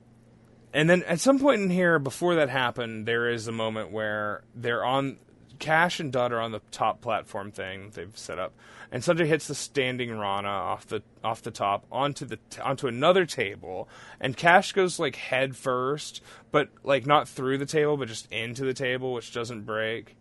and 0.73 0.89
then 0.89 1.03
at 1.03 1.19
some 1.19 1.41
point 1.41 1.61
in 1.63 1.71
here, 1.71 1.99
before 1.99 2.37
that 2.37 2.49
happened, 2.49 3.07
there 3.07 3.29
is 3.29 3.49
a 3.49 3.53
moment 3.53 3.91
where 3.91 4.45
they're 4.55 4.85
on 4.85 5.19
Cash 5.59 5.99
and 5.99 6.13
Dutt 6.13 6.33
are 6.33 6.41
on 6.41 6.53
the 6.53 6.63
top 6.71 7.01
platform 7.01 7.51
thing 7.51 7.91
they've 7.95 8.17
set 8.17 8.39
up, 8.39 8.55
and 8.93 9.03
Sonjay 9.03 9.27
hits 9.27 9.49
the 9.49 9.57
standing 9.57 10.17
Rana 10.17 10.49
off 10.49 10.87
the 10.87 11.03
off 11.25 11.43
the 11.43 11.51
top 11.51 11.85
onto 11.91 12.25
the 12.25 12.39
onto 12.63 12.87
another 12.87 13.27
table, 13.27 13.89
and 14.21 14.37
Cash 14.37 14.73
goes 14.73 15.01
like 15.01 15.17
head 15.17 15.57
first, 15.57 16.23
but 16.53 16.69
like 16.85 17.07
not 17.07 17.29
through 17.29 17.59
the 17.59 17.67
table, 17.67 17.97
but 17.97 18.07
just 18.07 18.31
into 18.31 18.65
the 18.65 18.73
table, 18.75 19.13
which 19.13 19.33
doesn't 19.33 19.63
break. 19.67 20.17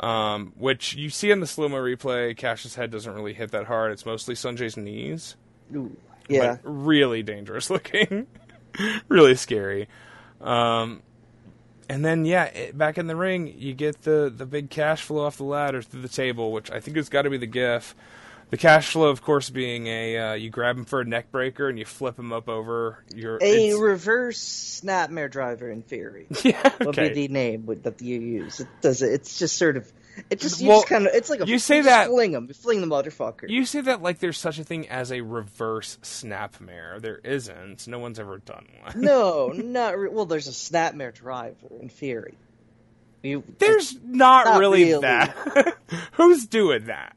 Um, 0.00 0.52
which 0.56 0.94
you 0.94 1.10
see 1.10 1.30
in 1.32 1.40
the 1.40 1.46
slow 1.46 1.68
mo 1.68 1.76
replay, 1.76 2.36
Cash's 2.36 2.76
head 2.76 2.90
doesn't 2.90 3.12
really 3.12 3.34
hit 3.34 3.50
that 3.50 3.66
hard. 3.66 3.90
It's 3.90 4.06
mostly 4.06 4.34
Sonjay's 4.34 4.76
knees. 4.76 5.36
Ooh. 5.74 5.96
Yeah. 6.28 6.58
Really 6.62 7.22
dangerous 7.22 7.68
looking. 7.70 8.26
really 9.08 9.34
scary. 9.34 9.88
Um, 10.40 11.02
and 11.88 12.04
then, 12.04 12.24
yeah, 12.24 12.44
it, 12.44 12.76
back 12.76 12.98
in 12.98 13.06
the 13.06 13.16
ring, 13.16 13.54
you 13.58 13.74
get 13.74 14.02
the, 14.02 14.32
the 14.34 14.46
big 14.46 14.70
cash 14.70 15.02
flow 15.02 15.24
off 15.24 15.38
the 15.38 15.44
ladder 15.44 15.82
through 15.82 16.02
the 16.02 16.08
table, 16.08 16.52
which 16.52 16.70
I 16.70 16.80
think 16.80 16.96
has 16.96 17.08
got 17.08 17.22
to 17.22 17.30
be 17.30 17.38
the 17.38 17.46
gif. 17.46 17.96
The 18.50 18.56
cash 18.56 18.92
flow, 18.92 19.08
of 19.08 19.20
course, 19.22 19.50
being 19.50 19.86
a 19.88 20.18
uh, 20.18 20.32
you 20.34 20.48
grab 20.48 20.76
him 20.78 20.84
for 20.86 21.00
a 21.00 21.04
neck 21.04 21.30
breaker 21.30 21.68
and 21.68 21.78
you 21.78 21.84
flip 21.84 22.18
him 22.18 22.32
up 22.32 22.48
over 22.48 23.04
your. 23.14 23.36
A 23.42 23.66
it's- 23.68 23.78
reverse 23.78 24.38
snapmare 24.82 25.30
driver 25.30 25.70
in 25.70 25.82
theory 25.82 26.26
yeah, 26.44 26.60
okay. 26.80 26.84
would 26.86 26.96
be 26.96 27.26
the 27.26 27.28
name 27.28 27.66
that 27.82 28.00
you 28.00 28.18
use. 28.20 28.60
It 28.60 28.68
does 28.80 29.02
it. 29.02 29.12
It's 29.12 29.38
just 29.38 29.56
sort 29.56 29.76
of. 29.76 29.92
It 30.30 30.40
just 30.40 30.60
you 30.60 30.68
Well, 30.68 30.78
just 30.80 30.88
kind 30.88 31.06
of. 31.06 31.14
It's 31.14 31.28
like 31.30 31.40
a. 31.42 31.46
you 31.46 31.58
say 31.58 31.82
that- 31.82 32.08
Fling 32.08 32.32
them. 32.32 32.48
Fling 32.48 32.80
the 32.80 32.86
motherfucker. 32.86 33.48
You 33.48 33.64
say 33.66 33.82
that 33.82 34.02
like 34.02 34.18
there's 34.18 34.38
such 34.38 34.58
a 34.58 34.64
thing 34.64 34.88
as 34.88 35.12
a 35.12 35.20
reverse 35.20 35.98
snapmare. 36.02 37.00
There 37.00 37.18
isn't. 37.18 37.86
No 37.86 37.98
one's 37.98 38.18
ever 38.18 38.38
done 38.38 38.66
one. 38.82 39.00
no, 39.00 39.48
not 39.54 39.96
re- 39.98 40.08
well. 40.08 40.24
There's 40.26 40.48
a 40.48 40.52
snapmare 40.52 41.14
driver 41.14 41.54
in 41.80 41.88
theory. 41.88 42.34
You, 43.22 43.42
There's 43.58 43.94
not, 44.04 44.46
Not 44.46 44.60
really, 44.60 44.84
really. 44.84 45.00
that. 45.02 45.76
Who's 46.12 46.46
doing 46.46 46.84
that? 46.86 47.16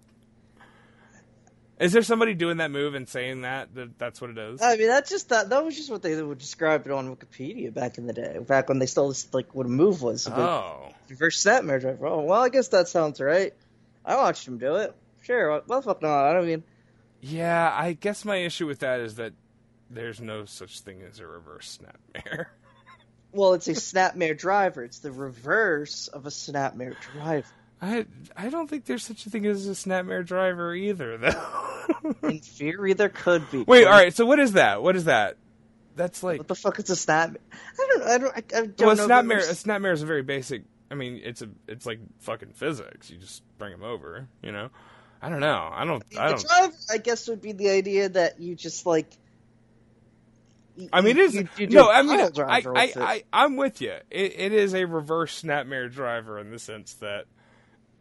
Is 1.82 1.94
there 1.94 2.04
somebody 2.04 2.36
doing 2.36 2.58
that 2.58 2.70
move 2.70 2.94
and 2.94 3.10
saying 3.10 3.42
that, 3.42 3.74
that 3.74 3.98
that's 3.98 4.22
what 4.22 4.30
it 4.30 4.38
is? 4.38 4.62
I 4.62 4.78
mean, 4.78 4.88
that's 4.88 5.10
just 5.10 5.30
that. 5.30 5.50
That 5.50 5.66
was 5.66 5.76
just 5.76 5.90
what 5.90 6.04
they 6.04 6.22
would 6.22 6.38
describe 6.38 6.86
it 6.86 6.92
on 6.92 7.16
Wikipedia 7.16 7.74
back 7.74 7.98
in 7.98 8.06
the 8.06 8.14
day. 8.14 8.38
Back 8.38 8.70
when 8.70 8.78
they 8.78 8.86
still 8.86 9.10
just 9.10 9.34
like 9.34 9.56
what 9.56 9.66
a 9.66 9.70
move 9.70 10.04
was. 10.04 10.28
Oh, 10.28 10.94
Reverse 11.10 11.44
snapmare 11.44 11.82
driver. 11.82 12.06
Oh, 12.06 12.22
well, 12.22 12.42
I 12.42 12.50
guess 12.50 12.68
that 12.70 12.88
sounds 12.88 13.20
right. 13.20 13.54
I 14.06 14.16
watched 14.16 14.48
him 14.48 14.60
do 14.60 14.76
it. 14.76 14.96
Sure. 15.24 15.62
Well, 15.66 15.82
fuck 15.82 16.04
no. 16.04 16.14
I 16.14 16.34
don't 16.34 16.46
mean. 16.46 16.64
Yeah, 17.20 17.76
I 17.76 17.94
guess 17.94 18.26
my 18.26 18.38
issue 18.38 18.68
with 18.68 18.80
that 18.80 19.00
is 19.00 19.16
that 19.16 19.34
there's 19.90 20.22
no 20.22 20.46
such 20.46 20.82
thing 20.82 21.02
as 21.02 21.20
a 21.20 21.26
reverse 21.26 21.80
snapmare. 21.80 22.46
Well, 23.32 23.54
it's 23.54 23.68
a 23.68 23.74
snapmare 23.74 24.38
driver. 24.38 24.84
It's 24.84 25.00
the 25.00 25.12
reverse 25.12 26.10
of 26.10 26.26
a 26.26 26.30
snapmare 26.30 26.96
driver. 27.14 27.48
I 27.82 28.06
I 28.38 28.50
don't 28.50 28.70
think 28.70 28.86
there's 28.86 29.04
such 29.04 29.26
a 29.26 29.30
thing 29.30 29.46
as 29.46 29.68
a 29.68 29.72
snapmare 29.72 30.26
driver 30.26 30.76
either, 30.76 31.18
though. 31.18 32.18
In 32.24 32.40
theory, 32.40 32.94
there 32.94 33.10
could 33.10 33.50
be. 33.50 33.64
Wait, 33.64 33.86
all 33.86 33.92
right. 33.92 34.14
So 34.14 34.26
what 34.26 34.40
is 34.40 34.54
that? 34.54 34.84
What 34.84 34.96
is 34.96 35.06
that? 35.06 35.38
That's 35.96 36.24
like 36.24 36.40
What 36.40 36.48
the 36.48 36.56
fuck 36.56 36.80
is 36.80 36.90
a 36.90 36.96
snap? 36.96 37.36
I 37.52 37.88
don't. 37.90 38.04
I 38.04 38.18
don't. 38.18 38.34
I, 38.34 38.38
I 38.38 38.66
don't 38.68 38.80
well, 38.80 38.92
a 38.92 38.96
snapmare. 38.96 39.40
A 39.40 39.54
snapmare 39.54 39.94
is 39.94 40.04
a 40.04 40.06
very 40.06 40.22
basic. 40.22 40.64
I 40.92 40.96
mean, 40.96 41.22
it's 41.24 41.42
a 41.42 41.50
it's 41.68 41.86
like 41.86 42.00
fucking 42.20 42.54
physics. 42.54 43.10
You 43.10 43.18
just 43.18 43.42
bring 43.58 43.72
them 43.72 43.84
over. 43.84 44.28
You 44.42 44.52
know. 44.52 44.70
I 45.22 45.30
don't 45.30 45.40
know. 45.40 45.70
I 45.72 45.86
don't. 45.86 46.04
I 46.18 46.30
the 46.30 46.36
don't. 46.36 46.48
driver, 46.48 46.76
I 46.92 46.98
guess, 46.98 47.28
would 47.28 47.42
be 47.42 47.52
the 47.52 47.70
idea 47.70 48.10
that 48.10 48.40
you 48.40 48.56
just 48.56 48.86
like. 48.86 49.08
I 50.94 51.02
mean, 51.02 51.18
it 51.18 51.22
is 51.22 51.36
you, 51.36 51.48
you 51.58 51.68
no. 51.68 51.90
a 51.90 51.94
I 51.94 52.02
mean, 52.02 52.20
I, 52.20 52.30
I, 52.38 52.64
I, 52.76 53.24
I, 53.32 53.46
am 53.46 53.56
with 53.56 53.82
you. 53.82 53.92
It, 54.10 54.34
it 54.40 54.54
is 54.54 54.74
a 54.74 54.86
reverse 54.86 55.44
snapmare 55.44 55.92
driver 55.92 56.40
in 56.40 56.50
the 56.50 56.58
sense 56.58 56.94
that 56.96 57.26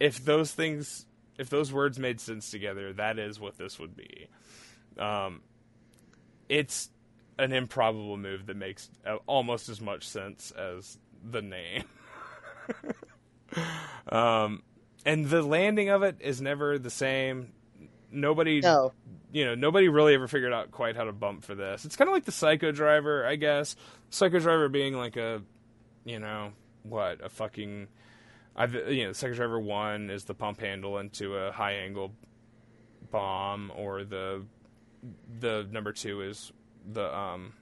if 0.01 0.25
those 0.25 0.53
things, 0.53 1.07
if 1.39 1.51
those 1.51 1.73
words 1.73 1.99
made 1.99 2.21
sense 2.21 2.51
together, 2.51 2.93
that 2.95 3.19
is 3.19 3.39
what 3.39 3.57
this 3.59 3.79
would 3.79 3.95
be. 3.95 4.27
Um, 4.99 5.43
it's 6.49 6.91
an 7.39 7.53
improbable 7.53 8.17
move 8.17 8.47
that 8.47 8.57
makes 8.57 8.91
uh, 9.07 9.17
almost 9.27 9.69
as 9.69 9.81
much 9.81 10.09
sense 10.09 10.51
as 10.51 10.99
the 11.23 11.43
name. 11.43 11.85
um, 14.09 14.63
and 15.05 15.27
the 15.27 15.43
landing 15.43 15.89
of 15.89 16.03
it 16.03 16.17
is 16.21 16.41
never 16.41 16.79
the 16.79 16.91
same. 16.91 17.53
Nobody 18.13 18.61
no, 18.61 18.93
you 19.33 19.45
know, 19.45 19.55
nobody 19.55 19.89
really 19.89 20.15
ever 20.15 20.29
figured 20.29 20.53
out 20.53 20.71
quite 20.71 20.97
how 20.97 21.05
to 21.05 21.13
bump 21.13 21.45
for 21.45 21.55
this. 21.55 21.85
It's 21.85 21.97
kind 21.97 22.09
of 22.09 22.15
like 22.15 22.25
the 22.25 22.33
Psycho 22.33 22.73
Driver, 22.73 23.25
I 23.25 23.37
guess. 23.37 23.77
Psycho 24.11 24.39
Driver 24.39 24.69
being 24.69 24.95
like 24.95 25.17
a, 25.17 25.43
you 26.05 26.19
know, 26.19 26.53
what 26.83 27.25
a 27.25 27.29
fucking, 27.29 27.89
I've 28.57 28.75
you 28.75 29.07
know, 29.07 29.13
Psycho 29.13 29.35
Driver 29.35 29.59
one 29.61 30.11
is 30.11 30.25
the 30.25 30.35
pump 30.35 30.61
handle 30.61 30.99
into 30.99 31.37
a 31.37 31.53
high 31.53 31.75
angle 31.75 32.13
bomb, 33.11 33.73
or 33.77 34.05
the 34.05 34.43
the 35.41 35.67
number 35.71 35.93
two 35.93 36.23
is 36.23 36.53
the 36.93 37.15
um 37.17 37.53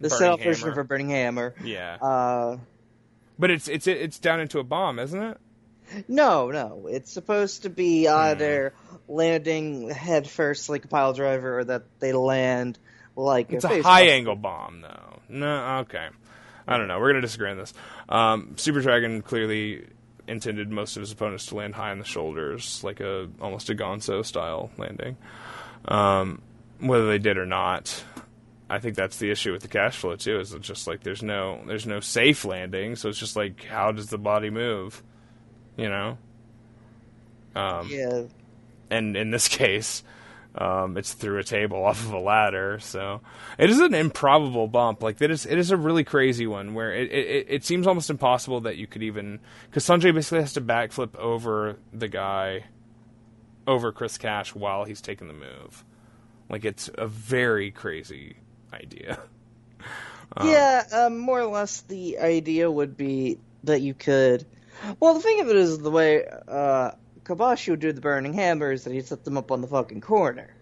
the 0.00 0.10
set-off 0.10 0.40
version 0.42 0.68
a 0.78 0.84
burning 0.84 1.08
hammer. 1.10 1.54
yeah, 1.64 1.96
Uh, 1.96 2.58
but 3.38 3.50
it's 3.50 3.68
it's 3.68 3.86
it's 3.86 4.18
down 4.18 4.40
into 4.40 4.58
a 4.60 4.64
bomb, 4.64 4.98
isn't 4.98 5.20
it? 5.22 5.38
no, 6.06 6.50
no, 6.50 6.86
it's 6.88 7.10
supposed 7.10 7.62
to 7.62 7.70
be 7.70 8.04
Hmm. 8.04 8.12
either 8.14 8.74
landing 9.08 9.88
head 9.90 10.28
first 10.28 10.68
like 10.68 10.84
a 10.84 10.88
pile 10.88 11.14
driver, 11.14 11.60
or 11.60 11.64
that 11.64 11.84
they 11.98 12.12
land 12.12 12.78
like 13.16 13.52
It's 13.52 13.64
a 13.64 13.68
face 13.68 13.84
high 13.84 14.08
angle 14.08 14.36
bomb, 14.36 14.82
though. 14.82 15.20
No, 15.28 15.78
okay. 15.80 16.08
I 16.68 16.76
don't 16.76 16.86
know. 16.88 17.00
We're 17.00 17.08
gonna 17.08 17.22
disagree 17.22 17.50
on 17.50 17.56
this. 17.56 17.72
Um, 18.08 18.52
Super 18.56 18.80
Dragon 18.82 19.22
clearly 19.22 19.86
intended 20.28 20.70
most 20.70 20.96
of 20.96 21.00
his 21.00 21.10
opponents 21.10 21.46
to 21.46 21.56
land 21.56 21.74
high 21.74 21.90
on 21.90 21.98
the 21.98 22.04
shoulders, 22.04 22.82
like 22.84 23.00
a 23.00 23.28
almost 23.40 23.70
a 23.70 23.74
Gonzo 23.74 24.24
style 24.24 24.70
landing. 24.76 25.16
Um, 25.86 26.42
whether 26.80 27.06
they 27.08 27.18
did 27.18 27.38
or 27.38 27.46
not, 27.46 28.04
I 28.70 28.78
think 28.78 28.94
that's 28.94 29.16
the 29.18 29.30
issue 29.30 29.52
with 29.52 29.62
the 29.62 29.68
cash 29.68 29.96
flow 29.96 30.16
too. 30.16 30.38
Is 30.38 30.52
it's 30.52 30.66
just 30.66 30.86
like 30.86 31.02
there's 31.02 31.22
no 31.22 31.60
there's 31.66 31.86
no 31.86 32.00
safe 32.00 32.44
landing, 32.44 32.96
so 32.96 33.08
it's 33.08 33.18
just 33.18 33.36
like 33.36 33.64
how 33.64 33.92
does 33.92 34.08
the 34.08 34.18
body 34.18 34.50
move? 34.50 35.02
You 35.76 35.88
know. 35.88 36.18
Um, 37.54 37.88
Yeah, 37.90 38.24
and 38.90 39.16
in 39.16 39.30
this 39.30 39.48
case, 39.58 40.02
um, 40.58 40.96
it's 40.96 41.12
through 41.12 41.38
a 41.38 41.44
table 41.44 41.84
off 41.84 42.04
of 42.04 42.12
a 42.12 42.18
ladder. 42.18 42.78
So 42.80 43.20
it 43.56 43.70
is 43.70 43.78
an 43.80 43.94
improbable 43.94 44.68
bump. 44.68 45.02
Like 45.02 45.18
that 45.18 45.30
is 45.30 45.46
it 45.46 45.58
is 45.58 45.70
a 45.70 45.76
really 45.76 46.04
crazy 46.04 46.46
one 46.46 46.74
where 46.74 46.92
it 46.92 47.10
it, 47.10 47.46
it 47.48 47.64
seems 47.64 47.86
almost 47.86 48.10
impossible 48.10 48.60
that 48.62 48.76
you 48.76 48.86
could 48.86 49.02
even 49.02 49.40
because 49.66 49.84
Sonjay 49.84 50.12
basically 50.12 50.40
has 50.40 50.52
to 50.54 50.60
backflip 50.60 51.14
over 51.16 51.76
the 51.92 52.08
guy 52.08 52.64
over 53.66 53.92
Chris 53.92 54.18
Cash 54.18 54.54
while 54.54 54.84
he's 54.84 55.00
taking 55.00 55.28
the 55.28 55.34
move. 55.34 55.84
Like 56.50 56.64
it's 56.64 56.90
a 56.94 57.06
very 57.06 57.70
crazy 57.70 58.36
idea. 58.72 59.18
Um, 60.36 60.46
yeah. 60.46 60.84
Um, 60.92 61.18
more 61.18 61.40
or 61.40 61.46
less, 61.46 61.80
the 61.80 62.18
idea 62.18 62.70
would 62.70 62.98
be 62.98 63.38
that 63.64 63.80
you 63.80 63.94
could. 63.94 64.44
Well, 65.00 65.14
the 65.14 65.20
thing 65.20 65.40
of 65.40 65.48
it 65.48 65.56
is 65.56 65.78
the 65.78 65.90
way 65.90 66.26
uh, 66.46 66.90
Kobashi 67.28 67.70
would 67.70 67.80
do 67.80 67.92
the 67.92 68.00
burning 68.00 68.32
hammers, 68.32 68.86
and 68.86 68.94
he'd 68.94 69.06
set 69.06 69.24
them 69.24 69.36
up 69.36 69.52
on 69.52 69.60
the 69.60 69.68
fucking 69.68 70.00
corner. 70.00 70.54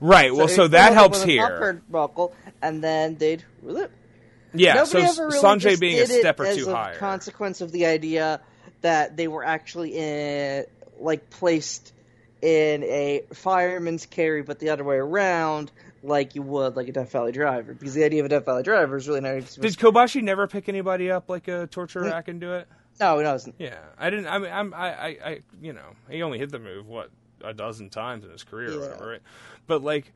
Right. 0.00 0.34
Well, 0.34 0.48
so 0.48 0.68
that 0.68 0.92
helps 0.94 1.22
here. 1.22 1.82
Turnbuckle, 1.90 2.32
and 2.62 2.82
then 2.82 3.16
they'd. 3.16 3.44
Yeah. 4.54 4.74
Nobody 4.74 5.06
so 5.06 5.24
really 5.24 5.38
Sonjay 5.38 5.78
being 5.78 5.98
a 5.98 6.06
step 6.06 6.38
or 6.40 6.54
two 6.54 6.70
a 6.70 6.74
higher. 6.74 6.96
consequence 6.96 7.60
of 7.60 7.72
the 7.72 7.86
idea 7.86 8.40
that 8.82 9.16
they 9.16 9.28
were 9.28 9.44
actually 9.44 9.96
in, 9.96 10.64
like 11.00 11.28
placed 11.30 11.92
in 12.40 12.84
a 12.84 13.24
fireman's 13.32 14.06
carry, 14.06 14.42
but 14.42 14.58
the 14.58 14.70
other 14.70 14.84
way 14.84 14.96
around, 14.96 15.72
like 16.02 16.34
you 16.34 16.42
would 16.42 16.76
like 16.76 16.88
a 16.88 16.92
Death 16.92 17.10
Valley 17.10 17.32
driver, 17.32 17.72
because 17.72 17.94
the 17.94 18.04
idea 18.04 18.20
of 18.20 18.26
a 18.26 18.28
Death 18.28 18.44
Valley 18.44 18.62
driver 18.62 18.96
is 18.96 19.08
really 19.08 19.22
not. 19.22 19.34
Did 19.34 19.76
Kobashi 19.76 20.22
never 20.22 20.46
pick 20.46 20.68
anybody 20.68 21.10
up 21.10 21.28
like 21.28 21.48
a 21.48 21.66
torture 21.66 22.02
rack 22.02 22.28
and 22.28 22.40
do 22.40 22.52
it? 22.54 22.68
No, 23.00 23.18
it 23.18 23.24
doesn't. 23.24 23.56
Yeah, 23.58 23.78
I 23.98 24.10
didn't. 24.10 24.26
I 24.26 24.38
mean, 24.38 24.52
I'm, 24.52 24.72
I, 24.74 24.94
I, 24.94 25.06
I, 25.24 25.40
you 25.60 25.72
know, 25.72 25.96
he 26.08 26.22
only 26.22 26.38
hit 26.38 26.50
the 26.50 26.58
move 26.58 26.86
what 26.86 27.10
a 27.42 27.52
dozen 27.52 27.90
times 27.90 28.24
in 28.24 28.30
his 28.30 28.44
career, 28.44 28.72
or 28.72 28.80
whatever, 28.80 29.08
right? 29.10 29.20
But 29.66 29.82
like, 29.82 30.12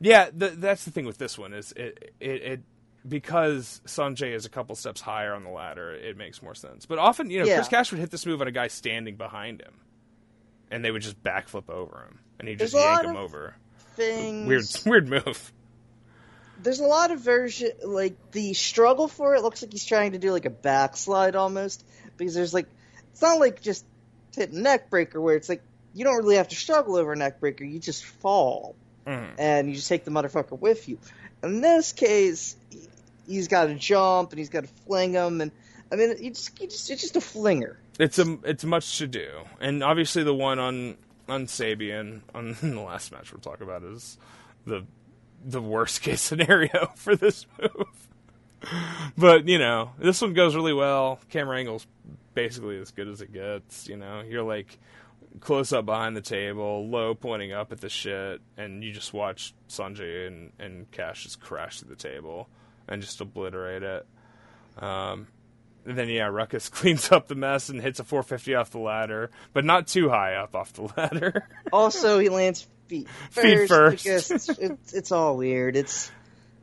yeah, 0.00 0.30
th- 0.30 0.54
that's 0.54 0.84
the 0.84 0.90
thing 0.90 1.04
with 1.06 1.18
this 1.18 1.38
one 1.38 1.52
is 1.52 1.72
it, 1.72 2.12
it, 2.20 2.42
it, 2.42 2.60
because 3.06 3.80
Sonjay 3.86 4.34
is 4.34 4.44
a 4.46 4.48
couple 4.48 4.74
steps 4.74 5.00
higher 5.00 5.34
on 5.34 5.44
the 5.44 5.50
ladder, 5.50 5.92
it 5.92 6.16
makes 6.16 6.42
more 6.42 6.54
sense. 6.54 6.86
But 6.86 6.98
often, 6.98 7.30
you 7.30 7.40
know, 7.40 7.46
Yeah. 7.46 7.56
Chris 7.56 7.68
Cash 7.68 7.90
would 7.92 8.00
hit 8.00 8.10
this 8.10 8.26
move 8.26 8.40
on 8.40 8.48
a 8.48 8.52
guy 8.52 8.68
standing 8.68 9.16
behind 9.16 9.60
him, 9.60 9.74
and 10.70 10.84
they 10.84 10.90
would 10.90 11.02
just 11.02 11.22
backflip 11.22 11.68
over 11.70 12.04
him, 12.04 12.18
and 12.38 12.48
he'd 12.48 12.58
just 12.58 12.74
yank 12.74 13.04
him 13.04 13.16
over. 13.16 13.54
Things 13.96 14.46
Weird, 14.48 14.64
weird 14.86 15.08
move. 15.08 15.52
There's 16.62 16.80
a 16.80 16.84
lot 16.86 17.10
of 17.10 17.20
version 17.20 17.70
like 17.84 18.16
the 18.32 18.52
struggle 18.54 19.08
for 19.08 19.34
it 19.34 19.42
looks 19.42 19.62
like 19.62 19.72
he's 19.72 19.84
trying 19.84 20.12
to 20.12 20.18
do 20.18 20.32
like 20.32 20.44
a 20.44 20.50
backslide 20.50 21.36
almost 21.36 21.84
because 22.16 22.34
there's 22.34 22.52
like 22.54 22.66
it's 23.12 23.22
not 23.22 23.38
like 23.38 23.60
just 23.62 23.84
hit 24.34 24.52
neck 24.52 24.90
breaker 24.90 25.20
where 25.20 25.36
it's 25.36 25.48
like 25.48 25.62
you 25.94 26.04
don't 26.04 26.16
really 26.18 26.36
have 26.36 26.48
to 26.48 26.56
struggle 26.56 26.96
over 26.96 27.12
a 27.12 27.16
neck 27.16 27.40
breaker 27.40 27.64
you 27.64 27.78
just 27.78 28.04
fall. 28.04 28.74
Mhm. 29.06 29.30
and 29.38 29.68
you 29.70 29.74
just 29.74 29.88
take 29.88 30.04
the 30.04 30.10
motherfucker 30.10 30.58
with 30.58 30.86
you. 30.88 30.98
In 31.42 31.62
this 31.62 31.92
case 31.92 32.56
he- 32.70 32.88
he's 33.26 33.48
got 33.48 33.66
to 33.66 33.74
jump 33.74 34.32
and 34.32 34.38
he's 34.38 34.50
got 34.50 34.64
to 34.64 34.70
fling 34.86 35.12
him 35.14 35.40
and 35.40 35.50
I 35.90 35.96
mean 35.96 36.18
he 36.18 36.28
just 36.30 36.60
it's 36.60 36.86
just 36.86 37.16
a 37.16 37.20
flinger. 37.20 37.78
It's 37.98 38.18
a 38.18 38.38
it's 38.44 38.64
much 38.64 38.98
to 38.98 39.06
do, 39.06 39.28
and 39.60 39.82
obviously 39.82 40.22
the 40.24 40.34
one 40.34 40.58
on 40.58 40.98
on 41.28 41.46
Sabian 41.46 42.20
on 42.34 42.56
the 42.62 42.80
last 42.80 43.10
match 43.12 43.32
we'll 43.32 43.40
talk 43.40 43.60
about 43.62 43.82
is 43.82 44.18
the 44.66 44.84
the 45.44 45.62
worst 45.62 46.02
case 46.02 46.20
scenario 46.22 46.92
for 46.96 47.16
this 47.16 47.46
move. 47.60 48.08
But 49.16 49.46
you 49.48 49.58
know, 49.58 49.92
this 49.98 50.20
one 50.20 50.34
goes 50.34 50.54
really 50.54 50.72
well. 50.74 51.20
Camera 51.30 51.58
angle's 51.58 51.86
basically 52.34 52.78
as 52.78 52.90
good 52.90 53.08
as 53.08 53.20
it 53.20 53.32
gets. 53.32 53.88
You 53.88 53.96
know, 53.96 54.20
you're 54.20 54.42
like 54.42 54.78
close 55.40 55.72
up 55.72 55.86
behind 55.86 56.16
the 56.16 56.20
table, 56.20 56.88
low 56.88 57.14
pointing 57.14 57.52
up 57.52 57.72
at 57.72 57.80
the 57.80 57.88
shit, 57.88 58.40
and 58.56 58.82
you 58.82 58.92
just 58.92 59.12
watch 59.12 59.54
Sonjay 59.68 60.26
and 60.26 60.52
and 60.58 60.90
Cash 60.90 61.24
just 61.24 61.40
crash 61.40 61.78
to 61.80 61.84
the 61.84 61.96
table 61.96 62.48
and 62.88 63.02
just 63.02 63.20
obliterate 63.20 63.82
it. 63.82 64.06
Um, 64.78 65.28
and 65.84 65.96
then 65.96 66.08
yeah, 66.08 66.26
Ruckus 66.26 66.68
cleans 66.68 67.10
up 67.12 67.28
the 67.28 67.34
mess 67.34 67.68
and 67.68 67.80
hits 67.80 68.00
a 68.00 68.04
450 68.04 68.54
off 68.54 68.70
the 68.70 68.78
ladder, 68.78 69.30
but 69.52 69.64
not 69.64 69.86
too 69.86 70.08
high 70.08 70.34
up 70.34 70.54
off 70.54 70.72
the 70.72 70.82
ladder. 70.96 71.48
also 71.72 72.18
he 72.18 72.28
lands 72.28 72.66
feet 72.88 73.08
first, 73.30 73.46
Feet 73.46 73.68
first. 73.68 74.04
because 74.04 74.30
it's, 74.58 74.92
it's, 74.92 75.12
all 75.12 75.36
weird 75.36 75.76
it's 75.76 76.10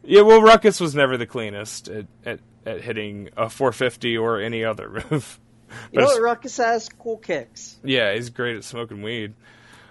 yeah, 0.04 0.22
well, 0.22 0.42
Ruckus 0.42 0.80
was 0.80 0.94
never 0.94 1.18
the 1.18 1.26
cleanest 1.26 1.88
at, 1.88 2.06
at, 2.26 2.40
at 2.66 2.82
hitting 2.82 3.30
a 3.38 3.50
450 3.50 4.18
or 4.18 4.40
any 4.40 4.64
other 4.64 4.90
move. 5.12 5.40
you 5.92 6.00
know 6.00 6.06
what 6.06 6.22
Ruckus 6.22 6.58
has 6.58 6.90
cool 6.90 7.18
kicks 7.18 7.78
yeah, 7.84 8.14
he's 8.14 8.30
great 8.30 8.56
at 8.58 8.64
smoking 8.64 9.02
weed. 9.02 9.34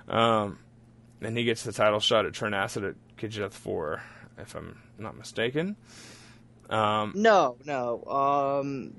Um, 0.08 0.58
and 1.20 1.36
he 1.36 1.44
gets 1.44 1.62
the 1.62 1.72
title 1.72 2.00
shot 2.00 2.26
at 2.26 2.34
Trent 2.34 2.54
Acid 2.54 2.84
at 2.84 2.94
Kid 3.16 3.32
Death 3.32 3.56
4, 3.56 4.02
if 4.38 4.54
I'm 4.54 4.78
not 4.98 5.16
mistaken. 5.16 5.76
Um, 6.68 7.12
No, 7.14 7.56
no. 7.64 8.04
Um, 8.04 8.92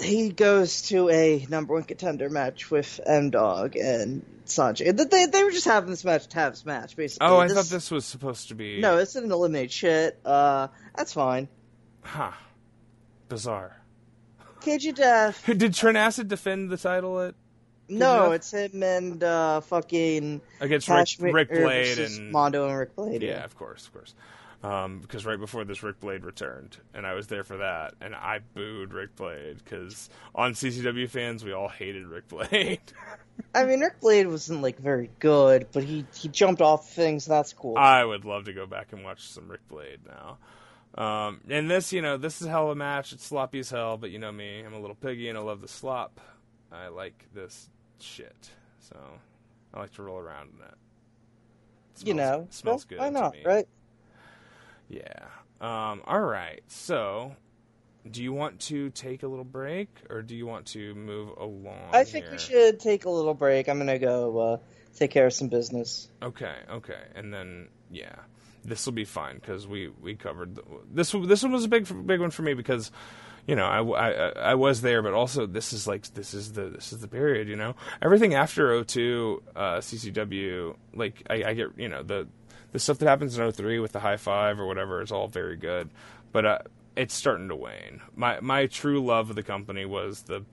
he 0.00 0.30
goes 0.30 0.82
to 0.88 1.08
a 1.08 1.46
number 1.48 1.74
one 1.74 1.84
contender 1.84 2.28
match 2.28 2.70
with 2.70 3.00
M 3.04 3.30
Dog 3.30 3.76
and 3.76 4.24
Sonjay. 4.46 5.10
They, 5.10 5.26
they, 5.26 5.44
were 5.44 5.50
just 5.50 5.64
having 5.64 5.90
this 5.90 6.04
match 6.04 6.26
to 6.28 6.38
have 6.38 6.52
this 6.52 6.66
match, 6.66 6.96
basically. 6.96 7.26
oh, 7.26 7.38
I 7.38 7.48
thought 7.48 7.66
this 7.66 7.90
was 7.90 8.04
supposed 8.04 8.48
to 8.48 8.54
be. 8.54 8.80
No, 8.80 8.98
it's 8.98 9.16
an 9.16 9.30
eliminate 9.30 9.72
shit. 9.72 10.18
Uh, 10.24 10.68
that's 10.94 11.12
fine. 11.12 11.48
Huh. 12.02 12.32
Bizarre. 13.28 13.80
You 14.66 14.92
death. 14.92 15.44
Did 15.58 15.74
Trent 15.74 15.98
Acid 15.98 16.28
defend 16.28 16.70
the 16.70 16.78
title 16.78 17.20
at 17.20 17.34
No, 17.88 18.32
it's 18.32 18.50
him 18.52 18.82
and 18.82 19.22
uh, 19.22 19.60
fucking 19.60 20.40
against 20.60 20.88
Rick, 20.88 20.96
Cash 20.96 21.20
Rick 21.20 21.50
Blade 21.50 21.98
and 21.98 22.32
Mondo 22.32 22.68
and 22.68 22.78
Rick 22.78 22.96
Blade. 22.96 23.22
Yeah, 23.22 23.44
of 23.44 23.56
course, 23.56 23.86
of 23.86 23.92
course. 23.92 24.14
Um, 24.64 25.00
because 25.00 25.26
right 25.26 25.38
before 25.38 25.64
this, 25.64 25.82
Rick 25.82 26.00
Blade 26.00 26.24
returned, 26.24 26.78
and 26.94 27.06
I 27.06 27.12
was 27.12 27.26
there 27.26 27.44
for 27.44 27.58
that, 27.58 27.96
and 28.00 28.14
I 28.14 28.38
booed 28.54 28.94
Rick 28.94 29.14
Blade 29.14 29.58
because 29.62 30.08
on 30.34 30.54
CZW 30.54 31.10
fans, 31.10 31.44
we 31.44 31.52
all 31.52 31.68
hated 31.68 32.06
Rick 32.06 32.28
Blade. 32.28 32.80
I 33.54 33.66
mean, 33.66 33.80
Rick 33.80 34.00
Blade 34.00 34.26
wasn't 34.26 34.62
like 34.62 34.78
very 34.78 35.10
good, 35.18 35.66
but 35.70 35.84
he 35.84 36.06
he 36.14 36.28
jumped 36.28 36.62
off 36.62 36.88
things. 36.88 37.26
That's 37.26 37.52
cool. 37.52 37.76
I 37.76 38.02
would 38.02 38.24
love 38.24 38.46
to 38.46 38.54
go 38.54 38.64
back 38.64 38.94
and 38.94 39.04
watch 39.04 39.28
some 39.28 39.50
Rick 39.50 39.68
Blade 39.68 39.98
now. 40.06 40.38
Um, 40.96 41.42
and 41.50 41.70
this, 41.70 41.92
you 41.92 42.00
know, 42.00 42.16
this 42.16 42.40
is 42.40 42.46
a 42.46 42.50
hell 42.50 42.64
of 42.64 42.70
a 42.70 42.74
match. 42.74 43.12
It's 43.12 43.26
sloppy 43.26 43.58
as 43.58 43.68
hell, 43.68 43.98
but 43.98 44.12
you 44.12 44.18
know 44.18 44.32
me, 44.32 44.60
I'm 44.60 44.72
a 44.72 44.80
little 44.80 44.96
piggy 44.96 45.28
and 45.28 45.36
I 45.36 45.42
love 45.42 45.60
the 45.60 45.68
slop. 45.68 46.22
I 46.72 46.88
like 46.88 47.26
this 47.34 47.68
shit, 48.00 48.48
so 48.78 48.96
I 49.74 49.80
like 49.80 49.92
to 49.96 50.02
roll 50.02 50.16
around 50.16 50.52
in 50.56 50.64
it. 50.64 50.74
It 52.00 52.06
you 52.06 52.14
know, 52.14 52.46
smells 52.48 52.86
well, 52.88 52.98
good. 52.98 52.98
Why 53.00 53.08
not, 53.10 53.36
right? 53.44 53.68
Yeah. 54.88 55.26
Um, 55.60 56.02
all 56.06 56.20
right. 56.20 56.62
So, 56.68 57.34
do 58.10 58.22
you 58.22 58.32
want 58.32 58.60
to 58.60 58.90
take 58.90 59.22
a 59.22 59.28
little 59.28 59.44
break, 59.44 59.88
or 60.10 60.22
do 60.22 60.36
you 60.36 60.46
want 60.46 60.66
to 60.66 60.94
move 60.94 61.30
along? 61.38 61.90
I 61.92 62.04
think 62.04 62.24
here? 62.26 62.32
we 62.32 62.38
should 62.38 62.80
take 62.80 63.04
a 63.04 63.10
little 63.10 63.34
break. 63.34 63.68
I'm 63.68 63.78
gonna 63.78 63.98
go 63.98 64.38
uh, 64.38 64.56
take 64.96 65.10
care 65.10 65.26
of 65.26 65.32
some 65.32 65.48
business. 65.48 66.08
Okay. 66.22 66.54
Okay. 66.70 67.00
And 67.14 67.32
then, 67.32 67.68
yeah, 67.90 68.14
this 68.64 68.84
will 68.84 68.92
be 68.92 69.04
fine 69.04 69.36
because 69.36 69.66
we 69.66 69.88
we 69.88 70.14
covered 70.14 70.56
the, 70.56 70.62
this. 70.92 71.12
This 71.12 71.42
one 71.42 71.52
was 71.52 71.64
a 71.64 71.68
big 71.68 72.06
big 72.06 72.20
one 72.20 72.30
for 72.30 72.42
me 72.42 72.54
because. 72.54 72.90
You 73.46 73.56
know, 73.56 73.66
I, 73.66 73.82
I, 73.82 74.28
I 74.52 74.54
was 74.54 74.80
there, 74.80 75.02
but 75.02 75.12
also 75.12 75.44
this 75.44 75.74
is 75.74 75.86
like 75.86 76.14
this 76.14 76.32
is 76.32 76.54
the 76.54 76.70
this 76.70 76.94
is 76.94 77.00
the 77.00 77.08
period. 77.08 77.46
You 77.46 77.56
know, 77.56 77.76
everything 78.00 78.32
after 78.32 78.82
02, 78.82 79.42
uh, 79.54 79.60
CZW, 79.80 80.74
like 80.94 81.22
I, 81.28 81.44
I 81.44 81.52
get 81.52 81.66
you 81.76 81.90
know 81.90 82.02
the 82.02 82.26
the 82.74 82.80
stuff 82.80 82.98
that 82.98 83.08
happens 83.08 83.38
in 83.38 83.52
03 83.52 83.78
with 83.78 83.92
the 83.92 84.00
high 84.00 84.16
five 84.16 84.58
or 84.58 84.66
whatever 84.66 85.00
is 85.00 85.12
all 85.12 85.28
very 85.28 85.56
good, 85.56 85.90
but 86.32 86.44
uh, 86.44 86.58
it's 86.96 87.14
starting 87.14 87.48
to 87.48 87.54
wane. 87.54 88.02
My 88.16 88.40
my 88.40 88.66
true 88.66 89.02
love 89.02 89.30
of 89.30 89.36
the 89.36 89.44
company 89.44 89.84
was 89.84 90.22
the 90.22 90.44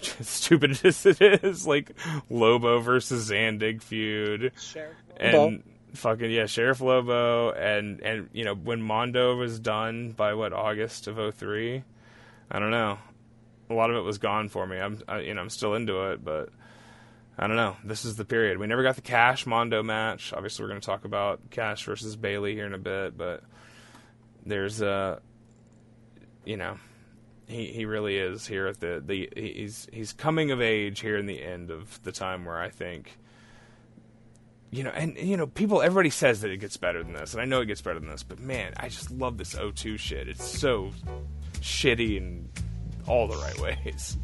stupid 0.20 0.78
as 0.84 1.04
it 1.04 1.20
is, 1.20 1.66
like 1.66 1.90
Lobo 2.30 2.78
versus 2.78 3.28
Zandig 3.28 3.82
feud, 3.82 4.52
and 5.16 5.64
fucking 5.94 6.30
yeah, 6.30 6.46
Sheriff 6.46 6.80
Lobo, 6.80 7.50
and 7.50 8.00
and 8.02 8.28
you 8.32 8.44
know 8.44 8.54
when 8.54 8.80
Mondo 8.80 9.34
was 9.34 9.58
done 9.58 10.12
by 10.12 10.34
what 10.34 10.52
August 10.52 11.08
of 11.08 11.34
03, 11.34 11.82
I 12.52 12.58
don't 12.60 12.70
know. 12.70 12.98
A 13.68 13.74
lot 13.74 13.90
of 13.90 13.96
it 13.96 14.02
was 14.02 14.18
gone 14.18 14.48
for 14.48 14.64
me. 14.64 14.78
I'm 14.78 15.00
I, 15.08 15.18
you 15.18 15.34
know 15.34 15.40
I'm 15.40 15.50
still 15.50 15.74
into 15.74 16.12
it, 16.12 16.24
but 16.24 16.50
I 17.38 17.46
don't 17.46 17.56
know. 17.56 17.76
This 17.82 18.04
is 18.04 18.16
the 18.16 18.24
period. 18.24 18.58
We 18.58 18.66
never 18.66 18.82
got 18.82 18.96
the 18.96 19.02
Cash 19.02 19.46
Mondo 19.46 19.82
match. 19.82 20.32
Obviously, 20.32 20.62
we're 20.62 20.68
going 20.68 20.80
to 20.80 20.86
talk 20.86 21.04
about 21.04 21.50
Cash 21.50 21.84
versus 21.84 22.14
Bailey 22.14 22.54
here 22.54 22.66
in 22.66 22.74
a 22.74 22.78
bit, 22.78 23.16
but 23.16 23.42
there's 24.44 24.82
a, 24.82 25.20
you 26.44 26.56
know, 26.56 26.76
he 27.46 27.66
he 27.66 27.84
really 27.84 28.16
is 28.16 28.46
here 28.46 28.66
at 28.66 28.80
the 28.80 29.02
the 29.04 29.28
he's 29.34 29.88
he's 29.92 30.12
coming 30.12 30.50
of 30.50 30.60
age 30.60 31.00
here 31.00 31.16
in 31.16 31.26
the 31.26 31.42
end 31.42 31.70
of 31.70 32.02
the 32.02 32.12
time 32.12 32.44
where 32.44 32.58
I 32.58 32.68
think. 32.68 33.18
You 34.70 34.84
know, 34.84 34.90
and 34.90 35.18
you 35.18 35.36
know, 35.36 35.46
people. 35.46 35.82
Everybody 35.82 36.08
says 36.08 36.40
that 36.40 36.50
it 36.50 36.56
gets 36.56 36.78
better 36.78 37.02
than 37.02 37.12
this, 37.12 37.34
and 37.34 37.42
I 37.42 37.44
know 37.44 37.60
it 37.60 37.66
gets 37.66 37.82
better 37.82 38.00
than 38.00 38.08
this. 38.08 38.22
But 38.22 38.40
man, 38.40 38.72
I 38.78 38.88
just 38.88 39.10
love 39.10 39.36
this 39.36 39.54
O2 39.54 39.98
shit. 39.98 40.28
It's 40.28 40.46
so 40.46 40.92
shitty 41.60 42.16
in 42.16 42.48
all 43.06 43.28
the 43.28 43.36
right 43.36 43.58
ways. 43.86 44.16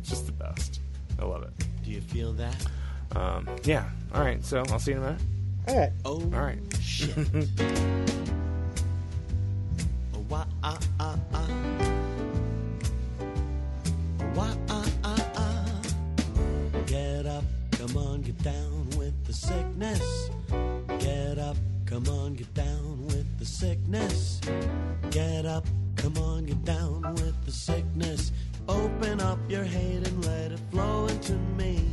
It's 0.00 0.10
just 0.10 0.26
the 0.26 0.32
best. 0.32 0.80
I 1.18 1.24
love 1.24 1.42
it. 1.44 1.71
Do 1.82 1.90
you 1.90 2.00
feel 2.00 2.32
that? 2.34 2.66
Um, 3.16 3.48
yeah. 3.64 3.88
All 4.14 4.22
right. 4.22 4.44
So 4.44 4.62
I'll 4.70 4.78
see 4.78 4.92
you 4.92 4.98
in 4.98 5.02
a 5.02 5.06
minute. 5.06 5.22
All 5.68 5.76
right. 5.78 5.92
Oh, 6.04 6.20
All 6.20 6.40
right. 6.40 6.58
shit. 6.80 7.16
oh, 10.14 10.24
wah, 10.28 10.44
ah, 10.62 10.78
ah, 11.00 11.16
ah. 11.34 11.48
Ah, 14.74 14.86
ah, 15.04 15.30
ah. 15.36 15.80
Get 16.86 17.26
up, 17.26 17.44
come 17.72 17.96
on, 17.96 18.22
get 18.22 18.42
down 18.42 18.88
with 18.96 19.14
the 19.26 19.32
sickness. 19.32 20.30
Get 20.98 21.38
up, 21.38 21.56
come 21.86 22.08
on, 22.08 22.34
get 22.34 22.52
down 22.54 23.06
with 23.06 23.26
the 23.38 23.44
sickness. 23.44 24.40
Get 25.10 25.44
up, 25.46 25.66
come 25.96 26.16
on, 26.18 26.44
get 26.46 26.64
down 26.64 27.02
with 27.14 27.44
the 27.44 27.52
sickness. 27.52 28.32
Open 28.68 29.20
up 29.20 29.38
your 29.48 29.64
hate 29.64 30.06
and 30.06 30.24
let 30.24 30.52
it 30.52 30.60
flow 30.70 31.06
into 31.06 31.32
me. 31.32 31.84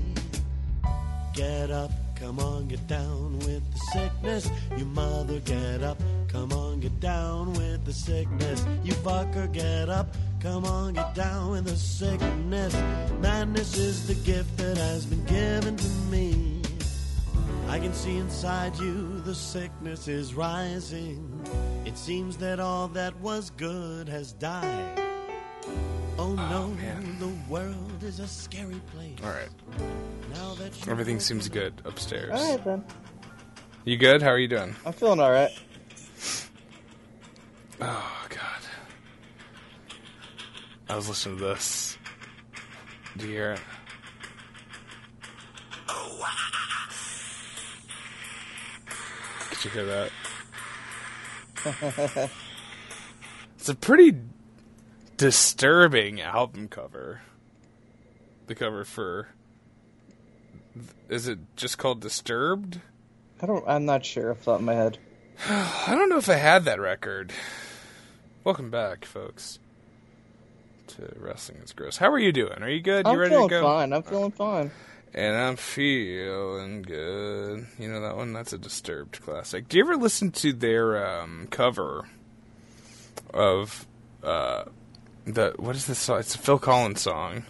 Get 1.33 1.71
up, 1.71 1.91
come 2.15 2.39
on, 2.39 2.67
get 2.67 2.85
down 2.87 3.39
with 3.39 3.63
the 3.71 3.79
sickness. 3.93 4.49
You 4.77 4.85
mother, 4.85 5.39
get 5.39 5.81
up, 5.81 6.01
come 6.27 6.53
on, 6.53 6.79
get 6.79 6.99
down 6.99 7.53
with 7.53 7.85
the 7.85 7.93
sickness. 7.93 8.65
You 8.83 8.93
fucker, 8.93 9.51
get 9.51 9.89
up, 9.89 10.15
come 10.39 10.65
on, 10.65 10.93
get 10.93 11.15
down 11.15 11.51
with 11.51 11.65
the 11.65 11.75
sickness. 11.75 12.73
Madness 13.19 13.75
is 13.77 14.07
the 14.07 14.15
gift 14.15 14.57
that 14.57 14.77
has 14.77 15.05
been 15.05 15.23
given 15.25 15.75
to 15.75 15.89
me. 16.11 16.61
I 17.67 17.79
can 17.79 17.93
see 17.93 18.17
inside 18.17 18.77
you 18.77 19.21
the 19.21 19.35
sickness 19.35 20.07
is 20.07 20.33
rising. 20.35 21.45
It 21.85 21.97
seems 21.97 22.37
that 22.37 22.59
all 22.59 22.87
that 22.89 23.15
was 23.19 23.49
good 23.51 24.09
has 24.09 24.33
died. 24.33 25.09
Oh, 26.21 26.35
oh 26.37 26.49
no, 26.49 26.67
man. 26.67 27.17
the 27.17 27.31
world 27.49 28.03
is 28.03 28.19
a 28.19 28.27
scary 28.27 28.81
place. 28.93 29.17
All 29.23 29.29
right. 29.29 29.47
Now 30.33 30.53
that 30.55 30.85
you 30.85 30.91
Everything 30.91 31.17
seems 31.21 31.47
good 31.47 31.81
upstairs. 31.85 32.31
All 32.33 32.55
right 32.55 32.65
then. 32.65 32.83
You 33.85 33.95
good? 33.95 34.21
How 34.21 34.27
are 34.31 34.37
you 34.37 34.49
doing? 34.49 34.75
I'm 34.85 34.91
feeling 34.91 35.21
all 35.21 35.31
right. 35.31 35.49
Oh 37.79 38.25
God. 38.27 38.61
I 40.89 40.95
was 40.97 41.07
listening 41.07 41.37
to 41.37 41.43
this. 41.45 41.97
Do 43.15 43.25
you 43.25 43.31
hear 43.31 43.51
it? 43.53 43.61
Did 49.51 49.63
you 49.63 49.71
hear 49.71 49.85
that? 49.85 50.11
it's 53.57 53.69
a 53.69 53.75
pretty 53.75 54.17
disturbing 55.19 56.21
album 56.21 56.69
cover. 56.69 57.21
The 58.47 58.55
cover 58.55 58.85
for. 58.85 59.27
Is 61.09 61.27
it 61.27 61.39
just 61.57 61.77
called 61.77 61.99
Disturbed? 61.99 62.79
I 63.41 63.45
don't. 63.45 63.67
I'm 63.67 63.85
not 63.85 64.05
sure 64.05 64.31
off 64.31 64.39
the 64.39 64.45
top 64.45 64.59
of 64.59 64.65
my 64.65 64.73
head. 64.73 64.97
I 65.49 65.87
don't 65.89 66.07
know 66.07 66.17
if 66.17 66.29
I 66.29 66.35
had 66.35 66.63
that 66.65 66.79
record. 66.79 67.33
Welcome 68.45 68.71
back, 68.71 69.03
folks, 69.03 69.59
to 70.87 71.11
Wrestling 71.17 71.59
is 71.63 71.73
Gross. 71.73 71.97
How 71.97 72.09
are 72.11 72.19
you 72.19 72.31
doing? 72.31 72.63
Are 72.63 72.69
you 72.69 72.79
good? 72.79 73.05
You 73.05 73.11
I'm 73.11 73.19
ready 73.19 73.35
feeling 73.35 73.49
to 73.49 73.55
go? 73.55 73.61
fine. 73.61 73.91
I'm 73.91 74.03
feeling 74.03 74.31
fine. 74.31 74.71
And 75.13 75.35
I'm 75.35 75.57
feeling 75.57 76.81
good. 76.83 77.67
You 77.77 77.89
know 77.89 77.99
that 78.01 78.15
one? 78.15 78.31
That's 78.31 78.53
a 78.53 78.57
Disturbed 78.57 79.21
classic. 79.21 79.67
Do 79.67 79.77
you 79.77 79.83
ever 79.83 79.97
listen 79.97 80.31
to 80.31 80.53
their 80.53 81.05
um, 81.05 81.47
cover 81.51 82.07
of 83.33 83.85
uh, 84.23 84.63
the 85.34 85.53
what 85.57 85.76
is 85.76 85.85
this 85.85 85.99
song? 85.99 86.19
It's 86.19 86.35
a 86.35 86.38
Phil 86.38 86.60
Collins 86.60 87.01
song. 87.01 87.45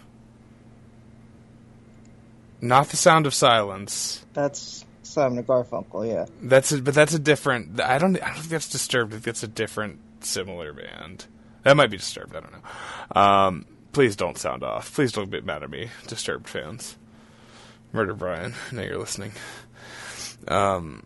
Not 2.60 2.88
the 2.88 2.96
sound 2.96 3.26
of 3.26 3.34
silence. 3.34 4.24
That's 4.34 4.84
Simon 5.02 5.42
Garfunkel. 5.44 6.06
Yeah. 6.06 6.26
That's 6.42 6.72
a, 6.72 6.82
but 6.82 6.94
that's 6.94 7.14
a 7.14 7.18
different. 7.18 7.80
I 7.80 7.98
don't. 7.98 8.16
I 8.22 8.26
don't 8.26 8.36
think 8.36 8.48
that's 8.48 8.68
Disturbed. 8.68 9.12
I 9.12 9.16
think 9.16 9.24
that's 9.24 9.42
a 9.42 9.48
different, 9.48 10.00
similar 10.20 10.72
band. 10.72 11.26
That 11.62 11.76
might 11.76 11.90
be 11.90 11.96
Disturbed. 11.96 12.34
I 12.36 12.40
don't 12.40 12.52
know. 12.52 13.20
Um, 13.20 13.66
please 13.92 14.16
don't 14.16 14.38
sound 14.38 14.62
off. 14.62 14.94
Please 14.94 15.12
don't 15.12 15.30
get 15.30 15.44
mad 15.44 15.62
at 15.62 15.70
me, 15.70 15.88
Disturbed 16.06 16.48
fans. 16.48 16.96
Murder 17.92 18.14
Brian, 18.14 18.54
I 18.70 18.74
know 18.74 18.82
you're 18.82 18.98
listening. 18.98 19.32
Um, 20.46 21.04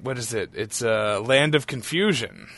what 0.00 0.18
is 0.18 0.32
it? 0.32 0.50
It's 0.54 0.82
a 0.82 1.16
uh, 1.16 1.20
Land 1.20 1.54
of 1.54 1.66
Confusion. 1.66 2.48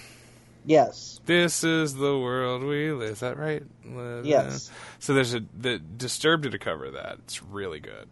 Yes. 0.64 1.20
This 1.26 1.64
is 1.64 1.94
the 1.94 2.18
world 2.18 2.62
we 2.62 2.92
live. 2.92 3.10
Is 3.10 3.20
that 3.20 3.36
right? 3.36 3.62
Yes. 4.24 4.70
So 5.00 5.14
there's 5.14 5.34
a 5.34 5.42
the 5.58 5.78
Disturbed 5.78 6.44
did 6.44 6.54
a 6.54 6.58
cover 6.58 6.86
of 6.86 6.92
that. 6.94 7.18
It's 7.24 7.42
really 7.42 7.80
good, 7.80 8.08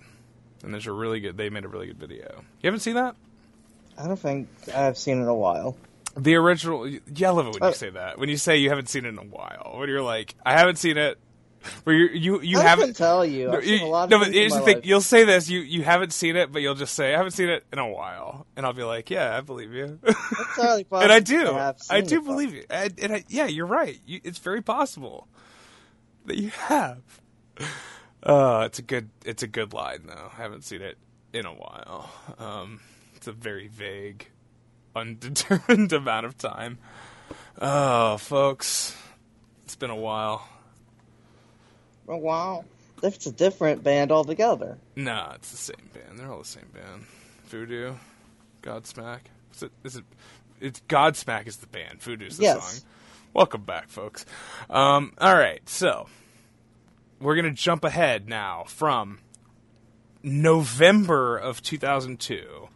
and 0.62 0.72
there's 0.74 0.86
a 0.86 0.92
really 0.92 1.20
good. 1.20 1.36
They 1.36 1.48
made 1.50 1.64
a 1.64 1.68
really 1.68 1.86
good 1.86 1.98
video. 1.98 2.42
You 2.60 2.66
haven't 2.66 2.80
seen 2.80 2.94
that? 2.94 3.14
I 3.96 4.06
don't 4.06 4.18
think 4.18 4.48
I've 4.74 4.98
seen 4.98 5.18
it 5.18 5.22
in 5.22 5.28
a 5.28 5.34
while. 5.34 5.76
The 6.16 6.34
original. 6.34 6.88
Yeah, 6.88 7.28
I 7.28 7.30
love 7.30 7.46
it 7.46 7.54
when 7.54 7.62
you 7.62 7.68
Uh, 7.68 7.72
say 7.72 7.90
that. 7.90 8.18
When 8.18 8.28
you 8.28 8.36
say 8.36 8.56
you 8.56 8.68
haven't 8.70 8.88
seen 8.88 9.04
it 9.04 9.10
in 9.10 9.18
a 9.18 9.22
while. 9.22 9.74
When 9.76 9.88
you're 9.88 10.02
like, 10.02 10.34
I 10.44 10.58
haven't 10.58 10.76
seen 10.76 10.96
it. 10.96 11.18
Where 11.84 11.94
you 11.94 12.08
you 12.08 12.40
you 12.40 12.58
I 12.58 12.62
haven't. 12.62 12.96
tell 12.96 13.24
you. 13.24 13.48
I've 13.48 13.54
No, 13.54 13.60
seen 13.60 13.82
a 13.82 13.86
lot 13.86 14.04
of 14.04 14.10
no, 14.10 14.18
but 14.20 14.32
here's 14.32 14.52
the 14.54 14.60
thing. 14.60 14.76
life. 14.76 14.86
You'll 14.86 15.00
say 15.02 15.24
this. 15.24 15.50
You 15.50 15.60
you 15.60 15.82
haven't 15.82 16.12
seen 16.12 16.36
it, 16.36 16.50
but 16.52 16.62
you'll 16.62 16.74
just 16.74 16.94
say 16.94 17.12
I 17.14 17.18
haven't 17.18 17.32
seen 17.32 17.48
it 17.50 17.64
in 17.72 17.78
a 17.78 17.86
while, 17.88 18.46
and 18.56 18.64
I'll 18.64 18.72
be 18.72 18.82
like, 18.82 19.10
Yeah, 19.10 19.36
I 19.36 19.40
believe 19.42 19.72
you. 19.74 19.98
And 20.58 21.12
I 21.12 21.20
do. 21.20 21.58
I 21.90 22.00
do 22.00 22.20
believe 22.22 22.54
you. 22.54 22.64
And, 22.70 22.98
and 23.00 23.12
I, 23.14 23.24
yeah, 23.28 23.46
you're 23.46 23.66
right. 23.66 23.98
You, 24.06 24.20
it's 24.24 24.38
very 24.38 24.62
possible 24.62 25.28
that 26.26 26.36
you 26.38 26.48
have. 26.50 27.00
Uh, 28.22 28.62
it's 28.66 28.78
a 28.78 28.82
good 28.82 29.10
it's 29.24 29.42
a 29.42 29.46
good 29.46 29.72
line 29.72 30.04
though. 30.06 30.30
I 30.32 30.42
haven't 30.42 30.64
seen 30.64 30.82
it 30.82 30.96
in 31.32 31.46
a 31.46 31.52
while. 31.52 32.10
Um, 32.38 32.80
it's 33.16 33.26
a 33.26 33.32
very 33.32 33.68
vague, 33.68 34.28
undetermined 34.96 35.92
amount 35.94 36.26
of 36.26 36.36
time. 36.38 36.78
Oh, 37.60 38.16
folks, 38.16 38.96
it's 39.64 39.76
been 39.76 39.90
a 39.90 39.96
while. 39.96 40.46
Wow. 42.16 42.64
It's 43.02 43.26
a 43.26 43.32
different 43.32 43.82
band 43.82 44.12
altogether. 44.12 44.76
Nah, 44.96 45.32
it's 45.34 45.50
the 45.50 45.56
same 45.56 45.88
band. 45.94 46.18
They're 46.18 46.30
all 46.30 46.40
the 46.40 46.44
same 46.44 46.68
band. 46.74 47.06
Voodoo, 47.46 47.94
Godsmack. 48.62 49.20
Is 49.54 49.62
it? 49.62 49.72
Is 49.84 49.96
it? 49.96 50.04
It's 50.60 50.80
Godsmack 50.88 51.46
is 51.46 51.56
the 51.56 51.66
band. 51.66 52.00
Voodoo's 52.02 52.36
the 52.36 52.42
Yes. 52.44 52.80
song. 52.80 52.88
Welcome 53.32 53.62
back, 53.62 53.88
folks. 53.88 54.26
Um, 54.68 55.14
all 55.18 55.34
right, 55.36 55.66
so 55.68 56.08
we're 57.20 57.36
gonna 57.36 57.52
jump 57.52 57.84
ahead 57.84 58.28
now 58.28 58.64
from 58.66 59.20
November 60.22 61.36
of 61.38 61.62
2002, 61.62 62.68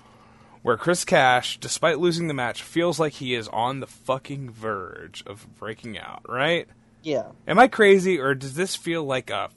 where 0.62 0.76
Chris 0.78 1.04
Cash, 1.04 1.58
despite 1.58 1.98
losing 1.98 2.28
the 2.28 2.34
match, 2.34 2.62
feels 2.62 2.98
like 2.98 3.14
he 3.14 3.34
is 3.34 3.48
on 3.48 3.80
the 3.80 3.86
fucking 3.86 4.50
verge 4.50 5.22
of 5.26 5.46
breaking 5.58 5.98
out. 5.98 6.22
Right? 6.28 6.66
Yeah. 7.04 7.26
Am 7.46 7.58
I 7.58 7.68
crazy, 7.68 8.18
or 8.18 8.34
does 8.34 8.54
this 8.54 8.74
feel 8.74 9.04
like 9.04 9.30
a 9.30 9.50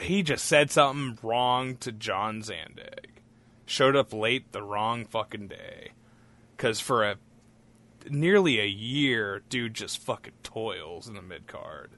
he 0.00 0.22
just 0.22 0.44
said 0.44 0.70
something 0.70 1.18
wrong 1.22 1.76
to 1.76 1.92
John 1.92 2.42
Zandig? 2.42 3.06
Showed 3.64 3.96
up 3.96 4.12
late 4.12 4.52
the 4.52 4.62
wrong 4.62 5.06
fucking 5.06 5.48
day. 5.48 5.92
Because 6.56 6.80
for 6.80 7.04
a 7.04 7.16
nearly 8.10 8.58
a 8.60 8.66
year, 8.66 9.42
dude 9.48 9.74
just 9.74 9.98
fucking 9.98 10.34
toils 10.42 11.08
in 11.08 11.14
the 11.14 11.22
mid 11.22 11.46
card. 11.46 11.92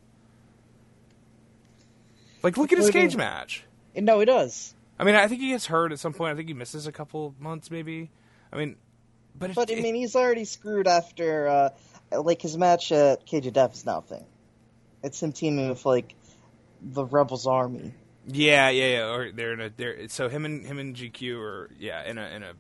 Like, 2.43 2.57
look 2.57 2.73
at 2.73 2.79
his 2.79 2.91
cage 2.91 3.17
match. 3.17 3.65
No, 3.97 4.21
he 4.21 4.27
does. 4.27 4.75
I 4.99 5.05
mean, 5.05 5.15
I 5.15 5.27
think 5.29 5.41
he 5.41 5.51
gets 5.51 5.67
hurt 5.67 5.93
at 5.93 5.99
some 5.99 6.13
point. 6.13 6.33
I 6.33 6.37
think 6.37 6.49
he 6.49 6.55
misses 6.55 6.87
a 6.87 6.93
couple 6.93 7.35
months, 7.41 7.71
maybe. 7.71 8.11
I 8.53 8.57
mean, 8.57 8.77
but, 9.37 9.55
But 9.55 9.73
I 9.73 9.77
mean, 9.77 9.95
he's 9.95 10.15
already 10.15 10.45
screwed 10.45 10.87
after, 10.87 11.49
uh, 11.49 11.71
like, 12.21 12.43
his 12.43 12.57
match 12.57 12.93
at 12.93 13.27
Cage 13.27 13.47
of 13.47 13.55
Death 13.55 13.75
is 13.75 13.87
nothing. 13.87 14.25
It's 15.03 15.23
him 15.23 15.33
teaming 15.33 15.69
with, 15.69 15.85
like, 15.87 16.15
the 16.81 17.05
Rebels 17.05 17.47
Army. 17.47 17.93
Yeah, 18.27 18.69
yeah, 18.71 18.87
yeah. 18.89 19.11
Or 19.15 19.33
they're 19.33 19.55
in 19.55 19.61
a 19.61 19.71
they're 19.71 20.09
so 20.09 20.29
him 20.29 20.45
and 20.45 20.65
him 20.67 20.79
and 20.79 20.95
GQ 20.95 21.41
are 21.41 21.71
yeah 21.79 22.05
in 22.05 22.19
a 22.19 22.27
in 22.29 22.43
a 22.43 22.53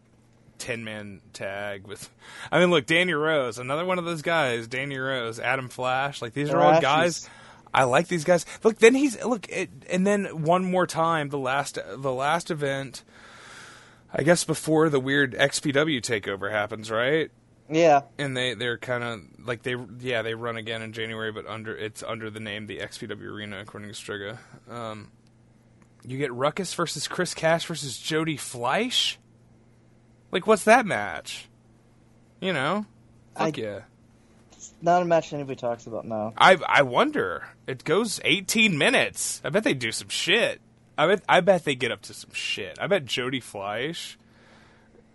ten 0.56 0.82
man 0.82 1.20
tag 1.34 1.86
with. 1.86 2.08
I 2.50 2.58
mean, 2.58 2.70
look, 2.70 2.86
Danny 2.86 3.12
Rose, 3.12 3.58
another 3.58 3.84
one 3.84 3.98
of 3.98 4.06
those 4.06 4.22
guys. 4.22 4.66
Danny 4.66 4.96
Rose, 4.96 5.38
Adam 5.38 5.68
Flash, 5.68 6.22
like 6.22 6.32
these 6.32 6.48
are 6.50 6.60
all 6.60 6.80
guys. 6.80 7.18
is- 7.18 7.30
I 7.74 7.84
like 7.84 8.08
these 8.08 8.24
guys. 8.24 8.46
Look, 8.64 8.78
then 8.78 8.94
he's 8.94 9.22
look, 9.22 9.46
it, 9.50 9.68
and 9.90 10.06
then 10.06 10.42
one 10.42 10.64
more 10.64 10.86
time, 10.86 11.28
the 11.28 11.38
last 11.38 11.78
the 11.96 12.12
last 12.12 12.50
event. 12.50 13.04
I 14.10 14.22
guess 14.22 14.42
before 14.44 14.88
the 14.88 14.98
weird 15.00 15.34
XPW 15.34 16.00
takeover 16.00 16.50
happens, 16.50 16.90
right? 16.90 17.30
Yeah. 17.70 18.02
and 18.18 18.36
they 18.36 18.54
they're 18.54 18.78
kind 18.78 19.04
of 19.04 19.20
like 19.46 19.62
they 19.62 19.76
yeah 20.00 20.22
they 20.22 20.34
run 20.34 20.56
again 20.56 20.82
in 20.82 20.92
January, 20.92 21.32
but 21.32 21.46
under 21.46 21.76
it's 21.76 22.02
under 22.02 22.30
the 22.30 22.40
name 22.40 22.66
the 22.66 22.78
XPW 22.78 23.22
Arena 23.30 23.60
according 23.60 23.92
to 23.92 23.94
Striga. 23.94 24.38
Um, 24.70 25.10
you 26.04 26.16
get 26.18 26.32
Ruckus 26.32 26.72
versus 26.74 27.06
Chris 27.08 27.34
Cash 27.34 27.66
versus 27.66 27.98
Jody 27.98 28.36
Fleisch. 28.36 29.16
Like, 30.30 30.46
what's 30.46 30.64
that 30.64 30.86
match? 30.86 31.48
You 32.40 32.52
know, 32.52 32.86
fuck 33.36 33.58
I- 33.58 33.60
yeah. 33.60 33.80
Not 34.80 35.02
a 35.02 35.04
match 35.04 35.32
anybody 35.32 35.56
talks 35.56 35.86
about 35.86 36.04
now. 36.04 36.34
I 36.36 36.56
I 36.66 36.82
wonder. 36.82 37.48
It 37.66 37.84
goes 37.84 38.20
18 38.24 38.78
minutes. 38.78 39.40
I 39.44 39.50
bet 39.50 39.64
they 39.64 39.74
do 39.74 39.90
some 39.92 40.08
shit. 40.08 40.60
I 40.96 41.06
bet 41.06 41.22
I 41.28 41.40
bet 41.40 41.64
they 41.64 41.74
get 41.74 41.90
up 41.92 42.02
to 42.02 42.14
some 42.14 42.32
shit. 42.32 42.78
I 42.80 42.86
bet 42.86 43.04
Jody 43.04 43.40
Fleisch 43.40 44.16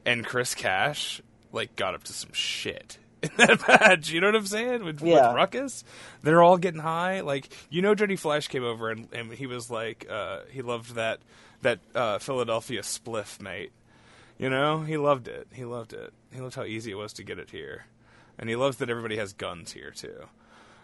and 0.05 0.25
Chris 0.25 0.53
Cash 0.53 1.21
like 1.53 1.75
got 1.77 1.93
up 1.95 2.03
to 2.03 2.13
some 2.13 2.33
shit 2.33 2.97
in 3.23 3.29
that 3.37 3.65
match. 3.67 4.09
You 4.09 4.19
know 4.19 4.27
what 4.27 4.35
I'm 4.35 4.45
saying? 4.47 4.83
With, 4.83 5.01
Yeah. 5.01 5.27
with 5.29 5.35
Ruckus, 5.37 5.85
they're 6.23 6.43
all 6.43 6.57
getting 6.57 6.81
high. 6.81 7.21
Like 7.21 7.49
you 7.69 7.81
know, 7.81 7.95
Jody 7.95 8.17
Fleisch 8.17 8.49
came 8.49 8.63
over 8.65 8.89
and, 8.91 9.07
and 9.13 9.31
he 9.31 9.47
was 9.47 9.71
like, 9.71 10.05
uh, 10.09 10.39
he 10.51 10.61
loved 10.61 10.95
that 10.95 11.19
that 11.61 11.79
uh, 11.95 12.19
Philadelphia 12.19 12.81
spliff, 12.81 13.41
mate. 13.41 13.71
You 14.37 14.49
know, 14.49 14.81
he 14.81 14.97
loved 14.97 15.29
it. 15.29 15.47
He 15.53 15.63
loved 15.63 15.93
it. 15.93 16.11
He 16.33 16.41
loved 16.41 16.55
how 16.55 16.63
easy 16.65 16.91
it 16.91 16.95
was 16.95 17.13
to 17.13 17.23
get 17.23 17.39
it 17.39 17.51
here, 17.51 17.85
and 18.37 18.49
he 18.49 18.55
loves 18.57 18.77
that 18.77 18.89
everybody 18.89 19.15
has 19.17 19.31
guns 19.31 19.71
here 19.71 19.91
too. 19.91 20.25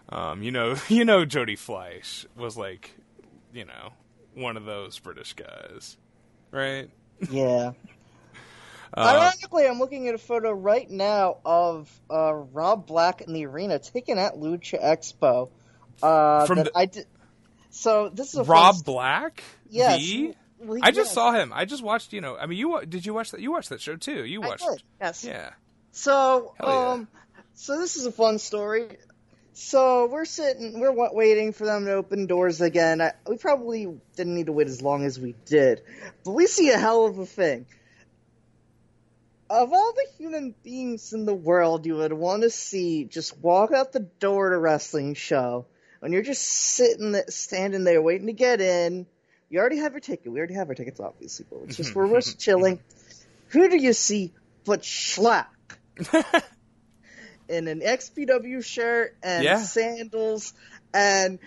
Um, 0.07 0.41
you 0.43 0.51
know, 0.51 0.75
you 0.87 1.03
know, 1.03 1.25
Jody 1.25 1.55
Fleisch 1.57 2.25
was 2.37 2.55
like, 2.55 2.95
you 3.53 3.65
know, 3.65 3.93
one 4.35 4.55
of 4.55 4.65
those 4.65 4.97
British 4.99 5.33
guys, 5.33 5.97
right? 6.51 6.89
Yeah. 7.29 7.71
Ironically, 8.97 9.67
I'm 9.67 9.79
looking 9.79 10.07
at 10.07 10.15
a 10.15 10.19
photo 10.19 10.51
right 10.51 10.89
now 10.89 11.37
of 11.45 11.89
uh, 12.09 12.33
Rob 12.33 12.87
Black 12.87 13.21
in 13.21 13.33
the 13.33 13.45
arena 13.45 13.79
taken 13.79 14.17
at 14.17 14.35
Lucha 14.35 14.83
Expo. 14.83 15.49
Uh, 16.01 16.45
From 16.45 16.57
that 16.57 16.65
the- 16.65 16.77
I 16.77 16.85
did. 16.85 17.05
So 17.71 18.09
this 18.09 18.29
is 18.33 18.39
a 18.39 18.43
Rob 18.43 18.75
fun- 18.75 18.83
Black. 18.85 19.43
Yes. 19.69 20.01
The? 20.01 20.35
Well, 20.61 20.79
I 20.81 20.91
just 20.91 21.13
saw 21.13 21.31
him. 21.31 21.51
I 21.53 21.65
just 21.65 21.83
watched. 21.83 22.11
You 22.13 22.21
know, 22.21 22.35
I 22.35 22.45
mean, 22.47 22.57
you 22.57 22.85
did 22.85 23.05
you 23.05 23.13
watch 23.13 23.31
that? 23.31 23.39
You 23.39 23.51
watched 23.51 23.69
that 23.69 23.79
show 23.79 23.95
too. 23.95 24.25
You 24.25 24.41
watched. 24.41 24.65
did, 24.67 24.83
Yes. 24.99 25.23
Yeah. 25.23 25.51
So, 25.91 26.53
yeah. 26.59 26.65
um, 26.65 27.07
so 27.53 27.79
this 27.79 27.95
is 27.95 28.05
a 28.05 28.11
fun 28.11 28.39
story. 28.39 28.87
So 29.53 30.07
we're 30.07 30.25
sitting, 30.25 30.79
we're 30.79 30.93
waiting 31.13 31.51
for 31.51 31.65
them 31.65 31.85
to 31.85 31.93
open 31.93 32.27
doors 32.27 32.61
again. 32.61 33.01
I, 33.01 33.11
we 33.27 33.37
probably 33.37 33.87
didn't 34.15 34.35
need 34.35 34.45
to 34.45 34.53
wait 34.53 34.67
as 34.67 34.81
long 34.81 35.03
as 35.03 35.19
we 35.19 35.35
did, 35.45 35.81
but 36.23 36.31
we 36.31 36.45
see 36.47 36.69
a 36.69 36.77
hell 36.77 37.05
of 37.05 37.19
a 37.19 37.25
thing. 37.25 37.65
Of 39.49 39.73
all 39.73 39.93
the 39.93 40.05
human 40.17 40.53
beings 40.63 41.11
in 41.11 41.25
the 41.25 41.33
world 41.33 41.85
you 41.85 41.95
would 41.95 42.13
want 42.13 42.43
to 42.43 42.51
see 42.51 43.05
just 43.05 43.37
walk 43.39 43.71
out 43.71 43.91
the 43.91 44.01
door 44.01 44.49
to 44.49 44.55
a 44.55 44.59
wrestling 44.59 45.15
show, 45.15 45.65
when 45.99 46.11
you're 46.11 46.21
just 46.21 46.43
sitting, 46.43 47.13
there, 47.13 47.25
standing 47.29 47.83
there 47.83 48.01
waiting 48.01 48.27
to 48.27 48.33
get 48.33 48.61
in, 48.61 49.07
you 49.49 49.59
already 49.59 49.77
have 49.77 49.93
your 49.93 50.01
ticket. 50.01 50.31
We 50.31 50.37
already 50.37 50.53
have 50.53 50.69
our 50.69 50.75
tickets, 50.75 50.99
obviously, 50.99 51.45
but 51.49 51.61
it's 51.63 51.77
just 51.77 51.95
we're 51.95 52.13
just 52.21 52.39
chilling. 52.39 52.79
Who 53.47 53.69
do 53.69 53.77
you 53.77 53.93
see 53.93 54.33
but 54.65 54.83
Schlack? 54.83 55.47
in 57.49 57.67
an 57.67 57.81
XPW 57.81 58.63
shirt 58.63 59.17
and 59.23 59.43
Yeah. 59.43 59.57
sandals 59.57 60.53
and 60.93 61.39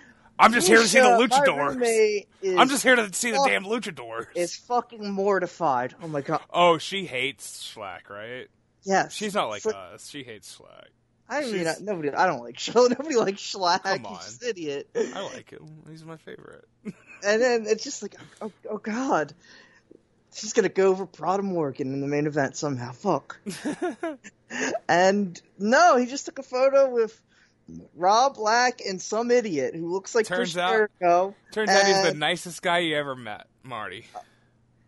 I'm 0.42 0.52
just 0.52 0.66
here 0.68 0.78
to 0.78 0.88
see 0.88 0.98
the 1.00 1.06
luchadors. 1.06 2.26
I'm 2.58 2.68
just 2.68 2.82
here 2.82 2.96
to 2.96 3.12
see 3.12 3.30
the 3.30 3.36
fuck- 3.38 3.46
damn 3.48 3.64
luchadors. 3.64 4.26
is 4.34 4.56
fucking 4.56 5.10
mortified. 5.10 5.94
Oh 6.02 6.08
my 6.08 6.20
god. 6.20 6.40
Oh, 6.52 6.78
she 6.78 7.06
hates 7.06 7.46
Slack, 7.48 8.10
right? 8.10 8.48
Yes. 8.82 9.12
She's 9.14 9.34
not 9.34 9.48
like 9.48 9.64
us. 9.66 10.08
She 10.08 10.24
hates 10.24 10.48
Slack. 10.48 10.88
I 11.28 11.40
mean, 11.42 11.50
she's- 11.54 11.80
nobody. 11.80 12.10
I 12.10 12.26
don't 12.26 12.40
like 12.42 12.56
Schlack. 12.56 12.90
Nobody 12.98 13.16
likes 13.16 13.40
Schlack. 13.40 13.84
Come 13.84 14.04
on. 14.06 14.16
just 14.16 14.42
an 14.42 14.48
idiot. 14.50 14.88
I 14.94 15.22
like 15.32 15.50
him. 15.50 15.66
He's 15.88 16.04
my 16.04 16.16
favorite. 16.18 16.66
And 17.24 17.40
then 17.40 17.66
it's 17.68 17.84
just 17.84 18.02
like, 18.02 18.16
oh, 18.40 18.50
oh 18.68 18.78
god, 18.78 19.32
she's 20.34 20.52
gonna 20.54 20.68
go 20.68 20.88
over 20.88 21.06
Prada 21.06 21.44
Morgan 21.44 21.92
in 21.92 22.00
the 22.00 22.08
main 22.08 22.26
event 22.26 22.56
somehow. 22.56 22.90
Fuck. 22.90 23.38
and 24.88 25.40
no, 25.58 25.96
he 25.98 26.06
just 26.06 26.26
took 26.26 26.40
a 26.40 26.42
photo 26.42 26.90
with 26.90 27.20
Rob 27.94 28.34
Black 28.34 28.80
and 28.86 29.00
some 29.00 29.30
idiot 29.30 29.74
who 29.74 29.92
looks 29.92 30.14
like 30.14 30.26
Turns 30.26 30.52
Chris 30.52 30.56
out- 30.56 30.70
Jericho. 30.70 31.34
Turns 31.52 31.70
out 31.70 31.86
he's 31.86 32.02
the 32.02 32.14
nicest 32.14 32.62
guy 32.62 32.78
you 32.80 32.96
ever 32.96 33.14
met, 33.16 33.46
Marty. 33.62 34.06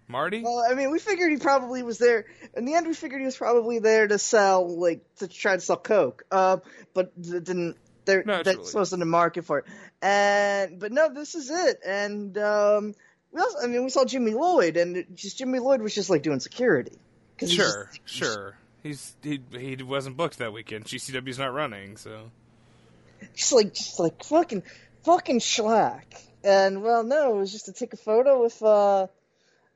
Marty? 0.06 0.42
Well, 0.42 0.62
I 0.70 0.74
mean, 0.74 0.90
we 0.90 0.98
figured 0.98 1.30
he 1.32 1.38
probably 1.38 1.82
was 1.82 1.98
there. 1.98 2.26
In 2.54 2.66
the 2.66 2.74
end, 2.74 2.86
we 2.86 2.92
figured 2.94 3.20
he 3.20 3.24
was 3.24 3.36
probably 3.38 3.78
there 3.78 4.06
to 4.06 4.18
sell, 4.18 4.78
like, 4.78 5.02
to 5.16 5.28
try 5.28 5.54
to 5.54 5.60
sell 5.60 5.78
coke. 5.78 6.24
Uh, 6.30 6.58
but 6.92 7.12
th- 7.22 7.42
didn't. 7.44 7.76
There, 8.04 8.22
Naturally. 8.22 8.56
that 8.66 8.74
wasn't 8.74 9.02
a 9.02 9.06
market 9.06 9.46
for 9.46 9.60
it. 9.60 9.64
And 10.02 10.78
but 10.78 10.92
no, 10.92 11.08
this 11.08 11.34
is 11.34 11.48
it. 11.50 11.80
And 11.86 12.36
um, 12.36 12.94
we 13.32 13.40
also, 13.40 13.58
I 13.62 13.66
mean, 13.66 13.82
we 13.82 13.88
saw 13.88 14.04
Jimmy 14.04 14.32
Lloyd, 14.32 14.76
and 14.76 14.98
it, 14.98 15.14
just 15.14 15.38
Jimmy 15.38 15.58
Lloyd 15.58 15.80
was 15.80 15.94
just 15.94 16.10
like 16.10 16.22
doing 16.22 16.38
security. 16.40 16.98
'Cause 17.38 17.50
Sure, 17.50 17.88
just- 17.90 18.00
sure. 18.04 18.56
He's 18.82 19.16
he 19.22 19.40
he 19.58 19.82
wasn't 19.82 20.18
booked 20.18 20.36
that 20.36 20.52
weekend. 20.52 20.84
GCW's 20.84 21.38
not 21.38 21.54
running, 21.54 21.96
so 21.96 22.30
just 23.34 23.52
like 23.52 23.74
just 23.74 23.98
like 23.98 24.22
fucking 24.24 24.62
fucking 25.04 25.40
schlack. 25.40 26.04
And 26.42 26.82
well, 26.82 27.02
no, 27.04 27.34
it 27.36 27.38
was 27.38 27.52
just 27.52 27.66
to 27.66 27.72
take 27.72 27.92
a 27.94 27.96
photo 27.96 28.42
with 28.42 28.62
uh, 28.62 29.06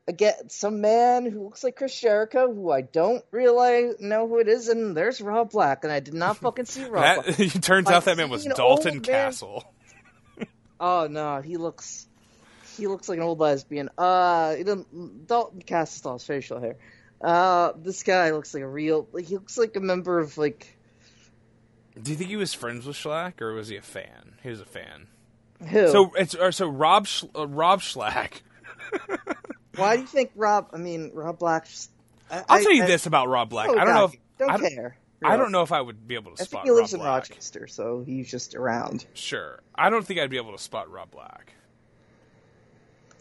again 0.07 0.35
some 0.49 0.81
man 0.81 1.25
who 1.31 1.45
looks 1.45 1.65
like 1.65 1.77
Chris 1.77 1.99
Jericho, 1.99 2.53
who 2.53 2.71
I 2.71 2.83
don't 2.83 3.25
really 3.31 3.93
know 4.01 4.29
who 4.29 4.39
it 4.39 4.49
is, 4.49 4.69
and 4.69 4.97
there's 4.97 5.21
Rob 5.21 5.51
Black, 5.51 5.85
and 5.85 5.93
I 5.93 6.01
did 6.01 6.15
not 6.15 6.37
fucking 6.39 6.67
see 6.67 6.85
Rob. 6.85 7.03
that 7.25 7.25
Black. 7.25 7.41
it 7.57 7.63
turns 7.63 7.87
Like, 7.87 7.95
out 7.95 8.05
that 8.05 8.17
man 8.19 8.29
was 8.29 8.45
Dalton 8.45 8.95
man- 8.97 9.03
Castle. 9.03 9.65
Oh 10.81 11.09
no, 11.11 11.41
he 11.41 11.57
looks 11.57 12.07
he 12.77 12.87
looks 12.87 13.09
like 13.09 13.19
an 13.19 13.25
old 13.25 13.41
lesbian. 13.41 13.89
Uh, 13.99 14.55
he 14.55 14.63
doesn't 14.63 15.27
Dalton 15.27 15.61
Castle 15.63 15.99
still 15.99 16.13
has 16.13 16.25
facial 16.25 16.61
hair. 16.61 16.77
Uh, 17.21 17.73
this 17.77 18.05
guy 18.05 18.31
looks 18.31 18.55
like 18.55 18.63
a 18.63 18.69
real. 18.69 19.09
Like, 19.11 19.25
he 19.25 19.35
looks 19.35 19.59
like 19.59 19.75
a 19.75 19.81
member 19.81 20.21
of 20.21 20.39
like. 20.39 20.73
Do 22.03 22.11
you 22.11 22.17
think 22.17 22.31
he 22.31 22.37
was 22.37 22.55
friends 22.55 22.87
with 22.87 22.97
Schlack 22.97 23.41
or 23.41 23.53
was 23.55 23.69
he 23.69 23.77
a 23.77 23.83
fan? 23.83 24.35
He 24.43 24.51
was 24.51 24.61
a 24.61 24.65
fan. 24.65 25.09
Who? 25.69 25.89
So 25.89 26.13
it's 26.17 26.35
or 26.35 26.53
so 26.53 26.69
Rob 26.69 27.07
Sch- 27.07 27.25
uh, 27.37 27.47
Rob 27.49 27.81
Schlack. 27.81 28.41
Why 29.77 29.97
do 29.97 30.03
you 30.03 30.09
think 30.09 30.31
Rob? 30.37 30.69
I 30.73 30.77
mean, 30.77 31.11
Rob 31.15 31.39
Black. 31.39 31.67
I, 32.31 32.39
I'll 32.39 32.45
I- 32.59 32.63
tell 32.63 32.73
you 32.73 32.85
I- 32.85 32.87
this 32.87 33.07
about 33.07 33.29
Rob 33.29 33.49
Black. 33.51 33.69
Oh, 33.69 33.77
I 33.79 33.85
don't 33.85 33.95
know 33.95 34.05
if 34.07 34.13
Don't 34.39 34.51
I 34.51 34.57
don't, 34.59 34.71
care. 34.75 34.97
I 35.25 35.29
really. 35.31 35.39
don't 35.39 35.53
know 35.53 35.63
if 35.63 35.73
I 35.73 35.81
would 35.81 36.07
be 36.07 36.15
able 36.15 36.35
to 36.37 36.43
I 36.43 36.45
spot 36.45 36.63
think 36.63 36.65
he 36.67 36.71
lives 36.71 36.93
Rob 36.93 37.01
in 37.01 37.05
Black. 37.05 37.29
Rochester, 37.31 37.67
so 37.67 38.05
he's 38.07 38.31
just 38.31 38.55
around. 38.55 39.05
Sure, 39.15 39.61
I 39.75 39.91
don't 39.91 40.07
think 40.07 40.21
I'd 40.21 40.31
be 40.31 40.37
able 40.37 40.53
to 40.53 40.63
spot 40.63 40.91
Rob 40.91 41.11
Black. 41.11 41.53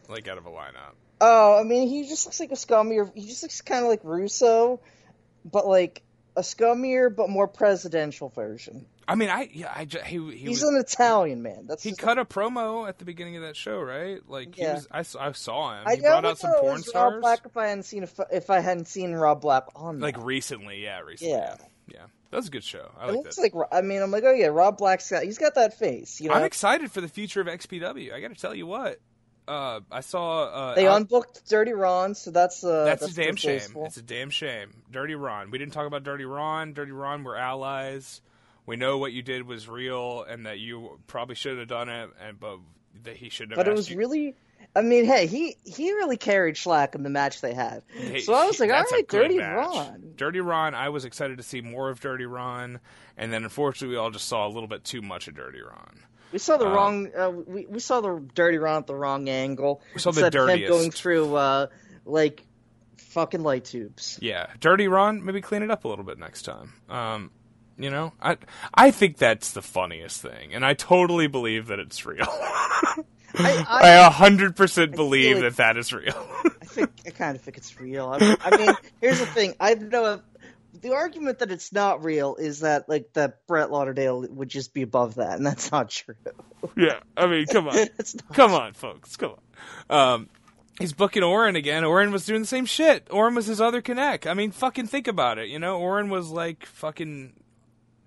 Like 0.09 0.27
out 0.27 0.37
of 0.37 0.45
a 0.45 0.49
lineup. 0.49 0.93
Oh, 1.19 1.59
I 1.59 1.63
mean, 1.63 1.87
he 1.87 2.07
just 2.07 2.25
looks 2.27 2.39
like 2.39 2.51
a 2.51 2.55
scummier. 2.55 3.11
He 3.15 3.27
just 3.27 3.41
looks 3.43 3.61
kind 3.61 3.83
of 3.83 3.89
like 3.89 4.01
Russo, 4.03 4.79
but 5.43 5.67
like 5.67 6.03
a 6.38 6.41
scummier 6.41 7.14
but 7.14 7.30
more 7.30 7.47
presidential 7.47 8.30
version. 8.30 8.85
I 9.09 9.15
mean, 9.15 9.30
I 9.30 9.49
yeah, 9.53 9.72
I 9.73 9.85
ju- 9.85 9.99
he 10.05 10.18
he 10.31 10.47
He's 10.49 10.61
was, 10.61 10.73
an 10.73 10.77
Italian 10.80 11.41
man. 11.41 11.65
That's 11.68 11.81
he 11.84 11.89
just- 11.91 12.01
cut 12.01 12.18
a 12.18 12.26
promo 12.26 12.88
at 12.88 12.99
the 12.99 13.05
beginning 13.05 13.35
of 13.38 13.41
that 13.43 13.55
show, 13.55 13.80
right? 13.80 14.19
Like 14.27 14.55
he 14.55 14.61
Yeah. 14.61 14.76
was, 14.76 14.88
I, 14.91 15.01
saw- 15.03 15.19
I 15.27 15.31
saw 15.31 15.73
him. 15.80 15.84
I 15.88 15.95
He 15.95 16.01
brought 16.01 16.26
out 16.26 16.38
some 16.38 16.53
porn 16.59 16.73
was 16.73 16.91
Rob. 16.93 17.22
Black 17.22 17.39
if 17.45 17.55
I 17.57 17.68
hadn't 17.68 17.84
seen 17.84 18.03
if, 18.03 18.19
if 18.31 18.49
I 18.49 18.59
hadn't 18.59 18.88
seen 18.88 19.14
Rob 19.14 19.41
Black 19.41 19.64
on 19.76 19.99
Like 19.99 20.15
that. 20.15 20.23
recently, 20.26 20.84
yeah, 20.84 20.99
recently. 21.01 21.34
Yeah. 21.34 21.55
Yeah. 21.88 21.95
yeah, 21.99 22.05
That 22.31 22.38
was 22.38 22.47
a 22.47 22.51
good 22.51 22.64
show. 22.65 22.91
I 22.99 23.05
It 23.05 23.07
like 23.07 23.15
looks 23.18 23.35
that. 23.38 23.53
like 23.55 23.68
I 23.72 23.81
mean 23.81 24.01
I'm 24.01 24.11
like 24.11 24.26
oh 24.26 24.34
yeah 24.34 24.47
Rob 24.47 24.77
Black's 24.77 25.09
got 25.09 25.23
he's 25.23 25.38
got 25.38 25.55
that 25.55 25.80
face 25.80 26.19
you 26.19 26.27
know 26.30 26.35
I'm 26.35 26.43
excited 26.43 26.91
for 26.91 26.99
the 27.01 27.07
future 27.07 27.39
of 27.41 27.47
XPW. 27.47 28.14
I 28.14 28.19
got 28.19 28.30
to 28.34 28.39
tell 28.39 28.53
you 28.53 28.68
what. 28.68 28.99
Uh, 29.47 29.79
I 29.91 30.01
saw. 30.01 30.43
Uh, 30.45 30.75
they 30.75 30.87
out- 30.87 31.07
unbooked 31.07 31.47
Dirty 31.47 31.71
Ron 31.73 32.15
so 32.15 32.31
that's 32.31 32.63
uh 32.63 32.83
That's, 32.85 33.01
that's 33.01 33.13
a 33.13 33.15
damn 33.15 33.35
shame. 33.35 33.53
distasteful. 33.55 33.85
It's 33.85 33.97
a 33.97 34.01
damn 34.01 34.29
shame. 34.29 34.73
Dirty 34.91 35.15
Ron. 35.15 35.51
We 35.51 35.57
didn't 35.57 35.73
talk 35.73 35.87
about 35.87 36.03
Dirty 36.03 36.25
Ron. 36.25 36.73
Dirty 36.73 36.91
Ron, 36.91 37.23
we're 37.23 37.35
allies. 37.37 38.21
We 38.65 38.75
know 38.75 38.97
what 38.97 39.13
you 39.13 39.21
did 39.21 39.47
was 39.47 39.69
real, 39.69 40.23
and 40.23 40.45
that 40.45 40.59
you 40.59 40.99
probably 41.07 41.35
should 41.35 41.57
have 41.57 41.69
done 41.69 41.87
it, 41.87 42.09
and 42.21 42.37
but 42.39 42.57
that 43.03 43.15
he 43.15 43.29
should 43.29 43.51
have. 43.51 43.55
but 43.57 43.67
it 43.67 43.73
was 43.73 43.89
you- 43.89 43.97
really 43.97 44.35
I 44.75 44.81
mean 44.81 45.05
hey 45.05 45.27
he 45.27 45.55
he 45.63 45.93
really 45.93 46.17
carried 46.17 46.55
Schlack 46.55 46.93
in 46.93 47.03
the 47.03 47.09
match 47.09 47.39
they 47.41 47.53
had 47.53 47.83
He- 47.93 48.19
so 48.19 48.33
I 48.33 48.45
was 48.45 48.59
like 48.59 48.69
all 48.71 48.81
a 48.81 49.03
Dirty 49.03 49.37
match. 49.37 49.55
Ron 49.55 50.13
Dirty 50.17 50.41
Ron. 50.41 50.75
I 50.75 50.89
was 50.89 51.05
excited 51.05 51.37
to 51.37 51.43
see 51.43 51.61
more 51.61 51.89
of 51.89 52.01
Dirty 52.01 52.25
Ron, 52.25 52.81
and 53.15 53.31
then 53.31 53.43
unfortunately, 53.43 53.95
we 53.95 53.97
all 53.97 54.11
just 54.11 54.27
saw 54.27 54.45
a 54.45 54.49
little 54.49 54.67
bit 54.67 54.83
too 54.83 55.01
much 55.01 55.29
of 55.29 55.35
Dirty 55.35 55.61
Ron. 55.61 55.99
We 56.31 56.39
saw 56.39 56.57
the 56.57 56.65
Uh, 56.67 56.73
wrong 56.73 57.09
uh, 57.17 57.29
we 57.29 57.65
we 57.65 57.79
saw 57.79 58.01
the 58.01 58.21
Dirty 58.35 58.57
Ron 58.57 58.79
at 58.79 58.87
the 58.87 58.95
wrong 58.95 59.29
angle 59.29 59.81
We 59.93 59.99
saw 60.01 60.11
the 60.11 60.21
Instead 60.25 60.35
of 60.35 60.49
him 60.49 60.55
dirtiest. 60.59 60.71
going 60.71 60.91
through 60.91 61.35
uh 61.35 61.67
like 62.05 62.43
fucking 62.97 63.43
light 63.43 63.65
tubes 63.65 64.19
Yeah, 64.21 64.47
Dirty 64.59 64.87
Ron. 64.87 65.23
Maybe 65.25 65.41
clean 65.41 65.61
it 65.63 65.71
up 65.71 65.85
a 65.85 65.87
little 65.87 66.05
bit 66.05 66.17
next 66.19 66.43
time. 66.43 66.73
Um, 66.89 67.31
you 67.77 67.89
know, 67.91 68.13
I 68.21 68.37
I 68.73 68.91
think 68.91 69.17
that's 69.17 69.51
the 69.51 69.61
funniest 69.61 70.21
thing, 70.21 70.53
and 70.53 70.65
I 70.65 70.73
totally 70.73 71.27
believe 71.27 71.67
that 71.67 71.79
it's 71.79 72.05
real. 72.05 72.25
I, 73.39 73.89
a 73.91 74.09
hundred 74.09 74.55
percent 74.55 74.95
believe 74.95 75.35
like- 75.37 75.43
that 75.43 75.57
that 75.57 75.77
is 75.77 75.93
real. 75.93 76.27
I 76.61 76.65
think 76.65 76.89
I 77.05 77.09
kind 77.11 77.35
of 77.35 77.41
think 77.41 77.57
it's 77.57 77.79
real. 77.79 78.07
I 78.09 78.17
mean, 78.19 78.37
I 78.41 78.57
mean 78.57 78.75
here's 79.01 79.19
the 79.19 79.25
thing. 79.27 79.53
I 79.59 79.73
know 79.75 80.13
if, 80.13 80.21
the 80.81 80.93
argument 80.93 81.39
that 81.39 81.51
it's 81.51 81.71
not 81.73 82.03
real 82.03 82.35
is 82.35 82.61
that 82.61 82.87
like 82.89 83.13
that 83.13 83.45
Brett 83.47 83.71
Lauderdale 83.71 84.21
would 84.29 84.49
just 84.49 84.73
be 84.73 84.81
above 84.81 85.15
that, 85.15 85.37
and 85.37 85.45
that's 85.45 85.71
not 85.71 85.89
true. 85.89 86.15
yeah, 86.75 86.99
I 87.15 87.27
mean, 87.27 87.45
come 87.47 87.67
on, 87.67 87.87
come 88.33 88.53
on, 88.53 88.73
folks, 88.73 89.15
come 89.17 89.33
on. 89.89 90.13
Um, 90.13 90.29
he's 90.79 90.93
booking 90.93 91.23
Orin 91.23 91.55
again. 91.55 91.83
Orin 91.83 92.11
was 92.11 92.25
doing 92.25 92.41
the 92.41 92.47
same 92.47 92.65
shit. 92.65 93.07
Orin 93.11 93.35
was 93.35 93.45
his 93.45 93.59
other 93.61 93.81
connect. 93.81 94.27
I 94.27 94.33
mean, 94.33 94.51
fucking 94.51 94.87
think 94.87 95.07
about 95.07 95.37
it. 95.37 95.49
You 95.49 95.59
know, 95.59 95.79
Orin 95.79 96.09
was 96.09 96.29
like 96.29 96.65
fucking 96.65 97.33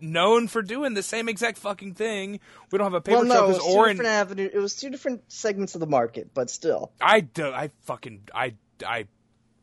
known 0.01 0.48
for 0.48 0.62
doing 0.62 0.94
the 0.94 1.02
same 1.02 1.28
exact 1.28 1.59
fucking 1.59 1.94
thing. 1.94 2.40
We 2.70 2.78
don't 2.78 2.86
have 2.86 2.94
a 2.94 3.01
paper 3.01 3.18
Well, 3.18 3.26
no, 3.26 3.34
trail 3.34 3.44
it 3.44 3.48
was 3.48 3.56
because 3.59 3.72
two 3.72 3.78
Orin. 3.78 3.97
different 3.97 4.10
avenue. 4.14 4.51
It 4.52 4.59
was 4.59 4.74
two 4.76 4.90
different 4.90 5.22
segments 5.32 5.74
of 5.74 5.80
the 5.80 5.86
market, 5.86 6.30
but 6.32 6.48
still. 6.51 6.92
I 7.01 7.20
do, 7.20 7.51
I 7.51 7.70
fucking 7.82 8.28
I 8.34 8.55
I 8.86 9.06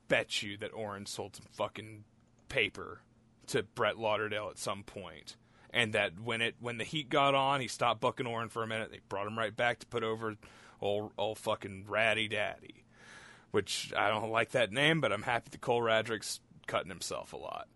bet 0.07 0.41
you 0.43 0.57
that 0.57 0.73
Orin 0.73 1.05
sold 1.05 1.35
some 1.35 1.45
fucking 1.53 2.03
paper 2.49 3.01
to 3.47 3.63
Brett 3.63 3.97
Lauderdale 3.97 4.49
at 4.49 4.57
some 4.57 4.83
point, 4.83 5.35
and 5.71 5.93
that 5.93 6.19
when 6.19 6.41
it 6.41 6.55
when 6.59 6.77
the 6.77 6.83
heat 6.83 7.09
got 7.09 7.35
on, 7.35 7.61
he 7.61 7.67
stopped 7.67 8.01
bucking 8.01 8.27
Orin 8.27 8.49
for 8.49 8.63
a 8.63 8.67
minute. 8.67 8.91
They 8.91 8.99
brought 9.09 9.27
him 9.27 9.37
right 9.37 9.55
back 9.55 9.79
to 9.79 9.87
put 9.87 10.03
over 10.03 10.35
old 10.81 11.11
old 11.17 11.37
fucking 11.37 11.85
Ratty 11.87 12.27
Daddy, 12.27 12.83
which 13.51 13.93
I 13.95 14.09
don't 14.09 14.29
like 14.31 14.51
that 14.51 14.71
name, 14.71 15.01
but 15.01 15.11
I'm 15.11 15.23
happy 15.23 15.49
that 15.51 15.61
Cole 15.61 15.81
Radrick's 15.81 16.39
cutting 16.67 16.89
himself 16.89 17.33
a 17.33 17.37
lot. 17.37 17.67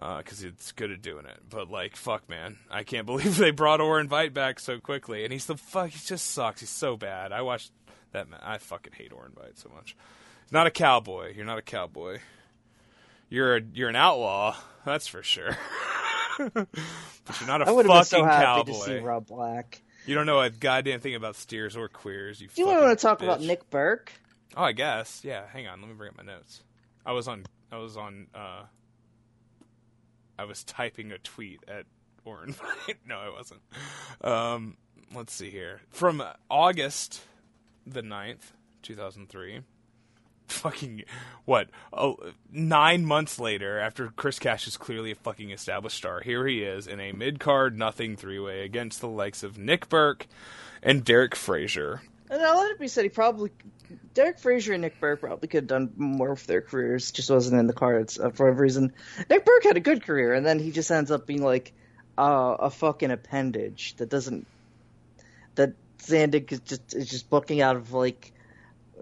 Uh, 0.00 0.18
because 0.18 0.44
it's 0.44 0.70
good 0.70 0.92
at 0.92 1.02
doing 1.02 1.26
it, 1.26 1.40
but 1.50 1.68
like 1.68 1.96
fuck, 1.96 2.28
man, 2.28 2.56
I 2.70 2.84
can't 2.84 3.04
believe 3.06 3.36
they 3.36 3.50
brought 3.50 3.80
Orin 3.80 4.08
Veidt 4.08 4.32
back 4.32 4.60
so 4.60 4.78
quickly, 4.78 5.24
and 5.24 5.32
he's 5.32 5.46
the 5.46 5.56
fuck. 5.56 5.90
He 5.90 5.98
just 5.98 6.30
sucks. 6.30 6.60
He's 6.60 6.70
so 6.70 6.96
bad. 6.96 7.32
I 7.32 7.42
watched 7.42 7.72
that. 8.12 8.30
ma- 8.30 8.36
I 8.40 8.58
fucking 8.58 8.92
hate 8.92 9.12
Orin 9.12 9.32
Veidt 9.32 9.58
so 9.58 9.68
much. 9.74 9.96
He's 10.44 10.52
not 10.52 10.68
a 10.68 10.70
cowboy. 10.70 11.34
You're 11.34 11.44
not 11.44 11.58
a 11.58 11.62
cowboy. 11.62 12.18
You're 13.28 13.56
a, 13.56 13.60
you're 13.72 13.88
an 13.88 13.96
outlaw. 13.96 14.56
That's 14.84 15.06
for 15.06 15.22
sure. 15.22 15.56
but 16.38 16.68
you're 17.40 17.46
not 17.46 17.62
a 17.62 17.66
I 17.66 17.72
have 17.72 17.76
been 17.76 17.86
fucking 17.86 18.04
so 18.04 18.24
happy 18.24 18.44
cowboy. 18.44 18.72
to 18.72 18.84
see 18.84 18.98
Rob 18.98 19.26
Black. 19.26 19.82
You 20.06 20.14
don't 20.14 20.26
know 20.26 20.40
a 20.40 20.50
goddamn 20.50 21.00
thing 21.00 21.14
about 21.14 21.36
steers 21.36 21.76
or 21.76 21.88
queers. 21.88 22.40
You. 22.40 22.48
Do 22.48 22.62
you 22.62 22.66
want 22.68 22.98
to 22.98 23.02
talk 23.02 23.22
about. 23.22 23.40
Nick 23.40 23.68
Berk? 23.70 24.12
Oh, 24.56 24.62
I 24.62 24.72
guess. 24.72 25.20
Yeah. 25.24 25.42
Hang 25.52 25.66
on. 25.66 25.80
Let 25.80 25.88
me 25.90 25.94
bring 25.94 26.10
up 26.10 26.16
my 26.16 26.22
notes. 26.22 26.62
I 27.04 27.12
was 27.12 27.28
on. 27.28 27.44
I 27.70 27.76
was 27.76 27.96
on. 27.96 28.28
uh 28.34 28.62
I 30.38 30.44
was 30.44 30.62
typing 30.62 31.10
a 31.10 31.18
tweet 31.18 31.64
at 31.66 31.84
Orin. 32.24 32.54
no, 33.06 33.18
I 33.18 33.30
wasn't. 33.30 33.60
Um, 34.22 34.76
let's 35.12 35.34
see 35.34 35.50
here. 35.50 35.80
From 35.90 36.22
August 36.48 37.22
the 37.84 38.02
9th, 38.02 38.52
2003. 38.82 39.60
Fucking 40.48 41.04
what? 41.44 41.68
Oh, 41.92 42.16
nine 42.50 43.04
months 43.04 43.38
later, 43.38 43.78
after 43.78 44.08
Chris 44.08 44.38
Cash 44.38 44.66
is 44.66 44.76
clearly 44.76 45.10
a 45.10 45.14
fucking 45.14 45.50
established 45.50 45.96
star, 45.96 46.20
here 46.20 46.46
he 46.46 46.62
is 46.62 46.86
in 46.86 47.00
a 47.00 47.12
mid 47.12 47.38
card 47.38 47.78
nothing 47.78 48.16
three 48.16 48.38
way 48.38 48.64
against 48.64 49.00
the 49.00 49.08
likes 49.08 49.42
of 49.42 49.58
Nick 49.58 49.88
Berk 49.88 50.26
and 50.82 51.04
Derek 51.04 51.34
Frazier. 51.34 52.02
And 52.30 52.40
now 52.40 52.58
let 52.58 52.70
it 52.70 52.80
be 52.80 52.88
said, 52.88 53.04
he 53.04 53.10
probably 53.10 53.50
Derek 54.14 54.38
Frazier 54.38 54.72
and 54.72 54.82
Nick 54.82 55.00
Berk 55.00 55.20
probably 55.20 55.48
could 55.48 55.64
have 55.64 55.68
done 55.68 55.92
more 55.96 56.34
for 56.34 56.46
their 56.46 56.60
careers. 56.60 57.10
Just 57.12 57.30
wasn't 57.30 57.60
in 57.60 57.66
the 57.66 57.72
cards 57.72 58.18
uh, 58.18 58.30
for 58.30 58.46
whatever 58.46 58.62
reason. 58.62 58.92
Nick 59.30 59.44
Berk 59.44 59.64
had 59.64 59.76
a 59.76 59.80
good 59.80 60.02
career, 60.02 60.34
and 60.34 60.44
then 60.44 60.58
he 60.58 60.70
just 60.70 60.90
ends 60.90 61.10
up 61.10 61.26
being 61.26 61.42
like 61.42 61.72
uh, 62.18 62.56
a 62.58 62.70
fucking 62.70 63.10
appendage 63.10 63.96
that 63.96 64.08
doesn't 64.08 64.46
that 65.54 65.74
Zandig 66.00 66.50
is 66.52 66.60
just 66.60 66.94
is 66.94 67.08
just 67.08 67.30
booking 67.30 67.60
out 67.60 67.76
of 67.76 67.92
like 67.92 68.32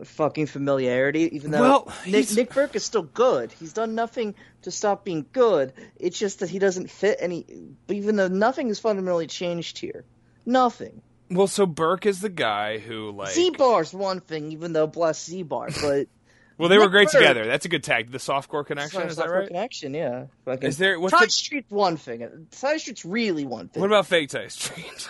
fucking 0.04 0.46
familiarity. 0.46 1.34
Even 1.36 1.50
though 1.50 1.60
Well, 1.60 1.92
Nick, 2.06 2.30
Nick 2.32 2.52
Berk 2.54 2.74
is 2.76 2.84
still 2.84 3.02
good, 3.02 3.52
he's 3.52 3.72
done 3.72 3.94
nothing 3.94 4.34
to 4.62 4.70
stop 4.70 5.04
being 5.04 5.26
good. 5.32 5.72
It's 5.98 6.18
just 6.18 6.40
that 6.40 6.50
he 6.50 6.58
doesn't 6.58 6.90
fit 6.90 7.18
any. 7.20 7.46
Even 7.88 8.16
though 8.16 8.28
nothing 8.28 8.68
has 8.68 8.78
fundamentally 8.78 9.26
changed 9.26 9.78
here, 9.78 10.04
nothing. 10.44 11.02
Well, 11.30 11.48
so 11.48 11.66
Berk 11.66 12.06
is 12.06 12.20
the 12.20 12.28
guy 12.28 12.78
who 12.78 13.10
like 13.10 13.30
Z 13.30 13.50
Bar's 13.58 13.92
one 13.92 14.20
thing, 14.20 14.52
even 14.52 14.72
though 14.72 14.86
bless 14.86 15.24
Z 15.24 15.42
Bar, 15.42 15.70
but 15.82 16.06
Well, 16.58 16.70
they 16.70 16.78
were 16.78 16.88
great 16.88 17.08
Berk- 17.08 17.20
together. 17.20 17.44
That's 17.46 17.66
a 17.66 17.68
good 17.68 17.84
tag. 17.84 18.10
The 18.10 18.18
softcore 18.18 18.64
connection, 18.64 19.02
is 19.02 19.16
that 19.16 19.28
right? 19.28 19.46
Connection, 19.46 19.92
yeah. 19.92 20.26
Fucking- 20.46 20.68
Is 20.68 20.78
there 20.78 20.98
what's 20.98 21.12
Side 21.18 21.26
the, 21.28 21.32
Street's 21.32 21.70
one 21.70 21.96
thing. 21.98 22.46
Side 22.52 22.80
Street's 22.80 23.04
really 23.04 23.44
one 23.44 23.68
thing. 23.68 23.80
what 23.82 23.88
about 23.88 24.06
Fake 24.06 24.30
Tie 24.30 24.46
Street? 24.48 25.08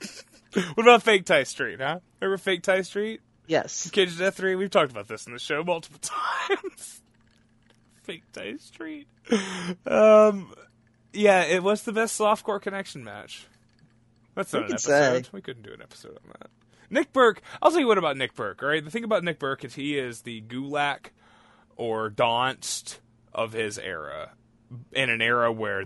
what 0.74 0.78
about 0.78 1.02
Fake 1.02 1.26
Tie 1.26 1.42
Street? 1.42 1.80
Huh? 1.80 1.98
Remember 2.20 2.38
Fake 2.38 2.62
Tie 2.62 2.82
Street? 2.82 3.20
Yes, 3.48 3.90
Cage 3.90 4.12
of 4.12 4.18
Death 4.18 4.36
Three. 4.36 4.54
We've 4.54 4.70
talked 4.70 4.92
about 4.92 5.08
this 5.08 5.26
in 5.26 5.32
the 5.32 5.38
show 5.40 5.64
multiple 5.64 5.98
times. 6.02 7.00
Fake 8.02 8.22
Tie 8.32 8.56
Street. 8.58 9.08
Um, 9.86 10.54
yeah, 11.12 11.42
it 11.44 11.62
was 11.62 11.82
the 11.82 11.92
best 11.92 12.18
softcore 12.18 12.60
connection 12.60 13.02
match. 13.04 13.46
That's 14.34 14.52
not 14.52 14.60
We 14.60 14.64
an 14.66 14.70
could 14.72 14.80
say. 14.80 15.06
episode. 15.16 15.32
We 15.32 15.40
couldn't 15.42 15.62
do 15.62 15.72
an 15.72 15.82
episode 15.82 16.18
on 16.24 16.30
that. 16.38 16.50
Nick 16.90 17.12
Berk. 17.12 17.42
I'll 17.60 17.70
tell 17.70 17.80
you 17.80 17.86
what 17.86 17.98
about 17.98 18.16
Nick 18.16 18.34
Berk. 18.34 18.62
All 18.62 18.68
right, 18.68 18.84
the 18.84 18.90
thing 18.90 19.04
about 19.04 19.24
Nick 19.24 19.38
Berk 19.38 19.64
is 19.64 19.74
he 19.74 19.98
is 19.98 20.22
the 20.22 20.40
Gulak 20.42 21.08
or 21.76 22.10
Donst 22.10 22.98
of 23.34 23.52
his 23.52 23.78
era, 23.78 24.32
in 24.92 25.10
an 25.10 25.20
era 25.22 25.52
where 25.52 25.84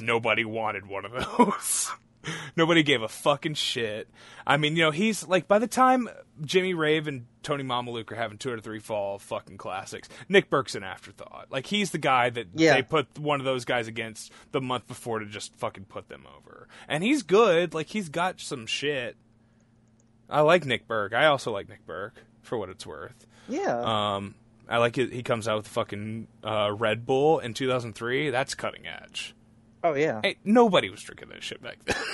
nobody 0.00 0.44
wanted 0.44 0.86
one 0.86 1.04
of 1.04 1.12
those. 1.38 1.90
nobody 2.56 2.82
gave 2.82 3.02
a 3.02 3.08
fucking 3.08 3.54
shit. 3.54 4.08
I 4.46 4.56
mean, 4.56 4.76
you 4.76 4.82
know, 4.82 4.90
he's 4.90 5.26
like 5.26 5.48
by 5.48 5.58
the 5.58 5.66
time 5.66 6.08
Jimmy 6.42 6.74
Rave 6.74 7.06
and 7.08 7.26
Tony 7.42 7.64
Mamaluke 7.64 8.10
are 8.12 8.16
having 8.16 8.38
two 8.38 8.50
or 8.50 8.60
three 8.60 8.78
fall 8.78 9.18
fucking 9.18 9.56
classics, 9.58 10.08
Nick 10.28 10.50
Berk's 10.50 10.74
an 10.74 10.82
afterthought. 10.82 11.46
Like 11.50 11.66
he's 11.66 11.90
the 11.90 11.98
guy 11.98 12.30
that 12.30 12.46
Yeah. 12.54 12.74
they 12.74 12.82
put 12.82 13.18
one 13.18 13.40
of 13.40 13.44
those 13.44 13.64
guys 13.64 13.88
against 13.88 14.32
the 14.52 14.60
month 14.60 14.86
before 14.86 15.18
to 15.18 15.26
just 15.26 15.54
fucking 15.56 15.84
put 15.86 16.08
them 16.08 16.26
over. 16.36 16.68
And 16.88 17.02
he's 17.04 17.22
good. 17.22 17.74
Like 17.74 17.88
he's 17.88 18.08
got 18.08 18.40
some 18.40 18.66
shit. 18.66 19.16
I 20.30 20.40
like 20.42 20.66
Nick 20.66 20.86
Berk. 20.86 21.14
I 21.14 21.26
also 21.26 21.52
like 21.52 21.68
Nick 21.68 21.86
Berk 21.86 22.14
for 22.42 22.58
what 22.58 22.68
it's 22.68 22.86
worth. 22.86 23.26
yeah. 23.48 24.14
Um, 24.16 24.34
I 24.70 24.76
like 24.76 24.98
it. 24.98 25.10
He 25.12 25.22
comes 25.22 25.48
out 25.48 25.56
with 25.56 25.68
fucking 25.68 26.28
uh, 26.44 26.70
Red 26.76 27.06
Bull 27.06 27.38
in 27.38 27.54
2003. 27.54 28.28
That's 28.28 28.54
cutting 28.54 28.86
edge. 28.86 29.34
Oh 29.82 29.94
yeah. 29.94 30.20
Hey, 30.22 30.36
nobody 30.44 30.90
was 30.90 31.02
drinking 31.02 31.28
that 31.30 31.42
shit 31.42 31.62
back 31.62 31.78
then. 31.84 31.96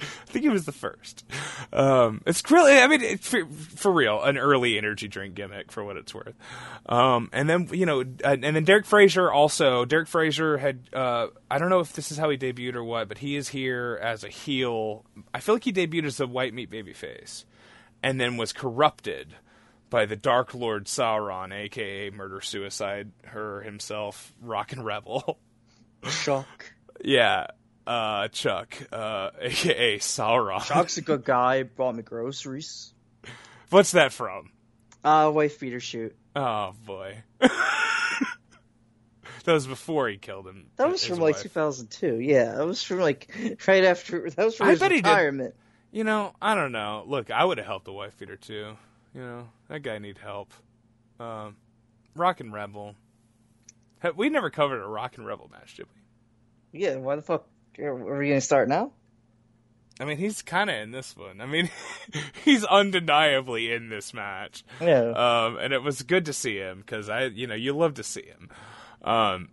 I 0.00 0.30
think 0.30 0.44
it 0.44 0.50
was 0.50 0.64
the 0.64 0.72
first. 0.72 1.24
Um, 1.72 2.22
it's 2.26 2.48
really, 2.50 2.78
I 2.78 2.86
mean, 2.86 3.18
for, 3.18 3.46
for 3.46 3.90
real, 3.90 4.22
an 4.22 4.38
early 4.38 4.76
energy 4.78 5.08
drink 5.08 5.34
gimmick 5.34 5.72
for 5.72 5.82
what 5.82 5.96
it's 5.96 6.14
worth. 6.14 6.34
Um, 6.86 7.30
and 7.32 7.48
then 7.48 7.68
you 7.72 7.86
know, 7.86 8.04
and 8.22 8.42
then 8.42 8.64
Derek 8.64 8.86
Frazier 8.86 9.32
also. 9.32 9.84
Derek 9.84 10.06
Frazier 10.06 10.58
had, 10.58 10.88
uh, 10.92 11.28
I 11.50 11.58
don't 11.58 11.70
know 11.70 11.80
if 11.80 11.94
this 11.94 12.12
is 12.12 12.18
how 12.18 12.30
he 12.30 12.36
debuted 12.36 12.74
or 12.74 12.84
what, 12.84 13.08
but 13.08 13.18
he 13.18 13.36
is 13.36 13.48
here 13.48 13.98
as 14.02 14.22
a 14.22 14.28
heel. 14.28 15.04
I 15.32 15.40
feel 15.40 15.54
like 15.54 15.64
he 15.64 15.72
debuted 15.72 16.06
as 16.06 16.20
a 16.20 16.26
white 16.26 16.54
meat 16.54 16.70
babyface, 16.70 17.44
and 18.02 18.20
then 18.20 18.36
was 18.36 18.52
corrupted 18.52 19.34
by 19.90 20.06
the 20.06 20.16
Dark 20.16 20.54
Lord 20.54 20.84
Sauron, 20.84 21.52
aka 21.52 22.10
Murder 22.10 22.40
Suicide, 22.40 23.10
her 23.24 23.62
himself, 23.62 24.32
Rockin' 24.42 24.82
Rebel. 24.82 25.38
Chuck. 26.22 26.72
yeah, 27.02 27.46
uh, 27.86 28.28
Chuck, 28.28 28.76
uh, 28.92 29.30
aka 29.40 29.98
Sauron. 29.98 30.64
Chuck's 30.64 30.98
a 30.98 31.02
good 31.02 31.24
guy. 31.24 31.62
Brought 31.76 31.94
me 31.96 32.02
groceries. 32.02 32.92
What's 33.70 33.92
that 33.92 34.12
from? 34.12 34.50
Uh, 35.04 35.30
wife 35.34 35.60
beater 35.60 35.80
shoot. 35.80 36.16
Oh 36.34 36.72
boy. 36.84 37.22
that 37.40 37.50
was 39.46 39.66
before 39.66 40.08
he 40.08 40.16
killed 40.18 40.46
him. 40.46 40.66
That 40.76 40.90
was 40.90 41.04
from 41.04 41.18
like 41.18 41.38
2002. 41.40 42.20
Yeah, 42.20 42.52
that 42.56 42.66
was 42.66 42.82
from 42.82 43.00
like 43.00 43.34
right 43.66 43.84
after. 43.84 44.28
That 44.30 44.44
was 44.44 44.56
from 44.56 44.68
I 44.68 44.70
his 44.70 44.80
bet 44.80 44.90
he 44.90 45.00
did. 45.00 45.08
retirement. 45.08 45.54
You 45.90 46.04
know, 46.04 46.34
I 46.40 46.54
don't 46.54 46.72
know. 46.72 47.04
Look, 47.06 47.30
I 47.30 47.44
would 47.44 47.58
have 47.58 47.66
helped 47.66 47.86
the 47.86 47.92
wife 47.92 48.16
beater 48.18 48.36
too. 48.36 48.76
You 49.14 49.20
know, 49.22 49.48
that 49.68 49.82
guy 49.82 49.98
need 49.98 50.18
help. 50.18 50.52
Um, 51.18 51.56
Rockin' 52.14 52.52
Rebel. 52.52 52.94
We 54.16 54.28
never 54.28 54.50
covered 54.50 54.82
a 54.82 54.86
Rockin' 54.86 55.24
Rebel 55.24 55.48
match, 55.50 55.74
did 55.76 55.86
we? 55.86 56.80
Yeah, 56.80 56.96
why 56.96 57.16
the 57.16 57.22
fuck 57.22 57.46
are 57.78 57.94
we 57.94 58.28
gonna 58.28 58.40
start 58.40 58.68
now? 58.68 58.92
I 60.00 60.04
mean, 60.04 60.18
he's 60.18 60.42
kind 60.42 60.70
of 60.70 60.76
in 60.76 60.92
this 60.92 61.16
one. 61.16 61.40
I 61.40 61.46
mean, 61.46 61.70
he's 62.44 62.64
undeniably 62.64 63.72
in 63.72 63.88
this 63.88 64.14
match. 64.14 64.62
Yeah. 64.80 65.10
Um, 65.10 65.58
and 65.58 65.72
it 65.72 65.82
was 65.82 66.02
good 66.02 66.26
to 66.26 66.32
see 66.32 66.56
him 66.56 66.80
because 66.80 67.08
I, 67.08 67.24
you 67.24 67.46
know, 67.46 67.56
you 67.56 67.72
love 67.72 67.94
to 67.94 68.04
see 68.04 68.22
him. 68.22 68.48
Um, 69.02 69.48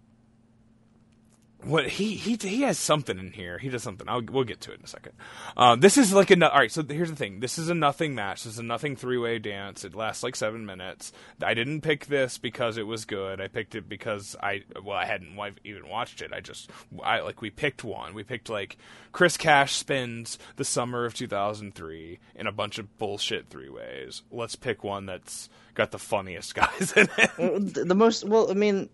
what 1.65 1.87
he 1.89 2.15
he 2.15 2.35
he 2.35 2.61
has 2.61 2.77
something 2.77 3.17
in 3.17 3.31
here. 3.31 3.57
He 3.57 3.69
does 3.69 3.83
something. 3.83 4.07
I'll, 4.07 4.21
we'll 4.21 4.43
get 4.43 4.61
to 4.61 4.71
it 4.71 4.79
in 4.79 4.85
a 4.85 4.87
second. 4.87 5.13
Um, 5.57 5.79
this 5.79 5.97
is 5.97 6.13
like 6.13 6.31
a 6.31 6.51
all 6.51 6.59
right. 6.59 6.71
So 6.71 6.83
here's 6.83 7.09
the 7.09 7.15
thing. 7.15 7.39
This 7.39 7.57
is 7.57 7.69
a 7.69 7.73
nothing 7.73 8.13
match. 8.13 8.43
This 8.43 8.53
is 8.53 8.59
a 8.59 8.63
nothing 8.63 8.95
three 8.95 9.17
way 9.17 9.39
dance. 9.39 9.83
It 9.83 9.95
lasts 9.95 10.23
like 10.23 10.35
seven 10.35 10.65
minutes. 10.65 11.11
I 11.41 11.53
didn't 11.53 11.81
pick 11.81 12.05
this 12.05 12.37
because 12.37 12.77
it 12.77 12.85
was 12.85 13.05
good. 13.05 13.41
I 13.41 13.47
picked 13.47 13.75
it 13.75 13.89
because 13.89 14.35
I 14.41 14.63
well 14.83 14.97
I 14.97 15.05
hadn't 15.05 15.37
even 15.63 15.89
watched 15.89 16.21
it. 16.21 16.31
I 16.33 16.39
just 16.39 16.69
I 17.03 17.21
like 17.21 17.41
we 17.41 17.49
picked 17.49 17.83
one. 17.83 18.13
We 18.13 18.23
picked 18.23 18.49
like 18.49 18.77
Chris 19.11 19.35
Cash 19.35 19.73
spins 19.73 20.37
the 20.57 20.65
summer 20.65 21.05
of 21.05 21.13
2003 21.15 22.19
in 22.35 22.47
a 22.47 22.51
bunch 22.51 22.77
of 22.77 22.97
bullshit 22.97 23.47
three 23.49 23.69
ways. 23.69 24.21
Let's 24.31 24.55
pick 24.55 24.83
one 24.83 25.05
that's 25.05 25.49
got 25.73 25.91
the 25.91 25.99
funniest 25.99 26.53
guys 26.55 26.93
in 26.95 27.07
it. 27.17 27.31
Uh, 27.39 27.83
the 27.85 27.95
most 27.95 28.23
well, 28.23 28.51
I 28.51 28.53
mean, 28.53 28.89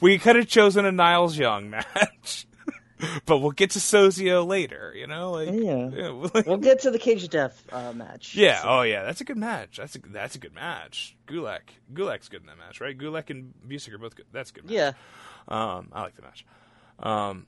We 0.00 0.18
could 0.18 0.36
have 0.36 0.46
chosen 0.48 0.84
a 0.84 0.92
Niles 0.92 1.36
Young 1.36 1.70
match, 1.70 2.46
but 3.26 3.38
we'll 3.38 3.50
get 3.50 3.70
to 3.72 3.78
Sozio 3.78 4.46
later. 4.46 4.92
You 4.96 5.06
know, 5.06 5.32
like 5.32 5.48
Yeah. 5.50 6.10
we'll- 6.10 6.30
we'll 6.46 6.56
get 6.58 6.80
to 6.82 6.90
the 6.90 6.98
cage 6.98 7.24
of 7.24 7.30
death 7.30 7.62
uh, 7.72 7.92
match. 7.92 8.34
yeah. 8.34 8.60
Oh 8.64 8.82
yeah, 8.82 9.02
that's 9.04 9.20
a 9.20 9.24
good 9.24 9.36
match. 9.36 9.76
That's 9.76 9.96
a 9.96 9.98
that's 10.10 10.34
a 10.36 10.38
good 10.38 10.54
match. 10.54 11.16
Gulak, 11.26 11.60
Gulak's 11.92 12.28
good 12.28 12.40
in 12.40 12.46
that 12.46 12.58
match, 12.58 12.80
right? 12.80 12.96
Gulak 12.96 13.30
and 13.30 13.52
Busick 13.66 13.92
are 13.92 13.98
both 13.98 14.16
good. 14.16 14.26
That's 14.32 14.50
a 14.50 14.54
good. 14.54 14.64
Match. 14.64 14.72
Yeah. 14.72 14.92
Um, 15.48 15.88
I 15.92 16.02
like 16.02 16.14
the 16.16 16.22
match. 16.22 16.44
Um, 17.00 17.46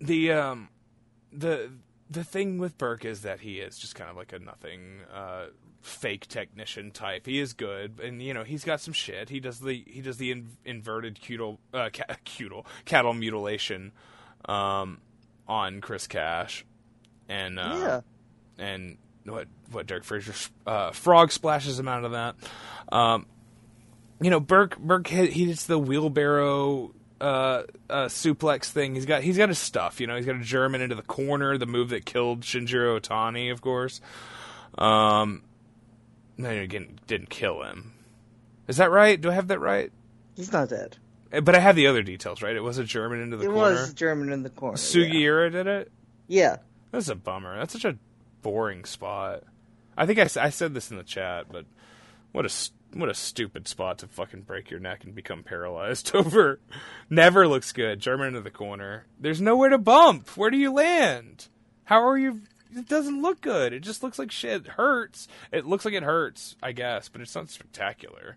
the 0.00 0.32
um, 0.32 0.68
the 1.32 1.70
the 2.10 2.24
thing 2.24 2.58
with 2.58 2.76
Berk 2.76 3.04
is 3.04 3.22
that 3.22 3.40
he 3.40 3.58
is 3.60 3.78
just 3.78 3.94
kind 3.94 4.10
of 4.10 4.16
like 4.16 4.32
a 4.32 4.38
nothing 4.38 5.00
uh, 5.14 5.46
fake 5.82 6.26
technician 6.28 6.90
type. 6.90 7.26
He 7.26 7.38
is 7.38 7.52
good, 7.52 8.00
and 8.02 8.22
you 8.22 8.32
know 8.32 8.44
he's 8.44 8.64
got 8.64 8.80
some 8.80 8.94
shit. 8.94 9.28
He 9.28 9.40
does 9.40 9.60
the 9.60 9.84
he 9.86 10.00
does 10.00 10.16
the 10.16 10.30
in, 10.30 10.48
inverted 10.64 11.18
cutal 11.20 11.58
uh, 11.74 11.90
ca- 11.92 12.16
cutal 12.24 12.64
cattle 12.84 13.12
mutilation 13.12 13.92
um, 14.46 14.98
on 15.46 15.80
Chris 15.80 16.06
Cash, 16.06 16.64
and 17.28 17.58
uh, 17.58 17.74
Yeah. 18.58 18.64
and 18.64 18.96
what 19.24 19.48
what 19.70 19.86
Derek 19.86 20.04
Frazier 20.04 20.34
uh, 20.66 20.92
frog 20.92 21.30
splashes 21.32 21.78
him 21.78 21.88
out 21.88 22.04
of 22.04 22.12
that. 22.12 22.36
Um, 22.90 23.26
you 24.20 24.30
know, 24.30 24.40
Berk 24.40 24.78
Berk 24.78 25.08
hit, 25.08 25.30
he 25.32 25.46
hits 25.46 25.66
the 25.66 25.78
wheelbarrow 25.78 26.92
uh, 27.20 27.62
uh, 27.90 28.06
suplex 28.06 28.66
thing. 28.66 28.94
He's 28.94 29.06
got 29.06 29.22
he's 29.22 29.36
got 29.36 29.48
his 29.48 29.58
stuff. 29.58 30.00
You 30.00 30.06
know, 30.06 30.16
he's 30.16 30.26
got 30.26 30.36
a 30.36 30.40
German 30.44 30.80
into 30.80 30.94
the 30.94 31.02
corner, 31.02 31.58
the 31.58 31.66
move 31.66 31.88
that 31.90 32.04
killed 32.04 32.42
Shinjiro 32.42 33.00
Otani, 33.00 33.50
of 33.50 33.60
course. 33.60 34.00
Um, 34.78 35.42
no, 36.42 36.50
again, 36.50 36.98
didn't 37.06 37.30
kill 37.30 37.62
him. 37.62 37.92
Is 38.68 38.76
that 38.76 38.90
right? 38.90 39.20
Do 39.20 39.30
I 39.30 39.34
have 39.34 39.48
that 39.48 39.58
right? 39.60 39.90
He's 40.36 40.52
not 40.52 40.68
dead. 40.68 40.96
Eh, 41.32 41.40
But 41.40 41.54
I 41.54 41.60
have 41.60 41.76
the 41.76 41.86
other 41.86 42.02
details, 42.02 42.42
right? 42.42 42.54
It 42.56 42.60
was 42.62 42.78
a 42.78 42.84
German 42.84 43.20
into 43.20 43.36
the 43.36 43.44
it 43.44 43.52
corner. 43.52 43.70
It 43.76 43.80
was 43.80 43.94
German 43.94 44.32
in 44.32 44.42
the 44.42 44.50
corner. 44.50 44.76
Sugiura 44.76 45.50
did 45.50 45.66
it. 45.66 45.92
Yeah. 46.28 46.56
That's 46.90 47.08
a 47.08 47.14
bummer. 47.14 47.58
That's 47.58 47.72
such 47.72 47.84
a 47.84 47.96
boring 48.42 48.84
spot. 48.84 49.44
I 49.96 50.06
think 50.06 50.18
I, 50.18 50.22
I 50.40 50.50
said 50.50 50.74
this 50.74 50.90
in 50.90 50.96
the 50.96 51.02
chat, 51.02 51.46
but 51.50 51.64
what 52.32 52.46
a 52.46 52.52
what 52.94 53.08
a 53.08 53.14
stupid 53.14 53.66
spot 53.68 53.98
to 53.98 54.06
fucking 54.06 54.42
break 54.42 54.70
your 54.70 54.80
neck 54.80 55.04
and 55.04 55.14
become 55.14 55.42
paralyzed 55.42 56.10
over. 56.14 56.60
Never 57.08 57.46
looks 57.48 57.72
good. 57.72 58.00
German 58.00 58.28
into 58.28 58.40
the 58.42 58.50
corner. 58.50 59.06
There's 59.18 59.40
nowhere 59.40 59.70
to 59.70 59.78
bump. 59.78 60.28
Where 60.36 60.50
do 60.50 60.56
you 60.58 60.72
land? 60.72 61.48
How 61.84 62.06
are 62.06 62.18
you? 62.18 62.42
It 62.74 62.88
doesn't 62.88 63.20
look 63.20 63.40
good. 63.40 63.72
It 63.72 63.80
just 63.80 64.02
looks 64.02 64.18
like 64.18 64.30
shit. 64.30 64.62
It 64.62 64.68
hurts. 64.68 65.28
It 65.50 65.66
looks 65.66 65.84
like 65.84 65.94
it 65.94 66.02
hurts, 66.02 66.56
I 66.62 66.72
guess, 66.72 67.08
but 67.08 67.20
it's 67.20 67.34
not 67.34 67.50
spectacular. 67.50 68.36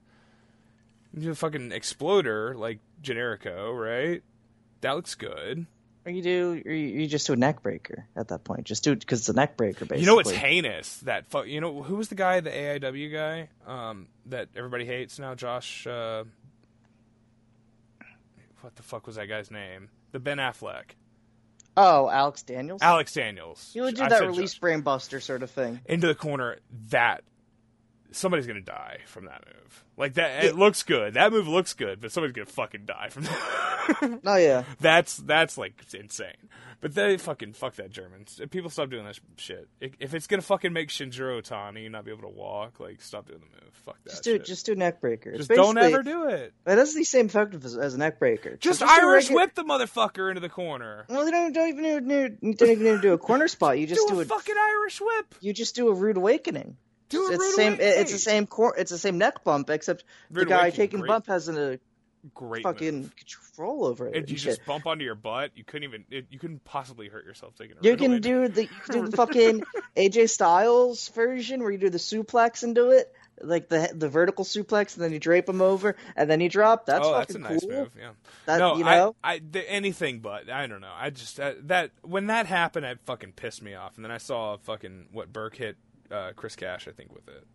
You 1.13 1.21
do 1.21 1.31
a 1.31 1.35
fucking 1.35 1.71
exploder 1.71 2.53
like 2.55 2.79
Generico, 3.01 3.73
right? 3.77 4.21
That 4.81 4.91
looks 4.95 5.15
good. 5.15 5.65
Or 6.05 6.11
you 6.11 6.21
do, 6.21 6.61
or 6.65 6.71
you, 6.71 7.07
just 7.07 7.25
do 7.25 7.33
a 7.33 7.35
neck 7.35 7.63
breaker 7.63 8.05
at 8.15 8.27
that 8.27 8.43
point. 8.43 8.65
Just 8.65 8.83
do 8.83 8.91
it 8.91 8.99
because 8.99 9.21
it's 9.21 9.29
a 9.29 9.33
neck 9.33 9.57
breaker, 9.57 9.85
basically. 9.85 10.01
You 10.01 10.05
know 10.05 10.15
what's 10.15 10.29
heinous? 10.29 10.97
That 10.97 11.25
fu- 11.25 11.45
you 11.45 11.61
know 11.61 11.81
who 11.81 11.95
was 11.95 12.09
the 12.09 12.15
guy, 12.15 12.41
the 12.41 12.51
AIW 12.51 13.11
guy, 13.11 13.49
um, 13.65 14.07
that 14.27 14.49
everybody 14.55 14.85
hates 14.85 15.17
now? 15.17 15.33
Josh. 15.33 15.87
Uh, 15.87 16.25
what 18.61 18.75
the 18.75 18.83
fuck 18.83 19.07
was 19.07 19.15
that 19.15 19.27
guy's 19.27 19.49
name? 19.49 19.89
The 20.11 20.19
Ben 20.19 20.37
Affleck, 20.37 20.91
Oh, 21.77 22.09
Alex 22.09 22.43
Daniels. 22.43 22.81
Alex 22.81 23.13
Daniels. 23.13 23.71
You 23.73 23.83
would 23.83 23.95
do 23.95 24.03
I 24.03 24.09
that 24.09 24.21
release 24.21 24.53
Josh. 24.53 24.59
brain 24.59 24.81
buster 24.81 25.19
sort 25.19 25.43
of 25.43 25.51
thing. 25.51 25.81
into 25.85 26.07
the 26.07 26.15
corner. 26.15 26.57
That 26.89 27.23
somebody's 28.15 28.47
gonna 28.47 28.61
die 28.61 28.99
from 29.05 29.25
that 29.25 29.43
move. 29.45 29.83
Like 29.97 30.15
that, 30.15 30.43
it 30.43 30.55
looks 30.55 30.83
good. 30.83 31.13
That 31.13 31.31
move 31.31 31.47
looks 31.47 31.73
good, 31.73 32.01
but 32.01 32.11
somebody's 32.11 32.35
gonna 32.35 32.45
fucking 32.47 32.85
die 32.85 33.09
from 33.09 33.23
that. 33.23 34.19
Oh 34.25 34.35
yeah. 34.35 34.63
That's 34.79 35.17
that's 35.17 35.59
like 35.59 35.79
insane. 35.93 36.49
But 36.81 36.95
they 36.95 37.17
fucking 37.17 37.53
fuck 37.53 37.75
that 37.75 37.91
Germans. 37.91 38.41
People 38.49 38.71
stop 38.71 38.89
doing 38.89 39.05
that 39.05 39.19
shit. 39.37 39.69
If 39.79 40.15
it's 40.15 40.25
gonna 40.25 40.41
fucking 40.41 40.73
make 40.73 40.89
Shinjiro 40.89 41.41
Otani 41.41 41.89
not 41.91 42.03
be 42.03 42.11
able 42.11 42.23
to 42.23 42.35
walk, 42.35 42.79
like 42.79 43.01
stop 43.01 43.27
doing 43.27 43.41
the 43.41 43.45
move. 43.45 43.73
Fuck 43.85 44.03
that. 44.03 44.09
Just 44.09 44.23
do 44.23 44.33
shit. 44.33 44.45
just 44.45 44.65
do 44.65 44.71
a 44.71 44.75
neck 44.75 45.01
breaker. 45.01 45.37
Just 45.37 45.49
don't 45.49 45.77
ever 45.77 46.01
do 46.01 46.27
it. 46.29 46.53
Has 46.65 46.95
the 46.95 47.03
same 47.03 47.27
effect 47.27 47.53
as, 47.63 47.77
as 47.77 47.93
a 47.93 47.99
neck 47.99 48.17
breaker. 48.17 48.57
Just, 48.57 48.79
do 48.79 48.87
Irish 48.87 49.25
regular- 49.25 49.43
whip 49.43 49.53
the 49.55 49.63
motherfucker 49.63 50.29
into 50.29 50.41
the 50.41 50.49
corner. 50.49 51.05
Well, 51.07 51.25
they 51.25 51.31
don't, 51.31 51.53
don't 51.53 51.67
even 51.69 52.07
need, 52.07 52.41
need, 52.41 52.57
don't 52.57 52.69
even 52.71 52.83
need 52.83 52.95
to 52.95 53.01
do 53.01 53.13
a 53.13 53.17
corner 53.19 53.47
spot. 53.47 53.77
You 53.77 53.85
just 53.85 54.07
do 54.07 54.15
do, 54.15 54.19
a 54.19 54.23
a 54.23 54.25
fucking 54.25 54.55
Irish 54.57 54.99
whip. 54.99 55.35
you 55.41 55.53
just 55.53 55.75
do 55.75 55.89
a 55.89 55.93
rude 55.93 56.17
awakening. 56.17 56.77
Do 57.09 57.27
a 57.27 57.31
it's 57.31 57.39
rude 57.39 57.39
the 57.39 57.51
same. 57.53 57.73
awakening. 57.73 57.99
It's 58.01 58.11
the 58.11 58.17
same 58.19 58.47
cor- 58.47 58.75
It's 58.77 58.91
the 58.91 58.97
same 58.97 59.17
neck 59.17 59.43
bump, 59.43 59.69
except 59.69 60.03
the 60.31 60.45
guy 60.45 60.69
taking 60.71 60.99
great. 61.01 61.07
bump 61.09 61.27
has 61.27 61.47
a 61.49 61.79
Great 62.33 62.63
fucking 62.63 63.01
move. 63.03 63.15
control 63.15 63.85
over 63.85 64.07
it. 64.07 64.15
And 64.17 64.27
you 64.27 64.33
and 64.33 64.39
shit. 64.41 64.55
just 64.55 64.65
bump 64.65 64.87
onto 64.87 65.03
your 65.05 65.13
butt. 65.13 65.51
You 65.55 65.63
couldn't 65.63 65.83
even. 65.83 66.05
It, 66.09 66.25
you 66.31 66.39
couldn't 66.39 66.63
possibly 66.65 67.07
hurt 67.07 67.23
yourself 67.23 67.53
taking. 67.55 67.77
A 67.77 67.83
You 67.83 67.91
rude 67.91 67.99
can 67.99 68.11
awakening. 68.13 68.41
do 68.41 68.47
the 68.47 68.61
you 68.63 68.67
can 68.83 68.95
do 69.03 69.07
the 69.07 69.17
fucking 69.17 69.63
AJ 69.95 70.29
Styles 70.31 71.07
version 71.09 71.61
where 71.61 71.71
you 71.71 71.77
do 71.77 71.91
the 71.91 71.99
suplex 71.99 72.63
and 72.63 72.73
do 72.73 72.89
it, 72.89 73.13
like 73.39 73.69
the 73.69 73.91
the 73.93 74.09
vertical 74.09 74.43
suplex, 74.43 74.95
and 74.95 75.03
then 75.03 75.11
you 75.13 75.19
drape 75.19 75.47
him 75.47 75.61
over, 75.61 75.95
and 76.15 76.27
then 76.27 76.41
you 76.41 76.49
drop. 76.49 76.87
That's 76.87 77.05
oh, 77.05 77.13
that's 77.13 77.35
a 77.35 77.39
fucking 77.39 77.53
nice 77.53 77.61
cool. 77.63 77.69
move. 77.81 77.95
Yeah. 77.95 78.09
That 78.47 78.57
no, 78.57 78.77
you 78.77 78.85
know, 78.85 79.15
I, 79.23 79.33
I 79.35 79.41
the, 79.51 79.71
anything 79.71 80.17
but. 80.21 80.49
I 80.49 80.65
don't 80.65 80.81
know. 80.81 80.93
I 80.97 81.11
just 81.11 81.39
uh, 81.39 81.53
that 81.65 81.91
when 82.01 82.25
that 82.25 82.47
happened, 82.47 82.87
it 82.87 82.97
fucking 83.05 83.33
pissed 83.33 83.61
me 83.61 83.75
off. 83.75 83.97
And 83.97 84.03
then 84.03 84.11
I 84.11 84.17
saw 84.17 84.57
fucking 84.57 85.09
what 85.11 85.31
Berk 85.31 85.57
hit 85.57 85.77
uh, 86.11 86.31
Chris 86.35 86.55
Cash, 86.55 86.87
I 86.87 86.91
think, 86.91 87.13
with 87.13 87.27
it. 87.27 87.45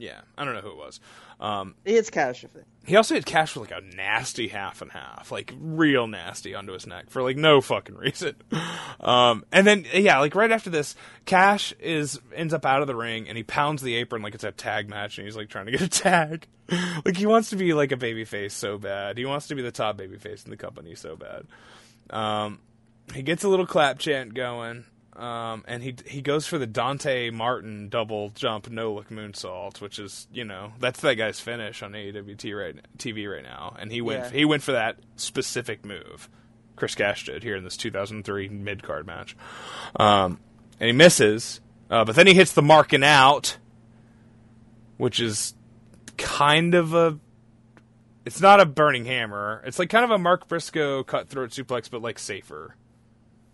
Yeah, 0.00 0.22
I 0.38 0.46
don't 0.46 0.54
know 0.54 0.62
who 0.62 0.70
it 0.70 0.78
was. 0.78 0.98
Um, 1.40 1.74
it's 1.84 2.08
cash 2.08 2.42
he 2.86 2.96
also 2.96 3.14
hit 3.14 3.26
Cash 3.26 3.54
with 3.54 3.70
like 3.70 3.82
a 3.82 3.84
nasty 3.94 4.48
half 4.48 4.80
and 4.80 4.90
half, 4.90 5.30
like 5.30 5.52
real 5.60 6.06
nasty 6.06 6.54
onto 6.54 6.72
his 6.72 6.86
neck 6.86 7.10
for 7.10 7.22
like 7.22 7.36
no 7.36 7.60
fucking 7.60 7.96
reason. 7.96 8.34
Um, 9.00 9.46
and 9.50 9.66
then 9.66 9.86
yeah, 9.94 10.18
like 10.18 10.34
right 10.34 10.52
after 10.52 10.68
this, 10.68 10.94
Cash 11.24 11.72
is 11.80 12.20
ends 12.34 12.52
up 12.52 12.66
out 12.66 12.82
of 12.82 12.86
the 12.86 12.94
ring 12.94 13.28
and 13.28 13.36
he 13.38 13.42
pounds 13.42 13.80
the 13.80 13.94
apron 13.94 14.20
like 14.20 14.34
it's 14.34 14.44
a 14.44 14.52
tag 14.52 14.90
match 14.90 15.16
and 15.16 15.26
he's 15.26 15.36
like 15.36 15.48
trying 15.48 15.64
to 15.64 15.72
get 15.72 15.80
a 15.80 15.88
tag. 15.88 16.46
like 17.06 17.16
he 17.16 17.24
wants 17.24 17.48
to 17.48 17.56
be 17.56 17.72
like 17.72 17.92
a 17.92 17.96
babyface 17.96 18.50
so 18.50 18.76
bad. 18.76 19.16
He 19.16 19.24
wants 19.24 19.48
to 19.48 19.54
be 19.54 19.62
the 19.62 19.72
top 19.72 19.96
babyface 19.96 20.44
in 20.44 20.50
the 20.50 20.58
company 20.58 20.94
so 20.94 21.16
bad. 21.16 21.46
Um, 22.10 22.58
he 23.14 23.22
gets 23.22 23.42
a 23.42 23.48
little 23.48 23.66
clap 23.66 23.98
chant 23.98 24.34
going. 24.34 24.84
Um, 25.16 25.64
and 25.66 25.82
he 25.82 25.96
he 26.06 26.22
goes 26.22 26.46
for 26.46 26.56
the 26.56 26.66
Dante 26.68 27.30
Martin 27.30 27.88
double 27.88 28.30
jump 28.30 28.70
no 28.70 28.92
look 28.94 29.08
moonsault, 29.10 29.80
which 29.80 29.98
is 29.98 30.28
you 30.32 30.44
know 30.44 30.72
that's 30.78 31.00
that 31.00 31.14
guy's 31.16 31.40
finish 31.40 31.82
on 31.82 31.92
AEW 31.92 32.54
right 32.56 32.76
TV 32.96 33.30
right 33.30 33.42
now, 33.42 33.74
and 33.78 33.90
he 33.90 34.00
went 34.00 34.24
Yeah. 34.26 34.30
he 34.30 34.44
went 34.44 34.62
for 34.62 34.72
that 34.72 34.98
specific 35.16 35.84
move. 35.84 36.28
Chris 36.76 36.94
Cash 36.94 37.24
did 37.26 37.42
here 37.42 37.56
in 37.56 37.64
this 37.64 37.76
2003 37.76 38.48
mid 38.48 38.82
card 38.82 39.04
match, 39.06 39.36
um, 39.96 40.38
and 40.78 40.86
he 40.86 40.92
misses, 40.92 41.60
uh, 41.90 42.04
but 42.04 42.14
then 42.14 42.26
he 42.26 42.32
hits 42.34 42.52
the 42.52 42.62
marking 42.62 43.02
out, 43.04 43.58
which 44.96 45.18
is 45.20 45.54
kind 46.16 46.74
of 46.74 46.94
a 46.94 47.18
it's 48.24 48.40
not 48.40 48.60
a 48.60 48.64
burning 48.66 49.06
hammer. 49.06 49.62
It's 49.66 49.78
like 49.78 49.90
kind 49.90 50.04
of 50.04 50.10
a 50.12 50.18
Mark 50.18 50.46
Briscoe 50.46 51.02
cutthroat 51.02 51.50
suplex, 51.50 51.90
but 51.90 52.00
like 52.00 52.18
safer. 52.18 52.76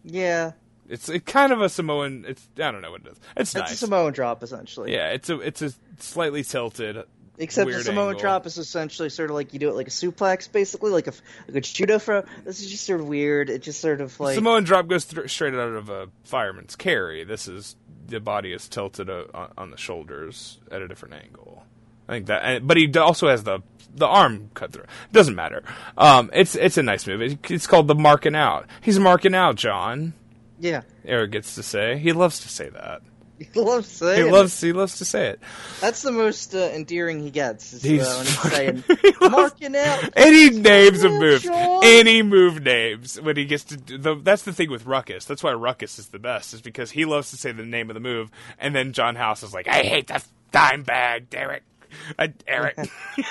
Yeah, 0.05 0.53
It's 0.89 1.09
it 1.09 1.27
kind 1.27 1.53
of 1.53 1.61
a 1.61 1.69
Samoan. 1.69 2.25
It's 2.29 2.49
I 2.57 2.71
don't 2.71 2.83
know 2.83 2.91
what 2.91 3.03
it 3.03 3.09
is. 3.09 3.21
It's 3.37 3.51
it's 3.51 3.55
nice. 3.55 3.73
a 3.73 3.77
Samoan 3.77 4.13
drop 4.13 4.43
essentially. 4.43 4.93
yeah, 4.93 5.11
it's 5.11 5.31
a 5.31 5.41
it's 5.41 5.63
a 5.63 5.73
slightly 5.99 6.43
tilted. 6.43 7.05
Except 7.39 7.71
the 7.71 7.83
Samoan 7.83 8.09
angle. 8.09 8.21
drop 8.21 8.47
is 8.47 8.57
essentially 8.57 9.11
sort 9.11 9.31
of 9.31 9.37
like 9.37 9.53
you 9.53 9.59
do 9.59 9.69
it 9.69 9.75
like 9.75 9.89
a 9.89 9.91
suplex, 9.91 10.51
basically 10.51 10.91
like 10.91 11.07
a 11.07 11.13
like 11.49 11.57
a 11.57 11.61
judo 11.61 11.99
throw. 11.99 12.25
This 12.45 12.61
is 12.61 12.71
just 12.71 12.85
sort 12.85 13.01
of 13.01 13.09
weird. 13.09 13.51
It 13.51 13.63
just 13.63 13.81
sort 13.81 14.01
of 14.01 14.19
like 14.19 14.35
Samoan 14.35 14.65
drop 14.65 14.89
goes 14.89 15.05
thr 15.05 15.27
straight 15.27 15.55
out 15.55 15.75
of 15.75 15.91
a 15.91 16.09
fireman's 16.25 16.77
carry. 16.77 17.25
This 17.25 17.47
is 17.47 17.77
the 18.07 18.21
body 18.21 18.53
is 18.53 18.69
tilted 18.69 19.11
uh, 19.11 19.25
on, 19.35 19.53
on 19.59 19.71
the 19.71 19.77
shoulders 19.77 20.59
at 20.71 20.81
a 20.81 20.89
different 20.89 21.15
angle. 21.15 21.65
I 22.09 22.13
think 22.13 22.27
that, 22.27 22.67
but 22.67 22.77
he 22.77 22.91
also 22.97 23.29
has 23.29 23.45
the 23.45 23.61
the 23.95 24.07
arm 24.07 24.51
cut 24.55 24.73
through. 24.73 24.85
It 24.85 25.13
doesn't 25.13 25.35
matter. 25.35 25.63
Um, 25.99 26.31
it's 26.33 26.55
it's 26.55 26.79
a 26.79 26.83
nice 26.83 27.07
move. 27.07 27.39
It's 27.51 27.67
called 27.67 27.89
the 27.89 27.95
marking 27.95 28.37
out. 28.37 28.67
He's 28.81 28.99
marking 28.99 29.35
out, 29.35 29.57
John. 29.57 30.15
Yeah. 30.61 30.83
Eric 31.05 31.33
gets 31.33 31.55
to 31.57 31.63
say. 31.63 31.99
He 31.99 32.13
loves 32.13 32.41
to 32.41 32.49
say 32.49 32.69
that. 32.71 33.03
He 33.39 33.61
loves 33.61 33.99
He 34.01 34.07
it. 34.07 34.33
loves 34.33 34.59
he 34.63 34.73
loves 34.73 34.97
to 34.97 35.05
say 35.05 35.27
it. 35.29 35.41
That's 35.83 36.01
the 36.01 36.11
most 36.11 36.55
uh, 36.55 36.71
endearing 36.73 37.21
he 37.23 37.31
gets. 37.31 37.75
Is, 37.75 37.83
He's 37.83 38.03
uh, 38.03 38.15
when 38.17 38.27
he's 38.27 38.53
saying, 38.53 38.85
he 39.21 39.29
marking 39.29 39.77
out. 39.77 40.09
Any 40.17 40.49
names 40.59 41.03
of 41.03 41.13
moves, 41.13 41.43
Sean. 41.43 41.85
any 41.85 42.23
move 42.23 42.63
names 42.63 43.21
when 43.21 43.37
he 43.37 43.45
gets 43.45 43.65
to. 43.65 43.77
The, 43.77 44.15
that's 44.15 44.45
the 44.45 44.55
thing 44.55 44.71
with 44.71 44.87
Ruckus. 44.87 45.27
That's 45.27 45.43
why 45.43 45.53
Ruckus 45.53 45.99
is 45.99 46.07
the 46.09 46.19
best, 46.19 46.55
is 46.55 46.63
because 46.63 46.93
he 46.93 47.05
loves 47.05 47.29
to 47.31 47.37
say 47.37 47.53
the 47.53 47.63
name 47.67 47.91
of 47.91 47.95
the 47.95 48.01
move, 48.01 48.31
and 48.59 48.75
then 48.75 48.95
John 48.95 49.17
House 49.17 49.43
is 49.43 49.53
like, 49.53 49.69
"I 49.69 49.83
hate 49.83 50.07
the 50.07 50.25
dime 50.51 50.83
bag, 50.83 51.29
Derek, 51.29 51.63
I, 52.19 52.33
Eric. 52.47 52.79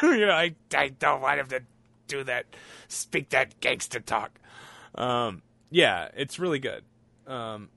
you 0.03 0.19
know, 0.27 0.29
I 0.33 0.53
I 0.75 0.89
don't 0.89 1.21
want 1.21 1.39
him 1.39 1.47
to 1.47 1.61
do 2.07 2.23
that, 2.25 2.45
speak 2.89 3.29
that 3.29 3.59
gangster 3.59 4.01
talk." 4.01 4.39
Um, 4.93 5.41
yeah, 5.71 6.09
it's 6.15 6.37
really 6.37 6.59
good. 6.59 6.83
Um, 7.27 7.69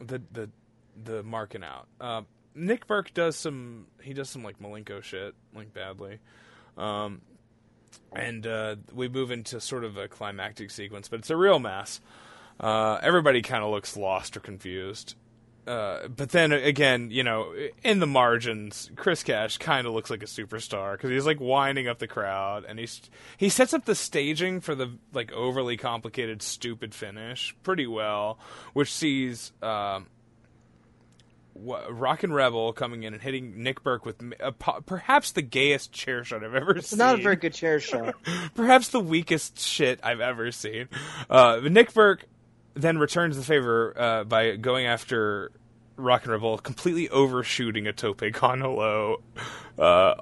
the 0.00 0.22
the 0.32 0.50
the 1.04 1.22
marking 1.22 1.64
out. 1.64 1.88
Uh, 2.00 2.22
Nick 2.54 2.86
Berk 2.86 3.14
does 3.14 3.36
some. 3.36 3.86
He 4.02 4.12
does 4.12 4.28
some 4.30 4.42
like 4.42 4.60
Malenko 4.60 5.02
shit, 5.02 5.34
like 5.54 5.72
badly. 5.72 6.18
Um, 6.76 7.22
and 8.12 8.46
uh, 8.46 8.76
we 8.92 9.08
move 9.08 9.30
into 9.30 9.60
sort 9.60 9.84
of 9.84 9.96
a 9.96 10.08
climactic 10.08 10.70
sequence, 10.70 11.08
but 11.08 11.20
it's 11.20 11.30
a 11.30 11.36
real 11.36 11.58
mess. 11.58 12.00
Uh, 12.60 12.98
everybody 13.02 13.42
kind 13.42 13.62
of 13.62 13.70
looks 13.70 13.96
lost 13.96 14.36
or 14.36 14.40
confused. 14.40 15.14
Uh, 15.68 16.08
but 16.08 16.30
then 16.30 16.50
again, 16.52 17.10
you 17.10 17.22
know, 17.22 17.52
in 17.84 18.00
the 18.00 18.06
margins, 18.06 18.90
Chris 18.96 19.22
Cash 19.22 19.58
kind 19.58 19.86
of 19.86 19.92
looks 19.92 20.08
like 20.08 20.22
a 20.22 20.26
superstar 20.26 20.92
because 20.92 21.10
he's 21.10 21.26
like 21.26 21.40
winding 21.40 21.86
up 21.88 21.98
the 21.98 22.06
crowd, 22.08 22.64
and 22.66 22.78
he's 22.78 23.02
he 23.36 23.50
sets 23.50 23.74
up 23.74 23.84
the 23.84 23.94
staging 23.94 24.60
for 24.62 24.74
the 24.74 24.96
like 25.12 25.30
overly 25.32 25.76
complicated, 25.76 26.40
stupid 26.40 26.94
finish 26.94 27.54
pretty 27.62 27.86
well, 27.86 28.38
which 28.72 28.90
sees 28.92 29.52
um, 29.62 30.06
Wa- 31.54 31.82
Rockin' 31.90 32.32
Rebel 32.32 32.72
coming 32.72 33.02
in 33.02 33.12
and 33.12 33.22
hitting 33.22 33.62
Nick 33.62 33.82
Berk 33.82 34.06
with 34.06 34.22
uh, 34.40 34.52
po- 34.52 34.80
perhaps 34.86 35.32
the 35.32 35.42
gayest 35.42 35.92
chair 35.92 36.24
shot 36.24 36.42
I've 36.44 36.54
ever 36.54 36.76
It's 36.76 36.88
seen 36.90 36.98
not 36.98 37.18
a 37.18 37.22
very 37.22 37.36
good 37.36 37.52
chair 37.52 37.78
shot. 37.78 38.14
perhaps 38.54 38.88
the 38.88 39.00
weakest 39.00 39.58
shit 39.60 40.00
I've 40.02 40.20
ever 40.20 40.50
seen. 40.50 40.88
Uh, 41.28 41.60
Nick 41.64 41.92
Berk 41.92 42.24
then 42.78 42.98
returns 42.98 43.36
the 43.36 43.42
favor 43.42 43.94
uh, 43.98 44.24
by 44.24 44.56
going 44.56 44.86
after 44.86 45.50
Rockin' 45.96 46.30
Rebel, 46.30 46.58
completely 46.58 47.08
overshooting 47.08 47.86
a 47.86 47.92
tope 47.92 48.22
con 48.32 48.60
low, 48.60 49.22
uh, 49.78 50.14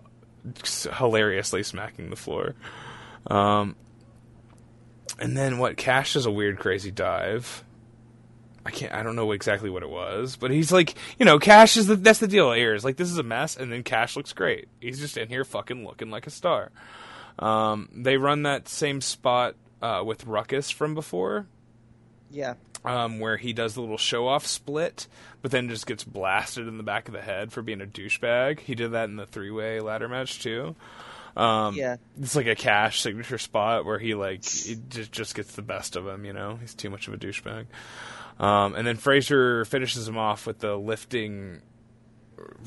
hilariously 0.94 1.62
smacking 1.62 2.10
the 2.10 2.16
floor. 2.16 2.54
Um, 3.26 3.76
and 5.18 5.36
then 5.36 5.58
what? 5.58 5.76
Cash 5.76 6.14
does 6.14 6.26
a 6.26 6.30
weird, 6.30 6.58
crazy 6.58 6.90
dive. 6.90 7.62
I 8.64 8.70
can't. 8.70 8.92
I 8.92 9.02
don't 9.02 9.16
know 9.16 9.30
exactly 9.32 9.70
what 9.70 9.82
it 9.82 9.90
was, 9.90 10.36
but 10.36 10.50
he's 10.50 10.72
like, 10.72 10.96
you 11.18 11.24
know, 11.24 11.38
Cash 11.38 11.76
is 11.76 11.86
the 11.86 11.96
that's 11.96 12.18
the 12.18 12.26
deal 12.26 12.52
here. 12.52 12.74
Is 12.74 12.84
like 12.84 12.96
this 12.96 13.10
is 13.10 13.18
a 13.18 13.22
mess, 13.22 13.56
and 13.56 13.70
then 13.70 13.82
Cash 13.82 14.16
looks 14.16 14.32
great. 14.32 14.68
He's 14.80 14.98
just 14.98 15.16
in 15.16 15.28
here 15.28 15.44
fucking 15.44 15.84
looking 15.84 16.10
like 16.10 16.26
a 16.26 16.30
star. 16.30 16.72
Um, 17.38 17.88
they 17.94 18.16
run 18.16 18.42
that 18.42 18.68
same 18.68 19.00
spot 19.00 19.54
uh, 19.82 20.02
with 20.04 20.26
Ruckus 20.26 20.70
from 20.70 20.94
before, 20.94 21.46
Yeah. 22.30 22.54
um, 22.84 23.18
where 23.20 23.36
he 23.36 23.52
does 23.52 23.74
the 23.74 23.80
little 23.80 23.98
show 23.98 24.26
off 24.28 24.46
split, 24.46 25.06
but 25.42 25.50
then 25.50 25.68
just 25.68 25.86
gets 25.86 26.04
blasted 26.04 26.68
in 26.68 26.76
the 26.76 26.82
back 26.84 27.08
of 27.08 27.14
the 27.14 27.20
head 27.22 27.52
for 27.52 27.62
being 27.62 27.80
a 27.80 27.86
douchebag. 27.86 28.60
He 28.60 28.74
did 28.74 28.92
that 28.92 29.08
in 29.08 29.16
the 29.16 29.26
three 29.26 29.50
way 29.50 29.80
ladder 29.80 30.08
match 30.08 30.42
too. 30.42 30.74
Um, 31.36 31.74
Yeah. 31.74 31.96
it's 32.20 32.34
like 32.36 32.46
a 32.46 32.54
cash 32.54 33.00
signature 33.02 33.38
spot 33.38 33.84
where 33.84 33.98
he 33.98 34.14
like 34.14 34.44
he 34.44 34.76
just 34.88 35.12
just 35.12 35.34
gets 35.34 35.54
the 35.54 35.62
best 35.62 35.94
of 35.96 36.06
him. 36.06 36.24
You 36.24 36.32
know, 36.32 36.56
he's 36.60 36.74
too 36.74 36.88
much 36.90 37.08
of 37.08 37.14
a 37.14 37.18
douchebag. 37.18 37.66
Um, 38.38 38.74
and 38.74 38.86
then 38.86 38.96
Frazier 38.96 39.64
finishes 39.64 40.06
him 40.08 40.16
off 40.18 40.46
with 40.46 40.58
the 40.60 40.76
lifting 40.76 41.60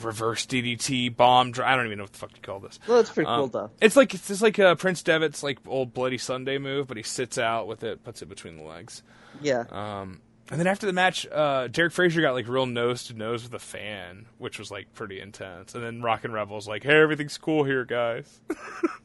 reverse 0.02 0.46
DDT 0.46 1.16
bomb. 1.16 1.52
Dr- 1.52 1.68
I 1.68 1.76
don't 1.76 1.86
even 1.86 1.98
know 2.00 2.06
what 2.06 2.14
the 2.14 2.18
fuck 2.18 2.32
you 2.36 2.42
call 2.42 2.60
this. 2.60 2.80
Well, 2.88 2.98
that's 2.98 3.12
pretty 3.12 3.28
cool 3.28 3.44
Um, 3.46 3.50
though. 3.52 3.72
It's 3.82 3.96
like 3.96 4.14
it's 4.14 4.28
just 4.28 4.42
like 4.42 4.58
uh, 4.60 4.76
Prince 4.76 5.04
Devitt's 5.04 5.44
like 5.44 5.60
old 5.68 5.94
Bloody 5.94 6.18
Sunday 6.18 6.58
move, 6.58 6.88
but 6.88 6.98
he 6.98 7.04
sits 7.04 7.38
out 7.38 7.68
with 7.68 7.84
it, 7.84 8.04
puts 8.04 8.22
it 8.22 8.30
between 8.30 8.58
the 8.58 8.64
legs. 8.64 9.04
Yeah. 9.42 9.64
Um, 9.70 10.22
and 10.52 10.60
then 10.60 10.66
after 10.68 10.88
the 10.88 10.94
match, 10.94 11.28
uh, 11.32 11.68
Derek 11.68 11.94
Frazier 11.94 12.22
got 12.22 12.34
like 12.34 12.48
real 12.48 12.66
nose 12.66 13.04
to 13.06 13.14
nose 13.14 13.44
with 13.44 13.54
a 13.54 13.60
fan, 13.60 14.26
which 14.40 14.58
was 14.58 14.72
like 14.72 14.94
pretty 14.96 15.20
intense. 15.22 15.76
And 15.76 15.84
then 15.84 16.02
Rockin' 16.02 16.32
Rebel's 16.32 16.68
like, 16.68 16.84
"Hey, 16.84 17.00
everything's 17.00 17.38
cool 17.38 17.64
here, 17.64 17.86
guys." 17.86 18.40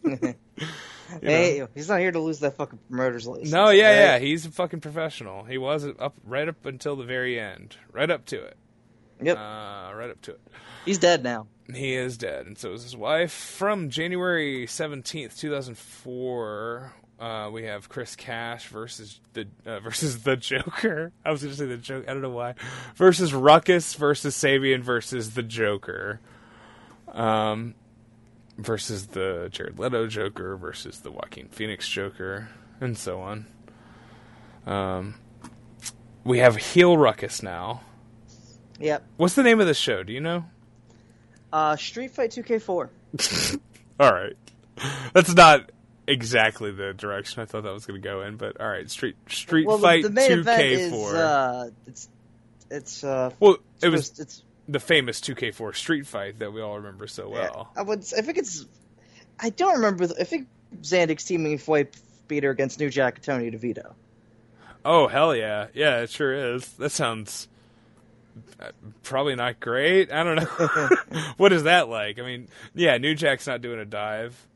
hey, 1.23 1.67
he's 1.75 1.89
not 1.89 2.01
here 2.01 2.13
to 2.13 2.19
lose 2.21 2.41
that 2.41 2.57
fucking 2.57 2.79
promoter's 2.89 3.27
license. 3.27 3.51
No, 3.53 3.71
yeah, 3.71 3.89
right? 3.89 3.95
yeah, 3.97 4.19
he's 4.19 4.47
a 4.47 4.51
fucking 4.51 4.81
professional. 4.81 5.45
He 5.45 5.59
was 5.59 5.87
up 5.99 6.15
right 6.25 6.49
up 6.49 6.65
until 6.67 6.97
the 6.97 7.05
very 7.05 7.39
end, 7.39 7.77
right 7.93 8.11
up 8.11 8.25
to 8.27 8.43
it, 8.43 8.57
Yep. 9.23 9.37
uh, 9.37 9.93
right 9.95 10.11
up 10.11 10.21
to 10.23 10.33
it. 10.33 10.41
he's 10.85 10.99
dead 10.99 11.23
now. 11.23 11.47
He 11.73 11.95
is 11.95 12.19
dead, 12.19 12.47
and 12.47 12.59
so 12.59 12.73
is 12.73 12.83
his 12.83 12.97
wife. 12.97 13.33
From 13.33 13.89
January 13.91 14.67
seventeenth, 14.67 15.37
two 15.39 15.51
thousand 15.51 15.77
four, 15.79 16.93
uh, 17.19 17.51
we 17.53 17.65
have 17.65 17.89
Chris 17.89 18.17
Cash 18.17 18.69
versus 18.69 19.21
the 19.33 19.47
uh, 19.67 19.81
versus 19.81 20.23
the 20.23 20.37
Joker. 20.37 21.13
I 21.25 21.31
was 21.31 21.43
going 21.43 21.53
to 21.53 21.59
say 21.59 21.67
the 21.67 21.77
Joker. 21.77 22.09
I 22.09 22.13
don't 22.13 22.23
know 22.23 22.31
why. 22.31 22.55
Versus 22.97 23.33
Ruckus 23.33 23.95
versus 23.95 24.37
Sabian 24.37 24.83
versus 24.83 25.35
the 25.35 25.43
Joker. 25.43 26.21
Um, 27.09 27.75
versus 28.59 29.09
the 29.09 29.49
Jared 29.51 29.79
Leto 29.79 30.07
Joker 30.07 30.57
versus 30.57 31.01
the 31.01 31.11
Joaquin 31.11 31.49
Phoenix 31.49 31.89
Joker, 31.89 32.49
and 32.81 32.97
so 32.97 33.21
on. 33.21 33.47
Um, 34.67 35.15
we 36.25 36.39
have 36.39 36.57
heel 36.57 36.97
Ruckus 36.97 37.43
now. 37.43 37.83
Yep. 38.81 39.05
What's 39.17 39.35
the 39.35 39.43
name 39.43 39.61
of 39.61 39.67
the 39.67 39.75
show? 39.75 40.03
Do 40.03 40.13
you 40.13 40.21
know? 40.21 40.45
Uh, 41.53 41.77
Street 41.77 42.11
Fight 42.11 42.31
2K4. 42.31 43.59
All 44.01 44.13
right. 44.13 44.37
That's 45.13 45.33
not 45.35 45.71
exactly 46.07 46.71
the 46.71 46.93
direction 46.93 47.43
I 47.43 47.47
thought 47.47 47.63
that 47.65 47.73
was 47.73 47.87
going 47.87 48.01
to 48.01 48.07
go 48.07 48.23
in, 48.23 48.37
but 48.37 48.61
all 48.61 48.69
right. 48.69 48.91
Street 48.91 49.17
Street 49.29 49.67
Well, 49.67 49.79
Fight 49.79 50.05
event 50.05 50.33
is 50.33 50.93
2K4. 50.93 51.15
uh, 51.15 51.71
it's 51.87 52.09
it's 52.71 53.05
uh, 53.05 53.31
well, 53.41 53.57
it 53.83 53.89
was 53.89 54.07
supposed- 54.07 54.21
it's 54.21 54.43
the 54.69 54.81
famous 54.81 55.21
2K4 55.21 55.75
Street 55.75 56.07
Fight 56.07 56.39
that 56.39 56.53
we 56.53 56.61
all 56.63 56.77
remember 56.77 57.07
so 57.07 57.29
well. 57.29 57.71
I 57.77 57.83
would. 57.83 58.01
I 58.17 58.23
think 58.23 58.39
it's. 58.39 58.65
I 59.39 59.51
don't 59.51 59.75
remember. 59.75 60.09
I 60.19 60.25
think 60.25 60.49
Zandig's 60.83 61.25
teaming 61.25 61.59
White 61.59 61.95
Beater 62.29 62.51
against 62.51 62.81
New 62.81 62.89
Jack 62.89 63.17
and 63.17 63.25
Tony 63.25 63.51
DeVito. 63.51 63.93
Oh 64.85 65.09
hell 65.09 65.35
yeah, 65.35 65.69
yeah, 65.75 66.01
it 66.01 66.11
sure 66.11 66.55
is. 66.55 66.69
That 66.75 66.91
sounds 66.91 67.49
uh, 68.61 68.71
probably 69.03 69.35
not 69.35 69.61
great. 69.61 70.11
I 70.13 70.23
don't 70.23 70.37
know. 70.37 70.89
what 71.37 71.53
is 71.53 71.65
that 71.65 71.89
like? 71.89 72.19
I 72.19 72.23
mean, 72.23 72.49
yeah, 72.75 72.97
New 72.99 73.15
Jack's 73.15 73.47
not 73.47 73.61
doing 73.61 73.79
a 73.79 73.85
dive 73.85 74.47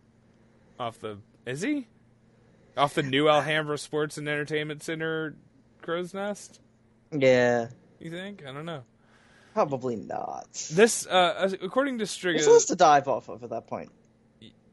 off 0.79 0.99
the. 1.01 1.19
Is 1.49 1.63
he? 1.63 1.87
Off 2.77 2.93
the 2.95 3.03
new 3.03 3.29
Alhambra 3.29 3.79
Sports 3.79 4.19
and 4.19 4.29
Entertainment 4.29 4.83
Center 4.83 5.35
crow's 5.83 6.13
nest? 6.13 6.61
Yeah, 7.11 7.69
You 7.99 8.11
think? 8.11 8.45
I 8.47 8.53
don't 8.53 8.67
know. 8.67 8.83
probably 9.55 9.97
not. 9.97 10.47
This, 10.71 11.07
uh, 11.07 11.51
according 11.63 11.99
to 11.99 12.05
Striga, 12.05 12.35
There's 12.35 12.47
less 12.49 12.65
to 12.67 12.77
dive 12.77 13.09
off 13.09 13.31
of 13.31 13.43
at 13.43 13.51
that 13.51 13.67
point. 13.67 13.91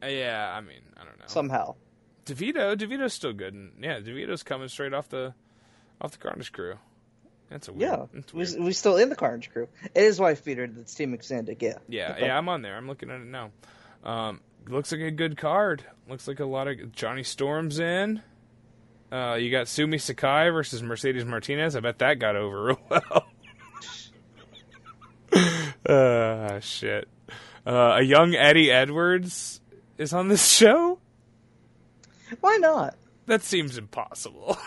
uh, 0.04 0.08
yeah, 0.08 0.54
I 0.54 0.60
mean, 0.60 0.82
I 0.98 1.06
don't 1.06 1.18
know. 1.18 1.26
Somehow. 1.28 1.76
DeVito, 2.26 2.76
DeVito's 2.76 3.14
still 3.14 3.32
good, 3.34 3.54
and 3.54 3.72
yeah, 3.82 4.00
DeVito's 4.02 4.44
coming 4.44 4.68
straight 4.68 4.94
off 4.94 5.08
the, 5.08 5.34
off 6.02 6.12
the 6.12 6.18
Carnage 6.18 6.52
crew. 6.52 6.76
That's 7.50 7.70
a 7.70 7.74
weird. 7.74 7.82
Yeah, 7.90 8.06
that's 8.14 8.34
weird. 8.34 8.60
we 8.60 8.74
still 8.74 8.98
in 8.98 9.08
the 9.10 9.16
Carnage 9.16 9.50
crew. 9.52 9.70
It 9.84 10.04
is 10.04 10.20
wife 10.20 10.44
beater. 10.44 10.68
That's 10.68 10.94
Team 10.94 11.14
Extended. 11.14 11.58
Yeah. 11.62 11.76
Yeah, 11.88 12.18
yeah, 12.20 12.38
I'm 12.38 12.50
on 12.50 12.62
there. 12.64 12.76
I'm 12.76 12.88
looking 12.88 13.10
at 13.12 13.22
it 13.22 13.28
now. 13.28 13.52
Um, 14.04 14.42
looks 14.68 14.92
like 14.92 15.02
a 15.02 15.12
good 15.12 15.38
card. 15.38 15.84
Looks 16.10 16.28
like 16.28 16.40
a 16.40 16.46
lot 16.46 16.68
of 16.68 16.92
Johnny 16.92 17.24
Storm's 17.24 17.80
in. 17.80 18.22
Uh, 19.12 19.36
you 19.36 19.52
got 19.52 19.68
Sumi 19.68 19.98
Sakai 19.98 20.50
versus 20.50 20.82
Mercedes 20.84 21.26
Martinez. 21.26 21.76
I 21.76 21.80
bet 21.80 22.00
that 22.00 22.20
got 22.20 22.36
over 22.36 22.64
real 22.66 22.80
well. 22.90 23.28
uh, 25.88 26.60
shit. 26.60 27.08
Uh, 27.66 27.98
a 28.00 28.02
young 28.02 28.36
Eddie 28.36 28.72
Edwards 28.72 29.62
is 29.98 30.14
on 30.14 30.28
this 30.28 30.46
show. 30.52 31.00
Why 32.42 32.58
not? 32.58 32.96
That 33.28 33.42
seems 33.44 33.78
impossible. 33.78 34.58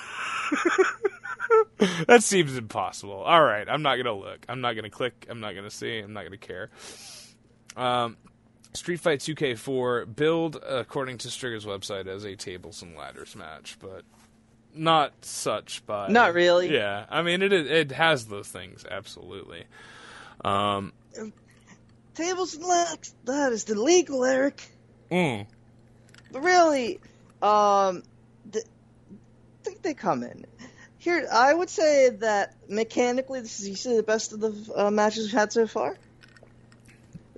that 2.07 2.23
seems 2.23 2.57
impossible. 2.57 3.23
All 3.23 3.43
right, 3.43 3.69
I'm 3.69 3.83
not 3.83 3.97
gonna 3.97 4.15
look. 4.15 4.45
I'm 4.49 4.61
not 4.61 4.75
gonna 4.75 4.91
click. 4.91 5.27
I'm 5.31 5.41
not 5.41 5.55
gonna 5.55 5.70
see. 5.70 5.99
I'm 5.99 6.12
not 6.12 6.25
gonna 6.25 6.37
care. 6.39 6.70
Um, 7.77 8.16
Street 8.74 9.01
Fight 9.01 9.20
2K4 9.20 10.15
build 10.15 10.57
according 10.69 11.19
to 11.19 11.28
Strigger's 11.28 11.65
website 11.65 12.07
as 12.07 12.24
a 12.24 12.36
tables 12.36 12.82
and 12.82 12.97
ladders 12.97 13.35
match, 13.35 13.77
but 13.81 14.03
not 14.74 15.12
such 15.23 15.85
by 15.86 16.09
Not 16.09 16.35
really. 16.35 16.73
Yeah, 16.73 17.07
I 17.11 17.23
mean 17.23 17.43
it. 17.43 17.53
It 17.53 17.93
has 17.93 18.27
those 18.27 18.49
things 18.49 18.85
absolutely. 18.89 19.65
Um, 20.45 20.93
Tables 22.15 22.55
and 22.55 22.65
ladders. 22.65 23.15
That 23.24 23.53
is 23.53 23.69
illegal, 23.70 24.24
Eric. 24.24 24.61
mm, 25.11 25.47
But 26.32 26.43
really, 26.43 27.01
um, 27.40 28.03
th- 28.53 28.65
I 28.65 29.65
think 29.65 29.82
they 29.82 29.95
come 29.95 30.23
in. 30.24 30.45
Here, 30.99 31.27
I 31.32 31.55
would 31.55 31.70
say 31.70 32.11
that 32.11 32.55
mechanically, 32.69 33.40
this 33.40 33.61
is 33.61 33.69
easily 33.69 33.97
the 33.97 34.03
best 34.03 34.32
of 34.32 34.40
the 34.40 34.73
uh, 34.77 34.90
matches 34.90 35.27
we've 35.27 35.32
had 35.39 35.53
so 35.53 35.66
far. 35.69 35.97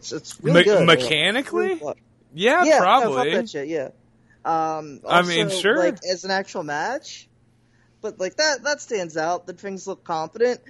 It's, 0.00 0.12
it's 0.12 0.40
really 0.42 0.60
Me- 0.60 0.64
good. 0.64 0.86
mechanically? 0.86 1.74
Really 1.74 1.94
yeah, 2.32 2.64
yeah, 2.64 2.78
probably. 2.78 3.34
that 3.34 3.50
shit, 3.50 3.68
yeah. 3.68 3.88
Um, 4.44 5.00
I 5.06 5.20
mean, 5.22 5.50
sure. 5.50 5.78
Like 5.78 5.98
as 6.10 6.24
an 6.24 6.30
actual 6.30 6.62
match, 6.62 7.28
but 8.00 8.18
like 8.18 8.36
that 8.36 8.62
that 8.64 8.80
stands 8.80 9.16
out. 9.18 9.46
The 9.46 9.52
things 9.52 9.86
look 9.86 10.02
competent, 10.04 10.60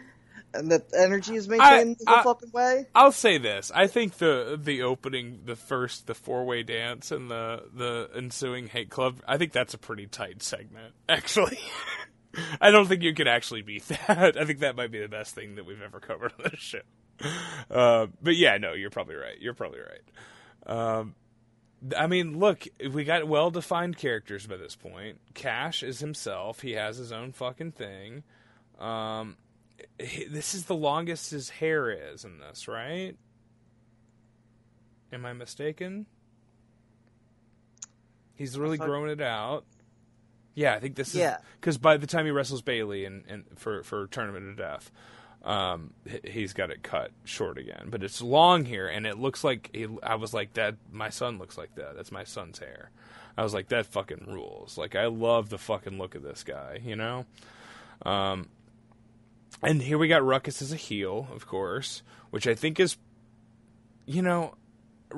and 0.53 0.69
the 0.73 0.83
energy 0.99 1.37
is 1.37 1.47
maintained 1.49 1.99
the 2.01 2.11
I- 2.11 2.23
fucking 2.25 2.51
way. 2.51 2.87
I'll 2.95 3.13
say 3.13 3.39
this: 3.39 3.71
I 3.73 3.87
think 3.87 4.15
the 4.19 4.59
the 4.61 4.83
opening, 4.83 5.43
the 5.45 5.55
first, 5.55 6.09
the 6.09 6.15
four 6.15 6.45
way 6.45 6.65
dance, 6.65 7.13
and 7.13 7.31
the 7.31 7.63
the 7.73 8.11
ensuing 8.17 8.67
hate 8.67 8.91
club. 8.91 9.21
I 9.29 9.37
think 9.39 9.53
that's 9.53 9.75
a 9.75 9.79
pretty 9.79 10.07
tight 10.09 10.43
segment. 10.43 10.95
Actually, 11.09 11.61
I 12.61 12.73
don't 12.73 12.87
think 12.89 13.03
you 13.03 13.15
can 13.15 13.29
actually 13.29 13.63
beat 13.63 13.87
that. 14.09 14.37
I 14.37 14.45
think 14.45 14.61
that 14.61 14.75
might 14.75 14.91
be 14.91 14.99
the 15.01 15.09
best 15.09 15.35
thing 15.35 15.55
that 15.57 15.67
we've 15.67 15.83
ever 15.83 16.01
covered 16.01 16.33
on 16.39 16.51
this 16.51 16.59
show. 16.61 16.81
Uh, 17.71 18.09
but 18.21 18.35
yeah, 18.35 18.57
no, 18.59 18.73
you're 18.73 18.91
probably 18.91 19.15
right. 19.15 19.41
You're 19.41 19.55
probably 19.55 19.79
right. 19.79 20.69
Um, 20.99 21.15
I 21.97 22.09
mean, 22.09 22.39
look, 22.41 22.67
we 22.93 23.05
got 23.05 23.29
well 23.29 23.51
defined 23.53 23.97
characters 23.97 24.45
by 24.47 24.57
this 24.57 24.75
point. 24.75 25.19
Cash 25.35 25.85
is 25.85 26.01
himself. 26.01 26.61
He 26.63 26.73
has 26.73 26.97
his 26.97 27.13
own 27.13 27.31
fucking 27.31 27.73
thing. 27.73 28.25
Um, 28.81 29.37
this 29.99 30.53
is 30.55 30.65
the 30.65 30.75
longest 30.75 31.31
his 31.31 31.49
hair 31.51 31.91
is 31.91 32.25
in 32.25 32.41
this, 32.41 32.67
right? 32.67 33.15
Am 35.13 35.25
I 35.25 35.33
mistaken? 35.33 36.07
He's 38.35 38.59
really 38.59 38.79
thought- 38.79 38.87
growing 38.89 39.11
it 39.11 39.21
out. 39.21 39.65
Yeah, 40.55 40.75
I 40.75 40.81
think 40.81 40.97
this 40.97 41.11
is 41.11 41.15
Yeah. 41.17 41.39
because 41.61 41.79
by 41.79 41.97
the 41.97 42.07
time 42.07 42.25
he 42.25 42.33
wrestles 42.33 42.63
Bailey 42.63 43.05
and, 43.05 43.25
and 43.29 43.45
for 43.57 43.83
for 43.85 44.09
Tournament 44.09 44.49
of 44.51 44.57
Death, 44.57 44.91
um, 45.45 45.93
he- 46.07 46.31
he's 46.31 46.53
got 46.53 46.71
it 46.71 46.83
cut 46.83 47.11
short 47.25 47.59
again. 47.59 47.89
But 47.91 48.03
it's 48.03 48.21
long 48.21 48.65
here, 48.65 48.87
and 48.89 49.07
it 49.07 49.19
looks 49.19 49.43
like 49.43 49.71
he, 49.73 49.87
I 50.03 50.17
was 50.17 50.35
like 50.35 50.55
that. 50.55 50.77
My 50.91 51.09
son 51.11 51.39
looks 51.39 51.57
like 51.57 51.75
that. 51.77 51.97
That's 51.97 52.13
my 52.13 52.25
son's 52.25 52.59
hair. 52.59 52.91
I 53.37 53.43
was 53.43 53.55
like 53.55 53.69
that 53.69 53.87
fucking 53.87 54.27
rules. 54.29 54.77
Like 54.77 54.95
I 54.95 55.07
love 55.07 55.49
the 55.49 55.59
fucking 55.59 55.99
look 55.99 56.15
of 56.15 56.23
this 56.23 56.43
guy. 56.45 56.81
You 56.85 56.97
know. 56.97 57.27
Um, 58.05 58.49
and 59.63 59.83
here 59.83 59.99
we 59.99 60.09
got 60.09 60.25
Ruckus 60.25 60.63
as 60.63 60.73
a 60.73 60.77
heel, 60.77 61.29
of 61.35 61.47
course, 61.47 62.03
which 62.31 62.47
I 62.47 62.55
think 62.55 62.81
is, 62.81 62.97
you 64.07 64.23
know, 64.23 64.55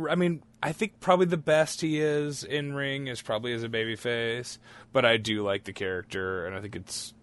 I 0.09 0.15
mean, 0.15 0.43
I 0.63 0.73
think 0.73 1.01
probably 1.01 1.27
the 1.27 1.37
best 1.37 1.81
he 1.81 2.01
is 2.01 2.43
in 2.43 2.75
ring 2.75 3.07
is 3.07 3.23
probably 3.23 3.53
as 3.53 3.63
a 3.63 3.69
babyface, 3.69 4.59
but 4.93 5.05
I 5.05 5.17
do 5.17 5.43
like 5.43 5.65
the 5.65 5.73
character, 5.73 6.47
and 6.47 6.57
I 6.57 6.61
think 6.61 6.75
it's, 6.77 7.15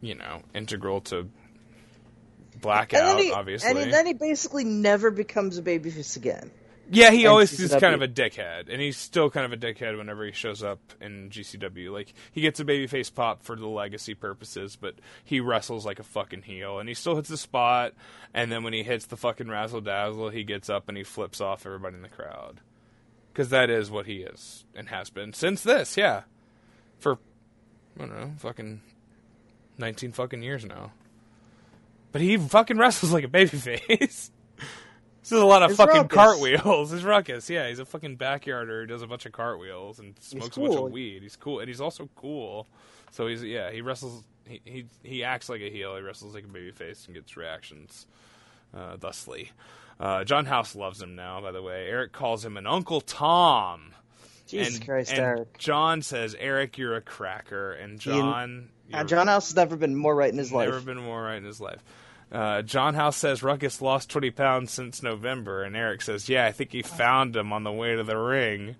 you 0.00 0.14
know, 0.14 0.42
integral 0.54 1.00
to 1.02 1.28
Blackout, 2.60 3.20
he, 3.20 3.32
obviously. 3.32 3.82
and 3.82 3.92
then 3.92 4.06
he 4.06 4.12
basically 4.12 4.64
never 4.64 5.10
becomes 5.10 5.58
a 5.58 5.62
babyface 5.62 6.16
again. 6.16 6.50
Yeah, 6.88 7.10
he 7.10 7.26
always 7.26 7.58
is 7.58 7.72
kind 7.72 7.94
of 7.94 8.02
a 8.02 8.08
dickhead, 8.08 8.68
and 8.72 8.80
he's 8.80 8.96
still 8.96 9.28
kind 9.28 9.44
of 9.44 9.52
a 9.52 9.56
dickhead 9.56 9.96
whenever 9.98 10.24
he 10.24 10.30
shows 10.30 10.62
up 10.62 10.78
in 11.00 11.30
GCW. 11.30 11.90
Like 11.90 12.14
he 12.30 12.40
gets 12.40 12.60
a 12.60 12.64
babyface 12.64 13.12
pop 13.12 13.42
for 13.42 13.56
the 13.56 13.66
legacy 13.66 14.14
purposes, 14.14 14.76
but 14.76 14.94
he 15.24 15.40
wrestles 15.40 15.84
like 15.84 15.98
a 15.98 16.04
fucking 16.04 16.42
heel, 16.42 16.78
and 16.78 16.88
he 16.88 16.94
still 16.94 17.16
hits 17.16 17.28
the 17.28 17.36
spot. 17.36 17.92
And 18.32 18.52
then 18.52 18.62
when 18.62 18.72
he 18.72 18.84
hits 18.84 19.06
the 19.06 19.16
fucking 19.16 19.48
razzle 19.48 19.80
dazzle, 19.80 20.28
he 20.28 20.44
gets 20.44 20.70
up 20.70 20.88
and 20.88 20.96
he 20.96 21.02
flips 21.02 21.40
off 21.40 21.66
everybody 21.66 21.96
in 21.96 22.02
the 22.02 22.08
crowd, 22.08 22.60
because 23.32 23.48
that 23.48 23.68
is 23.68 23.90
what 23.90 24.06
he 24.06 24.18
is 24.18 24.64
and 24.74 24.88
has 24.88 25.10
been 25.10 25.32
since 25.32 25.62
this. 25.62 25.96
Yeah, 25.96 26.22
for 27.00 27.18
I 27.98 28.06
don't 28.06 28.20
know, 28.20 28.32
fucking 28.38 28.80
nineteen 29.76 30.12
fucking 30.12 30.42
years 30.42 30.64
now. 30.64 30.92
But 32.16 32.22
he 32.22 32.38
fucking 32.38 32.78
wrestles 32.78 33.12
like 33.12 33.24
a 33.24 33.28
babyface. 33.28 34.30
This 35.20 35.32
is 35.32 35.42
a 35.42 35.44
lot 35.44 35.62
of 35.64 35.70
It's 35.70 35.76
fucking 35.76 36.02
Ruckus. 36.02 36.14
cartwheels. 36.14 36.92
It's 36.94 37.02
Ruckus, 37.02 37.50
yeah. 37.50 37.68
He's 37.68 37.80
a 37.80 37.84
fucking 37.84 38.16
backyarder 38.16 38.82
who 38.82 38.86
does 38.86 39.02
a 39.02 39.06
bunch 39.06 39.26
of 39.26 39.32
cartwheels 39.32 39.98
and 39.98 40.14
smokes 40.20 40.56
a 40.56 40.60
bunch 40.60 40.76
of 40.76 40.90
weed. 40.92 41.22
He's 41.24 41.34
cool, 41.36 41.58
and 41.58 41.66
he's 41.68 41.80
also 41.80 42.08
cool. 42.14 42.68
So 43.10 43.26
he's 43.26 43.42
yeah, 43.42 43.70
he 43.72 43.80
wrestles. 43.82 44.22
He 44.48 44.60
he, 44.64 44.86
he 45.02 45.24
acts 45.24 45.48
like 45.50 45.60
a 45.62 45.68
heel. 45.68 45.96
He 45.96 46.02
wrestles 46.02 46.32
like 46.32 46.44
a 46.44 46.46
babyface 46.46 47.06
and 47.06 47.14
gets 47.16 47.36
reactions, 47.36 48.06
uh, 48.72 48.96
thusly. 48.98 49.50
Uh, 49.98 50.22
John 50.24 50.46
House 50.46 50.76
loves 50.76 51.02
him 51.02 51.16
now. 51.16 51.40
By 51.42 51.50
the 51.50 51.60
way, 51.60 51.86
Eric 51.88 52.12
calls 52.12 52.44
him 52.44 52.56
an 52.56 52.66
Uncle 52.68 53.00
Tom. 53.02 53.92
Jesus 54.46 54.76
and, 54.76 54.86
Christ, 54.86 55.10
and 55.10 55.20
Eric. 55.20 55.58
John 55.58 56.02
says, 56.02 56.36
"Eric, 56.38 56.78
you're 56.78 56.94
a 56.94 57.02
cracker." 57.02 57.72
And 57.72 57.98
John, 57.98 58.68
Uh, 58.94 59.02
John 59.02 59.26
House 59.26 59.48
has 59.48 59.56
never 59.56 59.74
been 59.74 59.96
more 59.96 60.14
right 60.14 60.30
in 60.30 60.38
his 60.38 60.52
life. 60.52 60.68
Never 60.68 60.82
been 60.82 61.02
more 61.02 61.20
right 61.20 61.34
in 61.38 61.44
his 61.44 61.60
life. 61.60 61.82
Uh, 62.36 62.60
John 62.60 62.92
House 62.92 63.16
says 63.16 63.42
Ruckus 63.42 63.80
lost 63.80 64.10
20 64.10 64.30
pounds 64.30 64.70
since 64.70 65.02
November, 65.02 65.62
and 65.62 65.74
Eric 65.74 66.02
says, 66.02 66.28
"Yeah, 66.28 66.44
I 66.44 66.52
think 66.52 66.70
he 66.70 66.82
found 66.82 67.34
him 67.34 67.50
on 67.50 67.64
the 67.64 67.72
way 67.72 67.96
to 67.96 68.04
the 68.04 68.18
ring." 68.18 68.76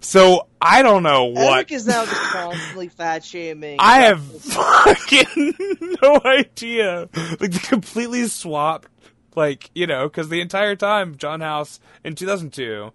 So 0.00 0.48
I 0.60 0.82
don't 0.82 1.04
know 1.04 1.26
what. 1.26 1.52
Eric 1.52 1.70
is 1.70 1.86
now 1.86 2.04
just 2.04 2.20
constantly 2.20 2.88
fat 2.88 3.24
shaming. 3.24 3.76
I 3.78 4.00
have 4.00 4.20
fucking 4.24 5.54
no 6.02 6.20
idea. 6.24 7.08
Like 7.14 7.52
they 7.52 7.58
completely 7.60 8.26
swapped, 8.26 8.88
like 9.36 9.70
you 9.72 9.86
know, 9.86 10.08
because 10.08 10.28
the 10.28 10.40
entire 10.40 10.74
time 10.74 11.16
John 11.16 11.42
House 11.42 11.78
in 12.02 12.16
2002, 12.16 12.90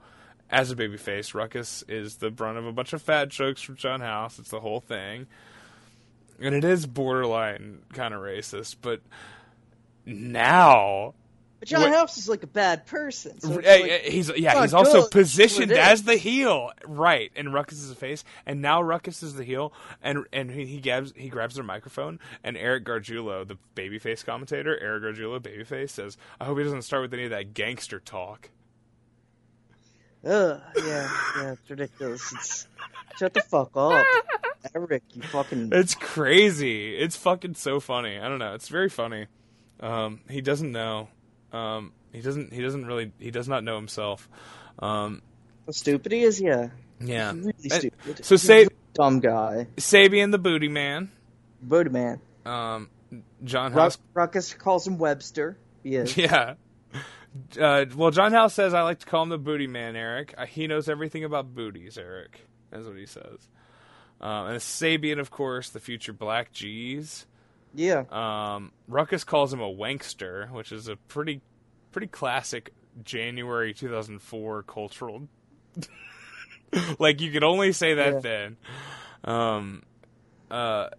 as 0.50 0.72
a 0.72 0.76
babyface, 0.76 1.34
Ruckus 1.34 1.86
is 1.88 2.18
the 2.18 2.30
brunt 2.30 2.58
of 2.58 2.66
a 2.66 2.74
bunch 2.74 2.92
of 2.92 3.02
fat 3.02 3.30
jokes 3.30 3.62
from 3.62 3.78
John 3.78 4.02
House. 4.02 4.40
It's 4.40 4.50
the 4.50 4.60
whole 4.60 4.82
thing, 4.82 5.28
and 6.42 6.54
it 6.54 6.66
is 6.66 6.86
borderline 6.86 7.84
kind 7.94 8.14
of 8.14 8.20
racist. 8.20 8.76
But 8.82 9.00
now 10.08 11.14
But 11.60 11.70
John 11.70 11.82
What- 11.82 11.92
House 11.92 12.18
is 12.18 12.30
like 12.30 12.44
a 12.44 12.48
bad 12.48 12.86
person. 12.86 13.40
So 13.40 13.58
it's 13.58 13.68
uh, 13.68 13.82
like- 13.82 14.02
he's 14.04 14.32
yeah, 14.38 14.62
he's 14.62 14.74
also 14.74 15.02
good, 15.02 15.12
positioned 15.12 15.72
as 15.72 16.04
the 16.04 16.16
heel, 16.16 16.72
right? 16.86 17.32
And 17.36 17.52
Ruckus 17.54 17.80
is 17.80 17.90
the 17.90 17.96
face, 17.96 18.24
and 18.46 18.62
now 18.62 18.82
Ruckus 18.82 19.24
is 19.24 19.34
the 19.34 19.44
heel, 19.44 19.74
and 20.02 20.26
and 20.32 20.52
he, 20.52 20.66
he 20.66 20.80
grabs 20.80 21.14
he 21.16 21.30
grabs 21.30 21.56
their 21.56 21.64
microphone, 21.64 22.20
and 22.44 22.56
Eric 22.58 22.86
Gargiulo, 22.86 23.48
the 23.48 23.58
babyface 23.76 24.24
commentator, 24.24 24.78
Eric 24.80 25.04
Gargiulo, 25.04 25.40
babyface, 25.40 25.90
says, 25.90 26.16
"I 26.40 26.46
hope 26.46 26.58
he 26.60 26.64
doesn't 26.64 26.84
start 26.84 27.02
with 27.02 27.14
any 27.14 27.26
of 27.26 27.32
that 27.32 27.54
gangster 27.54 28.00
talk." 28.00 28.52
Ugh, 30.26 30.60
yeah, 30.78 31.10
yeah, 31.38 31.52
it's 31.54 31.70
ridiculous. 31.70 32.34
It's, 32.34 32.68
shut 33.18 33.34
the 33.34 33.42
fuck 33.42 33.72
up, 33.76 34.06
Eric. 34.76 35.04
You 35.14 35.22
fucking. 35.22 35.70
It's 35.72 35.96
crazy. 35.96 36.96
It's 36.98 37.16
fucking 37.16 37.54
so 37.56 37.80
funny. 37.80 38.20
I 38.20 38.28
don't 38.28 38.40
know. 38.40 38.54
It's 38.54 38.68
very 38.68 38.90
funny. 38.90 39.28
Um, 39.80 40.22
he 40.30 40.42
doesn't 40.42 40.72
know. 40.72 41.10
Um, 41.52 41.94
he 42.12 42.22
doesn't. 42.22 42.54
He 42.54 42.62
doesn't 42.62 42.86
really. 42.86 43.12
He 43.20 43.32
does 43.32 43.48
not 43.48 43.64
know 43.64 43.76
himself. 43.76 44.28
Um, 44.80 45.22
How 45.66 45.72
stupid 45.72 46.12
he 46.12 46.24
is, 46.24 46.40
yeah. 46.42 46.70
yeah. 47.00 47.32
Really 47.32 47.54
And- 47.64 47.72
stupid. 47.74 48.26
so 48.26 48.36
He's 48.38 48.70
dumb 48.94 49.20
guy. 49.20 49.68
Sabian 49.78 50.32
the 50.32 50.38
Booty 50.40 50.68
Man. 50.68 51.12
Booty 51.62 51.90
man. 51.90 52.20
Um, 52.46 52.90
John 53.44 53.72
Ruck, 53.74 53.82
House 53.84 53.98
Ruckus 54.14 54.54
calls 54.54 54.88
him 54.88 54.98
Webster. 54.98 55.58
He 55.84 55.96
is. 55.96 56.16
Yeah. 56.18 56.56
Uh, 57.60 57.86
well, 57.96 58.10
John 58.10 58.32
House 58.32 58.54
says 58.56 58.74
I 58.74 58.82
like 58.82 59.00
to 59.00 59.06
call 59.06 59.22
him 59.24 59.30
the 59.30 59.38
booty 59.38 59.68
man, 59.68 59.96
Eric. 59.96 60.34
Uh, 60.38 60.46
he 60.48 60.66
knows 60.66 60.90
everything 60.90 61.24
about 61.24 61.54
booties, 61.54 61.98
Eric. 61.98 62.42
That's 62.72 62.88
what 62.88 62.98
he 62.98 63.06
says. 63.06 63.48
Um, 64.20 64.48
and 64.48 64.58
Sabian, 64.60 65.20
of 65.20 65.30
course, 65.30 65.70
the 65.70 65.80
future 65.80 66.14
Black 66.14 66.52
G's. 66.52 67.28
Yeah. 67.74 68.04
Um, 68.12 68.72
Ruckus 68.88 69.24
calls 69.24 69.54
him 69.54 69.62
a 69.62 69.70
wankster, 69.72 70.50
which 70.52 70.72
is 70.72 70.88
a 70.88 70.96
pretty, 70.96 71.42
pretty 71.92 72.08
classic 72.08 72.74
January 73.04 73.74
2004 73.74 74.64
cultural. 74.64 75.28
like 77.00 77.22
you 77.22 77.32
could 77.32 77.44
only 77.44 77.72
say 77.72 77.96
that 77.96 78.14
Yeah. 78.16 78.20
then. 78.20 78.58
Um, 79.24 79.84
uh, 80.50 80.90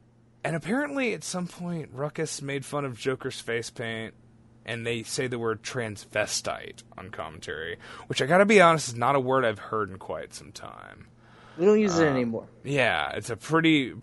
and 0.44 0.56
apparently 0.56 1.14
at 1.14 1.24
some 1.24 1.46
point 1.46 1.90
Ruckus 1.92 2.42
made 2.42 2.64
fun 2.64 2.84
of 2.84 2.98
Joker's 2.98 3.40
face 3.40 3.70
paint, 3.70 4.14
and 4.64 4.86
they 4.86 5.02
say 5.02 5.26
the 5.26 5.38
word 5.38 5.62
transvestite 5.62 6.82
on 6.96 7.10
commentary, 7.10 7.78
which 8.06 8.20
I 8.22 8.26
gotta 8.26 8.44
be 8.46 8.60
honest 8.60 8.88
is 8.88 8.94
not 8.94 9.14
a 9.16 9.20
word 9.20 9.44
I've 9.44 9.58
heard 9.58 9.90
in 9.90 9.98
quite 9.98 10.34
some 10.34 10.52
time. 10.52 11.08
We 11.58 11.66
don't 11.66 11.80
use 11.80 11.98
it 11.98 12.06
Um, 12.06 12.14
anymore. 12.14 12.46
Yeah, 12.64 13.10
it's 13.10 13.30
a 13.30 13.36
pretty, 13.36 13.94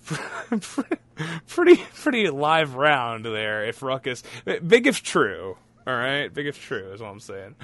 pretty, 1.47 1.81
pretty 1.95 2.29
live 2.29 2.75
round 2.75 3.25
there. 3.25 3.63
If 3.65 3.81
Ruckus, 3.81 4.23
big 4.45 4.87
if 4.87 5.01
true, 5.01 5.57
all 5.87 5.95
right, 5.95 6.33
big 6.33 6.47
if 6.47 6.61
true 6.61 6.91
is 6.93 7.01
what 7.01 7.09
I'm 7.09 7.19
saying. 7.19 7.55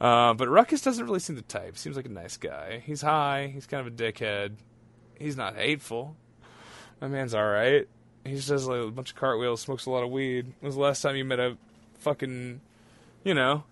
Uh, 0.00 0.34
but 0.34 0.48
Ruckus 0.48 0.82
doesn't 0.82 1.04
really 1.04 1.20
seem 1.20 1.36
the 1.36 1.42
type. 1.42 1.78
Seems 1.78 1.96
like 1.96 2.06
a 2.06 2.10
nice 2.10 2.36
guy. 2.36 2.82
He's 2.84 3.02
high. 3.02 3.50
He's 3.52 3.66
kind 3.66 3.86
of 3.86 3.92
a 3.92 3.96
dickhead. 3.96 4.52
He's 5.18 5.36
not 5.36 5.56
hateful. 5.56 6.14
My 7.00 7.08
man's 7.08 7.34
all 7.34 7.46
right. 7.48 7.88
He 8.24 8.34
just 8.34 8.48
does 8.48 8.66
like 8.66 8.80
a 8.82 8.90
bunch 8.90 9.10
of 9.10 9.16
cartwheels, 9.16 9.60
smokes 9.62 9.86
a 9.86 9.90
lot 9.90 10.04
of 10.04 10.10
weed. 10.10 10.46
When 10.60 10.66
was 10.68 10.74
the 10.74 10.80
last 10.82 11.00
time 11.00 11.16
you 11.16 11.24
met 11.24 11.40
a 11.40 11.56
fucking, 12.00 12.60
you 13.24 13.32
know, 13.34 13.64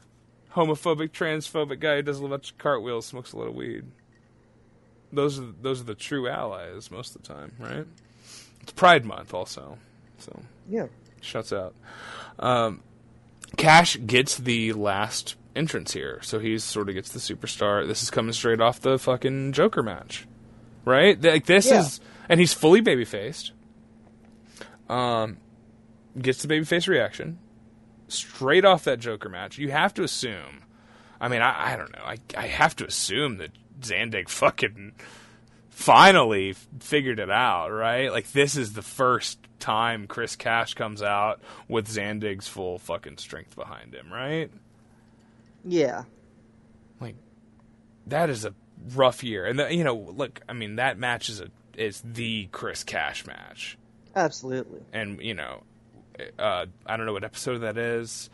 homophobic, 0.54 1.10
transphobic 1.10 1.80
guy 1.80 1.96
who 1.96 2.02
does 2.02 2.20
a 2.20 2.26
bunch 2.26 2.52
of 2.52 2.58
cartwheels, 2.58 3.04
smokes 3.06 3.32
a 3.32 3.38
lot 3.38 3.48
of 3.48 3.54
weed? 3.54 3.84
Those 5.12 5.38
are 5.38 5.46
those 5.62 5.80
are 5.80 5.84
the 5.84 5.94
true 5.94 6.28
allies 6.28 6.90
most 6.90 7.14
of 7.16 7.22
the 7.22 7.28
time, 7.28 7.52
right? 7.58 7.86
It's 8.62 8.72
Pride 8.72 9.04
Month 9.04 9.32
also, 9.34 9.78
so 10.18 10.42
Yeah. 10.68 10.86
shuts 11.20 11.52
out. 11.52 11.74
Um, 12.38 12.82
Cash 13.56 13.96
gets 14.06 14.36
the 14.36 14.72
last 14.72 15.36
entrance 15.54 15.92
here, 15.92 16.18
so 16.22 16.38
he 16.38 16.58
sort 16.58 16.88
of 16.88 16.94
gets 16.94 17.10
the 17.10 17.18
superstar. 17.20 17.86
This 17.86 18.02
is 18.02 18.10
coming 18.10 18.32
straight 18.32 18.60
off 18.60 18.80
the 18.80 18.98
fucking 18.98 19.52
Joker 19.52 19.82
match, 19.82 20.26
right? 20.84 21.20
Like 21.22 21.46
this 21.46 21.66
Yeah. 21.66 21.80
is, 21.80 22.00
and 22.28 22.40
he's 22.40 22.52
fully 22.52 22.80
baby 22.80 23.04
faced. 23.04 23.52
Um, 24.88 25.38
gets 26.20 26.42
the 26.42 26.48
baby 26.48 26.64
face 26.64 26.86
reaction 26.88 27.38
straight 28.08 28.64
off 28.64 28.84
that 28.84 29.00
Joker 29.00 29.28
match. 29.28 29.58
You 29.58 29.70
have 29.70 29.92
to 29.94 30.02
assume. 30.04 30.62
I 31.20 31.28
mean, 31.28 31.42
I, 31.42 31.72
I 31.72 31.76
don't 31.76 31.92
know. 31.92 32.02
I 32.04 32.18
I 32.36 32.46
have 32.46 32.76
to 32.76 32.86
assume 32.86 33.38
that 33.38 33.50
Zandig 33.80 34.28
fucking 34.28 34.92
finally 35.70 36.54
figured 36.80 37.20
it 37.20 37.30
out, 37.30 37.68
right? 37.68 38.10
Like 38.10 38.32
this 38.32 38.56
is 38.56 38.72
the 38.72 38.82
first 38.82 39.38
time 39.58 40.06
Chris 40.06 40.36
Cash 40.36 40.74
comes 40.74 41.02
out 41.02 41.40
with 41.68 41.88
Zandig's 41.88 42.48
full 42.48 42.78
fucking 42.78 43.18
strength 43.18 43.54
behind 43.56 43.94
him, 43.94 44.12
right? 44.12 44.50
Yeah. 45.64 46.04
Like 47.00 47.16
that 48.06 48.30
is 48.30 48.44
a 48.44 48.54
rough 48.94 49.22
year. 49.24 49.46
And 49.46 49.58
the, 49.58 49.74
you 49.74 49.84
know, 49.84 49.96
look, 49.96 50.40
I 50.48 50.52
mean 50.52 50.76
that 50.76 50.98
match 50.98 51.28
is 51.28 51.40
a 51.40 51.48
is 51.76 52.02
the 52.04 52.48
Chris 52.52 52.84
Cash 52.84 53.26
match. 53.26 53.76
Absolutely. 54.14 54.80
and 54.94 55.20
you 55.20 55.34
know, 55.34 55.62
uh, 56.38 56.66
I 56.86 56.96
don't 56.96 57.04
know 57.06 57.12
what 57.12 57.24
episode 57.24 57.58
that 57.58 57.76
is, 57.76 58.30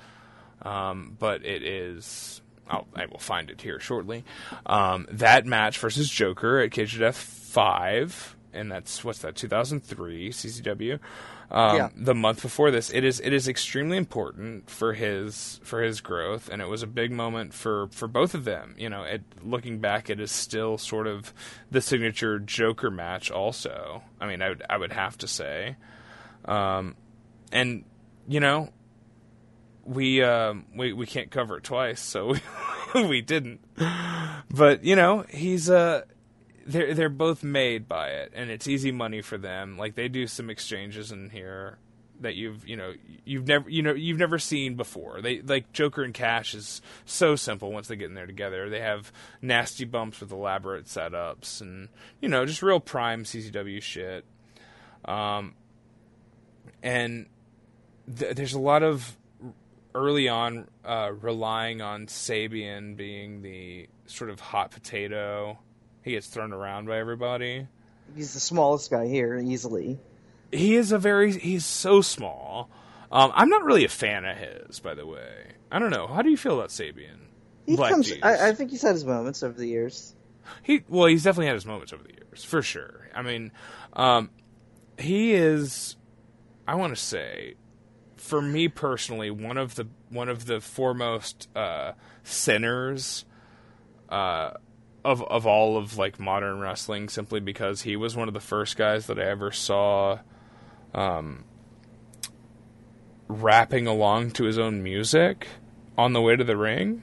um, 0.62 1.16
but 1.18 1.44
it 1.44 1.62
is. 1.62 2.41
I'll, 2.68 2.86
I 2.94 3.06
will 3.06 3.18
find 3.18 3.50
it 3.50 3.60
here 3.60 3.80
shortly. 3.80 4.24
Um, 4.66 5.06
that 5.10 5.46
match 5.46 5.78
versus 5.78 6.08
Joker 6.08 6.60
at 6.60 6.70
Cage 6.70 6.94
of 6.94 7.00
Death 7.00 7.16
five, 7.16 8.36
and 8.52 8.70
that's 8.70 9.04
what's 9.04 9.20
that 9.20 9.36
2003 9.36 10.30
CCW. 10.30 10.98
Um, 11.50 11.76
Yeah. 11.76 11.88
The 11.94 12.14
month 12.14 12.40
before 12.40 12.70
this, 12.70 12.88
it 12.90 13.04
is 13.04 13.20
it 13.20 13.32
is 13.34 13.46
extremely 13.46 13.98
important 13.98 14.70
for 14.70 14.94
his 14.94 15.60
for 15.62 15.82
his 15.82 16.00
growth, 16.00 16.48
and 16.48 16.62
it 16.62 16.68
was 16.68 16.82
a 16.82 16.86
big 16.86 17.12
moment 17.12 17.52
for 17.52 17.88
for 17.88 18.08
both 18.08 18.34
of 18.34 18.44
them. 18.44 18.74
You 18.78 18.88
know, 18.88 19.02
it, 19.02 19.22
looking 19.44 19.78
back, 19.78 20.08
it 20.08 20.18
is 20.18 20.30
still 20.32 20.78
sort 20.78 21.06
of 21.06 21.34
the 21.70 21.82
signature 21.82 22.38
Joker 22.38 22.90
match. 22.90 23.30
Also, 23.30 24.02
I 24.18 24.26
mean, 24.26 24.40
I 24.40 24.48
would 24.48 24.62
I 24.70 24.78
would 24.78 24.92
have 24.92 25.18
to 25.18 25.28
say, 25.28 25.76
um, 26.46 26.96
and 27.52 27.84
you 28.26 28.40
know, 28.40 28.70
we 29.84 30.22
um, 30.22 30.66
we 30.74 30.92
we 30.92 31.06
can't 31.06 31.30
cover 31.30 31.58
it 31.58 31.64
twice, 31.64 32.00
so 32.00 32.34
we, 32.94 33.06
we 33.06 33.20
didn't. 33.20 33.60
But 34.50 34.84
you 34.84 34.96
know, 34.96 35.24
he's 35.28 35.68
uh 35.70 36.02
they're 36.66 36.94
they're 36.94 37.08
both 37.08 37.42
made 37.42 37.88
by 37.88 38.08
it, 38.08 38.32
and 38.34 38.50
it's 38.50 38.68
easy 38.68 38.92
money 38.92 39.22
for 39.22 39.38
them. 39.38 39.78
Like 39.78 39.94
they 39.94 40.08
do 40.08 40.26
some 40.26 40.50
exchanges 40.50 41.12
in 41.12 41.30
here 41.30 41.78
that 42.20 42.36
you've 42.36 42.66
you 42.66 42.76
know 42.76 42.94
you've 43.24 43.46
never 43.46 43.68
you 43.68 43.82
know 43.82 43.92
you've 43.92 44.18
never 44.18 44.38
seen 44.38 44.74
before. 44.74 45.20
They 45.20 45.40
like 45.40 45.72
Joker 45.72 46.02
and 46.02 46.14
Cash 46.14 46.54
is 46.54 46.80
so 47.04 47.36
simple 47.36 47.72
once 47.72 47.88
they 47.88 47.96
get 47.96 48.08
in 48.08 48.14
there 48.14 48.26
together. 48.26 48.68
They 48.68 48.80
have 48.80 49.12
nasty 49.40 49.84
bumps 49.84 50.20
with 50.20 50.32
elaborate 50.32 50.86
setups, 50.86 51.60
and 51.60 51.88
you 52.20 52.28
know 52.28 52.46
just 52.46 52.62
real 52.62 52.80
prime 52.80 53.24
CCW 53.24 53.82
shit. 53.82 54.24
Um, 55.04 55.54
and 56.82 57.26
th- 58.16 58.36
there's 58.36 58.54
a 58.54 58.60
lot 58.60 58.82
of 58.82 59.16
early 59.94 60.28
on 60.28 60.68
uh, 60.84 61.12
relying 61.20 61.80
on 61.80 62.06
Sabian 62.06 62.96
being 62.96 63.42
the 63.42 63.88
sort 64.06 64.30
of 64.30 64.40
hot 64.40 64.70
potato. 64.70 65.58
He 66.02 66.12
gets 66.12 66.26
thrown 66.26 66.52
around 66.52 66.86
by 66.86 66.98
everybody. 66.98 67.68
He's 68.14 68.34
the 68.34 68.40
smallest 68.40 68.90
guy 68.90 69.06
here, 69.06 69.38
easily. 69.38 69.98
He 70.50 70.74
is 70.74 70.92
a 70.92 70.98
very 70.98 71.32
he's 71.32 71.64
so 71.64 72.02
small. 72.02 72.68
Um, 73.10 73.30
I'm 73.34 73.48
not 73.48 73.64
really 73.64 73.84
a 73.84 73.88
fan 73.88 74.24
of 74.24 74.36
his, 74.36 74.80
by 74.80 74.94
the 74.94 75.06
way. 75.06 75.52
I 75.70 75.78
don't 75.78 75.90
know. 75.90 76.06
How 76.06 76.22
do 76.22 76.30
you 76.30 76.36
feel 76.36 76.58
about 76.58 76.70
Sabian? 76.70 77.18
He 77.66 77.76
Black 77.76 77.92
comes. 77.92 78.12
I, 78.22 78.48
I 78.48 78.54
think 78.54 78.70
he's 78.70 78.82
had 78.82 78.92
his 78.92 79.04
moments 79.04 79.42
over 79.42 79.58
the 79.58 79.66
years. 79.66 80.14
He 80.62 80.82
well, 80.88 81.06
he's 81.06 81.22
definitely 81.22 81.46
had 81.46 81.54
his 81.54 81.66
moments 81.66 81.92
over 81.92 82.02
the 82.02 82.12
years, 82.12 82.44
for 82.44 82.62
sure. 82.62 83.08
I 83.14 83.22
mean, 83.22 83.52
um, 83.92 84.30
he 84.98 85.32
is. 85.32 85.96
I 86.66 86.74
want 86.74 86.94
to 86.94 87.00
say, 87.00 87.54
for 88.22 88.40
me 88.40 88.68
personally, 88.68 89.30
one 89.30 89.58
of 89.58 89.74
the 89.74 89.88
one 90.08 90.28
of 90.28 90.46
the 90.46 90.60
foremost 90.60 91.48
uh, 91.56 91.92
sinners 92.22 93.24
uh, 94.08 94.52
of 95.04 95.22
of 95.22 95.46
all 95.46 95.76
of 95.76 95.98
like 95.98 96.18
modern 96.18 96.60
wrestling, 96.60 97.08
simply 97.08 97.40
because 97.40 97.82
he 97.82 97.96
was 97.96 98.16
one 98.16 98.28
of 98.28 98.34
the 98.34 98.40
first 98.40 98.76
guys 98.76 99.06
that 99.06 99.18
I 99.18 99.24
ever 99.24 99.50
saw. 99.50 100.18
Um, 100.94 101.44
rapping 103.28 103.86
along 103.86 104.30
to 104.30 104.44
his 104.44 104.58
own 104.58 104.82
music 104.82 105.48
on 105.96 106.12
the 106.12 106.20
way 106.20 106.36
to 106.36 106.44
the 106.44 106.56
ring 106.56 107.02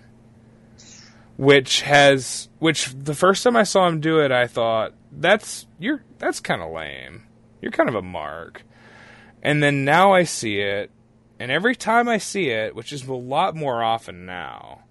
which 1.40 1.84
has 1.84 2.50
which 2.60 2.94
the 2.94 3.16
first 3.16 3.46
time 3.46 3.56
I 3.56 3.64
saw 3.64 3.88
him 3.88 4.02
do 4.02 4.20
it, 4.20 4.30
I 4.30 4.46
thought 4.46 4.94
that's 5.10 5.68
you're 5.80 6.04
that's 6.18 6.42
kind 6.42 6.62
of 6.62 6.70
lame. 6.74 7.24
You're 7.62 7.72
kind 7.72 7.88
of 7.88 7.96
a 7.96 8.02
mark. 8.02 8.64
And 9.42 9.64
then 9.64 9.86
now 9.86 10.12
I 10.12 10.24
see 10.24 10.60
it, 10.60 10.92
and 11.40 11.52
every 11.52 11.76
time 11.76 12.08
I 12.08 12.18
see 12.18 12.50
it, 12.50 12.76
which 12.76 12.92
is 12.92 13.08
a 13.08 13.14
lot 13.14 13.56
more 13.56 13.84
often 13.84 14.26
now, 14.26 14.82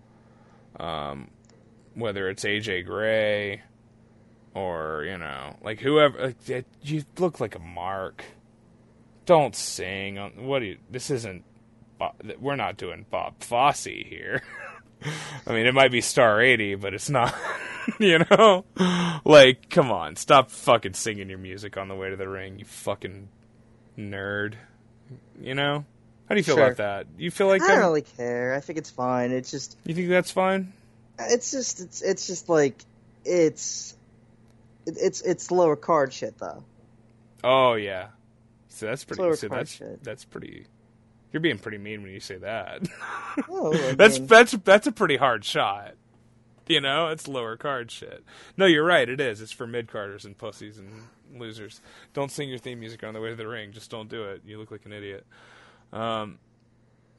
um, 0.80 1.30
whether 1.94 2.28
it's 2.28 2.44
AJ 2.44 2.86
Gray 2.86 3.62
or 4.54 5.04
you 5.04 5.18
know, 5.18 5.56
like 5.62 5.80
whoever, 5.80 6.26
like, 6.26 6.48
it, 6.48 6.66
you 6.82 7.04
look 7.18 7.40
like 7.40 7.54
a 7.54 7.60
mark. 7.60 8.24
Don't 9.26 9.54
sing. 9.54 10.16
What 10.36 10.60
do 10.60 10.66
you? 10.66 10.78
This 10.90 11.10
isn't. 11.10 11.44
We're 12.38 12.56
not 12.56 12.76
doing 12.76 13.04
Bob 13.10 13.40
Fosse 13.40 13.84
here. 13.84 14.42
I 15.46 15.52
mean, 15.52 15.66
it 15.66 15.74
might 15.74 15.92
be 15.92 16.00
Star 16.00 16.40
80, 16.40 16.76
but 16.76 16.94
it's 16.94 17.10
not, 17.10 17.34
you 17.98 18.20
know? 18.30 18.64
Like, 19.24 19.68
come 19.70 19.90
on, 19.90 20.16
stop 20.16 20.50
fucking 20.50 20.94
singing 20.94 21.28
your 21.28 21.38
music 21.38 21.76
on 21.76 21.88
the 21.88 21.94
way 21.94 22.10
to 22.10 22.16
the 22.16 22.28
ring, 22.28 22.58
you 22.58 22.64
fucking 22.64 23.28
nerd. 23.96 24.54
You 25.40 25.54
know? 25.54 25.84
How 26.28 26.34
do 26.34 26.40
you 26.40 26.44
feel 26.44 26.56
Sure. 26.56 26.66
about 26.66 26.76
that? 26.76 27.06
You 27.16 27.30
feel 27.30 27.46
like 27.46 27.62
I 27.62 27.68
don't 27.68 27.78
really 27.78 28.02
care. 28.02 28.54
I 28.54 28.60
think 28.60 28.78
it's 28.78 28.90
fine. 28.90 29.30
It's 29.32 29.50
just. 29.50 29.76
You 29.86 29.94
think 29.94 30.08
that's 30.08 30.30
fine? 30.30 30.72
It's 31.18 31.50
just. 31.50 31.80
It's. 31.80 32.02
It's 32.02 32.26
just 32.26 32.48
like. 32.48 32.84
It's. 33.24 33.96
It's. 34.86 35.20
It's 35.22 35.50
lower 35.50 35.76
card 35.76 36.12
shit 36.12 36.36
though. 36.38 36.62
Oh, 37.42 37.74
yeah. 37.74 38.08
So 38.68 38.86
that's 38.86 39.04
pretty, 39.04 39.20
Slower 39.20 39.36
so 39.36 39.48
card 39.48 39.60
that's, 39.60 39.72
shit. 39.72 40.04
that's 40.04 40.24
pretty, 40.24 40.66
you're 41.32 41.40
being 41.40 41.58
pretty 41.58 41.78
mean 41.78 42.02
when 42.02 42.12
you 42.12 42.20
say 42.20 42.36
that. 42.36 42.82
Oh, 43.48 43.72
I 43.72 43.92
that's, 43.96 44.18
mean, 44.18 44.28
that's, 44.28 44.52
that's 44.52 44.86
a 44.86 44.92
pretty 44.92 45.16
hard 45.16 45.44
shot. 45.44 45.94
You 46.68 46.80
know, 46.80 47.08
it's 47.08 47.26
lower 47.26 47.56
card 47.56 47.90
shit. 47.90 48.22
No, 48.56 48.66
you're 48.66 48.84
right. 48.84 49.08
It 49.08 49.20
is. 49.20 49.40
It's 49.40 49.52
for 49.52 49.66
mid 49.66 49.88
carders 49.88 50.24
and 50.24 50.36
pussies 50.36 50.78
and 50.78 51.06
losers. 51.34 51.80
Don't 52.12 52.30
sing 52.30 52.50
your 52.50 52.58
theme 52.58 52.78
music 52.80 53.02
on 53.02 53.14
the 53.14 53.20
way 53.20 53.30
to 53.30 53.36
the 53.36 53.48
ring. 53.48 53.72
Just 53.72 53.90
don't 53.90 54.08
do 54.08 54.24
it. 54.24 54.42
You 54.44 54.58
look 54.58 54.70
like 54.70 54.84
an 54.84 54.92
idiot. 54.92 55.26
Um, 55.92 56.38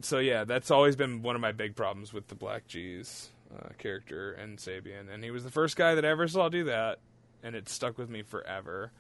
so 0.02 0.20
yeah, 0.20 0.44
that's 0.44 0.72
always 0.72 0.96
been 0.96 1.22
one 1.22 1.36
of 1.36 1.42
my 1.42 1.52
big 1.52 1.76
problems 1.76 2.14
with 2.14 2.28
the 2.28 2.36
Black 2.36 2.68
G's 2.68 3.30
uh, 3.58 3.70
character 3.78 4.32
and 4.32 4.58
Sabian, 4.58 5.12
and 5.12 5.24
he 5.24 5.32
was 5.32 5.44
the 5.44 5.52
first 5.52 5.76
guy 5.76 5.96
that 5.96 6.06
I 6.06 6.10
ever 6.10 6.28
saw 6.28 6.50
do 6.50 6.66
that, 6.66 7.00
and 7.44 7.56
it 7.56 7.68
stuck 7.68 7.98
with 7.98 8.10
me 8.10 8.22
forever. 8.22 8.92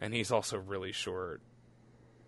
And 0.00 0.12
he's 0.12 0.32
also 0.32 0.58
really 0.58 0.90
short, 0.90 1.40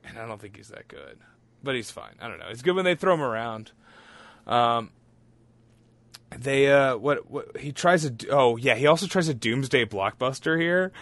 and 0.04 0.16
I 0.16 0.26
don't 0.28 0.40
think 0.40 0.56
he's 0.56 0.68
that 0.68 0.86
good. 0.86 1.18
but 1.64 1.74
he's 1.74 1.90
fine. 1.90 2.14
I 2.20 2.28
don't 2.28 2.38
know. 2.38 2.48
It's 2.48 2.62
good 2.62 2.76
when 2.76 2.84
they 2.84 2.94
throw 2.94 3.14
him 3.14 3.22
around. 3.22 3.72
Um, 4.46 4.90
they 6.36 6.70
uh, 6.70 6.96
what 6.96 7.30
what 7.30 7.56
he 7.58 7.72
tries 7.72 8.02
to 8.02 8.10
do, 8.10 8.28
oh 8.30 8.56
yeah, 8.56 8.74
he 8.74 8.86
also 8.86 9.06
tries 9.06 9.28
a 9.28 9.34
doomsday 9.34 9.86
blockbuster 9.86 10.60
here. 10.60 10.92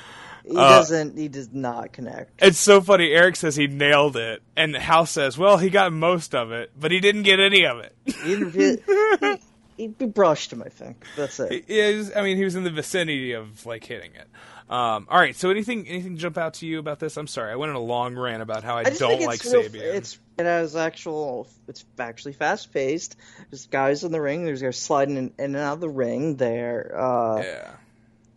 He 0.45 0.57
Uh, 0.57 0.77
doesn't. 0.79 1.17
He 1.17 1.29
does 1.29 1.51
not 1.53 1.93
connect. 1.93 2.43
It's 2.43 2.59
so 2.59 2.81
funny. 2.81 3.13
Eric 3.13 3.37
says 3.37 3.55
he 3.57 3.67
nailed 3.69 4.17
it, 4.17 4.43
and 4.57 4.75
Hal 4.75 5.07
says, 5.07 5.39
"Well, 5.39 5.59
he 5.59 5.71
got 5.71 5.93
most 5.93 6.35
of 6.35 6.51
it, 6.53 6.73
but 6.79 6.91
he 6.91 7.01
didn't 7.01 7.23
get 7.23 7.39
any 7.41 7.65
of 7.65 7.79
it." 7.79 7.95
He, 8.07 8.45
he, 8.51 9.37
he, 9.77 9.95
he 9.99 10.07
brushed 10.07 10.53
him. 10.53 10.63
I 10.63 10.69
think 10.69 11.05
that's 11.17 11.39
it. 11.41 11.65
Yeah, 11.69 11.91
he 11.91 11.97
was- 11.97 12.17
I 12.17 12.23
mean, 12.23 12.37
he 12.37 12.45
was 12.45 12.55
in 12.57 12.65
the 12.65 12.71
vicinity 12.71 13.33
of 13.33 13.65
like 13.67 13.85
hitting 13.85 14.13
it. 14.15 14.27
Um, 14.71 15.07
all 15.11 15.19
right. 15.19 15.37
So 15.37 15.51
anything 15.51 15.87
anything 15.87 16.17
jump 16.17 16.39
out 16.39 16.55
to 16.55 16.67
you 16.67 16.79
about 16.79 16.99
this? 16.99 17.17
I'm 17.19 17.27
sorry, 17.27 17.53
I 17.53 17.57
went 17.57 17.71
on 17.71 17.77
a 17.77 17.81
long 17.81 18.17
rant 18.17 18.43
about 18.43 18.65
how 18.65 18.77
I, 18.79 18.81
I 18.81 18.91
don't 18.91 19.21
like 19.23 19.45
real, 19.45 19.63
Sabian. 19.65 19.83
It's 19.95 20.19
it 20.39 20.47
has 20.47 20.75
actual. 20.77 21.47
It's 21.69 21.85
actually 21.99 22.33
fast 22.33 22.73
paced. 22.73 23.17
There's 23.51 23.67
guys 23.67 24.03
in 24.03 24.13
the 24.13 24.21
ring. 24.21 24.45
There's 24.47 24.63
guys 24.63 24.79
sliding 24.79 25.17
in, 25.17 25.25
in 25.39 25.45
and 25.45 25.57
out 25.57 25.75
of 25.75 25.81
the 25.81 25.91
ring. 25.91 26.37
There. 26.37 26.95
Uh, 26.99 27.43
yeah, 27.43 27.71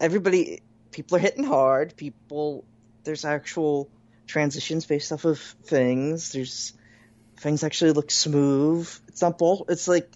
Everybody. 0.01 0.61
People 0.95 1.17
are 1.17 1.19
hitting 1.19 1.43
hard. 1.43 1.97
People. 1.97 2.63
There's 3.03 3.25
actual 3.25 3.89
transitions 4.27 4.85
based 4.85 5.11
off 5.11 5.25
of 5.25 5.39
things. 5.39 6.31
There's 6.31 6.71
things 7.37 7.63
actually 7.65 7.91
look 7.91 8.09
smooth. 8.09 8.89
It's 9.09 9.21
not 9.21 9.37
bull. 9.37 9.65
It's 9.67 9.87
like. 9.89 10.09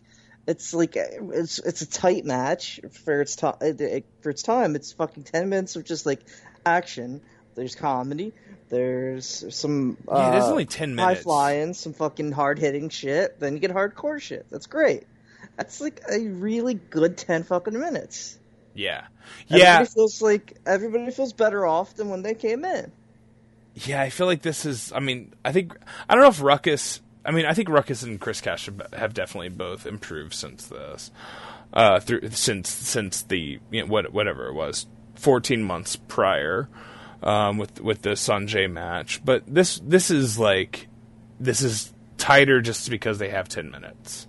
It's 0.47 0.73
like 0.73 0.95
it's 0.95 1.59
it's 1.59 1.81
a 1.81 1.85
tight 1.87 2.25
match 2.25 2.79
for 3.03 3.21
its 3.21 3.35
time. 3.35 3.77
For 4.21 4.31
its 4.31 4.41
time, 4.41 4.75
it's 4.75 4.93
fucking 4.93 5.23
ten 5.23 5.49
minutes 5.49 5.75
of 5.75 5.83
just 5.83 6.07
like 6.07 6.21
action. 6.65 7.21
There's 7.53 7.75
comedy. 7.75 8.33
There's 8.69 9.45
some 9.53 9.97
yeah. 10.07 10.13
Uh, 10.13 10.49
only 10.49 10.65
ten 10.65 10.95
minutes. 10.95 11.19
high 11.19 11.23
flying, 11.23 11.73
some 11.75 11.93
fucking 11.93 12.31
hard 12.31 12.57
hitting 12.57 12.89
shit. 12.89 13.39
Then 13.39 13.53
you 13.53 13.59
get 13.59 13.69
hardcore 13.69 14.19
shit. 14.19 14.47
That's 14.49 14.65
great. 14.65 15.03
That's 15.55 15.81
like 15.81 16.01
a 16.09 16.19
really 16.19 16.73
good 16.73 17.17
ten 17.17 17.43
fucking 17.43 17.77
minutes. 17.77 18.38
Yeah, 18.79 19.07
Everybody 19.49 19.61
yeah, 19.63 19.83
feels 19.83 20.21
like 20.21 20.57
everybody 20.65 21.11
feels 21.11 21.33
better 21.33 21.65
off 21.65 21.95
than 21.95 22.09
when 22.09 22.21
they 22.21 22.33
came 22.33 22.63
in. 22.65 22.91
yeah. 23.75 24.01
I 24.01 24.09
feel 24.09 24.27
like 24.27 24.41
this 24.41 24.65
is. 24.65 24.91
I 24.93 24.99
mean, 24.99 25.33
I 25.43 25.51
think 25.51 25.75
I 26.07 26.15
don't 26.15 26.23
know 26.23 26.29
if 26.29 26.41
Ruckus. 26.41 27.01
I 27.25 27.31
mean, 27.31 27.45
I 27.45 27.53
think 27.53 27.69
Ruckus 27.69 28.03
and 28.03 28.19
Chris 28.19 28.41
Cash 28.41 28.67
have- 28.67 28.93
have 28.93 29.13
definitely 29.13 29.49
both 29.49 29.85
improved 29.85 30.33
since 30.33 30.65
this. 30.67 31.11
Uh, 31.73 31.99
through 31.99 32.29
since 32.31 32.69
since 32.69 33.21
the 33.23 33.59
you 33.69 33.81
know, 33.81 33.85
what 33.87 34.11
whatever 34.13 34.47
it 34.47 34.53
was, 34.53 34.87
fourteen 35.15 35.61
months 35.61 35.95
prior, 35.97 36.67
um, 37.21 37.57
with 37.57 37.81
with 37.81 38.01
the 38.01 38.11
Sonjay 38.11 38.71
match. 38.71 39.23
But 39.25 39.43
this 39.45 39.79
this 39.83 40.09
is 40.09 40.39
like 40.39 40.87
this 41.39 41.61
is 41.61 41.93
tighter 42.17 42.61
just 42.61 42.89
because 42.89 43.19
they 43.19 43.29
have 43.29 43.47
ten 43.49 43.69
minutes, 43.69 44.25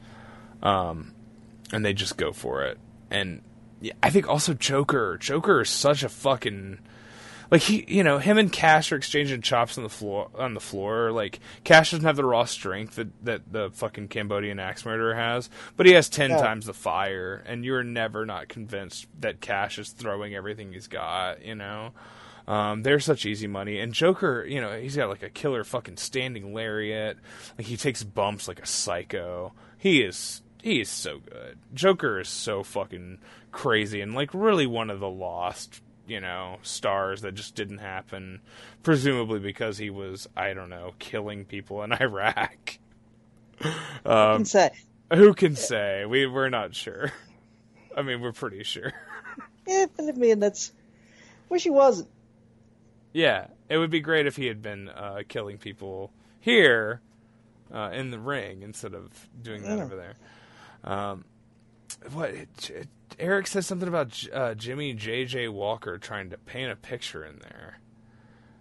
um, 0.62 1.14
and 1.72 1.84
they 1.84 1.94
just 1.94 2.16
go 2.18 2.32
for 2.32 2.64
it. 2.64 2.78
And 3.10 3.40
yeah, 3.80 3.92
I 4.02 4.10
think 4.10 4.28
also 4.28 4.54
Joker 4.54 5.16
Joker 5.18 5.62
is 5.62 5.70
such 5.70 6.02
a 6.02 6.08
fucking 6.08 6.78
like 7.50 7.62
he 7.62 7.84
you 7.88 8.04
know 8.04 8.18
him 8.18 8.38
and 8.38 8.52
Cash 8.52 8.92
are 8.92 8.96
exchanging 8.96 9.42
chops 9.42 9.76
on 9.76 9.82
the 9.84 9.90
floor 9.90 10.28
on 10.36 10.54
the 10.54 10.60
floor. 10.60 11.10
Like 11.12 11.40
Cash 11.64 11.90
doesn't 11.90 12.04
have 12.06 12.16
the 12.16 12.24
raw 12.24 12.44
strength 12.44 12.96
that 12.96 13.08
that 13.24 13.52
the 13.52 13.70
fucking 13.70 14.08
Cambodian 14.08 14.58
axe 14.60 14.84
murderer 14.84 15.14
has, 15.14 15.50
but 15.76 15.86
he 15.86 15.92
has 15.94 16.08
ten 16.08 16.30
Yeah. 16.30 16.36
times 16.38 16.66
the 16.66 16.74
fire, 16.74 17.42
and 17.46 17.64
you're 17.64 17.82
never 17.82 18.24
not 18.26 18.48
convinced 18.48 19.06
that 19.20 19.40
Cash 19.40 19.78
is 19.78 19.90
throwing 19.90 20.34
everything 20.34 20.72
he's 20.72 20.86
got. 20.88 21.44
You 21.44 21.54
know. 21.56 21.92
Um, 22.48 22.82
they're 22.82 22.98
such 22.98 23.26
easy 23.26 23.46
money, 23.46 23.78
and 23.78 23.92
Joker, 23.92 24.44
you 24.44 24.60
know, 24.60 24.76
he's 24.76 24.96
got 24.96 25.08
like 25.08 25.22
a 25.22 25.30
killer 25.30 25.62
fucking 25.62 25.98
standing 25.98 26.52
lariat. 26.52 27.16
Like 27.56 27.66
he 27.68 27.76
takes 27.76 28.02
bumps 28.02 28.48
like 28.48 28.58
a 28.60 28.66
psycho. 28.66 29.52
He 29.78 30.00
is 30.02 30.42
he 30.62 30.80
is 30.80 30.88
so 30.88 31.18
good. 31.18 31.58
Joker 31.74 32.20
is 32.20 32.28
so 32.28 32.62
fucking 32.62 33.18
crazy, 33.52 34.00
and 34.00 34.14
like 34.14 34.30
really 34.34 34.66
one 34.66 34.90
of 34.90 35.00
the 35.00 35.08
lost, 35.08 35.82
you 36.06 36.20
know, 36.20 36.58
stars 36.62 37.22
that 37.22 37.32
just 37.34 37.54
didn't 37.54 37.78
happen. 37.78 38.40
Presumably 38.82 39.40
because 39.40 39.78
he 39.78 39.90
was, 39.90 40.28
I 40.36 40.54
don't 40.54 40.70
know, 40.70 40.94
killing 40.98 41.44
people 41.44 41.82
in 41.82 41.92
Iraq. 42.00 42.78
Um, 44.04 44.38
can 44.38 44.44
say, 44.44 44.70
Who 45.12 45.34
can 45.34 45.56
say? 45.56 46.04
We 46.06 46.26
we're 46.26 46.48
not 46.48 46.74
sure. 46.74 47.12
I 47.96 48.02
mean, 48.02 48.20
we're 48.20 48.32
pretty 48.32 48.62
sure. 48.62 48.92
yeah, 49.66 49.86
but 49.96 50.08
I 50.08 50.12
mean 50.12 50.38
that's 50.38 50.72
wish 51.48 51.64
he 51.64 51.70
wasn't. 51.70 52.08
Yeah, 53.12 53.48
it 53.68 53.76
would 53.78 53.90
be 53.90 54.00
great 54.00 54.26
if 54.26 54.36
he 54.36 54.46
had 54.46 54.62
been 54.62 54.88
uh, 54.88 55.22
killing 55.28 55.58
people 55.58 56.12
here 56.38 57.00
uh, 57.72 57.90
in 57.92 58.10
the 58.10 58.18
ring 58.18 58.62
instead 58.62 58.94
of 58.94 59.28
doing 59.42 59.62
that 59.62 59.78
over 59.80 59.96
there. 59.96 60.14
Um, 60.84 61.24
what 62.12 62.32
Eric 63.18 63.46
says 63.46 63.66
something 63.66 63.88
about 63.88 64.08
J- 64.08 64.30
uh, 64.30 64.54
Jimmy 64.54 64.94
J.J. 64.94 65.48
Walker 65.48 65.98
trying 65.98 66.30
to 66.30 66.38
paint 66.38 66.70
a 66.72 66.76
picture 66.76 67.24
in 67.24 67.38
there. 67.40 67.78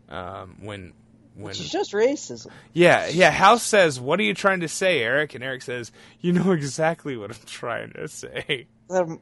Um, 0.10 0.58
when 0.62 0.94
when 1.36 1.46
Which 1.52 1.60
is 1.62 1.70
just 1.70 1.94
racism. 1.94 2.48
yeah 2.74 3.08
yeah 3.08 3.32
House 3.32 3.64
says, 3.64 4.00
"What 4.00 4.20
are 4.20 4.24
you 4.24 4.34
trying 4.34 4.62
to 4.62 4.68
say, 4.68 5.02
Eric?" 5.02 5.36
And 5.36 5.44
Eric 5.44 5.62
says, 5.62 5.92
"You 6.20 6.34
know 6.34 6.52
exactly 6.52 7.16
what 7.16 7.32
I'm 7.32 7.38
trying 7.46 7.92
to 7.94 8.08
say." 8.08 8.68
Um, 8.90 9.20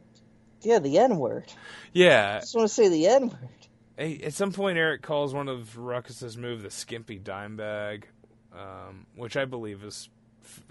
yeah, 0.61 0.79
the 0.79 0.97
N 0.97 1.17
word. 1.17 1.51
Yeah, 1.93 2.37
I 2.37 2.39
just 2.39 2.55
want 2.55 2.67
to 2.69 2.73
say 2.73 2.87
the 2.87 3.07
N 3.07 3.27
word. 3.29 3.37
Hey, 3.97 4.19
at 4.23 4.33
some 4.33 4.51
point, 4.53 4.77
Eric 4.77 5.01
calls 5.01 5.33
one 5.33 5.49
of 5.49 5.77
Ruckus's 5.77 6.37
move 6.37 6.61
the 6.61 6.69
skimpy 6.71 7.17
dime 7.19 7.57
bag, 7.57 8.07
um, 8.53 9.07
which 9.15 9.35
I 9.35 9.45
believe 9.45 9.83
is 9.83 10.07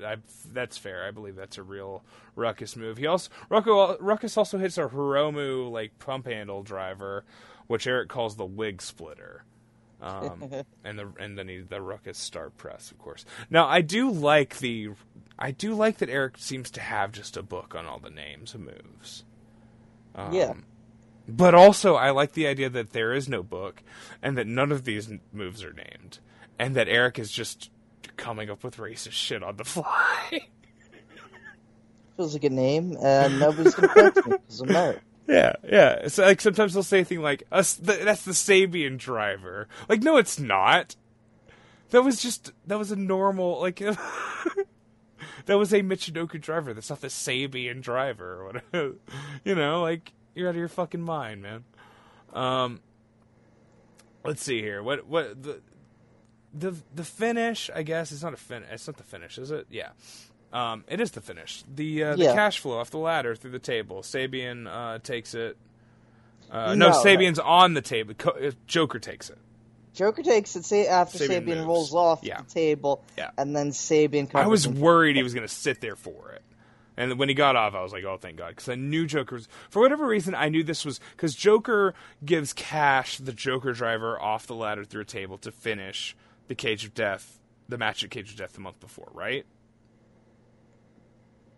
I, 0.05 0.17
that's 0.53 0.79
fair. 0.79 1.05
I 1.07 1.11
believe 1.11 1.37
that's 1.37 1.59
a 1.59 1.63
real 1.63 2.03
Ruckus 2.35 2.77
move. 2.77 2.99
He 2.99 3.07
also 3.07 3.31
Ruckus, 3.49 4.01
Ruckus 4.01 4.37
also 4.37 4.59
hits 4.59 4.79
a 4.79 4.89
Hiromu 4.89 5.71
like 5.71 5.99
pump 5.99 6.27
handle 6.27 6.63
driver, 6.63 7.25
which 7.67 7.87
Eric 7.87 8.09
calls 8.09 8.37
the 8.37 8.47
wig 8.47 8.83
splitter. 8.83 9.45
Um, 10.01 10.51
and 10.85 10.99
the 10.99 11.13
and 11.19 11.39
then 11.39 11.49
he, 11.49 11.59
the 11.59 11.81
Ruckus 11.81 12.19
start 12.19 12.57
press, 12.57 12.91
of 12.91 12.99
course. 12.99 13.25
Now 13.51 13.67
I 13.67 13.81
do 13.81 14.11
like 14.11 14.59
the 14.59 14.91
I 15.39 15.51
do 15.51 15.75
like 15.75 15.99
that 15.99 16.11
Eric 16.11 16.39
seems 16.39 16.71
to 16.73 16.81
have 16.81 17.13
just 17.13 17.37
a 17.37 17.43
book 17.43 17.75
on 17.75 17.87
all 17.87 17.99
the 17.99 18.11
names 18.11 18.55
of 18.55 18.61
moves. 18.61 19.25
Um, 20.15 20.33
Yeah. 20.33 20.55
But 21.29 21.55
also, 21.57 21.97
I 21.97 22.11
like 22.11 22.33
the 22.33 22.47
idea 22.47 22.71
that 22.71 22.93
there 22.93 23.13
is 23.13 23.29
no 23.29 23.43
book, 23.43 23.83
and 24.23 24.39
that 24.39 24.47
none 24.47 24.71
of 24.71 24.85
these 24.85 25.11
moves 25.33 25.65
are 25.65 25.73
named, 25.73 26.21
and 26.57 26.77
that 26.77 26.89
Eric 26.89 27.19
is 27.19 27.33
just 27.33 27.71
coming 28.17 28.51
up 28.51 28.65
with 28.65 28.77
racist 28.77 29.13
shit 29.13 29.43
on 29.43 29.57
the 29.57 29.65
fly. 29.65 30.41
Feels 32.17 32.33
like 32.33 32.45
a 32.45 32.51
name, 32.51 32.97
and 33.03 33.39
nobody's 33.39 33.75
gonna 33.75 33.89
correct 33.89 34.17
me 34.27 34.37
because 34.47 34.61
I'm 34.61 34.73
married. 34.73 35.01
yeah, 35.29 35.53
yeah. 35.69 36.09
So 36.09 36.25
like 36.25 36.41
sometimes 36.41 36.73
they'll 36.73 36.83
say 36.83 37.01
a 37.01 37.05
thing 37.05 37.21
like, 37.21 37.43
Us, 37.53 37.77
th- 37.77 38.05
"That's 38.05 38.25
the 38.25 38.33
Sabian 38.33 38.97
driver." 38.97 39.69
Like, 39.89 40.03
no, 40.03 40.17
it's 40.17 40.39
not. 40.39 40.97
That 41.91 42.03
was 42.03 42.23
just 42.23 42.53
that 42.67 42.79
was 42.79 42.91
a 42.91 42.97
normal 42.97 43.61
like. 43.61 43.83
that 45.47 45.59
was 45.59 45.73
a 45.73 45.81
Michinoku 45.81 46.41
driver. 46.41 46.75
That's 46.75 46.91
not 46.91 47.01
the 47.01 47.09
Sabian 47.09 47.81
driver 47.81 48.41
or 48.41 48.47
whatever. 48.47 48.95
you 49.45 49.55
know, 49.55 49.83
like 49.83 50.13
you're 50.35 50.49
out 50.49 50.55
of 50.55 50.57
your 50.57 50.69
fucking 50.69 51.01
mind, 51.01 51.43
man. 51.43 51.65
Um, 52.33 52.81
let's 54.25 54.43
see 54.43 54.61
here. 54.61 54.83
What 54.83 55.07
what 55.07 55.43
the 55.43 55.61
the 56.59 56.75
the 56.95 57.05
finish? 57.05 57.71
I 57.75 57.83
guess 57.83 58.13
it's 58.13 58.23
not 58.23 58.33
a 58.35 58.37
fin. 58.37 58.65
It's 58.71 58.87
not 58.87 58.97
the 58.97 59.03
finish, 59.03 59.39
is 59.39 59.51
it? 59.51 59.67
Yeah. 59.71 59.91
Um, 60.53 60.85
it 60.89 61.01
is 61.01 61.11
the 61.11 61.21
finish. 61.21 61.65
The 61.75 62.05
uh, 62.05 62.17
the 62.17 62.25
Yeah. 62.25 62.35
cash 62.35 62.59
flow 62.61 62.79
off 62.79 62.91
the 62.91 62.99
ladder 62.99 63.35
through 63.35 63.51
the 63.51 63.59
table. 63.59 64.03
Sabian 64.03 64.67
uh, 64.67 64.99
takes 65.01 65.35
it. 65.35 65.57
Uh, 66.51 66.75
no, 66.75 66.89
No, 66.89 66.91
no. 66.93 67.03
Sabian's 67.05 67.39
on 67.39 67.75
the 67.75 67.83
table. 67.83 68.15
Co- 68.15 68.31
uh, 68.31 68.53
Joker 68.67 68.99
takes 68.99 69.29
it. 69.31 69.39
Joker 69.95 70.23
takes 70.23 70.55
it 70.57 70.65
say 70.65 70.87
after 70.87 71.19
Sabian 71.19 71.47
Sabian, 71.47 71.67
rolls 71.67 71.95
off 71.95 72.21
Yeah. 72.23 72.43
the 72.43 72.51
table, 72.53 73.03
Yeah. 73.17 73.31
and 73.39 73.57
then 73.57 73.71
Sabian. 73.71 74.33
I 74.35 74.47
was 74.47 74.69
worried 74.69 75.17
he 75.17 75.23
was 75.23 75.35
going 75.35 75.47
to 75.47 75.53
sit 75.53 75.81
there 75.81 75.97
for 75.97 76.31
it. 76.33 76.43
And 76.99 77.19
when 77.19 77.29
he 77.29 77.35
got 77.35 77.57
off, 77.57 77.75
I 77.75 77.83
was 77.83 77.93
like, 77.93 78.05
"Oh, 78.05 78.17
thank 78.17 78.37
God!" 78.39 78.51
Because 78.51 78.69
I 78.71 78.75
knew 78.75 79.07
Joker's. 79.07 79.49
For 79.69 79.83
whatever 79.83 80.07
reason, 80.07 80.35
I 80.35 80.49
knew 80.49 80.63
this 80.63 80.83
was 80.85 80.99
because 81.11 81.35
Joker 81.35 81.95
gives 82.25 82.53
Cash, 82.55 83.19
the 83.19 83.33
Joker 83.35 83.73
driver, 83.73 84.19
off 84.21 84.47
the 84.47 84.55
ladder 84.55 84.85
through 84.85 85.03
a 85.03 85.07
table 85.07 85.37
to 85.39 85.53
finish 85.53 86.17
the 86.49 86.55
Cage 86.55 86.85
of 86.85 86.95
Death, 86.95 87.39
the 87.69 87.79
match 87.79 88.03
at 88.05 88.11
Cage 88.11 88.31
of 88.31 88.37
Death 88.37 88.53
the 88.53 88.61
month 88.61 88.81
before, 88.81 89.09
right? 89.13 89.45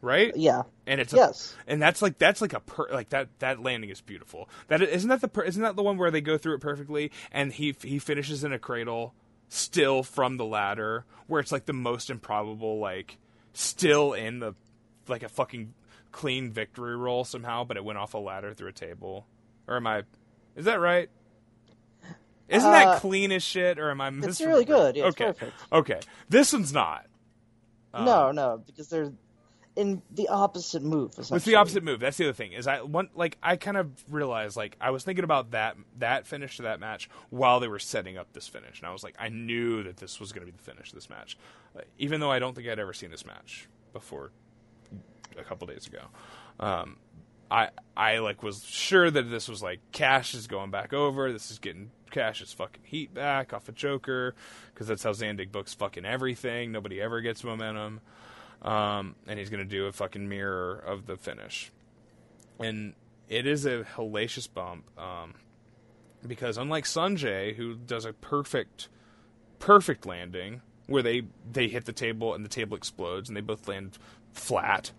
Right? 0.00 0.32
Yeah. 0.36 0.62
And 0.86 1.00
it's 1.00 1.12
a, 1.12 1.16
Yes. 1.16 1.56
and 1.66 1.82
that's 1.82 2.00
like 2.00 2.18
that's 2.18 2.40
like 2.40 2.52
a 2.52 2.60
per, 2.60 2.86
like 2.92 3.08
that 3.08 3.28
that 3.40 3.60
landing 3.60 3.90
is 3.90 4.00
beautiful. 4.00 4.48
That 4.68 4.80
isn't 4.80 5.08
that 5.08 5.20
the 5.20 5.26
per, 5.26 5.42
isn't 5.42 5.60
that 5.62 5.74
the 5.74 5.82
one 5.82 5.98
where 5.98 6.12
they 6.12 6.20
go 6.20 6.38
through 6.38 6.54
it 6.54 6.60
perfectly 6.60 7.10
and 7.32 7.52
he 7.52 7.74
he 7.82 7.98
finishes 7.98 8.44
in 8.44 8.52
a 8.52 8.60
cradle 8.60 9.12
still 9.48 10.04
from 10.04 10.36
the 10.36 10.44
ladder 10.44 11.04
where 11.26 11.40
it's 11.40 11.50
like 11.50 11.66
the 11.66 11.72
most 11.72 12.10
improbable 12.10 12.78
like 12.78 13.18
still 13.54 14.12
in 14.12 14.38
the 14.38 14.54
like 15.08 15.24
a 15.24 15.28
fucking 15.28 15.74
clean 16.12 16.52
victory 16.52 16.94
roll 16.96 17.24
somehow 17.24 17.64
but 17.64 17.76
it 17.76 17.84
went 17.84 17.98
off 17.98 18.14
a 18.14 18.18
ladder 18.18 18.54
through 18.54 18.68
a 18.68 18.72
table. 18.72 19.26
Or 19.66 19.76
am 19.78 19.86
I 19.88 20.04
is 20.54 20.66
that 20.66 20.78
right? 20.78 21.10
Isn't 22.48 22.68
Uh, 22.68 22.72
that 22.72 23.00
clean 23.00 23.30
as 23.32 23.42
shit 23.42 23.78
or 23.78 23.90
am 23.90 24.00
I 24.00 24.10
missing? 24.10 24.30
It's 24.30 24.40
really 24.40 24.64
good. 24.64 24.96
Yeah, 24.96 25.06
it's 25.08 25.16
okay. 25.20 25.26
perfect. 25.32 25.52
Okay. 25.72 26.00
This 26.28 26.52
one's 26.52 26.72
not. 26.72 27.06
no, 27.94 28.30
no, 28.32 28.62
because 28.66 28.88
they're 28.88 29.12
in 29.76 30.02
the 30.10 30.28
opposite 30.28 30.82
move. 30.82 31.12
It's 31.18 31.44
the 31.44 31.54
opposite 31.54 31.84
move. 31.84 32.00
That's 32.00 32.16
the 32.16 32.24
other 32.24 32.32
thing. 32.32 32.52
Is 32.52 32.66
I 32.66 32.80
one 32.82 33.10
like 33.14 33.38
I 33.42 33.56
kind 33.56 33.76
of 33.76 33.90
realized 34.10 34.56
like 34.56 34.76
I 34.80 34.90
was 34.90 35.04
thinking 35.04 35.22
about 35.24 35.52
that 35.52 35.76
that 35.98 36.26
finish 36.26 36.56
to 36.56 36.62
that 36.64 36.80
match 36.80 37.08
while 37.30 37.60
they 37.60 37.68
were 37.68 37.78
setting 37.78 38.16
up 38.18 38.32
this 38.32 38.48
finish, 38.48 38.80
and 38.80 38.88
I 38.88 38.92
was 38.92 39.04
like, 39.04 39.14
I 39.20 39.28
knew 39.28 39.84
that 39.84 39.98
this 39.98 40.18
was 40.18 40.32
going 40.32 40.44
to 40.46 40.52
be 40.52 40.56
the 40.56 40.62
finish 40.64 40.88
of 40.88 40.94
this 40.96 41.08
match, 41.08 41.38
uh, 41.76 41.82
even 41.98 42.18
though 42.20 42.30
I 42.30 42.40
don't 42.40 42.54
think 42.56 42.66
I'd 42.68 42.78
ever 42.80 42.92
seen 42.92 43.10
this 43.12 43.24
match 43.24 43.68
before 43.92 44.32
a 45.38 45.44
couple 45.44 45.66
days 45.68 45.86
ago. 45.86 46.00
Um, 46.58 46.96
I 47.50 47.70
I 47.96 48.18
like 48.18 48.42
was 48.42 48.64
sure 48.64 49.08
that 49.10 49.30
this 49.30 49.48
was 49.48 49.62
like 49.62 49.78
Cash 49.92 50.34
is 50.34 50.48
going 50.48 50.70
back 50.72 50.92
over. 50.92 51.32
This 51.32 51.50
is 51.52 51.58
getting 51.60 51.90
Cash's 52.10 52.52
fucking 52.52 52.82
heat 52.84 53.14
back 53.14 53.52
off 53.52 53.68
of 53.68 53.74
Joker 53.74 54.34
because 54.72 54.86
that's 54.86 55.02
how 55.02 55.10
Zandig 55.10 55.52
books 55.52 55.74
fucking 55.74 56.04
everything. 56.04 56.72
Nobody 56.72 57.00
ever 57.00 57.20
gets 57.20 57.44
momentum 57.44 58.00
um, 58.62 59.14
and 59.26 59.38
he's 59.38 59.50
going 59.50 59.62
to 59.62 59.68
do 59.68 59.86
a 59.86 59.92
fucking 59.92 60.28
mirror 60.28 60.74
of 60.74 61.06
the 61.06 61.16
finish. 61.16 61.70
And 62.58 62.94
it 63.28 63.46
is 63.46 63.66
a 63.66 63.84
hellacious 63.84 64.52
bump 64.52 64.84
um, 64.98 65.34
because 66.26 66.58
unlike 66.58 66.84
Sonjay, 66.84 67.54
who 67.54 67.76
does 67.76 68.04
a 68.04 68.12
perfect, 68.12 68.88
perfect 69.58 70.06
landing 70.06 70.62
where 70.86 71.02
they 71.02 71.22
they 71.50 71.68
hit 71.68 71.84
the 71.84 71.92
table 71.92 72.34
and 72.34 72.44
the 72.44 72.48
table 72.48 72.76
explodes 72.76 73.28
and 73.28 73.36
they 73.36 73.42
both 73.42 73.68
land 73.68 73.98
flat, 74.32 74.90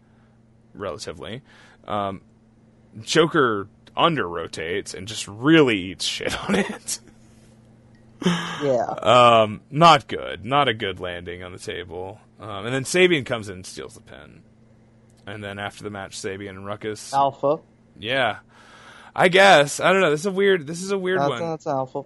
relatively. 0.73 1.41
Um, 1.85 2.21
Joker 3.01 3.67
under 3.95 4.27
rotates 4.27 4.93
and 4.93 5.07
just 5.07 5.27
really 5.27 5.77
eats 5.77 6.05
shit 6.05 6.37
on 6.49 6.55
it. 6.55 6.99
Yeah. 8.25 8.85
Um, 8.85 9.61
not 9.71 10.07
good. 10.07 10.43
Not 10.43 10.67
a 10.67 10.73
good 10.73 10.99
landing 10.99 11.43
on 11.43 11.51
the 11.53 11.59
table. 11.59 12.19
Um, 12.39 12.65
and 12.65 12.73
then 12.73 12.83
Sabian 12.83 13.25
comes 13.25 13.47
in 13.47 13.55
and 13.55 13.65
steals 13.65 13.93
the 13.95 14.01
pin. 14.01 14.43
And 15.25 15.43
then 15.43 15.59
after 15.59 15.83
the 15.83 15.89
match, 15.89 16.17
Sabian 16.17 16.49
and 16.49 16.65
Ruckus. 16.65 17.13
Alpha. 17.13 17.59
Yeah. 17.97 18.39
I 19.15 19.27
guess. 19.29 19.79
I 19.79 19.91
don't 19.91 20.01
know. 20.01 20.11
This 20.11 20.21
is 20.21 20.25
a 20.25 20.31
weird 20.31 20.67
this 20.67 20.81
is 20.81 20.91
a 20.91 20.97
weird 20.97 21.19
That's, 21.19 21.29
one. 21.29 21.39
that's 21.39 21.67
Alpha. 21.67 22.03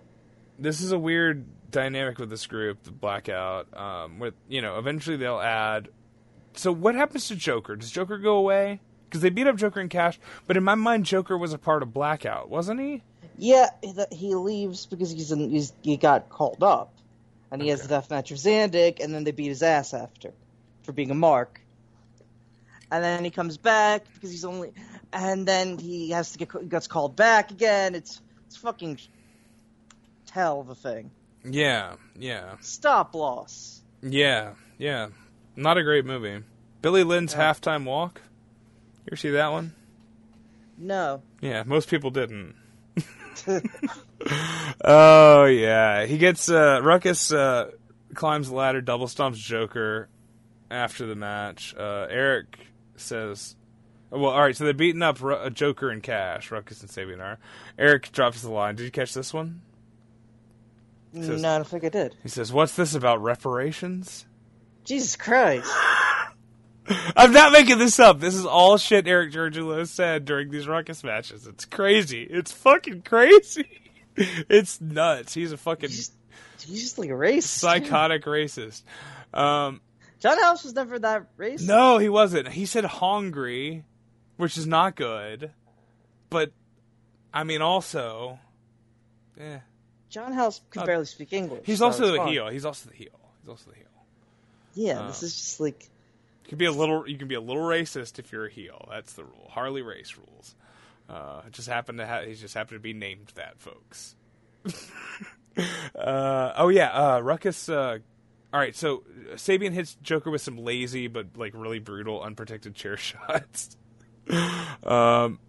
This 0.60 0.82
is 0.82 0.92
a 0.92 1.00
weird 1.00 1.46
dynamic 1.72 2.20
with 2.20 2.30
this 2.30 2.46
group, 2.46 2.84
the 2.84 2.92
blackout. 2.92 3.76
Um, 3.76 4.20
with 4.20 4.36
you 4.48 4.62
know, 4.62 4.78
eventually 4.78 5.18
they'll 5.18 5.40
add 5.40 5.90
So 6.54 6.72
what 6.72 6.96
happens 6.96 7.28
to 7.30 7.36
Joker? 7.36 7.76
Does 7.76 7.92
Joker 7.92 8.18
go 8.18 8.36
away? 8.36 8.82
Because 9.14 9.22
they 9.22 9.30
beat 9.30 9.46
up 9.46 9.58
Joker 9.58 9.80
and 9.80 9.92
Cash, 9.92 10.20
but 10.48 10.58
in 10.58 10.64
my 10.64 10.74
mind 10.74 11.06
Joker 11.06 11.38
was 11.38 11.54
a 11.54 11.60
part 11.60 11.84
of 11.84 11.94
Blackout, 11.94 12.50
wasn't 12.50 12.80
he? 12.80 13.04
Yeah, 13.38 13.68
he- 14.12 14.34
leaves 14.34 14.88
because 14.88 15.12
he's, 15.12 15.32
in, 15.32 15.52
he's 15.52 15.72
he 15.84 15.98
got 15.98 16.30
called 16.30 16.64
up, 16.64 16.92
and 17.52 17.62
he 17.62 17.68
has 17.68 17.82
Okay. 17.82 17.90
the 17.90 17.94
death 17.94 18.10
match 18.10 18.32
with 18.32 18.40
Zandig, 18.40 19.00
and 19.04 19.14
then 19.14 19.24
they 19.24 19.30
beat 19.30 19.50
his 19.50 19.62
ass 19.62 19.94
after 19.94 20.32
for 20.82 20.94
being 20.94 21.12
a 21.12 21.14
mark. 21.14 21.62
And 22.90 23.04
then 23.04 23.24
he 23.24 23.30
comes 23.30 23.58
back 23.58 24.06
because 24.16 24.32
he's 24.32 24.46
only, 24.46 24.74
and 25.14 25.48
then 25.48 25.78
he 25.78 26.10
has 26.10 26.32
to 26.32 26.40
get 26.40 26.68
gets 26.70 26.88
called 26.88 27.16
back 27.16 27.52
again. 27.52 27.94
It's 27.94 28.20
it's 28.48 28.58
fucking 28.58 28.98
hell 30.32 30.60
of 30.60 30.70
a 30.70 30.76
thing. 30.76 31.12
Yeah, 31.46 31.98
yeah. 32.18 32.56
Stop 32.62 33.14
loss. 33.14 33.80
Yeah, 34.02 34.54
yeah. 34.80 35.10
Not 35.56 35.78
a 35.78 35.84
great 35.84 36.04
movie. 36.04 36.44
Billy 36.82 37.04
Lynn's 37.04 37.34
Yeah. 37.36 37.54
halftime 37.54 37.86
walk. 37.86 38.20
You 39.06 39.10
ever 39.12 39.16
see 39.18 39.32
that 39.32 39.52
one? 39.52 39.74
No. 40.78 41.22
Yeah, 41.42 41.64
most 41.64 41.90
people 41.90 42.10
didn't. 42.12 42.56
Oh 44.86 45.46
yeah, 45.46 46.06
he 46.06 46.18
gets 46.18 46.50
uh, 46.50 46.80
Ruckus 46.82 47.34
uh, 47.34 47.72
climbs 48.14 48.48
the 48.50 48.56
ladder, 48.56 48.80
double 48.80 49.08
stomps 49.08 49.36
Joker 49.36 50.08
after 50.72 51.06
the 51.06 51.16
match. 51.16 51.76
Uh, 51.78 52.08
Eric 52.10 52.58
says, 52.96 53.56
"Well, 54.10 54.32
all 54.32 54.40
right." 54.42 54.56
So 54.56 54.64
they're 54.64 54.74
beating 54.74 55.02
up 55.02 55.22
Ru- 55.22 55.36
uh, 55.36 55.50
Joker 55.50 55.90
and 55.90 56.02
Cash. 56.02 56.52
Ruckus 56.52 56.82
and 56.82 56.90
Sabian 56.90 57.20
are. 57.22 57.38
Eric 57.78 58.12
drops 58.14 58.42
the 58.42 58.52
line. 58.52 58.76
Did 58.76 58.84
you 58.86 58.92
catch 58.92 59.14
this 59.14 59.34
one? 59.34 59.62
Says- 61.14 61.42
no, 61.42 61.56
I 61.56 61.58
don't 61.58 61.68
think 61.68 61.84
I 61.84 61.90
did. 61.90 62.16
He 62.24 62.30
says, 62.30 62.54
"What's 62.54 62.76
this 62.78 62.96
about 62.96 63.22
reparations?" 63.22 64.26
Jesus 64.86 65.18
Christ. 65.18 65.70
I'm 67.16 67.32
not 67.32 67.52
making 67.54 67.78
this 67.78 68.00
up. 68.00 68.20
This 68.20 68.36
is 68.36 68.46
all 68.46 68.78
shit 68.78 69.08
Eric 69.08 69.32
Gargiulo 69.32 69.88
said 69.88 70.26
during 70.26 70.50
these 70.52 70.68
Ruckus 70.68 71.04
matches. 71.04 71.48
It's 71.48 71.66
crazy. 71.66 72.24
It's 72.24 72.52
fucking 72.52 73.02
crazy. 73.04 73.68
It's 74.16 74.80
nuts. 74.80 75.34
He's 75.34 75.52
a 75.54 75.58
fucking 75.58 75.90
He's, 75.90 76.12
he's 76.64 76.84
just 76.84 77.00
like 77.00 77.10
a 77.10 77.14
racist. 77.14 77.44
psychotic 77.58 78.26
racist. 78.26 78.84
Um, 79.34 79.82
John 80.20 80.40
House 80.40 80.64
was 80.64 80.76
never 80.76 81.00
that 81.00 81.36
racist. 81.36 81.66
no, 81.66 81.98
he 81.98 82.10
wasn't. 82.10 82.48
He 82.50 82.68
said 82.68 82.86
hungry, 82.86 83.84
which 84.38 84.56
is 84.56 84.68
not 84.68 84.96
good. 84.96 85.50
But 86.30 86.52
I 87.34 87.44
mean, 87.44 87.64
also, 87.64 88.38
eh. 89.40 89.58
John 90.10 90.32
House 90.34 90.62
could 90.70 90.84
Uh, 90.84 90.86
barely 90.86 91.06
speak 91.06 91.34
English. 91.34 91.64
He's 91.66 91.80
so 91.80 91.86
also 91.88 92.12
the 92.12 92.24
heel. 92.28 92.50
He's 92.50 92.66
also 92.66 92.90
the 92.92 92.96
heel. 92.96 93.20
He's 93.42 93.50
also 93.50 93.72
the 93.72 93.78
heel. 93.78 93.88
Yeah, 94.76 95.00
Uh, 95.00 95.08
this 95.08 95.24
is 95.24 95.36
just 95.36 95.60
like 95.60 95.90
You 96.44 96.50
can 96.50 96.58
be 96.58 96.66
a 96.66 96.72
little. 96.72 97.08
You 97.08 97.18
can 97.18 97.28
be 97.28 97.36
a 97.36 97.42
little 97.42 97.64
racist 97.64 98.20
if 98.20 98.32
you're 98.32 98.46
a 98.46 98.52
heel. 98.52 98.88
That's 98.90 99.14
the 99.14 99.24
rule. 99.24 99.50
Harley 99.50 99.82
Race 99.82 100.18
rules. 100.18 100.56
Uh, 101.10 101.42
it 101.48 101.54
just 101.54 101.70
happened 101.70 102.00
to 102.00 102.06
have. 102.06 102.26
He's 102.26 102.42
just 102.42 102.54
happened 102.54 102.78
to 102.80 102.82
be 102.82 102.94
named 102.94 103.32
that, 103.36 103.60
folks. 103.60 104.16
uh, 105.96 106.54
oh 106.58 106.70
yeah, 106.70 106.90
uh, 106.90 107.20
Ruckus. 107.22 107.70
Uh, 107.70 108.00
all 108.54 108.60
right, 108.60 108.76
so 108.76 109.04
Sabian 109.34 109.72
hits 109.72 109.96
Joker 110.02 110.30
with 110.30 110.42
some 110.42 110.58
lazy 110.58 111.08
but 111.08 111.38
like 111.38 111.54
really 111.56 111.80
brutal, 111.80 112.22
unprotected 112.22 112.76
chair 112.76 112.98
shots. 112.98 113.76
um, 114.84 115.40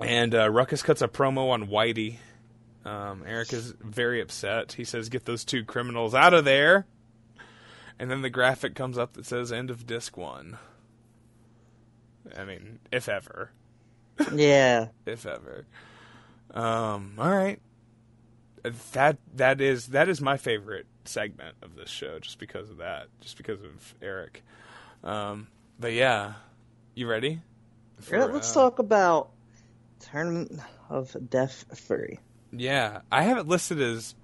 and 0.00 0.34
uh, 0.34 0.50
Ruckus 0.50 0.82
cuts 0.82 1.02
a 1.02 1.08
promo 1.08 1.50
on 1.50 1.68
Whitey. 1.68 2.16
Um, 2.84 3.22
Eric 3.26 3.52
is 3.52 3.72
very 3.80 4.20
upset. 4.20 4.72
He 4.72 4.84
says, 4.84 5.08
"Get 5.08 5.24
those 5.24 5.44
two 5.44 5.64
criminals 5.64 6.14
out 6.14 6.34
of 6.34 6.44
there." 6.44 6.86
And 8.02 8.10
then 8.10 8.22
the 8.22 8.30
graphic 8.30 8.74
comes 8.74 8.98
up 8.98 9.12
that 9.12 9.24
says 9.26 9.52
"End 9.52 9.70
of 9.70 9.86
Disc 9.86 10.16
One." 10.16 10.58
I 12.36 12.44
mean, 12.44 12.80
if 12.90 13.08
ever, 13.08 13.52
yeah. 14.34 14.88
if 15.06 15.24
ever. 15.24 15.66
Um, 16.50 17.14
all 17.16 17.30
right. 17.30 17.60
That 18.90 19.18
that 19.36 19.60
is 19.60 19.86
that 19.86 20.08
is 20.08 20.20
my 20.20 20.36
favorite 20.36 20.86
segment 21.04 21.54
of 21.62 21.76
this 21.76 21.88
show, 21.88 22.18
just 22.18 22.40
because 22.40 22.70
of 22.70 22.78
that, 22.78 23.06
just 23.20 23.36
because 23.36 23.62
of 23.62 23.94
Eric. 24.02 24.42
Um, 25.04 25.46
but 25.78 25.92
yeah, 25.92 26.32
you 26.96 27.06
ready? 27.06 27.40
For, 28.00 28.16
Yeah, 28.16 28.24
let's 28.24 28.50
uh, 28.50 28.62
talk 28.62 28.80
about 28.80 29.30
Tournament 30.00 30.60
of 30.90 31.16
Death 31.30 31.66
Fury. 31.72 32.18
Yeah, 32.50 33.02
I 33.12 33.22
have 33.22 33.38
it 33.38 33.46
listed 33.46 33.80
as 33.80 34.16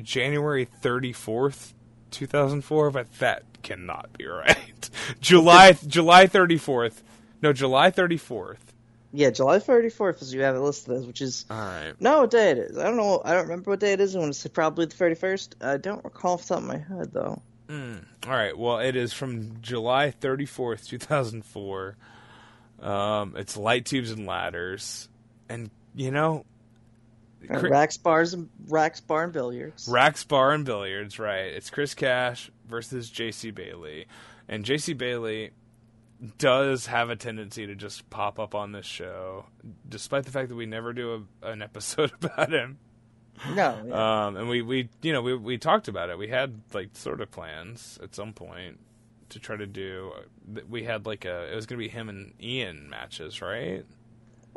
January 0.00 0.64
thirty 0.64 1.12
fourth, 1.12 1.74
two 2.16 2.26
thousand 2.26 2.62
four, 2.62 2.90
but 2.90 3.12
that 3.18 3.42
cannot 3.62 4.16
be 4.16 4.26
right. 4.26 4.90
July 5.20 5.72
July 5.86 6.26
thirty 6.26 6.56
fourth. 6.56 7.02
No, 7.42 7.52
July 7.52 7.90
thirty 7.90 8.16
fourth. 8.16 8.72
Yeah, 9.12 9.30
July 9.30 9.60
34th 9.60 10.20
is 10.20 10.34
you 10.34 10.42
have 10.42 10.56
it 10.56 10.60
listed 10.60 10.94
as, 10.94 11.06
which 11.06 11.22
is 11.22 11.46
All 11.48 11.56
right. 11.56 11.94
no 12.00 12.22
what 12.22 12.30
day 12.30 12.50
it 12.50 12.58
is. 12.58 12.76
I 12.76 12.82
don't 12.84 12.98
know. 12.98 13.22
I 13.24 13.32
don't 13.32 13.44
remember 13.44 13.70
what 13.70 13.80
day 13.80 13.94
it 13.94 14.00
is. 14.00 14.14
I 14.14 14.18
want 14.18 14.34
to 14.34 14.38
say 14.38 14.50
probably 14.50 14.84
the 14.84 14.94
31st. 14.94 15.54
I 15.62 15.78
don't 15.78 16.04
recall 16.04 16.34
off 16.34 16.42
the 16.42 16.48
top 16.48 16.58
of 16.58 16.64
my 16.64 16.76
head 16.76 17.12
though. 17.14 17.40
Mm. 17.68 18.04
All 18.26 18.32
right. 18.32 18.56
Well, 18.56 18.78
it 18.78 18.94
is 18.94 19.14
from 19.14 19.62
July 19.62 20.12
34th, 20.20 20.86
2004. 20.88 21.96
Um, 22.82 23.34
it's 23.38 23.56
light 23.56 23.86
tubes 23.86 24.10
and 24.10 24.26
ladders, 24.26 25.08
and 25.48 25.70
you 25.94 26.10
know, 26.10 26.44
Cri- 27.48 27.70
Racks 27.70 27.96
bars 27.96 28.34
and 28.34 28.48
Racks 28.68 29.00
bar 29.00 29.24
and 29.24 29.32
billiards. 29.32 29.88
Racks 29.88 30.24
Bar 30.24 30.52
and 30.52 30.64
Billiards. 30.64 31.18
Right. 31.18 31.52
It's 31.52 31.70
Chris 31.70 31.94
Cash 31.94 32.50
versus 32.66 33.10
J.C. 33.10 33.50
Bailey, 33.50 34.06
and 34.48 34.64
J.C. 34.64 34.94
Bailey 34.94 35.52
does 36.38 36.86
have 36.86 37.10
a 37.10 37.16
tendency 37.16 37.66
to 37.66 37.74
just 37.74 38.08
pop 38.10 38.38
up 38.38 38.54
on 38.54 38.72
this 38.72 38.86
show, 38.86 39.46
despite 39.88 40.24
the 40.24 40.30
fact 40.30 40.48
that 40.48 40.54
we 40.54 40.66
never 40.66 40.92
do 40.92 41.26
a, 41.42 41.48
an 41.48 41.62
episode 41.62 42.12
about 42.22 42.52
him. 42.52 42.78
No, 43.54 43.78
yeah. 43.86 44.26
Um, 44.26 44.36
and 44.36 44.48
we, 44.48 44.62
we 44.62 44.88
you 45.02 45.12
know 45.12 45.20
we 45.20 45.36
we 45.36 45.58
talked 45.58 45.88
about 45.88 46.08
it. 46.10 46.18
We 46.18 46.28
had 46.28 46.62
like 46.72 46.90
sort 46.94 47.20
of 47.20 47.30
plans 47.30 47.98
at 48.02 48.14
some 48.14 48.32
point 48.32 48.78
to 49.28 49.38
try 49.38 49.56
to 49.56 49.66
do. 49.66 50.12
We 50.68 50.84
had 50.84 51.04
like 51.06 51.24
a 51.26 51.52
it 51.52 51.54
was 51.54 51.66
gonna 51.66 51.78
be 51.78 51.88
him 51.88 52.08
and 52.08 52.32
Ian 52.40 52.88
matches, 52.88 53.42
right? 53.42 53.84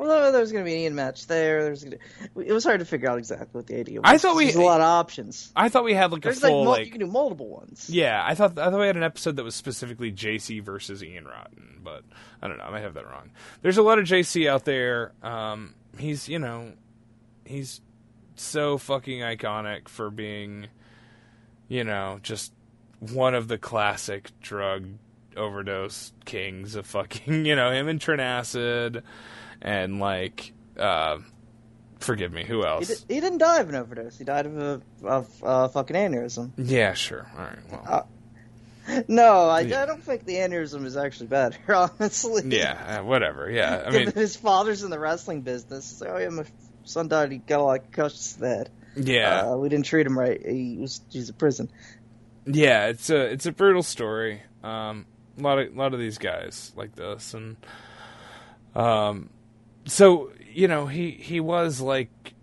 Well, 0.00 0.32
there 0.32 0.40
was 0.40 0.50
going 0.50 0.64
to 0.64 0.68
be 0.68 0.74
an 0.74 0.80
Ian 0.80 0.94
match 0.94 1.26
there. 1.26 1.60
There 1.62 1.70
was 1.70 1.84
gonna, 1.84 1.96
it 2.36 2.52
was 2.52 2.64
hard 2.64 2.80
to 2.80 2.86
figure 2.86 3.10
out 3.10 3.18
exactly 3.18 3.48
what 3.52 3.66
the 3.66 3.78
idea 3.78 4.00
was. 4.00 4.10
I 4.10 4.16
thought 4.18 4.34
we- 4.34 4.44
There's 4.44 4.56
a 4.56 4.62
lot 4.62 4.80
of 4.80 4.86
options. 4.86 5.52
I 5.54 5.68
thought 5.68 5.84
we 5.84 5.92
had 5.94 6.10
like 6.10 6.24
a 6.24 6.28
There's 6.28 6.42
like, 6.42 6.50
full 6.50 6.64
mul- 6.64 6.72
like, 6.72 6.86
you 6.86 6.90
can 6.92 7.00
do 7.00 7.06
multiple 7.06 7.48
ones. 7.48 7.90
yeah. 7.90 8.22
I 8.26 8.34
thought 8.34 8.58
I 8.58 8.70
thought 8.70 8.80
we 8.80 8.86
had 8.86 8.96
an 8.96 9.02
episode 9.02 9.36
that 9.36 9.44
was 9.44 9.54
specifically 9.54 10.10
JC 10.10 10.62
versus 10.62 11.04
Ian 11.04 11.26
Rotten, 11.26 11.80
but 11.84 12.02
I 12.40 12.48
don't 12.48 12.56
know. 12.58 12.64
I 12.64 12.70
might 12.70 12.80
have 12.82 12.94
that 12.94 13.06
wrong. 13.06 13.30
There's 13.62 13.76
a 13.78 13.82
lot 13.82 13.98
of 13.98 14.06
JC 14.06 14.48
out 14.48 14.64
there. 14.64 15.12
Um, 15.22 15.74
he's 15.98 16.28
you 16.28 16.38
know 16.38 16.72
he's 17.44 17.80
so 18.36 18.78
fucking 18.78 19.20
iconic 19.20 19.88
for 19.88 20.10
being 20.10 20.68
you 21.68 21.84
know 21.84 22.20
just 22.22 22.52
one 23.00 23.34
of 23.34 23.48
the 23.48 23.58
classic 23.58 24.30
drug 24.40 24.86
overdose 25.36 26.12
kings 26.24 26.74
of 26.74 26.86
fucking, 26.86 27.44
you 27.46 27.54
know, 27.56 27.70
him 27.70 27.88
and 27.88 28.00
Trent 28.00 28.20
Acid 28.20 29.02
and 29.62 29.98
like 30.00 30.52
uh 30.78 31.18
forgive 31.98 32.32
me, 32.32 32.44
who 32.44 32.60
He, 32.60 32.66
else? 32.66 33.00
di- 33.02 33.14
he 33.14 33.20
didn't 33.20 33.38
die 33.38 33.60
of 33.60 33.68
an 33.68 33.74
overdose. 33.74 34.16
He 34.18 34.24
died 34.24 34.46
of 34.46 34.56
a 34.58 34.80
of 35.04 35.44
uh, 35.44 35.68
fucking 35.68 35.96
aneurysm. 35.96 36.52
Yeah, 36.56 36.94
sure. 36.94 37.30
All 37.36 37.44
right. 37.44 37.58
Well. 37.70 37.84
Uh, 37.86 38.02
No, 39.06 39.48
I, 39.48 39.60
Yeah. 39.60 39.82
I 39.82 39.86
don't 39.86 40.02
think 40.02 40.24
the 40.24 40.36
aneurysm 40.36 40.84
is 40.86 40.96
actually 40.96 41.26
better, 41.28 41.58
honestly. 42.00 42.42
yeah, 42.46 43.00
uh, 43.00 43.04
whatever. 43.04 43.50
Yeah. 43.50 43.84
I 43.86 43.90
mean, 43.90 44.10
his 44.12 44.34
father's 44.34 44.82
in 44.82 44.90
the 44.90 44.98
wrestling 44.98 45.42
business. 45.42 46.00
Like, 46.00 46.10
oh 46.10 46.16
yeah, 46.16 46.28
my 46.30 46.44
son 46.84 47.08
died. 47.08 47.30
He 47.32 47.38
got 47.38 47.60
a 47.60 47.62
lot 47.62 47.78
of 47.80 47.82
concussions 47.84 48.32
to 48.34 48.40
the 48.40 48.48
head. 48.48 48.70
yeah. 48.96 49.42
Uh, 49.52 49.56
we 49.58 49.68
didn't 49.68 49.84
treat 49.84 50.06
him 50.06 50.18
right. 50.18 50.40
He 50.44 50.78
was 50.80 51.02
he's 51.10 51.28
in 51.28 51.34
prison. 51.36 51.70
yeah, 52.46 52.86
it's 52.86 53.10
a 53.10 53.20
it's 53.30 53.44
a 53.46 53.52
brutal 53.52 53.82
story. 53.82 54.42
Um, 54.64 55.04
a 55.38 55.42
lot 55.42 55.58
of 55.58 55.72
a 55.74 55.78
lot 55.78 55.92
of 55.94 56.00
these 56.00 56.16
guys 56.18 56.72
like 56.74 56.96
this, 56.96 57.34
and 57.34 57.56
um, 58.74 59.30
so 59.86 60.30
you 60.52 60.68
know 60.68 60.86
he 60.86 61.10
he 61.10 61.40
was 61.40 61.80
like 61.80 62.34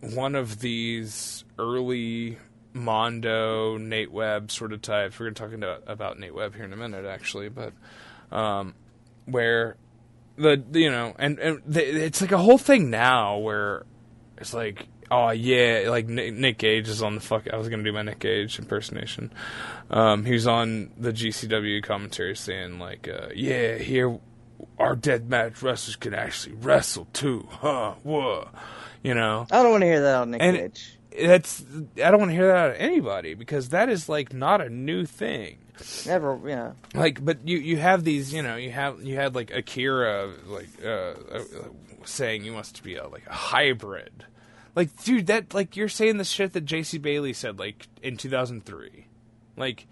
one 0.00 0.34
of 0.34 0.60
these 0.60 1.44
early 1.58 2.38
Mondo 2.76 3.78
Nate 3.78 4.12
Webb 4.12 4.50
sort 4.50 4.72
of 4.72 4.82
types. 4.82 5.18
We're 5.18 5.30
going 5.30 5.34
to 5.34 5.60
talk 5.60 5.82
about, 5.86 6.18
Nate 6.18 6.34
Webb 6.34 6.54
here 6.54 6.64
in 6.64 6.72
a 6.72 6.76
minute, 6.76 7.06
actually, 7.06 7.48
but 7.48 7.72
um, 8.30 8.74
where 9.24 9.76
the 10.36 10.62
you 10.72 10.90
know, 10.90 11.14
and 11.18 11.38
and 11.38 11.62
the, 11.66 11.82
it's 11.82 12.20
like 12.20 12.32
a 12.32 12.38
whole 12.38 12.58
thing 12.58 12.90
now 12.90 13.38
where 13.38 13.84
it's 14.36 14.52
like, 14.52 14.86
oh 15.10 15.30
yeah, 15.30 15.86
like 15.88 16.06
Nick, 16.06 16.34
Nick 16.34 16.58
Gage 16.58 16.88
is 16.88 17.02
on 17.02 17.14
the 17.14 17.20
fuck. 17.20 17.48
I 17.50 17.56
was 17.56 17.68
gonna 17.68 17.82
do 17.82 17.92
my 17.92 18.02
Nick 18.02 18.18
Gage 18.18 18.58
impersonation. 18.58 19.32
Um, 19.90 20.24
he 20.26 20.34
was 20.34 20.46
on 20.46 20.90
the 20.98 21.12
GCW 21.12 21.82
commentary 21.82 22.36
saying 22.36 22.78
like, 22.78 23.08
uh, 23.08 23.28
yeah, 23.34 23.78
here 23.78 24.18
our 24.78 24.96
dead 24.96 25.28
match 25.28 25.62
wrestlers 25.62 25.96
can 25.96 26.14
actually 26.14 26.54
wrestle 26.56 27.06
too, 27.12 27.46
huh? 27.50 27.94
Whoa, 28.02 28.48
you 29.02 29.14
know 29.14 29.46
I 29.50 29.62
don't 29.62 29.70
want 29.72 29.82
to 29.82 29.86
hear 29.88 30.00
that 30.02 30.14
on 30.16 30.30
Nick 30.32 30.42
And- 30.42 30.56
Gage. 30.56 30.98
that's 31.26 31.64
I 32.02 32.10
don't 32.10 32.18
want 32.18 32.30
to 32.30 32.34
hear 32.36 32.46
that 32.48 32.56
out 32.56 32.70
of 32.70 32.76
anybody 32.78 33.34
because 33.34 33.70
that 33.70 33.88
is 33.88 34.08
like 34.08 34.32
not 34.32 34.60
a 34.60 34.68
new 34.68 35.04
thing. 35.06 35.58
Never, 36.06 36.40
yeah. 36.46 36.72
Like, 36.94 37.22
but 37.22 37.46
you 37.46 37.58
you 37.58 37.76
have 37.76 38.02
these, 38.02 38.32
you 38.32 38.42
know, 38.42 38.56
you 38.56 38.70
have 38.70 39.02
you 39.02 39.16
had 39.16 39.34
like 39.34 39.50
Akira 39.54 40.32
like 40.46 40.68
uh, 40.82 40.88
uh, 40.88 41.44
saying 42.06 42.44
you 42.44 42.52
must 42.52 42.82
be 42.82 42.96
a 42.96 43.06
like 43.08 43.26
a 43.26 43.32
hybrid. 43.32 44.24
Like, 44.74 45.04
dude, 45.04 45.26
that 45.28 45.52
like 45.54 45.76
you're 45.76 45.88
saying 45.90 46.16
the 46.18 46.24
shit 46.24 46.52
that 46.54 46.64
J.C. 46.66 46.96
Bailey 46.98 47.32
said 47.34 47.58
like 47.58 47.88
in 48.02 48.16
2003. 48.16 49.06
Like, 49.58 49.86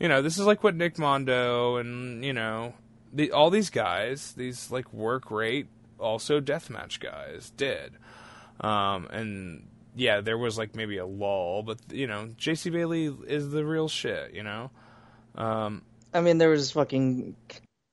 you 0.00 0.08
know, 0.08 0.20
this 0.22 0.38
is 0.38 0.44
like 0.46 0.62
what 0.62 0.74
Nick 0.74 0.98
Mondo 0.98 1.76
and 1.76 2.22
you 2.24 2.32
know 2.34 2.74
the, 3.12 3.32
all 3.32 3.50
these 3.50 3.70
guys, 3.70 4.32
these 4.32 4.70
like 4.70 4.92
work 4.92 5.30
rate, 5.30 5.66
also 5.98 6.40
deathmatch 6.40 7.00
guys 7.00 7.52
did. 7.56 7.92
Um, 8.60 9.06
and 9.10 9.68
yeah, 9.94 10.20
there 10.20 10.38
was 10.38 10.58
like 10.58 10.74
maybe 10.74 10.98
a 10.98 11.06
lull, 11.06 11.62
but 11.62 11.78
you 11.90 12.06
know, 12.06 12.28
J.C. 12.36 12.70
Bailey 12.70 13.14
is 13.26 13.50
the 13.50 13.64
real 13.64 13.88
shit. 13.88 14.34
You 14.34 14.42
know. 14.42 14.70
Um, 15.34 15.82
I 16.14 16.20
mean, 16.20 16.38
there 16.38 16.50
was 16.50 16.70
fucking 16.72 17.36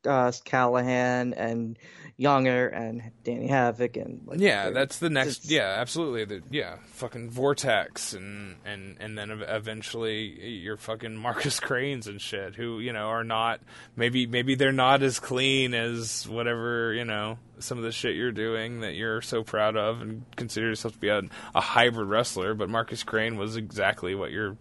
uh, 0.06 0.32
Callahan 0.44 1.34
and 1.34 1.78
Younger 2.20 2.68
and 2.68 3.12
Danny 3.24 3.48
Havoc 3.48 3.96
and 3.96 4.20
like, 4.26 4.42
yeah, 4.42 4.72
that's 4.72 5.00
the 5.00 5.10
next. 5.10 5.46
it's- 5.46 5.50
Yeah, 5.52 5.76
absolutely. 5.78 6.26
The, 6.26 6.44
yeah, 6.52 6.76
fucking 6.88 7.32
Vortekz 7.32 8.14
and 8.14 8.58
and 8.66 8.98
and 9.00 9.18
then 9.18 9.32
eventually 9.32 10.24
your 10.58 10.76
fucking 10.76 11.16
Marcus 11.16 11.60
Cranes 11.62 12.08
and 12.08 12.20
shit, 12.20 12.56
who 12.56 12.80
you 12.82 12.92
know 12.92 13.08
are 13.08 13.24
not 13.24 13.62
maybe 13.96 14.28
maybe 14.28 14.56
they're 14.56 14.74
not 14.74 15.02
as 15.02 15.18
clean 15.18 15.74
as 15.74 16.28
whatever 16.28 16.92
you 16.94 17.06
know 17.06 17.40
some 17.60 17.78
of 17.78 17.86
the 17.86 17.92
shit 17.94 18.16
you're 18.18 18.34
doing 18.34 18.82
that 18.82 18.96
you're 18.96 19.22
so 19.22 19.42
proud 19.42 19.78
of 19.78 20.02
and 20.02 20.26
consider 20.36 20.68
yourself 20.68 20.96
to 20.96 21.00
be 21.00 21.08
a, 21.08 21.22
a 21.56 21.62
hybrid 21.62 22.10
wrestler. 22.10 22.54
But 22.54 22.68
Marcus 22.70 23.02
Crane 23.04 23.38
was 23.38 23.56
exactly 23.56 24.14
what 24.14 24.32
you're 24.32 24.58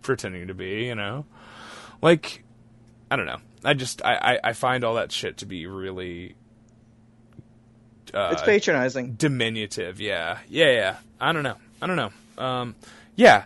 pretending 0.00 0.46
to 0.46 0.54
be. 0.54 0.84
You 0.86 0.94
know, 0.94 1.26
like 2.00 2.42
I 3.10 3.16
don't 3.16 3.26
know. 3.26 3.40
I 3.64 3.74
just 3.74 4.02
I 4.02 4.14
I, 4.14 4.38
I 4.44 4.52
find 4.54 4.82
all 4.82 4.94
that 4.94 5.12
shit 5.12 5.36
to 5.36 5.46
be 5.46 5.66
really. 5.66 6.36
Uh, 8.12 8.30
It's 8.32 8.42
patronizing. 8.42 9.14
diminutive. 9.14 10.00
Yeah, 10.00 10.38
yeah, 10.48 10.70
yeah. 10.72 10.96
I 11.20 11.32
don't 11.32 11.42
know. 11.42 11.56
I 11.80 11.86
don't 11.86 11.96
know. 11.96 12.12
Um, 12.42 12.74
yeah. 13.16 13.44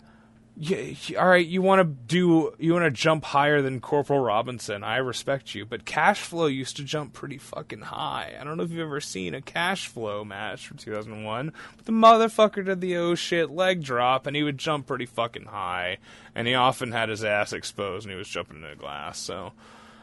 Yeah, 0.58 0.94
all 1.18 1.28
right, 1.28 1.46
you 1.46 1.60
want 1.60 1.80
to 1.80 1.84
do 1.84 2.54
you 2.58 2.72
want 2.72 2.86
to 2.86 2.90
jump 2.90 3.24
higher 3.24 3.60
than 3.60 3.78
Corporal 3.78 4.20
Robinson. 4.20 4.82
I 4.82 4.96
respect 4.96 5.54
you, 5.54 5.66
but 5.66 5.84
Cash 5.84 6.22
Flow 6.22 6.46
used 6.46 6.78
to 6.78 6.82
jump 6.82 7.12
pretty 7.12 7.36
fucking 7.36 7.82
high. 7.82 8.32
I 8.40 8.42
don't 8.42 8.56
know 8.56 8.62
if 8.62 8.70
you've 8.70 8.80
ever 8.80 9.02
seen 9.02 9.34
a 9.34 9.42
Cash 9.42 9.88
Flow 9.88 10.24
match 10.24 10.66
from 10.66 10.78
2001. 10.78 11.52
But 11.76 11.84
the 11.84 11.92
motherfucker 11.92 12.64
did 12.64 12.80
the 12.80 12.96
oh 12.96 13.14
shit 13.14 13.50
leg 13.50 13.82
drop 13.82 14.26
and 14.26 14.34
he 14.34 14.42
would 14.42 14.56
jump 14.56 14.86
pretty 14.86 15.04
fucking 15.04 15.44
high 15.44 15.98
and 16.34 16.48
he 16.48 16.54
often 16.54 16.90
had 16.90 17.10
his 17.10 17.22
ass 17.22 17.52
exposed 17.52 18.06
and 18.06 18.12
he 18.12 18.16
was 18.18 18.26
jumping 18.28 18.56
into 18.56 18.72
a 18.72 18.76
glass. 18.76 19.18
So, 19.18 19.52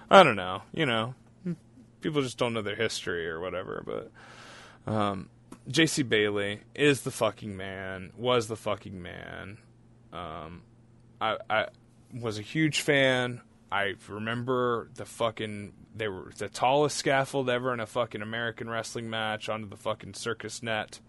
I 0.08 0.22
don't 0.22 0.36
know, 0.36 0.62
you 0.72 0.86
know. 0.86 1.16
People 2.02 2.22
just 2.22 2.38
don't 2.38 2.54
know 2.54 2.62
their 2.62 2.76
history 2.76 3.28
or 3.28 3.40
whatever, 3.40 3.82
but 3.84 4.12
um, 4.88 5.30
J.C. 5.68 6.04
Bailey 6.04 6.62
is 6.76 7.02
the 7.02 7.12
fucking 7.12 7.56
man. 7.56 8.12
Was 8.18 8.48
the 8.48 8.56
fucking 8.56 9.02
man. 9.02 9.58
Um, 10.12 10.64
I 11.22 11.38
I 11.50 11.68
was 12.14 12.38
a 12.38 12.42
huge 12.42 12.82
fan. 12.82 13.42
I 13.72 13.96
remember 14.08 14.90
the 14.96 15.06
fucking 15.06 15.74
they 15.96 16.08
were 16.08 16.32
the 16.38 16.50
tallest 16.50 16.98
scaffold 16.98 17.50
ever 17.50 17.74
in 17.74 17.80
a 17.80 17.86
fucking 17.86 18.22
American 18.22 18.70
wrestling 18.70 19.10
match 19.10 19.50
onto 19.50 19.68
the 19.68 19.78
fucking 19.78 20.14
circus 20.14 20.62
net 20.62 21.00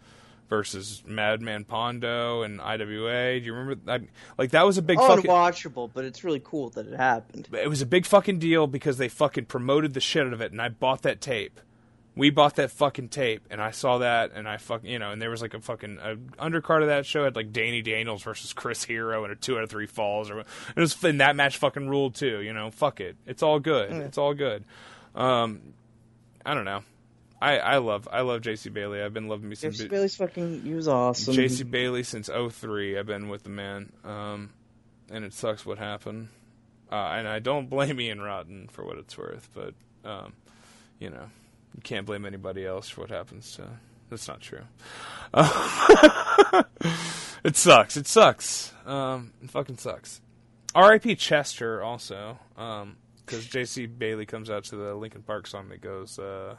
versus 0.49 1.03
Madman 1.07 1.65
Pondo 1.65 2.43
and 2.43 2.61
IWA. 2.61 3.41
Do 3.41 3.47
you 3.47 3.55
remember? 3.55 3.91
I, 3.91 4.01
like 4.39 4.51
that 4.51 4.65
was 4.65 4.79
a 4.79 4.83
big 4.83 4.99
fucking. 4.99 5.25
Unwatchable, 5.25 5.91
but 5.93 6.05
it's 6.05 6.25
really 6.25 6.43
cool 6.43 6.71
that 6.71 6.87
it 6.87 6.97
happened. 6.97 7.49
It 7.53 7.69
was 7.69 7.83
a 7.83 7.87
big 7.87 8.07
fucking 8.07 8.39
deal 8.39 8.67
because 8.67 8.99
they 8.99 9.09
fucking 9.09 9.47
promoted 9.47 9.95
the 9.95 10.01
shit 10.01 10.27
out 10.27 10.33
of 10.33 10.41
it, 10.41 10.53
and 10.53 10.61
I 10.61 10.69
bought 10.69 11.03
that 11.03 11.21
tape. 11.21 11.61
We 12.17 12.31
bought 12.31 12.57
that 12.57 12.71
fucking 12.71 13.09
tape, 13.09 13.47
and 13.51 13.61
I 13.61 13.73
saw 13.73 13.99
that, 13.99 14.33
and 14.35 14.49
I 14.49 14.57
fucking, 14.59 14.89
you 14.89 15.01
know, 15.01 15.11
and 15.11 15.21
there 15.21 15.31
was 15.31 15.43
like 15.43 15.55
a 15.55 15.61
fucking 15.61 15.99
a 16.01 16.15
undercard 16.41 16.83
of 16.83 16.89
that 16.89 17.07
show 17.07 17.25
had 17.25 17.35
like 17.35 17.53
Danny 17.53 17.83
Daniels 17.83 18.23
versus 18.23 18.53
Chris 18.53 18.85
Hero 18.85 19.25
and 19.25 19.33
a 19.33 19.37
two 19.37 19.57
out 19.57 19.65
of 19.65 19.71
three 19.71 19.87
falls, 19.87 20.31
or 20.31 20.41
it 20.41 20.47
was 20.77 21.03
and 21.03 21.21
that 21.21 21.35
match 21.35 21.59
fucking 21.59 21.89
ruled 21.89 22.15
too. 22.15 22.41
You 22.41 22.53
know, 22.53 22.71
fuck 22.71 23.01
it, 23.01 23.17
it's 23.27 23.43
all 23.43 23.59
good, 23.59 23.91
it's 23.91 24.19
all 24.19 24.33
good. 24.33 24.65
Um, 25.15 25.75
I 26.47 26.55
don't 26.55 26.65
know. 26.65 26.83
I 27.41 27.59
I 27.59 27.77
love 27.79 28.09
I 28.11 28.21
love 28.21 28.41
JC 28.43 28.73
Bailey. 28.73 29.03
I've 29.03 29.13
been 29.13 29.29
loving 29.29 29.49
me 29.49 29.55
some 29.55 29.73
J.C. 29.73 29.89
Bailey's 29.89 30.17
fucking, 30.17 30.63
he 30.63 30.73
was 30.73 30.89
awesome. 30.89 31.35
JC 31.35 31.69
Bailey 31.69 32.03
since 32.03 32.29
03. 32.29 32.99
I've 32.99 33.07
been 33.07 33.29
with 33.29 33.43
the 33.43 33.51
man, 33.51 33.93
um, 34.05 34.51
and 35.11 35.25
it 35.25 35.35
sucks 35.35 35.67
what 35.67 35.79
happened. 35.79 36.29
Uh, 36.91 36.95
and 36.95 37.27
I 37.27 37.41
don't 37.41 37.69
blame 37.71 38.01
Ian 38.01 38.21
Rotten 38.21 38.69
for 38.69 38.85
what 38.85 38.99
it's 38.99 39.19
worth, 39.19 39.49
but 39.53 39.75
um, 40.09 40.33
you 40.99 41.11
know, 41.11 41.29
you 41.75 41.83
can't 41.83 42.07
blame 42.07 42.25
anybody 42.25 42.65
else 42.65 42.89
for 42.89 43.03
what 43.03 43.11
happens 43.11 43.53
to. 43.57 43.69
That's 44.11 44.29
not 44.29 44.41
true. 44.41 44.63
it 47.45 47.57
sucks. 47.57 47.97
It 47.97 48.07
sucks. 48.07 48.73
Um, 48.87 49.33
it 49.43 49.51
fucking 49.51 49.79
sucks. 49.79 50.21
R.I.P. 50.75 51.17
Chester 51.17 51.83
also, 51.83 52.39
because 52.55 53.47
J.C. 53.47 53.87
Bailey 53.87 54.27
comes 54.27 54.51
out 54.51 54.65
to 54.65 54.77
the 54.77 54.95
Linkin 54.95 55.23
Park 55.23 55.47
song 55.47 55.69
that 55.69 55.81
goes. 55.81 56.19
Uh, 56.19 56.57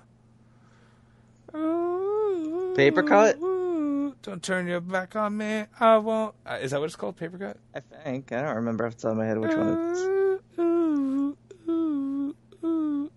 Paper 2.76 3.04
cut? 3.04 3.40
Don't 3.40 4.42
turn 4.42 4.68
your 4.68 4.82
back 4.82 5.16
on 5.16 5.38
me. 5.38 5.66
I 5.80 5.98
won't. 5.98 6.36
Uh, 6.46 6.58
is 6.62 6.72
that 6.72 6.80
what 6.80 6.88
it's 6.88 6.96
called? 6.96 7.16
Paper 7.16 7.38
cut? 7.38 7.58
I 7.74 7.80
think. 7.80 8.32
I 8.32 8.42
don't 8.42 8.56
remember 8.56 8.86
off 8.86 8.96
the 8.96 9.02
top 9.04 9.12
of 9.12 9.18
my 9.18 9.26
head 9.26 9.38
which 9.38 9.56
one 9.56 9.68
it 9.68 9.80
is. 9.92 10.16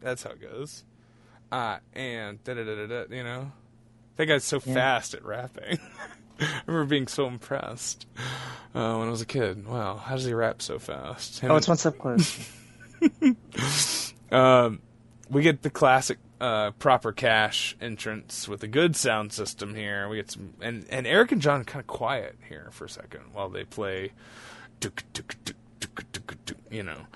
That's 0.00 0.22
how 0.22 0.30
it 0.30 0.40
goes. 0.40 0.84
Uh, 1.50 1.78
and 1.94 2.42
da 2.44 2.54
da 2.54 2.64
da 2.64 2.74
da 2.74 2.86
da. 3.04 3.14
You 3.16 3.24
know, 3.24 3.52
that 4.16 4.26
guy's 4.26 4.44
so 4.44 4.60
fast 4.60 5.14
at 5.14 5.24
rapping. 5.24 5.78
I 6.40 6.60
remember 6.66 6.88
being 6.88 7.08
so 7.08 7.26
impressed 7.26 8.06
uh, 8.74 8.96
when 8.96 9.08
I 9.08 9.10
was 9.10 9.20
a 9.22 9.26
kid. 9.26 9.66
Wow, 9.66 9.96
how 9.96 10.14
does 10.14 10.24
he 10.24 10.32
rap 10.34 10.62
so 10.62 10.78
fast? 10.78 11.40
Him 11.40 11.50
Oh, 11.50 11.54
and- 11.54 11.58
it's 11.58 11.68
one 11.68 11.76
step 11.78 11.98
close. 11.98 12.48
Um, 14.30 14.80
we 15.30 15.42
get 15.42 15.62
the 15.62 15.70
classic 15.70 16.18
uh, 16.40 16.70
proper 16.72 17.12
cash 17.12 17.76
entrance 17.80 18.46
with 18.46 18.62
a 18.62 18.68
good 18.68 18.94
sound 18.94 19.32
system 19.32 19.74
here. 19.74 20.08
We 20.08 20.16
get 20.16 20.30
some, 20.30 20.52
and 20.60 20.84
and 20.90 21.06
Eric 21.06 21.32
and 21.32 21.40
John 21.40 21.62
are 21.62 21.64
kind 21.64 21.80
of 21.80 21.86
quiet 21.86 22.36
here 22.48 22.68
for 22.72 22.84
a 22.84 22.90
second 22.90 23.22
while 23.32 23.48
they 23.48 23.64
play, 23.64 24.12
you 26.70 26.82
know. 26.82 27.06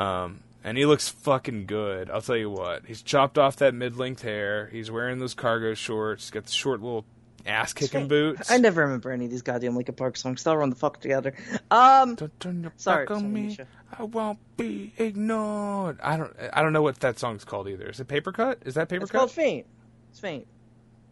Um, 0.00 0.40
and 0.64 0.76
he 0.78 0.86
looks 0.86 1.08
fucking 1.08 1.66
good. 1.66 2.10
I'll 2.10 2.22
tell 2.22 2.36
you 2.36 2.50
what. 2.50 2.86
He's 2.86 3.02
chopped 3.02 3.38
off 3.38 3.56
that 3.56 3.74
mid-length 3.74 4.22
hair. 4.22 4.68
He's 4.72 4.90
wearing 4.90 5.18
those 5.18 5.34
cargo 5.34 5.74
shorts. 5.74 6.30
Got 6.30 6.46
the 6.46 6.52
short 6.52 6.80
little 6.80 7.04
ass 7.44 7.72
kicking 7.72 8.06
boots. 8.08 8.50
I 8.50 8.58
never 8.58 8.82
remember 8.82 9.10
any 9.10 9.24
of 9.24 9.30
these 9.30 9.42
goddamn 9.42 9.74
Linkin 9.74 9.94
Park 9.96 10.16
songs. 10.16 10.42
They'll 10.44 10.56
run 10.56 10.70
the 10.70 10.76
fuck 10.76 11.00
together. 11.00 11.34
Um, 11.70 12.14
Don't 12.14 12.38
turn 12.40 12.62
your 12.62 12.72
Sorry, 12.76 13.04
back 13.04 13.10
on 13.16 13.20
sorry, 13.20 13.32
me. 13.32 13.42
Misha. 13.48 13.66
I 13.98 14.04
won't 14.04 14.38
be 14.56 14.92
ignored. 14.96 15.98
I 16.02 16.16
don't. 16.16 16.34
I 16.52 16.62
don't 16.62 16.72
know 16.72 16.82
what 16.82 17.00
that 17.00 17.18
song's 17.18 17.44
called 17.44 17.68
either. 17.68 17.88
Is 17.88 18.00
it 18.00 18.06
Paper 18.08 18.32
Cut? 18.32 18.58
Is 18.64 18.74
that 18.74 18.88
Paper 18.88 19.02
it's 19.02 19.10
Cut? 19.12 19.18
called 19.18 19.30
Faint. 19.32 19.66
It's 20.10 20.20
Faint. 20.20 20.46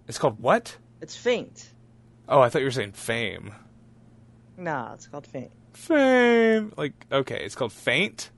It's 0.08 0.18
called 0.18 0.40
what? 0.40 0.76
It's 1.00 1.16
Faint. 1.16 1.70
Oh, 2.28 2.40
I 2.40 2.48
thought 2.48 2.60
you 2.60 2.66
were 2.66 2.70
saying 2.70 2.92
Fame. 2.92 3.52
Nah, 4.56 4.94
it's 4.94 5.06
called 5.08 5.26
Faint. 5.26 5.50
Fame. 5.72 6.72
Like 6.76 6.92
okay, 7.10 7.42
it's 7.44 7.54
called 7.54 7.72
Faint. 7.72 8.30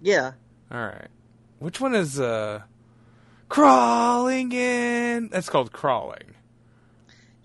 Yeah. 0.00 0.32
All 0.70 0.78
right. 0.78 1.08
Which 1.58 1.80
one 1.80 1.94
is 1.94 2.20
uh 2.20 2.62
crawling 3.48 4.52
in? 4.52 5.28
That's 5.28 5.48
called 5.48 5.72
crawling. 5.72 6.34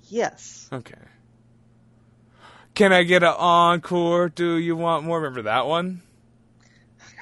Yes. 0.10 0.70
Okay. 0.72 0.96
Can 2.76 2.92
I 2.92 3.04
get 3.04 3.24
an 3.24 3.34
encore? 3.38 4.30
Do 4.30 4.58
you 4.58 4.76
want 4.76 5.06
more? 5.06 5.18
Remember 5.20 5.44
that 5.44 5.68
one? 5.68 6.02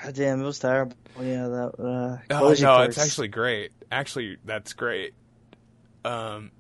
God 0.03 0.15
damn, 0.15 0.41
it 0.41 0.45
was 0.45 0.60
terrible. 0.60 0.95
Yeah, 1.19 1.48
that. 1.48 1.72
Uh, 1.78 2.34
Oh 2.34 2.56
no, 2.60 2.82
it's 2.84 2.98
actually 2.98 3.28
great. 3.28 3.72
Actually, 3.91 4.38
that's 4.45 4.73
great. 4.73 5.14
Um, 6.06 6.52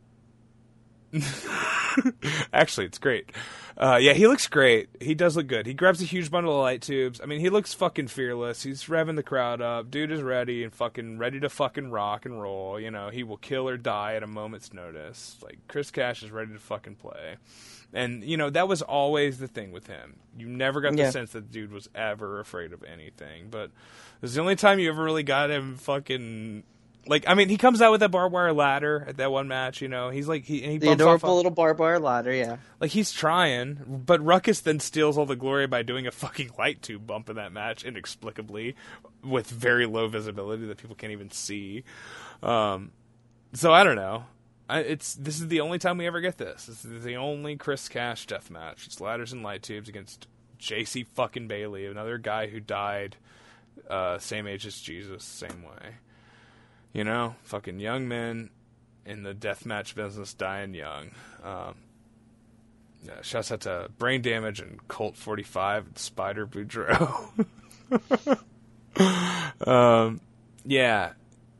actually, 2.53 2.85
it's 2.85 2.97
great. 2.99 3.31
Uh, 3.77 3.97
yeah, 3.99 4.13
he 4.13 4.27
looks 4.27 4.47
great. 4.47 4.89
He 4.99 5.15
does 5.15 5.35
look 5.35 5.47
good. 5.47 5.65
He 5.65 5.73
grabs 5.73 6.01
a 6.01 6.05
huge 6.05 6.29
bundle 6.29 6.53
of 6.55 6.61
light 6.61 6.81
tubes. 6.81 7.19
I 7.21 7.25
mean, 7.25 7.39
he 7.39 7.49
looks 7.49 7.73
fucking 7.73 8.07
fearless. 8.07 8.61
He's 8.63 8.83
revving 8.85 9.15
the 9.15 9.23
crowd 9.23 9.61
up. 9.61 9.89
Dude 9.89 10.11
is 10.11 10.21
ready 10.21 10.63
and 10.63 10.73
fucking 10.73 11.17
ready 11.17 11.39
to 11.39 11.49
fucking 11.49 11.89
rock 11.89 12.25
and 12.25 12.39
roll. 12.41 12.79
You 12.79 12.91
know, 12.91 13.09
he 13.09 13.23
will 13.23 13.37
kill 13.37 13.67
or 13.67 13.77
die 13.77 14.15
at 14.15 14.23
a 14.23 14.27
moment's 14.27 14.73
notice. 14.73 15.37
Like 15.41 15.57
Chris 15.67 15.89
Cash 15.89 16.21
is 16.21 16.31
ready 16.31 16.53
to 16.53 16.59
fucking 16.59 16.95
play. 16.95 17.37
And 17.93 18.23
you 18.23 18.37
know 18.37 18.49
that 18.51 18.67
was 18.69 18.81
always 18.81 19.39
the 19.39 19.47
thing 19.49 19.71
with 19.71 19.87
him. 19.87 20.17
You 20.37 20.47
never 20.47 20.79
got 20.79 20.93
the 20.93 20.99
Yeah. 20.99 21.09
sense 21.09 21.31
that 21.31 21.47
the 21.47 21.53
dude 21.53 21.73
was 21.73 21.89
ever 21.95 22.39
afraid 22.39 22.71
of 22.71 22.83
anything. 22.83 23.47
But 23.49 23.71
this 24.21 24.29
is 24.29 24.35
the 24.35 24.41
only 24.41 24.55
time 24.55 24.79
you 24.79 24.89
ever 24.89 25.03
really 25.03 25.23
got 25.23 25.49
him 25.49 25.75
fucking 25.75 26.63
like. 27.05 27.27
I 27.27 27.33
mean, 27.33 27.49
he 27.49 27.57
comes 27.57 27.81
out 27.81 27.91
with 27.91 27.99
that 28.01 28.11
barbed 28.11 28.33
wire 28.33 28.53
ladder 28.53 29.05
at 29.07 29.17
that 29.17 29.31
one 29.31 29.47
match. 29.47 29.81
You 29.81 29.87
know, 29.87 30.09
he's 30.09 30.27
like 30.27 30.45
he, 30.45 30.63
and 30.63 30.71
he 30.71 30.77
The 30.77 30.87
bumps 30.87 31.01
off 31.01 31.15
adorable 31.17 31.35
little 31.35 31.51
barbed 31.51 31.79
wire 31.79 31.99
ladder, 31.99 32.33
yeah. 32.33 32.57
like 32.79 32.91
he's 32.91 33.11
trying, 33.11 34.03
but 34.05 34.23
Ruckus 34.23 34.61
then 34.61 34.79
steals 34.79 35.17
all 35.17 35.25
the 35.25 35.35
glory 35.35 35.67
by 35.67 35.83
doing 35.83 36.07
a 36.07 36.11
fucking 36.11 36.51
light 36.57 36.81
tube 36.81 37.05
bump 37.07 37.29
in 37.29 37.35
that 37.35 37.51
match 37.51 37.83
inexplicably, 37.83 38.75
with 39.23 39.49
very 39.49 39.85
low 39.85 40.07
visibility 40.07 40.65
that 40.67 40.77
people 40.77 40.95
can't 40.95 41.11
even 41.11 41.31
see. 41.31 41.83
Um, 42.43 42.91
so 43.53 43.73
I 43.73 43.83
don't 43.83 43.95
know. 43.95 44.25
I, 44.69 44.79
it's 44.79 45.15
this 45.15 45.41
is 45.41 45.49
the 45.49 45.61
only 45.61 45.79
time 45.79 45.97
we 45.97 46.07
ever 46.07 46.21
get 46.21 46.37
this. 46.37 46.65
This 46.65 46.85
is 46.85 47.03
the 47.03 47.17
only 47.17 47.57
Chris 47.57 47.89
Cash 47.89 48.25
death 48.25 48.49
match. 48.49 48.87
It's 48.87 49.01
ladders 49.01 49.33
and 49.33 49.43
light 49.43 49.63
tubes 49.63 49.89
against 49.89 50.27
J.C. 50.57 51.03
fucking 51.03 51.47
Bailey, 51.47 51.85
another 51.87 52.17
guy 52.17 52.47
who 52.47 52.59
died 52.59 53.17
uh, 53.89 54.19
same 54.19 54.47
age 54.47 54.65
as 54.65 54.79
Jesus, 54.79 55.23
same 55.23 55.63
way. 55.63 55.95
You 56.93 57.03
know, 57.03 57.35
fucking 57.43 57.79
young 57.79 58.07
men 58.07 58.49
in 59.05 59.23
the 59.23 59.33
deathmatch 59.33 59.95
business 59.95 60.33
dying 60.33 60.73
young. 60.73 61.11
Um, 61.43 61.75
yeah, 63.03 63.21
shouts 63.21 63.51
out 63.51 63.61
to 63.61 63.89
Brain 63.97 64.21
Damage 64.21 64.59
and 64.59 64.87
Colt 64.87 65.17
45 65.17 65.87
and 65.87 65.97
Spider 65.97 66.45
Boudreaux. 66.45 67.45
um, 69.67 70.21
yeah, 70.65 71.13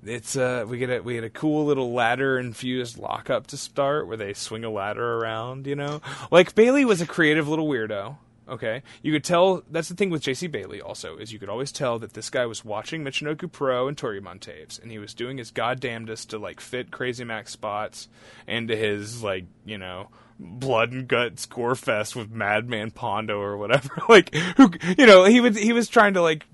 it's 0.03 0.36
uh, 0.36 0.66
we 0.68 0.78
get 0.78 0.90
a 0.90 1.02
we 1.02 1.14
get 1.16 1.24
a 1.24 1.30
cool 1.30 1.66
little 1.66 1.94
ladder 1.94 2.38
infused 2.40 2.98
lockup 2.98 3.48
to 3.48 3.58
start 3.58 4.08
where 4.08 4.18
they 4.18 4.34
swing 4.34 4.64
a 4.64 4.70
ladder 4.70 5.18
around. 5.18 5.68
You 5.68 5.76
know, 5.76 6.02
like 6.30 6.56
Bailey 6.56 6.86
was 6.86 7.02
a 7.02 7.08
creative 7.08 7.48
little 7.48 7.68
weirdo. 7.68 8.18
Okay, 8.52 8.84
you 9.02 9.14
could 9.14 9.23
tell. 9.23 9.64
That's 9.72 9.88
the 9.88 9.95
thing 9.95 10.10
with 10.10 10.23
JC 10.23 10.52
Bailey. 10.52 10.82
Also, 10.82 11.15
is 11.15 11.32
you 11.32 11.40
could 11.40 11.48
always 11.48 11.72
tell 11.72 11.98
that 11.99 12.11
this 12.11 12.30
guy 12.30 12.45
was 12.45 12.65
watching 12.65 13.02
Michinoku 13.02 13.49
Pro 13.49 13.88
and 13.88 13.95
Toryumon 13.95 14.41
tapes, 14.41 14.78
and 14.78 14.91
he 14.91 14.99
was 14.99 15.14
doing 15.14 15.38
his 15.38 15.52
goddamnedest 15.52 16.32
to 16.32 16.38
like 16.38 16.60
fit 16.60 16.91
Crazy 16.91 17.23
Max 17.23 17.53
spots 17.53 18.10
into 18.45 18.76
his 18.76 19.23
like 19.23 19.45
you 19.64 19.78
know 19.78 20.10
blood 20.38 20.91
and 20.91 21.07
guts 21.07 21.45
gore 21.45 21.76
fest 21.76 22.14
with 22.14 22.30
Madman 22.30 22.91
Pondo 22.91 23.40
or 23.40 23.56
whatever. 23.56 23.90
like 24.10 24.36
who 24.36 24.69
you 24.98 25.06
know 25.06 25.23
he 25.23 25.40
was 25.40 25.57
he 25.57 25.72
was 25.72 25.88
trying 25.88 26.15
to 26.15 26.22
like 26.22 26.45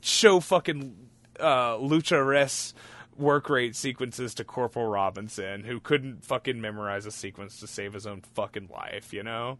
show 0.00 0.40
fucking 0.40 0.96
uh, 1.38 1.74
lucha 1.74 2.26
res 2.26 2.72
work 3.18 3.50
rate 3.50 3.76
sequences 3.76 4.34
to 4.36 4.44
Corporal 4.44 4.86
Robinson, 4.86 5.64
who 5.64 5.78
couldn't 5.78 6.24
fucking 6.24 6.58
memorize 6.58 7.04
a 7.04 7.10
sequence 7.10 7.60
to 7.60 7.66
save 7.66 7.92
his 7.92 8.06
own 8.06 8.22
fucking 8.22 8.70
life. 8.72 9.12
You 9.12 9.24
know. 9.24 9.58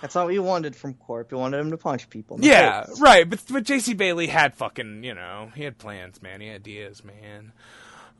That's 0.00 0.14
not 0.14 0.26
what 0.26 0.34
you 0.34 0.42
wanted 0.42 0.76
from 0.76 0.94
Corp. 0.94 1.32
You 1.32 1.38
wanted 1.38 1.58
him 1.58 1.70
to 1.72 1.76
punch 1.76 2.08
people. 2.08 2.38
Yeah, 2.40 2.84
face. 2.84 3.00
right. 3.00 3.28
But 3.28 3.42
but 3.50 3.64
J.C. 3.64 3.94
Bailey 3.94 4.26
had 4.28 4.54
fucking 4.54 5.02
you 5.04 5.14
know 5.14 5.50
he 5.54 5.64
had 5.64 5.76
plans, 5.78 6.22
man. 6.22 6.40
He 6.40 6.46
had 6.48 6.56
ideas, 6.62 7.02
man. 7.04 7.52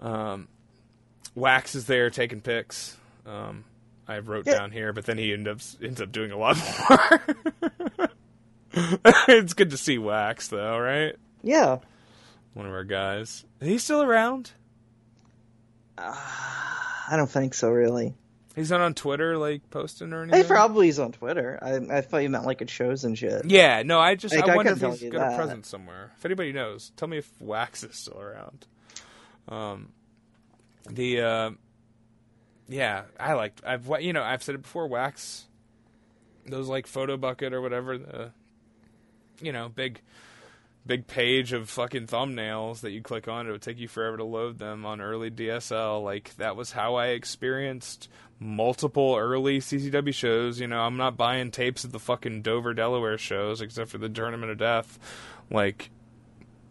Um, 0.00 0.48
Wax 1.34 1.74
is 1.74 1.86
there 1.86 2.10
taking 2.10 2.40
pics. 2.40 2.96
Um, 3.26 3.64
I 4.08 4.18
wrote 4.20 4.46
Yeah. 4.46 4.58
down 4.58 4.70
here, 4.72 4.92
but 4.92 5.04
then 5.06 5.18
he 5.18 5.32
ends 5.32 5.48
up 5.48 5.82
ends 5.82 6.00
up 6.00 6.10
doing 6.10 6.32
a 6.32 6.36
lot 6.36 6.56
more. 7.98 8.08
it's 9.28 9.54
good 9.54 9.70
to 9.70 9.76
see 9.76 9.98
Wax 9.98 10.48
though, 10.48 10.78
right? 10.78 11.14
Yeah. 11.42 11.78
One 12.54 12.66
of 12.66 12.72
our 12.72 12.84
guys. 12.84 13.44
Is 13.60 13.68
he 13.68 13.78
still 13.78 14.02
around? 14.02 14.50
I 15.96 17.14
don't 17.16 17.30
think 17.30 17.54
so, 17.54 17.70
really. 17.70 18.14
He's 18.58 18.70
not 18.70 18.80
on 18.80 18.94
Twitter, 18.94 19.38
like 19.38 19.70
posting 19.70 20.12
or 20.12 20.22
anything. 20.24 20.42
He 20.42 20.46
probably 20.48 20.88
is 20.88 20.98
on 20.98 21.12
Twitter. 21.12 21.58
I, 21.62 21.76
I 21.98 22.00
thought 22.00 22.18
you 22.18 22.28
meant 22.28 22.44
like 22.44 22.60
at 22.60 22.68
shows 22.68 23.04
and 23.04 23.16
shit. 23.16 23.44
Yeah, 23.44 23.82
no, 23.84 24.00
I 24.00 24.16
just 24.16 24.34
Like, 24.34 24.48
I 24.48 24.56
wonder 24.56 24.72
if 24.72 24.80
he's 24.80 25.10
got 25.10 25.14
a 25.14 25.30
that. 25.30 25.36
presence 25.36 25.68
somewhere. 25.68 26.10
If 26.18 26.24
anybody 26.24 26.52
knows, 26.52 26.90
tell 26.96 27.06
me 27.06 27.18
if 27.18 27.30
Wax 27.40 27.84
is 27.84 27.94
still 27.96 28.20
around. 28.20 28.66
Um, 29.48 29.90
the 30.90 31.20
uh, 31.20 31.50
yeah, 32.68 33.04
I 33.18 33.34
like 33.34 33.60
I've 33.64 33.88
you 34.00 34.12
know 34.12 34.22
I've 34.22 34.42
said 34.42 34.54
it 34.56 34.62
before. 34.62 34.86
Wax, 34.88 35.46
those 36.46 36.68
like 36.68 36.86
photo 36.86 37.16
bucket 37.16 37.52
or 37.52 37.60
whatever 37.60 37.96
the, 37.96 38.30
you 39.40 39.52
know, 39.52 39.68
big, 39.68 40.00
big 40.86 41.06
page 41.06 41.52
of 41.52 41.68
fucking 41.68 42.06
thumbnails 42.06 42.80
that 42.80 42.90
you 42.90 43.02
click 43.02 43.28
on. 43.28 43.46
It 43.46 43.52
would 43.52 43.62
take 43.62 43.78
you 43.78 43.88
forever 43.88 44.16
to 44.16 44.24
load 44.24 44.58
them 44.58 44.86
on 44.86 45.00
early 45.00 45.30
DSL. 45.30 46.02
Like 46.02 46.34
that 46.36 46.56
was 46.56 46.72
how 46.72 46.94
I 46.94 47.08
experienced 47.08 48.08
multiple 48.40 49.16
early 49.18 49.58
CZW 49.58 50.14
shows. 50.14 50.60
You 50.60 50.66
know, 50.66 50.80
I'm 50.80 50.96
not 50.96 51.16
buying 51.16 51.50
tapes 51.50 51.84
of 51.84 51.92
the 51.92 51.98
fucking 51.98 52.42
Dover, 52.42 52.74
Delaware 52.74 53.18
shows 53.18 53.60
except 53.60 53.90
for 53.90 53.98
the 53.98 54.08
Tournament 54.08 54.52
of 54.52 54.58
Death. 54.58 54.98
Like, 55.50 55.90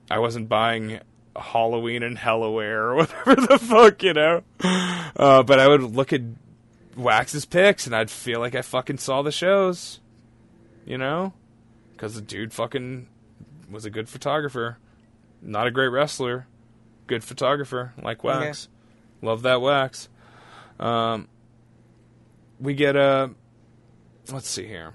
I 0.09 0.19
wasn't 0.19 0.49
buying 0.49 0.99
Halloween 1.35 2.03
and 2.03 2.17
Hellaware 2.17 2.77
or 2.77 2.95
whatever 3.25 3.35
the 3.35 3.59
fuck, 3.59 4.03
you 4.03 4.13
know. 4.13 4.43
Uh, 4.63 5.43
but 5.43 5.59
I 5.59 5.67
would 5.67 5.81
look 5.81 6.13
at 6.13 6.21
Wax's 6.95 7.45
pics 7.45 7.85
and 7.85 7.95
I'd 7.95 8.09
feel 8.09 8.39
like 8.39 8.55
I 8.55 8.61
fucking 8.61 8.97
saw 8.97 9.21
the 9.21 9.31
shows, 9.31 9.99
you 10.85 10.97
know, 10.97 11.33
because 11.91 12.15
the 12.15 12.21
dude 12.21 12.53
fucking 12.53 13.07
was 13.69 13.85
a 13.85 13.89
good 13.89 14.09
photographer, 14.09 14.77
not 15.41 15.67
a 15.67 15.71
great 15.71 15.87
wrestler, 15.87 16.47
good 17.07 17.23
photographer 17.23 17.93
like 18.01 18.23
Wax. 18.23 18.67
Love 19.21 19.41
that 19.43 19.61
Wax. 19.61 20.09
Um, 20.79 21.27
we 22.59 22.73
get 22.73 22.95
a. 22.95 23.31
Let's 24.31 24.49
see 24.49 24.67
here. 24.67 24.93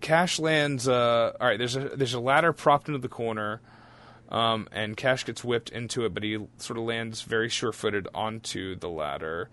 Cash 0.00 0.38
lands. 0.38 0.88
Uh, 0.88 1.32
all 1.40 1.46
right, 1.46 1.58
there's 1.58 1.76
a 1.76 1.90
there's 1.90 2.14
a 2.14 2.20
ladder 2.20 2.52
propped 2.52 2.88
into 2.88 2.98
the 2.98 3.08
corner, 3.08 3.60
um, 4.28 4.68
and 4.72 4.96
Cash 4.96 5.24
gets 5.24 5.44
whipped 5.44 5.70
into 5.70 6.04
it, 6.04 6.14
but 6.14 6.22
he 6.22 6.38
sort 6.58 6.78
of 6.78 6.84
lands 6.84 7.22
very 7.22 7.48
sure-footed 7.48 8.08
onto 8.14 8.76
the 8.76 8.88
ladder, 8.88 9.48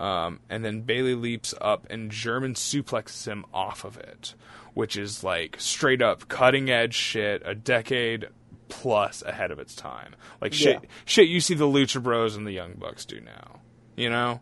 um, 0.00 0.40
and 0.48 0.64
then 0.64 0.80
Bailey 0.80 1.14
leaps 1.14 1.54
up 1.60 1.86
and 1.90 2.10
German 2.10 2.54
suplexes 2.54 3.26
him 3.28 3.44
off 3.52 3.84
of 3.84 3.96
it, 3.98 4.34
which 4.74 4.96
is 4.96 5.22
like 5.22 5.56
straight 5.58 6.00
up 6.00 6.26
cutting 6.28 6.70
edge 6.70 6.94
shit, 6.94 7.42
a 7.44 7.54
decade 7.54 8.28
plus 8.70 9.20
ahead 9.22 9.50
of 9.50 9.58
its 9.58 9.74
time. 9.74 10.14
Like 10.40 10.54
shit, 10.54 10.80
Yeah. 10.82 10.88
shit 11.04 11.28
you 11.28 11.40
see 11.40 11.54
the 11.54 11.66
Lucha 11.66 12.02
Bros 12.02 12.34
and 12.34 12.46
the 12.46 12.52
Young 12.52 12.74
Bucks 12.74 13.04
do 13.04 13.20
now, 13.20 13.60
you 13.96 14.08
know. 14.08 14.40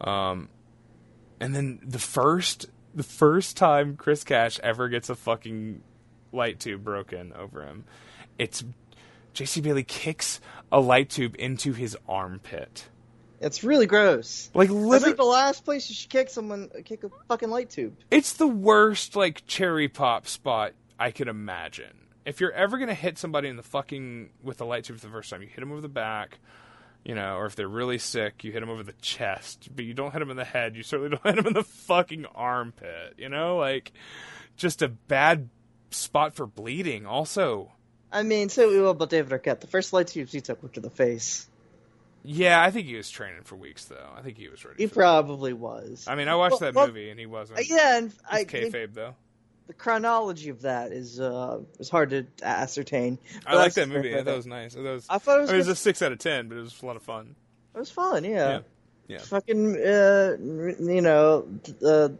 Um, 0.00 0.48
and 1.40 1.54
then 1.54 1.80
the 1.82 1.98
first 1.98 2.66
the 2.94 3.02
first 3.02 3.56
time 3.56 3.96
Chris 3.96 4.22
Cash 4.22 4.60
ever 4.62 4.88
gets 4.88 5.10
a 5.10 5.16
fucking 5.16 5.82
light 6.30 6.60
tube 6.60 6.84
broken 6.84 7.32
over 7.32 7.64
him, 7.66 7.84
it's 8.38 8.62
JC 9.34 9.60
Bailey 9.60 9.82
kicks 9.82 10.40
a 10.70 10.78
light 10.78 11.10
tube 11.10 11.34
into 11.38 11.72
his 11.72 11.96
armpit. 12.08 12.88
It's 13.40 13.62
really 13.64 13.86
gross. 13.86 14.50
Like 14.54 14.68
That's 14.68 14.80
literally, 14.80 15.10
like 15.10 15.16
the 15.16 15.24
last 15.24 15.64
place 15.64 15.88
you 15.88 15.94
should 15.94 16.10
kick 16.10 16.30
someone, 16.30 16.70
kick 16.84 17.04
a 17.04 17.10
fucking 17.28 17.50
light 17.50 17.70
tube. 17.70 17.96
it's 18.10 18.34
the 18.34 18.46
worst 18.46 19.16
like 19.16 19.46
cherry 19.46 19.88
pop 19.88 20.26
spot 20.26 20.72
I 20.98 21.10
could 21.10 21.28
imagine. 21.28 22.06
If 22.24 22.40
you're 22.40 22.52
ever 22.52 22.78
gonna 22.78 22.94
hit 22.94 23.18
somebody 23.18 23.48
in 23.48 23.56
the 23.56 23.62
fucking 23.62 24.30
with 24.42 24.60
a 24.60 24.64
light 24.64 24.84
tube 24.84 24.98
for 24.98 25.06
the 25.06 25.12
first 25.12 25.28
time, 25.30 25.42
you 25.42 25.48
hit 25.48 25.60
them 25.60 25.72
over 25.72 25.80
the 25.80 25.88
back, 25.88 26.38
You 27.04 27.14
know, 27.14 27.36
or 27.36 27.46
if 27.46 27.54
they're 27.56 27.68
really 27.68 27.98
sick, 27.98 28.44
you 28.44 28.52
hit 28.52 28.60
them 28.60 28.70
over 28.70 28.82
the 28.82 28.94
chest, 28.94 29.68
but 29.74 29.84
you 29.84 29.92
don't 29.92 30.12
hit 30.12 30.20
them 30.20 30.30
in 30.30 30.36
the 30.38 30.44
head. 30.44 30.74
You 30.76 30.82
certainly 30.82 31.10
don't 31.10 31.22
hit 31.24 31.36
them 31.36 31.46
in 31.48 31.52
the 31.52 31.64
fucking 31.64 32.24
armpit. 32.34 33.14
You 33.18 33.28
know, 33.28 33.58
like 33.58 33.92
just 34.56 34.80
a 34.80 34.88
bad 34.88 35.50
spot 35.90 36.34
for 36.34 36.46
bleeding. 36.46 37.04
Also, 37.04 37.72
I 38.10 38.22
mean, 38.22 38.48
say 38.48 38.64
what 38.64 38.72
we 38.72 38.80
will 38.80 38.90
about 38.90 39.10
David 39.10 39.32
Arquette. 39.42 39.60
The 39.60 39.66
first 39.66 39.92
light 39.92 40.06
tubes 40.06 40.32
he 40.32 40.40
took 40.40 40.62
were 40.62 40.68
to 40.70 40.80
the 40.80 40.88
face. 40.90 41.46
Yeah, 42.24 42.60
I 42.62 42.70
think 42.70 42.86
he 42.86 42.96
was 42.96 43.08
training 43.10 43.42
for 43.44 43.54
weeks 43.56 43.84
though. 43.84 44.08
I 44.16 44.22
think 44.22 44.38
he 44.38 44.48
was 44.48 44.64
ready. 44.64 44.82
He 44.82 44.88
probably 44.88 45.52
was. 45.52 46.06
I 46.08 46.14
mean, 46.14 46.28
I 46.28 46.34
watched 46.34 46.52
Well, 46.52 46.60
that 46.60 46.74
well, 46.74 46.86
movie 46.88 47.10
and 47.10 47.20
he 47.20 47.26
wasn't. 47.26 47.58
Uh, 47.60 47.62
yeah, 47.66 47.98
and 47.98 48.12
I 48.28 48.44
kayfabe 48.44 48.94
though. 48.94 49.14
the 49.66 49.74
chronology 49.74 50.48
of 50.48 50.62
that 50.62 50.92
is 50.92 51.20
uh 51.20 51.60
is 51.78 51.90
hard 51.90 52.10
to 52.10 52.26
ascertain. 52.42 53.18
I 53.46 53.54
like 53.56 53.74
that 53.74 53.88
movie. 53.88 54.14
I 54.14 54.24
thought 54.24 54.32
it 54.32 54.36
was 54.36 54.46
nice. 54.46 54.74
I 54.74 54.78
thought 54.78 54.86
it 54.86 54.92
was, 54.92 55.06
I 55.10 55.18
thought 55.18 55.38
it 55.38 55.40
was 55.42 55.50
I 55.50 55.52
mean, 55.52 55.60
it 55.60 55.66
was 55.66 55.68
a 55.68 55.76
six 55.76 56.02
out 56.02 56.12
of 56.12 56.18
ten, 56.18 56.48
but 56.48 56.56
it 56.56 56.60
was 56.62 56.82
a 56.82 56.86
lot 56.86 56.96
of 56.96 57.02
fun. 57.02 57.36
It 57.74 57.78
was 57.78 57.90
fun, 57.90 58.24
yeah. 58.24 58.30
Yeah. 58.30 58.60
Yeah. 59.06 59.18
Fucking, 59.18 59.76
uh, 59.76 60.36
you 60.40 61.02
know, 61.02 61.42
the 61.80 62.16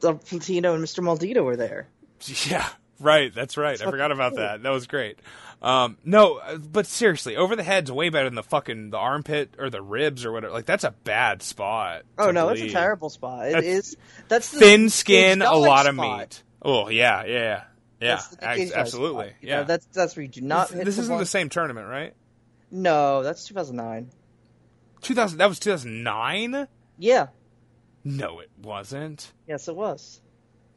the 0.00 0.14
Platino 0.14 0.74
and 0.74 0.84
Mr. 0.84 1.00
Maldito 1.02 1.44
were 1.44 1.56
there. 1.56 1.88
Yeah, 2.48 2.66
right. 3.00 3.34
That's 3.34 3.56
right. 3.56 3.80
I 3.80 3.90
forgot 3.90 4.12
about 4.12 4.36
that. 4.36 4.62
That 4.62 4.70
was 4.70 4.86
great. 4.86 5.18
Um, 5.62 5.96
no, 6.04 6.36
uh, 6.36 6.58
but 6.58 6.86
seriously, 6.86 7.36
over 7.36 7.56
the 7.56 7.62
head's 7.62 7.90
way 7.90 8.08
better 8.10 8.26
than 8.26 8.34
the 8.34 8.42
fucking 8.42 8.90
the 8.90 8.98
armpit 8.98 9.54
or 9.58 9.70
the 9.70 9.80
ribs 9.82 10.24
or 10.24 10.32
whatever. 10.32 10.52
Like 10.52 10.66
that's 10.66 10.84
a 10.84 10.90
bad 10.90 11.42
spot. 11.42 12.02
Oh 12.18 12.30
no, 12.30 12.50
it's 12.50 12.60
a 12.60 12.68
terrible 12.70 13.08
spot. 13.10 13.48
It 13.48 13.52
That's 13.52 13.66
is. 13.66 13.96
That's 14.28 14.50
the 14.50 14.58
Thin 14.60 14.90
skin, 14.90 15.42
a 15.42 15.54
lot 15.56 15.86
of 15.86 15.94
meat. 15.96 16.42
Oh 16.62 16.88
yeah, 16.88 17.24
yeah, 17.24 17.64
yeah. 18.00 18.16
That's 18.16 18.28
the 18.28 18.48
Ex- 18.48 18.72
absolutely. 18.72 19.28
spot. 19.28 19.36
Yeah. 19.40 19.56
know, 19.60 19.64
that's 19.64 19.86
that's 19.86 20.14
where 20.16 20.22
you 20.24 20.28
do 20.28 20.42
not 20.42 20.68
this 20.68 20.76
hit 20.78 20.84
this 20.84 20.96
the 20.96 21.02
isn't 21.02 21.12
one- 21.14 21.20
the 21.22 21.26
same 21.26 21.48
tournament, 21.48 21.88
right? 21.88 22.12
No, 22.70 23.22
that's 23.22 23.46
2009. 23.46 24.10
2000. 25.02 25.38
That 25.38 25.48
was 25.48 25.58
2009. 25.60 26.66
Yeah. 26.98 27.28
No, 28.04 28.40
it 28.40 28.50
wasn't. 28.62 29.32
Yes, 29.48 29.68
it 29.68 29.76
was. 29.76 30.20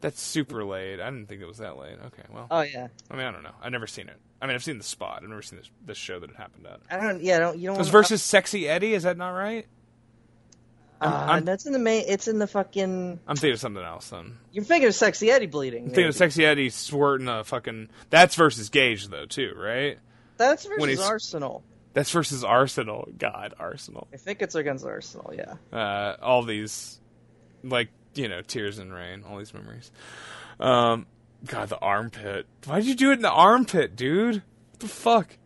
That's 0.02 0.22
super 0.22 0.64
late. 0.64 1.00
I 1.02 1.06
didn't 1.10 1.28
think 1.28 1.42
it 1.42 1.48
was 1.48 1.58
that 1.58 1.78
late. 1.78 1.98
Okay, 2.08 2.24
well, 2.32 2.48
Oh 2.50 2.62
yeah. 2.62 2.88
I 3.12 3.16
mean, 3.16 3.26
I 3.26 3.32
don't 3.32 3.44
know. 3.44 3.52
I've 3.62 3.72
never 3.72 3.88
seen 3.88 4.08
it. 4.08 4.18
I 4.42 4.48
mean, 4.48 4.56
I've 4.56 4.64
seen 4.64 4.78
the 4.78 4.84
spot. 4.84 5.20
I've 5.22 5.30
never 5.30 5.42
seen 5.42 5.60
this 5.60 5.70
this 5.86 5.98
show 5.98 6.20
that 6.20 6.30
it 6.30 6.36
happened 6.36 6.66
at. 6.68 6.80
I 6.90 7.02
don't. 7.06 7.22
Yeah, 7.22 7.38
I 7.38 7.40
don't. 7.40 7.58
You 7.60 7.68
don't. 7.68 7.76
It 7.76 7.80
was 7.80 7.90
versus 7.90 8.22
Sexy 8.22 8.68
Eddie. 8.70 8.94
Is 8.94 9.04
that 9.04 9.18
not 9.18 9.32
right? 9.32 9.66
Uh, 11.02 11.28
I'm- 11.30 11.46
that's 11.46 11.66
in 11.66 11.72
the 11.74 11.80
main. 11.80 12.04
It's 12.08 12.28
in 12.28 12.40
the 12.40 12.48
fucking. 12.48 13.20
I'm 13.28 13.36
thinking 13.36 13.54
of 13.54 13.60
something 13.60 13.84
else 13.84 14.10
then. 14.10 14.38
You're 14.52 14.66
thinking 14.66 14.88
of 14.90 14.96
Sexy 14.96 15.32
Eddie 15.32 15.46
bleeding. 15.46 15.84
I'm 15.84 15.90
thinking 15.90 16.08
of. 16.08 16.16
Sexy 16.16 16.46
Eddie 16.46 16.70
squirting 16.70 17.28
a 17.28 17.44
fucking. 17.44 17.90
That's 18.10 18.36
versus 18.36 18.70
Gage 18.70 19.08
though 19.08 19.26
too, 19.26 19.54
right? 19.58 19.98
That's 20.38 20.66
versus 20.66 21.00
Arsenal. 21.02 21.64
That's 21.94 22.12
versus 22.12 22.44
Arsenal. 22.44 23.10
God, 23.18 23.54
Arsenal. 23.60 24.08
I 24.14 24.18
think 24.18 24.42
it's 24.42 24.56
against 24.56 24.86
Arsenal. 24.86 25.34
Yeah. 25.36 25.56
Uh, 25.78 26.16
all 26.22 26.44
these, 26.44 27.00
like 27.64 27.90
you 28.14 28.28
know, 28.28 28.42
tears 28.42 28.78
and 28.78 28.94
rain. 28.94 29.24
All 29.30 29.38
these 29.38 29.54
memories. 29.54 29.92
Um, 30.60 31.06
God, 31.46 31.70
the 31.70 31.80
armpit. 31.80 32.46
Why'd 32.66 32.86
you 32.86 32.96
do 32.96 33.12
it 33.12 33.16
in 33.16 33.22
the 33.22 33.32
armpit, 33.32 33.96
dude? 33.96 34.36
What 34.72 34.80
the 34.80 34.88
fuck? 34.88 35.38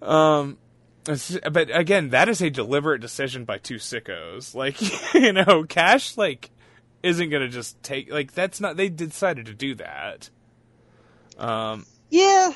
Um. 0.00 0.58
But 1.04 1.76
again, 1.76 2.10
that 2.10 2.28
is 2.28 2.40
a 2.40 2.48
deliberate 2.48 3.00
decision 3.00 3.44
by 3.44 3.58
two 3.58 3.76
sickos. 3.76 4.54
Like, 4.54 4.80
you 5.14 5.32
know, 5.32 5.64
Cash 5.64 6.16
like 6.16 6.50
isn't 7.02 7.30
gonna 7.30 7.48
just 7.48 7.82
take 7.82 8.10
like 8.10 8.32
that's 8.32 8.60
not. 8.60 8.76
They 8.76 8.88
decided 8.88 9.46
to 9.46 9.54
do 9.54 9.74
that. 9.76 10.30
Um, 11.38 11.86
Yeah. 12.10 12.52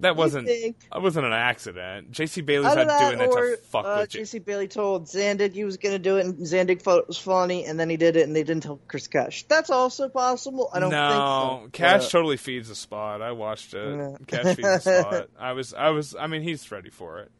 That 0.00 0.16
wasn't. 0.16 0.46
That 0.46 1.02
wasn't 1.02 1.26
an 1.26 1.32
accident. 1.32 2.10
J.C. 2.12 2.40
Bailey's 2.40 2.74
not 2.74 2.86
that 2.86 3.00
doing 3.00 3.18
that 3.18 3.28
or 3.28 3.50
to 3.50 3.56
fuck 3.58 3.84
uh, 3.84 3.96
with 4.00 4.14
you. 4.14 4.22
JC 4.22 4.44
Bailey 4.44 4.68
told 4.68 5.06
Zandig 5.06 5.52
he 5.52 5.64
was 5.64 5.76
going 5.76 5.94
to 5.94 5.98
do 5.98 6.16
it, 6.16 6.26
and 6.26 6.38
Zandig 6.38 6.82
thought 6.82 6.98
it 6.98 7.08
was 7.08 7.18
funny, 7.18 7.64
and 7.64 7.78
then 7.78 7.90
he 7.90 7.96
did 7.96 8.16
it, 8.16 8.26
and 8.26 8.34
they 8.34 8.42
didn't 8.42 8.62
tell 8.62 8.80
Chris 8.88 9.06
Cash. 9.06 9.44
That's 9.48 9.70
also 9.70 10.08
possible. 10.08 10.70
I 10.72 10.80
don't 10.80 10.90
no, 10.90 11.60
think 11.62 11.76
so. 11.76 11.82
Cash 11.82 12.10
totally 12.10 12.36
feeds 12.36 12.68
the 12.68 12.74
spot. 12.74 13.22
I 13.22 13.32
watched 13.32 13.74
it. 13.74 13.96
Yeah. 13.96 14.16
Cash 14.26 14.56
feeds 14.56 14.84
the 14.84 15.02
spot. 15.02 15.28
I 15.38 15.52
was, 15.52 15.74
I 15.74 15.90
was. 15.90 16.14
I 16.18 16.26
mean, 16.26 16.42
he's 16.42 16.70
ready 16.70 16.90
for 16.90 17.20
it. 17.20 17.32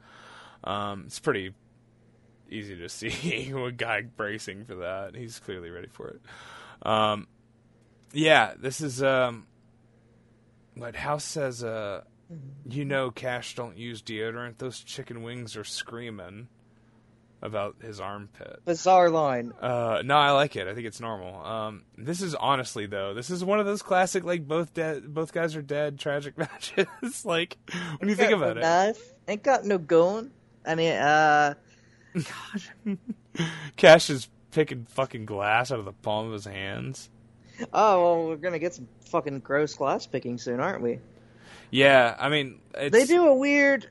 Um, 0.65 1.05
it's 1.07 1.19
pretty 1.19 1.55
easy 2.51 2.77
to 2.77 2.89
see 2.89 3.53
a 3.57 3.73
guy 3.73 4.03
bracing 4.03 4.65
for 4.65 4.77
that. 4.77 5.15
He's 5.15 5.39
clearly 5.39 5.71
ready 5.71 5.89
for 5.89 6.09
it. 6.09 6.21
Um, 6.83 7.29
yeah, 8.13 8.55
this 8.59 8.81
is 8.81 9.03
um, 9.03 9.47
what 10.75 10.97
House 10.97 11.25
says. 11.25 11.63
Uh, 11.63 12.03
you 12.69 12.85
know, 12.85 13.11
Cash 13.11 13.55
don't 13.55 13.77
use 13.79 14.03
deodorant. 14.03 14.59
Those 14.59 14.81
chicken 14.81 15.23
wings 15.23 15.57
are 15.57 15.65
screaming 15.65 16.49
about 17.41 17.77
his 17.81 18.01
armpit. 18.01 18.65
bizarre 18.65 19.11
line. 19.11 19.53
Uh, 19.61 20.03
no, 20.05 20.17
I 20.17 20.33
like 20.33 20.57
it. 20.57 20.67
I 20.67 20.75
think 20.75 20.87
it's 20.87 21.01
normal. 21.01 21.45
Um, 21.45 21.85
this 21.97 22.21
is 22.21 22.35
honestly 22.35 22.87
though, 22.87 23.15
this 23.15 23.31
is 23.31 23.45
one 23.45 23.61
of 23.61 23.67
those 23.67 23.81
classic 23.83 24.25
like 24.25 24.47
both 24.47 24.75
dead, 24.75 25.15
both 25.15 25.33
guys 25.33 25.55
are 25.55 25.63
dead 25.63 25.99
tragic 25.99 26.37
matches. 26.39 27.25
like 27.25 27.57
when 27.99 28.09
you 28.09 28.17
think 28.17 28.33
about 28.33 28.57
no 28.57 28.61
it, 28.61 28.65
knife. 28.65 29.15
Ain't 29.29 29.43
got 29.43 29.65
no 29.65 29.79
gun. 29.79 30.33
I 30.67 30.75
mean, 30.75 30.93
uh, 30.95 31.55
gosh, 32.15 32.71
Cash 33.77 34.11
is 34.11 34.29
picking 34.51 34.87
fucking 34.87 35.25
glass 35.27 35.71
out 35.71 35.79
of 35.79 35.85
the 35.85 35.93
palm 35.93 36.27
of 36.27 36.33
his 36.33 36.45
hands. 36.45 37.09
oh 37.73 38.03
well, 38.03 38.27
we're 38.29 38.37
gonna 38.37 38.59
get 38.59 38.75
some 38.75 38.89
fucking 39.07 39.39
gross 39.41 39.75
glass 39.75 40.07
picking 40.07 40.39
soon, 40.39 40.59
aren't 40.61 40.83
we? 40.83 40.99
Yeah, 41.71 42.15
I 42.19 42.29
mean, 42.29 42.61
it's, 42.75 42.93
They 42.97 43.05
do 43.05 43.27
a 43.27 43.35
weird. 43.35 43.89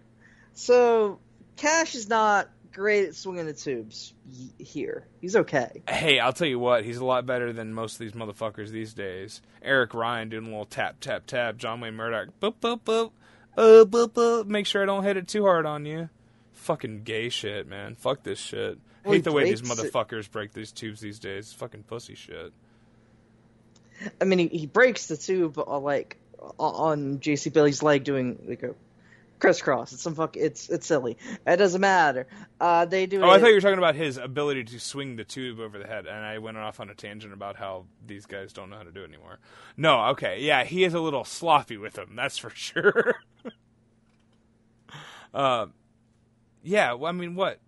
So 0.54 1.20
Cash 1.56 1.96
is 1.96 2.10
not 2.10 2.50
great 2.74 3.08
at 3.10 3.16
swinging 3.16 3.46
the 3.46 3.54
tubes 3.54 4.14
here. 4.60 5.06
He's 5.22 5.36
okay. 5.36 5.82
Hey, 5.88 6.20
I'll 6.20 6.34
tell 6.34 6.48
you 6.48 6.60
what, 6.60 6.84
he's 6.84 6.98
a 6.98 7.06
lot 7.06 7.26
better 7.26 7.52
than 7.54 7.74
most 7.74 7.94
of 7.94 8.00
these 8.00 8.12
motherfuckers 8.14 8.70
these 8.70 8.94
days. 8.94 9.42
Eric 9.62 9.94
Ryan 9.94 10.30
doing 10.30 10.46
a 10.46 10.50
little 10.50 10.66
tap 10.66 11.00
tap 11.00 11.26
tap. 11.26 11.58
John 11.58 11.82
Wayne 11.82 11.96
Murdoch, 11.96 12.30
boop 12.42 12.56
boop 12.62 12.82
boop, 12.82 13.12
uh, 13.58 13.86
boop 13.86 14.10
boop. 14.10 14.46
Make 14.48 14.66
sure 14.66 14.84
I 14.84 14.86
don't 14.86 15.04
hit 15.04 15.18
it 15.18 15.28
too 15.28 15.44
hard 15.44 15.66
on 15.66 15.86
you. 15.86 16.10
Fucking 16.54 17.04
gay 17.04 17.30
shit, 17.30 17.68
man. 17.68 17.96
Fuck 17.96 18.24
this 18.24 18.40
shit. 18.40 18.80
Well, 19.04 19.14
Hate 19.14 19.24
the 19.24 19.32
way 19.32 19.46
these 19.46 19.62
breaks 19.62 19.80
it. 19.84 19.94
motherfuckers 19.94 20.30
break 20.30 20.54
these 20.54 20.72
tubes 20.72 21.00
these 21.00 21.20
days. 21.20 21.54
Fucking 21.54 21.84
pussy 21.84 22.16
shit. 22.16 22.52
I 24.22 24.26
mean, 24.26 24.40
he, 24.40 24.48
he 24.50 24.66
breaks 24.68 25.08
the 25.08 25.18
tube 25.18 25.58
uh, 25.58 25.80
like 25.80 26.18
on 26.58 27.20
JC 27.20 27.52
Billy's 27.52 27.82
leg 27.84 28.04
doing 28.04 28.40
like 28.48 28.64
a 28.64 28.76
crisscross. 29.40 29.94
It's 29.94 30.02
some 30.02 30.16
fuck. 30.16 30.36
It's 30.38 30.70
it's 30.70 30.88
silly. 30.88 31.18
It 31.46 31.58
doesn't 31.58 31.82
matter. 31.82 32.28
Uh, 32.60 32.86
they 32.86 33.06
do. 33.06 33.22
Oh, 33.22 33.30
it, 33.32 33.36
I 33.36 33.40
thought 33.40 33.48
you 33.48 33.56
were 33.56 33.62
talking 33.62 33.78
about 33.78 33.96
his 33.96 34.18
ability 34.18 34.64
to 34.66 34.80
swing 34.80 35.16
the 35.16 35.24
tube 35.24 35.60
over 35.60 35.78
the 35.78 35.88
head, 35.88 36.08
and 36.08 36.26
I 36.26 36.38
went 36.40 36.58
off 36.58 36.80
on 36.80 36.90
a 36.90 36.96
tangent 36.96 37.34
about 37.34 37.56
how 37.56 37.86
these 38.06 38.26
guys 38.26 38.54
don't 38.54 38.70
know 38.70 38.78
how 38.78 38.84
to 38.84 38.92
do 38.92 39.02
it 39.02 39.10
anymore. 39.10 39.40
No, 39.76 40.06
okay, 40.08 40.42
yeah, 40.42 40.64
he 40.64 40.84
is 40.84 40.94
a 40.94 41.00
little 41.00 41.24
sloppy 41.24 41.78
with 41.78 41.94
them, 41.94 42.14
that's 42.16 42.38
for 42.38 42.50
sure. 42.54 43.16
uh, 45.34 45.68
yeah, 46.64 46.94
well, 46.94 47.10
I 47.10 47.14
mean, 47.14 47.36
what? 47.36 47.60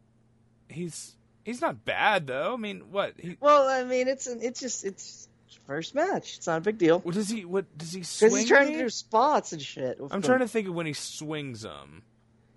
He's 0.68 1.16
he's 1.44 1.62
not 1.62 1.84
bad 1.86 2.28
though. 2.28 2.54
I 2.54 2.58
mean, 2.58 2.92
what? 2.92 3.14
He, 3.18 3.38
Well, 3.40 3.68
I 3.68 3.84
mean, 3.84 4.08
it's 4.08 4.28
it's 4.28 4.60
just 4.60 4.86
it's 4.86 5.28
first 5.70 5.94
match. 5.94 6.38
It's 6.38 6.48
not 6.48 6.58
a 6.58 6.62
big 6.62 6.80
deal. 6.80 7.00
what 7.00 7.14
does 7.14 7.30
he? 7.30 7.46
What 7.46 7.66
does 7.78 7.94
he? 7.94 8.00
Because 8.00 8.20
he's 8.36 8.48
trying 8.48 8.74
to 8.74 8.80
do 8.80 8.90
spots 8.90 9.54
and 9.54 9.62
shit. 9.62 10.00
I'm 10.10 10.24
trying 10.24 10.40
to 10.40 10.48
think 10.48 10.68
of 10.68 10.74
when 10.74 10.88
he 10.88 10.94
swings 10.94 11.62
them. 11.62 12.02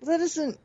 That 0.03 0.21
isn't. 0.21 0.59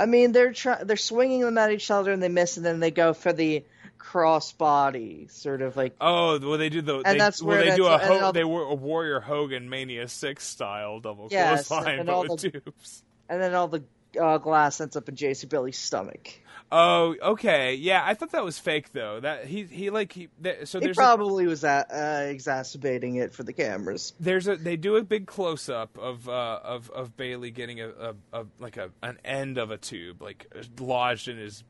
I 0.00 0.06
mean, 0.06 0.32
they're 0.32 0.52
try- 0.52 0.82
they're 0.82 0.96
swinging 0.96 1.42
them 1.42 1.58
at 1.58 1.70
each 1.70 1.90
other 1.90 2.10
and 2.10 2.22
they 2.22 2.28
miss, 2.28 2.56
and 2.56 2.64
then 2.66 2.80
they 2.80 2.90
go 2.90 3.12
for 3.12 3.32
the 3.32 3.64
cross 3.98 4.52
body, 4.52 5.28
sort 5.30 5.60
of 5.60 5.76
like. 5.76 5.94
Oh, 6.00 6.38
well, 6.40 6.58
they 6.58 6.70
do 6.70 6.80
the. 6.80 6.96
And 6.96 7.04
they, 7.04 7.18
that's 7.18 7.42
well, 7.42 7.58
where 7.58 7.70
they 7.70 7.76
do 7.76 7.86
a 7.86 7.98
Ho- 7.98 8.32
they 8.32 8.44
were 8.44 8.62
a 8.62 8.74
Warrior 8.74 9.20
Hogan 9.20 9.68
Mania 9.68 10.08
Six 10.08 10.44
style 10.46 11.00
double 11.00 11.28
Yes, 11.30 11.68
clothesline, 11.68 11.98
and 12.00 12.06
but 12.06 12.12
all 12.14 12.26
with 12.26 12.40
the- 12.40 12.50
tubes. 12.50 13.02
And 13.28 13.40
then 13.40 13.54
all 13.54 13.68
the 13.68 13.84
uh, 14.20 14.38
glass 14.38 14.80
ends 14.80 14.96
up 14.96 15.08
in 15.08 15.14
JC 15.14 15.48
Billy's 15.48 15.78
stomach. 15.78 16.30
Oh, 16.72 17.16
okay. 17.20 17.74
Yeah, 17.74 18.02
I 18.04 18.14
thought 18.14 18.30
that 18.30 18.44
was 18.44 18.58
fake 18.60 18.92
though. 18.92 19.18
That 19.20 19.46
he 19.46 19.64
he 19.64 19.90
like 19.90 20.12
he 20.12 20.28
th- 20.42 20.66
so 20.68 20.78
He 20.78 20.84
there's 20.86 20.98
a, 20.98 21.00
probably 21.00 21.46
was 21.46 21.64
uh, 21.64 21.82
uh, 21.92 22.26
exacerbating 22.30 23.16
it 23.16 23.32
for 23.34 23.42
the 23.42 23.52
cameras. 23.52 24.12
there's 24.20 24.46
a 24.46 24.54
they 24.56 24.76
do 24.76 24.96
a 24.96 25.02
big 25.02 25.26
close 25.26 25.68
up 25.68 25.98
of 25.98 26.28
uh 26.28 26.60
of 26.62 26.88
of 26.90 27.16
Bailey 27.16 27.50
getting 27.50 27.80
a, 27.80 27.88
a, 27.88 28.14
a 28.32 28.46
like 28.60 28.76
a 28.76 28.90
an 29.02 29.18
end 29.24 29.58
of 29.58 29.70
a 29.72 29.78
tube 29.78 30.22
like 30.22 30.46
lodged 30.78 31.26
in 31.28 31.38
his 31.38 31.64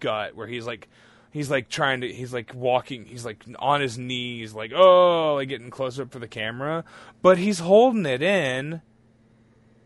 gut 0.00 0.34
where 0.34 0.46
he's 0.46 0.66
like 0.66 0.88
he's 1.30 1.50
like 1.50 1.68
trying 1.68 2.00
to 2.00 2.10
he's 2.10 2.32
like 2.32 2.52
walking 2.54 3.04
he's 3.04 3.24
like 3.26 3.44
on 3.58 3.80
his 3.82 3.98
knees 3.98 4.54
like 4.54 4.72
oh 4.74 5.34
like 5.34 5.48
getting 5.48 5.70
close 5.70 6.00
up 6.00 6.10
for 6.10 6.18
the 6.20 6.26
camera 6.26 6.84
but 7.20 7.36
he's 7.38 7.58
holding 7.58 8.06
it 8.06 8.22
in 8.22 8.80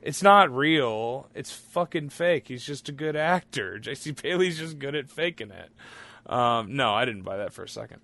it's 0.02 0.22
not 0.22 0.50
real 0.54 1.28
it's 1.34 1.50
fucking 1.50 2.08
fake 2.08 2.48
he's 2.48 2.64
just 2.64 2.88
a 2.88 2.92
good 2.92 3.16
actor 3.16 3.78
jc 3.82 4.20
bailey's 4.22 4.58
just 4.58 4.78
good 4.78 4.94
at 4.94 5.08
faking 5.08 5.50
it 5.50 5.70
um 6.30 6.74
no 6.76 6.92
i 6.94 7.04
didn't 7.04 7.22
buy 7.22 7.36
that 7.38 7.52
for 7.52 7.62
a 7.64 7.68
second 7.68 8.00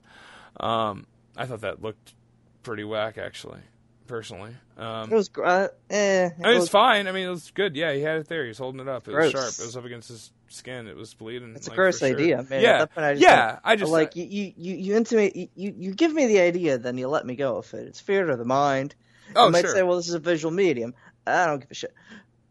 um 0.60 1.06
i 1.36 1.44
thought 1.44 1.60
that 1.60 1.82
looked 1.82 2.14
pretty 2.62 2.84
whack 2.84 3.18
actually 3.18 3.60
personally. 4.08 4.50
Um, 4.76 5.12
It 5.12 5.14
was 5.14 5.30
uh, 5.42 5.68
eh. 5.88 6.26
It 6.26 6.32
I 6.38 6.46
mean, 6.48 6.54
was, 6.56 6.64
it's 6.64 6.72
fine. 6.72 7.06
I 7.06 7.12
mean, 7.12 7.26
it 7.26 7.30
was 7.30 7.52
good. 7.52 7.76
Yeah, 7.76 7.92
he 7.92 8.00
had 8.00 8.16
it 8.16 8.28
there. 8.28 8.42
He 8.42 8.48
was 8.48 8.58
holding 8.58 8.80
it 8.80 8.88
up. 8.88 9.06
It 9.06 9.12
Gross. 9.12 9.32
was 9.32 9.42
sharp. 9.42 9.54
It 9.60 9.66
was 9.66 9.76
up 9.76 9.84
against 9.84 10.08
his 10.08 10.32
skin. 10.48 10.88
It 10.88 10.96
was 10.96 11.14
bleeding. 11.14 11.54
It's 11.54 11.68
a 11.68 11.70
like, 11.70 11.76
gross 11.76 12.00
for 12.00 12.08
sure. 12.08 12.16
idea, 12.18 12.44
man. 12.48 12.62
Yeah, 12.62 12.68
At 12.70 12.78
that 12.78 12.94
point, 12.94 13.06
I 13.06 13.12
just 13.12 13.22
yeah. 13.22 13.46
don't- 13.46 13.60
I 13.62 13.76
just 13.76 13.92
like 13.92 14.16
you, 14.16 14.24
you, 14.24 14.52
you, 14.56 14.74
you 14.76 14.96
intimate, 14.96 15.36
you, 15.36 15.48
you, 15.54 15.74
you 15.76 15.94
give 15.94 16.12
me 16.12 16.26
the 16.26 16.40
idea, 16.40 16.78
then 16.78 16.98
you 16.98 17.06
let 17.06 17.24
me 17.24 17.36
go 17.36 17.58
with 17.58 17.72
it. 17.74 17.86
It's 17.86 18.00
theater 18.00 18.30
of 18.30 18.38
the 18.38 18.44
mind. 18.44 18.94
oh 19.36 19.46
you 19.46 19.52
might 19.52 19.60
sure. 19.60 19.74
say, 19.74 19.82
well, 19.82 19.96
this 19.96 20.08
is 20.08 20.14
a 20.14 20.18
visual 20.18 20.52
medium. 20.52 20.94
I 21.28 21.47
don't 21.47 21.60
give 21.60 21.70
a 21.70 21.74
shit. 21.74 21.94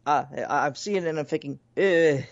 Uh, 0.06 0.24
I, 0.36 0.68
I'm 0.68 0.76
seeing 0.76 0.98
it 0.98 1.06
and 1.06 1.20
I'm 1.20 1.26
thinking, 1.26 1.60
eh, 1.76 2.24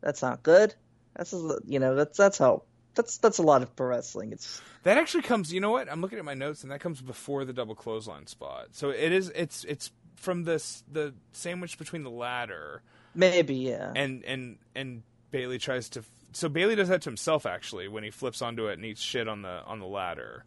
that's 0.00 0.22
not 0.22 0.42
good. 0.42 0.74
That's 1.16 1.32
a- 1.32 1.60
you 1.66 1.78
know, 1.78 1.94
that's 1.94 2.16
that's 2.16 2.38
how 2.38 2.62
that's 2.94 3.18
that's 3.18 3.38
a 3.38 3.42
lot 3.42 3.62
of 3.62 3.74
pro 3.76 3.88
wrestling. 3.88 4.32
It's 4.32 4.60
That 4.82 4.98
actually 4.98 5.22
comes. 5.22 5.52
You 5.52 5.60
know 5.60 5.70
what? 5.70 5.90
I'm 5.90 6.00
looking 6.00 6.18
at 6.18 6.24
my 6.24 6.34
notes, 6.34 6.62
and 6.62 6.72
that 6.72 6.80
comes 6.80 7.00
before 7.00 7.44
the 7.44 7.52
double 7.52 7.74
clothesline 7.74 8.26
spot. 8.26 8.68
So 8.72 8.90
it 8.90 9.12
is. 9.12 9.30
It's 9.34 9.64
it's 9.64 9.92
from 10.16 10.44
this 10.44 10.82
the 10.90 11.14
sandwich 11.32 11.78
between 11.78 12.02
the 12.02 12.10
ladder 12.10 12.82
maybe 13.14 13.54
yeah. 13.54 13.92
and 13.94 14.24
and 14.24 14.58
and 14.74 15.02
Bailey 15.30 15.58
tries 15.58 15.88
to. 15.90 16.02
So 16.32 16.48
Bailey 16.48 16.76
does 16.76 16.88
that 16.88 17.02
to 17.02 17.10
himself 17.10 17.46
actually 17.46 17.88
when 17.88 18.04
he 18.04 18.10
flips 18.10 18.42
onto 18.42 18.68
it 18.68 18.74
and 18.74 18.84
eats 18.84 19.00
shit 19.00 19.28
on 19.28 19.42
the 19.42 19.62
on 19.64 19.80
the 19.80 19.86
ladder, 19.86 20.44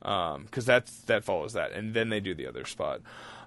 because 0.00 0.64
that's 0.64 1.02
that 1.02 1.24
follows 1.24 1.52
that, 1.52 1.72
and 1.72 1.94
then 1.94 2.08
they 2.08 2.20
do 2.20 2.34
the 2.34 2.46
other 2.46 2.64
spot. 2.64 3.00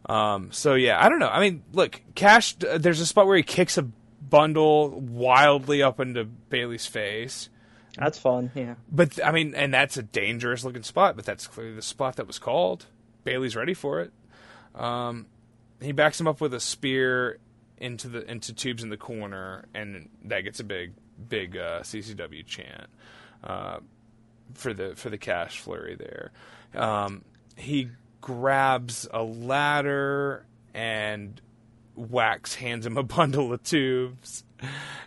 Um, 0.07 0.51
so 0.51 0.75
yeah, 0.75 1.03
I 1.03 1.09
don't 1.09 1.19
know. 1.19 1.29
I 1.29 1.39
mean, 1.39 1.63
look, 1.73 2.01
Cash. 2.15 2.55
There's 2.55 2.99
a 2.99 3.05
spot 3.05 3.27
where 3.27 3.37
he 3.37 3.43
kicks 3.43 3.77
a 3.77 3.83
bundle 4.29 4.89
wildly 4.89 5.81
up 5.81 5.99
into 5.99 6.25
Bailey's 6.25 6.85
face. 6.85 7.49
That's 7.97 8.19
fun. 8.19 8.51
Yeah. 8.53 8.75
But 8.91 9.23
I 9.23 9.31
mean, 9.31 9.55
and 9.55 9.73
that's 9.73 9.97
a 9.97 10.03
dangerous 10.03 10.63
looking 10.63 10.83
spot. 10.83 11.15
But 11.15 11.25
that's 11.25 11.47
clearly 11.47 11.75
the 11.75 11.81
spot 11.81 12.17
that 12.17 12.27
was 12.27 12.39
called. 12.39 12.85
Bailey's 13.23 13.55
ready 13.55 13.73
for 13.73 14.01
it. 14.01 14.11
Um, 14.75 15.27
he 15.81 15.91
backs 15.91 16.19
him 16.19 16.27
up 16.27 16.41
with 16.41 16.53
a 16.53 16.59
spear 16.59 17.39
into 17.77 18.07
the 18.07 18.29
into 18.29 18.53
tubes 18.53 18.83
in 18.83 18.89
the 18.89 18.97
corner, 18.97 19.65
and 19.73 20.09
that 20.25 20.41
gets 20.41 20.59
a 20.59 20.63
big 20.63 20.93
big 21.29 21.57
uh, 21.57 21.81
CZW 21.81 22.45
chant 22.45 22.87
uh, 23.43 23.79
for 24.53 24.73
the 24.73 24.95
for 24.95 25.09
the 25.09 25.17
cash 25.17 25.59
flurry 25.59 25.95
there. 25.95 26.31
Um, 26.73 27.23
he 27.55 27.89
grabs 28.25 29.07
a 29.13 29.21
ladder 29.21 30.47
and 30.73 31.39
Wax 31.95 32.55
hands 32.55 32.83
him 32.85 32.97
a 32.97 33.03
bundle 33.03 33.53
of 33.53 33.61
tubes. 33.61 34.43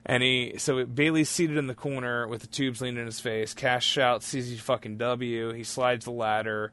And 0.06 0.22
he, 0.22 0.54
so 0.58 0.86
Bailey's 0.86 1.28
seated 1.28 1.56
in 1.56 1.66
the 1.66 1.74
corner 1.74 2.28
with 2.28 2.42
the 2.42 2.46
tubes 2.46 2.80
leaning 2.80 3.00
in 3.00 3.06
his 3.06 3.18
face. 3.18 3.54
Cash 3.54 3.84
shouts, 3.84 4.32
CZ 4.32 4.60
fucking 4.60 4.98
W. 4.98 5.52
He 5.52 5.64
slides 5.64 6.04
the 6.04 6.12
ladder 6.12 6.72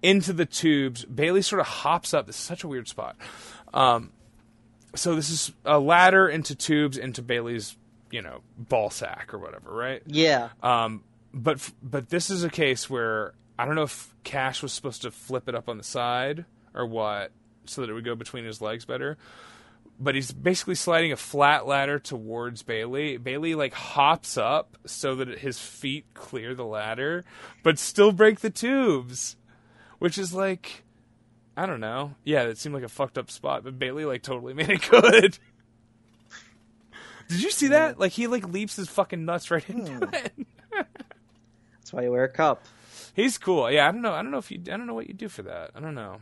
into 0.00 0.32
the 0.32 0.46
tubes. 0.46 1.04
Bailey 1.04 1.42
sort 1.42 1.60
of 1.60 1.66
hops 1.66 2.14
up. 2.14 2.26
This 2.26 2.36
is 2.36 2.42
such 2.42 2.64
a 2.64 2.68
weird 2.68 2.88
spot. 2.88 3.16
Um, 3.74 4.10
so 4.94 5.14
this 5.14 5.28
is 5.28 5.52
a 5.66 5.78
ladder 5.78 6.26
into 6.26 6.54
tubes 6.54 6.96
into 6.96 7.20
Bailey's, 7.20 7.76
you 8.10 8.22
know, 8.22 8.40
ball 8.56 8.88
sack 8.88 9.34
or 9.34 9.38
whatever, 9.38 9.70
right? 9.70 10.02
Yeah. 10.06 10.48
Um, 10.62 11.04
but 11.34 11.70
but 11.82 12.08
this 12.08 12.30
is 12.30 12.42
a 12.42 12.48
case 12.48 12.88
where 12.88 13.34
I 13.58 13.64
don't 13.64 13.74
know 13.74 13.82
if 13.82 14.12
Cash 14.24 14.62
was 14.62 14.72
supposed 14.72 15.02
to 15.02 15.10
flip 15.10 15.48
it 15.48 15.54
up 15.54 15.68
on 15.68 15.78
the 15.78 15.84
side 15.84 16.44
or 16.74 16.86
what, 16.86 17.30
so 17.66 17.80
that 17.80 17.90
it 17.90 17.92
would 17.92 18.04
go 18.04 18.14
between 18.14 18.44
his 18.44 18.60
legs 18.60 18.84
better. 18.84 19.16
But 20.00 20.16
he's 20.16 20.32
basically 20.32 20.74
sliding 20.74 21.12
a 21.12 21.16
flat 21.16 21.68
ladder 21.68 22.00
towards 22.00 22.62
Bailey. 22.64 23.16
Bailey 23.16 23.54
like 23.54 23.74
hops 23.74 24.36
up 24.36 24.76
so 24.86 25.14
that 25.16 25.38
his 25.38 25.60
feet 25.60 26.04
clear 26.14 26.54
the 26.54 26.64
ladder, 26.64 27.24
but 27.62 27.78
still 27.78 28.10
break 28.10 28.40
the 28.40 28.50
tubes, 28.50 29.36
which 29.98 30.18
is 30.18 30.34
like. 30.34 30.82
I 31.56 31.66
don't 31.66 31.78
know. 31.78 32.16
Yeah, 32.24 32.42
it 32.42 32.58
seemed 32.58 32.74
like 32.74 32.82
a 32.82 32.88
fucked 32.88 33.16
up 33.16 33.30
spot, 33.30 33.62
but 33.62 33.78
Bailey 33.78 34.04
like 34.04 34.22
totally 34.22 34.54
made 34.54 34.70
it 34.70 34.90
good. 34.90 35.38
Did 37.28 37.42
you 37.42 37.50
see 37.50 37.68
that? 37.68 37.98
Like 37.98 38.12
he 38.12 38.26
like 38.26 38.48
leaps 38.48 38.74
his 38.76 38.88
fucking 38.88 39.24
nuts 39.24 39.50
right 39.52 39.68
into 39.68 39.92
hmm. 39.92 40.14
it. 40.14 40.32
That's 41.78 41.92
why 41.92 42.02
you 42.02 42.10
wear 42.10 42.24
a 42.24 42.28
cup. 42.28 42.64
He's 43.14 43.38
cool. 43.38 43.70
Yeah, 43.70 43.88
I 43.88 43.92
don't 43.92 44.02
know. 44.02 44.12
I 44.12 44.22
don't 44.22 44.30
know 44.30 44.38
if 44.38 44.50
you. 44.50 44.58
I 44.66 44.76
don't 44.76 44.86
know 44.86 44.94
what 44.94 45.06
you 45.08 45.14
do 45.14 45.28
for 45.28 45.42
that. 45.42 45.70
I 45.74 45.80
don't 45.80 45.94
know. 45.94 46.18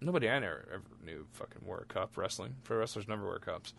Nobody 0.00 0.28
I 0.28 0.38
never 0.38 0.68
ever 0.72 0.84
knew 1.04 1.26
fucking 1.32 1.62
wore 1.66 1.78
a 1.80 1.84
cup 1.92 2.16
wrestling. 2.16 2.54
Pro 2.64 2.78
wrestlers 2.78 3.08
never 3.08 3.26
wear 3.26 3.38
cups. 3.38 3.74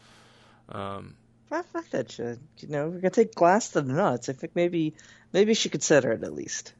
Um, 0.67 1.15
Fuck, 1.49 1.65
fuck 1.67 1.89
that 1.91 2.11
shit. 2.11 2.37
You 2.59 2.67
know, 2.67 2.89
we're 2.89 2.99
gonna 2.99 3.09
take 3.11 3.33
glass 3.33 3.69
to 3.69 3.81
the 3.81 3.93
nuts. 3.93 4.29
I 4.29 4.33
think 4.33 4.55
maybe 4.55 4.93
maybe 5.33 5.53
she 5.53 5.69
could 5.69 5.79
consider 5.81 6.11
it 6.11 6.23
at 6.23 6.33
least. 6.33 6.73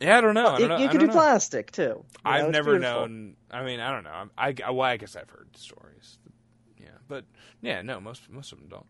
yeah, 0.00 0.16
I 0.16 0.20
don't 0.20 0.34
know. 0.34 0.46
I 0.46 0.58
you 0.58 0.68
don't 0.68 0.78
know. 0.78 0.84
you 0.84 0.88
could 0.88 1.00
don't 1.00 1.08
know. 1.08 1.12
plastic 1.14 1.72
too. 1.72 1.82
You 1.82 2.04
I've 2.24 2.44
it's 2.44 2.52
never 2.52 2.72
beautiful. 2.78 3.00
known. 3.08 3.36
I 3.50 3.64
mean, 3.64 3.80
I 3.80 3.90
don't 3.90 4.04
know. 4.04 4.28
I, 4.38 4.54
I, 4.64 4.70
well, 4.70 4.82
I 4.88 4.96
guess 4.96 5.14
I've 5.16 5.28
heard 5.28 5.48
stories. 5.56 6.18
Yeah, 6.78 6.88
but 7.08 7.24
yeah, 7.60 7.82
no, 7.82 8.00
most 8.00 8.30
most 8.30 8.52
of 8.52 8.58
them 8.60 8.68
don't. 8.68 8.86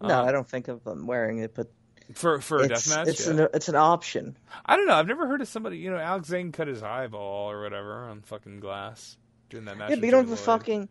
No, 0.00 0.20
Um, 0.20 0.28
I 0.28 0.32
don't 0.32 0.48
think 0.48 0.68
of 0.68 0.84
them 0.84 1.06
wearing 1.08 1.38
it, 1.38 1.54
but 1.56 1.66
For 2.14 2.40
for 2.40 2.62
a 2.62 2.68
death 2.68 2.88
match, 2.88 3.08
it's 3.08 3.26
yeah. 3.26 3.32
an 3.34 3.48
it's 3.52 3.68
an 3.68 3.74
option. 3.74 4.36
I 4.64 4.76
don't 4.76 4.86
know. 4.86 4.94
I've 4.94 5.06
never 5.06 5.26
heard 5.26 5.42
of 5.42 5.48
somebody. 5.48 5.76
You 5.78 5.90
know, 5.90 5.98
Alex 5.98 6.28
Zane 6.28 6.52
cut 6.52 6.66
his 6.66 6.82
eyeball 6.82 7.50
or 7.50 7.62
whatever 7.62 8.04
on 8.04 8.22
fucking 8.22 8.60
glass 8.60 9.18
during 9.50 9.66
that 9.66 9.76
match. 9.76 9.90
Yeah, 9.90 9.96
but 9.96 10.04
you 10.04 10.10
don't 10.10 10.24
have 10.24 10.32
a 10.32 10.42
fucking. 10.42 10.88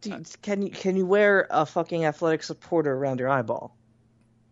Do, 0.00 0.22
can 0.40 0.62
you 0.62 0.70
can 0.70 0.96
you 0.96 1.04
wear 1.04 1.46
a 1.50 1.66
fucking 1.66 2.06
athletic 2.06 2.42
supporter 2.42 2.92
around 2.92 3.20
your 3.20 3.28
eyeball? 3.28 3.76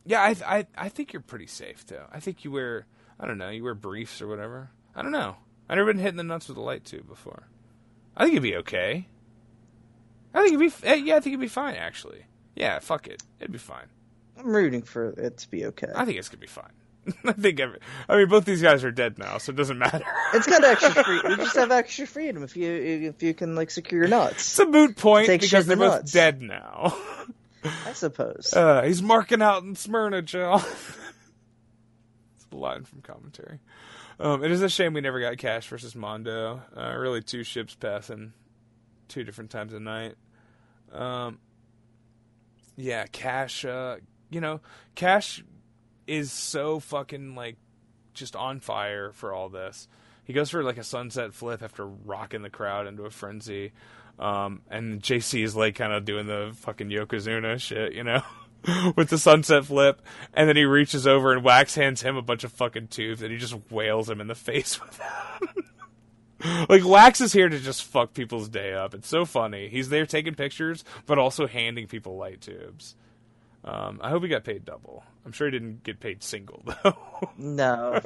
Yeah, 0.04 0.20
I, 0.20 0.36
I 0.46 0.66
I 0.76 0.88
think 0.90 1.12
you're 1.12 1.22
pretty 1.22 1.46
safe 1.46 1.86
though. 1.86 2.06
I 2.12 2.20
think 2.20 2.44
you 2.44 2.50
wear 2.50 2.86
I 3.18 3.26
don't 3.26 3.38
know, 3.38 3.50
you 3.50 3.64
wear 3.64 3.74
briefs 3.74 4.20
or 4.20 4.28
whatever. 4.28 4.70
I 4.94 5.02
don't 5.02 5.12
know. 5.12 5.36
I've 5.68 5.76
never 5.76 5.92
been 5.92 6.02
hit 6.02 6.08
in 6.08 6.16
the 6.16 6.24
nuts 6.24 6.48
with 6.48 6.58
a 6.58 6.62
light 6.62 6.84
tube 6.84 7.08
before. 7.08 7.48
I 8.16 8.24
think 8.24 8.34
it'd 8.34 8.42
be 8.42 8.56
okay. 8.56 9.06
I 10.34 10.42
think 10.42 10.60
it'd 10.60 10.82
be 10.82 10.86
eh, 10.86 10.94
yeah, 10.94 11.16
I 11.16 11.20
think 11.20 11.34
it'd 11.34 11.40
be 11.40 11.48
fine 11.48 11.76
actually. 11.76 12.26
Yeah, 12.54 12.78
fuck 12.80 13.06
it, 13.06 13.22
it'd 13.40 13.52
be 13.52 13.58
fine. 13.58 13.86
I'm 14.38 14.46
rooting 14.54 14.82
for 14.82 15.10
it 15.10 15.38
to 15.38 15.50
be 15.50 15.66
okay. 15.66 15.88
I 15.94 16.04
think 16.04 16.18
it's 16.18 16.28
gonna 16.28 16.40
be 16.40 16.46
fine. 16.46 16.72
I 17.24 17.32
think 17.32 17.58
every, 17.60 17.78
I 18.08 18.16
mean 18.16 18.28
both 18.28 18.44
these 18.44 18.62
guys 18.62 18.84
are 18.84 18.92
dead 18.92 19.18
now, 19.18 19.38
so 19.38 19.50
it 19.50 19.56
doesn't 19.56 19.78
matter. 19.78 20.04
It's 20.34 20.46
got 20.46 20.62
extra 20.64 20.90
free. 21.04 21.20
You 21.24 21.36
just 21.36 21.56
have 21.56 21.70
extra 21.72 22.06
freedom 22.06 22.42
if 22.44 22.56
you 22.56 22.70
if 22.72 23.22
you 23.22 23.34
can 23.34 23.54
like 23.56 23.70
secure 23.70 24.00
your 24.02 24.08
nuts. 24.08 24.34
it's 24.36 24.58
a 24.60 24.66
moot 24.66 24.96
point 24.96 25.26
Take 25.26 25.40
because 25.40 25.66
they're 25.66 25.76
both 25.76 25.94
nuts. 26.00 26.12
dead 26.12 26.40
now. 26.42 26.96
I 27.86 27.92
suppose. 27.92 28.52
Uh, 28.54 28.82
he's 28.82 29.02
marking 29.02 29.40
out 29.42 29.62
in 29.62 29.76
Smyrna, 29.76 30.22
Joe. 30.22 30.56
it's 30.56 32.46
a 32.50 32.56
line 32.56 32.82
from 32.84 33.02
commentary. 33.02 33.60
Um, 34.18 34.42
it 34.44 34.50
is 34.50 34.62
a 34.62 34.68
shame 34.68 34.94
we 34.94 35.00
never 35.00 35.20
got 35.20 35.38
Cash 35.38 35.68
versus 35.68 35.94
Mondo. 35.94 36.62
Uh, 36.76 36.94
really, 36.96 37.22
two 37.22 37.44
ships 37.44 37.74
passing, 37.74 38.32
two 39.08 39.22
different 39.24 39.50
times 39.50 39.72
a 39.72 39.80
night. 39.80 40.14
Um, 40.92 41.38
yeah, 42.76 43.06
Cash. 43.06 43.64
Uh, 43.64 43.96
you 44.32 44.40
know, 44.40 44.60
Cash 44.94 45.44
is 46.06 46.32
so 46.32 46.80
fucking 46.80 47.34
like 47.34 47.56
just 48.14 48.36
on 48.36 48.60
fire 48.60 49.12
for 49.12 49.32
all 49.32 49.48
this. 49.48 49.88
He 50.24 50.32
goes 50.32 50.50
for 50.50 50.62
like 50.62 50.78
a 50.78 50.84
sunset 50.84 51.34
flip 51.34 51.62
after 51.62 51.86
rocking 51.86 52.42
the 52.42 52.50
crowd 52.50 52.86
into 52.86 53.04
a 53.04 53.10
frenzy. 53.10 53.72
Um, 54.18 54.62
and 54.70 55.02
JC 55.02 55.42
is 55.42 55.56
like 55.56 55.74
kind 55.74 55.92
of 55.92 56.04
doing 56.04 56.26
the 56.26 56.52
fucking 56.56 56.88
Yokozuna 56.88 57.60
shit, 57.60 57.92
you 57.94 58.04
know, 58.04 58.22
with 58.96 59.08
the 59.08 59.18
sunset 59.18 59.64
flip. 59.64 60.02
And 60.34 60.48
then 60.48 60.56
he 60.56 60.64
reaches 60.64 61.06
over 61.06 61.32
and 61.32 61.42
Wax 61.42 61.74
hands 61.74 62.02
him 62.02 62.16
a 62.16 62.22
bunch 62.22 62.44
of 62.44 62.52
fucking 62.52 62.88
tubes 62.88 63.22
and 63.22 63.32
he 63.32 63.38
just 63.38 63.56
wails 63.70 64.08
him 64.08 64.20
in 64.20 64.28
the 64.28 64.34
face 64.36 64.80
with 64.80 64.98
them. 64.98 65.64
like 66.68 66.84
Wax 66.84 67.20
is 67.20 67.32
here 67.32 67.48
to 67.48 67.58
just 67.58 67.84
fuck 67.84 68.14
people's 68.14 68.48
day 68.48 68.72
up. 68.72 68.94
It's 68.94 69.08
so 69.08 69.24
funny. 69.24 69.68
He's 69.68 69.88
there 69.88 70.06
taking 70.06 70.34
pictures, 70.34 70.84
but 71.06 71.18
also 71.18 71.46
handing 71.46 71.86
people 71.86 72.16
light 72.16 72.40
tubes. 72.40 72.94
Um, 73.64 74.00
I 74.02 74.10
hope 74.10 74.22
he 74.22 74.28
got 74.28 74.44
paid 74.44 74.64
double. 74.64 75.04
I'm 75.24 75.32
sure 75.32 75.46
he 75.46 75.52
didn't 75.52 75.84
get 75.84 76.00
paid 76.00 76.22
single 76.22 76.62
though. 76.84 76.96
No, 77.38 78.00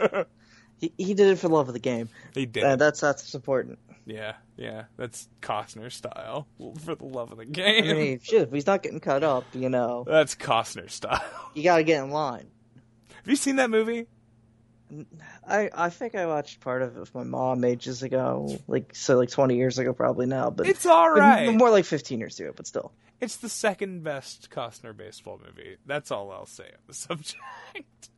he 0.79 0.93
he 0.99 1.15
did 1.15 1.29
it 1.29 1.39
for 1.39 1.49
the 1.49 1.55
love 1.55 1.69
of 1.69 1.75
the 1.75 1.81
game. 1.81 2.09
he 2.35 2.45
did. 2.47 2.63
Uh, 2.65 2.77
that's 2.77 3.01
that's 3.01 3.35
important. 3.35 3.79
yeah, 4.05 4.35
yeah. 4.57 4.85
That's 4.99 5.29
Costner 5.41 5.91
style 5.91 6.47
for 6.85 6.95
the 6.95 7.05
love 7.07 7.33
of 7.33 7.39
the 7.39 7.47
game. 7.47 7.85
I 7.85 7.95
mean, 7.95 8.21
shit, 8.23 8.43
if 8.43 8.53
he's 8.53 8.67
not 8.67 8.83
getting 8.83 9.01
cut 9.01 9.23
up, 9.25 9.45
you 9.55 9.69
know, 9.71 10.05
That's 10.07 10.35
Costner 10.35 10.91
style. 10.91 11.23
you 11.55 11.63
got 11.65 11.77
to 11.79 11.85
get 11.85 12.03
in 12.05 12.11
line. 12.11 12.49
Have 13.15 13.27
you 13.29 13.37
seen 13.37 13.57
that 13.57 13.71
movie? 13.71 14.07
I 15.47 15.71
I 15.75 15.91
think 15.91 16.15
I 16.15 16.27
watched 16.27 16.61
part 16.61 16.83
of 16.83 16.97
it 16.97 17.01
with 17.01 17.15
my 17.15 17.25
mom 17.25 17.65
ages 17.65 18.03
ago, 18.03 18.57
like 18.69 18.95
so, 18.95 19.17
like 19.17 19.31
twenty 19.31 19.57
years 19.57 19.79
ago, 19.79 19.93
probably 19.93 20.27
now, 20.27 20.51
but 20.51 20.67
It's 20.69 20.87
all 20.87 21.11
right. 21.11 21.53
more 21.55 21.71
like 21.71 21.85
fifteen 21.85 22.19
years 22.19 22.39
ago, 22.41 22.53
but 22.55 22.67
still. 22.67 22.93
It's 23.21 23.37
the 23.37 23.49
second 23.49 24.03
best 24.05 24.51
Costner 24.51 24.95
baseball 24.97 25.41
movie. 25.45 25.77
That's 25.87 26.11
all 26.11 26.31
I'll 26.31 26.47
say 26.47 26.65
on 26.65 26.79
the 26.87 26.95
subject. 26.95 28.11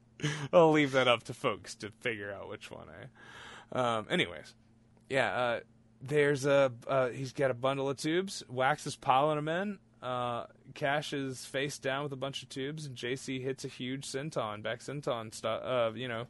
I'll 0.52 0.72
leave 0.72 0.92
that 0.92 1.06
up 1.08 1.22
to 1.24 1.34
folks 1.34 1.74
to 1.76 1.90
figure 2.00 2.32
out 2.32 2.48
which 2.48 2.70
one. 2.70 2.88
Eh? 2.90 3.78
Um, 3.78 4.06
anyways, 4.10 4.54
yeah. 5.08 5.32
Uh, 5.32 5.60
there's 6.02 6.44
a 6.46 6.72
uh, 6.86 7.08
he's 7.08 7.32
got 7.32 7.50
a 7.50 7.54
bundle 7.54 7.88
of 7.88 7.96
tubes. 7.96 8.42
Wax 8.48 8.86
is 8.86 8.96
piling 8.96 9.36
them 9.36 9.48
in. 9.48 9.78
Uh, 10.02 10.46
Cash 10.74 11.12
is 11.12 11.44
face 11.44 11.78
down 11.78 12.04
with 12.04 12.12
a 12.12 12.16
bunch 12.16 12.42
of 12.42 12.48
tubes, 12.48 12.86
and 12.86 12.96
JC 12.96 13.42
hits 13.42 13.64
a 13.64 13.68
huge 13.68 14.06
senton, 14.06 14.62
back 14.62 14.80
senton 14.80 15.34
stuff. 15.34 15.62
Uh, 15.64 15.90
you 15.94 16.06
know, 16.08 16.26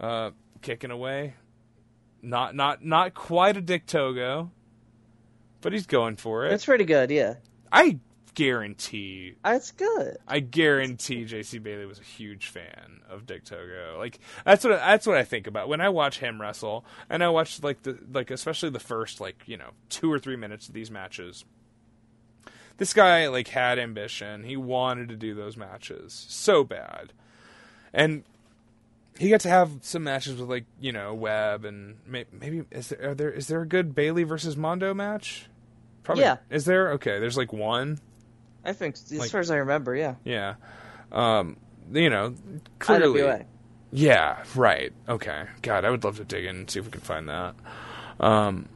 uh, 0.00 0.30
kicking 0.62 0.90
away. 0.90 1.34
Not 2.22 2.54
not 2.54 2.84
not 2.84 3.14
quite 3.14 3.56
a 3.56 3.60
Dick 3.60 3.86
Togo. 3.86 4.50
but 5.60 5.72
he's 5.72 5.86
going 5.86 6.16
for 6.16 6.46
it. 6.46 6.52
It's 6.52 6.64
pretty 6.64 6.84
good, 6.84 7.10
yeah. 7.10 7.34
I 7.70 7.98
guarantee 8.34 9.34
that's 9.42 9.72
good. 9.72 10.18
I 10.28 10.40
guarantee 10.40 11.24
JC 11.24 11.62
Bailey 11.62 11.86
was 11.86 11.98
a 11.98 12.02
huge 12.04 12.48
fan 12.48 13.00
of 13.08 13.26
Dick 13.26 13.44
Togo. 13.44 13.96
Like 13.98 14.18
that's 14.44 14.64
what 14.64 14.78
that's 14.78 15.06
what 15.06 15.16
I 15.16 15.24
think 15.24 15.46
about 15.46 15.68
when 15.68 15.80
I 15.80 15.88
watch 15.88 16.18
him 16.18 16.40
wrestle, 16.40 16.84
and 17.08 17.22
I 17.24 17.28
watch 17.28 17.62
like 17.62 17.82
the 17.82 17.98
like 18.12 18.30
especially 18.30 18.70
the 18.70 18.80
first 18.80 19.20
like 19.20 19.42
you 19.46 19.56
know 19.56 19.70
two 19.88 20.12
or 20.12 20.18
three 20.18 20.36
minutes 20.36 20.68
of 20.68 20.74
these 20.74 20.90
matches. 20.90 21.44
This 22.78 22.92
guy 22.92 23.28
like 23.28 23.48
had 23.48 23.78
ambition. 23.78 24.44
He 24.44 24.56
wanted 24.56 25.08
to 25.08 25.16
do 25.16 25.34
those 25.34 25.56
matches 25.56 26.26
so 26.28 26.62
bad, 26.62 27.12
and 27.92 28.24
he 29.18 29.30
got 29.30 29.40
to 29.40 29.48
have 29.48 29.70
some 29.82 30.04
matches 30.04 30.38
with 30.40 30.48
like 30.48 30.64
you 30.80 30.92
know 30.92 31.14
Webb 31.14 31.64
and 31.64 31.96
may, 32.06 32.24
maybe 32.32 32.64
is 32.70 32.88
there 32.88 33.10
are 33.10 33.14
there 33.14 33.30
is 33.30 33.46
there 33.48 33.60
a 33.62 33.66
good 33.66 33.94
Bailey 33.94 34.24
versus 34.24 34.56
Mondo 34.56 34.92
match? 34.94 35.46
Probably. 36.02 36.24
Yeah. 36.24 36.36
Is 36.50 36.64
there? 36.64 36.92
Okay. 36.92 37.18
There's 37.18 37.36
like 37.36 37.52
one. 37.52 37.98
I 38.64 38.72
think, 38.72 38.94
as 38.96 39.12
Like- 39.12 39.30
far 39.30 39.40
as 39.40 39.50
I 39.50 39.56
remember, 39.56 39.94
yeah. 39.94 40.16
Yeah. 40.24 40.54
Um, 41.12 41.56
you 41.92 42.10
know, 42.10 42.34
clearly. 42.78 43.22
IWA. 43.22 43.44
Yeah, 43.92 44.42
right. 44.56 44.92
Okay. 45.08 45.44
God, 45.62 45.84
I 45.84 45.90
would 45.90 46.02
love 46.04 46.16
to 46.18 46.24
dig 46.24 46.44
in 46.44 46.56
and 46.56 46.70
see 46.70 46.80
if 46.80 46.84
we 46.84 46.90
can 46.90 47.00
find 47.00 47.28
that. 47.28 47.54
Um, 48.18 48.68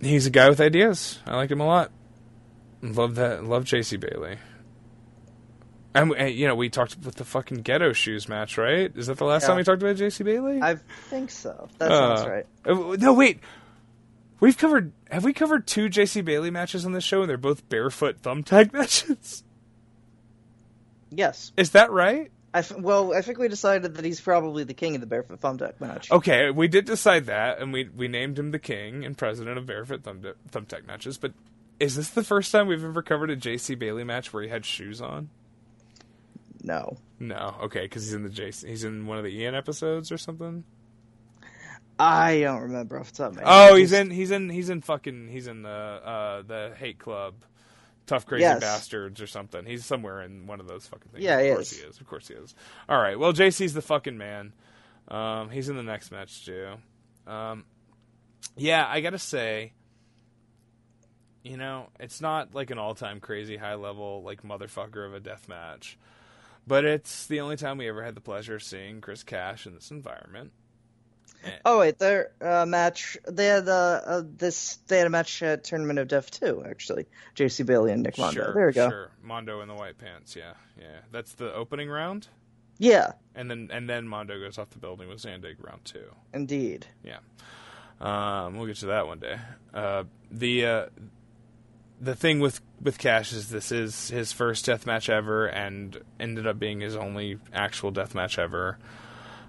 he's 0.00 0.26
a 0.26 0.30
guy 0.30 0.48
with 0.48 0.60
ideas. 0.60 1.18
I 1.26 1.34
like 1.36 1.50
him 1.50 1.60
a 1.60 1.66
lot. 1.66 1.90
Love 2.80 3.16
that. 3.16 3.44
Love 3.44 3.64
JC 3.64 3.98
Bailey. 3.98 4.38
And, 5.94 6.12
and, 6.16 6.34
you 6.34 6.46
know, 6.48 6.56
we 6.56 6.68
talked 6.70 6.96
with 7.04 7.14
the 7.14 7.24
fucking 7.24 7.58
ghetto 7.58 7.92
shoes 7.92 8.28
match, 8.28 8.58
right? 8.58 8.90
Is 8.96 9.06
that 9.06 9.16
the 9.18 9.24
last 9.24 9.42
Yeah. 9.42 9.48
time 9.48 9.56
we 9.58 9.62
talked 9.64 9.80
about 9.82 9.94
JC 9.96 10.24
Bailey? 10.24 10.60
I 10.60 10.76
think 11.08 11.30
so. 11.30 11.68
That 11.78 11.88
sounds 11.90 12.20
Uh, 12.22 12.30
right. 12.30 12.46
uh, 12.66 12.96
No, 12.98 13.12
wait. 13.14 13.38
We've 14.40 14.58
covered. 14.58 14.92
Have 15.10 15.22
we 15.24 15.32
covered 15.32 15.66
two 15.68 15.88
JC 15.88 16.20
Bailey 16.20 16.50
matches 16.50 16.84
on 16.84 16.92
this 16.92 17.04
show, 17.04 17.20
and 17.20 17.30
they're 17.30 17.36
both 17.36 17.68
barefoot 17.68 18.20
thumbtack 18.22 18.72
matches? 18.72 19.44
Yes. 21.10 21.52
Is 21.56 21.70
that 21.70 21.90
right? 21.92 22.30
I 22.52 22.58
f- 22.58 22.76
well, 22.78 23.14
I 23.14 23.22
think 23.22 23.38
we 23.38 23.48
decided 23.48 23.94
that 23.94 24.04
he's 24.04 24.20
probably 24.20 24.64
the 24.64 24.74
king 24.74 24.94
of 24.94 25.00
the 25.00 25.06
barefoot 25.06 25.40
thumbtack 25.40 25.80
match. 25.80 26.10
Okay, 26.10 26.50
we 26.50 26.68
did 26.68 26.84
decide 26.84 27.26
that, 27.26 27.60
and 27.60 27.72
we 27.72 27.88
we 27.96 28.06
named 28.08 28.38
him 28.38 28.50
the 28.50 28.58
king 28.58 29.04
and 29.04 29.16
president 29.16 29.58
of 29.58 29.66
Barefoot 29.66 30.02
Thumb 30.04 30.22
Thumbtack 30.50 30.86
matches. 30.86 31.18
But 31.18 31.32
is 31.80 31.96
this 31.96 32.10
the 32.10 32.22
first 32.24 32.52
time 32.52 32.66
we've 32.66 32.84
ever 32.84 33.02
covered 33.02 33.30
a 33.30 33.36
JC 33.36 33.74
Bailey 33.78 34.04
match 34.04 34.32
where 34.32 34.42
he 34.42 34.48
had 34.48 34.64
shoes 34.64 35.00
on? 35.00 35.30
No. 36.64 36.96
No, 37.20 37.54
okay, 37.64 37.82
because 37.82 38.04
he's 38.04 38.14
in 38.14 38.22
the 38.22 38.28
JC, 38.30 38.66
he's 38.68 38.82
in 38.84 39.06
one 39.06 39.18
of 39.18 39.24
the 39.24 39.30
Ian 39.38 39.54
episodes 39.54 40.10
or 40.10 40.18
something. 40.18 40.64
I 41.98 42.40
don't 42.40 42.62
remember 42.62 42.98
off 42.98 43.12
the 43.12 43.18
top 43.18 43.30
of 43.32 43.36
my 43.36 43.42
head. 43.42 43.70
Oh, 43.70 43.76
he's 43.76 43.92
in 43.92 44.10
he's 44.10 44.30
in 44.32 44.48
he's 44.50 44.68
in 44.70 44.80
fucking 44.80 45.28
he's 45.28 45.46
in 45.46 45.62
the 45.62 45.68
uh 45.68 46.42
the 46.42 46.72
Hate 46.76 46.98
Club, 46.98 47.34
Tough 48.06 48.26
Crazy 48.26 48.42
Yes. 48.42 48.60
Bastards 48.60 49.20
or 49.20 49.28
something. 49.28 49.64
He's 49.64 49.84
somewhere 49.86 50.22
in 50.22 50.46
one 50.46 50.58
of 50.58 50.66
those 50.66 50.86
fucking 50.88 51.12
things. 51.12 51.22
Yeah, 51.24 51.38
of 51.38 51.46
he 51.46 51.52
course 51.52 51.72
is. 51.72 51.78
he 51.78 51.84
is. 51.86 52.00
Of 52.00 52.06
course 52.08 52.28
he 52.28 52.34
is. 52.34 52.54
All 52.88 52.98
right, 53.00 53.16
well 53.18 53.32
JC's 53.32 53.74
the 53.74 53.82
fucking 53.82 54.18
man. 54.18 54.52
Um, 55.06 55.50
he's 55.50 55.68
in 55.68 55.76
the 55.76 55.82
next 55.84 56.10
match 56.10 56.44
too. 56.46 56.74
Um, 57.28 57.64
yeah, 58.56 58.86
I 58.88 59.00
gotta 59.00 59.18
say, 59.18 59.72
you 61.44 61.56
know, 61.56 61.90
it's 62.00 62.20
not 62.20 62.54
like 62.54 62.70
an 62.70 62.78
all-time 62.78 63.20
crazy 63.20 63.56
high 63.56 63.74
level 63.74 64.22
like 64.24 64.42
motherfucker 64.42 65.06
of 65.06 65.14
a 65.14 65.20
death 65.20 65.48
match, 65.48 65.96
but 66.66 66.84
it's 66.84 67.26
the 67.26 67.40
only 67.40 67.56
time 67.56 67.78
we 67.78 67.88
ever 67.88 68.02
had 68.02 68.14
the 68.14 68.20
pleasure 68.20 68.54
of 68.56 68.62
seeing 68.62 69.00
Chris 69.00 69.22
Cash 69.22 69.66
in 69.66 69.74
this 69.74 69.90
environment. 69.90 70.52
Oh 71.66 71.78
wait, 71.80 71.98
their 71.98 72.30
uh, 72.40 72.64
match. 72.64 73.18
They 73.28 73.44
had 73.44 73.68
uh, 73.68 74.00
uh, 74.06 74.22
this. 74.24 74.76
They 74.86 74.96
had 74.96 75.06
a 75.06 75.10
match 75.10 75.42
at 75.42 75.62
Tournament 75.64 75.98
of 75.98 76.08
Death 76.08 76.30
too. 76.30 76.64
Actually, 76.66 77.04
J.C. 77.34 77.64
Bailey 77.64 77.92
and 77.92 78.02
Nick 78.02 78.16
Mondo. 78.16 78.44
Sure, 78.44 78.54
there 78.54 78.66
we 78.68 78.72
go. 78.72 78.88
Sure, 78.88 79.10
Mondo 79.22 79.60
in 79.60 79.68
the 79.68 79.74
white 79.74 79.98
pants. 79.98 80.34
Yeah, 80.34 80.54
yeah. 80.80 81.00
That's 81.12 81.34
the 81.34 81.52
opening 81.52 81.90
round, 81.90 82.28
Yeah, 82.78 83.12
and 83.34 83.50
then 83.50 83.68
and 83.70 83.86
then 83.90 84.08
Mondo 84.08 84.40
goes 84.40 84.56
off 84.56 84.70
the 84.70 84.78
building 84.78 85.06
with 85.06 85.18
Zandig 85.18 85.56
round 85.62 85.84
two. 85.84 86.14
indeed. 86.32 86.86
Yeah, 87.02 87.18
um, 88.00 88.56
we'll 88.56 88.66
get 88.66 88.76
to 88.76 88.86
that 88.86 89.06
one 89.06 89.18
day. 89.18 89.38
Uh, 89.74 90.04
the 90.30 90.64
uh, 90.66 90.86
the 92.04 92.14
thing 92.14 92.40
with 92.40 92.60
with 92.80 92.98
Cash 92.98 93.32
is 93.32 93.48
this 93.48 93.72
is 93.72 94.08
his 94.08 94.32
first 94.32 94.66
death 94.66 94.86
match 94.86 95.08
ever, 95.08 95.46
and 95.46 95.98
ended 96.20 96.46
up 96.46 96.58
being 96.58 96.80
his 96.80 96.96
only 96.96 97.38
actual 97.52 97.90
death 97.90 98.14
match 98.14 98.38
ever. 98.38 98.78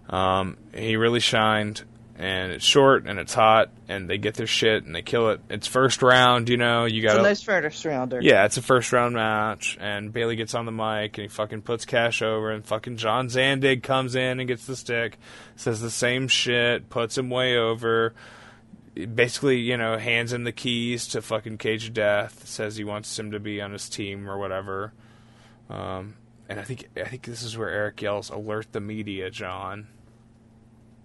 Um, 0.09 0.57
he 0.73 0.95
really 0.95 1.19
shined, 1.19 1.83
and 2.17 2.51
it's 2.51 2.63
short 2.63 3.05
and 3.07 3.19
it's 3.19 3.33
hot, 3.33 3.71
and 3.87 4.09
they 4.09 4.17
get 4.17 4.35
their 4.35 4.47
shit 4.47 4.85
and 4.85 4.95
they 4.95 5.01
kill 5.01 5.31
it. 5.31 5.41
It's 5.49 5.67
first 5.67 6.01
round, 6.01 6.47
you 6.47 6.57
know. 6.57 6.85
You 6.85 7.01
got 7.01 7.19
a 7.19 7.23
nice 7.23 7.41
first 7.41 7.83
rounder. 7.85 8.19
yeah, 8.21 8.45
it's 8.45 8.57
a 8.57 8.61
first 8.61 8.93
round 8.93 9.15
match, 9.15 9.77
and 9.81 10.13
Bailey 10.13 10.35
gets 10.35 10.53
on 10.53 10.65
the 10.65 10.71
mic 10.71 11.17
and 11.17 11.23
he 11.23 11.27
fucking 11.27 11.63
puts 11.63 11.85
Cash 11.85 12.21
over, 12.21 12.51
and 12.51 12.65
fucking 12.65 12.97
John 12.97 13.27
Zandig 13.27 13.83
comes 13.83 14.15
in 14.15 14.39
and 14.39 14.47
gets 14.47 14.65
the 14.65 14.75
stick, 14.75 15.17
says 15.55 15.81
the 15.81 15.91
same 15.91 16.27
shit, 16.27 16.89
puts 16.89 17.17
him 17.17 17.29
way 17.29 17.57
over, 17.57 18.13
basically, 18.95 19.59
you 19.59 19.77
know, 19.77 19.97
hands 19.97 20.31
him 20.33 20.43
the 20.45 20.51
keys 20.51 21.07
to 21.09 21.21
fucking 21.21 21.57
Cage 21.57 21.87
of 21.87 21.93
Death, 21.93 22.47
says 22.47 22.77
he 22.77 22.83
wants 22.83 23.17
him 23.19 23.31
to 23.31 23.39
be 23.39 23.61
on 23.61 23.73
his 23.73 23.89
team 23.89 24.29
or 24.29 24.37
whatever. 24.37 24.93
Um, 25.69 26.15
and 26.47 26.59
I 26.59 26.63
think 26.63 26.87
I 26.95 27.05
think 27.05 27.23
this 27.23 27.43
is 27.43 27.57
where 27.57 27.69
Eric 27.69 28.01
yells, 28.01 28.29
"Alert 28.29 28.71
the 28.71 28.79
media, 28.79 29.29
John." 29.29 29.87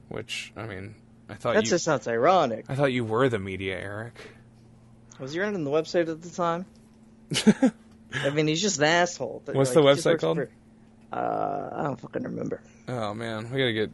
Which 0.09 0.53
I 0.57 0.67
mean, 0.67 0.95
I 1.29 1.35
thought 1.35 1.55
That 1.55 1.65
you, 1.65 1.71
just 1.71 1.85
sounds 1.85 2.07
ironic. 2.07 2.67
I 2.69 2.75
thought 2.75 2.93
you 2.93 3.05
were 3.05 3.29
the 3.29 3.39
media, 3.39 3.79
Eric. 3.79 4.15
Was 5.19 5.33
he 5.33 5.41
running 5.41 5.65
the 5.65 5.71
website 5.71 6.09
at 6.09 6.23
the 6.23 6.31
time? 6.31 6.67
I 8.13 8.31
mean, 8.31 8.49
he's 8.49 8.63
just 8.63 8.79
an 8.79 8.85
asshole. 8.85 9.43
What's 9.47 9.75
like, 9.75 9.75
the 9.75 9.83
website 9.83 10.21
called? 10.21 10.39
for- 10.39 10.51
uh, 11.13 11.71
I 11.73 11.83
don't 11.85 12.01
fucking 12.01 12.23
remember. 12.23 12.61
Oh 12.87 13.15
man, 13.15 13.51
we 13.51 13.59
gotta 13.59 13.73
get 13.73 13.91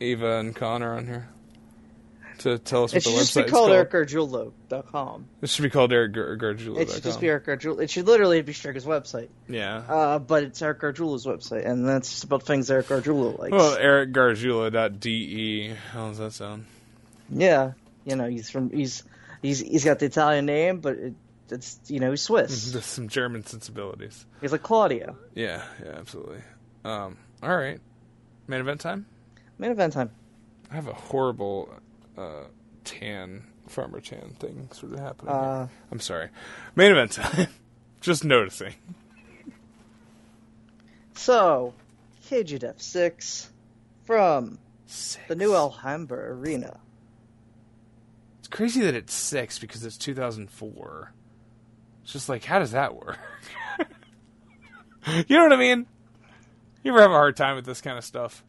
Ava 0.00 0.38
and 0.38 0.54
Connor 0.54 0.94
on 0.94 1.06
here 1.06 1.28
to 2.38 2.58
tell 2.58 2.84
us 2.84 2.92
It 2.92 2.96
what 2.96 3.02
should 3.04 3.12
the 3.12 3.16
website 3.18 3.34
be 3.42 3.46
is 3.46 3.50
called 3.50 3.70
called. 3.70 3.88
ericgargiulo.com. 3.88 5.26
It 5.42 5.48
should 5.50 5.62
be 5.62 5.70
called 5.70 5.92
Eric 5.92 6.12
Gar- 6.12 6.36
Gargiulo. 6.36 6.78
It 6.78 6.90
should 6.90 7.02
just 7.02 7.20
be 7.20 7.28
Eric 7.28 7.46
Gargiulo. 7.46 7.80
It 7.80 7.90
should 7.90 8.06
literally 8.06 8.40
be 8.42 8.52
Striker's 8.52 8.84
website. 8.84 9.28
Yeah. 9.48 9.78
Uh, 9.78 10.18
but 10.18 10.42
it's 10.44 10.60
Eric 10.62 10.80
Gargiulo's 10.80 11.26
website, 11.26 11.66
and 11.66 11.86
that's 11.88 12.10
just 12.10 12.24
about 12.24 12.42
things 12.44 12.70
Eric 12.70 12.86
Gargiulo 12.86 13.38
likes. 13.38 13.52
well, 13.52 13.76
Eric 13.76 14.12
Gargiulo.de. 14.12 15.74
How 15.92 16.08
does 16.08 16.18
that 16.18 16.32
sound? 16.32 16.66
yeah, 17.30 17.72
you 18.04 18.16
know, 18.16 18.26
he's 18.28 18.48
from 18.50 18.70
he's 18.70 19.02
he's 19.42 19.60
he's 19.60 19.84
got 19.84 19.98
the 19.98 20.06
Italian 20.06 20.46
name, 20.46 20.80
but 20.80 20.96
it, 20.96 21.14
it's 21.50 21.78
you 21.88 22.00
know 22.00 22.10
he's 22.10 22.22
Swiss. 22.22 22.72
Just 22.72 22.90
some 22.90 23.08
German 23.08 23.44
sensibilities. 23.44 24.24
he's 24.40 24.52
like 24.52 24.62
Claudio. 24.62 25.16
Yeah, 25.34 25.62
yeah, 25.84 25.92
absolutely. 25.96 26.40
Um, 26.84 27.16
all 27.42 27.54
right, 27.56 27.80
main 28.46 28.60
event 28.60 28.80
time. 28.80 29.04
Main 29.58 29.72
event 29.72 29.92
time. 29.92 30.10
I 30.70 30.74
have 30.74 30.86
a 30.86 30.92
horrible 30.94 31.68
uh, 32.18 32.44
tan 32.84 33.44
farmer 33.68 34.00
tan 34.00 34.30
thing 34.38 34.68
sort 34.72 34.92
of 34.94 34.98
happening. 34.98 35.32
Uh, 35.34 35.68
I'm 35.92 36.00
sorry. 36.00 36.28
Main 36.74 36.90
event 36.92 37.12
time. 37.12 37.48
Just 38.00 38.24
noticing. 38.24 38.74
so, 41.14 41.74
KGDF 42.28 42.80
six 42.80 43.50
from 44.04 44.58
Six. 44.86 45.26
the 45.28 45.34
new 45.34 45.54
Alhambra 45.54 46.32
Arena. 46.32 46.78
It's 48.38 48.48
crazy 48.48 48.80
that 48.82 48.94
it's 48.94 49.12
six 49.12 49.58
because 49.58 49.84
it's 49.84 49.98
2004. 49.98 51.12
It's 52.04 52.12
just 52.12 52.28
like, 52.30 52.44
how 52.44 52.58
does 52.60 52.70
that 52.70 52.94
work? 52.94 53.18
you 55.26 55.36
know 55.36 55.42
what 55.42 55.52
I 55.52 55.56
mean? 55.56 55.86
You 56.82 56.92
ever 56.92 57.02
have 57.02 57.10
a 57.10 57.14
hard 57.14 57.36
time 57.36 57.56
with 57.56 57.66
this 57.66 57.82
kind 57.82 57.98
of 57.98 58.04
stuff? 58.04 58.42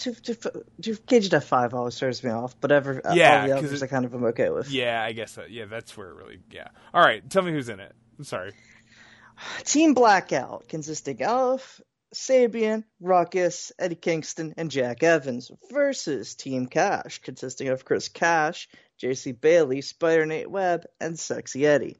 Two, 0.00 0.14
two, 0.14 0.34
two, 0.34 0.96
KGDF 0.96 1.44
five 1.44 1.74
always 1.74 1.98
throws 1.98 2.24
me 2.24 2.30
off, 2.30 2.56
but 2.60 2.72
ever 2.72 3.02
Yeah, 3.12 3.42
all 3.42 3.46
the 3.46 3.56
others 3.56 3.82
I 3.82 3.86
kind 3.86 4.04
of 4.06 4.14
am 4.14 4.24
okay 4.24 4.48
with. 4.48 4.70
Yeah, 4.70 5.02
I 5.02 5.12
guess 5.12 5.34
that. 5.34 5.50
Yeah, 5.50 5.66
that's 5.66 5.96
where 5.96 6.08
it 6.08 6.14
really. 6.14 6.38
Yeah. 6.50 6.68
All 6.94 7.02
right, 7.02 7.28
tell 7.28 7.42
me 7.42 7.52
who's 7.52 7.68
in 7.68 7.80
it. 7.80 7.94
I'm 8.18 8.24
sorry. 8.24 8.52
Team 9.64 9.92
Blackout, 9.94 10.68
consisting 10.68 11.22
of 11.22 11.80
Sabian, 12.14 12.84
Ruckus, 13.00 13.72
Eddie 13.78 13.94
Kingston, 13.94 14.54
and 14.56 14.70
Jack 14.70 15.02
Evans, 15.02 15.50
versus 15.70 16.34
Team 16.34 16.66
Cash, 16.66 17.18
consisting 17.18 17.68
of 17.68 17.84
Chris 17.84 18.08
Cash, 18.08 18.68
JC 19.02 19.38
Bailey, 19.38 19.80
Spider 19.82 20.26
Nate 20.26 20.50
Webb, 20.50 20.86
and 21.00 21.18
Sexy 21.18 21.66
Eddie. 21.66 21.98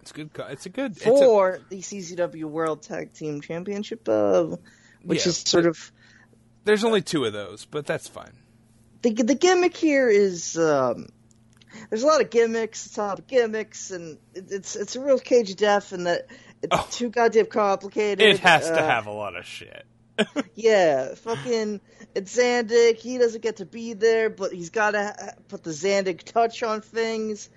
It's 0.00 0.12
good. 0.12 0.30
It's 0.50 0.66
a 0.66 0.68
good. 0.68 0.92
It's 0.92 1.04
a, 1.04 1.08
For 1.08 1.58
the 1.68 1.80
CZW 1.80 2.44
World 2.44 2.82
Tag 2.82 3.12
Team 3.12 3.40
Championship, 3.40 4.08
uh, 4.08 4.56
which 5.02 5.24
Yeah, 5.24 5.30
is 5.30 5.38
sort 5.38 5.66
of 5.66 5.92
there's 6.66 6.84
only 6.84 7.00
two 7.00 7.24
of 7.24 7.32
those, 7.32 7.64
but 7.64 7.86
that's 7.86 8.06
fine. 8.08 8.32
the 9.02 9.10
the 9.14 9.34
gimmick 9.34 9.76
here 9.76 10.08
is 10.10 10.58
um, 10.58 11.08
there's 11.88 12.02
a 12.02 12.06
lot 12.06 12.20
of 12.20 12.28
gimmicks, 12.30 12.88
top 12.90 13.26
gimmicks, 13.26 13.90
and 13.90 14.18
it, 14.34 14.46
it's 14.50 14.76
it's 14.76 14.96
a 14.96 15.00
real 15.00 15.18
cage 15.18 15.50
of 15.50 15.56
death, 15.56 15.92
and 15.92 16.06
that 16.06 16.26
it's 16.62 16.72
Oh. 16.72 16.86
too 16.90 17.08
goddamn 17.10 17.46
complicated. 17.46 18.20
It 18.26 18.38
has 18.40 18.66
to 18.66 18.74
uh, 18.82 18.86
have 18.86 19.06
a 19.06 19.12
lot 19.12 19.36
of 19.36 19.44
shit. 19.46 19.86
Yeah, 20.54 21.14
fucking 21.14 21.80
it's 22.14 22.36
Zandig. 22.36 22.96
He 22.96 23.18
doesn't 23.18 23.42
get 23.42 23.56
to 23.56 23.66
be 23.66 23.92
there, 23.92 24.30
but 24.30 24.50
he's 24.52 24.70
got 24.70 24.92
to 24.92 25.04
ha- 25.04 25.32
put 25.48 25.62
the 25.62 25.70
Zandig 25.72 26.22
touch 26.22 26.62
on 26.62 26.80
things. 26.80 27.50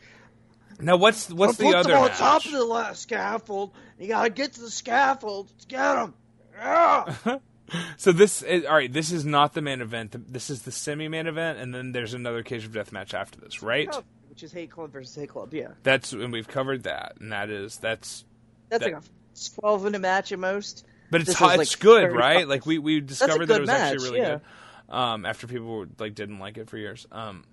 Now 0.81 0.97
what's 0.97 1.29
what's 1.29 1.57
the 1.57 1.63
put 1.65 1.75
other 1.75 1.89
them 1.89 1.99
on 1.99 2.07
match? 2.09 2.17
top 2.17 2.45
of 2.45 2.51
the 2.51 2.63
last 2.65 3.01
scaffold. 3.03 3.71
You 3.97 4.07
gotta 4.09 4.29
get 4.29 4.53
to 4.53 4.61
the 4.61 4.69
scaffold. 4.69 5.49
Let's 5.53 5.65
get 5.65 5.97
him. 5.97 6.13
Yeah. 6.53 7.15
So 7.97 8.11
this 8.11 8.41
is, 8.41 8.65
all 8.65 8.75
right. 8.75 8.91
This 8.91 9.11
is 9.11 9.25
not 9.25 9.53
the 9.53 9.61
main 9.61 9.81
event. 9.81 10.15
This 10.31 10.49
is 10.49 10.61
the 10.61 10.71
semi-main 10.71 11.27
event, 11.27 11.59
and 11.59 11.73
then 11.73 11.91
there's 11.91 12.13
another 12.13 12.43
cage 12.43 12.65
of 12.65 12.73
death 12.73 12.91
match 12.91 13.13
after 13.13 13.39
this, 13.39 13.61
right? 13.61 13.93
Which 14.29 14.43
is 14.43 14.51
Hate 14.51 14.71
Club 14.71 14.91
versus 14.91 15.15
Hate 15.15 15.29
Club. 15.29 15.53
Yeah, 15.53 15.69
That's 15.83 16.13
and 16.13 16.31
we've 16.31 16.47
covered 16.47 16.83
that, 16.83 17.17
and 17.19 17.31
that 17.31 17.49
is 17.49 17.77
that's. 17.77 18.23
that's 18.69 18.83
That- 18.83 18.93
like 18.93 19.03
a 19.03 19.59
twelve 19.59 19.83
minute 19.83 19.99
match 19.99 20.31
at 20.31 20.39
most. 20.39 20.85
But 21.11 21.21
it's 21.21 21.33
hot, 21.33 21.55
is 21.55 21.61
it's 21.61 21.75
good, 21.75 22.11
right? 22.11 22.47
Like 22.47 22.65
we 22.65 22.77
we 22.77 23.01
discovered 23.01 23.47
that 23.47 23.57
it 23.57 23.61
was 23.61 23.69
actually 23.69 24.09
really 24.09 24.19
yeah. 24.19 24.39
good. 24.87 24.95
Um, 24.95 25.25
after 25.25 25.47
people 25.47 25.67
were, 25.67 25.87
like 25.99 26.15
didn't 26.15 26.39
like 26.39 26.57
it 26.57 26.69
for 26.69 26.77
years. 26.77 27.07
Um, 27.11 27.43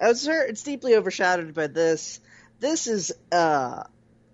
I 0.00 0.08
was 0.08 0.26
hurt. 0.26 0.50
It's 0.50 0.62
deeply 0.62 0.94
overshadowed 0.94 1.54
by 1.54 1.66
this. 1.66 2.20
This 2.60 2.86
is 2.86 3.12
uh, 3.32 3.84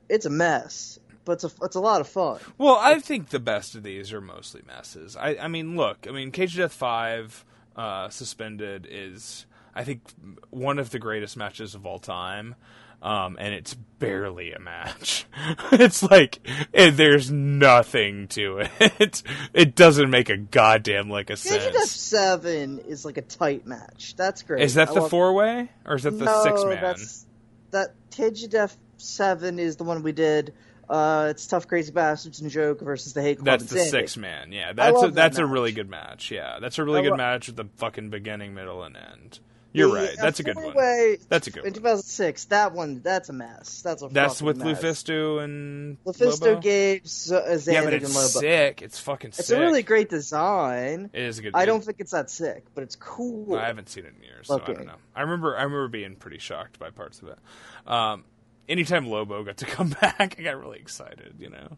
it's 0.09 0.27
a 0.27 0.31
mess, 0.31 0.99
but 1.25 1.33
it's 1.33 1.45
a 1.45 1.51
it's 1.63 1.77
a 1.77 1.81
lot 1.81 2.01
of 2.01 2.09
fun. 2.09 2.41
Well, 2.59 2.79
I 2.81 2.99
think 2.99 3.29
the 3.29 3.41
best 3.41 3.75
of 3.75 3.83
these 3.83 4.13
are 4.13 4.21
mostly 4.21 4.63
messes. 4.67 5.17
I, 5.17 5.37
I 5.37 5.49
mean, 5.49 5.77
look, 5.77 6.07
I 6.09 6.13
mean, 6.13 6.31
Cage 6.31 6.55
of 6.55 6.59
Death 6.59 6.73
Five 6.73 7.45
uh, 7.77 8.09
suspended 8.09 8.87
is, 8.91 9.47
I 9.75 9.85
think, 9.85 10.03
one 10.51 10.79
of 10.79 10.91
the 10.91 10.99
greatest 10.99 11.37
matches 11.37 11.75
of 11.75 11.87
all 11.87 11.99
time, 11.99 12.55
um, 13.03 13.37
and 13.39 13.55
it's 13.55 13.75
barely 13.75 14.53
a 14.53 14.59
match. 14.59 15.27
it's 15.73 16.03
like 16.03 16.41
it, 16.73 16.97
there's 16.97 17.31
nothing 17.31 18.29
to 18.29 18.59
it. 18.79 19.23
It 19.53 19.75
doesn't 19.75 20.11
make 20.11 20.31
a 20.31 20.37
goddamn 20.37 21.11
lick 21.11 21.31
of 21.31 21.43
Cage 21.43 21.67
of 21.67 21.73
Death. 21.73 21.89
Seven 21.89 22.79
is 22.81 23.05
like 23.05 23.17
a 23.17 23.23
tight 23.23 23.67
match. 23.67 24.15
That's 24.17 24.43
great. 24.43 24.63
Is 24.63 24.75
that 24.75 24.91
I 24.91 24.95
the 24.95 25.01
love- 25.01 25.11
four 25.11 25.33
way 25.33 25.71
or 25.85 25.97
is 25.97 26.05
that 26.05 26.19
the 26.19 26.25
no, 26.25 26.43
six 26.45 26.65
man? 26.65 26.81
That's, 26.81 27.27
that 27.73 27.95
Cage 28.11 28.45
of 28.45 28.51
Death 28.51 28.77
Seven 28.97 29.59
is 29.59 29.77
the 29.77 29.85
one 29.85 30.03
we 30.03 30.13
did. 30.13 30.55
Uh, 30.91 31.29
it's 31.31 31.47
Tough 31.47 31.69
Crazy 31.69 31.93
Bastards 31.93 32.41
and 32.41 32.51
Joke 32.51 32.81
versus 32.81 33.13
the 33.13 33.23
Hate 33.23 33.39
Club. 33.39 33.47
That's 33.47 33.65
the 33.65 33.77
Sandy. 33.77 33.91
six 33.91 34.17
man. 34.17 34.51
Yeah, 34.51 34.73
that's 34.73 35.01
a, 35.03 35.07
that 35.07 35.15
that's 35.15 35.39
a 35.39 35.47
really 35.47 35.71
good 35.73 35.89
match. 35.89 36.31
Yeah, 36.33 36.59
that's 36.61 36.79
a 36.79 36.85
really 36.85 36.99
I 36.99 37.03
good 37.03 37.11
lo- 37.13 37.17
match 37.17 37.47
with 37.47 37.57
the 37.57 37.67
fucking 37.77 38.11
beginning, 38.11 38.55
middle, 38.55 38.83
and 38.83 38.97
end. 38.97 39.39
You're 39.73 39.87
The, 39.87 39.95
right. 39.95 40.17
That's 40.21 40.41
a 40.41 40.43
good 40.43 40.57
one. 40.57 40.65
four-way 40.73 41.19
That's 41.29 41.47
a 41.47 41.53
good 41.53 41.61
one. 41.63 41.69
In 41.69 41.75
one. 41.75 41.93
2006, 41.93 42.45
that 42.47 42.73
one, 42.73 43.03
that's 43.05 43.29
a 43.29 43.33
mess. 43.33 43.83
That's 43.83 44.03
a 44.03 44.09
That's 44.09 44.43
with 44.43 44.57
mess. 44.57 44.83
Lufisto 44.83 45.45
and 45.45 45.97
Lufisto 46.05 46.41
Lobo? 46.41 46.61
gave 46.61 47.03
uh, 47.31 47.57
Yeah, 47.71 47.85
but 47.85 47.95
and 47.95 48.03
it's 48.03 48.13
Lobo. 48.17 48.41
sick. 48.41 48.83
It's 48.83 48.99
fucking 48.99 49.29
It's 49.29 49.47
sick. 49.47 49.57
a 49.57 49.61
really 49.61 49.85
great 49.85 50.09
design. 50.11 51.11
It 51.13 51.23
is 51.23 51.39
a 51.39 51.43
good. 51.43 51.53
I 51.55 51.67
don't 51.67 51.85
think 51.85 51.99
it's 52.01 52.11
that 52.11 52.31
sick, 52.31 52.65
but 52.75 52.83
it's 52.83 52.97
cool. 52.97 53.55
I 53.55 53.69
haven't 53.69 53.89
seen 53.91 54.07
it 54.07 54.15
in 54.19 54.25
years, 54.25 54.49
so 54.49 54.61
I 54.61 54.73
don't 54.73 54.87
know. 54.87 54.95
I 55.15 55.21
remember. 55.23 55.57
I 55.57 55.63
remember 55.63 55.87
being 55.87 56.17
pretty 56.17 56.39
shocked 56.39 56.81
by 56.81 56.91
parts 56.91 57.23
of 57.23 57.29
it. 57.29 57.39
Um, 57.87 58.25
anytime 58.69 59.07
Lobo 59.07 59.43
got 59.45 59.59
to 59.59 59.67
come 59.67 59.89
back, 60.01 60.37
I 60.39 60.43
got 60.43 60.59
really 60.61 60.79
excited. 60.79 61.35
You 61.39 61.51
know, 61.51 61.77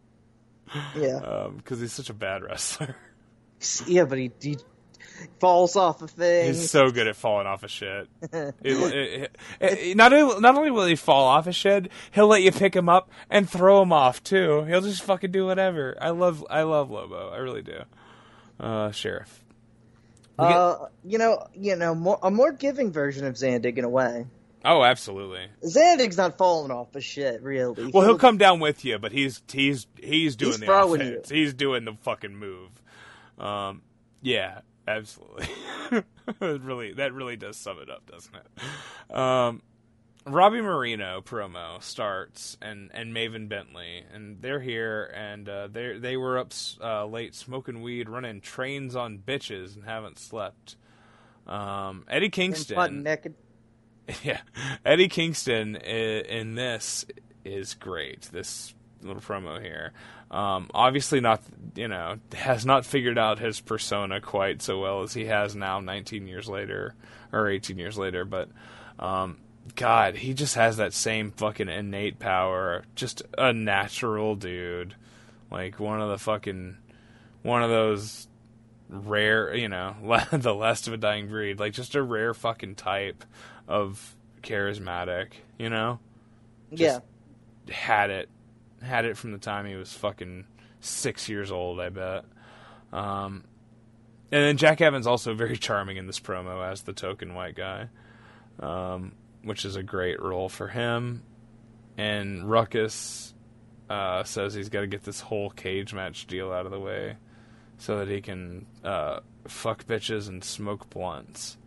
Yeah, 0.95 1.47
because 1.57 1.79
he's 1.79 1.93
such 1.93 2.09
a 2.09 2.13
bad 2.13 2.43
wrestler. 2.43 2.95
yeah, 3.87 4.03
but 4.05 4.17
he, 4.17 4.31
he 4.41 4.57
falls 5.39 5.75
off 5.75 6.01
of 6.01 6.11
thing. 6.11 6.47
He's 6.47 6.69
so 6.69 6.89
good 6.91 7.07
at 7.07 7.15
falling 7.15 7.47
off 7.47 7.63
of 7.63 7.71
shit. 7.71 8.07
It- 8.31 8.55
it- 8.61 9.37
it- 9.59 9.97
not 9.97 10.11
only, 10.13 10.39
not 10.39 10.55
only 10.55 10.71
will 10.71 10.85
he 10.85 10.95
fall 10.95 11.25
off 11.25 11.47
of 11.47 11.55
shit, 11.55 11.91
he'll 12.11 12.27
let 12.27 12.41
you 12.41 12.51
pick 12.51 12.75
him 12.75 12.89
up 12.89 13.09
and 13.29 13.49
throw 13.49 13.81
him 13.81 13.93
off 13.93 14.23
too. 14.23 14.63
He'll 14.63 14.81
just 14.81 15.03
fucking 15.03 15.31
do 15.31 15.45
whatever. 15.45 15.97
I 16.01 16.09
love 16.09 16.45
I 16.49 16.63
love 16.63 16.89
Lobo. 16.91 17.29
I 17.29 17.37
really 17.37 17.61
do. 17.61 17.79
Uh, 18.59 18.91
Sheriff. 18.91 19.43
Uh, 20.39 20.87
you 21.05 21.19
know, 21.19 21.45
you 21.53 21.75
know, 21.75 21.93
more, 21.93 22.17
a 22.23 22.31
more 22.31 22.51
giving 22.51 22.91
version 22.91 23.25
of 23.25 23.35
Zandig 23.35 23.77
in 23.77 23.83
a 23.85 23.89
way. 23.89 24.25
Oh, 24.65 24.83
absolutely. 24.83 25.47
Zandig's 25.65 26.17
not 26.17 26.37
falling 26.37 26.71
off 26.71 26.95
of 26.95 27.03
shit, 27.03 27.41
really. 27.41 27.91
Well, 27.91 28.05
he'll 28.05 28.17
come 28.17 28.37
down 28.37 28.59
with 28.59 28.85
you, 28.85 28.97
but 28.97 29.11
he's 29.11 29.41
he's 29.51 29.87
he's 30.01 30.35
doing 30.35 30.53
He's 30.53 30.59
the 30.61 30.71
offense. 30.71 31.29
He's 31.29 31.53
doing 31.53 31.83
the 31.83 31.93
fucking 32.01 32.35
move. 32.35 32.69
Um, 33.37 33.81
yeah, 34.21 34.61
absolutely. 34.87 35.49
really, 36.39 36.93
that 36.93 37.13
really 37.13 37.35
does 37.35 37.57
sum 37.57 37.79
it 37.79 37.89
up, 37.89 38.09
doesn't 38.09 38.33
it? 38.35 39.15
Um, 39.15 39.61
Robbie 40.25 40.59
Mireno 40.59 41.21
promo 41.23 41.83
starts, 41.83 42.57
and 42.61 42.89
and 42.93 43.13
Maven 43.13 43.49
Bentley, 43.49 44.03
and 44.13 44.41
they're 44.41 44.61
here, 44.61 45.11
and 45.13 45.49
uh, 45.49 45.67
they 45.67 45.97
they 45.97 46.15
were 46.15 46.37
up 46.37 46.53
uh, 46.81 47.05
late 47.05 47.35
smoking 47.35 47.81
weed, 47.81 48.07
running 48.07 48.39
trains 48.39 48.95
on 48.95 49.17
bitches, 49.19 49.75
and 49.75 49.83
haven't 49.83 50.19
slept. 50.19 50.77
Um, 51.45 52.05
Eddie 52.07 52.29
Kingston, 52.29 53.03
naked. 53.03 53.35
yeah, 54.23 54.41
Eddie 54.85 55.07
Kingston 55.07 55.75
in 55.75 56.55
this 56.55 57.05
is 57.45 57.73
great. 57.73 58.23
This 58.31 58.73
little 59.01 59.21
promo 59.21 59.61
here, 59.61 59.91
um, 60.31 60.69
obviously 60.73 61.19
not, 61.19 61.41
you 61.75 61.87
know, 61.87 62.17
has 62.33 62.65
not 62.65 62.85
figured 62.85 63.17
out 63.17 63.39
his 63.39 63.59
persona 63.59 64.19
quite 64.19 64.61
so 64.61 64.79
well 64.79 65.03
as 65.03 65.13
he 65.13 65.25
has 65.25 65.55
now, 65.55 65.79
19 65.79 66.27
years 66.27 66.47
later 66.47 66.95
or 67.31 67.49
18 67.49 67.77
years 67.77 67.97
later. 67.97 68.25
But 68.25 68.49
um, 68.99 69.37
God, 69.75 70.15
he 70.15 70.33
just 70.33 70.55
has 70.55 70.77
that 70.77 70.93
same 70.93 71.31
fucking 71.31 71.69
innate 71.69 72.19
power. 72.19 72.83
Just 72.95 73.21
a 73.37 73.53
natural 73.53 74.35
dude, 74.35 74.95
like 75.51 75.79
one 75.79 76.01
of 76.01 76.09
the 76.09 76.17
fucking 76.17 76.77
one 77.41 77.63
of 77.63 77.69
those 77.69 78.27
rare, 78.89 79.55
you 79.55 79.69
know, 79.69 79.95
the 80.31 80.53
last 80.53 80.87
of 80.87 80.93
a 80.93 80.97
dying 80.97 81.27
breed, 81.27 81.59
like 81.59 81.73
just 81.73 81.95
a 81.95 82.03
rare 82.03 82.33
fucking 82.33 82.75
type 82.75 83.23
of 83.67 84.15
charismatic, 84.41 85.33
you 85.57 85.69
know? 85.69 85.99
yeah, 86.71 86.99
Had 87.69 88.09
it. 88.09 88.29
Had 88.81 89.05
it 89.05 89.17
from 89.17 89.31
the 89.31 89.37
time 89.37 89.65
he 89.65 89.75
was 89.75 89.93
fucking 89.93 90.45
six 90.81 91.29
years 91.29 91.51
old, 91.51 91.79
I 91.79 91.89
bet. 91.89 92.25
Um, 92.91 93.45
and 94.31 94.43
then 94.43 94.57
Jack 94.57 94.81
Evans 94.81 95.07
also 95.07 95.33
very 95.33 95.57
charming 95.57 95.97
in 95.97 96.07
this 96.07 96.19
promo 96.19 96.69
as 96.69 96.81
the 96.81 96.93
token 96.93 97.33
white 97.33 97.55
guy, 97.55 97.87
um, 98.59 99.13
which 99.43 99.63
is 99.65 99.75
a 99.75 99.83
great 99.83 100.21
role 100.21 100.49
for 100.49 100.67
him. 100.67 101.23
And 101.97 102.49
Ruckus 102.49 103.33
uh, 103.89 104.23
says 104.23 104.53
he's 104.53 104.69
got 104.69 104.81
to 104.81 104.87
get 104.87 105.03
this 105.03 105.21
whole 105.21 105.51
cage 105.51 105.93
match 105.93 106.25
deal 106.27 106.51
out 106.51 106.65
of 106.65 106.71
the 106.71 106.79
way 106.79 107.17
so 107.77 107.99
that 107.99 108.07
he 108.07 108.21
can 108.21 108.65
uh, 108.83 109.19
fuck 109.47 109.85
bitches 109.85 110.27
and 110.27 110.43
smoke 110.43 110.89
blunts. 110.89 111.57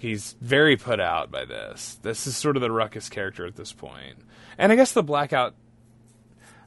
He's 0.00 0.34
very 0.40 0.78
put 0.78 0.98
out 0.98 1.30
by 1.30 1.44
this. 1.44 1.98
This 2.00 2.26
is 2.26 2.34
sort 2.34 2.56
of 2.56 2.62
the 2.62 2.72
Ruckus 2.72 3.10
character 3.10 3.44
at 3.44 3.56
this 3.56 3.70
point. 3.74 4.16
and 4.56 4.72
I 4.72 4.74
guess 4.76 4.92
the 4.92 5.02
Blackout. 5.02 5.54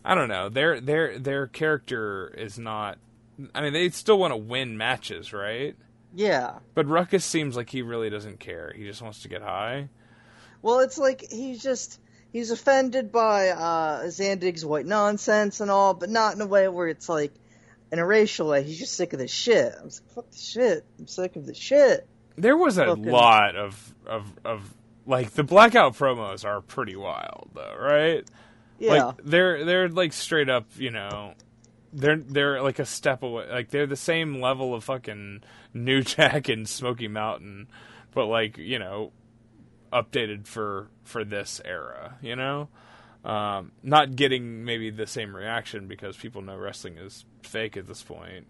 I 0.05 0.13
don't 0.13 0.29
know. 0.29 0.49
Their 0.49 0.79
their 0.79 1.17
their 1.17 1.47
character 1.47 2.27
is 2.37 2.59
not. 2.59 2.99
I 3.55 3.61
mean, 3.61 3.73
they 3.73 3.89
still 3.89 4.19
want 4.19 4.33
to 4.33 4.37
win 4.37 4.77
matches, 4.77 5.33
right? 5.33 5.75
yeah. 6.13 6.59
But 6.75 6.85
Ruckus 6.87 7.25
seems 7.25 7.55
like 7.55 7.71
he 7.71 7.81
really 7.81 8.11
doesn't 8.11 8.39
care. 8.39 8.71
He 8.75 8.85
just 8.85 9.01
wants 9.01 9.23
to 9.23 9.29
get 9.29 9.41
high. 9.41 9.89
Well, 10.61 10.79
it's 10.81 10.99
like 10.99 11.25
he's 11.31 11.63
just 11.63 11.99
he's 12.31 12.51
offended 12.51 13.11
by 13.11 13.49
uh, 13.49 14.03
Zandig's 14.09 14.63
white 14.63 14.85
nonsense 14.85 15.59
and 15.59 15.71
all, 15.71 15.95
but 15.95 16.11
not 16.11 16.35
in 16.35 16.41
a 16.41 16.45
way 16.45 16.67
where 16.67 16.87
it's 16.87 17.09
like 17.09 17.33
in 17.91 17.97
a 17.97 18.05
racial 18.05 18.47
way. 18.49 18.61
He's 18.61 18.77
just 18.77 18.93
sick 18.93 19.13
of 19.13 19.19
this 19.19 19.31
shit. 19.31 19.73
I'm 19.75 19.85
like, 19.85 19.93
fuck 20.13 20.29
this 20.29 20.43
shit. 20.43 20.85
I'm 20.99 21.07
sick 21.07 21.35
of 21.35 21.47
this 21.47 21.57
shit. 21.57 22.07
There 22.35 22.57
was 22.57 22.77
a 22.77 22.85
Fucking- 22.87 23.05
lot 23.05 23.55
of 23.55 23.93
of 24.05 24.31
of 24.43 24.73
like 25.05 25.31
the 25.31 25.43
blackout 25.43 25.95
promos 25.95 26.45
are 26.45 26.61
pretty 26.61 26.95
wild 26.95 27.49
though, 27.53 27.75
right? 27.79 28.27
Yeah. 28.79 29.03
Like 29.05 29.17
they're 29.23 29.65
they're 29.65 29.89
like 29.89 30.13
straight 30.13 30.49
up, 30.49 30.65
you 30.77 30.89
know, 30.91 31.33
they're 31.93 32.17
they're 32.17 32.61
like 32.61 32.79
a 32.79 32.85
step 32.85 33.21
away. 33.23 33.47
Like 33.49 33.69
they're 33.69 33.85
the 33.87 33.95
same 33.95 34.41
level 34.41 34.73
of 34.73 34.83
fucking 34.83 35.43
New 35.73 36.01
Jack 36.03 36.49
and 36.49 36.67
Smoky 36.67 37.07
Mountain, 37.07 37.67
but 38.13 38.25
like 38.25 38.57
you 38.57 38.79
know, 38.79 39.11
updated 39.91 40.47
for 40.47 40.89
for 41.03 41.23
this 41.23 41.61
era. 41.63 42.17
You 42.21 42.35
know, 42.35 42.69
um, 43.23 43.71
not 43.83 44.15
getting 44.15 44.65
maybe 44.65 44.89
the 44.89 45.07
same 45.07 45.35
reaction 45.35 45.87
because 45.87 46.17
people 46.17 46.41
know 46.41 46.57
wrestling 46.57 46.97
is 46.97 47.25
fake 47.43 47.77
at 47.77 47.87
this 47.87 48.01
point. 48.03 48.47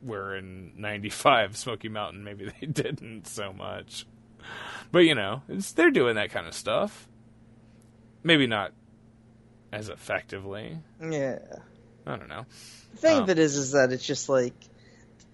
Where 0.00 0.34
in 0.36 0.72
'95, 0.76 1.56
Smoky 1.56 1.88
Mountain, 1.88 2.24
maybe 2.24 2.50
they 2.60 2.66
didn't 2.66 3.26
so 3.26 3.52
much, 3.52 4.06
but 4.90 5.00
you 5.00 5.14
know, 5.14 5.42
it's, 5.48 5.72
they're 5.72 5.90
doing 5.90 6.14
that 6.16 6.30
kind 6.30 6.46
of 6.46 6.54
stuff. 6.54 7.06
Maybe 8.22 8.46
not 8.46 8.72
as 9.72 9.88
effectively. 9.88 10.78
yeah. 11.02 11.38
I 12.06 12.16
don't 12.16 12.28
know. 12.28 12.46
The 12.92 12.96
thing 12.96 13.16
Um, 13.18 13.22
of 13.24 13.30
it 13.30 13.38
is, 13.38 13.56
is 13.56 13.72
that 13.72 13.92
it's 13.92 14.04
just 14.06 14.28
like 14.28 14.54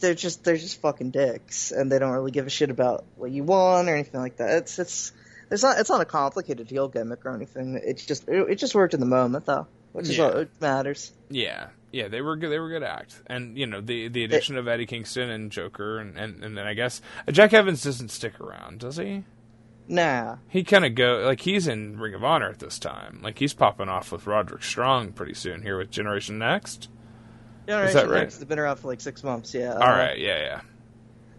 they're 0.00 0.14
just 0.14 0.44
they're 0.44 0.56
just 0.56 0.80
fucking 0.80 1.10
dicks, 1.12 1.70
and 1.70 1.90
they 1.90 1.98
don't 1.98 2.10
really 2.12 2.32
give 2.32 2.46
a 2.46 2.50
shit 2.50 2.70
about 2.70 3.04
what 3.16 3.30
you 3.30 3.44
want 3.44 3.88
or 3.88 3.94
anything 3.94 4.20
like 4.20 4.36
that. 4.38 4.50
It's 4.58 4.78
it's 4.78 5.12
it's 5.50 5.62
not 5.62 5.78
it's 5.78 5.88
not 5.88 6.00
a 6.00 6.04
complicated 6.04 6.66
deal 6.66 6.88
gimmick 6.88 7.24
or 7.24 7.34
anything. 7.34 7.80
It's 7.82 8.04
just 8.04 8.28
it, 8.28 8.50
it 8.50 8.54
just 8.56 8.74
worked 8.74 8.94
in 8.94 9.00
the 9.00 9.06
moment 9.06 9.46
though, 9.46 9.68
which 9.92 10.08
is 10.08 10.18
Yeah. 10.18 10.24
all 10.24 10.32
that 10.32 10.60
matters. 10.60 11.12
Yeah, 11.30 11.68
Yeah, 11.96 12.08
they 12.08 12.20
were 12.20 12.36
good. 12.36 12.50
They 12.50 12.58
were 12.58 12.68
good 12.68 12.82
act, 12.82 13.22
and 13.26 13.56
you 13.56 13.66
know 13.66 13.80
the 13.80 14.08
the 14.08 14.22
addition 14.24 14.58
of 14.58 14.68
Eddie 14.68 14.84
Kingston 14.84 15.30
and 15.30 15.50
Joker, 15.50 15.98
and 15.98 16.18
and, 16.18 16.44
and 16.44 16.56
then 16.56 16.66
I 16.66 16.74
guess 16.74 17.00
uh, 17.26 17.32
Jack 17.32 17.54
Evans 17.54 17.82
doesn't 17.82 18.10
stick 18.10 18.38
around, 18.38 18.80
does 18.80 18.98
he? 18.98 19.24
Nah. 19.88 20.36
He 20.48 20.62
kind 20.62 20.84
of 20.84 20.94
go 20.94 21.22
like 21.24 21.40
he's 21.40 21.66
in 21.66 21.98
Ring 21.98 22.12
of 22.12 22.22
Honor 22.22 22.50
at 22.50 22.58
this 22.58 22.78
time. 22.78 23.20
Like 23.22 23.38
he's 23.38 23.54
popping 23.54 23.88
off 23.88 24.12
with 24.12 24.26
Roderick 24.26 24.62
Strong 24.62 25.12
pretty 25.12 25.32
soon 25.32 25.62
here 25.62 25.78
with 25.78 25.90
Generation 25.90 26.38
Next. 26.38 26.88
Generation 27.66 27.94
that 27.94 28.08
right? 28.08 28.20
Next 28.24 28.34
has 28.34 28.44
been 28.44 28.58
around 28.58 28.76
for 28.76 28.88
like 28.88 29.00
six 29.00 29.24
months. 29.24 29.54
Yeah. 29.54 29.72
All 29.72 29.88
right, 29.88 30.18
yeah, 30.18 30.38
yeah. 30.38 30.60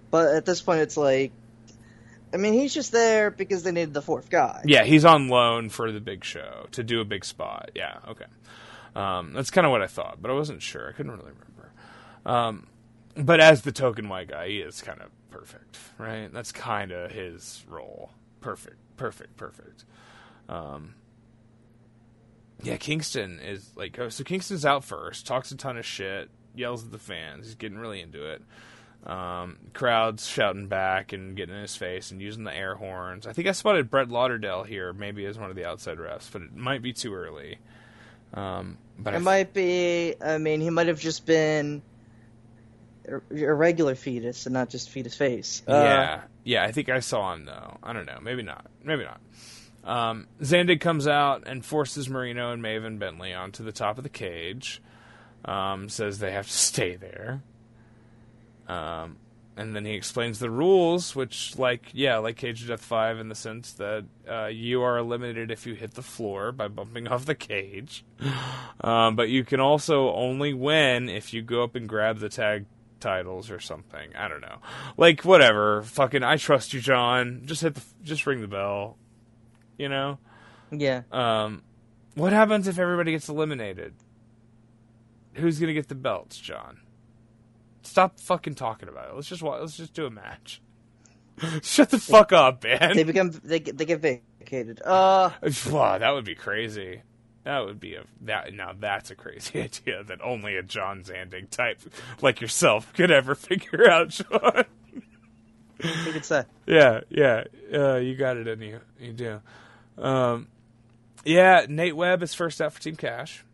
But 0.09 0.33
at 0.33 0.45
this 0.45 0.59
point, 0.61 0.79
it's 0.79 0.97
like, 0.97 1.33
I 2.33 2.37
mean, 2.37 2.53
he's 2.53 2.73
just 2.73 2.91
there 2.91 3.29
because 3.29 3.61
they 3.61 3.71
needed 3.71 3.93
the 3.93 4.01
fourth 4.01 4.31
guy. 4.31 4.63
Yeah, 4.65 4.85
he's 4.85 5.05
on 5.05 5.27
loan 5.27 5.69
for 5.69 5.91
the 5.91 5.99
big 5.99 6.23
show 6.23 6.65
to 6.71 6.83
do 6.83 6.99
a 6.99 7.05
big 7.05 7.25
spot. 7.25 7.71
Yeah, 7.75 7.99
okay. 8.09 8.25
Um, 8.95 9.33
that's 9.33 9.51
kind 9.51 9.65
of 9.65 9.71
what 9.71 9.81
I 9.81 9.87
thought, 9.87 10.21
but 10.21 10.31
I 10.31 10.33
wasn't 10.33 10.61
sure. 10.61 10.89
I 10.89 10.91
couldn't 10.91 11.11
really 11.11 11.31
remember. 11.31 11.71
Um, 12.25 12.67
but 13.15 13.39
as 13.39 13.61
the 13.61 13.71
token 13.71 14.09
white 14.09 14.29
guy, 14.29 14.47
he 14.49 14.57
is 14.59 14.81
kind 14.81 15.01
of 15.01 15.09
perfect, 15.29 15.77
right? 15.97 16.31
That's 16.31 16.51
kind 16.51 16.91
of 16.91 17.11
his 17.11 17.63
role. 17.67 18.11
Perfect, 18.41 18.77
perfect, 18.97 19.37
perfect. 19.37 19.85
Um, 20.49 20.95
yeah, 22.63 22.77
Kingston 22.77 23.39
is 23.39 23.71
like 23.75 23.97
oh, 23.99 24.09
so. 24.09 24.23
Kingston's 24.23 24.65
out 24.65 24.83
first, 24.83 25.27
talks 25.27 25.51
a 25.51 25.57
ton 25.57 25.77
of 25.77 25.85
shit, 25.85 26.29
yells 26.55 26.83
at 26.83 26.91
the 26.91 26.97
fans. 26.97 27.45
He's 27.45 27.55
getting 27.55 27.77
really 27.77 28.01
into 28.01 28.31
it. 28.31 28.41
Um, 29.05 29.57
crowds 29.73 30.27
shouting 30.27 30.67
back 30.67 31.13
and 31.13 31.35
getting 31.37 31.55
in 31.55 31.61
his 31.61 31.75
face 31.75 32.11
and 32.11 32.21
using 32.21 32.43
the 32.43 32.55
air 32.55 32.75
horns. 32.75 33.27
I 33.27 33.33
think 33.33 33.47
I 33.47 33.51
spotted 33.51 33.89
Brett 33.89 34.09
Lauderdale 34.09 34.63
here, 34.63 34.91
maybe 34.91 35.25
as 35.25 35.37
one 35.37 35.49
of 35.49 35.55
the 35.55 35.65
outside 35.65 35.97
refs, 35.97 36.31
but 36.31 36.41
it 36.41 36.55
might 36.55 36.81
be 36.81 36.93
too 36.93 37.13
early. 37.13 37.59
Um, 38.33 38.77
but 38.99 39.13
I 39.13 39.17
It 39.17 39.19
th- 39.19 39.25
might 39.25 39.53
be. 39.53 40.15
I 40.21 40.37
mean, 40.37 40.61
he 40.61 40.69
might 40.69 40.87
have 40.87 40.99
just 40.99 41.25
been 41.25 41.81
a 43.07 43.15
a 43.45 43.53
regular 43.53 43.95
fetus 43.95 44.45
and 44.45 44.53
not 44.53 44.69
just 44.69 44.89
fetus 44.89 45.15
face. 45.15 45.63
Uh, 45.67 45.71
yeah, 45.73 46.21
yeah. 46.43 46.63
I 46.63 46.71
think 46.71 46.89
I 46.89 46.99
saw 46.99 47.33
him 47.33 47.45
though. 47.45 47.77
I 47.83 47.93
don't 47.93 48.05
know. 48.05 48.19
Maybe 48.21 48.43
not. 48.43 48.65
Maybe 48.83 49.05
not. 49.05 49.21
Um, 49.83 50.27
Zandig 50.41 50.81
comes 50.81 51.07
out 51.07 51.43
and 51.47 51.63
forces 51.63 52.09
Mireno 52.09 52.51
and 52.51 52.61
Maven 52.61 52.99
Bentley 52.99 53.33
onto 53.33 53.63
the 53.63 53.71
top 53.71 53.97
of 53.97 54.03
the 54.03 54.09
cage. 54.09 54.81
Um, 55.45 55.87
says 55.87 56.19
they 56.19 56.31
have 56.31 56.47
to 56.47 56.53
stay 56.57 56.95
there. 56.97 57.41
Um, 58.67 59.15
and 59.57 59.75
then 59.75 59.85
he 59.85 59.93
explains 59.93 60.37
the 60.37 60.51
rules, 60.51 61.15
which, 61.15 61.57
like, 61.57 61.89
yeah, 61.91 62.17
like 62.17 62.37
Cage 62.37 62.61
of 62.61 62.67
Death 62.67 62.81
5 62.81 63.17
in 63.17 63.27
the 63.27 63.35
sense 63.35 63.73
that 63.73 64.05
uh, 64.29 64.45
you 64.45 64.83
are 64.83 64.97
eliminated 64.97 65.49
if 65.49 65.65
you 65.65 65.73
hit 65.73 65.95
the 65.95 66.03
floor 66.03 66.51
by 66.51 66.67
bumping 66.67 67.07
off 67.09 67.25
the 67.25 67.35
cage. 67.35 68.05
Um, 68.81 69.15
but 69.15 69.29
you 69.29 69.43
can 69.43 69.59
also 69.59 70.13
only 70.13 70.53
win 70.53 71.09
if 71.09 71.33
you 71.33 71.41
go 71.41 71.63
up 71.63 71.75
and 71.75 71.89
grab 71.89 72.19
the 72.19 72.29
tag 72.29 72.65
titles 72.99 73.49
or 73.49 73.59
something. 73.59 74.15
I 74.15 74.27
don't 74.27 74.41
know. 74.41 74.59
Like, 74.95 75.25
whatever. 75.25 75.81
Fucking, 75.81 76.23
I 76.23 76.37
trust 76.37 76.73
you, 76.73 76.79
John. 76.79 77.41
Just 77.45 77.63
hit 77.63 77.75
the, 77.75 77.81
just 78.03 78.27
ring 78.27 78.41
the 78.41 78.47
bell. 78.47 78.97
You 79.77 79.89
know? 79.89 80.19
Yeah. 80.71 81.01
Um, 81.11 81.63
what 82.13 82.31
happens 82.31 82.67
if 82.67 82.77
everybody 82.77 83.11
gets 83.11 83.27
eliminated? 83.27 83.93
Who's 85.33 85.59
gonna 85.59 85.73
get 85.73 85.87
the 85.87 85.95
belts, 85.95 86.37
John? 86.37 86.79
Stop 87.87 88.19
fucking 88.19 88.55
talking 88.55 88.89
about 88.89 89.09
it. 89.09 89.15
Let's 89.15 89.27
just 89.27 89.41
let's 89.41 89.77
just 89.77 89.93
do 89.93 90.05
a 90.05 90.09
match. 90.09 90.61
Shut 91.61 91.89
the 91.89 91.99
fuck 91.99 92.33
up, 92.33 92.63
man. 92.63 92.95
They 92.95 93.03
become. 93.03 93.31
They 93.31 93.59
get. 93.59 93.77
They 93.77 93.85
get 93.85 94.01
vacated. 94.01 94.81
Uh. 94.83 95.31
wow, 95.71 95.97
that 95.97 96.11
would 96.11 96.25
be 96.25 96.35
crazy. 96.35 97.01
That 97.45 97.59
would 97.59 97.79
be 97.79 97.95
a 97.95 98.03
that 98.23 98.53
now 98.53 98.73
that's 98.77 99.09
a 99.09 99.15
crazy 99.15 99.61
idea 99.63 100.03
that 100.03 100.19
only 100.21 100.57
a 100.57 100.63
John 100.63 101.03
Zandig 101.03 101.49
type 101.49 101.79
like 102.21 102.41
yourself 102.41 102.91
could 102.91 103.09
ever 103.09 103.35
figure 103.35 103.89
out, 103.89 104.11
Sean. 104.11 104.65
Who 105.81 106.11
could 106.11 106.25
say? 106.25 106.43
Yeah, 106.65 107.01
yeah, 107.09 107.45
uh, 107.73 107.95
you 107.95 108.15
got 108.15 108.35
it 108.35 108.47
in 108.47 108.61
you. 108.61 108.81
You 108.99 109.13
do. 109.13 109.41
Um, 109.97 110.47
yeah, 111.23 111.65
Nate 111.69 111.95
Webb 111.95 112.21
is 112.21 112.33
first 112.33 112.61
out 112.61 112.73
for 112.73 112.81
Team 112.81 112.97
Cash. 112.97 113.45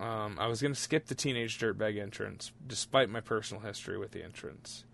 Um, 0.00 0.36
I 0.38 0.46
was 0.46 0.62
going 0.62 0.74
to 0.74 0.80
skip 0.80 1.06
the 1.06 1.14
teenage 1.14 1.58
dirtbag 1.58 2.00
entrance, 2.00 2.52
despite 2.66 3.10
my 3.10 3.20
personal 3.20 3.62
history 3.62 3.98
with 3.98 4.12
the 4.12 4.22
entrance. 4.22 4.84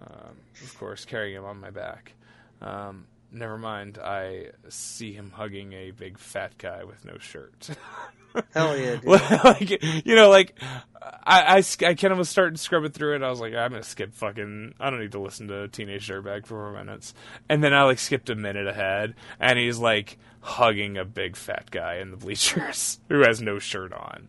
Um, 0.00 0.36
of 0.62 0.78
course, 0.78 1.04
carrying 1.04 1.36
him 1.36 1.44
on 1.44 1.58
my 1.58 1.70
back. 1.70 2.12
Um, 2.60 3.06
never 3.32 3.56
mind. 3.56 3.98
I 3.98 4.50
see 4.68 5.12
him 5.12 5.32
hugging 5.34 5.72
a 5.72 5.90
big 5.90 6.18
fat 6.18 6.58
guy 6.58 6.84
with 6.84 7.04
no 7.04 7.18
shirt. 7.18 7.70
Hell 8.54 8.76
yeah, 8.76 8.96
dude. 8.96 9.04
like 9.44 9.82
you 10.04 10.14
know, 10.14 10.28
like 10.28 10.58
I, 11.02 11.56
I, 11.58 11.86
I 11.86 11.94
kind 11.94 12.12
of 12.12 12.18
was 12.18 12.28
starting 12.28 12.56
to 12.56 12.60
scrubbing 12.60 12.92
through 12.92 13.16
it. 13.16 13.22
I 13.22 13.30
was 13.30 13.40
like, 13.40 13.54
I'm 13.54 13.70
gonna 13.70 13.82
skip 13.82 14.14
fucking. 14.14 14.74
I 14.78 14.90
don't 14.90 15.00
need 15.00 15.12
to 15.12 15.20
listen 15.20 15.48
to 15.48 15.68
Teenage 15.68 16.08
Dirtbag 16.08 16.42
for 16.42 16.70
four 16.70 16.72
minutes. 16.72 17.14
And 17.48 17.64
then 17.64 17.72
I 17.72 17.84
like 17.84 17.98
skipped 17.98 18.28
a 18.28 18.34
minute 18.34 18.66
ahead, 18.66 19.14
and 19.40 19.58
he's 19.58 19.78
like 19.78 20.18
hugging 20.46 20.96
a 20.96 21.04
big 21.04 21.34
fat 21.36 21.70
guy 21.70 21.96
in 21.96 22.10
the 22.12 22.16
bleachers 22.16 23.00
who 23.08 23.20
has 23.20 23.40
no 23.42 23.58
shirt 23.58 23.92
on. 23.92 24.28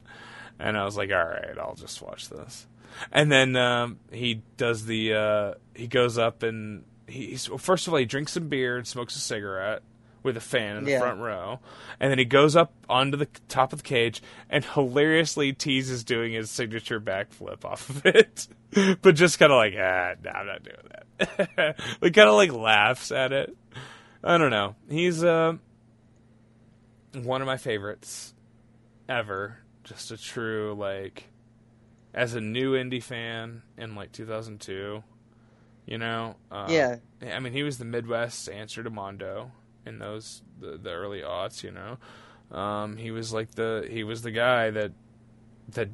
And 0.59 0.75
I 0.77 0.83
was 0.83 0.97
like, 0.97 1.11
all 1.11 1.17
right, 1.25 1.55
I'll 1.59 1.75
just 1.75 2.01
watch 2.01 2.29
this. 2.29 2.65
And 3.11 3.31
then 3.31 3.55
um, 3.55 3.99
he 4.11 4.41
does 4.57 4.85
the 4.85 5.13
uh, 5.13 5.53
he 5.75 5.85
goes 5.87 6.17
up 6.17 6.41
and 6.41 6.83
he, 7.07 7.27
he's 7.27 7.47
well, 7.47 7.59
first 7.59 7.85
of 7.85 7.93
all 7.93 7.99
he 7.99 8.05
drinks 8.05 8.31
some 8.31 8.47
beer 8.47 8.77
and 8.77 8.87
smokes 8.87 9.15
a 9.15 9.19
cigarette 9.19 9.83
with 10.23 10.35
a 10.35 10.41
fan 10.41 10.77
in 10.77 10.83
the 10.83 10.91
Yeah. 10.91 10.99
front 11.01 11.19
row, 11.21 11.59
and 11.99 12.09
then 12.09 12.17
he 12.17 12.25
goes 12.25 12.55
up 12.55 12.73
onto 12.89 13.15
the 13.17 13.27
top 13.47 13.71
of 13.71 13.79
the 13.79 13.83
cage 13.87 14.21
and 14.49 14.65
hilariously 14.65 15.53
teases 15.53 16.03
doing 16.03 16.33
his 16.33 16.49
signature 16.49 16.99
backflip 16.99 17.63
off 17.63 17.87
of 17.89 18.03
it, 18.07 18.47
but 19.03 19.13
just 19.13 19.37
kind 19.37 19.51
of 19.51 19.57
like 19.57 19.75
ah, 19.77 20.13
no, 20.23 20.31
I'm 20.31 20.47
not 20.47 20.63
doing 20.63 21.47
that. 21.59 21.79
like 22.01 22.13
kind 22.15 22.29
of 22.29 22.35
like 22.35 22.51
laughs 22.51 23.11
at 23.11 23.31
it. 23.31 23.55
I 24.23 24.39
don't 24.39 24.49
know. 24.51 24.75
He's 24.89 25.23
uh, 25.23 25.53
one 27.13 27.41
of 27.41 27.45
my 27.47 27.57
favorites 27.57 28.33
ever. 29.09 29.59
Just 29.83 30.11
a 30.11 30.17
true 30.17 30.75
like 30.77 31.25
as 32.13 32.33
a 32.33 32.41
new 32.41 32.73
indie 32.73 33.01
fan 33.03 33.61
in 33.77 33.95
like 33.95 34.11
2002. 34.11 35.03
You 35.85 35.97
know, 35.97 36.35
um, 36.51 36.69
Yeah. 36.69 36.97
I 37.21 37.39
mean, 37.39 37.53
he 37.53 37.63
was 37.63 37.77
the 37.77 37.85
Midwest 37.85 38.49
answer 38.49 38.83
to 38.83 38.89
Mondo 38.89 39.51
in 39.85 39.99
those 39.99 40.41
the, 40.59 40.77
the 40.77 40.91
early 40.91 41.21
aughts. 41.21 41.63
You 41.63 41.71
know, 41.71 42.57
um, 42.57 42.97
he 42.97 43.11
was 43.11 43.31
like 43.31 43.51
the 43.51 43.87
he 43.89 44.03
was 44.03 44.21
the 44.21 44.31
guy 44.31 44.69
that 44.71 44.91
that 45.69 45.89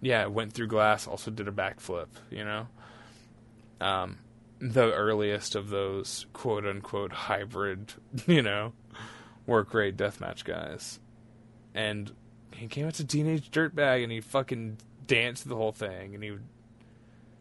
yeah 0.00 0.26
went 0.26 0.52
through 0.52 0.68
glass, 0.68 1.08
also 1.08 1.32
did 1.32 1.48
a 1.48 1.52
backflip. 1.52 2.06
You 2.30 2.44
know, 2.44 2.68
um, 3.80 4.18
the 4.60 4.92
earliest 4.92 5.56
of 5.56 5.68
those 5.68 6.26
quote 6.32 6.64
unquote 6.64 7.12
hybrid, 7.12 7.92
you 8.26 8.42
know, 8.42 8.72
work 9.46 9.72
rate 9.74 9.96
deathmatch 9.96 10.44
guys, 10.44 11.00
and 11.74 12.12
he 12.52 12.66
came 12.66 12.86
out 12.86 12.94
to 12.94 13.04
Teenage 13.06 13.50
Dirtbag 13.50 14.02
and 14.02 14.12
he 14.12 14.20
fucking 14.20 14.78
danced 15.06 15.48
the 15.48 15.56
whole 15.56 15.72
thing, 15.72 16.14
and 16.14 16.22
he 16.22 16.30
would 16.30 16.44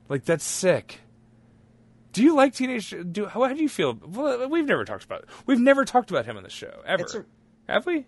like 0.09 0.25
that's 0.25 0.43
sick. 0.43 0.99
Do 2.11 2.22
you 2.22 2.35
like 2.35 2.53
teenage? 2.53 2.93
Do 3.11 3.25
how, 3.25 3.43
how 3.43 3.53
do 3.53 3.61
you 3.61 3.69
feel? 3.69 3.98
Well, 4.06 4.48
we've 4.48 4.65
never 4.65 4.85
talked 4.85 5.03
about 5.03 5.25
we've 5.45 5.59
never 5.59 5.83
talked 5.85 6.11
about 6.11 6.25
him 6.25 6.38
on 6.38 6.43
the 6.43 6.49
show 6.49 6.82
ever, 6.85 7.03
a- 7.67 7.72
have 7.72 7.85
we? 7.85 8.06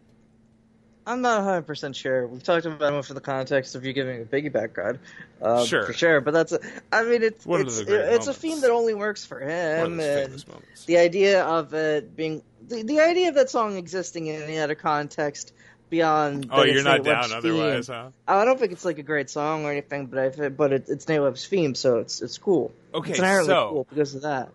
I'm 1.07 1.21
not 1.21 1.37
100 1.43 1.61
percent 1.63 1.95
sure. 1.95 2.25
We've 2.27 2.41
talked 2.43 2.65
about 2.65 2.93
him 2.93 3.01
for 3.03 3.13
the 3.13 3.21
context 3.21 3.75
of 3.75 3.85
you 3.85 3.93
giving 3.93 4.21
a 4.21 4.25
piggy 4.25 4.49
background, 4.49 4.99
uh, 5.41 5.63
Sure. 5.65 5.85
for 5.85 5.93
sure. 5.93 6.19
But 6.21 6.33
that's, 6.33 6.51
a, 6.51 6.59
I 6.91 7.03
mean, 7.03 7.21
it's 7.23 7.45
One 7.45 7.61
of 7.61 7.67
it's 7.67 7.77
the 7.79 7.85
great 7.85 7.99
it's 8.13 8.27
a 8.27 8.33
theme 8.33 8.61
that 8.61 8.71
only 8.71 8.93
works 8.95 9.23
for 9.25 9.39
him, 9.39 9.99
and 9.99 10.43
the 10.87 10.97
idea 10.97 11.43
of 11.45 11.73
it 11.73 12.15
being 12.15 12.41
the, 12.67 12.81
the 12.83 12.99
idea 13.01 13.29
of 13.29 13.35
that 13.35 13.49
song 13.49 13.77
existing 13.77 14.27
in 14.27 14.41
any 14.41 14.57
other 14.57 14.73
context 14.75 15.53
beyond. 15.91 16.47
oh, 16.51 16.63
you're 16.63 16.83
not 16.83 17.03
Nate 17.03 17.05
Webb's 17.13 17.29
down 17.29 17.41
theme. 17.43 17.51
otherwise, 17.53 17.87
huh? 17.87 18.09
I 18.27 18.43
don't 18.45 18.59
think 18.59 18.71
it's 18.71 18.85
like 18.85 18.97
a 18.97 19.03
great 19.03 19.29
song 19.29 19.65
or 19.65 19.71
anything, 19.71 20.07
but 20.07 20.19
I 20.43 20.49
but 20.49 20.73
it, 20.73 20.85
it's 20.87 21.07
Nate 21.07 21.21
Webb's 21.21 21.45
theme, 21.45 21.75
so 21.75 21.99
it's 21.99 22.21
it's 22.23 22.39
cool. 22.39 22.71
Okay, 22.95 23.11
it's 23.11 23.19
inherently 23.19 23.51
so- 23.53 23.69
cool 23.69 23.87
because 23.89 24.15
of 24.15 24.23
that. 24.23 24.49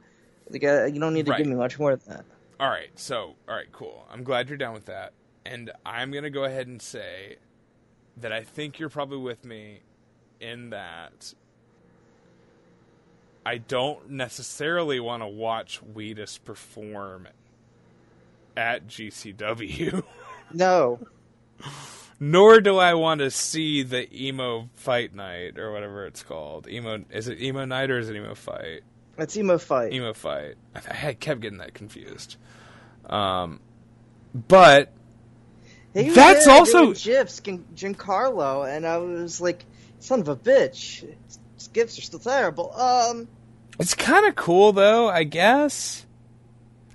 Like, 0.52 0.64
uh, 0.64 0.86
you 0.86 0.98
don't 0.98 1.14
need 1.14 1.26
to 1.26 1.30
Right. 1.30 1.38
give 1.38 1.46
me 1.46 1.54
much 1.54 1.78
more 1.78 1.94
than 1.94 2.16
that. 2.16 2.24
All 2.58 2.68
right, 2.68 2.90
so 2.96 3.36
all 3.48 3.54
right, 3.54 3.70
cool. 3.70 4.04
I'm 4.12 4.24
glad 4.24 4.48
you're 4.48 4.58
down 4.58 4.74
with 4.74 4.86
that, 4.86 5.12
and 5.50 5.70
I'm 5.84 6.12
gonna 6.12 6.30
go 6.30 6.44
ahead 6.44 6.68
and 6.68 6.80
say 6.80 7.36
that 8.16 8.32
I 8.32 8.42
think 8.44 8.78
you're 8.78 8.88
probably 8.88 9.18
with 9.18 9.44
me 9.44 9.80
in 10.40 10.70
that. 10.70 11.34
I 13.44 13.58
don't 13.58 14.10
necessarily 14.10 15.00
want 15.00 15.22
to 15.22 15.26
watch 15.26 15.78
Wheatus 15.78 16.38
perform 16.38 17.28
at 18.56 18.86
GCW. 18.86 20.02
No, 20.52 20.98
nor 22.18 22.60
do 22.60 22.76
I 22.78 22.94
want 22.94 23.20
to 23.20 23.30
see 23.30 23.84
the 23.84 24.12
emo 24.12 24.68
fight 24.74 25.14
night 25.14 25.60
or 25.60 25.70
whatever 25.70 26.06
it's 26.06 26.24
called. 26.24 26.66
Emo 26.66 27.04
is 27.08 27.28
it 27.28 27.40
emo 27.40 27.64
night 27.64 27.88
or 27.88 28.00
is 28.00 28.08
it 28.10 28.16
emo 28.16 28.34
fight? 28.34 28.80
it's 29.16 29.36
emo 29.36 29.58
fight. 29.58 29.92
Emo 29.92 30.12
fight. 30.12 30.56
I, 30.74 31.08
I 31.10 31.14
kept 31.14 31.40
getting 31.40 31.58
that 31.58 31.72
confused. 31.72 32.36
Um, 33.08 33.60
but 34.34 34.92
He 35.94 36.04
was 36.06 36.14
That's 36.14 36.46
also- 36.46 36.92
gifs, 36.92 37.40
Gin- 37.40 37.64
Giancarlo, 37.74 38.68
and 38.68 38.86
I 38.86 38.98
was 38.98 39.40
like, 39.40 39.64
son 39.98 40.20
of 40.20 40.28
a 40.28 40.36
bitch. 40.36 41.04
His 41.56 41.68
gifts 41.68 41.98
are 41.98 42.02
still 42.02 42.20
terrible. 42.20 42.72
Um, 42.78 43.28
It's 43.78 43.94
kind 43.94 44.26
of 44.26 44.36
cool 44.36 44.72
though, 44.72 45.08
I 45.08 45.24
guess. 45.24 46.06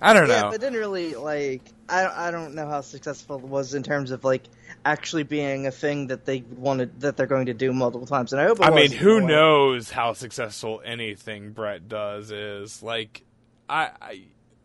I 0.00 0.12
don't 0.12 0.28
yeah, 0.28 0.42
know. 0.42 0.50
but 0.50 0.60
didn't 0.60 0.78
really 0.78 1.14
like. 1.14 1.62
I 1.88 2.28
I 2.28 2.30
don't 2.30 2.54
know 2.54 2.66
how 2.68 2.80
successful 2.82 3.36
it 3.36 3.42
was 3.44 3.74
in 3.74 3.82
terms 3.82 4.10
of 4.10 4.24
like 4.24 4.42
actually 4.84 5.22
being 5.22 5.66
a 5.66 5.70
thing 5.70 6.08
that 6.08 6.26
they 6.26 6.44
wanted 6.56 7.00
that 7.00 7.16
they're 7.16 7.26
going 7.26 7.46
to 7.46 7.54
do 7.54 7.72
multiple 7.72 8.06
times. 8.06 8.32
And 8.32 8.40
I 8.42 8.46
hope. 8.46 8.58
I 8.60 8.70
mean, 8.70 8.92
who 8.92 9.20
knows 9.20 9.90
how 9.90 10.12
successful 10.12 10.82
anything 10.84 11.52
Brett 11.52 11.88
does 11.88 12.30
is? 12.30 12.82
Like, 12.82 13.22
I, 13.68 13.90
I 14.00 14.22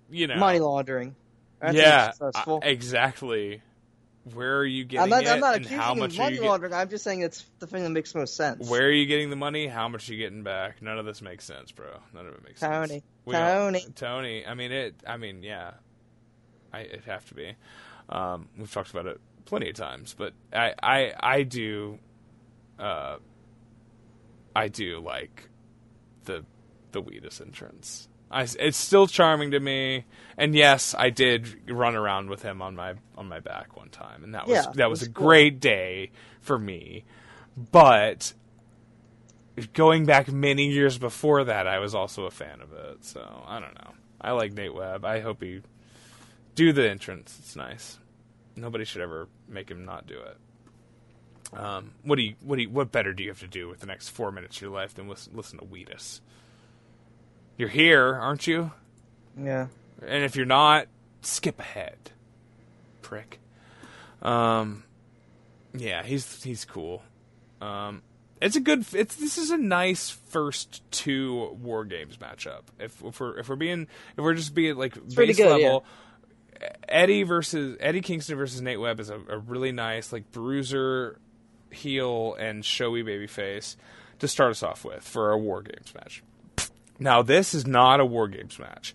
you 0.10 0.28
know, 0.28 0.36
Money 0.36 0.60
laundering. 0.60 1.16
That's 1.62 1.76
yeah, 1.78 2.12
successful. 2.12 2.58
uh, 2.64 2.68
exactly. 2.68 3.62
Where 4.34 4.58
are 4.58 4.66
you 4.66 4.86
getting 4.86 5.04
I'm 5.04 5.10
not. 5.10 5.24
it? 5.24 5.30
I'm 5.30 5.40
not 5.40 5.56
accusing 5.56 5.78
how 5.78 5.96
much 5.96 6.12
of 6.14 6.20
money 6.20 6.40
laundering. 6.40 6.74
I'm 6.74 6.90
just 6.90 7.04
saying 7.04 7.22
it's 7.22 7.44
the 7.60 7.66
thing 7.66 7.84
that 7.84 7.90
makes 7.90 8.14
most 8.14 8.36
sense. 8.36 8.70
Where 8.70 8.84
are 8.84 8.92
you 8.92 9.08
getting 9.08 9.32
the 9.32 9.36
money? 9.36 9.66
How 9.68 9.88
much 9.88 10.10
are 10.10 10.14
you 10.14 10.20
getting 10.20 10.44
back? 10.44 10.82
None 10.82 11.00
of 11.00 11.06
this 11.06 11.22
makes 11.22 11.44
sense, 11.44 11.72
bro. 11.72 11.88
None 12.14 12.28
of 12.28 12.36
it 12.36 12.44
makes 12.44 12.60
sense. 12.60 12.90
Tony, 12.90 13.04
Tony. 13.30 13.86
Tony. 13.96 14.46
I 14.46 14.54
mean 14.54 14.72
it. 14.72 14.96
I 15.08 15.18
mean, 15.18 15.42
yeah. 15.42 15.72
I 16.72 16.82
it 16.82 17.04
have 17.06 17.26
to 17.30 17.34
be. 17.34 17.56
Um, 18.10 18.48
we've 18.58 18.72
talked 18.72 18.92
about 18.92 19.08
it 19.08 19.20
plenty 19.46 19.70
of 19.70 19.76
times, 19.76 20.16
but 20.18 20.34
I 20.54 20.74
I 20.82 21.14
I 21.20 21.44
do. 21.44 21.98
Uh, 22.78 23.18
I 24.56 24.68
do 24.68 25.00
like 25.00 25.50
the 26.26 26.46
the 26.92 27.02
Wheatus 27.02 27.42
entrance. 27.42 28.08
I, 28.32 28.48
it's 28.60 28.78
still 28.78 29.08
charming 29.08 29.52
to 29.52 29.60
me, 29.60 30.06
and 30.38 30.56
yes, 30.56 30.96
I 30.98 31.10
did 31.10 31.70
run 31.70 31.96
around 31.96 32.30
with 32.30 32.42
him 32.42 32.62
on 32.62 32.76
my 32.76 32.94
on 33.18 33.28
my 33.28 33.40
back 33.40 33.76
one 33.76 33.90
time, 33.90 34.24
and 34.24 34.34
that 34.36 34.48
was 34.48 34.66
Yeah, 34.66 34.72
that 34.76 34.90
was 34.90 35.02
a 35.02 35.10
cool. 35.10 35.26
great 35.26 35.60
day 35.60 36.12
for 36.40 36.58
me. 36.58 37.04
But 37.72 38.34
going 39.74 40.06
back 40.06 40.32
many 40.32 40.70
years 40.72 40.98
before 40.98 41.44
that, 41.44 41.68
I 41.68 41.80
was 41.80 41.94
also 41.94 42.26
a 42.26 42.32
fan 42.32 42.62
of 42.62 42.72
it. 42.72 43.04
So 43.04 43.44
I 43.46 43.60
don't 43.60 43.76
know. 43.76 43.92
I 44.22 44.32
like 44.32 44.54
Nate 44.54 44.74
Webb. 44.74 45.04
I 45.04 45.20
hope 45.20 45.42
he 45.44 45.62
do 46.56 46.72
the 46.72 46.90
entrance. 46.90 47.38
It's 47.40 47.56
nice. 47.56 47.98
Nobody 48.56 48.86
should 48.86 49.02
ever 49.02 49.28
make 49.48 49.70
him 49.70 49.84
not 49.86 50.08
do 50.08 50.20
it. 50.20 50.38
Um, 51.58 51.92
what 52.04 52.16
do 52.16 52.22
you 52.22 52.36
what 52.42 52.56
do 52.56 52.62
you, 52.62 52.70
what 52.70 52.92
better 52.94 53.14
do 53.14 53.24
you 53.24 53.30
have 53.30 53.42
to 53.42 53.48
do 53.48 53.68
with 53.68 53.82
the 53.82 53.88
next 53.88 54.10
four 54.10 54.32
minutes 54.32 54.56
of 54.58 54.62
your 54.62 54.72
life 54.72 54.94
than 54.94 55.10
listen, 55.10 55.34
listen 55.36 55.60
to 55.60 55.66
Wheatus? 55.66 56.22
You're 57.58 57.70
here, 57.70 58.16
aren't 58.16 58.48
you? 58.48 58.72
Yeah. 59.38 59.68
And 60.06 60.24
if 60.24 60.36
you're 60.36 60.46
not, 60.46 60.88
skip 61.22 61.60
ahead, 61.60 61.98
prick. 63.02 63.40
Um, 64.22 64.84
yeah, 65.74 66.04
he's 66.04 66.44
he's 66.44 66.66
cool. 66.66 67.04
Um, 67.62 68.02
it's 68.42 68.56
a 68.56 68.60
good. 68.60 68.86
It's 68.94 69.16
this 69.16 69.38
is 69.38 69.52
a 69.52 69.58
nice 69.58 70.10
first 70.10 70.82
two 70.92 71.58
war 71.62 71.86
games 71.86 72.18
matchup. 72.18 72.62
If, 72.80 73.04
if 73.04 73.20
we're 73.20 73.38
if 73.38 73.50
we're 73.50 73.56
being 73.56 73.88
if 74.18 74.24
we're 74.24 74.34
just 74.34 74.56
being 74.56 74.76
like 74.76 74.94
pretty 75.14 75.34
base 75.34 75.38
good, 75.38 75.62
level, 75.62 75.86
Eddie 76.88 77.24
versus 77.24 77.78
Eddie 77.80 78.02
Kingston 78.02 78.38
versus 78.38 78.62
Nate 78.62 78.80
Webb 78.80 79.00
is 79.00 79.10
a, 79.10 79.20
a 79.30 79.38
really 79.38 79.72
nice 79.72 80.12
like 80.12 80.32
bruiser 80.32 81.20
heel 81.70 82.36
and 82.36 82.66
showy 82.66 83.04
babyface 83.04 83.76
to 84.20 84.28
start 84.28 84.52
us 84.52 84.64
off 84.64 84.84
with 84.84 85.04
for 85.04 85.32
a 85.32 85.38
war 85.38 85.62
games 85.62 85.94
match. 85.94 86.24
Now 87.02 87.22
this 87.24 87.54
is 87.54 87.66
not 87.68 88.00
a 88.00 88.06
war 88.06 88.28
games 88.28 88.58
match, 88.60 88.94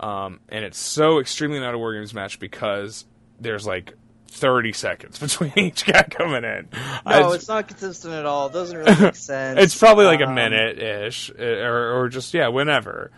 um, 0.00 0.40
and 0.48 0.64
it's 0.64 0.78
so 0.78 1.20
extremely 1.20 1.60
not 1.60 1.72
a 1.74 1.78
war 1.78 1.94
games 1.94 2.12
match 2.12 2.38
because 2.40 3.04
there's 3.40 3.66
like 3.66 3.94
30 4.28 4.72
seconds 4.72 5.18
between 5.20 5.52
each 5.56 5.86
guy 5.86 6.02
coming 6.02 6.42
in. 6.44 6.68
No, 6.72 6.78
I- 7.06 7.34
it's 7.34 7.46
not 7.48 7.68
consistent 7.68 8.12
at 8.14 8.26
all. 8.26 8.48
It 8.48 8.52
doesn't 8.52 8.76
really 8.76 9.00
make 9.00 9.14
sense. 9.14 9.60
it's 9.60 9.78
probably 9.78 10.04
like 10.06 10.20
a 10.20 10.26
Um, 10.26 10.34
minute 10.34 10.78
ish, 10.78 11.30
or 11.30 12.00
or 12.00 12.08
just 12.08 12.34
yeah, 12.34 12.48
whenever. 12.48 13.10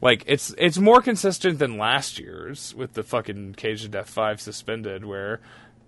Like 0.00 0.22
it's 0.26 0.54
it's 0.56 0.78
more 0.78 1.02
consistent 1.02 1.58
than 1.58 1.76
last 1.76 2.18
year's 2.18 2.74
with 2.74 2.94
the 2.94 3.02
fucking 3.02 3.54
Cage 3.54 3.84
of 3.84 3.90
Death 3.90 4.08
Five 4.08 4.40
suspended, 4.40 5.04
where 5.04 5.40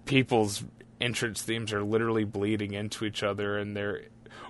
people's 0.04 0.64
entrance 1.00 1.40
themes 1.42 1.72
are 1.72 1.82
literally 1.82 2.24
bleeding 2.24 2.72
into 2.74 3.04
each 3.04 3.22
other, 3.22 3.56
and 3.56 3.74
they're 3.76 4.02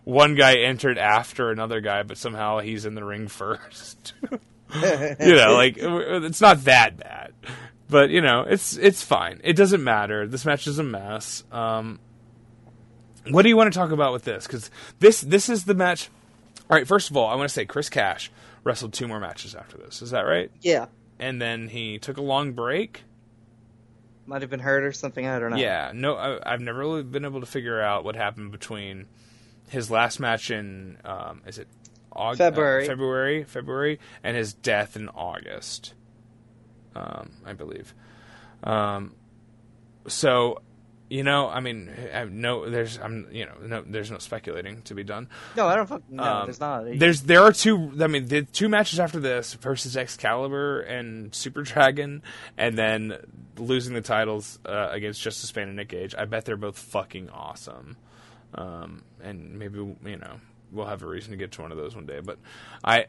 one 0.05 0.35
guy 0.35 0.57
entered 0.57 0.99
after 0.99 1.51
another 1.51 1.81
guy, 1.81 2.03
but 2.03 2.19
somehow 2.19 2.59
he's 2.59 2.85
in 2.85 2.95
the 2.95 3.05
ring 3.05 3.29
first. 3.29 4.15
you 4.31 5.35
know, 5.35 5.55
like 5.55 5.77
it's 5.79 6.41
not 6.41 6.65
that 6.65 6.97
bad, 6.97 7.33
but 7.89 8.11
you 8.11 8.21
know, 8.21 8.43
it's 8.43 8.77
it's 8.77 9.03
fine. 9.03 9.41
It 9.45 9.55
doesn't 9.55 9.83
matter. 9.83 10.27
This 10.27 10.45
match 10.45 10.67
is 10.67 10.79
a 10.79 10.83
mess. 10.83 11.45
Um, 11.53 12.01
what 13.31 13.43
do 13.43 13.49
you 13.49 13.57
want 13.57 13.73
to 13.73 13.79
talk 13.79 13.91
about 13.91 14.13
with 14.13 14.25
this? 14.25 14.47
Because 14.47 14.71
this 14.99 15.21
this 15.21 15.49
is 15.49 15.65
the 15.65 15.75
match. 15.75 16.09
All 16.71 16.77
right, 16.77 16.87
first 16.87 17.11
of 17.11 17.17
all, 17.17 17.29
I 17.29 17.35
want 17.35 17.49
to 17.49 17.53
say 17.53 17.65
Chris 17.65 17.89
Cash 17.89 18.31
wrestled 18.65 18.93
two 18.93 19.07
more 19.07 19.21
matches 19.21 19.55
after 19.55 19.77
this. 19.77 20.03
Is 20.03 20.11
that 20.11 20.23
right? 20.23 20.51
Yeah. 20.61 20.87
And 21.19 21.41
then 21.41 21.69
he 21.69 21.99
took 21.99 22.17
a 22.17 22.23
long 22.23 22.53
break. 22.53 23.05
Might 24.27 24.43
have 24.43 24.51
been 24.51 24.61
hurt 24.61 24.85
or 24.85 24.93
something. 24.93 25.27
I 25.27 25.39
don't 25.39 25.51
know. 25.51 25.57
Yeah, 25.57 25.93
no, 25.95 26.15
I, 26.15 26.53
I've 26.53 26.61
never 26.61 26.79
really 26.79 27.03
been 27.03 27.25
able 27.25 27.41
to 27.41 27.47
figure 27.47 27.81
out 27.81 28.05
what 28.05 28.17
happened 28.17 28.53
between 28.53 29.07
his 29.73 29.91
last 29.91 30.21
match 30.21 30.51
in 30.51 30.99
um, 31.05 31.43
is 31.47 31.59
it 31.59 31.67
Aug- 32.15 32.37
February. 32.37 32.85
uh, 32.85 32.89
February, 32.89 33.45
February, 33.45 33.99
and 34.23 34.37
his 34.37 34.53
death 34.53 34.97
in 34.97 35.09
August, 35.09 35.95
um, 36.95 37.31
I 37.45 37.55
believe. 37.55 37.95
Um, 38.63 39.15
so, 40.07 40.61
you 41.09 41.23
know, 41.23 41.49
I 41.49 41.61
mean, 41.61 41.91
I, 42.13 42.25
no, 42.25 42.69
there's, 42.69 42.99
I'm, 42.99 43.29
you 43.33 43.47
know, 43.47 43.55
no, 43.65 43.85
there's 43.87 44.11
no 44.11 44.19
speculating 44.19 44.83
to 44.83 44.95
be 44.95 45.05
done. 45.05 45.29
No, 45.57 45.67
I 45.67 45.75
don't 45.75 45.87
fucking 45.87 46.17
know. 46.17 46.23
Um, 46.23 46.47
there's 46.47 46.61
not. 46.61 46.85
There's 46.99 47.23
there 47.23 47.43
are 47.43 47.53
two. 47.53 47.93
I 48.01 48.07
mean, 48.07 48.29
the 48.29 48.43
two 48.43 48.69
matches 48.69 49.01
after 49.01 49.19
this 49.21 49.55
versus 49.55 49.97
Excalibur 49.97 50.81
and 50.83 51.35
Super 51.35 51.63
Dragon, 51.63 52.23
and 52.59 52.77
then 52.77 53.17
losing 53.57 53.95
the 53.95 54.01
titles 54.03 54.59
uh, 54.67 54.89
against 54.91 55.21
Justice 55.21 55.51
Pain 55.51 55.69
and 55.69 55.77
Nick 55.77 55.89
Gage. 55.89 56.15
I 56.17 56.25
bet 56.27 56.45
they're 56.45 56.57
both 56.57 56.79
fucking 56.79 57.31
awesome. 57.31 57.97
Um, 58.55 59.03
and 59.23 59.59
maybe 59.59 59.79
you 59.79 60.17
know 60.17 60.41
we'll 60.71 60.87
have 60.87 61.03
a 61.03 61.07
reason 61.07 61.31
to 61.33 61.37
get 61.37 61.53
to 61.53 61.63
one 61.63 61.73
of 61.73 61.79
those 61.79 61.95
one 61.95 62.07
day. 62.07 62.21
But 62.21 62.39
I 62.85 63.07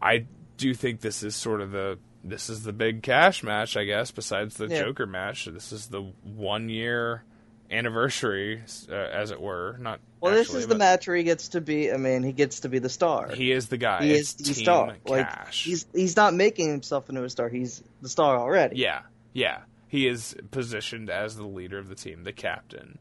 I 0.00 0.26
do 0.56 0.74
think 0.74 1.00
this 1.00 1.22
is 1.22 1.34
sort 1.36 1.60
of 1.60 1.70
the 1.70 1.98
this 2.24 2.50
is 2.50 2.62
the 2.64 2.72
big 2.72 3.02
cash 3.02 3.42
match, 3.42 3.76
I 3.76 3.84
guess. 3.84 4.10
Besides 4.10 4.56
the 4.56 4.66
Yeah. 4.66 4.84
Joker 4.84 5.06
match, 5.06 5.46
this 5.46 5.72
is 5.72 5.86
the 5.86 6.02
one 6.22 6.68
year 6.68 7.22
anniversary, 7.70 8.62
uh, 8.88 8.94
as 8.94 9.30
it 9.30 9.40
were. 9.40 9.76
Not 9.78 10.00
well, 10.20 10.32
this 10.34 10.52
is 10.52 10.66
the 10.66 10.74
match 10.76 11.06
where 11.06 11.16
he 11.16 11.22
gets 11.22 11.48
to 11.48 11.60
be. 11.60 11.92
I 11.92 11.96
mean, 11.96 12.22
he 12.22 12.32
gets 12.32 12.60
to 12.60 12.68
be 12.68 12.78
the 12.78 12.88
star. 12.88 13.28
he 13.28 13.52
is 13.52 13.68
the 13.68 13.76
guy. 13.76 14.04
He 14.04 14.12
is 14.12 14.34
the 14.34 14.54
star. 14.54 14.96
Like 15.06 15.52
he's 15.52 15.86
he's 15.94 16.16
not 16.16 16.34
making 16.34 16.70
himself 16.70 17.08
into 17.08 17.22
a 17.22 17.30
star. 17.30 17.48
He's 17.48 17.82
the 18.02 18.08
star 18.08 18.36
already. 18.36 18.76
yeah, 18.78 19.02
yeah. 19.32 19.60
He 19.86 20.06
is 20.06 20.36
positioned 20.50 21.08
as 21.08 21.36
the 21.36 21.46
leader 21.46 21.78
of 21.78 21.88
the 21.88 21.94
team, 21.94 22.24
the 22.24 22.32
captain, 22.32 22.98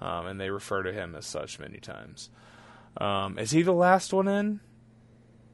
um, 0.00 0.26
and 0.26 0.40
they 0.40 0.50
refer 0.50 0.82
to 0.82 0.92
him 0.92 1.14
as 1.14 1.26
such 1.26 1.58
many 1.58 1.78
times. 1.78 2.30
Um, 2.96 3.38
is 3.38 3.50
he 3.50 3.62
the 3.62 3.72
last 3.72 4.12
one 4.12 4.28
in? 4.28 4.60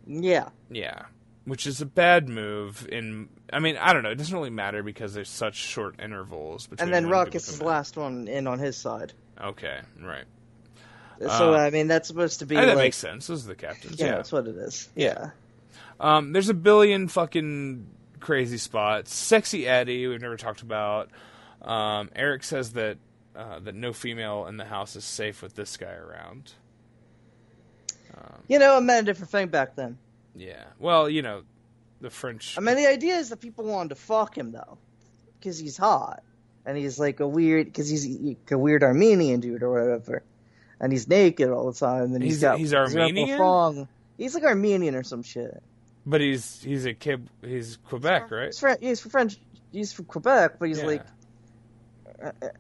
Yeah. 0.07 0.49
Yeah, 0.71 1.03
which 1.45 1.67
is 1.67 1.81
a 1.81 1.87
bad 1.87 2.29
move. 2.29 2.87
In 2.91 3.29
I 3.53 3.59
mean, 3.59 3.77
I 3.77 3.93
don't 3.93 4.03
know. 4.03 4.11
It 4.11 4.17
doesn't 4.17 4.35
really 4.35 4.51
matter 4.51 4.83
because 4.83 5.15
there's 5.15 5.29
such 5.31 5.55
short 5.57 6.01
intervals 6.01 6.67
between. 6.67 6.87
And 6.89 6.95
then 6.95 7.05
people 7.05 7.37
is 7.37 7.59
the 7.59 7.65
last 7.65 7.97
one 7.97 8.29
in 8.29 8.47
on 8.47 8.59
his 8.59 8.77
side. 8.77 9.13
Okay, 9.43 9.81
right. 10.01 10.25
So 11.21 11.55
Uh, 11.55 11.59
I 11.59 11.71
mean, 11.71 11.87
that's 11.89 12.09
supposed 12.09 12.41
to 12.41 12.47
be 12.47 12.57
And 12.57 12.65
that 12.69 12.77
like, 12.77 12.85
makes 12.87 12.97
sense. 12.97 13.27
Those 13.27 13.45
are 13.45 13.49
the 13.49 13.55
captains. 13.55 13.99
yeah, 14.01 14.07
Yeah. 14.07 14.15
that's 14.17 14.33
what 14.33 14.47
it 14.47 14.57
is. 14.57 14.89
Yeah. 14.97 15.31
Um, 16.01 16.33
there's 16.33 16.49
a 16.49 16.55
billion 16.55 17.07
fucking 17.09 17.87
crazy 18.21 18.59
spots. 18.59 19.15
Sexy 19.15 19.67
Eddie, 19.67 20.07
we've 20.09 20.21
never 20.21 20.37
talked 20.37 20.63
about. 20.63 21.11
Um, 21.63 22.11
Eric 22.17 22.43
says 22.43 22.73
that 22.73 22.99
uh, 23.37 23.59
that 23.61 23.75
no 23.75 23.93
female 23.93 24.47
in 24.47 24.57
the 24.57 24.65
house 24.65 24.97
is 24.97 25.05
safe 25.05 25.43
with 25.43 25.55
this 25.55 25.77
guy 25.77 25.93
around. 25.93 26.53
You 28.49 28.59
know, 28.59 28.77
it 28.79 28.83
meant 28.83 29.09
a 29.09 29.13
different 29.13 29.31
thing 29.31 29.49
back 29.49 29.75
then. 29.75 29.99
Yeah. 30.37 30.65
Well, 30.79 31.09
you 31.09 31.23
know, 31.23 31.43
the 32.01 32.11
French. 32.11 32.57
I 32.59 32.61
mean, 32.61 32.77
the 32.77 32.87
idea 32.87 33.17
is 33.17 33.31
that 33.31 33.41
people 33.41 33.65
wanted 33.65 33.89
to 33.91 33.95
fuck 33.97 34.37
him 34.37 34.53
though, 34.53 34.79
because 35.39 35.59
he's 35.59 35.77
hot 35.77 36.23
and 36.67 36.77
he's 36.77 36.99
like 36.99 37.21
a 37.21 37.27
weird, 37.27 37.67
because 37.67 37.89
he's 37.89 38.07
like 38.07 38.51
a 38.51 38.59
weird 38.59 38.83
Armenian 38.83 39.41
dude 39.41 39.63
or 39.63 39.71
whatever, 39.73 40.23
and 40.81 40.93
he's 40.93 41.09
naked 41.09 41.49
all 41.51 41.71
the 41.73 41.79
time. 41.79 42.15
And 42.15 42.23
he's 42.23 42.41
He's- 42.43 42.59
he's 42.59 42.71
got 42.73 42.89
a 42.95 43.01
Armenian? 43.01 43.39
thong. 43.39 43.89
He's 44.19 44.35
like 44.35 44.45
Armenian 44.45 44.95
or 44.95 45.03
some 45.03 45.23
shit. 45.23 45.63
but 46.07 46.21
he's 46.21 46.63
he's 46.63 46.85
a 46.87 46.95
kid. 46.95 47.29
He's 47.43 47.79
Quebec, 47.89 48.31
right? 48.31 48.47
He's, 48.47 48.61
French, 48.61 48.81
he's 48.83 49.01
from 49.01 49.11
French. 49.11 49.39
He's 49.73 49.93
from 49.93 50.05
Quebec, 50.05 50.59
but 50.59 50.69
he's 50.69 50.79
Yeah. 50.81 50.87
like 50.87 51.07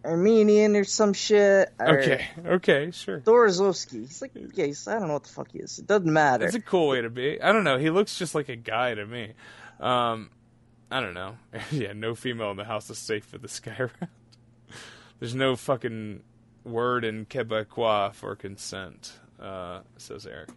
Armenian 0.05 0.76
or 0.76 0.84
some 0.84 1.12
shit. 1.12 1.73
Or 1.78 1.99
Okay. 2.00 2.26
Okay. 2.44 2.91
Sure. 2.91 3.20
Dorozovsky. 3.20 4.00
He's 4.00 4.20
like, 4.23 4.33
yeah, 4.55 4.66
he's, 4.66 4.86
I 4.89 4.99
don't 4.99 5.08
know 5.08 5.15
what 5.15 5.24
the 5.24 5.31
fuck 5.31 5.52
he 5.52 5.58
is. 5.58 5.78
It 5.78 5.86
doesn't 5.86 6.12
matter. 6.12 6.47
It's 6.47 6.55
a 6.55 6.60
cool 6.60 6.89
way 6.89 7.00
to 7.00 7.10
be. 7.10 7.41
I 7.41 7.52
don't 7.52 7.65
know. 7.65 7.78
He 7.78 7.91
looks 7.91 8.18
just 8.18 8.34
like 8.34 8.49
a 8.49 8.57
guy 8.57 8.94
to 8.94 9.07
me. 9.07 9.33
Um, 9.81 10.31
I 10.91 11.00
don't 11.00 11.15
know. 11.15 11.36
yeah, 11.70 11.92
no 11.92 12.15
female 12.15 12.50
in 12.50 12.57
the 12.57 12.65
house 12.65 12.91
is 12.91 12.99
safe 12.99 13.24
for 13.24 13.39
this 13.39 13.60
guy 13.60 13.76
around. 13.78 14.08
There's 15.18 15.34
no 15.34 15.57
fucking 15.57 16.23
word 16.65 17.05
in 17.05 17.26
Quebecois 17.26 18.15
for 18.15 18.34
consent, 18.36 19.12
uh, 19.41 19.81
says 19.97 20.26
Eric. 20.26 20.50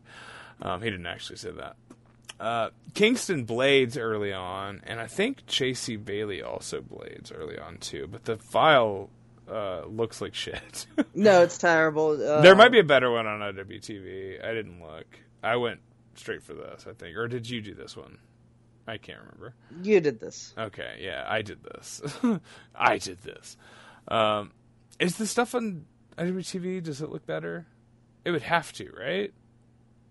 Um, 0.62 0.82
he 0.82 0.90
didn't 0.90 1.06
actually 1.06 1.38
say 1.38 1.52
that. 1.52 1.76
Uh, 2.40 2.70
Kingston 2.94 3.46
blades 3.46 3.98
early 3.98 4.32
on, 4.32 4.82
and 4.86 5.00
I 5.00 5.08
think 5.08 5.46
JC 5.48 6.04
Bailey 6.04 6.42
also 6.42 6.82
blades 6.82 7.32
early 7.32 7.58
on 7.58 7.78
too. 7.78 8.08
But 8.08 8.26
the 8.26 8.38
file 8.38 9.10
uh, 9.50 9.86
looks 9.86 10.22
like 10.22 10.34
shit. 10.36 10.86
No, 11.14 11.42
it's 11.42 11.58
terrible. 11.58 12.12
Uh, 12.12 12.42
there 12.42 12.56
might 12.56 12.72
be 12.72 12.80
a 12.80 12.84
better 12.84 13.10
one 13.10 13.26
on 13.26 13.40
IWTV. 13.40 14.44
I 14.44 14.54
didn't 14.54 14.82
look. 14.82 15.08
I 15.42 15.56
went 15.56 15.80
straight 16.14 16.44
for 16.44 16.54
this, 16.54 16.86
I 16.88 16.94
think. 16.94 17.18
Or 17.18 17.28
did 17.28 17.50
you 17.50 17.60
do 17.60 17.74
this 17.74 17.98
one? 17.98 18.20
I 18.88 18.98
can't 18.98 19.20
remember. 19.20 19.56
You 19.82 20.00
did 20.00 20.20
this. 20.20 20.54
Okay, 20.58 21.00
yeah, 21.02 21.26
I 21.28 21.42
did 21.42 21.64
this. 21.64 22.02
I 22.76 23.00
did 23.00 23.22
this. 23.24 23.58
Um, 24.08 24.52
is 25.00 25.18
the 25.18 25.26
stuff 25.26 25.56
on 25.56 25.86
IWTV? 26.18 26.84
Does 26.84 27.02
it 27.02 27.10
look 27.10 27.26
better? 27.26 27.66
It 28.26 28.32
would 28.32 28.44
have 28.44 28.72
to, 28.74 28.92
right? 28.98 29.34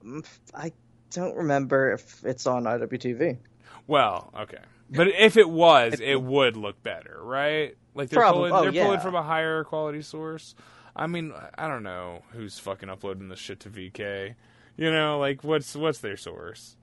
Mm, 0.04 0.26
I 0.54 0.72
don't 1.10 1.36
remember 1.36 1.92
if 1.92 2.24
it's 2.24 2.46
on 2.46 2.64
IWTV. 2.64 3.38
Well, 3.86 4.32
okay, 4.38 4.58
but 4.90 5.08
if 5.08 5.36
it 5.36 5.48
was, 5.48 6.00
it 6.00 6.20
would 6.20 6.56
look 6.56 6.82
better, 6.82 7.18
right? 7.22 7.76
Like 7.94 8.08
they're 8.10 8.20
Probably. 8.20 8.50
pulling, 8.50 8.52
Oh, 8.52 8.62
they're 8.64 8.72
yeah. 8.72 8.84
pulling 8.84 9.00
from 9.00 9.14
a 9.14 9.22
higher 9.22 9.64
quality 9.64 10.02
source. 10.02 10.54
I 10.94 11.06
mean, 11.06 11.32
I 11.56 11.68
don't 11.68 11.82
know 11.82 12.22
who's 12.32 12.58
fucking 12.58 12.88
uploading 12.88 13.28
this 13.28 13.38
shit 13.38 13.60
to 13.60 13.70
VK. 13.70 14.34
You 14.76 14.90
know, 14.90 15.18
like 15.18 15.42
what's 15.44 15.74
what's 15.74 15.98
their 15.98 16.16
source? 16.16 16.76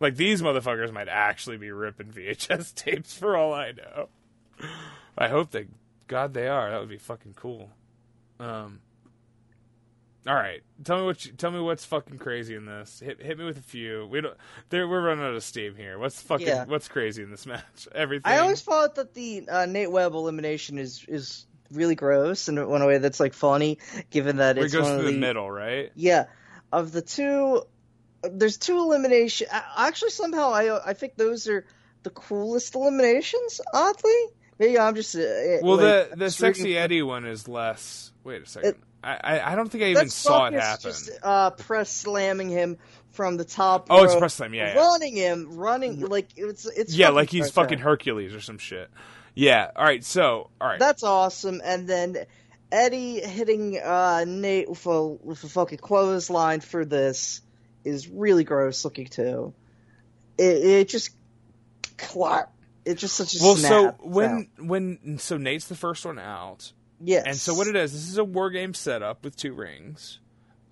Like 0.00 0.16
these 0.16 0.42
motherfuckers 0.42 0.92
might 0.92 1.08
actually 1.08 1.56
be 1.56 1.70
ripping 1.70 2.08
VHS 2.08 2.74
tapes 2.76 3.14
for 3.16 3.36
all 3.36 3.52
I 3.54 3.72
know. 3.72 4.08
I 5.16 5.28
hope 5.28 5.50
that 5.52 5.68
God 6.06 6.34
they 6.34 6.48
are. 6.48 6.70
That 6.70 6.80
would 6.80 6.88
be 6.88 6.98
fucking 6.98 7.34
cool. 7.34 7.70
Um. 8.40 8.80
All 10.26 10.34
right, 10.34 10.60
tell 10.84 10.98
me 10.98 11.04
what 11.06 11.24
you, 11.24 11.32
tell 11.32 11.50
me 11.50 11.60
what's 11.60 11.84
fucking 11.84 12.18
crazy 12.18 12.54
in 12.54 12.66
this. 12.66 13.00
Hit 13.00 13.22
hit 13.22 13.38
me 13.38 13.44
with 13.44 13.56
a 13.58 13.62
few. 13.62 14.06
We 14.10 14.20
don't. 14.20 14.36
we're 14.70 15.00
running 15.00 15.24
out 15.24 15.34
of 15.34 15.42
steam 15.42 15.74
here. 15.76 15.98
What's 15.98 16.20
fucking 16.22 16.46
Yeah. 16.46 16.64
what's 16.64 16.88
crazy 16.88 17.22
in 17.22 17.30
this 17.30 17.46
match? 17.46 17.88
Everything. 17.94 18.30
I 18.30 18.38
always 18.38 18.60
thought 18.60 18.96
that 18.96 19.14
the 19.14 19.48
uh, 19.48 19.66
Nate 19.66 19.90
Webb 19.90 20.14
elimination 20.14 20.78
is 20.78 21.04
is 21.08 21.46
really 21.70 21.94
gross 21.94 22.48
in 22.48 22.56
one 22.68 22.84
way 22.84 22.98
that's 22.98 23.20
like 23.20 23.32
funny, 23.32 23.78
given 24.10 24.36
that 24.38 24.56
where 24.56 24.64
it 24.64 24.66
it's 24.66 24.74
goes 24.74 24.86
through 24.88 25.02
the 25.06 25.12
the 25.12 25.18
middle, 25.18 25.50
right? 25.50 25.92
yeah 25.94 26.24
of 26.72 26.92
the 26.92 27.02
two. 27.02 27.62
There's 28.22 28.58
two 28.58 28.76
elimination. 28.78 29.46
Actually, 29.76 30.10
somehow 30.10 30.50
I 30.50 30.90
I 30.90 30.92
think 30.94 31.14
those 31.16 31.48
are 31.48 31.64
the 32.02 32.10
coolest 32.10 32.74
eliminations. 32.74 33.60
Oddly, 33.72 34.12
maybe 34.58 34.78
I'm 34.78 34.94
just 34.96 35.14
uh, 35.14 35.20
Well, 35.62 35.76
like, 35.76 36.10
the 36.10 36.16
the 36.16 36.30
sexy 36.30 36.76
Eddie 36.76 37.02
one 37.02 37.24
is 37.24 37.46
less. 37.48 38.12
Wait 38.24 38.42
a 38.42 38.46
second. 38.46 38.70
It- 38.70 38.78
I, 39.02 39.52
I 39.52 39.54
don't 39.54 39.70
think 39.70 39.84
I 39.84 39.88
even 39.88 40.04
That's 40.04 40.14
saw 40.14 40.46
it 40.46 40.54
happen. 40.54 40.82
Just 40.82 41.10
uh, 41.22 41.50
press 41.50 41.90
slamming 41.90 42.48
him 42.48 42.78
from 43.12 43.36
the 43.36 43.44
top. 43.44 43.86
Oh, 43.90 44.04
it's 44.04 44.12
rope, 44.12 44.20
press 44.20 44.34
slam, 44.34 44.54
yeah, 44.54 44.74
yeah. 44.74 44.80
running 44.80 45.16
him, 45.16 45.56
running 45.56 46.00
like 46.00 46.28
it's 46.36 46.66
it's 46.66 46.94
yeah, 46.94 47.10
like 47.10 47.30
he's 47.30 47.50
fucking. 47.50 47.78
Hercules 47.78 48.34
or 48.34 48.40
some 48.40 48.58
shit. 48.58 48.90
Yeah. 49.34 49.70
All 49.76 49.84
right. 49.84 50.04
So, 50.04 50.50
all 50.60 50.68
right. 50.68 50.80
That's 50.80 51.04
awesome. 51.04 51.60
And 51.64 51.88
then 51.88 52.16
Eddie 52.72 53.20
hitting 53.20 53.78
uh, 53.78 54.24
Nate 54.26 54.68
with 54.68 54.84
a 54.86 55.06
with 55.06 55.44
a 55.44 55.48
fucking 55.48 55.78
clothesline 55.78 56.60
for 56.60 56.84
this 56.84 57.40
is 57.84 58.08
really 58.08 58.44
gross 58.44 58.84
looking 58.84 59.06
too. 59.06 59.54
It, 60.36 60.64
it 60.64 60.88
just 60.88 61.10
clap. 61.96 62.52
It's 62.84 63.00
just 63.00 63.16
such 63.16 63.34
a 63.36 63.38
well, 63.42 63.56
so 63.56 63.90
when 64.00 64.48
sound. 64.56 64.68
when 64.68 65.18
so 65.18 65.36
Nate's 65.36 65.68
the 65.68 65.76
first 65.76 66.04
one 66.04 66.18
out, 66.18 66.72
yes, 67.00 67.24
and 67.26 67.36
so 67.36 67.54
what 67.54 67.66
it 67.66 67.76
is, 67.76 67.92
this 67.92 68.08
is 68.08 68.18
a 68.18 68.24
war 68.24 68.50
game 68.50 68.74
setup 68.74 69.24
with 69.24 69.36
two 69.36 69.54
rings, 69.54 70.20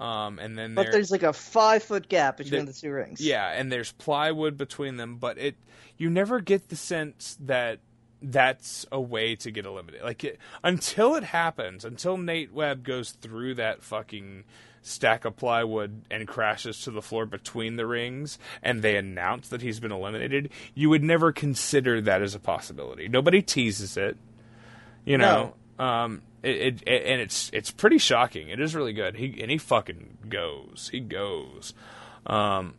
um, 0.01 0.39
and 0.39 0.59
then 0.59 0.75
but 0.75 0.93
there's 0.93 1.11
like 1.11 1.23
a 1.23 1.33
five 1.33 1.83
foot 1.83 2.09
gap 2.09 2.37
between 2.39 2.65
There- 2.65 2.73
the 2.73 2.79
two 2.79 2.93
rings. 2.93 3.21
Yeah, 3.21 3.49
and 3.49 3.71
there's 3.71 3.93
plywood 3.93 4.57
between 4.57 4.97
them, 4.97 5.17
but 5.17 5.39
it 5.39 5.57
you 5.97 6.11
never 6.11 6.41
get 6.41 6.69
the 6.69 6.77
sense 6.77 7.37
that 7.41 7.81
that's 8.23 8.87
a 8.91 9.01
way 9.01 9.37
to 9.37 9.51
get 9.51 9.67
eliminated. 9.67 10.05
Like 10.05 10.25
it, 10.25 10.39
until 10.65 11.15
it 11.15 11.25
happens, 11.25 11.85
until 11.85 12.17
Nate 12.17 12.53
Webb 12.53 12.83
goes 12.83 13.13
through 13.13 13.55
that 13.55 13.83
fucking 13.83 14.45
stack 14.83 15.25
of 15.25 15.37
plywood 15.37 16.03
and 16.11 16.29
crashes 16.29 16.81
to 16.83 16.91
the 16.93 17.03
floor 17.03 17.27
between 17.27 17.75
the 17.77 17.87
rings 17.87 18.39
and 18.63 18.83
they 18.83 18.97
announce 18.97 19.49
that 19.49 19.61
he's 19.61 19.81
been 19.81 19.91
eliminated, 19.93 20.49
you 20.75 20.89
would 20.89 21.03
never 21.03 21.33
consider 21.33 22.01
that 22.01 22.23
as 22.23 22.35
a 22.35 22.39
possibility. 22.41 23.09
Nobody 23.09 23.43
teases 23.43 23.97
it. 23.97 24.17
You 25.05 25.19
know. 25.19 25.55
Um 25.79 26.23
it, 26.43 26.83
it, 26.87 27.03
and 27.05 27.21
it's 27.21 27.51
it's 27.53 27.71
pretty 27.71 27.99
shocking. 27.99 28.49
It 28.49 28.61
is 28.61 28.75
really 28.75 28.93
good. 28.93 29.17
He 29.17 29.41
and 29.41 29.51
he 29.51 29.59
fucking 29.59 30.19
goes. 30.29 30.89
He 30.93 31.01
goes. 31.01 31.75
Um 32.27 32.75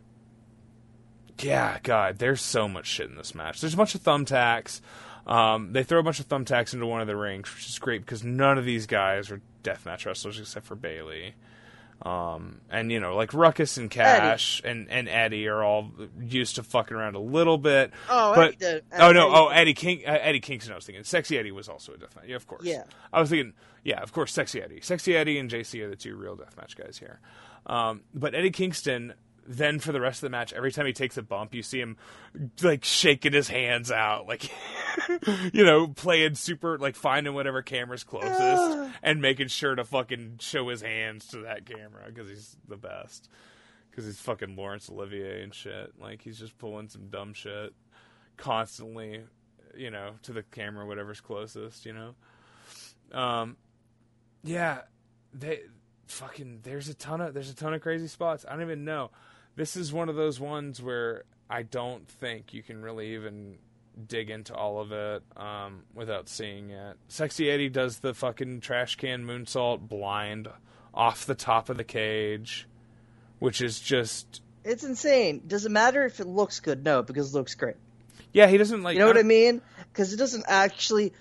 yeah, 1.39 1.77
God, 1.83 2.17
there's 2.17 2.41
so 2.41 2.67
much 2.67 2.87
shit 2.87 3.09
in 3.09 3.15
this 3.15 3.35
match. 3.35 3.61
There's 3.61 3.73
a 3.73 3.77
bunch 3.77 3.95
of 3.95 4.01
thumbtacks. 4.01 4.81
Um, 5.27 5.73
they 5.73 5.83
throw 5.83 5.99
a 5.99 6.03
bunch 6.03 6.19
of 6.19 6.27
thumbtacks 6.27 6.73
into 6.73 6.85
one 6.85 7.01
of 7.01 7.07
the 7.07 7.15
rings, 7.15 7.53
which 7.53 7.67
is 7.67 7.79
great 7.79 8.01
because 8.01 8.23
none 8.23 8.57
of 8.57 8.65
these 8.65 8.87
guys 8.87 9.29
are 9.29 9.41
deathmatch 9.63 10.05
wrestlers 10.05 10.39
except 10.39 10.65
for 10.65 10.75
Bailey. 10.75 11.35
Um, 12.01 12.61
and 12.69 12.91
you 12.91 12.99
know, 12.99 13.15
like 13.15 13.33
Ruckus 13.33 13.77
and 13.77 13.89
Cash 13.89 14.61
and, 14.63 14.89
and 14.89 15.09
Eddie 15.09 15.47
are 15.47 15.63
all 15.63 15.91
used 16.21 16.55
to 16.55 16.63
fucking 16.63 16.95
around 16.95 17.15
a 17.15 17.19
little 17.19 17.57
bit. 17.57 17.91
Oh, 18.09 18.35
but 18.35 18.47
Eddie 18.49 18.57
did- 18.57 18.83
oh 18.99 19.11
no, 19.11 19.27
Eddie- 19.27 19.35
oh 19.35 19.47
Eddie 19.47 19.73
King, 19.73 20.03
uh, 20.07 20.17
Eddie 20.21 20.39
Kingston. 20.39 20.73
I 20.73 20.75
was 20.75 20.85
thinking, 20.85 21.03
Sexy 21.03 21.37
Eddie 21.39 21.51
was 21.51 21.67
also 21.67 21.93
a 21.93 21.97
deathmatch. 21.97 22.27
Yeah, 22.27 22.35
of 22.35 22.45
course. 22.47 22.63
Yeah. 22.65 22.83
I 23.11 23.19
was 23.19 23.29
thinking, 23.29 23.53
yeah, 23.83 23.99
of 24.01 24.11
course, 24.13 24.31
Sexy 24.31 24.61
Eddie, 24.61 24.79
Sexy 24.81 25.15
Eddie, 25.17 25.39
and 25.39 25.49
JC 25.49 25.81
are 25.81 25.89
the 25.89 25.95
two 25.95 26.15
real 26.15 26.37
deathmatch 26.37 26.75
guys 26.75 26.97
here. 26.99 27.19
Um, 27.65 28.01
but 28.13 28.35
Eddie 28.35 28.51
Kingston, 28.51 29.13
then 29.47 29.79
for 29.79 29.91
the 29.91 30.01
rest 30.01 30.17
of 30.17 30.27
the 30.27 30.29
match, 30.29 30.51
every 30.51 30.71
time 30.71 30.85
he 30.85 30.93
takes 30.93 31.17
a 31.17 31.21
bump, 31.21 31.55
you 31.55 31.63
see 31.63 31.79
him 31.79 31.95
like 32.61 32.83
shaking 32.83 33.31
his 33.31 33.47
hands 33.47 33.91
out, 33.91 34.27
like 34.27 34.51
you 35.53 35.63
know, 35.63 35.87
playing 35.87 36.35
super, 36.35 36.77
like 36.77 36.95
finding 36.95 37.33
whatever 37.33 37.61
camera's 37.61 38.03
closest 38.03 38.93
and 39.01 39.21
making 39.21 39.47
sure 39.47 39.73
to 39.73 39.85
fucking 39.85 40.37
show 40.41 40.67
his 40.67 40.81
hands 40.81 41.27
to 41.27 41.39
that 41.39 41.65
camera 41.65 42.03
because 42.07 42.29
he's 42.29 42.57
the 42.67 42.77
best. 42.77 43.29
Because 43.89 44.05
he's 44.05 44.19
fucking 44.19 44.55
Laurence 44.55 44.89
Olivier 44.89 45.41
and 45.41 45.53
shit. 45.55 45.93
Like 45.99 46.21
he's 46.21 46.37
just 46.37 46.57
pulling 46.57 46.89
some 46.89 47.07
dumb 47.07 47.33
shit 47.33 47.73
constantly, 48.35 49.21
you 49.75 49.89
know, 49.89 50.11
to 50.23 50.33
the 50.33 50.43
camera, 50.43 50.85
whatever's 50.85 51.21
closest, 51.21 51.85
you 51.85 51.93
know. 51.93 52.15
Um, 53.17 53.57
yeah, 54.43 54.81
they 55.33 55.61
fucking 56.07 56.59
there's 56.63 56.89
a 56.89 56.93
ton 56.93 57.21
of 57.21 57.33
there's 57.33 57.49
a 57.49 57.55
ton 57.55 57.73
of 57.73 57.81
crazy 57.81 58.07
spots. 58.07 58.45
I 58.47 58.53
don't 58.53 58.61
even 58.61 58.85
know. 58.85 59.11
This 59.57 59.75
is 59.75 59.91
one 59.91 60.07
of 60.07 60.15
those 60.15 60.39
ones 60.39 60.81
where 60.81 61.23
I 61.49 61.63
don't 61.63 62.07
think 62.07 62.53
you 62.53 62.63
can 62.63 62.81
really 62.81 63.15
even 63.15 63.57
dig 64.07 64.29
into 64.29 64.53
all 64.53 64.79
of 64.79 64.91
it 64.91 65.23
um, 65.35 65.81
without 65.95 66.29
seeing 66.29 66.69
it. 66.69 66.95
Sexy 67.07 67.49
Eddie 67.49 67.67
does 67.67 67.97
the 67.99 68.13
fucking 68.13 68.61
trash 68.61 68.95
can 68.95 69.25
moonsault 69.25 69.79
blind 69.89 70.47
off 70.93 71.25
the 71.25 71.35
top 71.35 71.69
of 71.69 71.77
the 71.77 71.83
cage, 71.83 72.67
which 73.39 73.59
is 73.61 73.79
just 73.79 74.41
It's 74.63 74.83
insane. 74.83 75.41
Does 75.47 75.65
it 75.65 75.71
matter 75.71 76.05
if 76.05 76.19
it 76.19 76.27
looks 76.27 76.59
good? 76.59 76.85
No, 76.85 77.01
because 77.01 77.33
it 77.33 77.37
looks 77.37 77.55
great. 77.55 77.75
yeah. 78.33 78.47
He 78.47 78.57
doesn't 78.57 78.83
like 78.83 78.93
You 78.93 78.99
know 78.99 79.07
what 79.07 79.17
I 79.17 79.23
mean? 79.23 79.61
Because 79.91 80.13
it 80.13 80.17
doesn't 80.17 80.45
actually, 80.47 81.13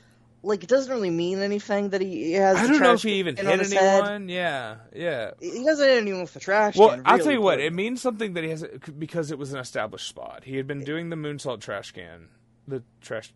like, 0.47 0.63
it 0.63 0.69
doesn't 0.69 0.93
really 0.93 1.11
mean 1.11 1.41
anything 1.41 1.91
that 1.91 2.01
he, 2.01 2.25
he 2.27 2.33
has. 2.35 2.57
I 2.57 2.67
don't 2.67 2.81
know 2.81 2.93
if 2.93 3.03
he 3.03 3.15
even 3.15 3.37
hit 3.37 3.45
head. 3.45 4.05
anyone. 4.05 4.29
Yeah, 4.29 4.77
yeah. 4.95 5.33
He 5.41 5.65
doesn't 5.65 5.87
hit 5.87 5.99
anyone 6.03 6.23
with 6.23 6.35
the 6.35 6.41
trash 6.41 6.75
can. 6.75 6.81
Well, 6.81 6.91
can. 6.91 7.03
I'll 7.05 7.19
tell 7.19 7.33
you 7.33 7.43
what. 7.43 7.61
It 7.61 7.73
means 7.73 8.01
something 8.01 8.35
that 8.35 8.45
he 8.45 8.51
has 8.51 8.65
because 8.99 9.31
it 9.31 9.39
was 9.39 9.53
an 9.53 9.59
established 9.59 10.09
spot. 10.09 10.45
He 10.45 10.57
had 10.57 10.67
been 10.67 10.85
doing 10.85 11.11
the 11.11 11.17
moonsault 11.17 11.61
trash 11.61 11.93
can, 11.93 12.29
the 12.69 12.83
trash, 13.01 13.33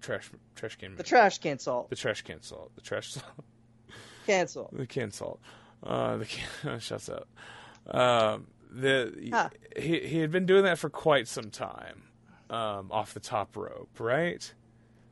trash, 0.00 0.30
trash 0.56 0.76
can, 0.76 0.96
the 0.96 1.02
trash 1.02 1.38
can 1.38 1.58
salt. 1.58 1.90
the 1.90 1.96
trash 1.96 2.22
can 2.22 2.42
salt, 2.42 2.72
the 2.74 2.82
trash 2.82 3.12
salt, 3.12 3.24
Cancel. 4.26 4.68
the 4.72 4.86
can 4.86 5.10
salt, 5.10 5.40
uh, 5.84 6.16
the 6.16 6.26
can. 6.26 6.78
shuts 6.80 7.08
up. 7.08 7.28
Um, 7.86 8.48
the 8.70 9.30
Huh. 9.32 9.48
he 9.76 10.00
he 10.00 10.18
had 10.18 10.30
been 10.30 10.44
doing 10.46 10.64
that 10.64 10.78
for 10.78 10.90
quite 10.90 11.26
some 11.28 11.50
time, 11.50 12.02
um, 12.50 12.90
off 12.90 13.14
the 13.14 13.20
top 13.20 13.56
rope, 13.56 13.98
right? 13.98 14.52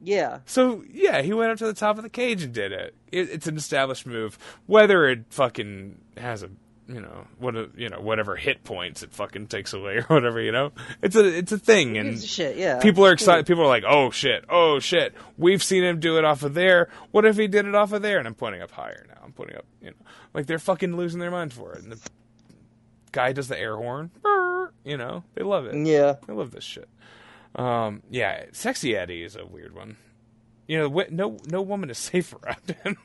Yeah. 0.02 0.40
So 0.46 0.84
yeah, 0.90 1.22
he 1.22 1.32
went 1.32 1.52
up 1.52 1.58
to 1.58 1.66
the 1.66 1.74
top 1.74 1.96
of 1.96 2.02
the 2.02 2.10
cage 2.10 2.42
and 2.42 2.52
did 2.52 2.72
it. 2.72 2.94
it 3.10 3.30
it's 3.30 3.46
an 3.46 3.56
established 3.56 4.06
move. 4.06 4.38
Whether 4.66 5.06
it 5.08 5.24
fucking 5.30 5.98
has 6.16 6.42
a 6.42 6.50
you 6.88 7.00
know 7.00 7.26
what 7.38 7.56
a, 7.56 7.68
you 7.76 7.88
know 7.88 8.00
whatever 8.00 8.36
hit 8.36 8.62
points 8.62 9.02
it 9.02 9.12
fucking 9.12 9.48
takes 9.48 9.72
away 9.72 9.96
or 9.96 10.02
whatever 10.02 10.40
you 10.40 10.52
know, 10.52 10.72
it's 11.02 11.16
a 11.16 11.24
it's 11.24 11.52
a 11.52 11.58
thing 11.58 11.96
and 11.98 12.22
shit? 12.22 12.56
Yeah. 12.56 12.80
people 12.80 13.04
are 13.04 13.12
excited. 13.12 13.46
People 13.46 13.64
are 13.64 13.68
like, 13.68 13.84
oh 13.86 14.10
shit, 14.10 14.44
oh 14.48 14.78
shit. 14.78 15.14
We've 15.36 15.62
seen 15.62 15.82
him 15.82 15.98
do 15.98 16.18
it 16.18 16.24
off 16.24 16.42
of 16.42 16.54
there. 16.54 16.88
What 17.10 17.24
if 17.24 17.36
he 17.36 17.48
did 17.48 17.66
it 17.66 17.74
off 17.74 17.92
of 17.92 18.02
there? 18.02 18.18
And 18.18 18.28
I'm 18.28 18.34
pointing 18.34 18.62
up 18.62 18.70
higher 18.70 19.06
now. 19.08 19.20
I'm 19.24 19.32
pointing 19.32 19.56
up. 19.56 19.66
You 19.80 19.90
know, 19.90 19.96
like 20.34 20.46
they're 20.46 20.58
fucking 20.58 20.96
losing 20.96 21.20
their 21.20 21.30
mind 21.30 21.52
for 21.52 21.72
it. 21.72 21.82
And 21.82 21.92
the 21.92 22.10
guy 23.12 23.32
does 23.32 23.48
the 23.48 23.58
air 23.58 23.76
horn. 23.76 24.10
You 24.84 24.96
know, 24.96 25.24
they 25.34 25.42
love 25.42 25.66
it. 25.66 25.74
Yeah. 25.74 26.14
they 26.28 26.32
love 26.32 26.52
this 26.52 26.62
shit. 26.62 26.88
Um, 27.54 28.02
yeah, 28.10 28.46
sexy 28.52 28.96
Eddie 28.96 29.22
is 29.22 29.36
a 29.36 29.46
weird 29.46 29.74
one. 29.74 29.96
You 30.66 30.78
know, 30.78 31.04
no 31.10 31.38
no 31.46 31.62
woman 31.62 31.90
is 31.90 31.98
safe 32.12 32.34
around 32.34 32.76
him. 32.84 32.96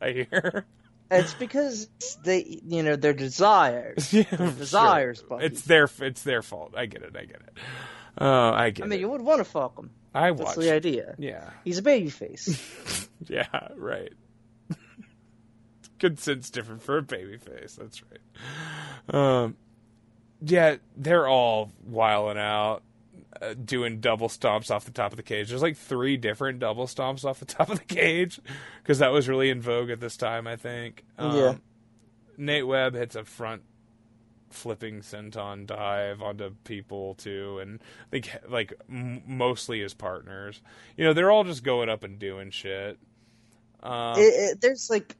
I 0.00 0.10
hear. 0.12 0.66
It's 1.10 1.34
because 1.34 1.88
they, 2.24 2.60
you 2.66 2.82
know, 2.82 2.96
their 2.96 3.12
desires. 3.12 4.12
yeah, 4.12 4.24
Their 4.24 4.50
desires, 4.50 5.22
sure. 5.28 5.40
It's 5.40 5.62
their 5.62 5.88
it's 6.00 6.22
their 6.22 6.42
fault. 6.42 6.74
I 6.76 6.86
get 6.86 7.02
it. 7.02 7.14
I 7.16 7.24
get 7.24 7.36
it. 7.36 7.58
Uh, 8.20 8.50
I 8.52 8.70
get 8.70 8.84
I 8.84 8.88
mean, 8.88 8.98
it. 8.98 9.02
you 9.02 9.08
would 9.10 9.20
want 9.20 9.38
to 9.38 9.44
fuck 9.44 9.78
him. 9.78 9.90
I 10.14 10.32
That's 10.32 10.56
the 10.56 10.72
idea. 10.72 11.14
Yeah, 11.18 11.50
He's 11.64 11.78
a 11.78 11.82
baby 11.82 12.08
face. 12.08 13.08
yeah, 13.28 13.46
right. 13.76 14.12
Good 15.98 16.18
sense 16.18 16.50
different 16.50 16.82
for 16.82 16.98
a 16.98 17.02
baby 17.02 17.36
face. 17.38 17.76
That's 17.78 18.02
right. 18.02 19.14
Um, 19.14 19.56
yeah, 20.42 20.76
they're 20.96 21.28
all 21.28 21.72
wiling 21.84 22.38
out, 22.38 22.82
uh, 23.40 23.54
doing 23.54 24.00
double 24.00 24.28
stomps 24.28 24.70
off 24.70 24.84
the 24.84 24.90
top 24.90 25.12
of 25.12 25.16
the 25.16 25.22
cage. 25.22 25.48
There's 25.48 25.62
like 25.62 25.76
three 25.76 26.16
different 26.16 26.58
double 26.58 26.86
stomps 26.86 27.24
off 27.24 27.38
the 27.38 27.44
top 27.46 27.70
of 27.70 27.78
the 27.78 27.84
cage 27.84 28.40
because 28.82 28.98
that 28.98 29.12
was 29.12 29.28
really 29.28 29.50
in 29.50 29.60
vogue 29.60 29.90
at 29.90 30.00
this 30.00 30.16
time. 30.16 30.46
I 30.46 30.56
think. 30.56 31.04
Um, 31.18 31.36
Yeah. 31.36 31.54
Nate 32.38 32.66
Webb 32.66 32.94
hits 32.94 33.16
a 33.16 33.24
front 33.24 33.62
flipping 34.50 35.00
senton 35.00 35.66
dive 35.66 36.22
onto 36.22 36.50
people 36.64 37.14
too, 37.14 37.58
and 37.60 37.80
I 38.06 38.10
think 38.10 38.30
like 38.48 38.74
m- 38.88 39.22
mostly 39.26 39.80
his 39.80 39.94
partners. 39.94 40.60
You 40.96 41.04
know, 41.04 41.12
they're 41.12 41.30
all 41.30 41.44
just 41.44 41.62
going 41.64 41.88
up 41.88 42.02
and 42.04 42.18
doing 42.18 42.50
shit. 42.50 42.98
Um, 43.82 44.18
it, 44.18 44.22
it, 44.52 44.60
there's 44.60 44.90
like, 44.90 45.14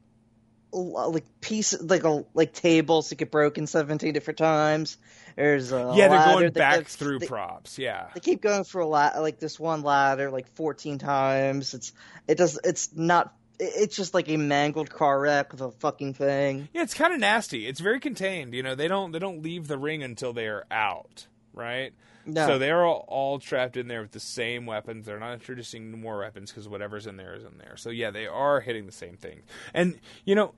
like 0.73 1.25
pieces, 1.41 1.83
like 1.83 2.05
a 2.05 2.25
like 2.35 2.53
tables 2.53 3.09
that 3.09 3.17
get 3.17 3.31
broken 3.31 3.67
seventeen 3.67 4.12
different 4.12 4.39
times. 4.39 4.99
There's 5.36 5.70
a 5.70 5.92
yeah, 5.94 6.08
they're 6.08 6.18
ladder 6.18 6.32
going 6.32 6.44
that 6.44 6.55
back 6.55 6.86
through 6.86 7.18
They, 7.18 7.26
props. 7.26 7.78
Yeah, 7.78 8.08
they 8.15 8.20
keep 8.20 8.40
going 8.40 8.65
through 8.65 8.86
a 8.86 8.89
la- 8.89 9.20
like 9.20 9.39
this 9.39 9.60
one 9.60 9.82
ladder 9.82 10.31
like 10.31 10.48
fourteen 10.55 10.98
times. 10.98 11.74
It's 11.74 11.92
it 12.26 12.39
does 12.39 12.58
it's 12.65 12.94
not. 12.94 13.34
It's 13.58 13.97
just 13.97 14.12
like 14.12 14.28
a 14.28 14.36
mangled 14.36 14.90
car 14.90 15.18
wreck 15.18 15.52
of 15.52 15.60
a 15.62 15.70
fucking 15.70 16.15
thing. 16.15 16.68
yeah, 16.74 16.82
it's 16.82 16.94
kind 16.94 17.15
of 17.15 17.20
nasty. 17.20 17.66
It's 17.66 17.81
very 17.81 18.00
contained. 18.00 18.55
You 18.55 18.62
know, 18.62 18.74
they 18.74 18.89
don't 18.89 19.12
they 19.12 19.18
don't 19.18 19.42
leave 19.42 19.68
the 19.68 19.78
ring 19.78 20.02
until 20.02 20.32
they 20.32 20.47
are 20.47 20.65
out, 20.70 21.26
right? 21.52 21.92
No. 22.26 22.47
So 22.47 22.58
they're 22.58 22.84
all, 22.84 23.05
all 23.06 23.39
trapped 23.39 23.76
in 23.76 23.89
there 23.89 24.02
with 24.02 24.10
the 24.10 24.20
same 24.20 24.66
weapons. 24.66 25.06
They're 25.06 25.20
not 25.20 25.34
introducing 25.34 26.00
more 26.00 26.18
weapons 26.18 26.50
because 26.50 26.68
whatever's 26.68 27.06
in 27.06 27.16
there 27.16 27.34
is 27.34 27.44
in 27.44 27.56
there. 27.58 27.76
So 27.76 27.90
yeah, 27.90 28.10
they 28.10 28.26
are 28.26 28.60
hitting 28.60 28.86
the 28.86 28.92
same 28.92 29.16
thing. 29.16 29.42
And 29.73 29.98
you 30.24 30.34
know, 30.34 30.55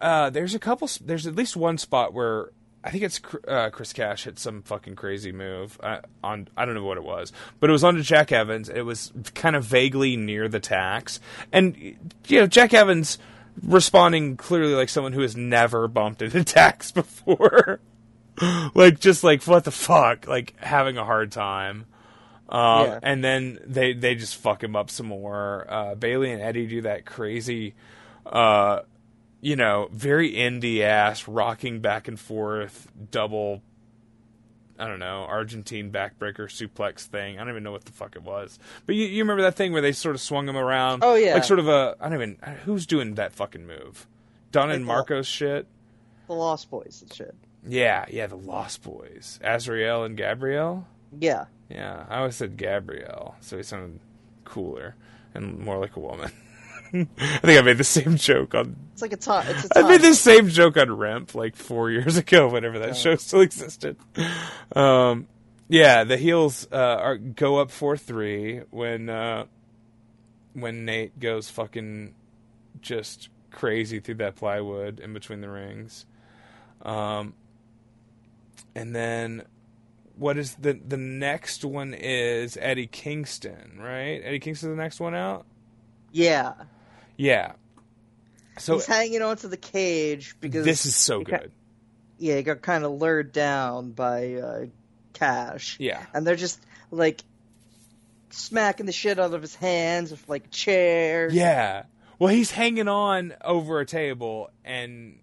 uh, 0.00 0.30
there's 0.30 0.54
a 0.54 0.58
couple. 0.58 0.88
There's 1.00 1.26
at 1.26 1.34
least 1.34 1.56
one 1.56 1.78
spot 1.78 2.12
where 2.12 2.50
I 2.82 2.90
think 2.90 3.04
it's 3.04 3.20
uh, 3.46 3.68
Chris 3.70 3.92
Cash 3.92 4.24
hit 4.24 4.38
some 4.38 4.62
fucking 4.62 4.96
crazy 4.96 5.32
move 5.32 5.78
uh, 5.82 5.98
on. 6.24 6.48
I 6.56 6.64
don't 6.64 6.74
know 6.74 6.84
what 6.84 6.96
it 6.96 7.04
was, 7.04 7.30
but 7.58 7.68
it 7.68 7.72
was 7.72 7.84
onto 7.84 8.02
Jack 8.02 8.32
Evans. 8.32 8.68
It 8.70 8.82
was 8.82 9.12
kind 9.34 9.54
of 9.54 9.64
vaguely 9.64 10.16
near 10.16 10.48
the 10.48 10.60
tacks, 10.60 11.20
and 11.52 11.76
you 11.76 12.40
know 12.40 12.46
Jack 12.46 12.72
Evans 12.72 13.18
responding 13.62 14.36
clearly 14.36 14.74
like 14.74 14.88
someone 14.88 15.12
who 15.12 15.20
has 15.20 15.36
never 15.36 15.88
bumped 15.88 16.22
into 16.22 16.42
tacks 16.52 16.90
before 16.92 17.80
like 18.74 18.98
just 19.00 19.22
like 19.24 19.42
what 19.44 19.64
the 19.64 19.70
fuck 19.70 20.26
like 20.26 20.54
having 20.58 20.96
a 20.96 21.04
hard 21.04 21.30
time 21.32 21.84
um, 22.48 22.86
Yeah. 22.86 22.98
and 23.02 23.22
then 23.24 23.58
they 23.66 23.92
they 23.92 24.14
just 24.14 24.36
fuck 24.36 24.62
him 24.62 24.76
up 24.76 24.88
some 24.88 25.06
more 25.06 25.66
uh, 25.68 25.94
bailey 25.96 26.30
and 26.32 26.40
eddie 26.40 26.66
do 26.68 26.82
that 26.82 27.04
crazy 27.04 27.74
uh, 28.24 28.80
you 29.40 29.56
know 29.56 29.88
very 29.92 30.32
indie 30.32 30.80
ass 30.82 31.26
rocking 31.26 31.80
back 31.80 32.08
and 32.08 32.18
forth 32.18 32.90
double 33.10 33.62
I 34.80 34.86
don't 34.86 34.98
know, 34.98 35.26
Argentine 35.28 35.92
backbreaker 35.92 36.46
suplex 36.48 37.00
thing. 37.00 37.36
I 37.36 37.40
don't 37.40 37.50
even 37.50 37.62
know 37.62 37.70
what 37.70 37.84
the 37.84 37.92
fuck 37.92 38.16
it 38.16 38.22
was. 38.22 38.58
But 38.86 38.94
you, 38.94 39.04
you 39.04 39.22
remember 39.22 39.42
that 39.42 39.54
thing 39.54 39.72
where 39.72 39.82
they 39.82 39.92
sort 39.92 40.14
of 40.14 40.22
swung 40.22 40.48
him 40.48 40.56
around? 40.56 41.04
Oh, 41.04 41.16
yeah. 41.16 41.34
Like 41.34 41.44
sort 41.44 41.58
of 41.58 41.68
a, 41.68 41.96
I 42.00 42.08
don't 42.08 42.14
even, 42.14 42.38
uh, 42.42 42.52
who's 42.64 42.86
doing 42.86 43.16
that 43.16 43.34
fucking 43.34 43.66
move? 43.66 44.06
Don 44.52 44.70
and 44.70 44.86
Marcos 44.86 45.26
shit? 45.26 45.66
The 46.28 46.32
Lost 46.32 46.70
Boys 46.70 47.00
and 47.02 47.12
shit. 47.12 47.34
Yeah, 47.66 48.06
yeah, 48.08 48.26
the 48.26 48.36
Lost 48.38 48.82
Boys. 48.82 49.38
Azrael 49.42 50.04
and 50.04 50.16
Gabrielle? 50.16 50.86
Yeah. 51.18 51.44
Yeah, 51.68 52.06
I 52.08 52.20
always 52.20 52.36
said 52.36 52.56
Gabrielle, 52.56 53.36
so 53.40 53.58
he 53.58 53.62
sounded 53.62 54.00
cooler 54.44 54.96
and 55.34 55.58
more 55.58 55.78
like 55.78 55.96
a 55.96 56.00
woman. 56.00 56.32
I 56.94 57.38
think 57.38 57.58
I 57.58 57.62
made 57.62 57.78
the 57.78 57.84
same 57.84 58.16
joke 58.16 58.54
on. 58.54 58.76
It's 58.92 59.02
like 59.02 59.12
a 59.12 59.16
time. 59.16 59.46
It's 59.48 59.64
a 59.66 59.78
I 59.78 59.80
time. 59.82 59.90
made 59.90 60.00
the 60.02 60.14
same 60.14 60.48
joke 60.48 60.76
on 60.76 60.88
Remp 60.88 61.34
like 61.34 61.56
four 61.56 61.90
years 61.90 62.16
ago, 62.16 62.48
whenever 62.52 62.78
that 62.80 62.96
show 62.96 63.14
still 63.16 63.40
existed. 63.40 63.96
Um, 64.74 65.28
yeah, 65.68 66.04
the 66.04 66.16
heels 66.16 66.66
uh, 66.72 66.76
are 66.76 67.16
go 67.16 67.58
up 67.58 67.70
four 67.70 67.96
three 67.96 68.62
when 68.70 69.08
uh, 69.08 69.46
when 70.54 70.84
Nate 70.84 71.18
goes 71.20 71.48
fucking 71.48 72.14
just 72.80 73.28
crazy 73.50 74.00
through 74.00 74.16
that 74.16 74.36
plywood 74.36 75.00
in 75.00 75.12
between 75.12 75.40
the 75.40 75.48
rings. 75.48 76.06
Um, 76.82 77.34
and 78.74 78.94
then 78.94 79.44
what 80.16 80.36
is 80.38 80.54
the 80.56 80.72
the 80.72 80.96
next 80.96 81.64
one 81.64 81.94
is 81.94 82.58
Eddie 82.60 82.86
Kingston, 82.86 83.78
right? 83.80 84.20
Eddie 84.24 84.40
Kingston's 84.40 84.70
the 84.70 84.82
next 84.82 85.00
one 85.00 85.14
out. 85.14 85.46
Yeah. 86.12 86.54
Yeah. 87.20 87.52
So 88.58 88.74
He's 88.74 88.86
hanging 88.86 89.22
onto 89.22 89.48
the 89.48 89.56
cage 89.56 90.36
because 90.40 90.64
this 90.64 90.86
is 90.86 90.94
so 90.96 91.22
good. 91.22 91.52
yeah, 92.18 92.36
he 92.36 92.42
got 92.42 92.62
kind 92.62 92.84
of 92.84 92.92
lured 92.92 93.32
down 93.32 93.90
by 93.92 94.34
uh, 94.34 94.66
Cash. 95.12 95.76
Yeah. 95.78 96.04
and 96.14 96.26
they're 96.26 96.36
just 96.36 96.60
like 96.90 97.20
smacking 98.30 98.86
the 98.86 98.92
shit 98.92 99.18
out 99.18 99.34
of 99.34 99.42
his 99.42 99.54
hands 99.54 100.10
with 100.10 100.28
like 100.28 100.50
chairs. 100.50 101.34
Yeah. 101.34 101.84
Well, 102.18 102.32
he's 102.32 102.50
hanging 102.50 102.88
on 102.88 103.34
over 103.42 103.80
a 103.80 103.86
table, 103.86 104.50
and 104.64 105.18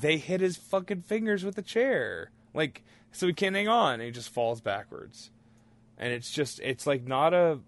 they 0.00 0.16
hit 0.16 0.40
his 0.40 0.56
fucking 0.56 1.02
fingers 1.02 1.44
with 1.44 1.58
a 1.58 1.62
chair, 1.62 2.30
like 2.54 2.82
so 3.12 3.26
he 3.26 3.32
can't 3.34 3.54
hang 3.54 3.68
on. 3.68 3.94
And 3.94 4.02
he 4.02 4.10
just 4.10 4.30
falls 4.30 4.60
backwards, 4.62 5.30
and 5.98 6.12
it's 6.12 6.30
just 6.30 6.58
it's 6.60 6.86
like 6.86 7.06
not 7.06 7.34
a, 7.34 7.58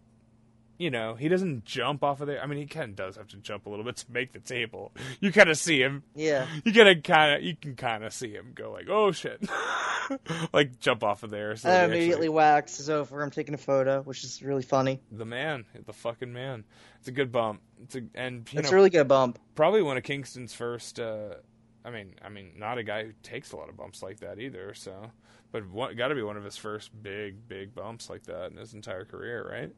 you 0.79 0.91
know, 0.91 1.15
he 1.15 1.29
doesn't 1.29 1.65
jump 1.65 2.03
off 2.03 2.21
of 2.21 2.27
there. 2.27 2.43
I 2.43 2.47
mean, 2.47 2.59
he 2.59 2.67
kind 2.67 2.91
of 2.91 2.97
does 2.97 3.17
have 3.17 3.29
to 3.29 3.37
jump 3.37 3.67
a 3.67 3.71
little 3.71 3.85
bit 3.85 3.97
to 3.99 4.07
make 4.11 4.33
the 4.33 4.41
table. 4.41 4.93
You 5.21 5.31
kind 5.33 5.49
of 5.51 5.57
see 5.59 5.81
him. 5.81 6.03
yeah. 6.15 6.47
You 6.65 6.73
gotta 6.73 6.97
kind 6.97 7.35
of 7.37 7.43
you 7.43 7.55
can 7.57 7.77
kind 7.77 8.05
of 8.05 8.13
see 8.13 8.33
him 8.33 8.53
go 8.55 8.73
like, 8.73 8.89
oh 8.89 9.13
shit, 9.13 9.41
like 10.53 10.79
jump 10.81 11.03
off 11.05 11.23
of 11.23 11.31
there. 11.31 11.57
So 11.57 11.69
And 11.69 11.77
immediately 11.77 11.83
actually- 11.87 11.97
immediately 12.05 12.29
waxes 12.29 12.91
over 12.91 13.23
him 13.23 13.31
taking 13.31 13.55
a 13.55 13.59
photo, 13.59 14.03
which 14.03 14.25
is 14.25 14.43
really 14.43 14.63
funny. 14.63 15.01
the 15.11 15.25
man, 15.25 15.65
the 15.87 15.93
fucking 15.93 16.33
man. 16.33 16.65
It's 16.99 17.09
a 17.09 17.13
good 17.13 17.33
bump. 17.33 17.61
It's 17.83 17.97
a 17.97 18.03
and 18.15 18.49
you 18.53 18.61
It's 18.61 18.71
know 18.71 18.73
a 18.73 18.77
really 18.77 18.91
good 18.91 19.09
bump. 19.09 19.39
probably 19.55 19.83
one 19.83 19.97
of 19.97 20.03
Kingston's 20.05 20.55
first. 20.55 21.01
Uh, 21.01 21.35
I 21.85 21.91
mean, 21.91 22.15
I 22.25 22.29
mean, 22.29 22.53
not 22.57 22.79
a 22.79 22.85
guy 22.85 23.05
who 23.05 23.13
takes 23.25 23.53
a 23.53 23.57
lot 23.57 23.69
of 23.69 23.77
bumps 23.77 24.03
like 24.03 24.21
that 24.21 24.39
either. 24.39 24.73
So, 24.75 25.11
but 25.51 25.63
got 25.97 26.09
to 26.09 26.15
be 26.15 26.23
one 26.23 26.37
of 26.37 26.45
his 26.45 26.57
first 26.57 26.91
big, 27.03 27.49
big 27.49 27.75
bumps 27.75 28.09
like 28.09 28.23
that 28.25 28.53
in 28.53 28.57
his 28.57 28.73
entire 28.75 29.05
career, 29.05 29.49
right? 29.51 29.73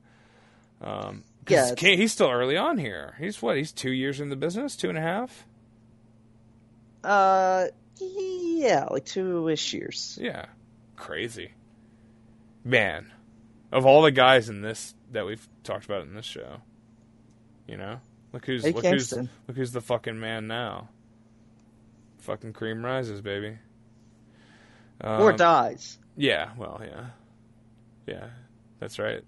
Um, 0.80 1.24
Yeah, 1.48 1.74
he's 1.76 2.12
still 2.12 2.30
early 2.30 2.56
on 2.56 2.78
here. 2.78 3.14
He's 3.18 3.40
what? 3.42 3.56
He's 3.56 3.72
two 3.72 3.92
years 3.92 4.20
in 4.20 4.28
the 4.28 4.36
business, 4.36 4.76
two 4.76 4.88
and 4.88 4.98
a 4.98 5.02
half. 5.02 5.46
Uh, 7.02 7.66
yeah, 7.98 8.86
like 8.90 9.04
two 9.04 9.48
ish 9.48 9.74
years. 9.74 10.18
Yeah, 10.20 10.46
crazy, 10.96 11.52
man. 12.64 13.12
Of 13.70 13.86
all 13.86 14.02
the 14.02 14.10
guys 14.10 14.48
in 14.48 14.62
this 14.62 14.94
that 15.12 15.26
we've 15.26 15.46
talked 15.64 15.84
about 15.84 16.02
in 16.02 16.14
this 16.14 16.24
show, 16.24 16.58
you 17.66 17.76
know, 17.76 18.00
look 18.32 18.46
who's 18.46 18.64
Hey, 18.64 18.72
look 18.72 18.84
who's 18.86 19.12
look 19.12 19.56
who's 19.56 19.72
the 19.72 19.80
fucking 19.80 20.18
man 20.18 20.46
now. 20.46 20.88
Fucking 22.18 22.52
cream 22.54 22.84
rises, 22.84 23.20
baby. 23.20 23.58
or 25.02 25.30
Um, 25.32 25.36
dies. 25.36 25.98
Yeah, 26.16 26.50
well, 26.56 26.80
yeah, 26.82 27.06
yeah, 28.06 28.28
that's 28.78 28.98
right. 28.98 29.24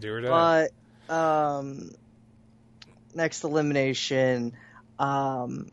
Do 0.00 0.14
or 0.14 0.20
die. 0.20 0.68
But 1.08 1.14
um, 1.14 1.90
next 3.14 3.44
elimination, 3.44 4.54
um, 4.98 5.70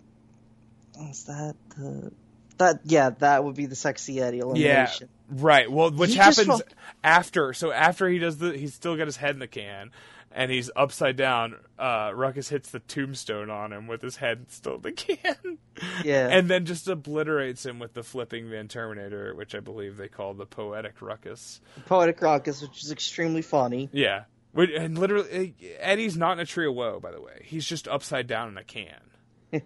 what's 0.95 1.23
that? 1.23 1.55
The 1.77 2.11
that 2.57 2.81
yeah, 2.83 3.11
that 3.19 3.43
would 3.43 3.55
be 3.55 3.65
the 3.65 3.75
sexy 3.75 4.21
Eddie 4.21 4.37
yeah, 4.37 4.43
elimination. 4.43 5.09
right. 5.29 5.71
Well, 5.71 5.91
which 5.91 6.11
He 6.11 6.17
happens 6.17 6.61
after. 7.03 7.53
So 7.53 7.71
after 7.71 8.07
he 8.07 8.19
does 8.19 8.37
the, 8.37 8.57
he's 8.57 8.73
still 8.73 8.95
got 8.95 9.07
his 9.07 9.17
head 9.17 9.31
in 9.31 9.39
the 9.39 9.47
can, 9.47 9.91
and 10.31 10.51
he's 10.51 10.69
upside 10.75 11.15
down. 11.15 11.55
Uh, 11.77 12.11
Ruckus 12.13 12.49
hits 12.49 12.69
the 12.69 12.79
tombstone 12.79 13.49
on 13.49 13.73
him 13.73 13.87
with 13.87 14.01
his 14.01 14.17
head 14.17 14.45
still 14.49 14.75
in 14.75 14.81
the 14.81 14.91
can. 14.93 15.57
Yeah. 16.03 16.27
and 16.29 16.49
then 16.49 16.65
just 16.65 16.87
obliterates 16.87 17.65
him 17.65 17.79
with 17.79 17.93
the 17.93 18.03
flipping 18.03 18.49
Van 18.49 18.67
Terminator, 18.67 19.33
which 19.35 19.55
I 19.55 19.59
believe 19.59 19.97
they 19.97 20.07
call 20.07 20.33
the 20.33 20.45
poetic 20.45 21.01
ruckus. 21.01 21.61
Poetic 21.85 22.21
Ruckus, 22.21 22.61
which 22.61 22.83
is 22.83 22.91
extremely 22.91 23.41
funny. 23.41 23.89
Yeah, 23.91 24.23
and 24.55 24.97
literally, 24.97 25.55
Eddie's 25.79 26.17
not 26.17 26.33
in 26.33 26.39
a 26.39 26.45
tree 26.45 26.67
of 26.67 26.75
woe, 26.75 26.99
by 26.99 27.11
the 27.11 27.21
way. 27.21 27.41
He's 27.43 27.65
just 27.65 27.87
upside 27.87 28.27
down 28.27 28.49
in 28.49 28.57
a 28.57 28.63
can. 28.63 28.95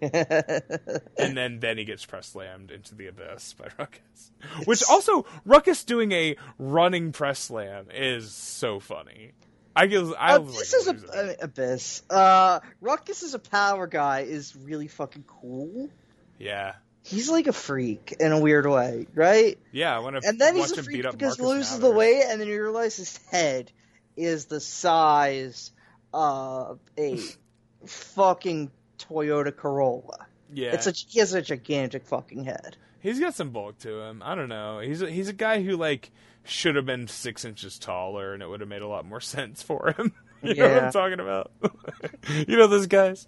and 1.18 1.36
then 1.36 1.60
then 1.60 1.76
he 1.76 1.84
gets 1.84 2.06
press 2.06 2.28
slammed 2.28 2.70
into 2.70 2.94
the 2.94 3.06
abyss 3.06 3.52
by 3.52 3.68
Ruckus. 3.78 4.32
Which 4.64 4.82
also 4.88 5.26
Ruckus 5.44 5.84
doing 5.84 6.12
a 6.12 6.36
running 6.58 7.12
press 7.12 7.38
slam 7.38 7.88
is 7.92 8.32
so 8.32 8.80
funny. 8.80 9.32
I 9.76 9.86
guess 9.86 10.08
I 10.18 10.34
Uh, 10.34 10.38
this 10.38 10.72
is 10.74 10.86
a, 10.86 10.92
loser. 10.92 11.12
uh, 11.12 11.34
abyss. 11.40 12.02
Uh, 12.08 12.60
Ruckus 12.80 13.22
is 13.22 13.34
a 13.34 13.38
power 13.38 13.86
guy 13.86 14.20
is 14.20 14.54
really 14.56 14.88
fucking 14.88 15.24
cool. 15.26 15.90
yeah, 16.38 16.74
He's 17.02 17.28
like 17.28 17.46
a 17.48 17.52
freak 17.52 18.14
in 18.18 18.32
a 18.32 18.40
weird 18.40 18.66
way, 18.66 19.06
right? 19.14 19.58
yeah. 19.72 19.94
I 19.94 19.98
want 19.98 20.22
to 20.22 20.26
And 20.28 20.40
then 20.40 20.56
he's 20.56 20.72
a 20.72 20.82
freak 20.82 20.96
beat 20.98 21.06
up 21.06 21.12
because 21.18 21.36
he 21.36 21.42
loses 21.42 21.78
the 21.80 21.90
weight, 21.90 22.22
and 22.26 22.40
then 22.40 22.48
you 22.48 22.62
realize 22.62 22.96
his 22.96 23.16
head 23.26 23.70
is 24.16 24.46
the 24.46 24.60
size 24.60 25.70
of 26.14 26.78
a 26.96 27.18
fucking 27.86 28.70
Toyota 28.98 29.54
Corolla. 29.54 30.26
Yeah, 30.52 30.72
It's 30.72 30.86
a 30.86 30.92
he 30.92 31.18
has 31.18 31.34
a 31.34 31.42
gigantic 31.42 32.06
fucking 32.06 32.44
head. 32.44 32.76
he's 33.00 33.18
got 33.18 33.34
some 33.34 33.50
bulk 33.50 33.78
to 33.80 34.00
him. 34.02 34.22
I 34.24 34.34
don't 34.34 34.48
know. 34.48 34.78
He's 34.78 35.02
a, 35.02 35.10
he's 35.10 35.28
a 35.28 35.32
guy 35.32 35.62
who 35.62 35.76
like 35.76 36.10
should 36.44 36.76
have 36.76 36.86
been 36.86 37.08
six 37.08 37.44
inches 37.44 37.78
taller, 37.78 38.34
and 38.34 38.42
it 38.42 38.48
would 38.48 38.60
have 38.60 38.68
made 38.68 38.82
a 38.82 38.88
lot 38.88 39.06
more 39.06 39.20
sense 39.20 39.62
for 39.62 39.92
him. 39.96 40.12
you 40.42 40.54
know 40.54 40.68
what 40.68 40.84
I'm 40.84 40.92
talking 40.92 41.20
about? 41.20 41.52
you 42.46 42.56
know 42.56 42.66
those 42.66 42.86
guys. 42.86 43.26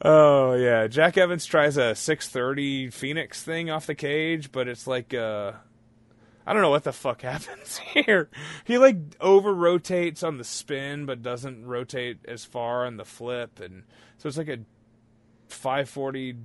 Oh 0.00 0.54
yeah, 0.54 0.86
Jack 0.86 1.18
Evans 1.18 1.44
tries 1.44 1.76
a 1.76 1.94
630 1.94 2.90
Phoenix 2.90 3.42
thing 3.42 3.70
off 3.70 3.86
the 3.86 3.94
cage, 3.94 4.52
but 4.52 4.68
it's 4.68 4.86
like 4.86 5.12
uh 5.12 5.52
I 6.46 6.52
don't 6.52 6.62
know 6.62 6.70
what 6.70 6.84
the 6.84 6.92
fuck 6.92 7.22
happens 7.22 7.78
here. 7.78 8.30
He 8.64 8.78
like 8.78 8.96
over 9.20 9.52
rotates 9.52 10.22
on 10.22 10.38
the 10.38 10.44
spin, 10.44 11.04
but 11.04 11.22
doesn't 11.22 11.66
rotate 11.66 12.18
as 12.28 12.44
far 12.44 12.86
on 12.86 12.96
the 12.96 13.04
flip, 13.04 13.58
and 13.58 13.82
so 14.18 14.28
it's 14.28 14.38
like 14.38 14.48
a 14.48 14.58
540 15.48 16.36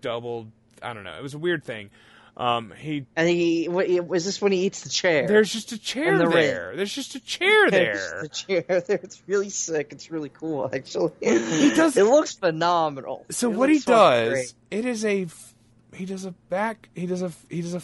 double. 0.00 0.48
I 0.80 0.94
don't 0.94 1.04
know. 1.04 1.16
It 1.16 1.22
was 1.22 1.34
a 1.34 1.38
weird 1.38 1.64
thing. 1.64 1.90
Um, 2.36 2.72
he 2.76 3.06
And 3.14 3.28
he 3.28 3.68
was 3.68 4.24
this 4.24 4.42
when 4.42 4.50
he 4.50 4.66
eats 4.66 4.80
the 4.82 4.88
chair? 4.88 5.28
there's 5.28 5.52
just 5.52 5.70
a 5.72 5.78
chair 5.78 6.18
the 6.18 6.26
ring. 6.26 6.34
there. 6.46 6.72
There's 6.74 6.92
just 6.92 7.14
a 7.14 7.20
chair 7.20 7.70
There's 7.70 8.10
there. 8.10 8.22
the 8.22 8.28
chair 8.28 8.62
there. 8.88 9.00
It's 9.02 9.22
really 9.28 9.50
sick. 9.50 9.92
It's 9.92 10.10
really 10.10 10.30
cool, 10.30 10.68
actually. 10.72 11.12
He 11.20 11.72
does- 11.74 11.96
It 11.96 12.04
looks 12.04 12.32
phenomenal. 12.34 13.24
So 13.30 13.50
It 13.52 13.56
what 13.56 13.68
he 13.70 13.78
does, 13.78 14.30
great. 14.32 14.54
it 14.70 14.84
is 14.84 15.04
a 15.04 15.26
he 15.94 16.06
does 16.06 16.24
a 16.24 16.32
back. 16.50 16.88
He 16.94 17.06
does 17.06 17.22
a 17.22 17.30
he 17.48 17.62
does 17.62 17.74
a. 17.74 17.82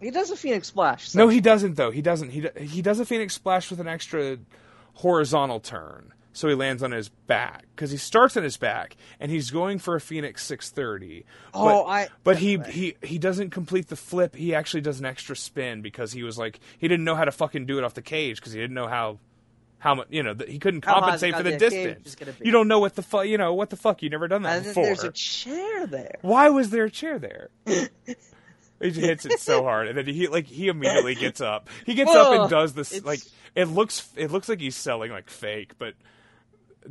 He 0.00 0.10
does 0.10 0.30
a 0.30 0.36
Phoenix 0.36 0.68
Splash. 0.68 1.14
No, 1.14 1.28
he 1.28 1.40
doesn't 1.40 1.76
though. 1.76 1.90
He 1.92 2.02
doesn't. 2.02 2.30
He 2.30 2.46
he 2.58 2.82
does 2.82 2.98
a 3.00 3.06
phoenix 3.06 3.34
splash 3.34 3.70
with 3.70 3.78
an 3.80 3.86
extra 3.88 4.36
horizontal 4.94 5.60
turn, 5.60 6.12
so 6.32 6.48
he 6.48 6.54
lands 6.54 6.82
on 6.82 6.90
his 6.92 7.08
back 7.08 7.64
because 7.74 7.90
he 7.90 7.96
starts 7.96 8.36
on 8.36 8.42
his 8.42 8.56
back 8.56 8.96
and 9.20 9.30
he's 9.30 9.50
going 9.50 9.78
for 9.78 9.94
a 9.96 10.00
phoenix 10.00 10.42
630. 10.44 11.24
Oh, 11.54 11.64
but, 11.84 11.90
I- 11.90 12.08
But 12.24 12.38
he 12.38 12.58
he 12.68 12.96
he 13.02 13.18
doesn't 13.18 13.50
complete 13.50 13.88
the 13.88 13.96
flip. 13.96 14.34
He 14.34 14.54
actually 14.54 14.80
does 14.80 14.98
an 15.00 15.06
extra 15.06 15.36
spin 15.36 15.82
because 15.82 16.12
he 16.12 16.22
was 16.22 16.38
like 16.38 16.60
he 16.78 16.88
didn't 16.88 17.04
know 17.04 17.14
how 17.14 17.24
to 17.24 17.32
fucking 17.32 17.66
do 17.66 17.78
it 17.78 17.84
off 17.84 17.94
the 17.94 18.02
cage 18.02 18.36
because 18.36 18.52
he 18.52 18.60
didn't 18.60 18.74
know 18.74 18.88
how. 18.88 19.18
How 19.78 19.96
much 19.96 20.06
you 20.10 20.22
know? 20.22 20.32
that 20.32 20.48
He 20.48 20.60
couldn't 20.60 20.82
compensate 20.82 21.34
for 21.34 21.42
the 21.42 21.56
distance. 21.58 22.06
is 22.06 22.14
gonna 22.14 22.30
be. 22.30 22.46
You 22.46 22.52
don't 22.52 22.68
know 22.68 22.78
what 22.78 22.94
the 22.94 23.02
fuck. 23.02 23.26
You 23.26 23.36
know 23.36 23.52
what 23.54 23.68
the 23.68 23.74
fuck? 23.76 24.00
You 24.00 24.10
never 24.10 24.28
done 24.28 24.42
that 24.42 24.58
And 24.58 24.64
before. 24.64 24.84
there's 24.84 25.02
a 25.02 25.10
chair 25.10 25.88
there. 25.88 26.18
Why 26.20 26.50
was 26.50 26.70
there 26.70 26.84
a 26.84 26.90
chair 26.90 27.18
there? 27.18 27.48
he 27.66 28.90
hits 28.90 29.26
it 29.26 29.40
so 29.40 29.62
hard, 29.64 29.88
and 29.88 29.98
then 29.98 30.06
he 30.06 30.28
like 30.28 30.46
he 30.46 30.68
immediately 30.68 31.16
gets 31.16 31.40
up. 31.40 31.68
He 31.84 31.94
gets 31.94 32.14
up 32.14 32.32
and 32.42 32.48
does 32.50 32.74
this 32.74 32.92
it's- 32.92 33.04
like 33.04 33.20
it 33.56 33.64
looks 33.66 34.08
it 34.16 34.30
looks 34.30 34.48
like 34.48 34.60
he's 34.60 34.76
selling 34.76 35.10
like 35.10 35.28
fake, 35.28 35.72
but 35.78 35.94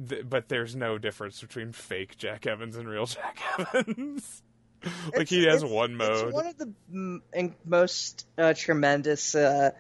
th- 0.10 0.30
but 0.30 0.50
there's 0.50 0.76
no 0.76 0.98
difference 0.98 1.42
between 1.42 1.72
fake 1.72 2.18
Jack 2.18 2.48
Evans 2.48 2.76
and 2.78 2.88
real 2.88 3.06
Jack 3.08 3.40
Evans. 3.58 4.42
like 5.16 5.30
he 5.30 5.46
has 5.46 5.64
it's- 5.64 5.72
one 5.72 5.96
mode. 5.96 6.28
It's 6.28 6.34
one 6.34 6.48
of 6.48 6.58
the 6.58 6.74
m- 6.92 7.56
most 7.66 8.28
uh, 8.38 8.54
tremendous 8.56 9.36
uh, 9.36 9.72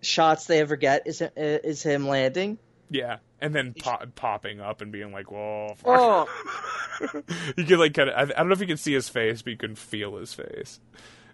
shots 0.00 0.46
they 0.46 0.60
ever 0.60 0.76
get 0.76 1.06
is 1.06 1.22
is 1.36 1.82
him 1.82 2.08
landing. 2.08 2.58
Yeah, 2.90 3.18
and 3.40 3.54
then 3.54 3.72
pop, 3.72 4.14
popping 4.16 4.60
up 4.60 4.82
and 4.82 4.92
being 4.92 5.12
like, 5.12 5.30
"Whoa!" 5.30 5.74
Fuck. 5.76 5.86
Oh, 5.86 6.28
you 7.56 7.64
can 7.64 7.78
like 7.78 7.94
kind 7.94 8.10
of. 8.10 8.16
I, 8.16 8.22
I 8.34 8.36
don't 8.38 8.48
know 8.48 8.52
if 8.52 8.60
you 8.60 8.66
can 8.66 8.76
see 8.76 8.92
his 8.92 9.08
face, 9.08 9.40
but 9.40 9.50
you 9.50 9.56
can 9.56 9.74
feel 9.74 10.16
his 10.16 10.34
face. 10.34 10.78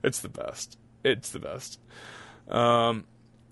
It's 0.05 0.21
the 0.21 0.29
best. 0.29 0.79
It's 1.03 1.31
the 1.31 1.41
best. 1.41 1.81
Um, 2.49 3.07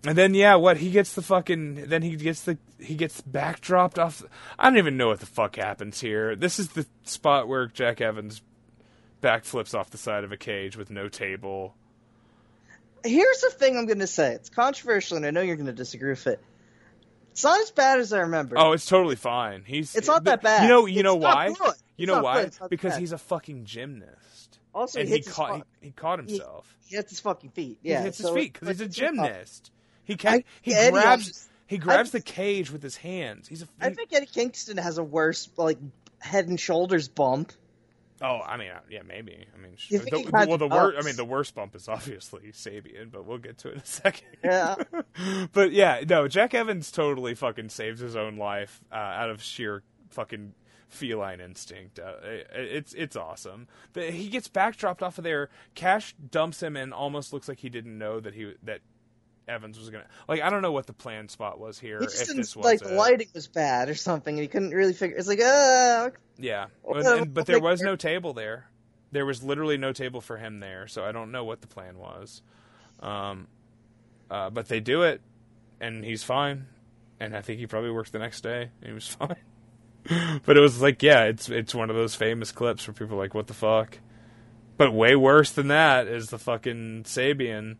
and 0.06 0.16
then 0.16 0.34
yeah, 0.34 0.54
what 0.56 0.76
he 0.78 0.90
gets 0.90 1.14
the 1.14 1.22
fucking. 1.22 1.86
Then 1.88 2.02
he 2.02 2.16
gets 2.16 2.42
the 2.42 2.58
he 2.78 2.94
gets 2.94 3.20
backdropped 3.22 3.98
off. 3.98 4.22
I 4.58 4.68
don't 4.68 4.78
even 4.78 4.96
know 4.96 5.08
what 5.08 5.20
the 5.20 5.26
fuck 5.26 5.56
happens 5.56 6.00
here. 6.00 6.36
This 6.36 6.58
is 6.58 6.68
the 6.68 6.86
spot 7.04 7.48
where 7.48 7.66
Jack 7.66 8.00
Evans 8.00 8.42
backflips 9.22 9.74
off 9.78 9.90
the 9.90 9.98
side 9.98 10.24
of 10.24 10.32
a 10.32 10.36
cage 10.36 10.76
with 10.76 10.90
no 10.90 11.08
table. 11.08 11.74
here's 13.04 13.40
the 13.40 13.50
thing 13.50 13.76
I'm 13.76 13.86
going 13.86 14.00
to 14.00 14.06
say. 14.06 14.32
It's 14.32 14.50
controversial, 14.50 15.16
and 15.16 15.26
I 15.26 15.30
know 15.30 15.40
you're 15.40 15.56
going 15.56 15.66
to 15.66 15.72
disagree 15.72 16.10
with 16.10 16.26
it. 16.26 16.40
It's 17.32 17.44
not 17.44 17.60
as 17.60 17.70
bad 17.70 17.98
as 18.00 18.12
I 18.12 18.20
remember. 18.20 18.56
Oh, 18.58 18.72
it's 18.72 18.86
totally 18.86 19.16
fine. 19.16 19.62
He's 19.66 19.94
It's 19.94 20.08
not 20.08 20.24
that 20.24 20.42
bad. 20.42 20.62
You 20.62 20.68
know, 20.68 20.86
you 20.86 21.00
It's 21.00 21.04
know 21.04 21.16
why? 21.16 21.52
good. 21.52 21.74
You 21.96 22.06
know 22.06 22.22
why? 22.22 22.38
good. 22.38 22.46
It's 22.48 22.60
not 22.60 22.70
Because 22.70 22.92
bad. 22.92 23.00
he's 23.00 23.12
a 23.12 23.18
fucking 23.18 23.64
gymnast. 23.66 24.58
also, 24.74 25.00
and 25.00 25.08
he 25.08 25.16
he 25.16 25.22
caught 25.22 25.66
he, 25.80 25.86
he 25.88 25.90
caught 25.92 26.18
himself. 26.18 26.74
He 26.86 26.96
hits 26.96 27.10
his 27.10 27.20
fucking 27.20 27.50
feet. 27.50 27.78
Yeah, 27.82 27.98
he 27.98 28.04
hits 28.04 28.18
his 28.18 28.30
feet 28.30 28.52
because 28.54 28.68
he's 28.68 28.80
a 28.80 28.88
gymnast. 28.88 29.70
He 30.06 30.16
can 30.16 30.42
he 30.62 30.72
Eddie 30.74 30.92
grabs 30.92 31.48
he 31.66 31.76
grabs 31.78 32.14
I- 32.14 32.18
the 32.18 32.24
cage 32.24 32.70
with 32.70 32.82
his 32.82 32.96
hands. 32.96 33.46
He's 33.48 33.62
a 33.62 33.68
I 33.80 33.90
he- 33.90 33.94
think 33.94 34.12
Eddie 34.12 34.26
Kingston 34.26 34.78
has 34.78 34.96
a 34.98 35.04
worse 35.04 35.48
like 35.58 35.78
head 36.20 36.48
and 36.48 36.58
shoulders 36.58 37.08
bump. 37.08 37.52
oh 38.22 38.40
I 38.40 38.56
mean 38.56 38.70
uh, 38.70 38.80
yeah 38.90 39.02
maybe 39.06 39.44
I 39.54 39.58
mean 39.60 39.72
You 39.88 39.98
the, 39.98 40.30
well 40.48 40.56
the 40.58 40.66
worst 40.68 40.96
I 40.98 41.02
mean 41.02 41.16
the 41.16 41.24
worst 41.24 41.54
bump 41.54 41.74
is 41.76 41.88
obviously 41.88 42.52
Sabian 42.52 43.10
but 43.12 43.26
we'll 43.26 43.38
get 43.38 43.58
to 43.58 43.68
it 43.68 43.74
in 43.74 43.80
a 43.80 43.84
second. 43.84 44.26
Yeah. 44.42 44.76
but 45.52 45.72
yeah 45.72 46.00
no 46.08 46.26
Jack 46.28 46.54
Evans 46.54 46.90
totally 46.90 47.34
fucking 47.34 47.68
saves 47.68 48.00
his 48.00 48.16
own 48.16 48.36
life 48.36 48.80
uh, 48.90 48.94
out 48.94 49.28
of 49.30 49.42
sheer 49.42 49.82
fucking 50.10 50.54
feline 50.88 51.40
instinct. 51.40 51.98
Uh, 51.98 52.12
it, 52.22 52.46
it's 52.54 52.94
it's 52.94 53.16
awesome. 53.16 53.66
But 53.92 54.10
he 54.10 54.28
gets 54.28 54.48
backdropped 54.48 55.02
off 55.02 55.18
of 55.18 55.24
there. 55.24 55.50
Cash 55.74 56.14
dumps 56.30 56.62
him 56.62 56.76
and 56.76 56.94
almost 56.94 57.32
looks 57.32 57.48
like 57.48 57.58
he 57.58 57.68
didn't 57.68 57.98
know 57.98 58.20
that 58.20 58.34
he 58.34 58.54
that 58.62 58.80
Evans 59.48 59.78
was 59.78 59.90
gonna 59.90 60.06
like 60.28 60.40
I 60.42 60.50
don't 60.50 60.62
know 60.62 60.72
what 60.72 60.86
the 60.86 60.92
plan 60.92 61.28
spot 61.28 61.60
was 61.60 61.78
here. 61.78 61.98
He 62.00 62.04
if 62.06 62.10
just 62.10 62.18
this 62.18 62.28
didn't 62.28 62.56
was 62.56 62.56
like 62.56 62.80
the 62.80 62.94
lighting 62.94 63.28
was 63.34 63.46
bad 63.46 63.88
or 63.88 63.94
something, 63.94 64.34
and 64.34 64.42
he 64.42 64.48
couldn't 64.48 64.70
really 64.72 64.92
figure. 64.92 65.16
It's 65.16 65.28
like, 65.28 65.40
uh, 65.40 66.10
Yeah, 66.38 66.66
Well, 66.82 66.98
And- 66.98 67.20
and- 67.20 67.34
but 67.34 67.46
there 67.46 67.60
was 67.60 67.80
no 67.80 67.94
table 67.96 68.32
there. 68.32 68.68
There 69.12 69.24
was 69.24 69.42
literally 69.44 69.78
no 69.78 69.92
table 69.92 70.20
for 70.20 70.36
him 70.36 70.58
there, 70.60 70.88
so 70.88 71.04
I 71.04 71.12
don't 71.12 71.30
know 71.30 71.44
what 71.44 71.60
the 71.60 71.68
plan 71.68 71.96
was. 71.96 72.42
Um, 73.00 73.46
uh, 74.30 74.50
but 74.50 74.66
they 74.68 74.80
do 74.80 75.02
it, 75.02 75.20
and 75.80 76.04
he's 76.04 76.24
fine. 76.24 76.66
And 77.20 77.34
I 77.36 77.40
think 77.40 77.60
he 77.60 77.66
probably 77.66 77.90
worked 77.92 78.12
the 78.12 78.18
next 78.18 78.40
day, 78.42 78.62
and 78.80 78.88
he 78.88 78.92
was 78.92 79.06
fine. 79.08 79.36
but 80.44 80.56
it 80.56 80.60
was 80.60 80.82
like, 80.82 81.02
yeah, 81.02 81.24
it's 81.24 81.48
it's 81.48 81.74
one 81.74 81.88
of 81.88 81.96
those 81.96 82.14
famous 82.16 82.50
clips 82.52 82.86
where 82.86 82.94
people 82.94 83.16
are 83.16 83.20
like, 83.22 83.32
"What 83.34 83.46
the 83.46 83.54
fuck?" 83.54 83.98
But 84.76 84.92
way 84.92 85.16
worse 85.16 85.52
than 85.52 85.68
that 85.68 86.08
is 86.08 86.28
the 86.30 86.38
fucking 86.38 87.04
Sabian. 87.04 87.76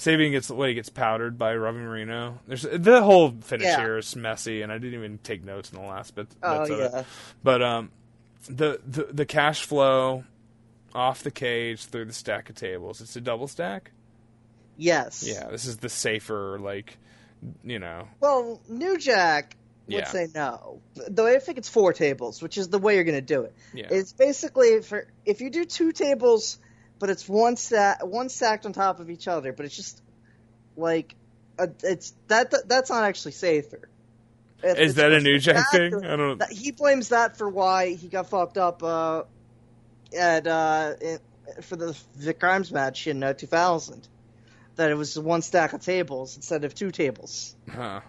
Sabian 0.00 0.30
gets 0.30 0.48
what 0.48 0.68
he 0.70 0.74
gets 0.74 0.88
powdered 0.88 1.36
by 1.36 1.54
Robbie 1.54 1.80
Mireno. 1.80 2.38
There's 2.46 2.62
the 2.62 3.02
whole 3.02 3.32
finish 3.42 3.66
Yeah. 3.66 3.80
here 3.80 3.98
is 3.98 4.16
messy, 4.16 4.62
and 4.62 4.72
I 4.72 4.78
didn't 4.78 4.94
even 4.98 5.18
take 5.18 5.44
notes 5.44 5.70
in 5.70 5.78
the 5.78 5.86
last 5.86 6.14
bit. 6.14 6.26
oh 6.42 6.62
of 6.62 6.70
it. 6.70 6.90
yeah, 6.94 7.04
But 7.44 7.62
um, 7.62 7.90
the, 8.48 8.80
the 8.86 9.04
the 9.12 9.26
cash 9.26 9.64
flow 9.66 10.24
off 10.94 11.22
the 11.22 11.30
cage 11.30 11.84
through 11.84 12.06
the 12.06 12.14
stack 12.14 12.48
of 12.48 12.56
tables. 12.56 13.02
It's 13.02 13.14
a 13.14 13.20
double 13.20 13.46
stack. 13.46 13.90
yes, 14.78 15.22
Yeah, 15.26 15.48
this 15.50 15.66
is 15.66 15.76
the 15.76 15.90
safer, 15.90 16.58
like, 16.58 16.96
you 17.62 17.78
know. 17.78 18.08
Well, 18.20 18.60
New 18.68 18.96
Jack 18.96 19.54
would 19.86 19.94
Yeah. 19.98 20.08
say 20.08 20.28
no. 20.34 20.80
Though 21.08 21.26
I 21.26 21.38
think 21.40 21.58
it's 21.58 21.68
four 21.68 21.92
tables, 21.92 22.40
which 22.42 22.56
is 22.56 22.68
the 22.70 22.78
way 22.78 22.94
you're 22.94 23.04
going 23.04 23.18
to 23.18 23.20
do 23.20 23.42
it. 23.42 23.54
Yeah. 23.74 23.88
It's 23.90 24.12
basically 24.14 24.80
for 24.80 25.06
if 25.26 25.42
you 25.42 25.50
do 25.50 25.64
two 25.66 25.92
tables, 25.92 26.58
but 27.00 27.10
it's 27.10 27.28
one 27.28 27.56
stack, 27.56 28.04
one 28.06 28.28
stacked 28.28 28.64
on 28.66 28.72
top 28.72 29.00
of 29.00 29.10
each 29.10 29.26
other, 29.26 29.52
but 29.52 29.66
it's 29.66 29.74
just 29.74 30.00
like 30.76 31.16
it's 31.82 32.14
that, 32.28 32.52
that 32.52 32.68
that's 32.68 32.90
not 32.90 33.02
actually 33.02 33.32
safer. 33.32 33.88
It- 34.62 34.78
Is 34.78 34.94
that 34.96 35.10
a 35.10 35.20
New 35.20 35.38
Jack 35.38 35.70
thing? 35.72 35.92
I 36.04 36.16
don't. 36.16 36.38
that- 36.38 36.52
he 36.52 36.70
blames 36.70 37.08
that 37.08 37.36
for 37.36 37.48
why 37.48 37.94
he 37.94 38.08
got 38.08 38.28
fucked 38.30 38.58
up 38.58 38.82
uh, 38.82 39.24
at 40.16 40.46
uh, 40.46 40.94
in, 41.00 41.18
for 41.62 41.76
the 41.76 41.96
Vic 42.16 42.38
Grimes 42.38 42.70
match 42.70 43.06
in 43.06 43.22
uh, 43.22 43.32
2000. 43.32 44.06
That 44.76 44.90
it 44.90 44.94
was 44.94 45.18
one 45.18 45.42
stack 45.42 45.72
of 45.72 45.82
tables 45.82 46.36
instead 46.36 46.64
of 46.64 46.74
two 46.74 46.90
tables. 46.90 47.56
Huh. 47.70 48.00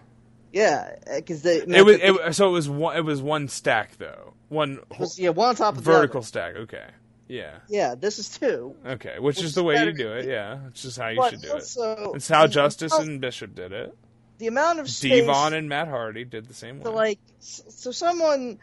Yeah, 0.52 0.94
because 1.16 1.42
they 1.42 1.56
It 1.58 1.84
was 1.84 1.96
it, 2.00 2.34
so 2.34 2.48
it 2.48 2.52
was 2.52 2.68
one. 2.68 2.96
It 2.96 3.04
was 3.04 3.20
one 3.22 3.48
stack 3.48 3.96
though. 3.96 4.34
One 4.48 4.80
was, 4.98 5.18
yeah, 5.18 5.30
one 5.30 5.48
on 5.48 5.56
top 5.56 5.76
of 5.78 5.82
vertical 5.82 6.20
the 6.20 6.26
stack. 6.26 6.54
Okay. 6.56 6.84
Yeah. 7.28 7.58
Yeah, 7.68 7.94
this 7.94 8.18
is 8.18 8.28
two. 8.38 8.74
Okay. 8.84 9.18
Which, 9.18 9.36
Which 9.36 9.44
is 9.44 9.54
the 9.54 9.62
way 9.62 9.82
you 9.84 9.92
do 9.92 10.12
it. 10.12 10.26
Yeah. 10.26 10.58
It's 10.68 10.82
just 10.82 10.98
how 10.98 11.08
you 11.08 11.22
should 11.30 11.40
do 11.40 11.56
it. 11.56 12.16
It's 12.16 12.28
how 12.28 12.46
Justice 12.46 12.92
and 12.92 13.20
Bishop 13.20 13.54
did 13.54 13.72
it. 13.72 13.96
the 14.38 14.48
amount 14.48 14.80
of 14.80 14.88
space. 14.90 15.24
Devon 15.24 15.54
and 15.54 15.68
Matt 15.68 15.88
Hardy 15.88 16.24
did 16.24 16.46
the 16.46 16.54
same 16.54 16.82
So 16.82 16.90
way. 16.90 16.96
like, 16.96 17.18
so 17.40 17.90
someone, 17.92 18.58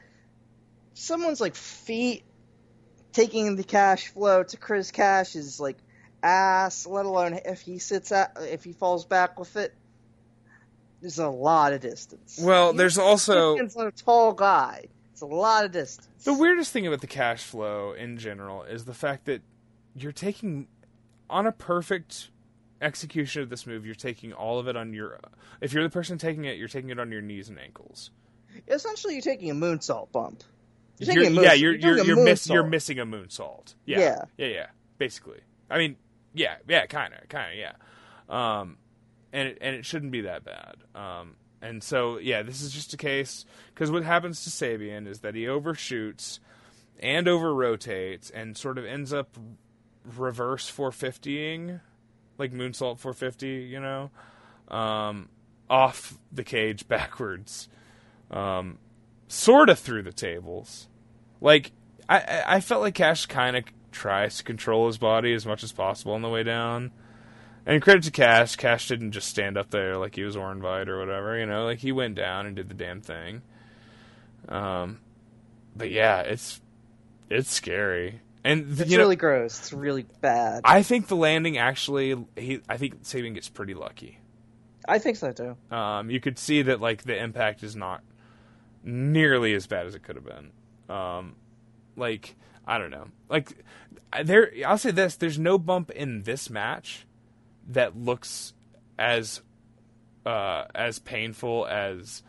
someone's 0.93 1.41
like 1.41 1.55
feet 1.55 2.23
taking 3.13 3.55
the 3.55 3.63
cash 3.63 4.09
flow 4.09 4.43
to 4.43 4.57
Chris 4.57 4.91
Cash 4.91 5.35
is 5.35 5.59
like 5.59 5.77
ass, 6.21 6.85
let 6.85 7.05
alone 7.05 7.39
if 7.45 7.61
he 7.61 7.79
sits 7.79 8.11
at 8.11 8.37
if 8.41 8.63
he 8.63 8.73
falls 8.73 9.05
back 9.05 9.39
with 9.39 9.55
it. 9.55 9.73
There's 11.01 11.17
a 11.17 11.29
lot 11.29 11.71
of 11.73 11.79
distance. 11.79 12.37
Well, 12.41 12.73
there's 12.73 12.97
also 12.97 13.55
a 13.57 13.91
tall 13.91 14.33
guy. 14.33 14.87
It's 15.19 15.23
a 15.23 15.35
lot 15.35 15.65
of 15.65 15.73
distance. 15.73 16.23
the 16.23 16.33
weirdest 16.33 16.71
thing 16.71 16.87
about 16.87 17.01
the 17.01 17.07
cash 17.07 17.43
flow 17.43 17.91
in 17.91 18.17
general 18.17 18.63
is 18.63 18.85
the 18.85 18.93
fact 18.93 19.25
that 19.25 19.41
you're 19.93 20.13
taking 20.13 20.67
on 21.29 21.45
a 21.45 21.51
perfect 21.51 22.29
execution 22.81 23.41
of 23.41 23.49
this 23.49 23.67
move. 23.67 23.85
You're 23.85 23.95
taking 23.95 24.31
all 24.31 24.59
of 24.59 24.69
it 24.69 24.77
on 24.77 24.93
your. 24.93 25.19
If 25.59 25.73
you're 25.73 25.83
the 25.83 25.89
person 25.89 26.17
taking 26.17 26.45
it, 26.45 26.57
you're 26.57 26.69
taking 26.69 26.89
it 26.89 26.99
on 26.99 27.11
your 27.11 27.21
knees 27.21 27.49
and 27.49 27.59
ankles. 27.59 28.11
Essentially, 28.69 29.15
you're 29.15 29.21
taking 29.21 29.49
a 29.51 29.53
moonsault 29.55 30.13
bump. 30.13 30.41
You're 30.99 31.13
You're- 31.15 31.29
moon- 31.35 31.43
yeah, 31.43 31.51
you're 31.53 31.75
you're 31.75 31.97
you're 31.97 32.05
you're, 32.05 32.23
miss, 32.23 32.47
you're 32.49 32.63
missing 32.63 32.99
a 32.99 33.05
moonsault. 33.05 33.75
Yeah, 33.85 33.99
Yeah. 33.99 34.21
yeah, 34.37 34.47
yeah. 34.47 34.65
Basically, 34.99 35.39
I 35.69 35.77
mean, 35.79 35.97
yeah, 36.33 36.55
yeah, 36.67 36.85
kind 36.85 37.13
of, 37.13 37.27
kind 37.27 37.51
of, 37.51 37.57
yeah. 37.59 37.73
Um, 38.29 38.77
and 39.33 39.49
it, 39.49 39.57
and 39.59 39.75
it 39.75 39.85
shouldn't 39.85 40.13
be 40.13 40.21
that 40.21 40.45
bad. 40.45 40.75
Um, 40.95 41.35
and 41.61 41.83
so 41.83 42.17
yeah, 42.17 42.41
this 42.41 42.61
is 42.61 42.73
just 42.73 42.93
a 42.93 42.97
case 42.97 43.45
because 43.73 43.91
what 43.91 44.03
happens 44.03 44.43
to 44.43 44.49
Sabian 44.49 45.07
is 45.07 45.19
that 45.19 45.35
he 45.35 45.47
overshoots 45.47 46.39
and 46.99 47.27
over 47.27 47.53
rotates 47.53 48.29
and 48.29 48.57
sort 48.57 48.77
of 48.77 48.85
ends 48.85 49.13
up 49.13 49.37
reverse 50.17 50.71
450ing, 50.71 51.81
like 52.37 52.51
moonsault 52.51 52.99
450, 52.99 53.47
you 53.47 53.79
know, 53.79 54.11
um, 54.69 55.29
off 55.69 56.17
the 56.31 56.43
cage 56.43 56.87
backwards, 56.87 57.67
um, 58.31 58.77
sort 59.27 59.69
of 59.69 59.79
through 59.79 60.03
the 60.03 60.13
tables. 60.13 60.87
Like 61.41 61.71
I, 62.07 62.19
I 62.19 62.43
I 62.47 62.59
felt 62.61 62.81
like 62.81 62.95
Cash 62.95 63.25
kind 63.27 63.55
of 63.55 63.63
tries 63.91 64.37
to 64.37 64.43
control 64.43 64.87
his 64.87 64.97
body 64.97 65.33
as 65.33 65.45
much 65.45 65.63
as 65.63 65.71
possible 65.71 66.13
on 66.13 66.21
the 66.21 66.29
way 66.29 66.43
down. 66.43 66.91
And 67.69 67.83
credit 67.83 68.05
to 68.05 68.11
Cash, 68.11 68.55
Cash 68.55 68.87
didn't 68.87 69.11
just 69.11 69.27
stand 69.27 69.55
up 69.55 69.69
there 69.69 69.95
like 69.95 70.15
he 70.15 70.23
was 70.23 70.35
Orin 70.35 70.59
Veidt 70.59 70.87
or 70.87 70.97
whatever, 70.97 71.37
you 71.37 71.45
know, 71.45 71.65
like 71.65 71.77
he 71.77 71.91
went 71.91 72.15
down 72.15 72.47
and 72.47 72.55
did 72.55 72.67
the 72.67 72.73
damn 72.73 72.99
thing. 72.99 73.43
Um, 74.47 74.97
but 75.75 75.91
yeah, 75.91 76.21
it's 76.21 76.61
it's 77.29 77.51
scary, 77.51 78.21
and 78.43 78.71
It's 78.71 78.89
you 78.89 78.97
know, 78.97 79.03
really 79.03 79.17
gross. 79.17 79.59
It's 79.59 79.71
really 79.71 80.07
bad. 80.19 80.61
I 80.65 80.81
think 80.81 81.09
the 81.09 81.15
landing 81.15 81.59
actually, 81.59 82.17
he, 82.35 82.59
I 82.67 82.77
think 82.77 83.03
Sabian 83.03 83.35
gets 83.35 83.49
pretty 83.49 83.75
lucky. 83.75 84.17
I 84.87 84.97
think 84.97 85.17
so 85.17 85.31
too. 85.31 85.55
Um, 85.69 86.09
you 86.09 86.19
could 86.19 86.39
see 86.39 86.63
that 86.63 86.81
like 86.81 87.03
the 87.03 87.21
impact 87.21 87.61
is 87.61 87.75
not 87.75 88.01
nearly 88.83 89.53
as 89.53 89.67
bad 89.67 89.85
as 89.85 89.93
it 89.93 90.01
could 90.01 90.15
have 90.15 90.25
been. 90.25 90.49
Um, 90.89 91.35
like 91.95 92.35
I 92.65 92.79
don't 92.79 92.89
know, 92.89 93.09
like 93.29 93.63
there. 94.23 94.51
I'll 94.65 94.79
say 94.79 94.89
this: 94.89 95.15
there's 95.15 95.37
no 95.37 95.59
bump 95.59 95.91
in 95.91 96.23
this 96.23 96.49
match 96.49 97.05
that 97.69 97.97
looks 97.97 98.53
as 98.97 99.41
uh, 100.25 100.65
as 100.75 100.99
painful 100.99 101.65
as 101.65 102.23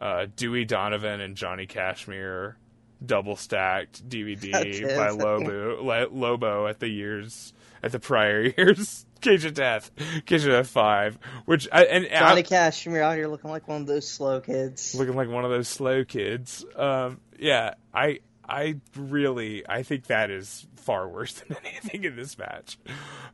uh, 0.00 0.26
Dewey 0.36 0.64
Donovan 0.64 1.20
and 1.20 1.36
Johnny 1.36 1.66
Kashmere 1.66 2.56
double 3.04 3.36
stacked 3.36 4.08
DVD 4.08 4.96
by 4.96 5.10
Lobo 5.10 6.08
Lobo 6.10 6.66
at 6.66 6.80
the 6.80 6.88
years 6.88 7.52
at 7.82 7.92
the 7.92 8.00
prior 8.00 8.42
years 8.56 9.06
Cage 9.20 9.44
of 9.44 9.54
Death 9.54 9.90
Cage 10.26 10.44
of 10.44 10.50
Death 10.50 10.68
Five, 10.68 11.18
which 11.44 11.68
I, 11.72 11.84
and 11.84 12.06
I- 12.06 12.18
Johnny 12.18 12.42
Kashmere 12.42 13.02
out 13.02 13.16
here 13.16 13.28
looking 13.28 13.50
like 13.50 13.66
one 13.68 13.80
of 13.82 13.86
those 13.86 14.08
slow 14.08 14.40
kids. 14.40 14.94
looking 14.94 15.14
like 15.16 15.28
one 15.28 15.44
of 15.44 15.50
those 15.50 15.68
slow 15.68 16.04
kids. 16.04 16.64
Um, 16.76 17.20
yeah, 17.38 17.74
I 17.92 18.20
I 18.48 18.76
really 18.96 19.68
I 19.68 19.82
think 19.82 20.06
that 20.06 20.30
is 20.30 20.66
far 20.76 21.08
worse 21.08 21.32
than 21.48 21.56
anything 21.64 22.04
in 22.04 22.16
this 22.16 22.38
match. 22.38 22.78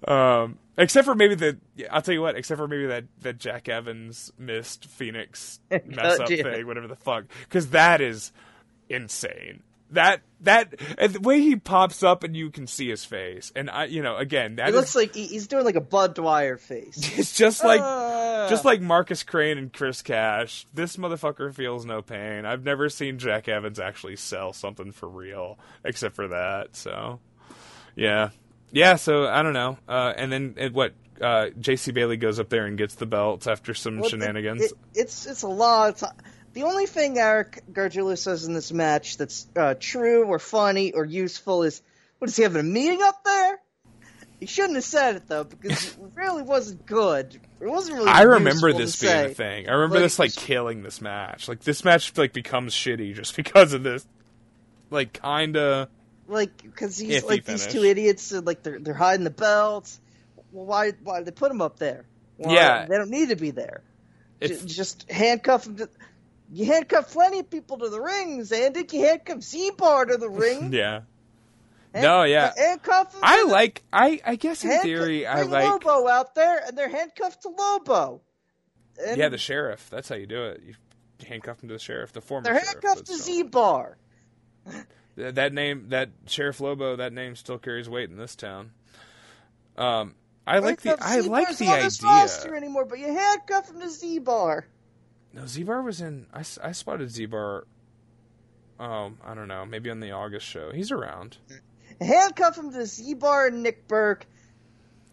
Um, 0.06 0.58
except 0.76 1.04
for 1.04 1.14
maybe 1.14 1.34
the 1.34 1.58
I'll 1.90 2.02
tell 2.02 2.14
you 2.14 2.22
what, 2.22 2.36
except 2.36 2.58
for 2.58 2.68
maybe 2.68 2.86
that 2.86 3.04
that 3.20 3.38
Jack 3.38 3.68
Evans 3.68 4.32
missed 4.38 4.86
Phoenix 4.86 5.60
mess 5.70 6.18
up 6.18 6.28
thing, 6.28 6.66
whatever 6.66 6.88
the 6.88 6.96
fuck, 6.96 7.24
because 7.48 7.70
that 7.70 8.00
is 8.00 8.32
insane. 8.88 9.62
That 9.90 10.22
that 10.40 10.74
the 10.98 11.20
way 11.20 11.40
he 11.40 11.56
pops 11.56 12.02
up 12.02 12.24
and 12.24 12.36
you 12.36 12.50
can 12.50 12.66
see 12.66 12.88
his 12.88 13.04
face, 13.04 13.52
and 13.54 13.70
I 13.70 13.84
you 13.84 14.02
know 14.02 14.16
again 14.16 14.56
that 14.56 14.70
is- 14.70 14.74
looks 14.74 14.94
like 14.96 15.14
he's 15.14 15.46
doing 15.46 15.64
like 15.64 15.76
a 15.76 15.80
Bud 15.80 16.14
Dwyer 16.14 16.56
face. 16.56 16.96
it's 17.18 17.36
just 17.36 17.62
like 17.62 17.80
Ah. 17.82 18.46
just 18.50 18.64
like 18.64 18.80
Marcus 18.80 19.22
Crane 19.22 19.56
and 19.58 19.72
Chris 19.72 20.02
Cash, 20.02 20.66
this 20.74 20.96
motherfucker 20.96 21.54
feels 21.54 21.84
no 21.86 22.02
pain. 22.02 22.44
I've 22.44 22.64
never 22.64 22.88
seen 22.88 23.18
Jack 23.18 23.48
Evans 23.48 23.78
actually 23.78 24.16
sell 24.16 24.52
something 24.52 24.90
for 24.90 25.08
real, 25.08 25.58
except 25.84 26.16
for 26.16 26.28
that. 26.28 26.74
So, 26.74 27.20
yeah, 27.94 28.30
yeah. 28.72 28.96
So 28.96 29.26
I 29.28 29.42
don't 29.42 29.52
know. 29.54 29.78
Uh, 29.88 30.12
and 30.16 30.32
then 30.32 30.54
it, 30.56 30.72
what? 30.72 30.94
Uh, 31.20 31.50
J.C. 31.60 31.92
Bailey 31.92 32.16
goes 32.16 32.40
up 32.40 32.48
there 32.48 32.66
and 32.66 32.76
gets 32.76 32.96
the 32.96 33.06
belts 33.06 33.46
after 33.46 33.72
some 33.72 34.00
Well, 34.00 34.08
shenanigans. 34.10 34.62
it- 34.62 34.72
it's 34.94 35.26
it's 35.26 35.42
a 35.42 35.48
lot. 35.48 35.90
Of 35.90 36.10
ti- 36.10 36.24
the 36.54 36.62
only 36.62 36.86
thing 36.86 37.18
Eric 37.18 37.62
Gargiulo 37.72 38.16
says 38.16 38.44
in 38.46 38.54
this 38.54 38.72
match 38.72 39.16
that's 39.16 39.46
uh, 39.56 39.74
true 39.78 40.24
or 40.24 40.38
funny 40.38 40.92
or 40.92 41.04
useful 41.04 41.62
is, 41.64 41.82
what 42.18 42.30
is 42.30 42.36
he 42.36 42.42
having 42.44 42.60
a 42.60 42.64
meeting 42.64 43.00
up 43.02 43.22
there? 43.24 43.58
He 44.40 44.46
shouldn't 44.46 44.74
have 44.74 44.84
said 44.84 45.16
it 45.16 45.28
though 45.28 45.44
because 45.44 45.86
it 45.92 45.96
really 46.14 46.42
wasn't 46.42 46.84
good. 46.86 47.40
It 47.60 47.66
wasn't 47.68 47.96
really. 47.98 48.10
I 48.10 48.22
remember 48.22 48.72
this 48.72 49.00
being 49.00 49.12
say. 49.12 49.30
a 49.30 49.34
thing. 49.34 49.68
I 49.68 49.72
remember 49.72 49.96
Like, 49.96 50.04
this 50.04 50.18
like 50.18 50.34
killing 50.34 50.82
this 50.82 51.00
match. 51.00 51.48
Like 51.48 51.60
this 51.60 51.84
match 51.84 52.16
like 52.18 52.32
becomes 52.32 52.74
shitty 52.74 53.14
just 53.14 53.36
because 53.36 53.72
of 53.72 53.82
this. 53.82 54.06
Like 54.90 55.20
kinda. 55.22 55.88
like 56.28 56.62
because 56.62 56.98
he's 56.98 57.24
like 57.24 57.44
these 57.44 57.66
two 57.66 57.84
idiots. 57.84 58.32
Like 58.32 58.62
they're 58.62 58.78
they're 58.80 58.92
hiding 58.94 59.24
the 59.24 59.30
belts. 59.30 59.98
Well, 60.52 60.66
why 60.66 60.92
why 61.02 61.18
did 61.18 61.26
they 61.26 61.32
put 61.32 61.50
him 61.50 61.62
up 61.62 61.78
there? 61.78 62.04
Why- 62.36 62.54
Yeah. 62.54 62.86
they 62.86 62.96
don't 62.96 63.10
need 63.10 63.30
to 63.30 63.36
be 63.36 63.50
there. 63.50 63.82
Just 64.42 65.10
handcuff 65.10 65.66
him. 65.66 65.76
To, 65.76 65.88
you 66.52 66.66
handcuff 66.66 67.12
plenty 67.12 67.40
of 67.40 67.50
people 67.50 67.78
to 67.78 67.88
the 67.88 68.00
rings, 68.00 68.52
Andy. 68.52 68.86
You 68.90 69.04
handcuff 69.04 69.42
Z-Bar 69.42 70.06
to 70.06 70.16
the 70.16 70.28
ring. 70.28 70.72
Yeah. 70.72 71.02
No, 71.94 72.24
yeah. 72.24 72.52
Handcuff. 72.56 73.14
I 73.22 73.44
like. 73.44 73.84
I 73.92 74.20
I 74.24 74.34
guess 74.34 74.64
in 74.64 74.70
handcuff- 74.70 74.82
theory 74.84 75.26
I 75.28 75.42
like. 75.42 75.68
Lobo 75.68 76.08
out 76.08 76.34
there, 76.34 76.58
and 76.66 76.76
they're 76.76 76.88
handcuffed 76.88 77.42
to 77.42 77.50
Lobo. 77.50 78.20
And 79.04 79.16
Yeah, 79.16 79.28
the 79.28 79.38
sheriff. 79.38 79.88
That's 79.90 80.08
how 80.08 80.16
you 80.16 80.26
do 80.26 80.42
it. 80.46 80.60
You 80.66 80.74
handcuff 81.24 81.62
him 81.62 81.68
to 81.68 81.74
the 81.76 81.78
sheriff, 81.78 82.12
the 82.12 82.20
former. 82.20 82.42
they're 82.42 82.54
handcuffed 82.54 83.06
but 83.06 83.06
to. 83.06 83.16
Z-Bar. 83.16 83.96
That 85.16 85.52
name, 85.52 85.90
that 85.90 86.10
Sheriff 86.26 86.60
Lobo, 86.60 86.96
that 86.96 87.12
name 87.12 87.36
still 87.36 87.58
carries 87.58 87.88
weight 87.88 88.10
in 88.10 88.16
this 88.16 88.34
town. 88.34 88.72
Um, 89.76 90.16
I 90.44 90.58
like 90.58 90.80
the. 90.80 90.96
I 91.00 91.20
like 91.20 91.56
the 91.56 91.64
not 91.64 91.78
on 91.78 91.84
this 91.84 92.02
roster 92.02 92.48
idea. 92.48 92.56
anymore, 92.56 92.84
but 92.86 92.98
you 92.98 93.06
handcuff 93.16 93.70
him 93.70 93.78
to 93.80 93.88
Z-Bar. 93.88 94.66
No, 95.34 95.46
Z-Bar 95.46 95.82
was 95.82 96.00
in. 96.00 96.26
I, 96.32 96.40
I 96.62 96.72
spotted 96.72 97.10
Z-Bar. 97.10 97.64
Um, 98.78 99.18
I 99.24 99.34
don't 99.34 99.48
know. 99.48 99.66
Maybe 99.66 99.90
on 99.90 100.00
the 100.00 100.12
August 100.12 100.46
show. 100.46 100.70
He's 100.72 100.92
around. 100.92 101.38
handcuff 102.00 102.56
him 102.56 102.72
to 102.72 102.86
Z-Bar 102.86 103.48
and 103.48 103.62
Nick 103.62 103.88
Berk, 103.88 104.26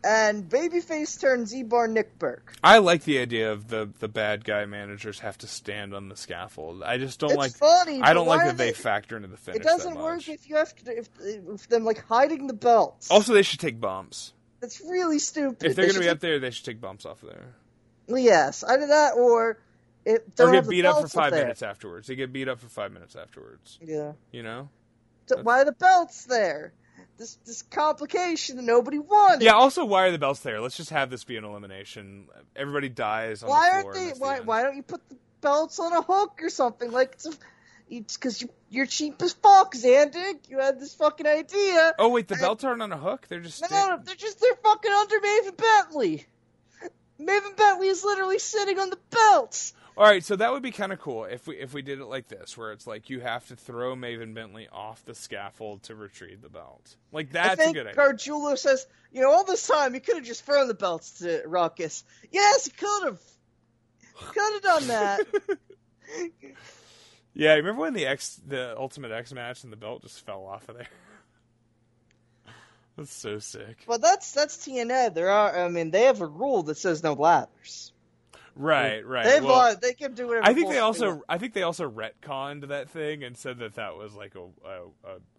and 0.03 0.47
Babyface 0.49 1.19
turns 1.19 1.49
Z-Bar 1.49 1.87
Nick 1.87 2.19
Berk. 2.19 2.53
I 2.63 2.77
like 2.79 3.03
the 3.03 3.17
idea 3.19 3.51
of 3.51 3.67
the 3.67 3.89
the 3.99 4.07
bad 4.07 4.43
guy 4.45 4.65
managers 4.65 5.19
have 5.19 5.37
to 5.39 5.47
stand 5.47 5.93
on 5.95 6.09
the 6.09 6.15
scaffold. 6.15 6.83
I 6.83 6.97
just 6.97 7.19
don't 7.19 7.31
It's 7.31 7.37
like. 7.37 7.53
funny. 7.53 8.01
I 8.01 8.13
don't 8.13 8.27
like 8.27 8.45
that 8.45 8.57
they 8.57 8.73
factor 8.73 9.15
into 9.15 9.27
the 9.27 9.37
finish. 9.37 9.61
It 9.61 9.63
doesn't 9.63 9.95
work 9.95 10.27
if 10.29 10.47
you 10.49 10.55
have 10.57 10.75
to, 10.75 10.97
if, 10.97 11.09
if 11.19 11.67
them 11.67 11.83
like 11.83 12.03
hiding 12.05 12.45
the 12.47 12.53
belts. 12.53 13.09
Also, 13.09 13.33
they 13.33 13.43
should 13.43 13.59
take 13.59 13.79
bumps. 13.79 14.33
That's 14.59 14.81
really 14.81 15.17
stupid. 15.19 15.63
If 15.63 15.75
they're 15.75 15.85
They 15.85 15.93
going 15.93 15.93
to 15.95 15.99
be 16.01 16.05
should 16.05 16.11
up 16.11 16.19
there, 16.19 16.39
they 16.39 16.51
should 16.51 16.65
take 16.65 16.79
bumps 16.79 17.05
off 17.05 17.23
of 17.23 17.29
there. 17.29 17.55
yes, 18.07 18.63
either 18.63 18.85
that 18.87 19.13
or 19.17 19.57
it. 20.05 20.27
Or 20.39 20.51
get 20.51 20.67
beat 20.67 20.85
up 20.85 21.01
for 21.01 21.07
five 21.07 21.31
there. 21.31 21.43
minutes 21.43 21.61
afterwards. 21.61 22.07
They 22.07 22.15
get 22.15 22.33
beat 22.33 22.47
up 22.47 22.59
for 22.59 22.67
five 22.67 22.91
minutes 22.91 23.15
afterwards. 23.15 23.79
Yeah. 23.81 24.13
You 24.31 24.43
know? 24.43 24.69
So 25.27 25.41
why 25.41 25.61
are 25.61 25.65
the 25.65 25.71
belts 25.71 26.25
there? 26.25 26.73
This 27.17 27.35
this 27.45 27.61
complication 27.61 28.57
that 28.57 28.63
nobody 28.63 28.99
wanted. 28.99 29.43
Yeah. 29.43 29.53
Also, 29.53 29.85
why 29.85 30.07
are 30.07 30.11
the 30.11 30.17
belts 30.19 30.41
there? 30.41 30.59
Let's 30.59 30.77
just 30.77 30.89
have 30.89 31.09
this 31.09 31.23
be 31.23 31.37
an 31.37 31.43
elimination. 31.43 32.27
Everybody 32.55 32.89
dies 32.89 33.43
on 33.43 33.49
Why 33.49 33.69
the 33.69 33.73
aren't 33.75 33.83
floor. 33.83 33.93
they? 33.93 34.05
that's 34.07 34.19
the 34.19 34.23
Why 34.25 34.39
why 34.39 34.63
don't 34.63 34.75
you 34.75 34.83
put 34.83 35.07
the 35.09 35.15
belts 35.41 35.79
on 35.79 35.93
a 35.93 36.01
hook 36.01 36.39
or 36.41 36.49
something? 36.49 36.91
Like 36.91 37.17
it's 37.89 38.17
because 38.17 38.41
you 38.41 38.49
you're 38.69 38.85
cheap 38.85 39.21
as 39.21 39.33
fuck, 39.33 39.75
Zandig. 39.75 40.49
You 40.49 40.59
had 40.59 40.79
this 40.79 40.93
fucking 40.95 41.27
idea. 41.27 41.93
Oh 41.99 42.09
wait, 42.09 42.27
the 42.27 42.35
belts 42.35 42.63
aren't 42.63 42.81
on 42.81 42.91
a 42.91 42.97
hook. 42.97 43.27
They're 43.27 43.41
just. 43.41 43.61
No, 43.61 43.67
no, 43.69 43.95
no, 43.95 44.03
they're 44.03 44.15
just 44.15 44.39
they're 44.39 44.55
fucking 44.63 44.91
under 44.91 45.19
Maven 45.19 45.57
Bentley. 45.57 46.25
Maven 47.19 47.55
Bentley 47.55 47.87
is 47.87 48.03
literally 48.03 48.39
sitting 48.39 48.79
on 48.79 48.89
the 48.89 48.99
belts. 49.09 49.73
All 50.01 50.07
right, 50.07 50.23
so 50.23 50.35
that 50.35 50.51
would 50.51 50.63
be 50.63 50.71
kind 50.71 50.91
of 50.91 50.99
cool 50.99 51.25
if 51.25 51.45
we 51.45 51.57
if 51.57 51.75
we 51.75 51.83
did 51.83 51.99
it 51.99 52.05
like 52.05 52.27
this, 52.27 52.57
where 52.57 52.71
it's 52.71 52.87
like 52.87 53.11
you 53.11 53.19
have 53.19 53.47
to 53.49 53.55
throw 53.55 53.95
Maven 53.95 54.33
Bentley 54.33 54.67
off 54.73 55.05
the 55.05 55.13
scaffold 55.13 55.83
to 55.83 55.93
retrieve 55.93 56.41
the 56.41 56.49
belt. 56.49 56.95
Like 57.11 57.27
I 57.35 57.53
that's 57.53 57.67
a 57.67 57.71
good 57.71 57.85
idea. 57.85 58.01
Gargiulo 58.01 58.57
says, 58.57 58.87
you 59.11 59.21
know, 59.21 59.31
all 59.31 59.43
this 59.43 59.67
time 59.67 59.93
you 59.93 60.01
could 60.01 60.15
have 60.15 60.25
just 60.25 60.43
thrown 60.43 60.67
the 60.67 60.73
belts 60.73 61.19
to 61.19 61.43
Ruckus. 61.45 62.03
Yes, 62.31 62.65
he 62.65 62.71
could 62.71 63.03
have. 63.03 63.21
Could 64.33 64.53
have 64.53 64.61
done 64.63 64.87
that. 64.87 65.21
Yeah, 67.33 67.53
remember 67.53 67.79
when 67.79 67.93
the 67.93 68.07
X 68.07 68.41
the 68.45 68.75
Ultimate 68.77 69.11
X 69.11 69.31
match 69.31 69.63
and 69.63 69.71
the 69.71 69.77
belt 69.77 70.01
just 70.01 70.25
fell 70.25 70.45
off 70.45 70.67
of 70.67 70.77
there? 70.77 70.89
That's 72.97 73.13
so 73.13 73.39
sick. 73.39 73.85
Well, 73.87 73.99
that's 73.99 74.33
that's 74.33 74.57
TNA. 74.57 75.13
There 75.13 75.29
are, 75.29 75.63
I 75.63 75.69
mean, 75.69 75.91
they 75.91 76.03
have 76.03 76.19
a 76.19 76.25
rule 76.25 76.63
that 76.63 76.77
says 76.77 77.03
no 77.03 77.13
ladders. 77.13 77.93
Right, 78.55 79.05
right. 79.05 79.25
They 79.25 79.39
Well, 79.39 79.49
bought. 79.49 79.81
They 79.81 79.93
can 79.93 80.13
do 80.13 80.27
whatever. 80.27 80.45
I 80.45 80.53
think 80.53 80.69
they 80.69 80.79
also. 80.79 81.23
I 81.29 81.37
think 81.37 81.53
they 81.53 81.63
also 81.63 81.89
retconned 81.89 82.67
that 82.67 82.89
thing 82.89 83.23
and 83.23 83.37
said 83.37 83.59
that 83.59 83.75
that 83.75 83.95
was 83.95 84.13
like 84.13 84.35
a 84.35 84.41
a, 84.67 84.81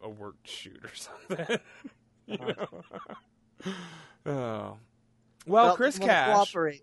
a, 0.05 0.07
a 0.07 0.09
worked 0.09 0.49
shoot 0.49 0.81
or 0.83 0.95
something. 0.95 1.59
You 2.27 2.39
know? 2.39 3.73
oh. 4.27 4.77
Well, 5.47 5.67
Felt 5.67 5.77
Chris 5.77 5.99
Cash. 5.99 6.35
Cooperate. 6.35 6.83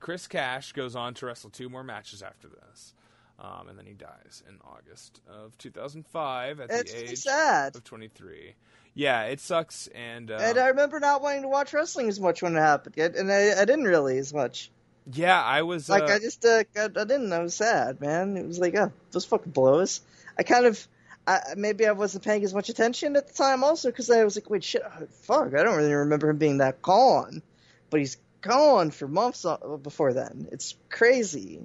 Chris 0.00 0.26
Cash 0.26 0.72
goes 0.72 0.96
on 0.96 1.14
to 1.14 1.26
wrestle 1.26 1.50
two 1.50 1.68
more 1.68 1.84
matches 1.84 2.22
after 2.22 2.48
this, 2.48 2.94
um, 3.38 3.68
and 3.68 3.78
then 3.78 3.84
he 3.84 3.92
dies 3.92 4.42
in 4.48 4.58
August 4.64 5.20
of 5.28 5.56
2005 5.58 6.60
at 6.60 6.70
It's 6.70 6.92
the 6.92 7.10
age 7.10 7.18
sad. 7.18 7.76
of 7.76 7.84
23. 7.84 8.54
Yeah, 8.94 9.24
it 9.24 9.40
sucks, 9.40 9.88
and, 9.88 10.30
um, 10.30 10.40
and 10.40 10.58
I 10.58 10.68
remember 10.68 10.98
not 10.98 11.22
wanting 11.22 11.42
to 11.42 11.48
watch 11.48 11.72
wrestling 11.74 12.08
as 12.08 12.18
much 12.18 12.42
when 12.42 12.56
it 12.56 12.60
happened, 12.60 12.96
and 12.96 13.30
I, 13.30 13.60
I 13.60 13.64
didn't 13.66 13.84
really 13.84 14.16
as 14.18 14.32
much. 14.34 14.70
Yeah, 15.12 15.42
I 15.42 15.62
was 15.62 15.88
Like 15.88 16.04
uh, 16.04 16.14
I 16.14 16.18
just, 16.18 16.44
uh, 16.44 16.64
I, 16.76 16.84
I 16.84 16.88
didn't. 16.88 17.32
I 17.32 17.40
was 17.40 17.54
sad, 17.54 18.00
man. 18.00 18.36
It 18.36 18.46
was 18.46 18.58
like, 18.58 18.76
oh, 18.76 18.92
those 19.12 19.24
fucking 19.24 19.52
blows. 19.52 20.00
I 20.38 20.42
kind 20.42 20.66
of, 20.66 20.86
I, 21.26 21.40
maybe 21.56 21.86
I 21.86 21.92
wasn't 21.92 22.24
paying 22.24 22.44
as 22.44 22.54
much 22.54 22.68
attention 22.68 23.16
at 23.16 23.28
the 23.28 23.34
time, 23.34 23.64
also 23.64 23.90
because 23.90 24.10
I 24.10 24.24
was 24.24 24.36
like, 24.36 24.50
wait, 24.50 24.64
shit, 24.64 24.82
oh, 24.84 25.06
fuck, 25.22 25.54
I 25.54 25.62
don't 25.62 25.76
really 25.76 25.92
remember 25.92 26.28
him 26.30 26.38
being 26.38 26.58
that 26.58 26.82
gone, 26.82 27.42
but 27.90 28.00
he's 28.00 28.16
gone 28.40 28.90
for 28.90 29.06
months 29.06 29.44
before 29.82 30.12
then. 30.12 30.48
It's 30.52 30.74
crazy. 30.88 31.60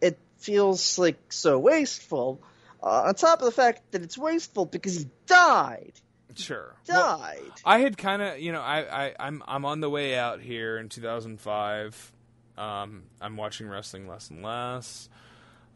It 0.00 0.18
feels 0.38 0.98
like 0.98 1.32
so 1.32 1.58
wasteful. 1.58 2.40
Uh, 2.82 3.04
on 3.06 3.14
top 3.14 3.40
of 3.40 3.44
the 3.44 3.52
fact 3.52 3.92
that 3.92 4.02
it's 4.02 4.16
wasteful 4.16 4.64
because 4.64 4.98
he 4.98 5.08
died, 5.26 5.92
sure. 6.36 6.74
Well, 6.88 7.18
died. 7.18 7.52
I 7.64 7.80
had 7.80 7.98
kind 7.98 8.22
of, 8.22 8.38
you 8.38 8.52
know, 8.52 8.60
I, 8.60 9.06
I, 9.06 9.14
I'm, 9.18 9.42
I'm 9.46 9.64
on 9.64 9.80
the 9.80 9.90
way 9.90 10.16
out 10.16 10.40
here 10.40 10.78
in 10.78 10.88
2005. 10.88 12.12
Um, 12.58 13.04
I'm 13.20 13.36
watching 13.36 13.68
wrestling 13.68 14.08
less 14.08 14.30
and 14.30 14.42
less, 14.42 15.08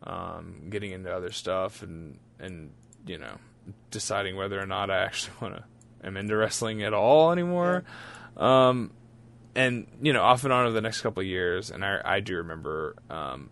um, 0.02 0.68
getting 0.70 0.92
into 0.92 1.14
other 1.14 1.30
stuff, 1.30 1.82
and 1.82 2.18
and 2.38 2.72
you 3.06 3.18
know, 3.18 3.36
deciding 3.90 4.36
whether 4.36 4.60
or 4.60 4.66
not 4.66 4.90
I 4.90 5.04
actually 5.04 5.34
want 5.40 5.56
to 5.56 5.64
am 6.04 6.16
into 6.16 6.36
wrestling 6.36 6.82
at 6.82 6.92
all 6.92 7.32
anymore. 7.32 7.84
Um, 8.36 8.90
and 9.54 9.86
you 10.00 10.12
know, 10.12 10.22
off 10.22 10.44
and 10.44 10.52
on 10.52 10.66
over 10.66 10.74
the 10.74 10.80
next 10.80 11.00
couple 11.02 11.20
of 11.20 11.26
years, 11.26 11.70
and 11.70 11.84
I, 11.84 12.00
I 12.04 12.20
do 12.20 12.36
remember, 12.36 12.96
um, 13.10 13.50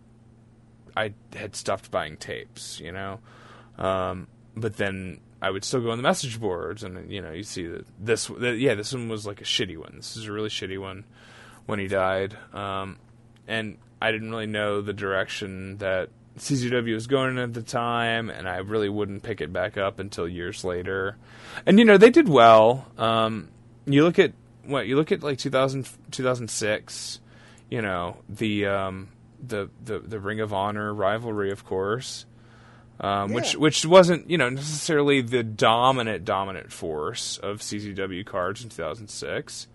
I 0.95 1.13
had 1.33 1.55
stopped 1.55 1.91
buying 1.91 2.17
tapes, 2.17 2.79
you 2.79 2.91
know, 2.91 3.19
um, 3.77 4.27
but 4.55 4.77
then 4.77 5.19
I 5.41 5.49
would 5.49 5.63
still 5.63 5.81
go 5.81 5.91
on 5.91 5.97
the 5.97 6.03
message 6.03 6.39
boards, 6.39 6.83
and 6.83 7.11
you 7.11 7.21
know, 7.21 7.31
you 7.31 7.43
see 7.43 7.67
that 7.67 7.85
this, 7.99 8.27
that, 8.27 8.57
yeah, 8.57 8.73
this 8.73 8.93
one 8.93 9.09
was 9.09 9.25
like 9.25 9.41
a 9.41 9.45
shitty 9.45 9.77
one. 9.77 9.93
This 9.95 10.17
is 10.17 10.25
a 10.25 10.31
really 10.31 10.49
shitty 10.49 10.79
one 10.79 11.05
when 11.67 11.79
he 11.79 11.87
died, 11.87 12.35
um, 12.53 12.97
and 13.47 13.77
I 14.01 14.11
didn't 14.11 14.29
really 14.31 14.47
know 14.47 14.81
the 14.81 14.93
direction 14.93 15.77
that 15.77 16.09
CZW 16.37 16.93
was 16.93 17.07
going 17.07 17.37
at 17.37 17.53
the 17.53 17.61
time, 17.61 18.29
and 18.29 18.47
I 18.47 18.57
really 18.57 18.89
wouldn't 18.89 19.21
pick 19.23 19.41
it 19.41 19.51
back 19.51 19.77
up 19.77 19.99
until 19.99 20.27
years 20.27 20.63
later. 20.63 21.17
And 21.65 21.77
you 21.77 21.85
know, 21.85 21.97
they 21.97 22.09
did 22.09 22.29
well. 22.29 22.87
Um, 22.97 23.49
you 23.85 24.03
look 24.03 24.17
at 24.19 24.33
what 24.65 24.87
you 24.87 24.95
look 24.95 25.11
at 25.11 25.23
like 25.23 25.37
2000, 25.39 25.87
2006, 26.11 27.19
you 27.69 27.81
know, 27.81 28.17
the 28.29 28.65
um, 28.65 29.09
the 29.45 29.69
the 29.83 29.99
the 29.99 30.19
Ring 30.19 30.39
of 30.39 30.53
Honor 30.53 30.93
rivalry, 30.93 31.51
of 31.51 31.65
course. 31.65 32.25
Um, 32.99 33.33
which 33.33 33.53
Yeah. 33.55 33.59
which 33.59 33.83
wasn't 33.85 34.29
you 34.29 34.37
know 34.37 34.49
necessarily 34.49 35.21
the 35.21 35.41
dominant 35.43 36.23
dominant 36.23 36.71
force 36.71 37.37
of 37.39 37.59
CZW 37.59 38.23
cards 38.25 38.63
in 38.63 38.69
2006, 38.69 39.67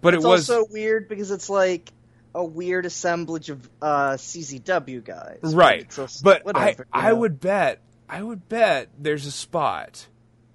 but 0.00 0.14
It's 0.14 0.24
it 0.24 0.26
was 0.26 0.48
also 0.50 0.66
weird 0.70 1.06
because 1.08 1.30
it's 1.30 1.50
like 1.50 1.92
a 2.34 2.44
weird 2.44 2.84
assemblage 2.86 3.50
of 3.50 3.68
uh, 3.80 4.12
CZW 4.12 5.04
guys. 5.04 5.38
right. 5.54 5.86
Also- 5.98 6.20
but 6.22 6.42
I 6.42 6.44
whatever, 6.44 6.86
I 6.92 7.08
know. 7.10 7.16
would 7.16 7.40
bet 7.40 7.80
I 8.08 8.22
would 8.22 8.48
bet 8.48 8.90
there's 8.98 9.26
a 9.26 9.30
spot 9.32 10.08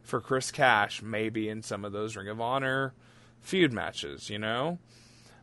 for 0.04 0.20
Chris 0.22 0.52
Cash 0.52 1.02
maybe 1.02 1.50
in 1.50 1.62
some 1.64 1.86
of 1.86 1.92
those 1.92 2.16
Ring 2.16 2.28
of 2.28 2.40
Honor 2.42 2.94
feud 3.42 3.72
matches. 3.74 4.30
You 4.30 4.40
know, 4.40 4.80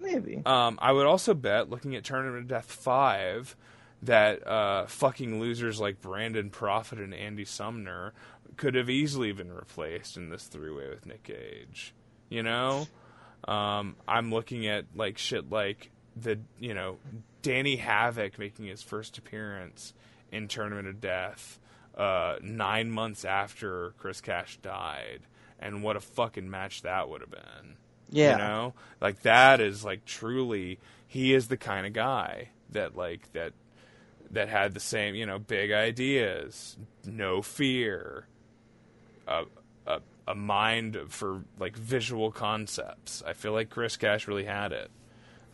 maybe. 0.00 0.42
um, 0.44 0.78
I 0.80 0.92
would 0.92 1.06
also 1.06 1.34
bet 1.34 1.70
looking 1.70 1.96
at 1.96 2.04
Tournament 2.04 2.42
of 2.42 2.48
Death 2.48 2.70
five 2.70 3.56
that 4.02 4.46
uh, 4.46 4.86
fucking 4.86 5.40
losers 5.40 5.80
like 5.80 6.00
Brandon 6.00 6.50
Prophet 6.50 6.98
and 7.00 7.14
Andy 7.14 7.44
Sumner 7.46 8.12
could 8.56 8.74
have 8.74 8.88
easily 8.90 9.32
been 9.32 9.52
replaced 9.52 10.16
in 10.16 10.28
this 10.30 10.44
three 10.44 10.70
way 10.70 10.88
with 10.88 11.06
Nick 11.06 11.22
Gage. 11.24 11.94
You 12.28 12.42
know, 12.42 12.86
um, 13.48 13.96
I'm 14.06 14.30
looking 14.32 14.66
at 14.66 14.84
like 14.94 15.16
shit 15.18 15.50
like 15.50 15.90
the 16.16 16.38
you 16.58 16.74
know 16.74 16.98
Danny 17.42 17.76
Havoc 17.76 18.38
making 18.38 18.66
his 18.66 18.82
first 18.82 19.18
appearance 19.18 19.92
in 20.32 20.48
Tournament 20.48 20.88
of 20.88 21.00
Death 21.00 21.60
uh, 21.96 22.36
nine 22.42 22.90
months 22.90 23.24
after 23.24 23.94
Chris 23.98 24.20
Cash 24.20 24.58
died, 24.62 25.20
and 25.60 25.82
what 25.82 25.96
a 25.96 26.00
fucking 26.00 26.50
match 26.50 26.82
that 26.82 27.08
would 27.08 27.20
have 27.20 27.30
been. 27.30 27.76
yeah. 28.10 28.32
You 28.32 28.38
know, 28.38 28.74
like 29.00 29.22
that 29.22 29.60
is 29.60 29.84
like 29.84 30.04
truly 30.04 30.78
he 31.06 31.32
is 31.34 31.48
the 31.48 31.56
kind 31.56 31.86
of 31.86 31.92
guy 31.92 32.50
that 32.70 32.96
like 32.96 33.32
that 33.32 33.52
that 34.30 34.48
had 34.48 34.74
the 34.74 34.80
same 34.80 35.14
you 35.14 35.26
know 35.26 35.38
big 35.38 35.70
ideas, 35.72 36.76
no 37.04 37.42
fear, 37.42 38.26
a 39.26 39.44
a, 39.86 40.00
a 40.26 40.34
mind 40.34 40.98
for 41.08 41.44
like 41.58 41.76
visual 41.76 42.32
concepts. 42.32 43.22
I 43.26 43.32
feel 43.34 43.52
like 43.52 43.70
Chris 43.70 43.96
Cash 43.96 44.26
really 44.26 44.44
had 44.44 44.72
it. 44.72 44.90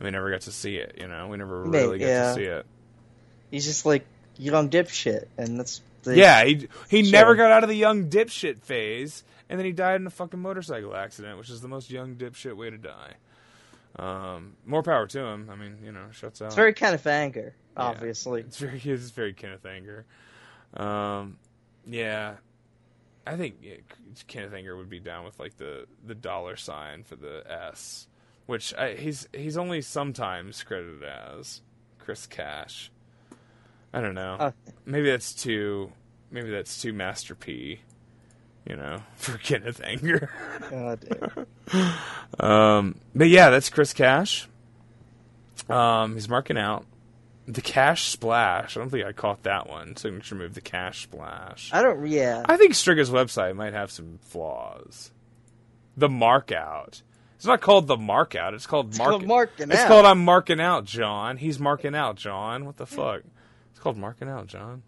We 0.03 0.11
never 0.11 0.31
got 0.31 0.43
to 0.43 0.53
see 0.53 0.77
it. 0.77 0.97
You 1.01 1.07
know, 1.09 1.29
we 1.29 1.37
never 1.37 1.63
really 1.63 1.99
got 1.99 2.07
yeah. 2.07 2.29
to 2.31 2.35
see 2.35 2.45
it. 2.45 2.67
He's 3.51 3.65
just 3.65 3.87
like 3.87 4.05
young 4.37 4.69
dipshit, 4.69 5.27
and 5.39 5.59
that's 5.61 5.81
the, 6.03 6.17
Yeah, 6.17 6.45
he 6.45 6.69
he 6.89 7.05
Sure. 7.05 7.13
never 7.13 7.35
got 7.37 7.53
out 7.53 7.63
of 7.63 7.69
the 7.69 7.77
young 7.77 8.09
dipshit 8.11 8.61
phase, 8.63 9.23
and 9.49 9.59
then 9.59 9.67
he 9.67 9.73
died 9.73 10.01
in 10.01 10.07
a 10.07 10.11
fucking 10.11 10.41
motorcycle 10.41 10.97
accident, 10.97 11.39
which 11.39 11.51
is 11.51 11.61
the 11.61 11.69
most 11.69 11.91
young 11.91 12.17
dipshit 12.17 12.57
way 12.57 12.71
to 12.71 12.79
die. 12.79 13.15
Um, 13.97 14.55
more 14.65 14.83
power 14.83 15.07
to 15.07 15.21
him. 15.21 15.49
I 15.53 15.55
mean, 15.55 15.77
you 15.85 15.93
know, 15.93 16.07
shuts 16.13 16.41
out. 16.41 16.47
It's 16.47 16.55
very 16.55 16.73
kind 16.73 16.95
of 16.95 17.07
anger, 17.07 17.55
Yeah. 17.77 17.83
obviously. 17.85 18.41
It's 18.41 18.59
very 18.59 18.81
it's 18.85 19.11
very 19.11 19.35
Kenneth 19.35 19.67
Anger. 19.67 20.05
Um, 20.75 21.37
yeah, 21.87 22.37
I 23.27 23.37
think 23.37 23.57
yeah, 23.63 23.75
Kenneth 24.27 24.55
Anger 24.55 24.77
would 24.77 24.89
be 24.91 24.99
down 24.99 25.25
with 25.25 25.39
like 25.39 25.57
the 25.59 25.87
the 26.07 26.15
dollar 26.15 26.57
sign 26.57 27.05
for 27.05 27.17
the 27.17 27.45
S, 27.47 28.07
which 28.47 28.75
I, 28.75 28.95
he's 28.95 29.29
he's 29.33 29.57
only 29.57 29.81
sometimes 29.83 30.62
credited 30.62 31.03
as 31.05 31.61
Chris 31.99 32.27
Cash. 32.27 32.91
I 33.93 34.01
don't 34.01 34.15
know. 34.15 34.37
Uh. 34.39 34.51
maybe 34.85 35.11
that's 35.11 35.35
too 35.35 35.93
maybe 36.31 36.51
that's 36.51 36.81
too 36.81 36.93
Master 36.93 37.35
P. 37.35 37.81
You 38.69 38.77
know, 38.77 39.03
for 39.17 39.39
Kenneth 39.39 39.81
Anger. 39.83 40.31
God 40.71 41.01
damn. 41.09 41.47
Um, 42.41 42.95
but 43.15 43.29
yeah, 43.29 43.51
that's 43.51 43.69
Chris 43.69 43.93
Cash. 43.93 44.49
Um, 45.69 46.15
he's 46.15 46.29
marking 46.29 46.57
out 46.57 46.87
the 47.47 47.61
Cash 47.61 48.09
Splash. 48.09 48.77
I 48.77 48.81
don't 48.81 48.91
think 48.91 49.05
I 49.05 49.12
caught 49.12 49.43
that 49.43 49.69
one. 49.69 49.97
Signature 49.97 50.35
move, 50.37 50.55
the 50.55 50.61
Cash 50.61 51.03
Splash. 51.03 51.71
I 51.73 51.83
don't. 51.83 52.07
Yeah. 52.07 52.43
I 52.47 52.57
think 52.57 52.73
Striga's 52.73 53.11
website 53.11 53.55
might 53.55 53.73
have 53.75 53.91
some 53.91 54.19
flaws. 54.23 55.11
The 55.97 56.09
mark 56.09 56.53
out. 56.53 57.03
It's 57.43 57.47
not 57.49 57.61
called 57.61 57.89
the 57.89 57.97
mark 57.97 58.37
out. 58.37 58.55
It's 58.55 58.69
called 58.69 58.97
mark. 58.97 59.11
called 59.11 59.27
marking 59.27 59.73
It's 59.73 59.81
out. 59.81 59.89
called 59.89 60.07
I'm 60.07 60.25
marking 60.25 60.61
out, 60.61 60.85
John. 60.85 61.39
He's 61.39 61.59
marking 61.59 61.93
out, 61.93 62.15
John. 62.15 62.65
What 62.65 62.77
the 62.77 62.87
fuck? 62.87 63.23
It's 63.73 63.81
called 63.81 63.97
marking 63.97 64.29
out, 64.29 64.47
John. 64.47 64.85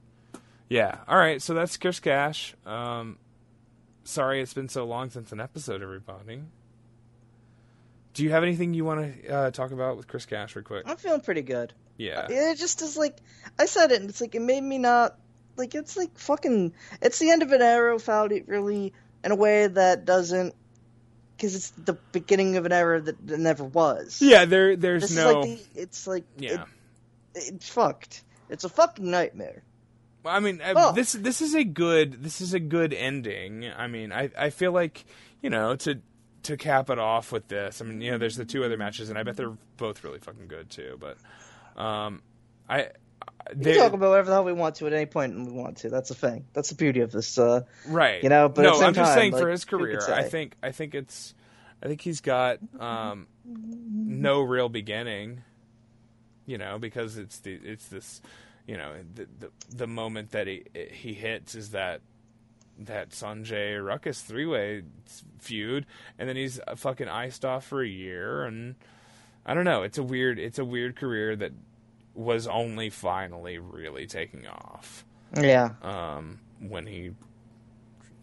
Yeah. 0.69 0.99
All 1.09 1.19
right. 1.19 1.43
So 1.43 1.53
that's 1.53 1.77
Chris 1.77 1.99
Cash. 1.99 2.55
Um, 2.65 3.19
sorry 4.05 4.41
it's 4.41 4.55
been 4.55 4.69
so 4.69 4.85
long 4.85 5.11
since 5.11 5.33
an 5.33 5.41
episode, 5.41 5.83
everybody. 5.83 6.45
Do 8.13 8.23
you 8.23 8.31
have 8.31 8.45
anything 8.45 8.73
you 8.73 8.85
want 8.85 9.25
to 9.25 9.29
uh, 9.29 9.51
talk 9.51 9.73
about 9.73 9.97
with 9.97 10.07
Chris 10.07 10.25
Cash, 10.25 10.55
real 10.55 10.65
quick? 10.65 10.85
I'm 10.87 10.97
feeling 10.97 11.23
pretty 11.23 11.43
good. 11.43 11.73
Yeah. 11.97 12.29
It 12.31 12.57
just 12.57 12.83
is 12.83 12.97
like 12.97 13.19
I 13.59 13.67
said 13.67 13.91
it, 13.91 14.01
and 14.01 14.09
it's 14.09 14.21
like 14.21 14.37
it 14.37 14.43
made 14.43 14.63
me 14.63 14.79
not 14.79 15.19
like 15.57 15.75
it's 15.75 15.97
like 15.97 16.17
fucking. 16.17 16.73
It's 17.03 17.19
the 17.19 17.33
end 17.33 17.43
of 17.43 17.51
an 17.51 17.63
era 17.63 17.95
without 17.95 18.31
it 18.31 18.47
really 18.47 18.93
in 19.25 19.33
a 19.33 19.37
way 19.37 19.67
that 19.67 20.05
doesn't 20.05 20.55
because 21.37 21.55
it's 21.55 21.71
the 21.71 21.95
beginning 22.13 22.57
of 22.57 22.67
an 22.67 22.73
era 22.73 23.01
that, 23.01 23.21
never 23.23 23.65
was. 23.65 24.21
Yeah. 24.23 24.45
There. 24.45 24.77
There's 24.77 25.03
This 25.03 25.17
no. 25.17 25.41
like 25.41 25.49
the. 25.75 25.81
It's 25.81 26.07
like 26.07 26.25
yeah. 26.39 26.65
it, 27.35 27.45
it's 27.53 27.69
fucked. 27.69 28.23
It's 28.49 28.65
a 28.65 28.69
fucking 28.69 29.11
nightmare. 29.11 29.63
Well, 30.23 30.35
I 30.35 30.41
mean, 30.41 30.61
Oh. 30.65 30.93
this 30.93 31.13
this 31.13 31.43
is 31.43 31.55
a 31.55 31.65
good 31.65 32.23
this 32.23 32.41
is 32.41 32.55
a 32.55 32.61
good 32.61 32.95
ending. 32.95 33.71
I 33.77 33.87
mean, 33.89 34.13
I 34.13 34.31
I 34.39 34.51
feel 34.51 34.73
like 34.73 35.05
you 35.43 35.51
know 35.51 35.77
to 35.77 36.01
to 36.45 36.57
cap 36.57 36.91
it 36.91 36.99
off 36.99 37.33
with 37.33 37.49
this. 37.49 37.81
I 37.81 37.85
mean, 37.85 38.01
you 38.01 38.11
know, 38.11 38.19
there's 38.19 38.37
the 38.37 38.45
two 38.45 38.65
other 38.65 38.77
matches, 38.77 39.11
and 39.11 39.19
I 39.19 39.23
bet 39.23 39.37
they're 39.37 39.57
both 39.77 40.05
really 40.05 40.19
fucking 40.19 40.47
good 40.49 40.71
too. 40.71 40.99
But 41.01 41.17
um, 41.81 42.23
I 42.69 42.89
We 43.57 43.65
they 43.65 43.73
can 43.73 43.83
talk 43.83 43.93
about 43.93 44.11
whatever 44.11 44.29
the 44.29 44.33
hell 44.35 44.45
we 44.45 44.53
want 44.53 44.77
to 44.77 44.87
at 44.87 44.93
any 44.93 45.07
point 45.07 45.37
we 45.37 45.53
want 45.53 45.79
to. 45.79 45.91
That's 45.91 46.09
the 46.09 46.15
thing. 46.15 46.47
That's 46.55 46.71
the 46.71 46.75
beauty 46.75 47.01
of 47.01 47.13
this. 47.13 47.39
Uh, 47.39 47.63
right, 47.87 48.23
you 48.23 48.29
know, 48.29 48.49
but 48.49 48.63
no, 48.63 48.81
I'm 48.81 48.95
just 48.95 49.13
time, 49.13 49.19
saying 49.19 49.33
for 49.33 49.51
his 49.51 49.65
career, 49.65 50.01
I 50.11 50.23
think 50.23 50.57
I 50.63 50.73
think 50.73 50.95
it's 50.95 51.35
I 51.83 51.89
think 51.89 52.01
he's 52.01 52.21
got 52.21 52.59
um 52.81 53.27
no 53.47 54.41
real 54.41 54.69
beginning. 54.69 55.43
you 56.47 56.59
know, 56.59 56.79
because 56.79 57.17
it's 57.17 57.39
the 57.41 57.55
it's 57.55 57.89
this, 57.89 58.21
you 58.67 58.77
know, 58.77 58.93
the 59.15 59.27
the, 59.39 59.51
the 59.77 59.87
moment 59.87 60.33
that 60.33 60.47
he 60.47 60.65
he 60.93 61.15
hits 61.15 61.55
is 61.55 61.71
that 61.71 62.01
that 62.79 63.11
Sonjay 63.11 63.83
Ruckus 63.85 64.21
three 64.21 64.47
way 64.47 64.83
feud, 65.39 65.87
and 66.19 66.29
then 66.29 66.37
he's 66.37 66.61
fucking 66.77 67.09
iced 67.09 67.45
off 67.45 67.65
for 67.67 67.83
a 67.83 67.89
year, 67.89 68.45
and 68.45 68.75
I 69.47 69.55
don't 69.55 69.65
know. 69.65 69.83
It's 69.83 69.99
a 69.99 70.03
weird 70.03 70.39
it's 70.39 70.59
a 70.59 70.65
weird 70.65 70.97
career 70.97 71.37
that 71.37 71.53
was 72.15 72.47
only 72.47 72.91
finally 72.91 73.59
really 73.59 74.07
taking 74.07 74.47
off 74.47 75.05
Yeah. 75.37 75.71
um, 75.83 76.41
when 76.61 76.87
he 76.87 77.13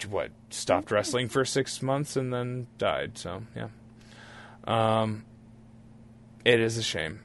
what 0.09 0.31
stopped 0.49 0.89
wrestling 0.89 1.29
for 1.29 1.45
six 1.45 1.81
months 1.81 2.15
and 2.15 2.33
then 2.33 2.65
died. 2.79 3.17
So 3.19 3.43
yeah, 3.55 3.67
um, 4.65 5.23
it 6.43 6.59
is 6.59 6.77
a 6.77 6.83
shame. 6.83 7.19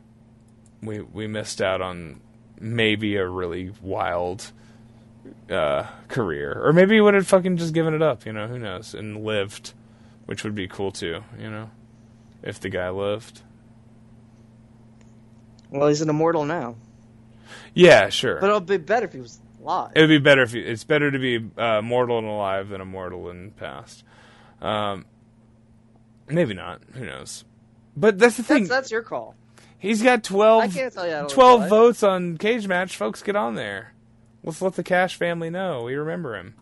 We 0.83 1.01
we 1.01 1.27
missed 1.27 1.63
out 1.63 1.81
on 1.81 2.21
maybe 2.61 3.17
a 3.17 3.27
really 3.27 3.73
wild 3.81 4.53
uh, 5.51 5.85
career, 6.09 6.61
or 6.63 6.73
maybe 6.73 6.97
he 6.97 7.01
would 7.01 7.15
have 7.15 7.27
fucking 7.27 7.57
just 7.57 7.73
given 7.73 7.95
it 7.95 8.03
up. 8.03 8.27
You 8.27 8.33
know, 8.33 8.47
who 8.47 8.59
knows? 8.59 8.95
And 8.95 9.25
lived, 9.25 9.73
which 10.27 10.45
would 10.45 10.55
be 10.55 10.69
cool 10.69 10.93
too. 10.93 11.23
You 11.39 11.51
know, 11.51 11.71
if 12.43 12.61
the 12.61 12.69
guy 12.69 12.91
lived. 12.91 13.41
Well, 15.71 15.89
he's 15.89 16.01
an 16.01 16.09
immortal 16.09 16.45
now. 16.45 16.77
Yeah, 17.75 18.09
sure. 18.09 18.41
But 18.41 18.49
it'll 18.49 18.61
be 18.61 18.79
better 18.79 19.07
if 19.07 19.13
he 19.13 19.21
was 19.21 19.39
alive. 19.61 19.93
It 19.95 20.01
would 20.01 20.09
be 20.09 20.19
better 20.19 20.43
if 20.43 20.55
you, 20.55 20.65
it's 20.65 20.85
better 20.85 21.11
to 21.11 21.19
be 21.19 21.51
uh, 21.59 21.83
mortal 21.83 22.19
and 22.19 22.27
alive 22.27 22.69
than 22.69 22.81
immortal 22.81 23.29
and 23.29 23.55
past. 23.57 24.05
Um, 24.63 25.05
maybe 26.29 26.55
not. 26.55 26.81
Who 26.95 27.05
knows? 27.05 27.45
But 27.97 28.19
that's 28.19 28.37
the 28.37 28.43
thing. 28.43 28.65
that's, 28.65 28.71
that's 28.71 28.91
your 28.91 29.03
call. 29.03 29.35
He's 29.79 30.03
got 30.03 30.25
12, 30.25 30.63
I 30.63 30.69
can't 30.69 30.93
tell 30.93 31.07
you 31.07 31.29
12 31.29 31.69
votes 31.69 32.03
on 32.03 32.39
Cage 32.39 32.67
Match. 32.67 32.97
Folks, 32.97 33.23
get 33.23 33.37
on 33.37 33.55
there. 33.55 33.93
Let's 34.43 34.63
let 34.63 34.75
the 34.75 34.83
Cash 34.83 35.17
family 35.17 35.51
know. 35.51 35.83
We 35.83 35.95
remember 35.95 36.37
him. 36.37 36.55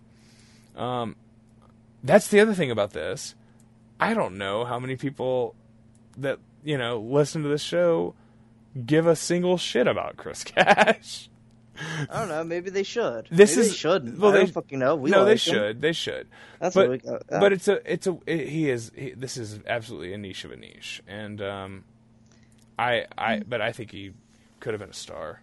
Um, 0.76 1.16
that's 2.02 2.28
the 2.28 2.40
other 2.40 2.54
thing 2.54 2.70
about 2.70 2.92
this. 2.92 3.34
I 4.00 4.14
don't 4.14 4.36
know 4.36 4.64
how 4.64 4.80
many 4.80 4.96
people 4.96 5.54
that, 6.18 6.38
you 6.64 6.76
know, 6.76 6.98
listen 6.98 7.42
to 7.44 7.48
this 7.48 7.62
show 7.62 8.14
give 8.86 9.06
a 9.06 9.16
single 9.16 9.56
shit 9.58 9.86
about 9.86 10.16
Chris 10.16 10.44
Cash. 10.44 11.28
I 12.08 12.20
don't 12.20 12.28
know. 12.28 12.44
Maybe 12.44 12.70
they 12.70 12.84
should. 12.84 13.26
This 13.30 13.56
maybe 13.56 13.66
is- 13.66 13.72
they 13.72 13.76
shouldn't. 13.76 14.18
well, 14.18 14.30
I 14.32 14.36
don't 14.36 14.46
they- 14.46 14.52
fucking 14.52 14.78
know. 14.78 14.94
We 14.94 15.10
no, 15.10 15.24
they 15.24 15.32
like 15.32 15.46
him. 15.46 15.54
should. 15.54 15.80
They 15.80 15.92
should. 15.92 16.28
That's 16.60 16.74
but 16.74 16.88
what 16.88 17.02
we 17.02 17.08
uh, 17.10 17.18
but 17.40 17.52
it's 17.52 17.66
a 17.68 17.92
it's 17.92 18.06
a 18.06 18.16
it, 18.26 18.48
he 18.48 18.70
is 18.70 18.92
he, 18.94 19.10
this 19.10 19.36
is 19.36 19.58
absolutely 19.66 20.12
a 20.14 20.18
niche 20.18 20.44
of 20.44 20.52
a 20.52 20.56
niche, 20.56 21.02
and 21.08 21.42
um, 21.42 21.84
I 22.78 23.06
I 23.18 23.40
but 23.40 23.60
I 23.60 23.72
think 23.72 23.90
he 23.90 24.12
could 24.60 24.72
have 24.72 24.80
been 24.80 24.90
a 24.90 24.94
star. 24.94 25.40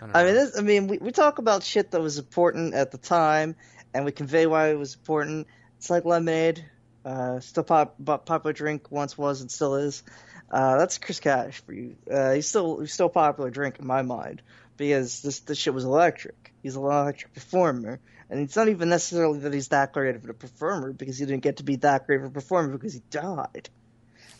I, 0.00 0.20
I 0.20 0.24
mean, 0.26 0.34
this, 0.34 0.56
I 0.56 0.60
mean, 0.62 0.86
we, 0.86 0.98
we 0.98 1.10
talk 1.12 1.38
about 1.38 1.62
shit 1.64 1.90
that 1.92 2.00
was 2.00 2.18
important 2.18 2.74
at 2.74 2.90
the 2.92 2.98
time, 2.98 3.56
and 3.94 4.04
we 4.04 4.12
convey 4.12 4.46
why 4.46 4.68
it 4.70 4.78
was 4.78 4.94
important. 4.94 5.48
It's 5.78 5.90
like 5.90 6.04
lemonade, 6.04 6.64
uh, 7.04 7.40
still 7.40 7.64
pop, 7.64 7.96
pop 8.04 8.24
popular 8.26 8.52
drink 8.52 8.92
once 8.92 9.16
was 9.18 9.40
and 9.40 9.50
still 9.50 9.74
is. 9.76 10.02
Uh, 10.50 10.78
that's 10.78 10.98
Chris 10.98 11.20
Cash 11.20 11.60
for 11.66 11.72
you. 11.72 11.96
Uh, 12.10 12.32
he's 12.32 12.48
still 12.48 12.80
he's 12.80 12.92
still 12.92 13.06
a 13.06 13.10
popular 13.10 13.50
drink 13.50 13.78
in 13.78 13.86
my 13.86 14.02
mind 14.02 14.42
because 14.76 15.20
this 15.22 15.40
this 15.40 15.58
shit 15.58 15.74
was 15.74 15.84
electric. 15.84 16.54
He's 16.62 16.76
an 16.76 16.82
electric 16.82 17.34
performer, 17.34 18.00
and 18.30 18.40
it's 18.40 18.56
not 18.56 18.68
even 18.68 18.88
necessarily 18.88 19.40
that 19.40 19.52
he's 19.52 19.68
that 19.68 19.92
great 19.92 20.16
of 20.16 20.28
a 20.28 20.34
performer 20.34 20.92
because 20.92 21.18
he 21.18 21.26
didn't 21.26 21.42
get 21.42 21.58
to 21.58 21.64
be 21.64 21.76
that 21.76 22.06
great 22.06 22.20
of 22.20 22.26
a 22.26 22.30
performer 22.30 22.72
because 22.72 22.94
he 22.94 23.02
died. 23.10 23.68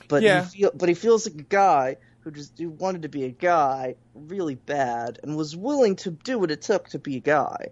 But 0.08 0.22
Yeah. 0.22 0.42
he 0.42 0.48
feel, 0.48 0.70
but 0.74 0.88
he 0.88 0.94
feels 0.94 1.28
like 1.28 1.40
a 1.40 1.44
guy 1.44 1.96
who 2.20 2.30
just 2.30 2.58
who 2.58 2.70
wanted 2.70 3.02
to 3.02 3.08
be 3.08 3.24
a 3.24 3.30
guy 3.30 3.96
really 4.14 4.54
bad 4.54 5.18
and 5.22 5.36
was 5.36 5.54
willing 5.56 5.96
to 5.96 6.10
do 6.10 6.38
what 6.38 6.50
it 6.50 6.62
took 6.62 6.88
to 6.90 6.98
be 6.98 7.16
a 7.16 7.20
guy, 7.20 7.68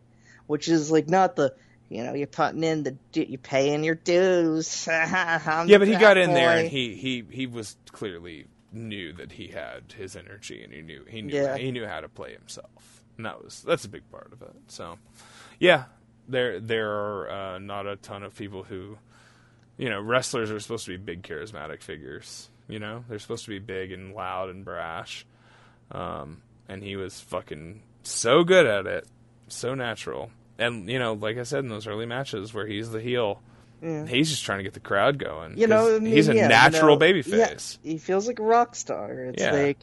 which 0.47 0.69
is 0.69 0.91
like 0.91 1.09
not 1.09 1.37
the 1.37 1.55
you 1.89 2.03
know 2.05 2.15
you're 2.15 2.27
putting 2.27 2.65
in 2.65 2.83
the 2.83 2.97
you're 3.13 3.39
paying 3.39 3.85
your 3.85 3.95
dues. 3.95 4.87
Yeah, 4.97 5.79
but 5.79 5.89
he 5.89 5.97
got 5.97 6.17
in 6.17 6.33
there 6.35 6.59
and 6.59 6.69
he 6.69 6.95
he 6.97 7.25
he 7.31 7.47
was 7.47 7.77
clearly 7.93 8.47
knew 8.73 9.13
that 9.15 9.33
he 9.33 9.49
had 9.49 9.95
his 9.97 10.17
energy 10.17 10.63
and 10.63 10.73
he 10.73 10.83
knew 10.83 11.05
he 11.09 11.23
knew 11.23 11.35
Yeah. 11.35 11.57
he 11.57 11.71
knew 11.71 11.87
how 11.87 12.01
to 12.01 12.09
play 12.09 12.33
himself. 12.33 13.03
And 13.17 13.25
that 13.25 13.43
was 13.43 13.63
that's 13.63 13.85
a 13.85 13.89
big 13.89 14.11
part 14.11 14.33
of 14.33 14.43
it. 14.43 14.53
So, 14.69 14.99
yeah, 15.59 15.85
there 16.29 16.61
there 16.61 16.91
are 16.91 17.31
uh, 17.31 17.59
not 17.59 17.87
a 17.87 17.97
ton 17.97 18.23
of 18.23 18.35
people 18.37 18.63
who, 18.65 18.99
you 19.79 19.89
know, 19.89 20.01
wrestlers 20.01 20.51
are 20.51 20.61
supposed 20.61 20.85
to 20.87 20.91
be 20.91 20.97
big 20.99 21.23
charismatic 21.23 21.83
figures. 21.83 22.51
You 22.69 22.79
know, 22.81 23.05
they're 23.09 23.19
supposed 23.21 23.45
to 23.45 23.51
be 23.51 23.59
big 23.61 23.93
and 23.93 24.13
loud 24.15 24.51
and 24.51 24.65
brash. 24.65 25.25
Um, 25.91 26.43
and 26.69 26.83
he 26.83 26.97
was 26.97 27.21
fucking 27.21 27.83
so 28.03 28.43
good 28.45 28.67
at 28.67 28.87
it, 28.87 29.07
so 29.49 29.75
natural. 29.75 30.31
And 30.59 30.89
you 30.89 30.99
know, 30.99 31.13
like 31.15 31.39
I 31.39 31.43
said 31.43 31.61
in 31.61 31.69
those 31.69 31.87
early 31.87 32.07
matches 32.07 32.53
where 32.55 32.67
he's 32.67 32.91
the 32.91 33.01
heel, 33.01 33.43
Yeah. 33.83 34.07
he's 34.07 34.31
just 34.31 34.45
trying 34.45 34.59
to 34.59 34.65
get 34.65 34.75
the 34.75 34.81
crowd 34.81 35.19
going. 35.19 35.59
you 35.59 35.67
know, 35.67 35.97
I 35.97 35.99
mean, 35.99 36.13
he's 36.15 36.29
a 36.29 36.35
yeah, 36.35 36.45
you 36.45 36.49
natural 36.49 36.95
know, 36.97 37.01
baby 37.01 37.23
yeah, 37.27 37.55
he 37.83 37.99
feels 37.99 38.27
like 38.27 38.39
a 38.39 38.43
rock 38.43 38.75
star. 38.75 39.13
It's 39.27 39.43
like 39.43 39.79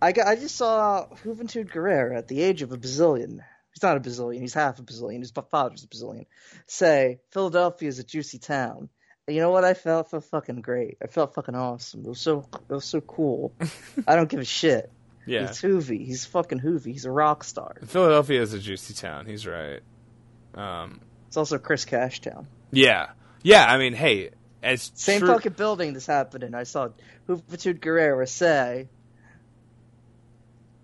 I 0.00 0.12
got, 0.12 0.26
I 0.26 0.36
just 0.36 0.56
saw 0.56 1.06
Juventud 1.24 1.70
Guerrera 1.72 2.16
at 2.18 2.28
the 2.28 2.40
age 2.42 2.62
of 2.62 2.72
a 2.72 2.76
bazillion. 2.78 3.40
He's 3.72 3.82
not 3.82 3.96
a 3.96 4.00
bazillion. 4.00 4.40
He's 4.40 4.54
half 4.54 4.78
a 4.78 4.82
bazillion. 4.82 5.20
His 5.20 5.30
father's 5.30 5.84
a 5.84 5.88
bazillion. 5.88 6.26
Say 6.66 7.20
Philadelphia 7.30 7.88
is 7.88 7.98
a 7.98 8.04
juicy 8.04 8.38
town. 8.38 8.88
And 9.26 9.34
you 9.36 9.42
know 9.42 9.50
what? 9.50 9.64
I 9.64 9.74
felt 9.74 10.06
I 10.06 10.10
felt 10.10 10.24
fucking 10.24 10.60
great. 10.62 10.98
I 11.02 11.06
felt 11.06 11.34
fucking 11.34 11.54
awesome. 11.54 12.00
It 12.04 12.08
was 12.08 12.20
so 12.20 12.46
it 12.68 12.72
was 12.72 12.84
so 12.84 13.00
cool. 13.00 13.52
I 14.06 14.16
don't 14.16 14.28
give 14.28 14.40
a 14.40 14.44
shit. 14.44 14.90
Yeah, 15.26 15.46
He's 15.48 15.60
Hoovy. 15.60 16.06
He's 16.06 16.24
fucking 16.24 16.60
Hoovy. 16.60 16.92
He's 16.92 17.04
a 17.04 17.10
rock 17.10 17.44
star. 17.44 17.76
Philadelphia 17.86 18.40
is 18.40 18.54
a 18.54 18.58
juicy 18.58 18.94
town. 18.94 19.26
He's 19.26 19.46
right. 19.46 19.80
Um, 20.54 21.00
It's 21.28 21.36
also 21.36 21.58
Chris 21.58 21.84
Cashtown. 21.84 22.46
yeah, 22.70 23.10
yeah. 23.42 23.66
I 23.66 23.78
mean, 23.78 23.92
hey, 23.94 24.30
as 24.62 24.90
Same 24.94 25.20
true- 25.20 25.28
fucking 25.28 25.52
building 25.52 25.92
this 25.92 26.06
happened 26.06 26.44
in. 26.44 26.54
I 26.54 26.64
saw 26.64 26.88
Juventud 27.28 27.80
Guerrera 27.80 28.28
say, 28.28 28.88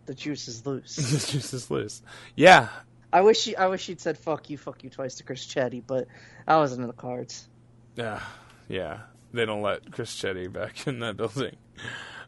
"The 0.06 0.14
juice 0.14 0.48
is 0.48 0.66
loose." 0.66 0.96
the 1.26 1.32
juice 1.32 1.52
is 1.54 1.70
loose. 1.70 2.02
Yeah, 2.36 2.68
I 3.12 3.22
wish 3.22 3.40
she, 3.40 3.56
I 3.56 3.66
wish 3.68 3.82
she'd 3.82 4.00
said 4.00 4.18
"fuck 4.18 4.50
you, 4.50 4.58
fuck 4.58 4.84
you" 4.84 4.90
twice 4.90 5.16
to 5.16 5.24
Chris 5.24 5.46
Chetti, 5.46 5.82
but 5.86 6.06
that 6.46 6.56
wasn't 6.56 6.82
in 6.82 6.86
the 6.88 6.92
cards. 6.92 7.48
yeah, 7.96 8.20
yeah. 8.68 9.00
They 9.32 9.46
don't 9.46 9.62
let 9.62 9.90
Chris 9.90 10.14
Chetti 10.14 10.52
back 10.52 10.86
in 10.86 11.00
that 11.00 11.16
building 11.16 11.56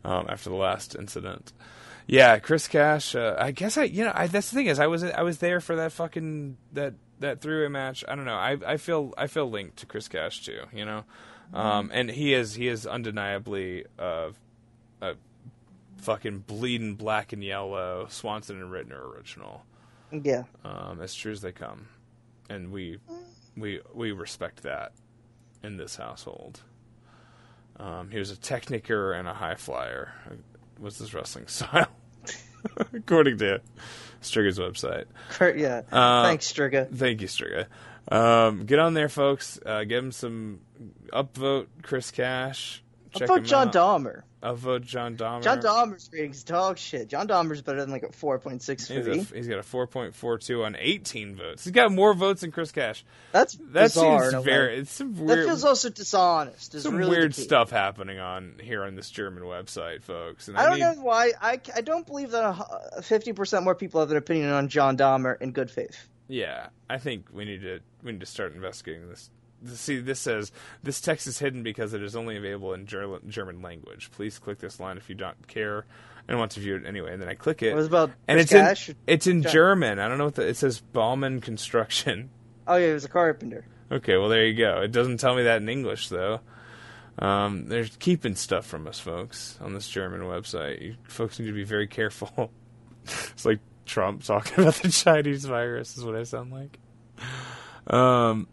um, 0.04 0.26
after 0.28 0.50
the 0.50 0.56
last 0.56 0.96
incident. 0.96 1.52
Yeah, 2.08 2.38
Chris 2.40 2.66
Cash. 2.66 3.14
Uh, 3.14 3.36
I 3.38 3.52
guess 3.52 3.76
I, 3.78 3.84
you 3.84 4.04
know, 4.04 4.12
I, 4.14 4.26
that's 4.26 4.50
the 4.50 4.56
thing 4.56 4.66
is, 4.66 4.80
I 4.80 4.86
was 4.88 5.04
I 5.04 5.22
was 5.22 5.38
there 5.38 5.60
for 5.60 5.76
that 5.76 5.92
fucking 5.92 6.56
that 6.72 6.94
that 7.20 7.40
three 7.40 7.62
way 7.62 7.68
match. 7.68 8.04
I 8.06 8.14
don't 8.14 8.24
know. 8.24 8.36
I 8.36 8.58
I 8.66 8.76
feel 8.76 9.12
I 9.16 9.26
feel 9.26 9.50
linked 9.50 9.78
to 9.78 9.86
Chris 9.86 10.08
Cash 10.08 10.44
too. 10.44 10.62
You 10.72 10.84
know, 10.84 11.04
um, 11.54 11.90
and 11.92 12.10
he 12.10 12.34
is 12.34 12.54
he 12.54 12.68
is 12.68 12.86
undeniably 12.86 13.84
uh, 13.98 14.30
a 15.00 15.14
fucking 15.98 16.40
bleeding 16.40 16.94
black 16.94 17.32
and 17.32 17.42
yellow 17.42 18.06
Swanson 18.08 18.60
and 18.60 18.70
Ritner 18.70 19.00
original. 19.14 19.64
Yeah, 20.12 20.44
um, 20.64 21.00
as 21.00 21.14
true 21.14 21.32
as 21.32 21.40
they 21.40 21.52
come, 21.52 21.88
and 22.48 22.70
we 22.70 22.98
we 23.56 23.80
we 23.94 24.12
respect 24.12 24.62
that 24.62 24.92
in 25.62 25.76
this 25.76 25.96
household. 25.96 26.60
Um, 27.78 28.10
he 28.10 28.18
was 28.18 28.30
a 28.30 28.36
techniker 28.36 29.18
and 29.18 29.28
a 29.28 29.34
high 29.34 29.56
flyer. 29.56 30.12
Was 30.78 30.98
his 30.98 31.12
wrestling 31.12 31.46
style, 31.48 31.88
according 32.92 33.38
to 33.38 33.60
Strigger's 34.22 34.58
website? 34.58 35.04
Yeah. 35.58 35.82
Uh, 35.90 36.24
Thanks, 36.24 36.50
Striga. 36.52 36.88
Thank 36.94 37.20
you, 37.20 37.28
Striga. 37.28 37.66
Um, 38.10 38.66
get 38.66 38.78
on 38.78 38.94
there, 38.94 39.08
folks. 39.08 39.58
Uh, 39.64 39.84
give 39.84 40.02
him 40.02 40.12
some 40.12 40.60
upvote. 41.12 41.66
Chris 41.82 42.10
Cash. 42.10 42.82
Check 43.18 43.28
Fuck 43.28 43.38
him 43.38 43.44
John 43.44 43.68
out. 43.68 43.74
Dahmer. 43.74 44.22
vote 44.54 44.82
John 44.82 45.16
Dahmer. 45.16 45.42
John 45.42 45.60
Dahmer's 45.60 46.08
ratings 46.12 46.44
dog 46.44 46.78
shit. 46.78 47.08
John 47.08 47.26
Dahmer's 47.26 47.62
better 47.62 47.80
than 47.80 47.90
like 47.90 48.02
a 48.02 48.12
four 48.12 48.38
point 48.38 48.62
six 48.62 48.86
for 48.86 48.94
He's, 48.94 49.06
a, 49.32 49.34
he's 49.34 49.48
got 49.48 49.58
a 49.58 49.62
4.42 49.62 50.64
on 50.64 50.76
18 50.78 51.36
votes. 51.36 51.64
He's 51.64 51.72
got 51.72 51.90
more 51.90 52.14
votes 52.14 52.42
than 52.42 52.52
Chris 52.52 52.72
Cash. 52.72 53.04
That's 53.32 53.54
That 53.54 53.84
bizarre. 53.84 54.22
seems 54.22 54.32
in 54.32 54.38
a 54.38 54.40
way. 54.40 54.44
very. 54.44 54.76
It's 54.78 54.92
some 54.92 55.14
That 55.26 55.38
feels 55.44 55.64
also 55.64 55.88
dishonest. 55.90 56.74
Is 56.74 56.82
some 56.84 56.96
really 56.96 57.10
weird 57.10 57.34
stuff 57.34 57.70
happening 57.70 58.18
on 58.18 58.54
here 58.62 58.84
on 58.84 58.94
this 58.94 59.10
German 59.10 59.42
website, 59.44 60.02
folks. 60.02 60.48
And 60.48 60.56
I, 60.56 60.62
I 60.62 60.64
don't 60.66 60.74
need, 60.74 60.80
know 60.80 61.02
why. 61.04 61.32
I, 61.40 61.60
I 61.74 61.80
don't 61.80 62.06
believe 62.06 62.30
that 62.30 63.02
fifty 63.04 63.32
percent 63.32 63.64
more 63.64 63.74
people 63.74 64.00
have 64.00 64.10
an 64.10 64.16
opinion 64.16 64.50
on 64.50 64.68
John 64.68 64.96
Dahmer 64.96 65.40
in 65.40 65.52
good 65.52 65.70
faith. 65.70 66.08
Yeah, 66.28 66.68
I 66.90 66.98
think 66.98 67.26
we 67.32 67.44
need 67.44 67.62
to 67.62 67.80
we 68.02 68.12
need 68.12 68.20
to 68.20 68.26
start 68.26 68.54
investigating 68.54 69.08
this. 69.08 69.30
See, 69.64 70.00
this 70.00 70.20
says 70.20 70.52
this 70.82 71.00
text 71.00 71.26
is 71.26 71.38
hidden 71.38 71.62
because 71.62 71.94
it 71.94 72.02
is 72.02 72.14
only 72.14 72.36
available 72.36 72.74
in 72.74 72.86
Ger- 72.86 73.20
German 73.26 73.62
language. 73.62 74.10
Please 74.12 74.38
click 74.38 74.58
this 74.58 74.78
line 74.78 74.96
if 74.96 75.08
you 75.08 75.14
don't 75.14 75.46
care 75.48 75.86
and 76.28 76.38
want 76.38 76.52
to 76.52 76.60
view 76.60 76.76
it 76.76 76.86
anyway. 76.86 77.12
And 77.12 77.22
then 77.22 77.28
I 77.28 77.34
click 77.34 77.62
it, 77.62 77.68
It 77.68 77.74
was 77.74 77.86
about 77.86 78.10
and 78.28 78.38
it's 78.38 78.52
in 78.52 78.96
it's 79.06 79.26
in 79.26 79.42
German. 79.42 79.98
I 79.98 80.08
don't 80.08 80.18
know 80.18 80.26
what 80.26 80.34
the, 80.34 80.46
it 80.46 80.56
says. 80.56 80.80
Baumann 80.80 81.40
Construction. 81.40 82.30
Oh 82.66 82.76
yeah, 82.76 82.88
it 82.88 82.94
was 82.94 83.04
a 83.04 83.08
carpenter. 83.08 83.64
Okay, 83.90 84.16
well 84.16 84.28
there 84.28 84.44
you 84.44 84.54
go. 84.54 84.82
It 84.82 84.92
doesn't 84.92 85.18
tell 85.18 85.34
me 85.34 85.44
that 85.44 85.62
in 85.62 85.68
English 85.68 86.08
though. 86.08 86.40
Um, 87.18 87.68
they're 87.68 87.86
keeping 87.98 88.34
stuff 88.34 88.66
from 88.66 88.86
us, 88.86 88.98
folks, 88.98 89.58
on 89.60 89.72
this 89.72 89.88
German 89.88 90.22
website. 90.22 90.82
You 90.82 90.96
folks 91.04 91.38
need 91.38 91.46
to 91.46 91.52
be 91.52 91.64
very 91.64 91.86
careful. 91.86 92.50
it's 93.04 93.44
like 93.44 93.60
Trump 93.86 94.24
talking 94.24 94.58
about 94.62 94.74
the 94.74 94.90
Chinese 94.90 95.44
virus, 95.44 95.96
is 95.96 96.04
what 96.04 96.14
I 96.16 96.24
sound 96.24 96.52
like. 96.52 96.78
Um, 97.86 98.48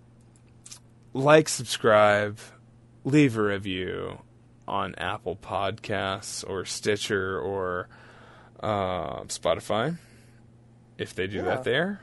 like, 1.14 1.48
subscribe, 1.50 2.40
leave 3.04 3.38
a 3.38 3.44
review 3.44 4.20
on 4.68 4.96
Apple 4.96 5.36
Podcasts 5.36 6.48
or 6.48 6.66
Stitcher 6.66 7.40
or 7.40 7.88
uh, 8.62 9.24
Spotify 9.24 9.98
if 10.98 11.14
they 11.14 11.28
do 11.28 11.38
Yeah. 11.38 11.44
that 11.44 11.64
there. 11.64 12.00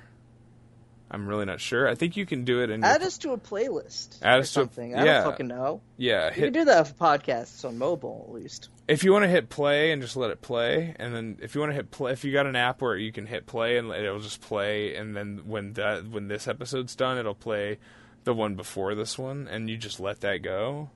I'm 1.13 1.27
really 1.27 1.45
not 1.45 1.61
sure. 1.61 1.89
I 1.89 1.97
think 1.97 2.17
you 2.17 2.25
can 2.25 2.45
do 2.45 2.63
it 2.63 2.71
in 2.71 2.83
your 2.83 2.89
Add 2.89 3.03
us 3.03 3.19
to 3.19 3.33
a 3.33 3.39
playlist. 3.39 4.19
Add 4.23 4.37
or 4.37 4.41
us 4.43 4.53
to 4.53 4.61
a- 4.61 4.63
something. 4.63 4.95
I 4.95 5.05
yeah. 5.05 5.23
don't 5.23 5.33
fucking 5.33 5.49
know. 5.49 5.81
yeah. 5.97 6.27
You 6.29 6.35
Hit, 6.35 6.45
can 6.45 6.53
do 6.53 6.65
that 6.67 6.87
for 6.87 6.95
podcasts 6.95 7.65
on 7.65 7.79
mobile, 7.79 8.27
at 8.29 8.33
least. 8.35 8.69
if 8.87 9.03
you 9.03 9.11
want 9.13 9.25
to 9.25 9.29
hit 9.29 9.49
play 9.49 9.91
and 9.91 10.01
just 10.01 10.17
let 10.17 10.31
it 10.31 10.41
play, 10.41 10.95
and 11.01 11.13
then 11.13 11.39
if 11.43 11.57
you 11.57 11.61
want 11.61 11.71
to 11.73 11.75
hit 11.75 11.91
play, 11.91 12.13
if 12.13 12.25
you 12.25 12.33
got 12.33 12.47
an 12.47 12.55
app 12.55 12.81
where 12.81 12.97
you 12.97 13.11
can 13.11 13.27
hit 13.27 13.47
play 13.47 13.77
and 13.79 13.91
it'll 13.91 14.21
just 14.21 14.41
play, 14.41 14.95
and 14.95 15.17
then 15.17 15.41
when 15.47 15.73
that 15.73 16.07
when 16.09 16.29
this 16.29 16.47
episode's 16.47 16.95
done, 16.95 17.19
it'll 17.19 17.35
play 17.35 17.79
the 18.25 18.35
one 18.35 18.55
before 18.55 18.95
this 18.95 19.19
one, 19.19 19.49
and 19.51 19.69
you 19.71 19.77
just 19.77 20.01
let 20.01 20.21
that 20.21 20.39
go. 20.39 20.91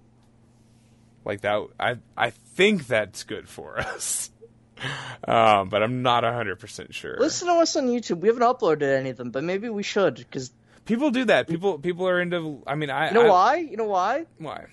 Like 1.25 1.41
that, 1.43 1.67
I 1.81 1.97
I 2.17 2.31
think 2.31 2.87
that's 2.87 3.23
good 3.25 3.49
for 3.49 3.79
us, 3.79 4.31
um, 5.27 5.69
but 5.71 5.83
I'm 5.83 6.03
not 6.03 6.23
hundred 6.25 6.57
percent 6.57 6.95
sure. 6.95 7.17
Listen 7.19 7.49
to 7.49 7.55
us 7.55 7.75
on 7.77 7.87
YouTube. 7.89 8.21
We 8.21 8.29
haven't 8.29 8.43
uploaded 8.43 8.83
any 8.83 9.11
of 9.11 9.17
them, 9.17 9.31
but 9.31 9.43
maybe 9.45 9.69
we 9.71 9.83
should. 9.83 10.17
Because 10.17 10.53
people 10.85 11.11
do 11.11 11.25
that. 11.27 11.49
People 11.49 11.79
people 11.79 12.07
are 12.07 12.21
into. 12.21 12.63
I 12.67 12.75
mean, 12.75 12.91
I 12.91 13.09
you 13.09 13.15
know 13.15 13.23
I- 13.23 13.29
why? 13.29 13.57
You 13.57 13.77
know 13.79 13.85
why? 13.87 14.27
Why? 14.39 14.67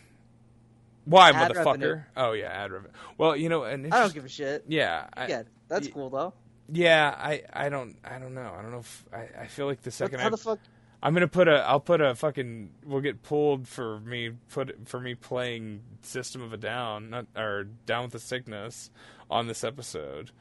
Why, 1.05 1.29
Ad 1.29 1.35
motherfucker? 1.51 1.65
revenue. 1.65 2.01
Oh 2.17 2.33
yeah, 2.33 2.47
ad 2.47 2.71
revenue. 2.71 2.91
Well, 3.17 3.35
you 3.35 3.47
know, 3.49 3.63
and 3.63 3.91
I 3.93 3.99
don't 4.01 4.13
give 4.13 4.25
a 4.25 4.29
shit. 4.29 4.65
Yeah, 4.67 5.07
I, 5.15 5.27
Yeah, 5.27 5.43
that's 5.67 5.87
y- 5.87 5.93
cool 5.93 6.09
though. 6.09 6.33
Yeah, 6.73 7.13
I, 7.17 7.41
I 7.51 7.69
don't 7.69 7.95
I 8.03 8.19
don't 8.19 8.33
know. 8.35 8.53
I 8.57 8.61
don't 8.61 8.71
know 8.71 8.79
if 8.79 9.05
I, 9.13 9.27
I 9.43 9.47
feel 9.47 9.65
like 9.65 9.81
the 9.81 9.89
second 9.91 10.19
how 10.19 10.27
I 10.27 10.29
the 10.29 10.37
fuck? 10.37 10.59
I'm 11.03 11.13
gonna 11.13 11.27
put 11.27 11.47
a 11.47 11.63
I'll 11.67 11.79
put 11.79 12.01
a 12.01 12.13
fucking 12.15 12.71
we'll 12.85 13.01
get 13.01 13.23
pulled 13.23 13.67
for 13.67 13.99
me 14.01 14.31
put 14.49 14.87
for 14.87 14.99
me 14.99 15.15
playing 15.15 15.81
System 16.01 16.41
of 16.41 16.53
a 16.53 16.57
Down 16.57 17.09
not 17.09 17.25
or 17.35 17.65
Down 17.85 18.03
with 18.03 18.11
the 18.11 18.19
Sickness 18.19 18.91
on 19.29 19.47
this 19.47 19.63
episode 19.63 20.31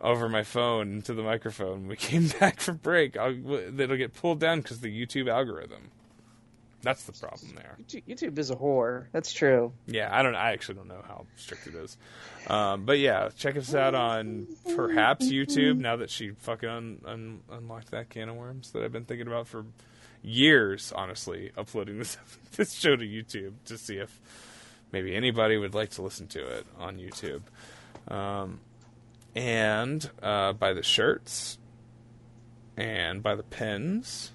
over 0.00 0.28
my 0.28 0.42
phone 0.42 0.92
into 0.92 1.14
the 1.14 1.22
microphone. 1.22 1.86
We 1.86 1.96
came 1.96 2.28
back 2.40 2.60
from 2.60 2.76
break. 2.76 3.16
I'll, 3.16 3.80
it'll 3.80 3.96
get 3.96 4.14
pulled 4.14 4.40
down 4.40 4.60
because 4.60 4.80
the 4.80 5.06
YouTube 5.06 5.30
algorithm. 5.30 5.90
That's 6.86 7.02
the 7.02 7.12
problem 7.12 7.56
there. 7.56 7.76
YouTube- 8.06 8.38
is 8.38 8.52
a 8.52 8.54
whore. 8.54 9.06
That's 9.10 9.32
true. 9.32 9.72
Yeah, 9.86 10.08
I 10.08 10.22
don't. 10.22 10.36
I 10.36 10.52
actually 10.52 10.76
don't 10.76 10.86
know 10.86 11.02
how 11.04 11.26
strict 11.34 11.66
it 11.66 11.74
is, 11.74 11.98
um, 12.46 12.84
but 12.84 13.00
yeah, 13.00 13.30
check 13.36 13.56
us 13.56 13.74
out 13.74 13.96
on 13.96 14.46
perhaps 14.76 15.26
YouTube. 15.26 15.78
Now 15.78 15.96
that 15.96 16.10
she 16.10 16.30
fucking 16.30 16.68
un, 16.68 17.00
un, 17.04 17.40
unlocked 17.50 17.90
that 17.90 18.08
can 18.08 18.28
of 18.28 18.36
worms 18.36 18.70
that 18.70 18.84
I've 18.84 18.92
been 18.92 19.04
thinking 19.04 19.26
about 19.26 19.48
for 19.48 19.64
years, 20.22 20.92
honestly, 20.94 21.50
uploading 21.56 21.98
this 21.98 22.18
this 22.56 22.72
show 22.72 22.94
to 22.94 23.04
YouTube 23.04 23.54
to 23.64 23.76
see 23.76 23.96
if 23.96 24.20
maybe 24.92 25.12
anybody 25.12 25.56
would 25.56 25.74
like 25.74 25.90
to 25.90 26.02
listen 26.02 26.28
to 26.28 26.46
it 26.46 26.66
on 26.78 26.98
YouTube, 26.98 27.42
um, 28.14 28.60
and 29.34 30.08
uh, 30.22 30.52
buy 30.52 30.72
the 30.72 30.84
shirts 30.84 31.58
and 32.76 33.24
buy 33.24 33.34
the 33.34 33.42
pins. 33.42 34.30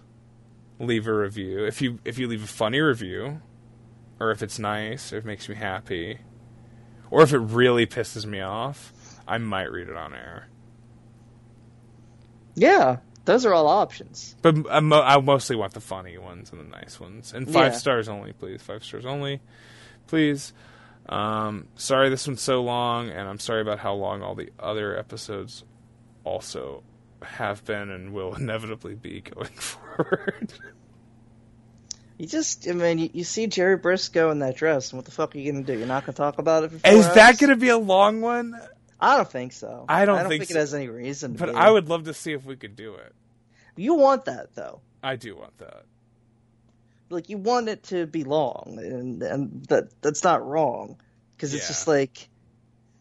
Leave 0.86 1.08
a 1.08 1.14
review 1.14 1.64
if 1.66 1.82
you 1.82 2.00
if 2.06 2.18
you 2.18 2.28
leave 2.28 2.44
a 2.44 2.48
funny 2.48 2.80
review 2.80 3.42
or 4.20 4.32
if 4.32 4.42
it's 4.44 4.58
nice, 4.60 5.12
or 5.14 5.18
if 5.18 5.24
it 5.24 5.28
makes 5.28 5.48
me 5.50 5.56
happy, 5.56 6.20
or 7.10 7.22
if 7.24 7.34
it 7.34 7.40
really 7.40 7.86
pisses 7.88 8.26
me 8.26 8.40
off, 8.40 8.92
I 9.28 9.38
might 9.40 9.72
read 9.72 9.90
it 9.90 9.96
on 9.96 10.14
air. 10.14 10.48
Yeah, 12.56 12.98
those 13.26 13.46
are 13.46 13.54
all 13.54 13.68
options. 13.68 14.36
But 14.42 14.56
I, 14.70 14.80
mo- 14.80 15.02
I 15.02 15.20
mostly 15.20 15.56
want 15.56 15.74
the 15.74 15.80
funny 15.82 16.18
ones 16.18 16.52
and 16.52 16.60
the 16.60 16.66
nice 16.66 17.00
ones, 17.00 17.34
and 17.34 17.48
five 17.52 17.74
Yeah. 17.74 17.78
stars 17.80 18.10
only, 18.10 18.34
please. 18.34 18.62
Five 18.62 18.84
stars 18.84 19.06
only, 19.06 19.42
please. 20.08 20.54
Um, 21.10 21.68
sorry 21.76 22.10
this 22.10 22.28
one's 22.28 22.42
so 22.42 22.62
long, 22.62 23.10
and 23.10 23.28
I'm 23.28 23.40
sorry 23.40 23.62
about 23.62 23.80
how 23.80 23.94
long 23.94 24.22
all 24.22 24.36
the 24.36 24.52
other 24.60 24.98
episodes 24.98 25.64
also 26.24 26.84
have 27.24 27.64
been 27.66 27.90
and 27.90 28.14
will 28.14 28.36
inevitably 28.40 28.96
be 28.96 29.22
going 29.22 29.48
forward. 29.56 29.91
You 32.18 32.28
just, 32.28 32.68
I 32.68 32.74
mean, 32.74 33.00
you, 33.00 33.10
you 33.14 33.24
see 33.24 33.48
Jerry 33.48 33.80
Brisco 33.80 34.32
in 34.32 34.40
that 34.40 34.56
dress, 34.56 34.92
and 34.92 34.98
what 34.98 35.06
the 35.06 35.12
fuck 35.12 35.36
are 35.36 35.40
you 35.40 35.52
gonna 35.52 35.64
do? 35.64 35.76
You're 35.76 35.88
not 35.88 36.06
gonna 36.06 36.16
talk 36.16 36.38
about 36.38 36.66
it 36.66 36.74
Is 36.86 37.12
that 37.16 37.40
going 37.40 37.50
to 37.50 37.56
be 37.56 37.70
a 37.70 37.78
long 37.78 38.22
one? 38.22 38.60
I 39.00 39.18
don't 39.18 39.30
think 39.32 39.54
so. 39.54 39.86
I 39.90 40.06
don't 40.06 40.20
I 40.20 40.22
don't 40.22 40.30
think 40.30 40.42
think, 40.44 40.52
so. 40.52 40.58
it 40.58 40.60
has 40.60 40.74
any 40.76 40.88
reason. 40.88 41.34
To 41.34 41.48
But. 41.48 41.56
I 41.56 41.72
would 41.72 41.90
love 41.90 42.04
to 42.04 42.14
see 42.14 42.34
if 42.34 42.46
we 42.46 42.56
could 42.56 42.76
do 42.76 42.94
it. 42.94 43.16
You 43.76 43.96
want 43.96 44.26
that 44.26 44.54
though? 44.54 44.82
I 45.02 45.16
do 45.16 45.36
want 45.36 45.58
that. 45.58 45.86
Like 47.10 47.30
you 47.30 47.38
want 47.38 47.68
it 47.70 47.84
to 47.86 48.06
be 48.06 48.24
long, 48.24 48.78
and 48.78 49.24
and 49.24 49.66
that 49.66 49.90
that's 50.02 50.24
not 50.24 50.46
wrong, 50.46 51.02
because 51.36 51.54
it's 51.56 51.64
Yeah. 51.64 51.68
just 51.70 51.88
like 51.88 52.30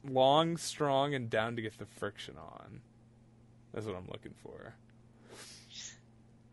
long, 0.09 0.57
strong, 0.57 1.15
and 1.15 1.29
down 1.29 1.57
to 1.57 1.63
get 1.63 1.77
the 1.79 1.85
friction 1.85 2.37
on. 2.39 2.81
That's 3.75 3.85
what 3.87 3.95
I'm 3.97 4.09
looking 4.11 4.35
for. 4.43 4.75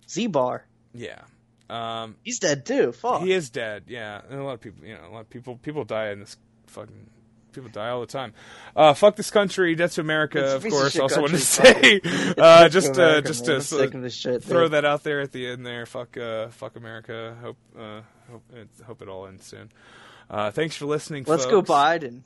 Z 0.09 0.27
Bar. 0.27 0.65
Yeah. 0.93 1.21
Um, 1.69 2.15
He's 2.23 2.39
dead 2.39 2.65
too. 2.65 2.91
Fuck. 2.93 3.21
he 3.21 3.33
is 3.33 3.49
dead. 3.49 3.83
Yeah, 3.87 4.21
and 4.29 4.39
a 4.39 4.43
lot 4.43 4.53
of 4.53 4.61
people, 4.61 4.85
you 4.85 4.93
know, 4.95 5.07
a 5.09 5.11
lot 5.11 5.19
of 5.21 5.29
people, 5.29 5.57
people 5.57 5.83
die 5.83 6.11
in 6.11 6.19
this 6.21 6.37
fucking. 6.67 7.09
People 7.53 7.71
die 7.71 7.89
all 7.89 8.01
the 8.01 8.05
time. 8.05 8.33
Uh, 8.75 8.93
fuck 8.93 9.15
this 9.15 9.31
country. 9.31 9.73
Death 9.73 9.95
to 9.95 10.01
America, 10.01 10.55
It's 10.55 10.65
of 10.65 10.71
course. 10.71 10.99
Also 10.99 11.21
wanted 11.21 11.37
to 11.37 11.43
say, 11.43 12.01
uh, 12.37 12.69
just, 12.69 12.93
to 12.93 13.01
uh, 13.01 13.05
America, 13.07 13.27
just 13.29 13.41
man. 13.41 13.47
to 13.47 13.55
I'm 13.55 13.61
sick 13.61 13.93
of 13.95 14.01
this 14.03 14.13
shit. 14.13 14.43
throw 14.43 14.63
dude. 14.63 14.73
that 14.73 14.85
out 14.85 15.01
there 15.03 15.21
at 15.21 15.31
the 15.31 15.47
end 15.47 15.65
there. 15.65 15.87
Fuck, 15.87 16.17
uh, 16.17 16.49
fuck 16.49 16.75
America. 16.75 17.35
Hope, 17.41 17.57
uh, 17.75 18.01
hope, 18.29 18.43
it, 18.53 18.67
hope 18.85 19.01
it 19.01 19.09
all 19.09 19.25
ends 19.25 19.43
soon. 19.45 19.71
Uh, 20.29 20.51
thanks 20.51 20.75
for 20.75 20.85
listening. 20.85 21.23
Let's 21.25 21.47
go. 21.47 21.63
Biden. 21.63 22.21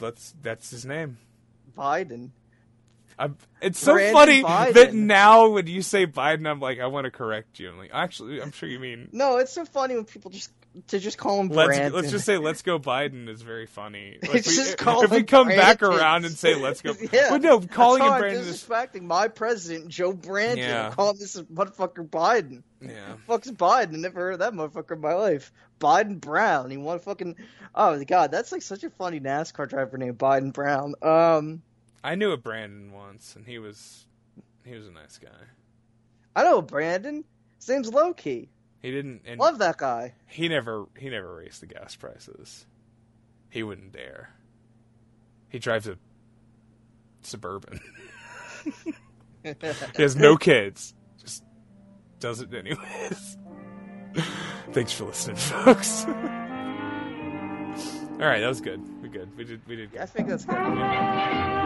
Let's. 0.00 0.34
That's 0.40 0.70
his 0.70 0.86
name. 0.86 1.18
Biden. 1.76 2.30
I'm, 3.20 3.36
it's 3.60 3.78
so 3.78 3.92
Brandon 3.92 4.12
funny 4.14 4.42
Biden. 4.42 4.72
that 4.74 4.94
now 4.94 5.48
when 5.48 5.66
you 5.66 5.82
say 5.82 6.06
Biden, 6.06 6.48
I'm 6.48 6.58
like, 6.58 6.80
I 6.80 6.86
want 6.86 7.04
to 7.04 7.10
correct 7.10 7.60
you. 7.60 7.68
I'm 7.68 7.76
like, 7.76 7.90
actually, 7.92 8.40
I'm 8.40 8.50
sure 8.52 8.68
you 8.68 8.78
mean 8.80 9.08
No, 9.12 9.36
it's 9.36 9.52
so 9.52 9.64
funny 9.66 9.94
when 9.94 10.06
people 10.06 10.30
just 10.30 10.50
to 10.88 10.98
just 10.98 11.18
call 11.18 11.40
him 11.40 11.48
let's 11.48 11.66
Brandon. 11.66 11.92
let's 11.92 12.10
just 12.12 12.24
say 12.24 12.38
let's 12.38 12.62
go 12.62 12.78
Biden 12.78 13.28
is 13.28 13.42
very 13.42 13.66
funny. 13.66 14.18
Like, 14.22 14.32
we- 14.32 14.40
just 14.40 14.76
if 14.80 15.10
we 15.10 15.24
come 15.24 15.48
back 15.48 15.82
around 15.82 16.24
and 16.24 16.34
say 16.34 16.54
let's 16.54 16.80
go, 16.80 16.94
yeah. 17.12 17.30
well, 17.30 17.40
no, 17.40 17.60
calling 17.60 18.02
him 18.02 18.08
Brandon 18.18 18.42
I'm 18.42 18.48
is 18.48 18.62
disrespecting 18.64 19.02
my 19.02 19.28
president, 19.28 19.88
Joe 19.88 20.12
Brandon. 20.12 20.58
Yeah. 20.58 20.90
Calling 20.90 21.18
this 21.18 21.36
motherfucker 21.36 22.08
Biden. 22.08 22.62
yeah. 22.80 23.16
Fuck's 23.26 23.50
Biden? 23.50 23.94
I 23.94 23.98
never 23.98 24.20
heard 24.20 24.32
of 24.34 24.38
that 24.38 24.52
motherfucker 24.54 24.92
in 24.92 25.00
my 25.00 25.14
life. 25.14 25.52
Biden 25.80 26.20
Brown. 26.20 26.70
He 26.70 26.76
want 26.78 27.02
fucking. 27.02 27.36
Oh 27.74 28.02
god, 28.04 28.30
that's 28.30 28.52
like 28.52 28.62
such 28.62 28.84
a 28.84 28.90
funny 28.90 29.20
NASCAR 29.20 29.68
driver 29.68 29.98
named 29.98 30.18
Biden 30.18 30.52
Brown. 30.52 30.94
Um, 31.02 31.62
I 32.02 32.14
knew 32.14 32.32
a 32.32 32.36
Brandon 32.36 32.92
once, 32.92 33.36
and 33.36 33.46
he 33.46 33.58
was 33.58 34.06
he 34.64 34.74
was 34.74 34.86
a 34.86 34.90
nice 34.92 35.18
guy. 35.18 35.28
I 36.34 36.44
know 36.44 36.62
Brandon. 36.62 37.24
His 37.58 37.68
name's 37.68 37.92
Low 37.92 38.14
Ki. 38.14 38.48
He 38.80 38.90
didn't, 38.90 39.22
and 39.26 39.38
Love 39.38 39.58
that 39.58 39.76
guy. 39.76 40.14
he 40.26 40.48
never 40.48 40.86
he 40.96 41.10
never 41.10 41.36
raised 41.36 41.60
the 41.60 41.66
gas 41.66 41.94
prices. 41.96 42.66
He 43.50 43.62
wouldn't 43.62 43.92
dare. 43.92 44.30
He 45.48 45.58
drives 45.58 45.86
a 45.88 45.98
suburban. 47.22 47.80
he 49.42 49.54
has 49.98 50.16
no 50.16 50.36
kids. 50.36 50.94
Just 51.20 51.42
does 52.20 52.40
it 52.40 52.54
anyways. 52.54 53.36
Thanks 54.72 54.92
for 54.92 55.04
listening, 55.04 55.36
folks. 55.36 56.04
All 56.06 56.12
right, 58.26 58.40
that 58.40 58.48
was 58.48 58.60
good. 58.60 58.80
We 59.02 59.08
good. 59.08 59.36
We 59.36 59.44
did. 59.44 59.60
We 59.66 59.76
did. 59.76 59.92
Good. 59.92 60.00
I 60.00 60.06
think 60.06 60.28
that's 60.28 60.44
good. 60.44 60.54
Yeah. 60.54 61.59